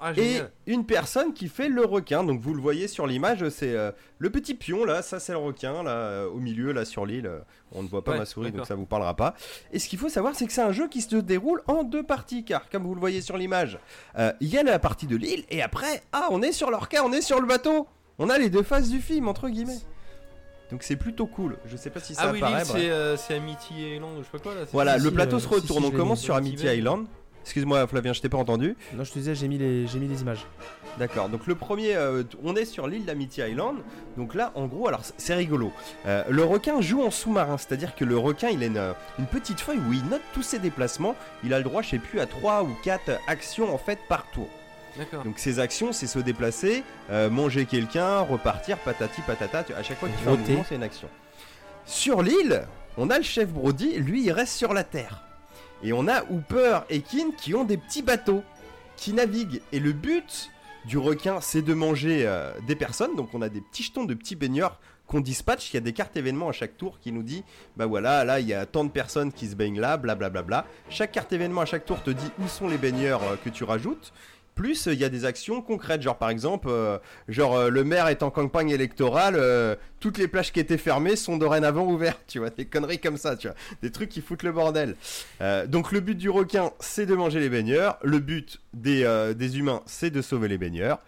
Ah, 0.00 0.12
et 0.16 0.42
une 0.66 0.84
personne 0.86 1.32
qui 1.32 1.48
fait 1.48 1.68
le 1.68 1.84
requin. 1.84 2.24
Donc 2.24 2.40
vous 2.40 2.54
le 2.54 2.60
voyez 2.60 2.88
sur 2.88 3.06
l'image, 3.06 3.48
c'est 3.48 3.74
euh, 3.74 3.90
le 4.18 4.30
petit 4.30 4.54
pion 4.54 4.84
là, 4.84 5.02
ça 5.02 5.20
c'est 5.20 5.32
le 5.32 5.38
requin 5.38 5.82
là 5.82 5.90
euh, 5.90 6.28
au 6.28 6.38
milieu 6.38 6.72
là 6.72 6.84
sur 6.84 7.06
l'île. 7.06 7.30
On 7.72 7.82
ne 7.82 7.88
voit 7.88 8.04
pas 8.04 8.12
Ouais, 8.12 8.18
ma 8.18 8.24
souris 8.26 8.52
donc 8.52 8.66
ça 8.66 8.74
vous 8.74 8.86
parlera 8.86 9.14
pas. 9.16 9.34
Et 9.72 9.78
ce 9.78 9.88
qu'il 9.88 9.98
faut 9.98 10.08
savoir 10.08 10.34
c'est 10.34 10.46
que 10.46 10.52
c'est 10.52 10.62
un 10.62 10.72
jeu 10.72 10.88
qui 10.88 11.00
se 11.02 11.16
déroule 11.16 11.62
en 11.66 11.82
deux 11.84 12.02
parties 12.02 12.44
car 12.44 12.68
comme 12.68 12.84
vous 12.84 12.94
le 12.94 13.00
voyez 13.00 13.20
sur 13.20 13.36
l'image, 13.36 13.78
euh, 14.18 14.32
il 14.40 14.48
y 14.48 14.58
a 14.58 14.62
la 14.62 14.78
partie 14.78 15.06
de 15.06 15.16
l'île 15.16 15.44
et 15.50 15.62
après 15.62 16.02
ah 16.12 16.28
on 16.30 16.42
est 16.42 16.52
sur 16.52 16.70
l'orca, 16.70 17.04
on 17.04 17.12
est 17.12 17.22
sur 17.22 17.40
le 17.40 17.46
bateau. 17.46 17.86
On 18.18 18.30
a 18.30 18.38
les 18.38 18.48
deux 18.50 18.62
phases 18.62 18.90
du 18.90 19.00
film 19.00 19.26
entre 19.28 19.48
guillemets. 19.48 19.78
Donc 20.70 20.82
c'est 20.82 20.96
plutôt 20.96 21.26
cool. 21.26 21.56
Je 21.66 21.76
sais 21.76 21.90
pas 21.90 22.00
si 22.00 22.14
ça 22.14 22.22
Ah 22.26 22.32
oui, 22.32 22.38
apparaît. 22.38 22.64
c'est, 22.64 22.90
euh, 22.90 23.16
c'est 23.16 23.34
Amity 23.34 23.74
Island, 23.96 24.12
je 24.18 24.24
sais 24.24 24.30
pas 24.32 24.38
quoi 24.38 24.54
là. 24.54 24.60
Voilà, 24.72 24.98
le 24.98 25.10
plateau 25.10 25.38
se 25.38 25.48
retourne. 25.48 25.84
on 25.84 25.90
commence 25.90 26.20
sur 26.20 26.34
Amity 26.34 26.66
Island. 26.66 27.06
Excuse-moi, 27.44 27.86
Flavien, 27.86 28.12
je 28.14 28.20
t'ai 28.22 28.28
pas 28.28 28.38
entendu. 28.38 28.74
Non, 28.94 29.04
je 29.04 29.12
te 29.12 29.18
disais, 29.18 29.34
j'ai 29.34 29.48
mis 29.48 29.58
les, 29.58 29.86
j'ai 29.86 29.98
mis 29.98 30.08
les 30.08 30.22
images. 30.22 30.44
D'accord, 30.98 31.28
donc 31.28 31.46
le 31.46 31.54
premier, 31.54 31.94
euh, 31.94 32.22
on 32.42 32.56
est 32.56 32.64
sur 32.64 32.86
l'île 32.86 33.04
d'Amity 33.04 33.42
Island. 33.42 33.76
Donc 34.16 34.34
là, 34.34 34.52
en 34.54 34.66
gros, 34.66 34.88
alors 34.88 35.02
c'est 35.18 35.34
rigolo. 35.34 35.72
Euh, 36.06 36.22
le 36.30 36.42
requin 36.44 36.80
joue 36.80 37.02
en 37.02 37.10
sous-marin, 37.10 37.58
c'est-à-dire 37.58 37.94
que 37.96 38.04
le 38.04 38.16
requin, 38.16 38.48
il 38.48 38.62
a 38.62 38.66
une, 38.66 38.76
euh, 38.78 38.92
une 39.18 39.26
petite 39.26 39.60
feuille 39.60 39.80
où 39.88 39.92
il 39.92 40.04
note 40.06 40.22
tous 40.32 40.42
ses 40.42 40.58
déplacements. 40.58 41.16
Il 41.42 41.52
a 41.52 41.58
le 41.58 41.64
droit, 41.64 41.82
je 41.82 41.90
sais 41.90 41.98
plus, 41.98 42.20
à 42.20 42.26
3 42.26 42.62
ou 42.62 42.74
4 42.82 43.10
actions 43.26 43.74
en 43.74 43.78
fait 43.78 43.98
par 44.08 44.24
tour. 44.30 44.48
D'accord. 44.96 45.24
Donc 45.24 45.38
ses 45.40 45.58
actions, 45.58 45.92
c'est 45.92 46.06
se 46.06 46.20
déplacer, 46.20 46.84
euh, 47.10 47.28
manger 47.28 47.66
quelqu'un, 47.66 48.20
repartir, 48.20 48.78
patati 48.78 49.20
patata. 49.22 49.64
Tu- 49.64 49.74
À 49.74 49.82
chaque 49.82 49.98
fois 49.98 50.08
que 50.08 50.14
tu 50.16 50.22
fais 50.22 50.30
un 50.30 50.36
mouvement, 50.36 50.64
c'est 50.68 50.76
une 50.76 50.82
action. 50.84 51.08
Sur 51.84 52.22
l'île, 52.22 52.62
on 52.96 53.10
a 53.10 53.18
le 53.18 53.24
chef 53.24 53.48
Brody, 53.48 53.98
lui, 53.98 54.22
il 54.24 54.30
reste 54.32 54.54
sur 54.54 54.72
la 54.72 54.84
terre. 54.84 55.23
Et 55.84 55.92
on 55.92 56.08
a 56.08 56.24
Hooper 56.30 56.80
et 56.88 57.02
Kin 57.02 57.30
qui 57.36 57.54
ont 57.54 57.64
des 57.64 57.76
petits 57.76 58.02
bateaux 58.02 58.42
qui 58.96 59.12
naviguent. 59.12 59.60
Et 59.70 59.80
le 59.80 59.92
but 59.92 60.50
du 60.86 60.98
requin, 60.98 61.40
c'est 61.40 61.62
de 61.62 61.74
manger 61.74 62.26
euh, 62.26 62.52
des 62.66 62.74
personnes. 62.74 63.14
Donc 63.16 63.34
on 63.34 63.42
a 63.42 63.50
des 63.50 63.60
petits 63.60 63.82
jetons 63.82 64.04
de 64.04 64.14
petits 64.14 64.34
baigneurs 64.34 64.80
qu'on 65.06 65.20
dispatche. 65.20 65.70
Il 65.72 65.74
y 65.74 65.76
a 65.76 65.80
des 65.80 65.92
cartes 65.92 66.16
événements 66.16 66.48
à 66.48 66.52
chaque 66.52 66.78
tour 66.78 66.98
qui 67.00 67.12
nous 67.12 67.22
dit, 67.22 67.44
bah 67.76 67.84
voilà, 67.84 68.24
là 68.24 68.40
il 68.40 68.48
y 68.48 68.54
a 68.54 68.64
tant 68.64 68.84
de 68.84 68.90
personnes 68.90 69.30
qui 69.30 69.46
se 69.46 69.56
baignent 69.56 69.80
là, 69.80 69.98
blablabla. 69.98 70.64
Chaque 70.88 71.12
carte 71.12 71.32
événement 71.32 71.60
à 71.60 71.66
chaque 71.66 71.84
tour 71.84 72.02
te 72.02 72.10
dit 72.10 72.30
où 72.38 72.48
sont 72.48 72.68
les 72.68 72.78
baigneurs 72.78 73.22
euh, 73.22 73.36
que 73.42 73.50
tu 73.50 73.64
rajoutes. 73.64 74.12
Plus, 74.54 74.86
euh, 74.86 74.92
il 74.92 75.00
y 75.00 75.04
a 75.04 75.08
des 75.08 75.24
actions 75.24 75.62
concrètes, 75.62 76.02
genre 76.02 76.16
par 76.16 76.30
exemple, 76.30 76.68
euh, 76.70 76.98
genre 77.28 77.56
euh, 77.56 77.68
le 77.70 77.84
maire 77.84 78.08
est 78.08 78.22
en 78.22 78.30
campagne 78.30 78.70
électorale, 78.70 79.34
euh, 79.36 79.74
toutes 80.00 80.18
les 80.18 80.28
plages 80.28 80.52
qui 80.52 80.60
étaient 80.60 80.78
fermées 80.78 81.16
sont 81.16 81.36
dorénavant 81.36 81.86
ouvertes, 81.86 82.22
tu 82.26 82.38
vois, 82.38 82.50
des 82.50 82.64
conneries 82.64 83.00
comme 83.00 83.16
ça, 83.16 83.36
tu 83.36 83.48
vois, 83.48 83.56
des 83.82 83.90
trucs 83.90 84.10
qui 84.10 84.20
foutent 84.20 84.42
le 84.42 84.52
bordel. 84.52 84.96
Donc 85.68 85.92
le 85.92 86.00
but 86.00 86.14
du 86.14 86.30
requin, 86.30 86.72
c'est 86.80 87.06
de 87.06 87.14
manger 87.14 87.40
les 87.40 87.48
baigneurs, 87.48 87.98
le 88.02 88.18
but 88.18 88.60
des, 88.72 89.32
des 89.36 89.58
humains, 89.58 89.82
c'est 89.86 90.10
de 90.10 90.22
sauver 90.22 90.48
les 90.48 90.58
baigneurs. 90.58 90.98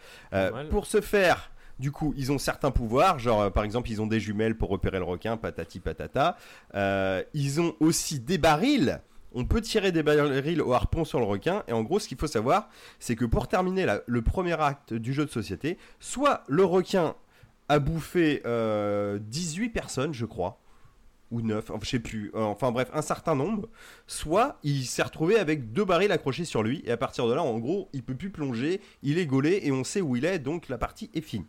Pour 0.71 0.87
ce 0.87 1.01
faire, 1.01 1.51
du 1.79 1.93
coup, 1.93 2.15
ils 2.17 2.33
ont 2.33 2.39
certains 2.39 2.71
pouvoirs, 2.71 3.19
genre 3.19 3.43
euh, 3.43 3.51
par 3.51 3.65
exemple, 3.65 3.91
ils 3.91 4.01
ont 4.01 4.07
des 4.07 4.21
jumelles 4.21 4.57
pour 4.57 4.71
repérer 4.71 4.99
le 4.99 5.05
requin, 5.05 5.37
patati 5.37 5.81
patata. 5.81 6.37
Euh, 6.75 7.23
ils 7.35 7.61
ont 7.61 7.75
aussi 7.81 8.19
des 8.19 8.39
barils. 8.39 9.01
On 9.37 9.45
peut 9.45 9.61
tirer 9.61 9.93
des 9.93 10.03
barils 10.03 10.61
au 10.63 10.73
harpon 10.73 11.05
sur 11.05 11.21
le 11.21 11.27
requin. 11.27 11.63
Et 11.69 11.73
en 11.73 11.83
gros, 11.83 11.99
ce 12.01 12.09
qu'il 12.09 12.17
faut 12.19 12.27
savoir, 12.27 12.69
c'est 12.99 13.15
que 13.15 13.25
pour 13.25 13.47
terminer 13.49 13.85
la- 13.87 14.01
le 14.07 14.23
premier 14.23 14.59
acte 14.61 14.95
du 14.95 15.13
jeu 15.13 15.25
de 15.27 15.31
société, 15.31 15.79
soit 16.01 16.43
le 16.49 16.65
requin 16.65 17.15
a 17.69 17.79
bouffé 17.79 18.43
euh, 18.47 19.19
18 19.21 19.69
personnes, 19.71 20.15
je 20.15 20.25
crois, 20.25 20.59
ou 21.33 21.43
9, 21.43 21.71
enfin, 21.71 21.79
je 21.83 21.89
sais 21.91 21.99
plus, 21.99 22.31
Euh, 22.35 22.41
enfin 22.45 22.71
bref, 22.73 22.89
un 22.95 23.03
certain 23.03 23.35
nombre, 23.35 23.69
soit 24.07 24.59
il 24.63 24.87
s'est 24.87 25.03
retrouvé 25.03 25.37
avec 25.39 25.73
deux 25.73 25.85
barils 25.85 26.13
accrochés 26.13 26.45
sur 26.45 26.63
lui, 26.63 26.83
et 26.87 26.93
à 26.93 26.97
partir 26.97 27.27
de 27.27 27.35
là, 27.35 27.43
en 27.43 27.59
gros, 27.59 27.89
il 27.93 28.03
peut 28.05 28.15
plus 28.15 28.31
plonger, 28.31 28.81
il 29.03 29.19
est 29.19 29.27
gaulé, 29.27 29.61
et 29.65 29.73
on 29.73 29.83
sait 29.85 30.01
où 30.01 30.15
il 30.17 30.25
est, 30.25 30.39
donc 30.39 30.69
la 30.69 30.79
partie 30.79 31.11
est 31.15 31.21
finie. 31.21 31.47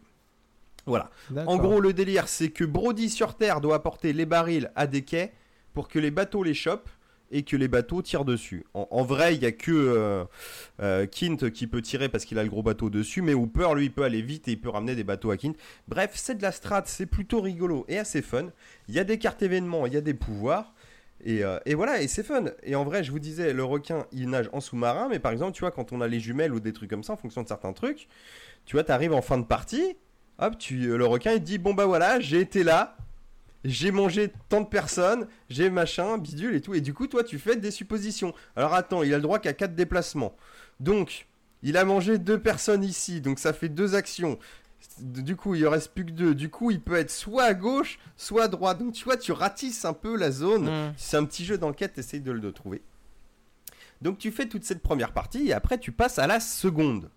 Voilà. 0.88 1.10
En 1.48 1.58
gros, 1.58 1.80
le 1.80 1.94
délire, 1.94 2.28
c'est 2.28 2.50
que 2.50 2.64
Brody 2.64 3.10
sur 3.10 3.36
Terre 3.36 3.62
doit 3.62 3.76
apporter 3.76 4.12
les 4.14 4.26
barils 4.26 4.72
à 4.76 4.88
des 4.88 5.04
quais 5.04 5.34
pour 5.74 5.88
que 5.90 6.00
les 6.00 6.12
bateaux 6.12 6.42
les 6.44 6.54
chopent 6.56 6.90
et 7.32 7.44
que 7.44 7.56
les 7.56 7.68
bateaux 7.68 8.02
tirent 8.02 8.26
dessus. 8.26 8.66
En, 8.74 9.04
vrai, 9.04 9.36
il 9.36 9.42
y 9.42 9.46
a 9.46 9.52
que 9.52 9.72
euh, 9.72 10.26
euh, 10.82 11.06
Kint 11.06 11.50
qui 11.52 11.68
peut 11.68 11.82
tirer 11.82 12.10
parce 12.10 12.26
qu'il 12.26 12.40
a 12.40 12.44
le 12.44 12.50
gros 12.50 12.64
bateau 12.64 12.90
dessus, 12.90 13.22
mais 13.22 13.34
Hooper, 13.34 13.70
lui, 13.76 13.86
il 13.86 13.92
peut 13.92 14.04
aller 14.04 14.22
vite 14.22 14.48
et 14.48 14.52
il 14.52 14.62
peut 14.62 14.70
ramener 14.70 14.96
des 14.96 15.04
bateaux 15.04 15.32
à 15.32 15.38
Kint. 15.38 15.56
Bref, 15.88 16.12
c'est 16.16 16.36
de 16.36 16.42
la 16.42 16.52
strat, 16.52 16.84
c'est 16.86 17.06
plutôt 17.06 17.42
rigolo 17.42 17.86
et 17.88 17.98
assez 17.98 18.22
fun. 18.22 18.48
Il 18.88 18.96
y 18.96 19.00
a 19.00 19.04
des 19.04 19.18
cartes 19.18 19.42
événements, 19.42 19.86
il 19.86 19.94
y 19.94 19.98
a 19.98 20.02
des 20.02 20.14
pouvoirs. 20.14 20.74
Et, 21.24 21.44
euh, 21.44 21.60
voilà, 21.76 22.02
et 22.02 22.08
c'est 22.08 22.24
fun. 22.24 22.46
Et 22.64 22.76
en 22.76 22.84
vrai, 22.84 23.04
je 23.04 23.12
vous 23.12 23.20
disais, 23.20 23.54
le 23.54 23.64
requin, 23.64 24.06
il 24.12 24.30
nage 24.30 24.50
en 24.54 24.60
sous-marin, 24.60 25.08
mais 25.10 25.20
par 25.20 25.32
exemple, 25.32 25.54
tu 25.54 25.62
vois, 25.62 25.72
quand 25.72 25.92
on 25.92 26.02
a 26.02 26.08
les 26.08 26.20
jumelles 26.20 26.54
ou 26.54 26.60
des 26.60 26.74
trucs 26.74 26.90
comme 26.90 27.04
ça, 27.04 27.14
en 27.14 27.18
fonction 27.18 27.42
de 27.42 27.48
certains 27.48 27.74
trucs, 27.74 28.08
tu 28.66 28.76
vois, 28.76 28.84
t'arrives 28.84 29.14
en 29.14 29.22
fin 29.22 29.38
de 29.38 29.46
partie, 29.46 29.98
hop, 30.40 30.58
tu, 30.58 30.98
le 30.98 31.06
requin, 31.06 31.34
il 31.34 31.42
dit, 31.42 31.58
bon 31.58 31.74
bah 31.74 31.86
voilà, 31.86 32.20
j'ai 32.20 32.40
été 32.40 32.64
là, 32.64 32.98
j'ai 33.64 33.92
mangé 33.92 34.32
tant 34.50 34.62
de 34.62 34.68
personnes, 34.68 35.28
j'ai 35.50 35.70
machin, 35.70 36.18
bidule 36.18 36.56
et 36.56 36.62
tout. 36.62 36.74
Et 36.74 36.82
du 36.82 36.94
coup, 36.94 37.08
toi, 37.08 37.24
tu 37.24 37.40
fais 37.40 37.56
des 37.56 37.72
suppositions. 37.72 38.34
Alors 38.56 38.74
attends, 38.74 39.04
il 39.04 39.14
a 39.14 39.18
le 39.18 39.24
droit 39.24 39.40
qu'à 39.40 39.54
4 39.54 39.76
déplacements. 39.76 40.36
Donc, 40.80 41.28
il 41.64 41.78
a 41.78 41.86
mangé 41.86 42.18
deux 42.18 42.40
personnes 42.40 42.84
ici, 42.84 43.22
donc 43.22 43.40
ça 43.40 43.54
fait 43.54 43.70
deux 43.70 43.96
actions. 43.96 44.38
Du 45.00 45.36
coup, 45.36 45.56
il 45.56 45.68
en 45.68 45.72
reste 45.72 45.92
plus 45.92 46.06
que 46.06 46.12
deux. 46.12 46.36
Du 46.36 46.50
coup, 46.50 46.72
il 46.72 46.80
peut 46.80 46.96
être 46.96 47.12
soit 47.12 47.44
à 47.44 47.54
gauche, 47.54 48.00
soit 48.16 48.44
à 48.44 48.48
droite. 48.48 48.78
Donc, 48.80 48.94
tu 48.94 49.04
vois, 49.06 49.18
tu 49.18 49.32
ratisses 49.32 49.86
un 49.86 49.94
peu 49.94 50.16
la 50.16 50.32
zone. 50.32 50.66
Mm. 50.70 50.94
C'est 50.98 51.18
un 51.18 51.26
petit 51.26 51.46
jeu 51.46 51.58
d'enquête, 51.58 51.98
essaye 51.98 52.22
de 52.22 52.32
le 52.32 52.52
trouver. 52.52 52.82
Donc, 54.02 54.20
tu 54.20 54.32
fais 54.32 54.48
toute 54.48 54.64
cette 54.64 54.82
première 54.82 55.14
partie 55.14 55.48
et 55.48 55.54
après, 55.54 55.80
tu 55.80 55.92
passes 55.92 56.20
à 56.20 56.28
la 56.28 56.40
seconde. 56.40 57.10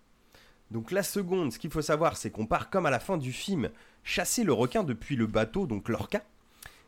Donc, 0.71 0.91
la 0.91 1.03
seconde, 1.03 1.53
ce 1.53 1.59
qu'il 1.59 1.69
faut 1.69 1.81
savoir, 1.81 2.17
c'est 2.17 2.31
qu'on 2.31 2.47
part 2.47 2.69
comme 2.69 2.85
à 2.85 2.89
la 2.89 2.99
fin 2.99 3.17
du 3.17 3.31
film, 3.31 3.69
chasser 4.03 4.43
le 4.43 4.53
requin 4.53 4.83
depuis 4.83 5.15
le 5.15 5.27
bateau, 5.27 5.65
donc 5.67 5.89
l'orca. 5.89 6.21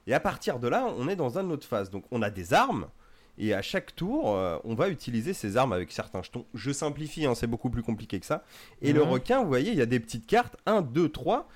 Et 0.08 0.14
à 0.14 0.20
partir 0.20 0.60
de 0.60 0.68
là, 0.68 0.86
on 0.98 1.08
est 1.08 1.16
dans 1.16 1.38
une 1.38 1.52
autre 1.52 1.66
phase. 1.68 1.90
Donc, 1.90 2.04
on 2.12 2.22
a 2.22 2.30
des 2.30 2.54
armes. 2.54 2.88
Et 3.38 3.54
à 3.54 3.62
chaque 3.62 3.96
tour, 3.96 4.36
euh, 4.36 4.58
on 4.64 4.76
va 4.76 4.90
utiliser 4.90 5.34
ces 5.34 5.58
armes 5.58 5.74
avec 5.74 5.92
certains 5.92 6.22
jetons. 6.22 6.46
Je 6.54 6.72
simplifie, 6.72 7.26
hein, 7.26 7.34
c'est 7.36 7.48
beaucoup 7.48 7.70
plus 7.70 7.82
compliqué 7.82 8.20
que 8.20 8.26
ça. 8.26 8.44
Et 8.82 8.94
le 8.94 9.02
Mhm. 9.04 9.10
requin, 9.10 9.42
vous 9.42 9.48
voyez, 9.48 9.72
il 9.72 9.78
y 9.78 9.82
a 9.82 9.86
des 9.88 10.00
petites 10.00 10.28
cartes 10.28 10.56
1, 10.66 10.82
2, 10.82 11.10
3, 11.10 11.48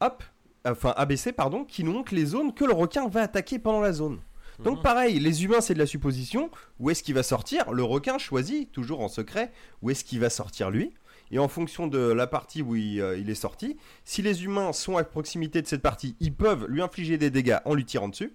hop, 0.00 0.24
enfin 0.64 0.92
ABC, 0.96 1.32
pardon, 1.32 1.64
qui 1.64 1.84
nous 1.84 1.92
montrent 1.92 2.14
les 2.14 2.24
zones 2.26 2.52
que 2.52 2.64
le 2.64 2.72
requin 2.72 3.06
va 3.08 3.22
attaquer 3.22 3.58
pendant 3.58 3.80
la 3.80 3.92
zone. 3.92 4.18
Donc 4.64 4.78
Mhm. 4.78 4.82
pareil, 4.82 5.20
les 5.20 5.44
humains, 5.44 5.60
c'est 5.60 5.74
de 5.74 5.78
la 5.78 5.86
supposition. 5.86 6.50
Où 6.80 6.90
est-ce 6.90 7.02
qu'il 7.02 7.14
va 7.14 7.22
sortir? 7.22 7.70
Le 7.72 7.82
requin 7.84 8.18
choisit, 8.18 8.70
toujours 8.72 9.00
en 9.00 9.08
secret, 9.08 9.52
où 9.82 9.90
est-ce 9.90 10.04
qu'il 10.04 10.20
va 10.20 10.30
sortir 10.30 10.70
lui? 10.70 10.92
Et 11.30 11.38
en 11.38 11.48
fonction 11.48 11.86
de 11.86 11.98
la 11.98 12.26
partie 12.26 12.62
où 12.62 12.74
il, 12.74 13.00
euh, 13.00 13.16
il 13.18 13.30
est 13.30 13.34
sorti, 13.34 13.76
si 14.04 14.20
les 14.22 14.44
humains 14.44 14.72
sont 14.72 14.96
à 14.96 15.04
proximité 15.04 15.62
de 15.62 15.66
cette 15.66 15.82
partie, 15.82 16.16
ils 16.20 16.34
peuvent 16.34 16.66
lui 16.68 16.82
infliger 16.82 17.18
des 17.18 17.30
dégâts 17.30 17.58
en 17.64 17.74
lui 17.74 17.84
tirant 17.84 18.08
dessus. 18.08 18.32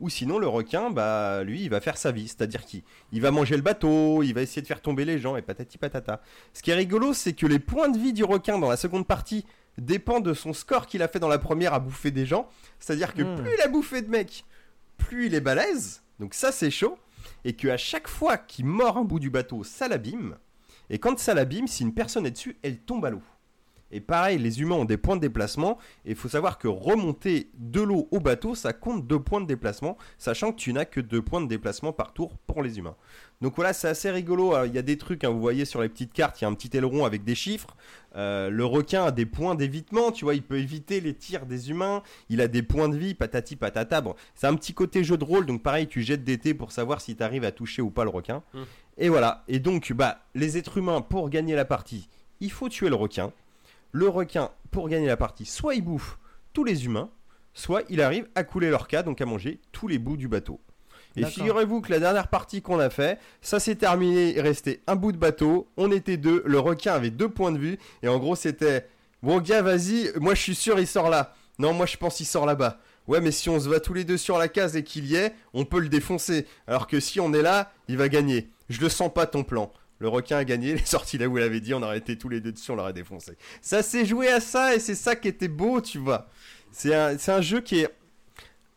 Ou 0.00 0.08
sinon, 0.08 0.38
le 0.38 0.46
requin, 0.46 0.90
bah, 0.90 1.42
lui, 1.42 1.62
il 1.62 1.70
va 1.70 1.80
faire 1.80 1.96
sa 1.98 2.12
vie. 2.12 2.28
C'est-à-dire 2.28 2.64
qu'il 2.64 2.82
il 3.12 3.20
va 3.20 3.32
manger 3.32 3.56
le 3.56 3.62
bateau, 3.62 4.22
il 4.22 4.32
va 4.32 4.42
essayer 4.42 4.62
de 4.62 4.66
faire 4.66 4.80
tomber 4.80 5.04
les 5.04 5.18
gens, 5.18 5.36
et 5.36 5.42
patati 5.42 5.76
patata. 5.76 6.22
Ce 6.54 6.62
qui 6.62 6.70
est 6.70 6.74
rigolo, 6.74 7.12
c'est 7.12 7.32
que 7.32 7.46
les 7.46 7.58
points 7.58 7.88
de 7.88 7.98
vie 7.98 8.12
du 8.12 8.22
requin 8.24 8.58
dans 8.58 8.70
la 8.70 8.76
seconde 8.76 9.06
partie 9.06 9.44
dépendent 9.76 10.24
de 10.24 10.34
son 10.34 10.52
score 10.52 10.86
qu'il 10.86 11.02
a 11.02 11.08
fait 11.08 11.18
dans 11.18 11.28
la 11.28 11.38
première 11.38 11.74
à 11.74 11.80
bouffer 11.80 12.10
des 12.12 12.26
gens. 12.26 12.48
C'est-à-dire 12.78 13.12
que 13.12 13.22
Hmm. 13.22 13.42
plus 13.42 13.50
il 13.58 13.60
a 13.60 13.68
bouffé 13.68 14.02
de 14.02 14.08
mecs, 14.08 14.44
plus 14.98 15.26
il 15.26 15.34
est 15.34 15.40
balèze. 15.40 16.02
Donc 16.20 16.32
ça, 16.34 16.52
c'est 16.52 16.70
chaud. 16.70 16.96
Et 17.44 17.52
qu'à 17.54 17.76
chaque 17.76 18.08
fois 18.08 18.38
qu'il 18.38 18.66
mord 18.66 18.96
un 18.98 19.04
bout 19.04 19.18
du 19.18 19.30
bateau, 19.30 19.64
ça 19.64 19.88
l'abîme. 19.88 20.36
Et 20.90 20.98
quand 20.98 21.18
ça 21.18 21.34
l'abîme, 21.34 21.66
si 21.66 21.82
une 21.82 21.94
personne 21.94 22.26
est 22.26 22.30
dessus, 22.30 22.56
elle 22.62 22.78
tombe 22.78 23.04
à 23.04 23.10
l'eau. 23.10 23.22
Et 23.90 24.00
pareil, 24.00 24.38
les 24.38 24.60
humains 24.60 24.76
ont 24.76 24.84
des 24.84 24.96
points 24.96 25.16
de 25.16 25.20
déplacement. 25.20 25.78
Et 26.04 26.10
il 26.10 26.16
faut 26.16 26.28
savoir 26.28 26.58
que 26.58 26.68
remonter 26.68 27.50
de 27.54 27.80
l'eau 27.80 28.08
au 28.10 28.20
bateau, 28.20 28.54
ça 28.54 28.72
compte 28.72 29.06
deux 29.06 29.18
points 29.18 29.40
de 29.40 29.46
déplacement, 29.46 29.96
sachant 30.18 30.52
que 30.52 30.58
tu 30.58 30.72
n'as 30.72 30.84
que 30.84 31.00
deux 31.00 31.22
points 31.22 31.40
de 31.40 31.46
déplacement 31.46 31.92
par 31.92 32.12
tour 32.12 32.36
pour 32.46 32.62
les 32.62 32.78
humains. 32.78 32.96
Donc 33.40 33.54
voilà, 33.56 33.72
c'est 33.72 33.88
assez 33.88 34.10
rigolo. 34.10 34.54
Euh, 34.54 34.66
Il 34.66 34.74
y 34.74 34.78
a 34.78 34.82
des 34.82 34.98
trucs, 34.98 35.24
hein, 35.24 35.30
vous 35.30 35.40
voyez 35.40 35.64
sur 35.64 35.80
les 35.80 35.88
petites 35.88 36.12
cartes, 36.12 36.40
il 36.40 36.44
y 36.44 36.46
a 36.46 36.48
un 36.48 36.54
petit 36.54 36.76
aileron 36.76 37.04
avec 37.04 37.24
des 37.24 37.34
chiffres. 37.34 37.76
Euh, 38.16 38.50
le 38.50 38.64
requin 38.64 39.04
a 39.04 39.10
des 39.10 39.26
points 39.26 39.54
d'évitement, 39.54 40.10
tu 40.10 40.24
vois, 40.24 40.34
il 40.34 40.42
peut 40.42 40.58
éviter 40.58 41.00
les 41.00 41.14
tirs 41.14 41.46
des 41.46 41.70
humains. 41.70 42.02
Il 42.28 42.40
a 42.40 42.48
des 42.48 42.62
points 42.62 42.88
de 42.88 42.96
vie, 42.96 43.14
patati 43.14 43.56
patata. 43.56 44.00
Bon, 44.00 44.14
c'est 44.34 44.48
un 44.48 44.54
petit 44.54 44.74
côté 44.74 45.04
jeu 45.04 45.16
de 45.16 45.24
rôle, 45.24 45.46
donc 45.46 45.62
pareil, 45.62 45.86
tu 45.86 46.02
jettes 46.02 46.24
des 46.24 46.36
dés 46.36 46.54
pour 46.54 46.72
savoir 46.72 47.00
si 47.00 47.16
tu 47.16 47.22
arrives 47.22 47.44
à 47.44 47.52
toucher 47.52 47.80
ou 47.80 47.90
pas 47.90 48.04
le 48.04 48.10
requin. 48.10 48.42
Mm. 48.52 48.62
Et 48.98 49.08
voilà. 49.08 49.44
Et 49.48 49.58
donc, 49.60 49.92
bah, 49.92 50.20
les 50.34 50.58
êtres 50.58 50.78
humains, 50.78 51.00
pour 51.00 51.30
gagner 51.30 51.54
la 51.54 51.64
partie, 51.64 52.08
il 52.40 52.50
faut 52.50 52.68
tuer 52.68 52.88
le 52.88 52.96
requin. 52.96 53.32
Le 53.92 54.08
requin, 54.08 54.50
pour 54.70 54.88
gagner 54.88 55.06
la 55.06 55.16
partie, 55.16 55.46
soit 55.46 55.74
il 55.74 55.82
bouffe 55.82 56.18
tous 56.52 56.64
les 56.64 56.84
humains, 56.84 57.08
soit 57.54 57.82
il 57.88 58.02
arrive 58.02 58.28
à 58.34 58.44
couler 58.44 58.70
leur 58.70 58.86
cas, 58.86 59.02
donc 59.02 59.20
à 59.20 59.26
manger 59.26 59.60
tous 59.72 59.88
les 59.88 59.98
bouts 59.98 60.16
du 60.16 60.28
bateau. 60.28 60.60
Et 61.16 61.24
figurez-vous 61.24 61.80
que 61.80 61.90
la 61.90 61.98
dernière 61.98 62.28
partie 62.28 62.62
qu'on 62.62 62.78
a 62.78 62.90
fait, 62.90 63.18
ça 63.40 63.58
s'est 63.58 63.74
terminé, 63.74 64.36
il 64.36 64.40
restait 64.40 64.82
un 64.86 64.94
bout 64.94 65.10
de 65.10 65.16
bateau, 65.16 65.68
on 65.76 65.90
était 65.90 66.16
deux, 66.16 66.42
le 66.44 66.58
requin 66.60 66.92
avait 66.92 67.10
deux 67.10 67.28
points 67.28 67.50
de 67.50 67.58
vue, 67.58 67.78
et 68.02 68.08
en 68.08 68.18
gros 68.18 68.36
c'était, 68.36 68.86
bon 69.22 69.40
gars 69.40 69.62
vas-y, 69.62 70.12
moi 70.20 70.34
je 70.34 70.42
suis 70.42 70.54
sûr 70.54 70.78
il 70.78 70.86
sort 70.86 71.10
là. 71.10 71.34
Non 71.58 71.72
moi 71.72 71.86
je 71.86 71.96
pense 71.96 72.20
il 72.20 72.24
sort 72.24 72.46
là-bas. 72.46 72.78
Ouais 73.08 73.20
mais 73.20 73.32
si 73.32 73.48
on 73.48 73.58
se 73.58 73.68
va 73.68 73.80
tous 73.80 73.94
les 73.94 74.04
deux 74.04 74.16
sur 74.18 74.38
la 74.38 74.48
case 74.48 74.76
et 74.76 74.84
qu'il 74.84 75.06
y 75.06 75.16
est, 75.16 75.34
on 75.54 75.64
peut 75.64 75.80
le 75.80 75.88
défoncer. 75.88 76.46
Alors 76.66 76.86
que 76.86 77.00
si 77.00 77.18
on 77.20 77.32
est 77.32 77.42
là, 77.42 77.72
il 77.88 77.96
va 77.96 78.08
gagner. 78.08 78.48
Je 78.68 78.80
le 78.80 78.88
sens 78.88 79.12
pas 79.12 79.26
ton 79.26 79.42
plan. 79.42 79.72
Le 79.98 80.08
requin 80.08 80.36
a 80.36 80.44
gagné, 80.44 80.70
il 80.72 80.76
est 80.76 80.86
sorti 80.86 81.18
là 81.18 81.26
où 81.26 81.38
il 81.38 81.42
avait 81.42 81.60
dit, 81.60 81.74
on 81.74 81.82
aurait 81.82 81.98
été 81.98 82.16
tous 82.16 82.28
les 82.28 82.40
deux 82.40 82.52
dessus, 82.52 82.70
on 82.70 82.76
l'aurait 82.76 82.92
défoncé. 82.92 83.36
Ça 83.62 83.82
s'est 83.82 84.04
joué 84.06 84.28
à 84.28 84.40
ça 84.40 84.74
et 84.74 84.78
c'est 84.78 84.94
ça 84.94 85.16
qui 85.16 85.26
était 85.26 85.48
beau, 85.48 85.80
tu 85.80 85.98
vois. 85.98 86.28
C'est 86.70 86.94
un, 86.94 87.18
c'est 87.18 87.32
un 87.32 87.40
jeu 87.40 87.60
qui 87.60 87.80
est 87.80 87.88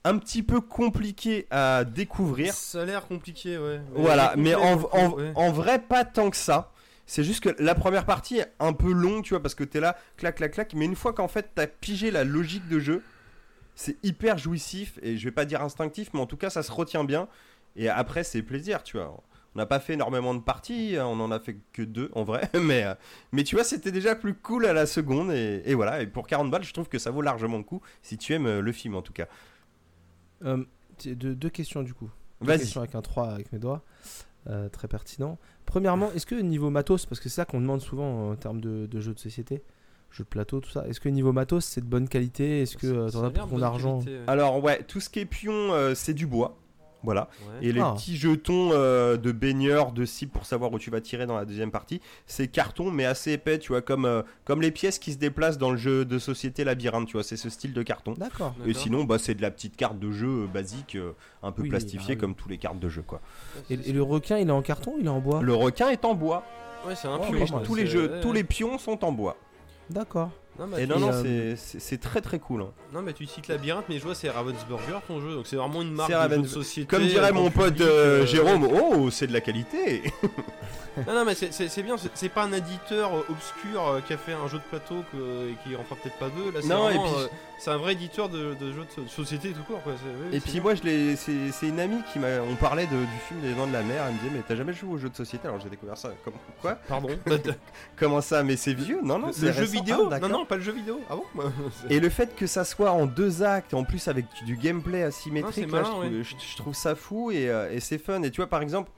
un 0.03 0.17
petit 0.17 0.41
peu 0.41 0.61
compliqué 0.61 1.45
à 1.51 1.83
découvrir. 1.83 2.53
Ça 2.53 2.81
a 2.81 2.85
l'air 2.85 3.07
compliqué, 3.07 3.57
ouais. 3.57 3.81
Mais 3.93 4.01
Voilà, 4.01 4.33
mais 4.37 4.55
en, 4.55 4.77
ouais. 4.79 5.31
en 5.35 5.51
vrai, 5.51 5.77
pas 5.79 6.05
tant 6.05 6.29
que 6.31 6.37
ça. 6.37 6.71
C'est 7.05 7.23
juste 7.23 7.43
que 7.43 7.49
la 7.61 7.75
première 7.75 8.05
partie 8.05 8.37
est 8.39 8.51
un 8.59 8.73
peu 8.73 8.91
longue, 8.91 9.23
tu 9.23 9.31
vois, 9.31 9.41
parce 9.41 9.53
que 9.53 9.65
t'es 9.65 9.81
là, 9.81 9.97
clac, 10.17 10.37
clac, 10.37 10.53
clac. 10.53 10.73
Mais 10.73 10.85
une 10.85 10.95
fois 10.95 11.11
qu'en 11.13 11.27
fait 11.27 11.49
t'as 11.53 11.67
pigé 11.67 12.09
la 12.09 12.23
logique 12.23 12.67
de 12.69 12.79
jeu, 12.79 13.03
c'est 13.75 13.97
hyper 14.03 14.37
jouissif 14.37 14.99
et 15.01 15.17
je 15.17 15.23
vais 15.23 15.31
pas 15.31 15.45
dire 15.45 15.61
instinctif, 15.61 16.09
mais 16.13 16.19
en 16.19 16.25
tout 16.25 16.37
cas 16.37 16.49
ça 16.49 16.63
se 16.63 16.71
retient 16.71 17.03
bien. 17.03 17.27
Et 17.75 17.87
après, 17.89 18.23
c'est 18.23 18.41
plaisir, 18.41 18.83
tu 18.83 18.97
vois. 18.97 19.23
On 19.55 19.59
n'a 19.59 19.65
pas 19.65 19.79
fait 19.79 19.93
énormément 19.93 20.33
de 20.33 20.39
parties, 20.39 20.95
on 20.99 21.19
en 21.19 21.31
a 21.31 21.39
fait 21.39 21.57
que 21.73 21.81
deux 21.81 22.09
en 22.13 22.23
vrai, 22.23 22.49
mais, 22.61 22.83
euh, 22.83 22.93
mais 23.31 23.43
tu 23.43 23.55
vois, 23.55 23.63
c'était 23.63 23.91
déjà 23.91 24.15
plus 24.15 24.33
cool 24.33 24.65
à 24.65 24.73
la 24.73 24.85
seconde. 24.85 25.31
Et, 25.31 25.61
et 25.65 25.73
voilà, 25.73 26.01
et 26.01 26.07
pour 26.07 26.27
40 26.27 26.49
balles, 26.49 26.63
je 26.63 26.73
trouve 26.73 26.89
que 26.89 26.99
ça 26.99 27.11
vaut 27.11 27.21
largement 27.21 27.57
le 27.57 27.63
coup, 27.63 27.81
si 28.01 28.17
tu 28.17 28.33
aimes 28.33 28.47
euh, 28.47 28.61
le 28.61 28.71
film 28.71 28.95
en 28.95 29.01
tout 29.01 29.13
cas. 29.13 29.27
Euh, 30.43 30.63
deux, 31.05 31.35
deux 31.35 31.49
questions 31.49 31.83
du 31.83 31.93
coup. 31.93 32.09
Deux 32.41 32.57
questions 32.57 32.81
avec 32.81 32.95
un 32.95 33.01
3 33.01 33.29
avec 33.29 33.51
mes 33.51 33.59
doigts. 33.59 33.83
Euh, 34.49 34.69
très 34.69 34.87
pertinent. 34.87 35.37
Premièrement, 35.67 36.11
est-ce 36.13 36.25
que 36.25 36.33
niveau 36.33 36.71
matos, 36.71 37.05
parce 37.05 37.19
que 37.19 37.29
c'est 37.29 37.35
ça 37.35 37.45
qu'on 37.45 37.61
demande 37.61 37.79
souvent 37.81 38.31
en 38.31 38.35
termes 38.35 38.59
de, 38.59 38.87
de 38.87 38.99
jeux 38.99 39.13
de 39.13 39.19
société, 39.19 39.61
jeux 40.11 40.23
de 40.23 40.29
plateau, 40.29 40.59
tout 40.59 40.69
ça, 40.69 40.85
est-ce 40.87 40.99
que 40.99 41.09
niveau 41.09 41.31
matos 41.31 41.63
c'est 41.65 41.81
de 41.81 41.85
bonne 41.85 42.07
qualité? 42.07 42.61
Est-ce 42.61 42.77
que 42.77 42.87
euh, 42.87 43.09
t'en 43.09 43.23
a 43.23 43.27
as 43.27 43.31
pour 43.31 43.49
ton 43.49 43.61
argent? 43.61 43.99
qualité, 43.99 44.17
ouais. 44.19 44.23
Alors, 44.27 44.63
ouais, 44.63 44.83
tout 44.83 44.99
ce 44.99 45.09
qui 45.09 45.19
est 45.19 45.25
pion, 45.25 45.51
euh, 45.73 45.93
c'est 45.95 46.13
du 46.13 46.27
bois. 46.27 46.57
Voilà. 47.03 47.29
Ouais. 47.59 47.67
Et 47.67 47.71
les 47.71 47.81
Ah. 47.81 47.95
petits 47.97 48.15
jetons 48.15 48.69
euh, 48.73 49.17
de 49.17 49.31
baigneur, 49.31 49.91
de 49.91 50.05
cible 50.05 50.31
pour 50.31 50.45
savoir 50.45 50.71
où 50.71 50.77
tu 50.77 50.91
vas 50.91 51.01
tirer 51.01 51.25
dans 51.25 51.35
la 51.35 51.45
deuxième 51.45 51.71
partie, 51.71 51.99
c'est 52.27 52.47
carton 52.47 52.91
mais 52.91 53.05
assez 53.05 53.31
épais, 53.31 53.57
tu 53.57 53.69
vois, 53.69 53.81
comme, 53.81 54.05
euh, 54.05 54.21
comme 54.45 54.61
les 54.61 54.69
pièces 54.69 54.99
qui 54.99 55.11
se 55.13 55.17
déplacent 55.17 55.57
dans 55.57 55.71
le 55.71 55.77
jeu 55.77 56.05
de 56.05 56.19
société 56.19 56.63
labyrinthe, 56.63 57.07
tu 57.07 57.13
vois, 57.13 57.23
c'est 57.23 57.37
ce 57.37 57.49
style 57.49 57.73
de 57.73 57.81
carton. 57.81 58.13
D'accord. 58.19 58.53
Et 58.67 58.75
sinon, 58.75 59.03
bah, 59.05 59.17
c'est 59.17 59.33
de 59.33 59.41
la 59.41 59.49
petite 59.49 59.75
carte 59.77 59.97
de 59.97 60.11
jeu 60.11 60.43
euh, 60.43 60.45
basique, 60.45 60.93
euh, 60.95 61.13
un 61.41 61.51
peu 61.51 61.63
Oui, 61.63 61.69
plastifiée 61.69 62.05
ah 62.09 62.13
oui. 62.13 62.17
comme 62.19 62.35
tous 62.35 62.49
les 62.49 62.59
cartes 62.59 62.77
de 62.79 62.87
jeu, 62.89 63.01
quoi. 63.01 63.19
Et, 63.71 63.79
et 63.83 63.93
le 63.93 64.03
requin, 64.03 64.37
il 64.37 64.47
est 64.49 64.51
en 64.51 64.61
carton 64.61 64.93
ou 64.95 64.99
il 64.99 65.05
est 65.07 65.09
en 65.09 65.21
bois? 65.21 65.41
Le 65.41 65.55
requin 65.55 65.89
est 65.89 66.05
en 66.05 66.13
bois. 66.13 66.43
Ouais, 66.87 66.93
c'est 66.95 67.07
un 67.07 67.17
Oh, 67.19 67.25
Tous 67.31 67.45
pion, 67.45 67.59
tous 67.61 67.73
les 67.75 67.87
jeux, 67.87 68.11
ouais, 68.11 68.21
tous 68.21 68.31
les 68.33 68.43
pions 68.43 68.77
sont 68.77 69.03
en 69.03 69.11
bois. 69.11 69.37
D'accord. 69.89 70.29
Non, 70.59 70.67
mais 70.67 70.83
Et 70.83 70.85
non, 70.87 70.99
non, 70.99 71.09
euh, 71.13 71.55
c'est- 71.55 71.79
très 71.97 72.19
très 72.21 72.37
cool. 72.37 72.61
hein. 72.63 72.67
Non, 72.93 73.01
mais 73.01 73.13
tu 73.13 73.25
cites 73.25 73.47
Labyrinthe, 73.47 73.85
mais 73.89 73.97
je 73.99 74.03
vois 74.03 74.13
c'est 74.13 74.29
Ravensburger 74.29 74.99
ton 75.07 75.21
jeu, 75.21 75.33
donc 75.33 75.47
c'est 75.47 75.55
vraiment 75.55 75.81
une 75.81 75.93
marque 75.93 76.09
de 76.11 76.13
jeu 76.15 76.19
de 76.27 76.33
Ravens- 76.35 76.47
société. 76.47 76.87
Comme 76.87 77.07
dirait 77.07 77.29
euh, 77.29 77.33
mon 77.33 77.41
grand 77.43 77.51
pote 77.51 77.81
euh, 77.81 78.21
euh, 78.21 78.25
Jérôme, 78.25 78.67
oh, 78.69 79.09
c'est 79.09 79.27
de 79.27 79.33
la 79.33 79.41
qualité. 79.41 80.03
Non, 81.07 81.13
non, 81.15 81.25
mais 81.25 81.35
c'est- 81.35 81.53
bien, 81.83 81.95
c'est- 81.97 82.27
pas 82.27 82.43
un 82.43 82.51
éditeur 82.51 83.13
obscur 83.29 84.01
qui 84.05 84.11
a 84.13 84.17
fait 84.17 84.33
un 84.33 84.45
jeu 84.49 84.57
de 84.57 84.63
plateau 84.63 85.05
que, 85.13 85.49
et 85.49 85.55
qui 85.63 85.73
en 85.77 85.83
fera 85.85 85.95
peut-être 85.95 86.17
pas 86.17 86.27
deux. 86.27 86.51
Là, 86.51 86.59
c'est 86.61 86.67
Non, 86.67 86.89
et 86.89 86.93
puis- 86.95 87.01
euh, 87.23 87.27
c'est 87.63 87.69
un 87.69 87.77
vrai 87.77 87.93
éditeur 87.93 88.27
de, 88.27 88.55
de 88.55 88.71
jeux 88.71 88.85
de 88.85 88.89
so- 88.89 89.07
société 89.07 89.51
tout 89.51 89.61
court. 89.63 89.81
Quoi. 89.83 89.93
c'est- 89.97 90.29
ouais, 90.29 90.35
Et 90.35 90.39
puis 90.39 90.53
bien. 90.53 90.61
moi, 90.63 90.73
je 90.75 90.81
l'ai, 90.81 91.15
c'est, 91.15 91.51
c'est 91.51 91.67
une 91.67 91.79
amie 91.79 92.01
qui 92.11 92.17
m'a, 92.17 92.39
on 92.49 92.55
parlait 92.55 92.87
de- 92.87 92.91
du 92.95 93.17
film 93.27 93.39
des 93.41 93.53
Dents 93.53 93.67
de 93.67 93.73
la 93.73 93.83
Mer. 93.83 94.03
Elle 94.07 94.13
me 94.13 94.17
disait, 94.19 94.31
mais 94.33 94.41
t'as 94.47 94.55
jamais 94.55 94.73
joué 94.73 94.89
aux 94.93 94.97
jeux 94.97 95.09
de 95.09 95.15
société? 95.15 95.47
Alors 95.47 95.59
j'ai 95.59 95.69
découvert 95.69 95.97
ça. 95.97 96.11
Comme 96.25 96.33
quoi? 96.59 96.73
Pardon? 96.87 97.09
Comment 97.95 98.21
ça? 98.21 98.43
Mais 98.43 98.55
c'est 98.55 98.73
vieux? 98.73 98.99
Non, 99.03 99.19
non, 99.19 99.27
le 99.27 99.33
c'est 99.33 99.53
jeu 99.53 99.61
récent. 99.61 99.71
vidéo? 99.73 100.09
Ah, 100.11 100.19
Non, 100.19 100.29
non, 100.29 100.45
pas 100.45 100.55
le 100.55 100.61
jeu 100.63 100.71
vidéo. 100.71 100.99
Ah 101.09 101.15
bon? 101.15 101.43
Et 101.89 101.99
le 101.99 102.09
fait 102.09 102.35
que 102.35 102.47
ça 102.47 102.63
soit 102.65 102.91
en 102.91 103.05
deux 103.05 103.43
actes, 103.43 103.73
en 103.73 103.83
plus 103.83 104.07
avec 104.07 104.25
du 104.45 104.55
gameplay 104.57 105.03
Ah, 105.03 105.07
asymétrique, 105.07 105.71
là, 105.71 105.81
malin, 105.81 105.83
je, 105.83 105.89
trouve, 105.91 106.03
ouais. 106.03 106.23
je- 106.23 106.35
je 106.51 106.57
trouve 106.57 106.73
ça 106.75 106.95
fou 106.95 107.31
et, 107.31 107.49
euh, 107.49 107.71
et 107.71 107.79
c'est 107.79 107.97
fun. 107.97 108.21
Et 108.23 108.31
tu 108.31 108.37
vois, 108.37 108.47
par 108.47 108.61
exemple, 108.61 108.89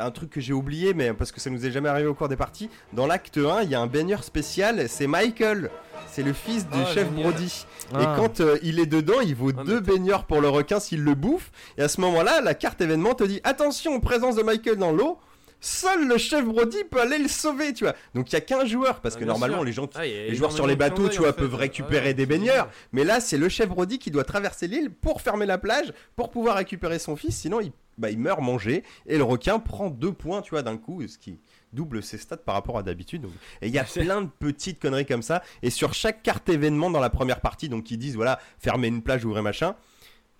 un 0.00 0.10
truc 0.10 0.30
que 0.30 0.40
j'ai 0.40 0.52
oublié, 0.52 0.94
mais 0.94 1.12
parce 1.12 1.32
que 1.32 1.40
ça 1.40 1.50
nous 1.50 1.64
est 1.66 1.70
jamais 1.70 1.88
arrivé 1.88 2.06
au 2.08 2.14
cours 2.14 2.28
des 2.28 2.36
parties. 2.36 2.70
Dans 2.92 3.06
l'acte 3.06 3.38
1, 3.38 3.62
il 3.62 3.70
y 3.70 3.74
a 3.74 3.80
un 3.80 3.86
baigneur 3.86 4.24
spécial, 4.24 4.88
c'est 4.88 5.06
Michael. 5.06 5.70
C'est 6.10 6.22
le 6.22 6.32
fils 6.32 6.64
du 6.68 6.78
Ah, 6.80 6.86
chef 6.86 7.08
génial. 7.08 7.30
Brody. 7.32 7.66
Ah. 7.94 8.00
Et 8.02 8.04
quand 8.16 8.40
euh, 8.40 8.58
il 8.62 8.80
est 8.80 8.86
dedans, 8.86 9.20
il 9.20 9.34
vaut 9.34 9.52
Ah, 9.56 9.64
deux 9.64 9.80
baigneurs 9.80 10.24
pour 10.24 10.40
le 10.40 10.48
requin 10.48 10.80
s'il 10.80 11.02
le 11.04 11.14
bouffe. 11.14 11.50
Et 11.76 11.82
à 11.82 11.88
ce 11.88 12.00
moment-là, 12.00 12.40
la 12.40 12.54
carte 12.54 12.80
événement 12.80 13.14
te 13.14 13.24
dit 13.24 13.40
attention, 13.44 14.00
présence 14.00 14.36
de 14.36 14.42
Michael 14.42 14.76
dans 14.76 14.92
l'eau. 14.92 15.18
Seul 15.60 16.06
le 16.06 16.18
chef 16.18 16.44
Brody 16.44 16.84
peut 16.88 17.00
aller 17.00 17.18
le 17.18 17.26
sauver, 17.26 17.72
tu 17.72 17.82
vois. 17.82 17.94
Donc 18.14 18.30
il 18.30 18.34
y 18.34 18.36
a 18.36 18.40
qu'un 18.40 18.64
joueur 18.64 19.00
parce 19.00 19.16
Ah, 19.16 19.20
que 19.20 19.24
normalement 19.24 19.56
sûr. 19.56 19.64
les 19.64 19.72
gens 19.72 19.88
Ah, 19.96 20.04
les 20.04 20.34
joueurs 20.36 20.52
sur 20.52 20.68
les 20.68 20.76
bateaux, 20.76 21.08
tu 21.08 21.18
vois, 21.18 21.32
peuvent 21.32 21.56
récupérer 21.56 22.14
des 22.14 22.26
baigneurs. 22.26 22.68
Mais 22.92 23.02
là, 23.02 23.18
c'est 23.20 23.38
le 23.38 23.48
chef 23.48 23.68
Brody 23.68 23.98
qui 23.98 24.12
doit 24.12 24.22
traverser 24.24 24.68
l'île 24.68 24.90
pour 24.90 25.20
fermer 25.20 25.46
la 25.46 25.58
plage, 25.58 25.92
pour 26.14 26.30
pouvoir 26.30 26.56
récupérer 26.58 27.00
son 27.00 27.16
fils. 27.16 27.36
Sinon, 27.38 27.60
il, 27.60 27.72
bah, 27.98 28.10
il 28.10 28.18
meurt 28.18 28.40
mangé. 28.40 28.82
Et 29.06 29.18
le 29.18 29.24
requin 29.24 29.58
prend 29.58 29.90
deux 29.90 30.12
points, 30.12 30.40
tu 30.42 30.50
vois, 30.50 30.62
d'un 30.62 30.76
coup, 30.76 31.02
ce 31.06 31.18
qui 31.18 31.38
double 31.74 32.02
ses 32.02 32.16
stats 32.16 32.38
par 32.38 32.54
rapport 32.54 32.78
à 32.78 32.82
d'habitude. 32.82 33.22
Donc- 33.22 33.32
Et 33.60 33.66
il 33.68 33.74
y 33.74 33.78
a 33.78 33.84
C'est- 33.84 34.00
plein 34.04 34.22
de 34.22 34.28
petites 34.38 34.80
conneries 34.80 35.04
comme 35.04 35.20
ça. 35.22 35.42
Et 35.62 35.68
sur 35.70 35.92
chaque 35.92 36.22
carte 36.22 36.48
événement 36.48 36.90
dans 36.90 37.00
la 37.00 37.10
première 37.10 37.40
partie, 37.42 37.68
donc 37.68 37.90
ils 37.90 37.98
disent, 37.98 38.16
voilà, 38.16 38.38
fermer 38.58 38.88
une 38.88 39.02
plage, 39.02 39.24
ouvrir 39.26 39.42
machin. 39.42 39.74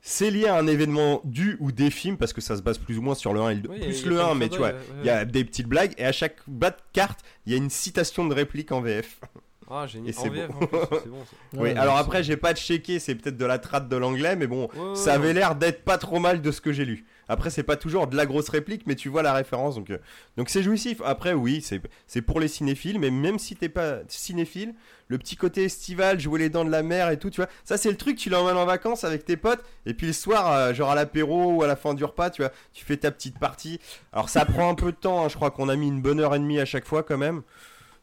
C'est 0.00 0.30
lié 0.30 0.46
à 0.46 0.56
un 0.56 0.66
événement 0.68 1.20
du 1.24 1.56
ou 1.60 1.72
des 1.72 1.90
films, 1.90 2.16
parce 2.16 2.32
que 2.32 2.40
ça 2.40 2.56
se 2.56 2.62
base 2.62 2.78
plus 2.78 2.96
ou 2.98 3.02
moins 3.02 3.16
sur 3.16 3.34
le 3.34 3.40
1 3.40 3.50
et 3.50 3.54
le 3.56 3.60
2. 3.62 3.68
Oui, 3.68 3.78
plus 3.80 4.04
le 4.06 4.14
plein 4.14 4.26
de 4.28 4.30
1, 4.30 4.34
mais 4.36 4.48
tu 4.48 4.58
vois, 4.58 4.68
ouais, 4.68 4.76
il 5.00 5.06
y 5.06 5.10
a 5.10 5.24
des 5.24 5.44
petites 5.44 5.66
blagues. 5.66 5.92
Et 5.98 6.04
à 6.04 6.12
chaque 6.12 6.36
bas 6.46 6.70
de 6.70 6.76
carte, 6.92 7.20
il 7.46 7.52
y 7.52 7.54
a 7.56 7.58
une 7.58 7.68
citation 7.68 8.24
de 8.26 8.32
réplique 8.32 8.70
en 8.72 8.80
VF. 8.80 9.20
Ah, 9.70 9.86
génial. 9.86 10.08
Et 10.08 10.12
c'est 10.12 10.28
En 10.28 10.32
VF, 10.32 10.48
beau. 10.50 10.64
en 10.64 10.66
plus, 10.66 10.78
c'est 11.02 11.08
bon. 11.10 11.24
ça. 11.24 11.36
oui, 11.54 11.58
Ouais, 11.58 11.76
alors 11.76 11.96
c'est- 11.96 12.00
après, 12.04 12.22
j'ai 12.22 12.36
pas 12.38 12.54
checké, 12.54 13.00
c'est 13.00 13.16
peut-être 13.16 13.36
de 13.36 13.44
la 13.44 13.58
trate 13.58 13.88
de 13.88 13.96
l'anglais, 13.96 14.34
mais 14.36 14.46
bon, 14.46 14.68
Ouais, 14.74 14.80
ouais, 14.90 14.94
ça 14.94 15.12
avait 15.14 15.26
ouais. 15.28 15.32
l'air 15.34 15.56
d'être 15.56 15.84
pas 15.84 15.98
trop 15.98 16.20
mal 16.20 16.40
de 16.40 16.50
ce 16.52 16.60
que 16.62 16.72
j'ai 16.72 16.86
lu. 16.86 17.04
Après, 17.28 17.50
c'est 17.50 17.62
pas 17.62 17.76
toujours 17.76 18.06
de 18.06 18.16
la 18.16 18.24
grosse 18.24 18.48
réplique, 18.48 18.86
mais 18.86 18.94
tu 18.94 19.10
vois 19.10 19.22
la 19.22 19.34
référence, 19.34 19.74
donc 19.74 19.90
euh, 19.90 19.98
donc 20.36 20.48
c'est 20.48 20.62
jouissif. 20.62 21.02
Après, 21.04 21.34
oui, 21.34 21.60
c'est 21.60 21.80
c'est 22.06 22.22
pour 22.22 22.40
les 22.40 22.48
cinéphiles, 22.48 22.98
mais 22.98 23.10
même 23.10 23.38
si 23.38 23.54
t'es 23.54 23.68
pas 23.68 23.98
cinéphile, 24.08 24.74
le 25.08 25.18
petit 25.18 25.36
côté 25.36 25.64
estival, 25.64 26.18
jouer 26.18 26.38
les 26.38 26.48
dents 26.48 26.64
de 26.64 26.70
la 26.70 26.82
mer 26.82 27.10
et 27.10 27.18
tout, 27.18 27.28
tu 27.28 27.40
vois, 27.42 27.50
ça 27.64 27.76
c'est 27.76 27.90
le 27.90 27.96
truc, 27.96 28.16
tu 28.16 28.30
l'emmènes 28.30 28.56
en 28.56 28.64
vacances 28.64 29.04
avec 29.04 29.24
tes 29.26 29.36
potes, 29.36 29.62
et 29.84 29.92
puis 29.92 30.06
le 30.06 30.12
soir, 30.14 30.50
euh, 30.50 30.72
genre 30.72 30.90
à 30.90 30.94
l'apéro 30.94 31.52
ou 31.52 31.62
à 31.62 31.66
la 31.66 31.76
fin 31.76 31.92
du 31.92 32.04
repas, 32.04 32.30
tu 32.30 32.40
vois, 32.42 32.50
tu 32.72 32.84
fais 32.84 32.96
ta 32.96 33.10
petite 33.10 33.38
partie. 33.38 33.78
Alors 34.12 34.30
ça 34.30 34.46
prend 34.46 34.70
un 34.70 34.74
peu 34.74 34.90
de 34.92 34.96
temps, 34.96 35.24
hein, 35.24 35.28
je 35.28 35.36
crois 35.36 35.50
qu'on 35.50 35.68
a 35.68 35.76
mis 35.76 35.88
une 35.88 36.00
bonne 36.00 36.20
heure 36.20 36.34
et 36.34 36.38
demie 36.38 36.60
à 36.60 36.64
chaque 36.64 36.86
fois 36.86 37.02
quand 37.02 37.18
même. 37.18 37.42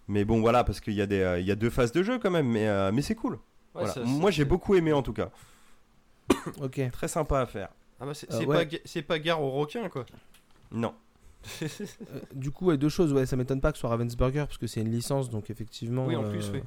Mais 0.07 0.23
bon, 0.23 0.39
voilà, 0.39 0.63
parce 0.63 0.81
qu'il 0.81 0.93
y, 0.93 1.01
a 1.01 1.07
des, 1.07 1.21
euh, 1.21 1.39
il 1.39 1.47
y 1.47 1.51
a 1.51 1.55
deux 1.55 1.71
phases 1.71 1.91
de 1.91 2.03
jeu 2.03 2.19
quand 2.19 2.29
même, 2.29 2.47
mais, 2.47 2.91
mais 2.91 3.01
c'est 3.01 3.15
cool. 3.15 3.39
Ouais, 3.73 3.85
Voilà. 3.85 3.93
Moi 4.05 4.29
j'ai 4.29 4.45
beaucoup 4.45 4.75
aimé 4.75 4.93
en 4.93 5.01
tout 5.01 5.13
cas. 5.13 5.31
Ok. 6.61 6.79
Très 6.91 7.07
sympa 7.07 7.39
à 7.39 7.45
faire. 7.47 7.69
Ah 8.05 8.09
bah 8.09 8.13
c'est 8.13 8.31
Euh, 8.31 8.45
ouais. 8.45 8.65
pas 8.65 9.01
pas 9.07 9.19
gare 9.19 9.41
au 9.41 9.49
requin 9.51 9.89
quoi. 9.89 10.05
Non. 10.71 10.93
Euh, 11.61 12.19
du 12.33 12.51
coup, 12.51 12.65
ouais, 12.67 12.77
deux 12.77 12.89
choses. 12.89 13.13
Ouais, 13.13 13.25
ça 13.25 13.35
m'étonne 13.35 13.61
pas 13.61 13.71
que 13.71 13.77
ce 13.77 13.81
soit 13.81 13.89
Ravensburger 13.89 14.45
parce 14.47 14.57
que 14.57 14.67
c'est 14.67 14.81
une 14.81 14.91
licence, 14.91 15.29
donc 15.29 15.49
effectivement. 15.49 16.05
Oui, 16.07 16.15
en 16.15 16.23
euh, 16.25 16.29
plus, 16.31 16.49
oui. 16.51 16.61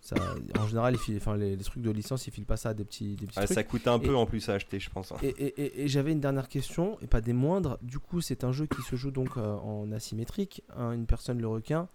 Ça, 0.00 0.14
en 0.60 0.66
général, 0.68 0.94
ils 0.94 0.98
filent- 1.00 1.16
enfin, 1.16 1.36
les, 1.36 1.56
les 1.56 1.64
trucs 1.64 1.82
de 1.82 1.90
licence, 1.90 2.26
ils 2.28 2.30
filent 2.30 2.44
pas 2.46 2.56
ça 2.56 2.68
à 2.68 2.74
des 2.74 2.84
petits, 2.84 3.16
des 3.16 3.26
petits 3.26 3.38
Ah, 3.40 3.44
trucs. 3.46 3.54
ça 3.56 3.64
coûte 3.64 3.88
un 3.88 3.98
Et- 3.98 4.06
peu 4.06 4.14
en 4.14 4.24
plus 4.26 4.48
à 4.48 4.52
acheter, 4.54 4.78
je 4.78 4.90
pense. 4.90 5.10
hein. 5.10 5.16
Et, 5.22 5.28
et- 5.30 5.60
et- 5.60 5.82
et 5.84 5.88
j'avais 5.88 6.12
une 6.12 6.20
dernière 6.20 6.48
question, 6.48 6.98
et 7.02 7.06
pas 7.08 7.20
des 7.20 7.32
moindres. 7.32 7.78
Du 7.82 7.98
coup, 7.98 8.20
c'est 8.20 8.44
un 8.44 8.52
jeu 8.52 8.66
qui 8.66 8.80
se 8.82 8.94
joue 8.94 9.10
donc 9.10 9.36
euh, 9.36 9.54
en 9.56 9.90
asymétrique. 9.92 10.62
hein, 10.76 10.92
une 10.92 11.06
personne 11.06 11.40
le 11.40 11.48
requin. 11.48 11.88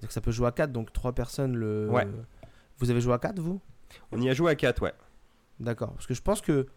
Donc 0.00 0.12
ça 0.12 0.20
peut 0.20 0.30
jouer 0.30 0.46
à 0.46 0.52
4, 0.52 0.70
donc 0.70 0.92
trois 0.92 1.12
personnes 1.12 1.56
le. 1.56 1.88
Ouais. 1.90 2.06
Vous 2.78 2.90
avez 2.90 3.00
joué 3.00 3.14
à 3.14 3.18
4, 3.18 3.40
vous? 3.40 3.60
On 4.12 4.20
y 4.20 4.30
a 4.30 4.34
joué 4.34 4.52
à 4.52 4.54
4, 4.54 4.82
ouais. 4.82 4.92
D'accord. 5.58 5.92
Parce 5.94 6.06
que 6.06 6.14
je 6.14 6.22
pense 6.22 6.40
que 6.40 6.68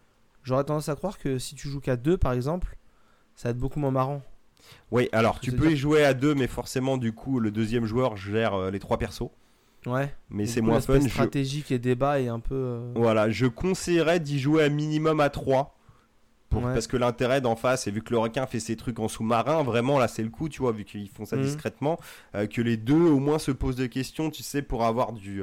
j'aurais 0.42 0.64
tendance 0.64 0.88
à 0.88 0.94
croire 0.96 1.18
que 1.18 1.38
si 1.38 1.54
tu 1.54 1.68
joues 1.68 1.80
qu'à 1.80 1.96
2, 1.96 2.16
par 2.16 2.32
exemple, 2.32 2.76
ça 3.34 3.48
va 3.48 3.50
être 3.52 3.58
beaucoup 3.58 3.80
moins 3.80 3.90
marrant. 3.90 4.22
Oui, 4.90 5.08
alors 5.12 5.40
tu 5.40 5.52
peux 5.52 5.72
y 5.72 5.76
jouer 5.76 6.04
à 6.04 6.14
2, 6.14 6.34
mais 6.34 6.46
forcément, 6.46 6.96
du 6.96 7.12
coup, 7.12 7.40
le 7.40 7.50
deuxième 7.50 7.84
joueur 7.84 8.16
gère 8.16 8.54
euh, 8.54 8.70
les 8.70 8.78
trois 8.78 8.98
persos. 8.98 9.30
Ouais. 9.86 10.14
Mais 10.30 10.46
c'est 10.46 10.60
moins 10.60 10.80
fun. 10.80 11.00
Je... 11.00 11.08
stratégique 11.08 11.72
et 11.72 11.78
débat 11.78 12.20
est 12.20 12.28
un 12.28 12.38
peu. 12.40 12.54
euh, 12.54 12.92
Voilà, 12.94 13.28
je 13.30 13.46
conseillerais 13.46 14.20
d'y 14.20 14.38
jouer 14.38 14.62
à 14.64 14.68
minimum 14.68 15.20
à 15.20 15.28
3. 15.30 15.76
Pour- 16.48 16.62
Ouais. 16.62 16.74
Parce 16.74 16.86
que 16.86 16.98
l'intérêt 16.98 17.40
d'en 17.40 17.56
face, 17.56 17.86
et 17.86 17.90
vu 17.90 18.02
que 18.02 18.10
le 18.12 18.18
requin 18.18 18.46
fait 18.46 18.60
ses 18.60 18.76
trucs 18.76 18.98
en 18.98 19.08
sous-marin, 19.08 19.62
vraiment 19.62 19.98
là 19.98 20.06
c'est 20.06 20.22
le 20.22 20.28
coup, 20.28 20.50
tu 20.50 20.60
vois, 20.60 20.70
vu 20.72 20.84
qu'ils 20.84 21.08
font 21.08 21.24
ça 21.24 21.36
Mhm. 21.36 21.42
discrètement, 21.44 21.98
euh, 22.34 22.46
que 22.46 22.60
les 22.60 22.76
deux 22.76 22.94
au 23.08 23.18
moins 23.20 23.38
se 23.38 23.50
posent 23.52 23.76
des 23.76 23.88
questions, 23.88 24.30
tu 24.30 24.42
sais, 24.42 24.60
pour 24.60 24.84
avoir 24.84 25.12
du, 25.14 25.42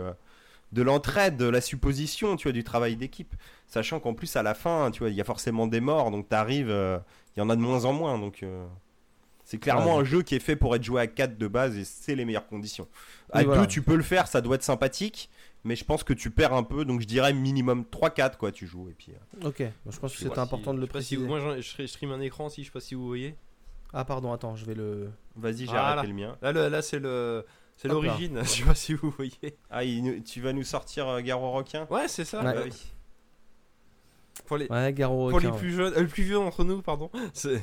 de 0.72 0.82
l'entraide, 0.82 1.38
de 1.38 1.46
la 1.46 1.62
supposition, 1.62 2.36
tu 2.36 2.44
vois, 2.44 2.52
du 2.54 2.64
travail 2.64 2.96
d'équipe. 2.96 3.34
Sachant 3.68 4.00
qu'en 4.00 4.14
plus 4.14 4.36
à 4.36 4.44
la 4.44 4.54
fin, 4.54 4.92
tu 4.92 5.00
vois, 5.00 5.10
il 5.10 5.16
y 5.16 5.22
a 5.22 5.24
forcément 5.24 5.68
des 5.68 5.80
morts, 5.80 6.12
donc 6.12 6.28
t'arrives, 6.30 6.70
euh, 6.70 7.00
il 7.36 7.40
y 7.40 7.44
en 7.44 7.50
a 7.50 7.56
de 7.56 7.62
moins 7.62 7.86
en 7.86 7.94
moins, 7.94 8.18
donc 8.20 8.44
euh, 8.44 8.66
c'est 9.44 9.58
clairement 9.58 9.96
Ouais. 9.96 10.02
un 10.02 10.04
jeu 10.04 10.22
qui 10.22 10.36
est 10.36 10.40
fait 10.40 10.56
pour 10.56 10.76
être 10.76 10.84
joué 10.84 11.02
à 11.02 11.08
4 11.08 11.38
de 11.38 11.48
base 11.48 11.78
et 11.78 11.84
c'est 11.86 12.16
les 12.16 12.26
meilleures 12.26 12.48
conditions. 12.48 12.88
À 13.32 13.40
Oui, 13.40 13.44
2 13.46 13.50
voilà. 13.50 13.66
tu 13.68 13.82
peux 13.82 13.96
le 13.96 14.04
faire, 14.04 14.28
ça 14.28 14.42
doit 14.42 14.56
être 14.56 14.64
sympathique. 14.64 15.30
Mais 15.66 15.76
je 15.76 15.84
pense 15.84 16.06
que 16.06 16.14
tu 16.14 16.32
perds 16.32 16.54
un 16.54 16.64
peu, 16.64 16.86
donc 16.86 17.02
je 17.02 17.06
dirais 17.06 17.34
minimum 17.34 17.84
3-4 17.92 18.38
quoi, 18.38 18.50
tu 18.52 18.66
joues. 18.66 18.88
Et 18.90 18.94
puis, 18.94 19.12
euh, 19.44 19.48
Ok. 19.50 19.62
Bon, 19.84 19.92
je 19.92 20.00
pense 20.00 20.16
que 20.16 20.28
pas 20.30 20.42
important 20.42 20.72
si- 20.72 20.76
de 20.78 20.80
le 20.82 20.86
si 20.86 20.90
préciser. 20.90 21.28
Moi 21.28 21.60
je 21.60 21.86
stream 21.86 22.12
un 22.12 22.22
écran 22.22 22.48
si 22.48 22.62
je 22.62 22.68
sais 22.68 22.72
pas 22.72 22.80
si 22.80 22.96
vous 22.96 23.06
voyez. 23.06 23.36
Ah, 23.92 24.06
pardon, 24.06 24.32
attends, 24.32 24.56
je 24.56 24.66
vais 24.66 24.74
le. 24.76 25.10
vas-y, 25.36 25.58
j'ai 25.58 25.66
Voilà. 25.66 25.88
arrêté 25.88 26.08
le 26.08 26.14
mien. 26.14 26.38
Là, 26.42 26.54
là 26.70 26.82
c'est 26.82 27.00
le 27.00 27.44
c'est 27.82 27.88
là. 27.88 27.94
l'origine. 27.96 28.40
je 28.44 28.48
sais 28.50 28.64
pas 28.64 28.76
si 28.76 28.94
vous 28.94 29.10
voyez. 29.12 29.58
Ah, 29.70 29.84
il 29.84 30.24
tu 30.24 30.42
vas 30.42 30.54
nous 30.54 30.64
sortir 30.64 31.08
euh, 31.08 31.22
Garo 31.22 31.52
Requin? 31.52 31.88
Ouais 31.90 32.08
c'est 32.08 32.26
ça. 32.26 32.44
Ouais. 32.44 32.54
bah 32.54 32.62
oui. 32.66 32.74
Pour 34.46 34.58
les 34.58 34.68
Ouais, 34.68 34.94
Garo 34.94 35.30
pour 35.30 35.40
les 35.40 35.48
requin, 35.48 35.56
ouais. 35.56 35.60
plus 35.62 35.72
jeunes, 35.74 35.94
euh, 35.96 36.02
le 36.02 36.08
plus 36.08 36.24
vieux 36.24 36.36
d'entre 36.36 36.64
nous 36.64 36.82
pardon. 36.82 37.10
C'est 37.34 37.62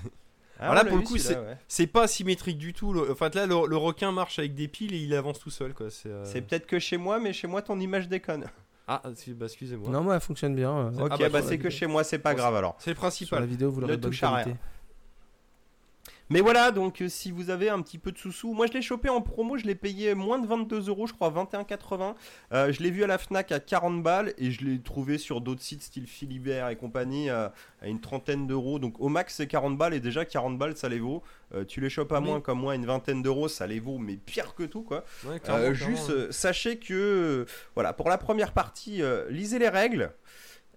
Ah, 0.58 0.74
l'a 0.74 0.84
pour 0.84 0.96
le 0.96 1.02
vu, 1.02 1.06
coup, 1.06 1.18
celui-là, 1.18 1.42
ouais. 1.42 1.58
c'est 1.68 1.86
pas 1.86 2.06
symétrique 2.08 2.58
du 2.58 2.72
tout. 2.72 2.92
le- 2.92 3.10
Enfin 3.12 3.30
là 3.34 3.46
le, 3.46 3.66
le 3.66 3.76
requin 3.76 4.12
marche 4.12 4.38
avec 4.38 4.54
des 4.54 4.68
piles 4.68 4.94
et 4.94 4.98
il 4.98 5.14
avance 5.14 5.38
tout 5.38 5.50
seul 5.50 5.74
quoi. 5.74 5.90
C'est 5.90 6.08
euh, 6.08 6.24
C'est 6.24 6.40
peut-être 6.42 6.66
que 6.66 6.78
chez 6.78 6.96
moi, 6.96 7.18
mais 7.18 7.32
chez 7.32 7.46
moi 7.46 7.60
ton 7.62 7.78
image 7.80 8.08
déconne. 8.08 8.44
ah 8.88 9.02
si- 9.14 9.32
bah, 9.34 9.46
excusez-moi. 9.46 9.90
Non, 9.90 10.02
moi, 10.02 10.14
elle 10.14 10.20
fonctionne 10.20 10.54
bien. 10.54 10.70
euh, 10.70 10.90
Ah, 10.98 11.04
ok, 11.04 11.08
bah, 11.10 11.16
bah, 11.18 11.26
sur 11.28 11.32
la 11.34 11.42
c'est 11.42 11.58
que 11.58 11.62
vidéo. 11.64 11.70
chez 11.70 11.86
moi, 11.86 12.04
c'est 12.04 12.18
pas 12.18 12.32
Bon, 12.32 12.38
grave 12.38 12.54
alors. 12.56 12.76
C'est 12.78 12.90
le 12.90 12.94
Sur 12.94 13.02
la 13.04 13.08
principal. 13.10 13.44
vidéo, 13.46 13.70
vous 13.70 13.80
l'aurez 13.80 13.92
Ne 13.92 13.96
de 13.96 14.02
bonne 14.02 14.10
touche 14.10 14.22
à 14.22 14.30
rien. 14.34 14.44
qualité. 14.44 14.60
Mais 16.28 16.40
voilà, 16.40 16.72
donc 16.72 17.02
euh, 17.02 17.08
si 17.08 17.30
vous 17.30 17.50
avez 17.50 17.68
un 17.68 17.80
petit 17.82 17.98
peu 17.98 18.10
de 18.10 18.18
sous-sous, 18.18 18.52
moi 18.52 18.66
je 18.66 18.72
l'ai 18.72 18.82
chopé 18.82 19.08
en 19.08 19.20
promo, 19.20 19.56
je 19.58 19.64
l'ai 19.64 19.76
payé 19.76 20.14
moins 20.14 20.40
de 20.40 20.46
22 20.46 20.88
euros, 20.88 21.06
je 21.06 21.12
crois 21.12 21.30
21,80. 21.30 22.14
Euh, 22.52 22.72
je 22.72 22.82
l'ai 22.82 22.90
vu 22.90 23.04
à 23.04 23.06
la 23.06 23.16
Fnac 23.16 23.52
à 23.52 23.60
40 23.60 24.02
balles 24.02 24.34
et 24.36 24.50
je 24.50 24.64
l'ai 24.64 24.80
trouvé 24.80 25.18
sur 25.18 25.40
d'autres 25.40 25.62
sites 25.62 25.82
style 25.82 26.06
Philibert 26.08 26.68
et 26.68 26.74
compagnie 26.76 27.30
euh, 27.30 27.48
à 27.80 27.86
une 27.86 28.00
trentaine 28.00 28.48
d'euros. 28.48 28.80
Donc 28.80 29.00
au 29.00 29.08
max 29.08 29.36
c'est 29.36 29.46
40 29.46 29.78
balles 29.78 29.94
et 29.94 30.00
déjà 30.00 30.24
40 30.24 30.58
balles 30.58 30.76
ça 30.76 30.88
les 30.88 30.98
vaut. 30.98 31.22
Euh, 31.54 31.64
tu 31.64 31.80
les 31.80 31.90
chopes 31.90 32.10
à 32.10 32.18
Oui. 32.18 32.24
moins 32.26 32.40
comme 32.40 32.58
moi, 32.58 32.74
une 32.74 32.86
vingtaine 32.86 33.22
d'euros, 33.22 33.46
ça 33.46 33.68
les 33.68 33.78
vaut, 33.78 33.98
mais 33.98 34.16
pire 34.16 34.56
que 34.56 34.64
tout 34.64 34.82
quoi. 34.82 35.04
Ouais, 35.24 35.36
Euh, 35.36 35.38
clairement, 35.38 35.74
juste, 35.74 36.32
sachez 36.32 36.78
que, 36.78 37.46
voilà, 37.76 37.92
pour 37.92 38.08
la 38.08 38.18
première 38.18 38.50
partie, 38.52 39.00
lisez 39.30 39.60
les 39.60 39.68
règles. 39.68 40.10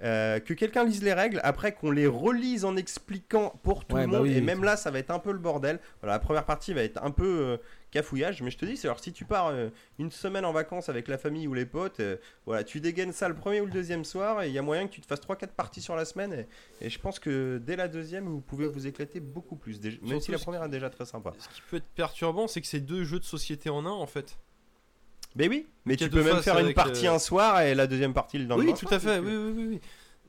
Euh, 0.01 0.39
que 0.39 0.53
quelqu'un 0.53 0.83
lise 0.85 1.03
les 1.03 1.13
règles, 1.13 1.39
après 1.43 1.73
qu'on 1.73 1.91
les 1.91 2.07
relise 2.07 2.63
en 2.65 2.75
expliquant 2.77 3.59
pour 3.63 3.85
tout 3.85 3.95
Ouais, 3.95 4.05
le 4.05 4.11
bah 4.11 4.17
monde, 4.19 4.27
oui, 4.27 4.33
et 4.33 4.39
oui. 4.39 4.41
même 4.45 4.63
là 4.63 4.77
ça 4.77 4.91
va 4.91 4.99
être 4.99 5.11
un 5.11 5.19
peu 5.19 5.31
le 5.31 5.39
bordel. 5.39 5.79
Voilà, 6.01 6.13
la 6.15 6.19
première 6.19 6.45
partie 6.45 6.73
va 6.73 6.81
être 6.83 7.03
un 7.03 7.11
peu 7.11 7.25
euh, 7.41 7.57
cafouillage, 7.91 8.41
mais 8.41 8.51
je 8.51 8.57
te 8.57 8.65
dis, 8.65 8.77
c'est 8.77 8.87
alors 8.87 8.99
si 8.99 9.11
tu 9.11 9.25
pars 9.25 9.47
euh, 9.47 9.69
une 9.97 10.11
semaine 10.11 10.45
en 10.45 10.53
vacances 10.53 10.89
avec 10.89 11.07
la 11.07 11.17
famille 11.17 11.47
ou 11.47 11.53
les 11.53 11.65
potes, 11.65 11.99
euh, 11.99 12.17
voilà, 12.45 12.63
tu 12.63 12.79
dégaines 12.79 13.11
ça 13.13 13.27
le 13.27 13.35
premier 13.35 13.61
ou 13.61 13.65
le 13.65 13.71
deuxième 13.71 14.05
soir, 14.05 14.41
et 14.43 14.47
il 14.47 14.53
y 14.53 14.57
a 14.57 14.61
moyen 14.61 14.87
que 14.87 14.93
tu 14.93 15.01
te 15.01 15.07
fasses 15.07 15.21
3-4 15.21 15.47
parties 15.47 15.81
sur 15.81 15.95
la 15.95 16.05
semaine, 16.05 16.31
et, 16.81 16.85
et 16.85 16.89
je 16.89 16.99
pense 16.99 17.19
que 17.19 17.57
dès 17.57 17.75
la 17.75 17.87
deuxième, 17.87 18.25
vous 18.25 18.41
pouvez 18.41 18.67
vous 18.67 18.87
éclater 18.87 19.19
beaucoup 19.19 19.55
plus, 19.55 19.79
déjà- 19.79 19.97
même 20.03 20.21
si 20.21 20.31
la 20.31 20.37
première 20.37 20.63
est 20.63 20.69
déjà 20.69 20.89
très 20.89 21.05
sympa. 21.05 21.33
Ce 21.39 21.49
qui 21.49 21.61
peut 21.69 21.77
être 21.77 21.89
perturbant, 21.95 22.47
c'est 22.47 22.61
que 22.61 22.67
c'est 22.67 22.79
deux 22.79 23.03
jeux 23.03 23.19
de 23.19 23.25
société 23.25 23.69
en 23.69 23.85
un 23.85 23.89
en 23.91 24.07
fait. 24.07 24.37
Mais 25.35 25.47
oui, 25.47 25.67
mais 25.85 25.95
tu 25.95 26.09
peux 26.09 26.23
même 26.23 26.41
faire 26.41 26.57
une 26.57 26.65
avec, 26.65 26.75
partie 26.75 27.07
euh, 27.07 27.13
un 27.13 27.19
soir 27.19 27.61
et 27.61 27.75
la 27.75 27.87
deuxième 27.87 28.13
partie 28.13 28.37
le 28.39 28.45
lendemain. 28.45 28.65
oui, 28.65 28.73
tout 28.73 28.87
à 28.93 28.99
fait. 28.99 29.19
Oui, 29.19 29.27
euh, 29.31 29.51
oui, 29.51 29.53
oui, 29.55 29.67
oui. 29.73 29.81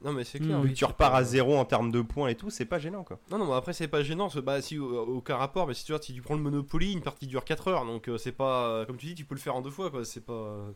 Non, 0.02 0.12
mais 0.12 0.24
c'est 0.24 0.40
Mm. 0.40 0.44
clair. 0.46 0.60
Oui, 0.62 0.72
tu 0.72 0.84
repars 0.84 1.10
pas- 1.12 1.16
à 1.18 1.24
zéro 1.24 1.56
en 1.58 1.64
termes 1.66 1.90
de 1.90 2.00
points 2.00 2.28
et 2.28 2.34
tout, 2.34 2.48
c'est 2.48 2.64
pas 2.64 2.78
gênant 2.78 3.04
quoi. 3.04 3.18
Non, 3.30 3.36
non, 3.38 3.46
mais 3.48 3.54
après, 3.54 3.72
c'est 3.74 3.88
pas 3.88 4.02
gênant. 4.02 4.28
Bah, 4.42 4.62
si, 4.62 4.78
au- 4.78 5.16
aucun 5.16 5.36
rapport. 5.36 5.66
Mais 5.66 5.74
si 5.74 5.84
tu, 5.84 5.92
vois, 5.92 6.00
si 6.00 6.14
tu 6.14 6.22
prends 6.22 6.34
le 6.34 6.40
Monopoly, 6.40 6.92
une 6.92 7.02
partie 7.02 7.26
dure 7.26 7.44
4 7.44 7.68
heures. 7.68 7.84
Donc, 7.84 8.08
euh, 8.08 8.16
c'est 8.16 8.32
pas. 8.32 8.66
euh, 8.68 8.84
Comme 8.86 8.96
tu 8.96 9.06
dis, 9.06 9.14
tu 9.14 9.24
peux 9.26 9.34
le 9.34 9.40
faire 9.40 9.54
en 9.56 9.60
deux 9.62 9.70
fois, 9.70 9.90
quoi. 9.90 10.04
C'est 10.06 10.24
pas. 10.24 10.32
euh, 10.32 10.70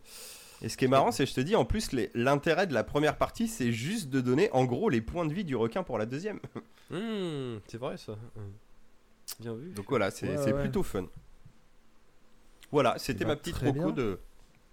Et 0.63 0.69
ce 0.69 0.77
qui 0.77 0.85
est 0.85 0.89
marrant, 0.89 1.11
c'est 1.11 1.25
je 1.27 1.33
te 1.35 1.41
dis, 1.41 1.57
en 1.57 1.65
plus, 1.65 1.91
l'intérêt 2.15 2.67
de 2.67 2.75
la 2.75 2.85
première 2.85 3.17
partie, 3.17 3.49
c'est 3.49 3.73
juste 3.73 4.09
de 4.11 4.21
donner 4.21 4.51
en 4.53 4.65
gros 4.67 4.89
les 4.91 5.01
points 5.01 5.25
de 5.27 5.33
vie 5.33 5.45
du 5.45 5.57
requin 5.57 5.83
pour 5.83 5.97
la 5.99 6.05
deuxième. 6.07 6.39
hmm, 6.91 7.57
c'est 7.67 7.79
vrai, 7.79 7.97
ça. 7.97 8.17
Bien 9.41 9.55
vu. 9.55 9.71
Donc 9.73 9.87
voilà, 9.89 10.11
c'est 10.11 10.29
Ouais, 10.29 10.37
c'est 10.37 10.53
ouais. 10.53 10.61
plutôt 10.61 10.83
fun. 10.83 11.07
Voilà, 12.75 12.99
c'était 12.99 13.25
bah, 13.25 13.31
ma 13.31 13.37
petite 13.37 13.63
bien. 13.63 13.91
de 13.91 14.19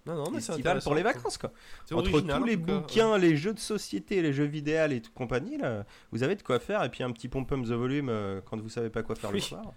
Non, 0.08 0.16
non, 0.16 0.32
mais 0.32 0.42
c'est 0.42 0.60
pour 0.84 0.96
les 0.96 1.04
vacances 1.04 1.38
quoi. 1.38 1.52
C'est 1.86 1.94
Entre 1.94 2.12
original, 2.12 2.38
tous 2.38 2.44
en 2.44 2.48
les 2.48 2.58
cas, 2.58 2.80
bouquins, 2.80 3.18
les 3.20 3.38
jeux 3.38 3.54
de 3.54 3.60
société, 3.60 4.24
les 4.24 4.34
jeux 4.34 4.46
vidéo 4.46 4.88
et 4.90 5.02
tout 5.02 5.12
compagnie, 5.14 5.60
là, 5.60 5.86
vous 6.12 6.24
avez 6.24 6.36
de 6.36 6.42
quoi 6.42 6.60
faire 6.60 6.84
et 6.84 6.90
puis 6.90 7.04
un 7.04 7.12
petit 7.12 7.30
pom-pom 7.30 7.64
the 7.64 7.74
volume 7.74 8.10
euh, 8.10 8.42
quand 8.44 8.60
vous 8.60 8.70
savez 8.70 8.90
pas 8.90 9.04
quoi 9.04 9.16
faire 9.16 9.32
le 9.32 9.40
soir. 9.40 9.74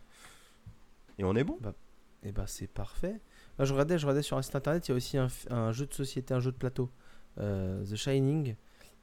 Et 1.18 1.24
on 1.24 1.36
est 1.36 1.44
bon. 1.44 1.58
Et 2.22 2.32
bah, 2.32 2.44
c'est 2.46 2.66
parfait. 2.66 3.20
Moi, 3.58 3.66
je 3.66 3.72
regardais, 3.72 3.98
je 3.98 4.06
regardais 4.06 4.22
sur 4.22 4.38
un 4.38 4.42
site 4.42 4.56
internet, 4.56 4.88
il 4.88 4.92
y 4.92 4.94
a 4.94 4.96
aussi 4.96 5.18
un, 5.18 5.72
jeu 5.72 5.86
de 5.86 5.92
société, 5.92 6.32
un 6.32 6.40
jeu 6.40 6.50
de 6.50 6.56
plateau, 6.56 6.90
euh, 7.38 7.84
The 7.84 7.94
Shining. 7.94 8.56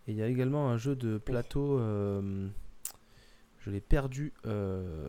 Et 0.08 0.12
il 0.12 0.16
y 0.16 0.24
a 0.24 0.28
également 0.28 0.70
un 0.70 0.78
jeu 0.78 0.96
de 0.96 1.20
plateau, 1.20 1.78
euh, 1.80 2.50
je 3.60 3.70
l'ai 3.70 3.82
perdu. 3.82 4.34
euh, 4.48 5.08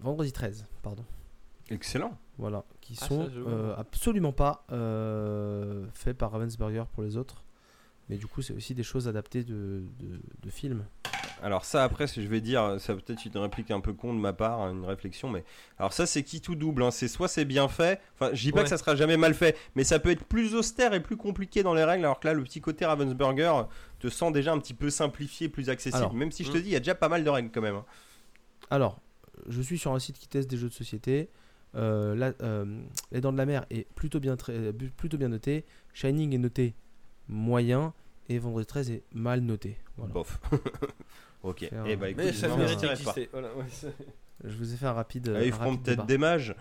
vendredi 0.00 0.32
13, 0.32 0.66
pardon. 0.82 1.04
Excellent. 1.72 2.16
Voilà, 2.38 2.64
qui 2.80 2.96
Ah, 3.00 3.06
sont 3.06 3.26
ça, 3.26 3.32
euh, 3.36 3.74
absolument 3.76 4.32
pas 4.32 4.64
euh, 4.72 5.86
faits 5.94 6.16
par 6.16 6.32
Ravensburger 6.32 6.84
pour 6.92 7.02
les 7.02 7.16
autres. 7.16 7.44
Mais 8.08 8.16
du 8.16 8.26
coup, 8.26 8.42
c'est 8.42 8.52
aussi 8.52 8.74
des 8.74 8.82
choses 8.82 9.08
adaptées 9.08 9.42
de, 9.44 9.82
de, 9.98 10.20
de 10.42 10.50
films. 10.50 10.84
Alors 11.42 11.64
ça 11.64 11.82
après 11.82 12.06
je 12.06 12.20
vais 12.20 12.40
dire, 12.40 12.76
ça 12.78 12.94
peut-être 12.94 13.24
une 13.24 13.36
réplique 13.38 13.72
un 13.72 13.80
peu 13.80 13.92
con 13.92 14.14
de 14.14 14.20
ma 14.20 14.32
part, 14.32 14.60
une 14.68 14.84
réflexion, 14.84 15.28
mais 15.28 15.42
alors 15.76 15.92
ça 15.92 16.06
c'est 16.06 16.22
qui 16.22 16.40
tout 16.40 16.54
double, 16.54 16.84
hein? 16.84 16.92
c'est 16.92 17.08
soit 17.08 17.26
c'est 17.26 17.44
bien 17.44 17.66
fait, 17.66 18.00
enfin 18.14 18.30
je 18.32 18.40
dis 18.42 18.52
pas 18.52 18.58
Ouais. 18.58 18.62
que 18.62 18.68
ça 18.68 18.78
sera 18.78 18.94
jamais 18.94 19.16
mal 19.16 19.34
fait, 19.34 19.56
mais 19.74 19.82
ça 19.82 19.98
peut 19.98 20.10
être 20.10 20.24
plus 20.24 20.54
austère 20.54 20.94
et 20.94 21.02
plus 21.02 21.16
compliqué 21.16 21.64
dans 21.64 21.74
les 21.74 21.82
règles, 21.82 22.04
alors 22.04 22.20
que 22.20 22.28
là 22.28 22.34
le 22.34 22.44
petit 22.44 22.60
côté 22.60 22.86
Ravensburger 22.86 23.66
te 23.98 24.08
sent 24.08 24.30
déjà 24.30 24.52
un 24.52 24.58
petit 24.60 24.74
peu 24.74 24.88
simplifié, 24.88 25.48
plus 25.48 25.68
accessible, 25.68 25.96
Alors, 26.04 26.14
même 26.14 26.30
si 26.30 26.44
je 26.44 26.52
te 26.52 26.58
hmm. 26.58 26.60
dis 26.60 26.68
il 26.68 26.72
y 26.74 26.76
a 26.76 26.80
déjà 26.80 26.94
pas 26.94 27.08
mal 27.08 27.24
de 27.24 27.30
règles 27.30 27.50
quand 27.52 27.60
même. 27.62 27.74
hein. 27.76 27.84
Alors, 28.70 29.00
je 29.48 29.60
suis 29.62 29.78
sur 29.78 29.92
un 29.92 29.98
site 29.98 30.18
qui 30.20 30.28
teste 30.28 30.48
des 30.48 30.56
jeux 30.56 30.68
de 30.68 30.74
société. 30.74 31.28
Euh, 31.74 32.32
euh, 32.42 32.80
Les 33.12 33.20
Dents 33.20 33.32
de 33.32 33.38
la 33.38 33.46
Mer 33.46 33.64
est 33.70 33.88
plutôt 33.94 34.20
bien, 34.20 34.36
trai- 34.36 34.72
bu- 34.72 34.90
plutôt 34.90 35.16
bien 35.18 35.28
noté. 35.28 35.64
Shining 35.94 36.34
est 36.34 36.38
noté 36.38 36.74
moyen. 37.28 37.94
Et 38.28 38.38
Vendredi 38.38 38.66
13 38.66 38.90
est 38.90 39.02
mal 39.12 39.40
noté. 39.40 39.76
Voilà. 39.96 40.12
Bof. 40.12 40.40
ok. 41.42 41.62
Et 41.64 41.74
un- 41.74 41.96
bah 41.96 42.08
écoute, 42.10 42.24
Mais 42.24 42.32
ça 42.32 42.48
non, 42.48 42.56
pas. 42.56 43.14
Voilà, 43.32 43.54
ouais, 43.56 43.64
Je 44.44 44.56
vous 44.56 44.72
ai 44.72 44.76
fait 44.76 44.86
un 44.86 44.92
rapide. 44.92 45.32
Ah, 45.36 45.44
ils 45.44 45.52
feront 45.52 45.76
peut-être 45.76 46.06
des 46.06 46.18
mages. 46.18 46.54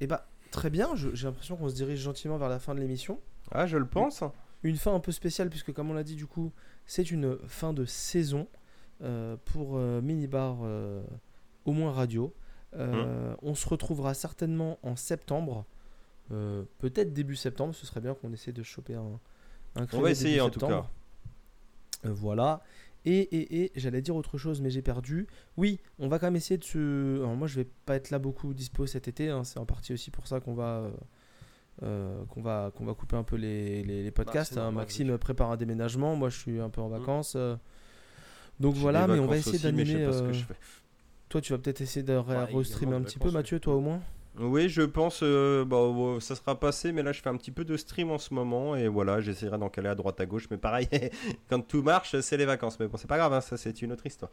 Eh 0.00 0.06
bah, 0.06 0.26
très 0.50 0.70
bien. 0.70 0.94
je- 0.94 1.14
J'ai 1.14 1.26
l'impression 1.26 1.56
qu'on 1.56 1.68
se 1.68 1.74
dirige 1.74 2.00
gentiment 2.00 2.36
vers 2.38 2.48
la 2.48 2.58
fin 2.58 2.74
de 2.74 2.80
l'émission. 2.80 3.20
Ah 3.50 3.66
je 3.66 3.76
le 3.78 3.86
pense. 3.86 4.22
Une 4.62 4.76
fin 4.76 4.94
un 4.94 5.00
peu 5.00 5.12
spéciale 5.12 5.50
puisque 5.50 5.72
comme 5.72 5.90
on 5.90 5.94
l'a 5.94 6.04
dit 6.04 6.14
du 6.14 6.26
coup, 6.26 6.52
c'est 6.86 7.10
une 7.10 7.36
fin 7.48 7.72
de 7.72 7.84
saison 7.84 8.46
euh, 9.02 9.36
pour 9.46 9.76
euh, 9.76 10.00
Minibar 10.00 10.58
euh, 10.62 11.02
au 11.64 11.72
moins 11.72 11.92
radio. 11.92 12.32
Euh, 12.74 13.34
On 13.42 13.54
se 13.54 13.68
retrouvera 13.68 14.14
certainement 14.14 14.78
en 14.82 14.96
septembre, 14.96 15.64
euh, 16.30 16.64
peut-être 16.78 17.12
début 17.12 17.36
septembre. 17.36 17.74
Ce 17.74 17.84
serait 17.86 18.00
bien 18.00 18.14
qu'on 18.14 18.32
essaie 18.32 18.52
de 18.52 18.62
choper 18.62 18.94
un, 18.94 19.20
un 19.76 19.86
créneau 19.86 20.02
va 20.04 20.10
essayer, 20.10 20.40
en 20.40 20.48
tout 20.50 20.60
septembre. 20.60 20.90
Euh, 22.06 22.12
voilà. 22.12 22.62
Et, 23.04 23.18
et, 23.20 23.64
et 23.64 23.72
j'allais 23.74 24.00
dire 24.00 24.14
autre 24.14 24.38
chose, 24.38 24.60
mais 24.60 24.70
j'ai 24.70 24.80
perdu. 24.82 25.26
Oui, 25.56 25.80
on 25.98 26.08
va 26.08 26.18
quand 26.18 26.26
même 26.28 26.36
essayer 26.36 26.56
de 26.58 26.64
se. 26.64 27.16
Alors 27.18 27.34
moi, 27.34 27.48
je 27.48 27.56
vais 27.56 27.68
pas 27.84 27.96
être 27.96 28.10
là 28.10 28.18
beaucoup 28.18 28.54
dispo 28.54 28.86
cet 28.86 29.08
été. 29.08 29.28
hein, 29.28 29.42
C'est 29.44 29.58
en 29.58 29.66
partie 29.66 29.92
aussi 29.92 30.10
pour 30.10 30.26
ça 30.26 30.40
qu'on 30.40 30.54
va. 30.54 30.64
euh, 30.82 30.90
euh, 31.82 32.24
qu'on 32.26 32.42
va, 32.42 32.70
qu'on 32.76 32.84
va 32.84 32.94
couper 32.94 33.16
un 33.16 33.22
peu 33.24 33.34
les, 33.36 33.82
les- 33.82 34.02
les 34.04 34.10
podcasts. 34.10 34.52
hein. 34.58 34.70
Maxime 34.72 35.16
prépare 35.18 35.50
un 35.50 35.56
déménagement, 35.56 36.14
moi 36.16 36.28
je 36.28 36.38
suis 36.38 36.60
un 36.60 36.68
peu 36.68 36.80
en 36.82 36.88
Mm. 36.88 36.98
vacances. 36.98 37.32
euh. 37.34 37.56
donc 38.60 38.74
voilà, 38.76 39.06
mais 39.08 39.18
on 39.18 39.26
va 39.26 39.36
essayer 39.38 39.58
d'animer. 39.72 39.98
sais 40.00 40.06
pas 40.06 40.12
ce 40.12 40.22
que 40.22 40.26
euh, 40.28 40.32
je 40.34 40.44
fais. 40.44 40.54
Toi, 41.32 41.40
tu 41.40 41.52
vas 41.54 41.58
peut-être 41.58 41.80
essayer 41.80 42.02
de 42.02 42.12
Ouais, 42.12 42.44
restreamer 42.44 42.90
également 42.90 42.96
un 42.98 43.00
petit 43.00 43.18
peu, 43.18 43.30
Mathieu, 43.30 43.56
oui. 43.56 43.60
toi 43.62 43.74
au 43.76 43.80
moins 43.80 44.02
Oui, 44.38 44.68
je 44.68 44.82
pense, 44.82 45.20
euh, 45.22 45.64
bah, 45.64 45.78
euh, 45.78 46.20
ça 46.20 46.34
sera 46.34 46.60
passé, 46.60 46.92
mais 46.92 47.02
là 47.02 47.12
je 47.12 47.22
fais 47.22 47.30
un 47.30 47.36
petit 47.38 47.50
peu 47.50 47.64
de 47.64 47.74
stream 47.78 48.10
en 48.10 48.18
ce 48.18 48.34
moment 48.34 48.76
et 48.76 48.86
voilà, 48.86 49.22
j'essaierai 49.22 49.56
d'en 49.56 49.70
caler 49.70 49.88
à 49.88 49.94
droite 49.94 50.20
à 50.20 50.26
gauche, 50.26 50.48
mais 50.50 50.58
pareil, 50.58 50.88
quand 51.48 51.66
tout 51.66 51.80
marche, 51.82 52.20
c'est 52.20 52.36
les 52.36 52.44
vacances. 52.44 52.78
Mais 52.78 52.86
bon, 52.86 52.98
c'est 52.98 53.06
pas 53.08 53.16
grave, 53.16 53.32
hein, 53.32 53.40
ça 53.40 53.56
c'est 53.56 53.80
une 53.80 53.92
autre 53.92 54.04
histoire. 54.04 54.30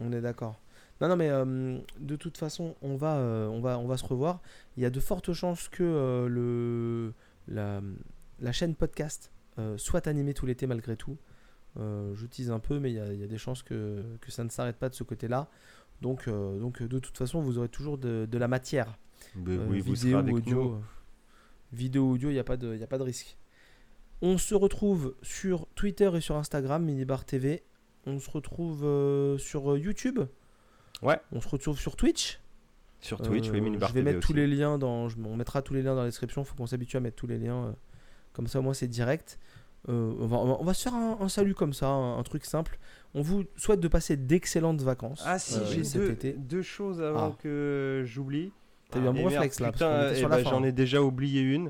On 0.00 0.10
est 0.12 0.22
d'accord. 0.22 0.58
Non, 1.02 1.08
non, 1.08 1.16
mais 1.16 1.28
euh, 1.28 1.78
de 2.00 2.16
toute 2.16 2.38
façon, 2.38 2.76
on 2.80 2.96
va, 2.96 3.16
euh, 3.16 3.46
on, 3.48 3.60
va, 3.60 3.78
on 3.78 3.86
va 3.86 3.98
se 3.98 4.04
revoir. 4.06 4.40
Il 4.78 4.82
y 4.82 4.86
a 4.86 4.90
de 4.90 5.00
fortes 5.00 5.34
chances 5.34 5.68
que 5.68 5.82
euh, 5.82 6.28
le, 6.28 7.12
la, 7.46 7.82
la 8.40 8.52
chaîne 8.52 8.74
podcast 8.74 9.32
euh, 9.58 9.76
soit 9.76 10.06
animée 10.06 10.32
tout 10.32 10.46
l'été 10.46 10.66
malgré 10.66 10.96
tout. 10.96 11.18
Euh, 11.78 12.14
je 12.14 12.26
tease 12.26 12.50
un 12.50 12.58
peu, 12.58 12.78
mais 12.78 12.90
il 12.90 12.96
y 12.96 13.00
a, 13.00 13.12
il 13.12 13.18
y 13.20 13.24
a 13.24 13.26
des 13.26 13.38
chances 13.38 13.62
que, 13.62 14.02
que 14.20 14.30
ça 14.30 14.44
ne 14.44 14.50
s'arrête 14.50 14.76
pas 14.76 14.88
de 14.90 14.94
ce 14.94 15.02
côté-là. 15.04 15.48
Donc, 16.02 16.26
euh, 16.28 16.58
donc, 16.58 16.82
de 16.82 16.98
toute 16.98 17.16
façon, 17.16 17.40
vous 17.40 17.58
aurez 17.58 17.68
toujours 17.68 17.96
de, 17.96 18.26
de 18.30 18.38
la 18.38 18.48
matière. 18.48 18.98
Mais 19.36 19.54
Euh, 19.56 19.66
oui, 19.68 19.78
vous 19.80 19.94
vidéo, 19.94 20.10
serez 20.10 20.14
avec 20.14 20.34
audio. 20.34 20.62
nous. 20.62 20.82
Vidéo, 21.72 22.10
audio, 22.10 22.28
il 22.28 22.34
n'y 22.34 22.38
a, 22.38 22.44
pas 22.44 22.56
de- 22.56 22.76
y 22.76 22.82
a 22.82 22.86
pas 22.86 22.98
de 22.98 23.02
risque. 23.04 23.36
On 24.20 24.36
se 24.36 24.54
retrouve 24.54 25.14
sur 25.22 25.66
Twitter 25.74 26.10
et 26.14 26.20
sur 26.20 26.36
Instagram, 26.36 26.84
Minibar 26.84 27.24
TV. 27.24 27.62
On 28.04 28.18
se 28.18 28.30
retrouve 28.30 28.84
euh, 28.84 29.38
sur 29.38 29.76
YouTube. 29.78 30.20
Ouais. 31.02 31.18
On 31.32 31.40
se 31.40 31.48
retrouve 31.48 31.78
sur 31.78 31.96
Twitch. 31.96 32.40
Sur 33.00 33.20
Twitch, 33.20 33.48
Euh, 33.48 33.52
oui, 33.52 33.60
Minibar 33.60 33.88
Je 33.88 33.94
vais 33.94 34.00
TV 34.00 34.12
mettre 34.14 34.26
tous 34.26 34.32
les 34.32 34.46
liens 34.46 34.78
dans. 34.78 35.08
je- 35.08 35.16
on 35.24 35.36
mettra 35.36 35.62
tous 35.62 35.74
les 35.74 35.82
liens 35.82 35.94
dans 35.94 36.02
la 36.02 36.08
description. 36.08 36.42
Il 36.42 36.44
faut 36.44 36.54
qu'on 36.54 36.66
s'habitue 36.66 36.96
à 36.96 37.00
mettre 37.00 37.16
tous 37.16 37.26
les 37.26 37.38
liens. 37.38 37.66
euh, 37.66 37.72
comme 38.32 38.46
ça, 38.46 38.58
au 38.60 38.62
moins, 38.62 38.74
c'est 38.74 38.88
direct. 38.88 39.38
Euh, 39.88 40.14
on, 40.20 40.26
va, 40.26 40.36
on 40.38 40.46
va- 40.46 40.56
on 40.60 40.64
va 40.64 40.74
se 40.74 40.82
faire 40.84 40.94
un, 40.94 41.18
un 41.20 41.28
salut 41.28 41.54
comme 41.54 41.72
ça, 41.72 41.88
un, 41.88 42.18
un 42.18 42.22
truc 42.22 42.44
simple. 42.44 42.78
On 43.14 43.20
vous 43.22 43.44
souhaite 43.56 43.80
de 43.80 43.88
passer 43.88 44.16
d'excellentes 44.16 44.80
vacances. 44.82 45.22
Ah 45.26 45.38
si, 45.38 45.56
euh, 45.58 45.64
j'ai 45.70 45.84
cet 45.84 46.00
deux, 46.00 46.10
été. 46.10 46.32
deux 46.32 46.62
choses 46.62 47.02
avant 47.02 47.32
Ah. 47.34 47.42
que 47.42 48.02
j'oublie. 48.06 48.52
T'as 48.90 49.00
eu 49.00 49.06
un 49.08 49.14
Et 49.14 49.22
bon 49.22 49.28
réflexe 49.28 49.60
là. 49.60 49.72
fin. 49.72 50.12
j'en 50.44 50.62
ai 50.64 50.72
déjà 50.72 51.02
oublié 51.02 51.42
une. 51.42 51.68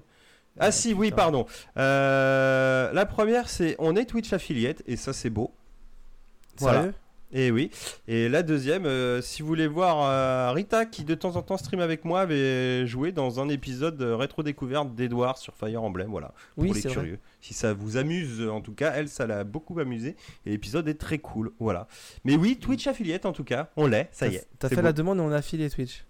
Ah 0.58 0.66
Ah, 0.66 0.70
si, 0.72 0.92
oui, 0.92 1.10
pardon. 1.10 1.46
Euh, 1.78 2.92
la 2.92 3.06
première, 3.06 3.48
c'est 3.48 3.74
on 3.78 3.96
est 3.96 4.04
Twitch 4.04 4.32
affiliate 4.32 4.82
et 4.86 4.96
ça 4.96 5.12
c'est 5.12 5.30
beau. 5.30 5.52
Voilà. 6.58 6.78
Sérieux? 6.80 6.94
Et 7.34 7.50
oui. 7.50 7.70
Et 8.08 8.28
la 8.28 8.42
deuxième, 8.42 8.84
euh, 8.84 9.22
si 9.22 9.40
vous 9.42 9.48
voulez 9.48 9.66
voir 9.66 10.02
euh, 10.02 10.52
Rita 10.52 10.84
qui 10.84 11.02
de 11.04 11.14
temps 11.14 11.36
en 11.36 11.42
temps 11.42 11.56
stream 11.56 11.80
avec 11.80 12.04
moi 12.04 12.20
avait 12.20 12.86
joué 12.86 13.10
dans 13.12 13.40
un 13.40 13.48
épisode 13.48 13.96
de 13.96 14.06
rétro 14.10 14.42
découverte 14.42 14.94
d'Edouard 14.94 15.38
sur 15.38 15.54
Fire 15.56 15.82
Emblem, 15.82 16.08
voilà. 16.10 16.34
Oui, 16.58 16.66
pour 16.68 16.74
les 16.74 16.80
c'est 16.82 16.88
vrai. 16.88 16.94
curieux. 16.96 17.18
Si 17.40 17.54
ça 17.54 17.72
vous 17.72 17.96
amuse, 17.96 18.46
en 18.48 18.60
tout 18.60 18.74
cas, 18.74 18.92
elle, 18.94 19.08
ça 19.08 19.26
l'a 19.26 19.44
beaucoup 19.44 19.78
amusé. 19.80 20.14
Et 20.44 20.50
l'épisode 20.50 20.86
est 20.88 21.00
très 21.00 21.18
cool, 21.18 21.52
voilà. 21.58 21.88
Mais 22.24 22.36
oui, 22.36 22.58
Twitch 22.60 22.86
affiliate 22.86 23.24
en 23.24 23.32
tout 23.32 23.44
cas, 23.44 23.70
on 23.76 23.86
l'est, 23.86 24.08
ça 24.12 24.28
y 24.28 24.34
est. 24.36 24.46
T'as 24.58 24.68
c'est 24.68 24.74
fait 24.74 24.80
beau. 24.82 24.86
la 24.86 24.92
demande 24.92 25.18
et 25.18 25.22
on 25.22 25.32
a 25.32 25.36
affilié 25.36 25.70
Twitch. 25.70 26.04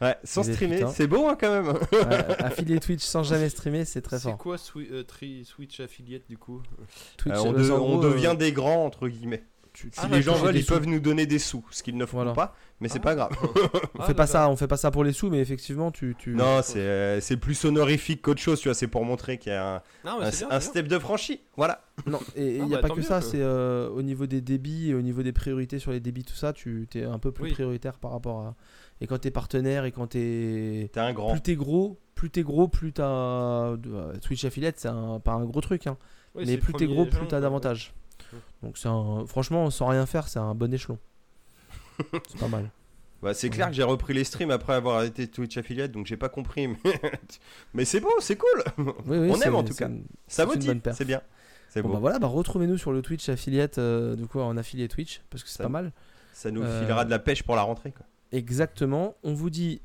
Ouais, 0.00 0.16
sans 0.24 0.46
Mais 0.46 0.54
streamer, 0.54 0.84
c'est 0.94 1.06
beau 1.06 1.26
hein, 1.28 1.36
quand 1.38 1.50
même. 1.50 1.66
Ouais, 1.66 1.78
affilier 2.38 2.80
Twitch 2.80 3.02
sans 3.02 3.22
jamais 3.22 3.50
streamer, 3.50 3.84
c'est 3.84 4.00
très 4.00 4.16
C'est 4.18 4.28
fort. 4.30 4.38
quoi 4.38 4.56
euh, 4.76 5.02
Tri- 5.02 5.44
Switch 5.44 5.78
Affiliate 5.80 6.22
du 6.28 6.38
coup? 6.38 6.62
Twitch, 7.18 7.34
Euh, 7.34 7.40
on, 7.44 7.52
euh, 7.54 7.58
de- 7.66 7.70
on 7.72 7.98
devient 7.98 8.28
euh, 8.32 8.34
des 8.36 8.52
grands 8.52 8.86
entre 8.86 9.08
guillemets. 9.08 9.42
Tu- 9.80 9.90
tu- 9.90 10.00
Si 10.00 10.06
Ah, 10.10 10.14
les 10.14 10.22
gens 10.22 10.32
touches 10.34 10.42
veulent, 10.42 10.56
ils 10.56 10.62
sous. 10.64 10.72
peuvent 10.74 10.86
nous 10.86 11.00
donner 11.00 11.26
des 11.26 11.38
sous, 11.38 11.64
ce 11.70 11.82
qu'ils 11.82 11.96
ne 11.96 12.04
feront 12.06 12.18
Voilà. 12.18 12.32
pas, 12.34 12.54
mais 12.80 12.88
c'est 12.88 12.98
Ah. 12.98 13.02
pas 13.02 13.14
grave. 13.14 13.30
On 13.98 14.02
fait 14.02 14.14
pas 14.14 14.26
ça, 14.26 14.48
on 14.48 14.56
fait 14.56 14.66
pas 14.68 14.76
ça 14.76 14.90
pour 14.90 15.04
les 15.04 15.12
sous, 15.12 15.30
mais 15.30 15.38
effectivement, 15.40 15.90
tu. 15.90 16.14
tu... 16.18 16.34
Non, 16.34 16.60
c'est 16.62 16.78
euh, 16.80 17.20
c'est 17.20 17.36
plus 17.36 17.64
honorifique 17.64 18.22
qu'autre 18.22 18.40
chose, 18.40 18.60
tu 18.60 18.68
vois, 18.68 18.74
c'est 18.74 18.86
pour 18.88 19.04
montrer 19.04 19.38
qu'il 19.38 19.52
y 19.52 19.54
a 19.54 19.76
un, 19.76 19.82
Non, 20.04 20.18
mais 20.20 20.26
un- 20.26 20.30
c'est 20.30 20.46
bien, 20.46 20.56
un 20.56 20.60
c'est 20.60 20.68
step 20.70 20.86
de 20.88 20.98
franchi. 20.98 21.40
Voilà. 21.56 21.82
Non, 22.06 22.18
et 22.36 22.56
il 22.56 22.62
Ah 22.62 22.66
n'y 22.66 22.74
a 22.74 22.80
bah, 22.80 22.88
pas 22.88 22.94
que 22.94 23.02
ça, 23.02 23.20
c'est 23.20 23.40
euh, 23.40 23.88
au 23.90 24.02
niveau 24.02 24.26
des 24.26 24.40
débits 24.40 24.90
et 24.90 24.94
au 24.94 25.02
niveau 25.02 25.22
des 25.22 25.32
priorités 25.32 25.78
sur 25.78 25.90
les 25.92 26.00
débits, 26.00 26.24
tout 26.24 26.34
ça, 26.34 26.52
tu 26.52 26.86
es 26.94 27.04
un 27.04 27.18
peu 27.18 27.32
plus 27.32 27.44
Oui. 27.44 27.52
prioritaire 27.52 27.98
par 27.98 28.12
rapport 28.12 28.40
à. 28.40 28.54
Et 29.02 29.06
quand 29.06 29.18
t'es 29.18 29.30
partenaire 29.30 29.84
et 29.86 29.92
quand 29.92 30.08
t'es. 30.08 30.90
T'es 30.92 31.00
un 31.00 31.12
grand. 31.14 31.32
Plus 31.32 31.40
t'es 31.40 31.54
gros, 31.56 31.98
plus 32.14 32.28
t'es 32.30 32.42
gros, 32.42 32.68
plus 32.68 32.92
t'as. 32.92 33.04
euh, 33.08 33.76
Twitch 34.22 34.44
Affiliate, 34.44 34.78
c'est 34.78 34.88
un- 34.88 35.20
pas 35.20 35.32
un 35.32 35.44
gros 35.44 35.60
truc, 35.62 35.86
hein. 35.86 35.96
Oui, 36.34 36.44
mais 36.46 36.58
plus 36.58 36.72
t'es 36.74 36.86
gros, 36.86 37.06
plus 37.06 37.26
t'as 37.26 37.40
d'avantages. 37.40 37.92
Donc 38.62 38.78
c'est 38.78 38.88
un. 38.88 39.24
Franchement, 39.26 39.70
sans 39.70 39.86
rien 39.86 40.06
faire, 40.06 40.28
c'est 40.28 40.38
un 40.38 40.54
bon 40.54 40.72
échelon. 40.72 40.98
c'est 42.28 42.38
pas 42.38 42.48
mal. 42.48 42.70
Bah, 43.22 43.34
c'est 43.34 43.50
clair 43.50 43.68
que 43.68 43.74
j'ai 43.74 43.82
repris 43.82 44.14
les 44.14 44.24
streams 44.24 44.50
après 44.50 44.72
avoir 44.72 45.02
été 45.02 45.28
Twitch 45.28 45.58
affiliate, 45.58 45.92
donc 45.92 46.06
j'ai 46.06 46.16
pas 46.16 46.30
compris. 46.30 46.68
Mais, 46.68 46.78
mais 47.74 47.84
c'est 47.84 48.00
beau, 48.00 48.10
c'est 48.20 48.36
cool. 48.36 48.64
Oui, 48.78 49.18
oui, 49.18 49.30
On 49.30 49.40
aime, 49.42 49.54
en 49.56 49.62
tout 49.62 49.74
cas. 49.74 49.88
une- 49.88 50.04
Ça 50.26 50.46
motive, 50.46 50.80
c'est 50.94 51.04
bien. 51.04 51.20
C'est 51.68 51.82
Bon, 51.82 51.88
beau. 51.88 51.94
bah 51.94 52.00
voilà, 52.00 52.18
bah 52.18 52.26
retrouvez-nous 52.28 52.78
sur 52.78 52.92
le 52.92 53.02
Twitch 53.02 53.28
affiliate, 53.28 53.76
euh, 53.78 54.16
du 54.16 54.26
coup 54.26 54.40
en 54.40 54.56
affilié 54.56 54.88
Twitch, 54.88 55.20
parce 55.30 55.44
que 55.44 55.50
c'est 55.50 55.62
pas 55.62 55.68
mal. 55.68 55.92
Ça 56.32 56.50
nous 56.50 56.62
Euh, 56.62 56.80
filera 56.82 57.04
de 57.04 57.10
la 57.10 57.18
pêche 57.18 57.42
pour 57.42 57.54
la 57.56 57.62
rentrée. 57.62 57.92
Quoi. 57.92 58.06
Exactement. 58.32 59.14
On 59.22 59.34
vous 59.34 59.50
dit, 59.50 59.82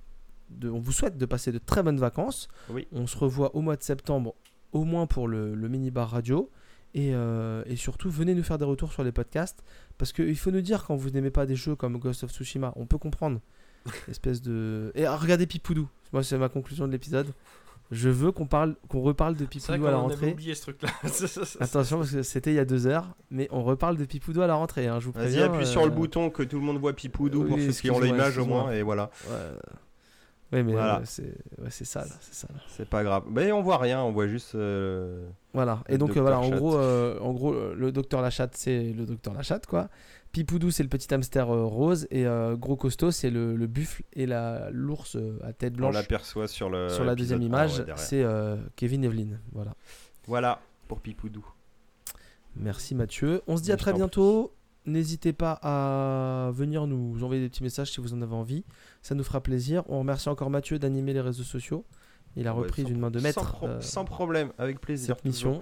de, 0.49 0.69
on 0.69 0.79
vous 0.79 0.93
souhaite 0.93 1.17
de 1.17 1.25
passer 1.25 1.51
de 1.51 1.57
très 1.59 1.83
bonnes 1.83 1.99
vacances. 1.99 2.47
Oui. 2.69 2.87
On 2.93 3.05
se 3.05 3.17
revoit 3.17 3.53
au 3.55 3.61
mois 3.61 3.75
de 3.75 3.83
septembre, 3.83 4.33
au 4.71 4.83
moins 4.85 5.05
pour 5.07 5.27
le, 5.27 5.53
le 5.53 5.67
mini 5.67 5.91
bar 5.91 6.09
radio. 6.09 6.49
Et, 6.95 7.11
euh, 7.13 7.61
et 7.65 7.75
surtout, 7.75 8.09
venez 8.09 8.33
nous 8.33 8.41
faire 8.41 8.57
des 8.57 8.63
retours 8.65 8.91
sur 8.93 9.03
les 9.03 9.11
podcasts. 9.11 9.63
Parce 9.97 10.13
qu'il 10.13 10.35
faut 10.37 10.49
nous 10.49 10.61
dire 10.61 10.85
quand 10.85 10.95
vous 10.95 11.09
n'aimez 11.09 11.29
pas 11.29 11.45
des 11.45 11.55
jeux 11.55 11.75
comme 11.75 11.97
Ghost 11.99 12.23
of 12.23 12.31
Tsushima. 12.31 12.71
On 12.77 12.85
peut 12.85 12.97
comprendre. 12.97 13.41
Espèce 14.09 14.41
de. 14.41 14.91
Et 14.95 15.05
ah, 15.05 15.17
regardez 15.17 15.45
Pipoudou. 15.45 15.87
Moi, 16.13 16.23
c'est 16.23 16.37
ma 16.37 16.49
conclusion 16.49 16.87
de 16.87 16.93
l'épisode. 16.93 17.27
Je 17.91 18.09
veux 18.09 18.31
qu'on 18.31 18.47
parle, 18.47 18.75
qu'on 18.87 19.01
reparle 19.01 19.35
de 19.35 19.45
Pipoudou 19.45 19.85
à 19.85 19.91
la 19.91 19.97
avait 19.97 20.07
rentrée. 20.07 20.31
oublié 20.31 20.55
ce 20.55 20.61
truc-là. 20.63 20.89
Attention, 21.59 21.97
parce 21.99 22.11
que 22.11 22.23
c'était 22.23 22.51
il 22.51 22.55
y 22.55 22.59
a 22.59 22.65
deux 22.65 22.87
heures. 22.87 23.13
Mais 23.29 23.47
on 23.51 23.63
reparle 23.63 23.97
de 23.97 24.05
Pipoudou 24.05 24.41
à 24.41 24.47
la 24.47 24.55
rentrée. 24.55 24.87
hein, 24.87 24.99
je 24.99 25.05
vous 25.05 25.11
Vas-y, 25.11 25.39
appuie 25.41 25.63
euh, 25.63 25.65
sur 25.65 25.83
le 25.83 25.91
bouton 25.91 26.29
que 26.31 26.41
tout 26.41 26.57
le 26.57 26.63
monde 26.65 26.79
voit 26.79 26.93
Pipoudou 26.93 27.43
oui, 27.43 27.49
pour 27.49 27.59
ceux 27.59 27.71
qui 27.73 27.91
ont 27.91 27.99
l'image 27.99 28.37
au 28.37 28.45
moins, 28.45 28.71
et 28.71 28.81
voilà. 28.81 29.11
Ouais, 29.29 29.35
Ouais, 30.51 30.61
mais 30.63 30.73
Voilà. 30.73 30.97
euh, 30.99 31.01
c'est 31.05 31.23
ouais, 31.59 31.69
ça, 31.71 32.01
là, 32.01 32.07
c'est. 32.21 32.47
C'est 32.69 32.87
pas 32.87 33.03
grave. 33.03 33.23
Mais 33.29 33.51
on 33.51 33.61
voit 33.63 33.77
rien, 33.79 34.01
on 34.03 34.11
voit 34.11 34.27
juste. 34.27 34.53
euh, 34.55 35.27
Voilà. 35.53 35.83
Et 35.89 35.97
donc 35.97 36.15
euh, 36.15 36.21
voilà, 36.21 36.39
en 36.39 36.49
Chat. 36.49 36.55
gros, 36.57 36.77
euh, 36.77 37.19
en 37.19 37.33
gros, 37.33 37.53
le 37.73 37.91
docteur 37.91 38.21
Lachatte, 38.21 38.55
c'est 38.55 38.93
le 38.93 39.05
docteur 39.05 39.33
Lachatte, 39.33 39.65
quoi. 39.65 39.89
Pipoudou, 40.31 40.69
c'est 40.69 40.83
le 40.83 40.89
petit 40.89 41.11
hamster 41.13 41.49
euh, 41.49 41.63
rose, 41.65 42.07
et 42.11 42.25
Gros 42.57 42.75
Costaud, 42.75 43.09
c'est 43.11 43.29
le, 43.29 43.55
le 43.55 43.67
buffle 43.67 44.03
et 44.13 44.25
la 44.27 44.69
l'ours 44.71 45.17
à 45.43 45.51
tête 45.53 45.73
on 45.75 45.77
blanche. 45.77 45.93
l'aperçoit 45.95 46.47
sur 46.47 46.69
le. 46.69 46.89
Sur 46.89 47.05
la 47.05 47.15
deuxième 47.15 47.41
image, 47.41 47.79
ouais, 47.79 47.85
c'est 47.95 48.23
Kevin 48.75 49.03
Evelyn. 49.03 49.39
Voilà. 49.51 49.73
Voilà 50.27 50.59
pour 50.87 50.99
Pipoudou. 51.01 51.45
Merci 52.55 52.95
Mathieu. 52.95 53.41
On 53.47 53.57
se 53.57 53.63
dit 53.63 53.71
à 53.71 53.77
très 53.77 53.93
bientôt. 53.93 54.53
n'hésitez 54.85 55.33
pas 55.33 55.59
à 55.63 56.51
venir 56.53 56.85
nous 56.87 57.23
envoyer 57.23 57.41
des 57.41 57.49
petits 57.49 57.63
messages 57.63 57.91
si 57.91 57.99
vous 57.99 58.13
en 58.13 58.21
avez 58.21 58.35
envie. 58.35 58.63
Ça 59.05 59.13
nous 59.13 59.23
fera 59.23 59.39
plaisir. 59.39 59.83
On 59.87 59.99
remercie 59.99 60.29
encore 60.29 60.49
Mathieu 60.49 60.79
d'animer 60.79 61.13
les 61.13 61.21
réseaux 61.21 61.43
sociaux. 61.43 61.85
Il 62.35 62.47
a 62.47 62.55
Ouais, 62.55 62.61
repris 62.63 62.83
d'une 62.83 62.97
main 62.97 63.11
de 63.11 63.19
maître 63.19 63.39
Sans, 63.39 63.45
pro- 63.45 63.67
euh, 63.67 63.79
sans 63.79 64.03
problème, 64.03 64.51
avec 64.57 64.81
plaisir. 64.81 65.13
cette 65.15 65.23
mission. 65.25 65.61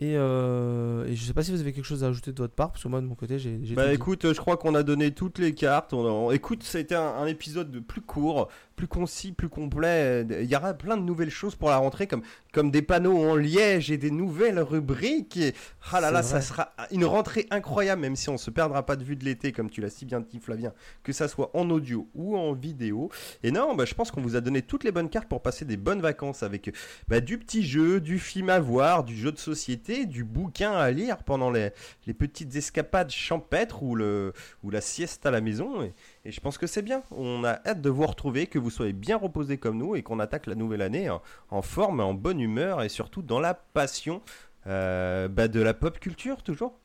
Et, 0.00 0.14
euh, 0.16 1.04
et 1.04 1.14
je 1.14 1.22
sais 1.22 1.34
pas 1.34 1.42
si 1.42 1.50
vous 1.50 1.60
avez 1.60 1.74
quelque 1.74 1.84
chose 1.84 2.02
à 2.02 2.06
ajouter 2.06 2.32
de 2.32 2.38
votre 2.38 2.54
part, 2.54 2.70
parce 2.72 2.82
que 2.82 2.88
moi 2.88 3.02
de 3.02 3.06
mon 3.06 3.14
côté 3.14 3.38
j'ai 3.38 3.58
Bah 3.74 3.88
dit. 3.88 3.92
écoute, 3.94 4.32
je 4.32 4.40
crois 4.40 4.56
qu'on 4.56 4.74
a 4.74 4.82
donné 4.82 5.10
toutes 5.10 5.38
les 5.38 5.52
cartes. 5.54 5.92
On 5.92 6.30
a- 6.30 6.34
Écoute, 6.34 6.62
c'était 6.62 6.94
un, 6.94 7.02
un 7.02 7.26
épisode 7.26 7.70
de 7.70 7.78
plus 7.80 8.00
court, 8.00 8.48
plus 8.78 8.86
concis, 8.86 9.32
plus 9.32 9.48
complet. 9.48 10.24
Il 10.30 10.46
y 10.46 10.54
aura 10.54 10.72
plein 10.72 10.96
de 10.96 11.02
nouvelles 11.02 11.30
choses 11.30 11.56
pour 11.56 11.68
la 11.68 11.78
rentrée, 11.78 12.06
comme, 12.06 12.22
comme 12.52 12.70
des 12.70 12.80
panneaux 12.80 13.18
en 13.18 13.34
liège 13.34 13.90
et 13.90 13.98
des 13.98 14.12
nouvelles 14.12 14.60
rubriques. 14.60 15.36
Et... 15.36 15.52
Ah 15.92 16.00
là 16.00 16.08
C'est 16.08 16.12
là, 16.14 16.22
vrai. 16.22 16.30
ça 16.30 16.40
sera 16.40 16.72
une 16.92 17.04
rentrée 17.04 17.46
incroyable, 17.50 18.00
même 18.00 18.14
si 18.14 18.28
on 18.28 18.38
se 18.38 18.50
perdra 18.50 18.86
pas 18.86 18.94
de 18.94 19.02
vue 19.02 19.16
de 19.16 19.24
l'été, 19.24 19.50
comme 19.50 19.68
tu 19.68 19.80
l'as 19.80 19.90
si 19.90 20.04
bien 20.06 20.20
dit 20.20 20.38
Flavien, 20.38 20.72
que 21.02 21.12
ça 21.12 21.26
soit 21.26 21.50
en 21.54 21.68
audio 21.70 22.08
ou 22.14 22.36
en 22.36 22.52
vidéo. 22.52 23.10
Et 23.42 23.50
non, 23.50 23.74
bah, 23.74 23.84
je 23.84 23.94
pense 23.94 24.12
qu'on 24.12 24.22
vous 24.22 24.36
a 24.36 24.40
donné 24.40 24.62
toutes 24.62 24.84
les 24.84 24.92
bonnes 24.92 25.10
cartes 25.10 25.28
pour 25.28 25.42
passer 25.42 25.64
des 25.64 25.76
bonnes 25.76 26.00
vacances 26.00 26.44
avec 26.44 26.72
bah, 27.08 27.20
du 27.20 27.36
petit 27.38 27.66
jeu, 27.66 28.00
du 28.00 28.20
film 28.20 28.48
à 28.48 28.60
voir, 28.60 29.02
du 29.02 29.16
jeu 29.16 29.32
de 29.32 29.38
société, 29.38 30.06
du 30.06 30.22
bouquin 30.22 30.72
à 30.72 30.92
lire 30.92 31.24
pendant 31.24 31.50
les, 31.50 31.70
les 32.06 32.14
petites 32.14 32.54
escapades 32.54 33.10
champêtres 33.10 33.82
ou, 33.82 33.96
le, 33.96 34.32
ou 34.62 34.70
la 34.70 34.80
sieste 34.80 35.26
à 35.26 35.32
la 35.32 35.40
maison. 35.40 35.82
Et, 35.82 35.94
et 36.24 36.32
je 36.32 36.40
pense 36.40 36.58
que 36.58 36.66
c'est 36.66 36.82
bien. 36.82 37.02
On 37.10 37.44
a 37.44 37.60
hâte 37.66 37.80
de 37.80 37.90
vous 37.90 38.06
retrouver, 38.06 38.46
que 38.46 38.58
vous 38.58 38.70
soyez 38.70 38.92
bien 38.92 39.16
reposés 39.16 39.58
comme 39.58 39.78
nous 39.78 39.96
et 39.96 40.02
qu'on 40.02 40.18
attaque 40.18 40.46
la 40.46 40.54
nouvelle 40.54 40.82
année 40.82 41.10
en, 41.10 41.22
en 41.50 41.62
forme, 41.62 42.00
en 42.00 42.14
bonne 42.14 42.40
humeur 42.40 42.82
et 42.82 42.88
surtout 42.88 43.22
dans 43.22 43.40
la 43.40 43.54
passion 43.54 44.22
euh, 44.66 45.28
bah, 45.28 45.48
de 45.48 45.60
la 45.60 45.74
pop 45.74 45.98
culture 45.98 46.42
toujours. 46.42 46.78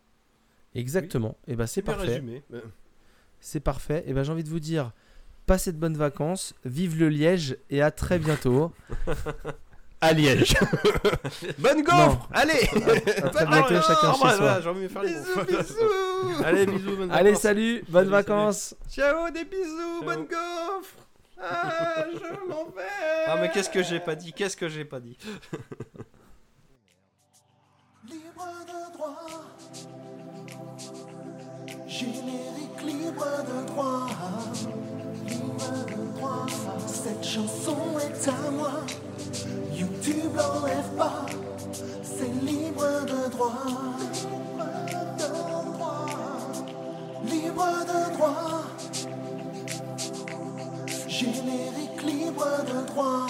Exactement. 0.76 1.38
Et 1.48 1.56
bah 1.56 1.68
c'est 1.68 1.82
parfait. 1.82 2.24
C'est 3.40 3.60
parfait. 3.60 4.04
Et 4.08 4.14
ben 4.14 4.24
j'ai 4.24 4.32
envie 4.32 4.44
de 4.44 4.50
vous 4.50 4.60
dire, 4.60 4.92
passez 5.46 5.72
de 5.72 5.78
bonnes 5.78 5.98
vacances, 5.98 6.56
vive 6.66 6.98
le 6.98 7.10
Liège 7.10 7.58
et 7.70 7.82
à 7.82 7.92
très 7.92 8.20
bientôt. 8.20 8.72
À 10.04 10.12
Liège. 10.14 10.54
bonne 11.60 11.82
gaufre 11.82 12.28
Allez 12.34 12.70
Ah, 12.74 13.46
bientôt 13.46 13.74
ouais, 13.74 13.82
chacun 13.82 13.98
ah, 14.04 14.14
chez 14.14 14.36
soi. 14.38 14.60
J'ai 14.62 14.70
envie 14.70 14.80
de 14.80 14.84
me 14.84 14.90
faire 14.90 15.04
les 15.04 15.10
Bisous, 15.14 15.46
bisous 15.48 16.44
Allez, 16.44 16.66
bisous. 16.66 16.96
bonnes 16.98 17.12
Allez 17.12 17.30
vacances. 17.32 17.42
salut, 17.42 17.84
bonnes 17.88 18.02
Salut, 18.04 18.10
vacances. 18.12 18.76
Ciao, 18.92 19.30
des 19.32 19.46
bisous, 19.46 20.00
Ciao. 20.02 20.04
bonne 20.04 20.26
gaufre 20.26 20.96
Ah, 21.42 22.06
je 22.14 22.50
m'en 22.50 22.66
vais 22.66 22.82
Ah, 23.28 23.38
mais 23.40 23.50
qu'est-ce 23.52 23.70
que 23.70 23.82
j'ai 23.82 24.02
pas 24.02 24.16
dit 24.16 24.34
Qu'est-ce 24.34 24.58
que 24.58 24.68
j'ai 24.68 24.84
pas 24.86 25.00
dit 25.00 25.18
Libre 28.06 28.48
de 28.68 28.94
droit. 28.98 29.16
Générique 31.88 32.82
libre 32.84 33.26
de 33.48 33.68
droit. 33.68 34.08
Cette 36.88 37.24
chanson 37.24 37.78
est 38.00 38.28
à 38.28 38.52
moi. 38.52 38.72
YouTube 39.74 40.36
l'enlève 40.36 40.90
pas. 40.98 41.26
C'est 42.04 42.32
libre 42.46 42.86
de 43.06 43.30
droit. 43.30 43.54
Libre 44.56 45.06
de 45.18 45.74
droit. 45.74 46.06
Libre 47.26 47.68
de 47.88 48.14
droit. 48.16 48.62
Générique 51.08 52.02
libre 52.04 52.48
de 52.66 52.88
droit. 52.88 53.28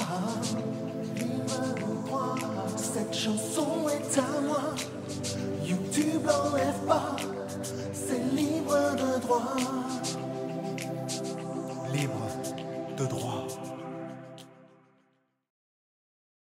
Libre 1.16 1.62
de 1.76 2.08
droit. 2.08 2.36
Cette 2.78 3.14
chanson 3.14 3.88
est 3.90 4.18
à 4.20 4.42
moi. 4.42 4.62
YouTube 5.66 6.28
l'enlève 6.28 6.80
pas. 6.88 7.16
C'est 7.94 8.24
libre 8.36 8.78
de 8.96 9.20
droit 9.22 9.56
libre 11.94 12.28
de 12.98 13.06
droit. 13.06 13.48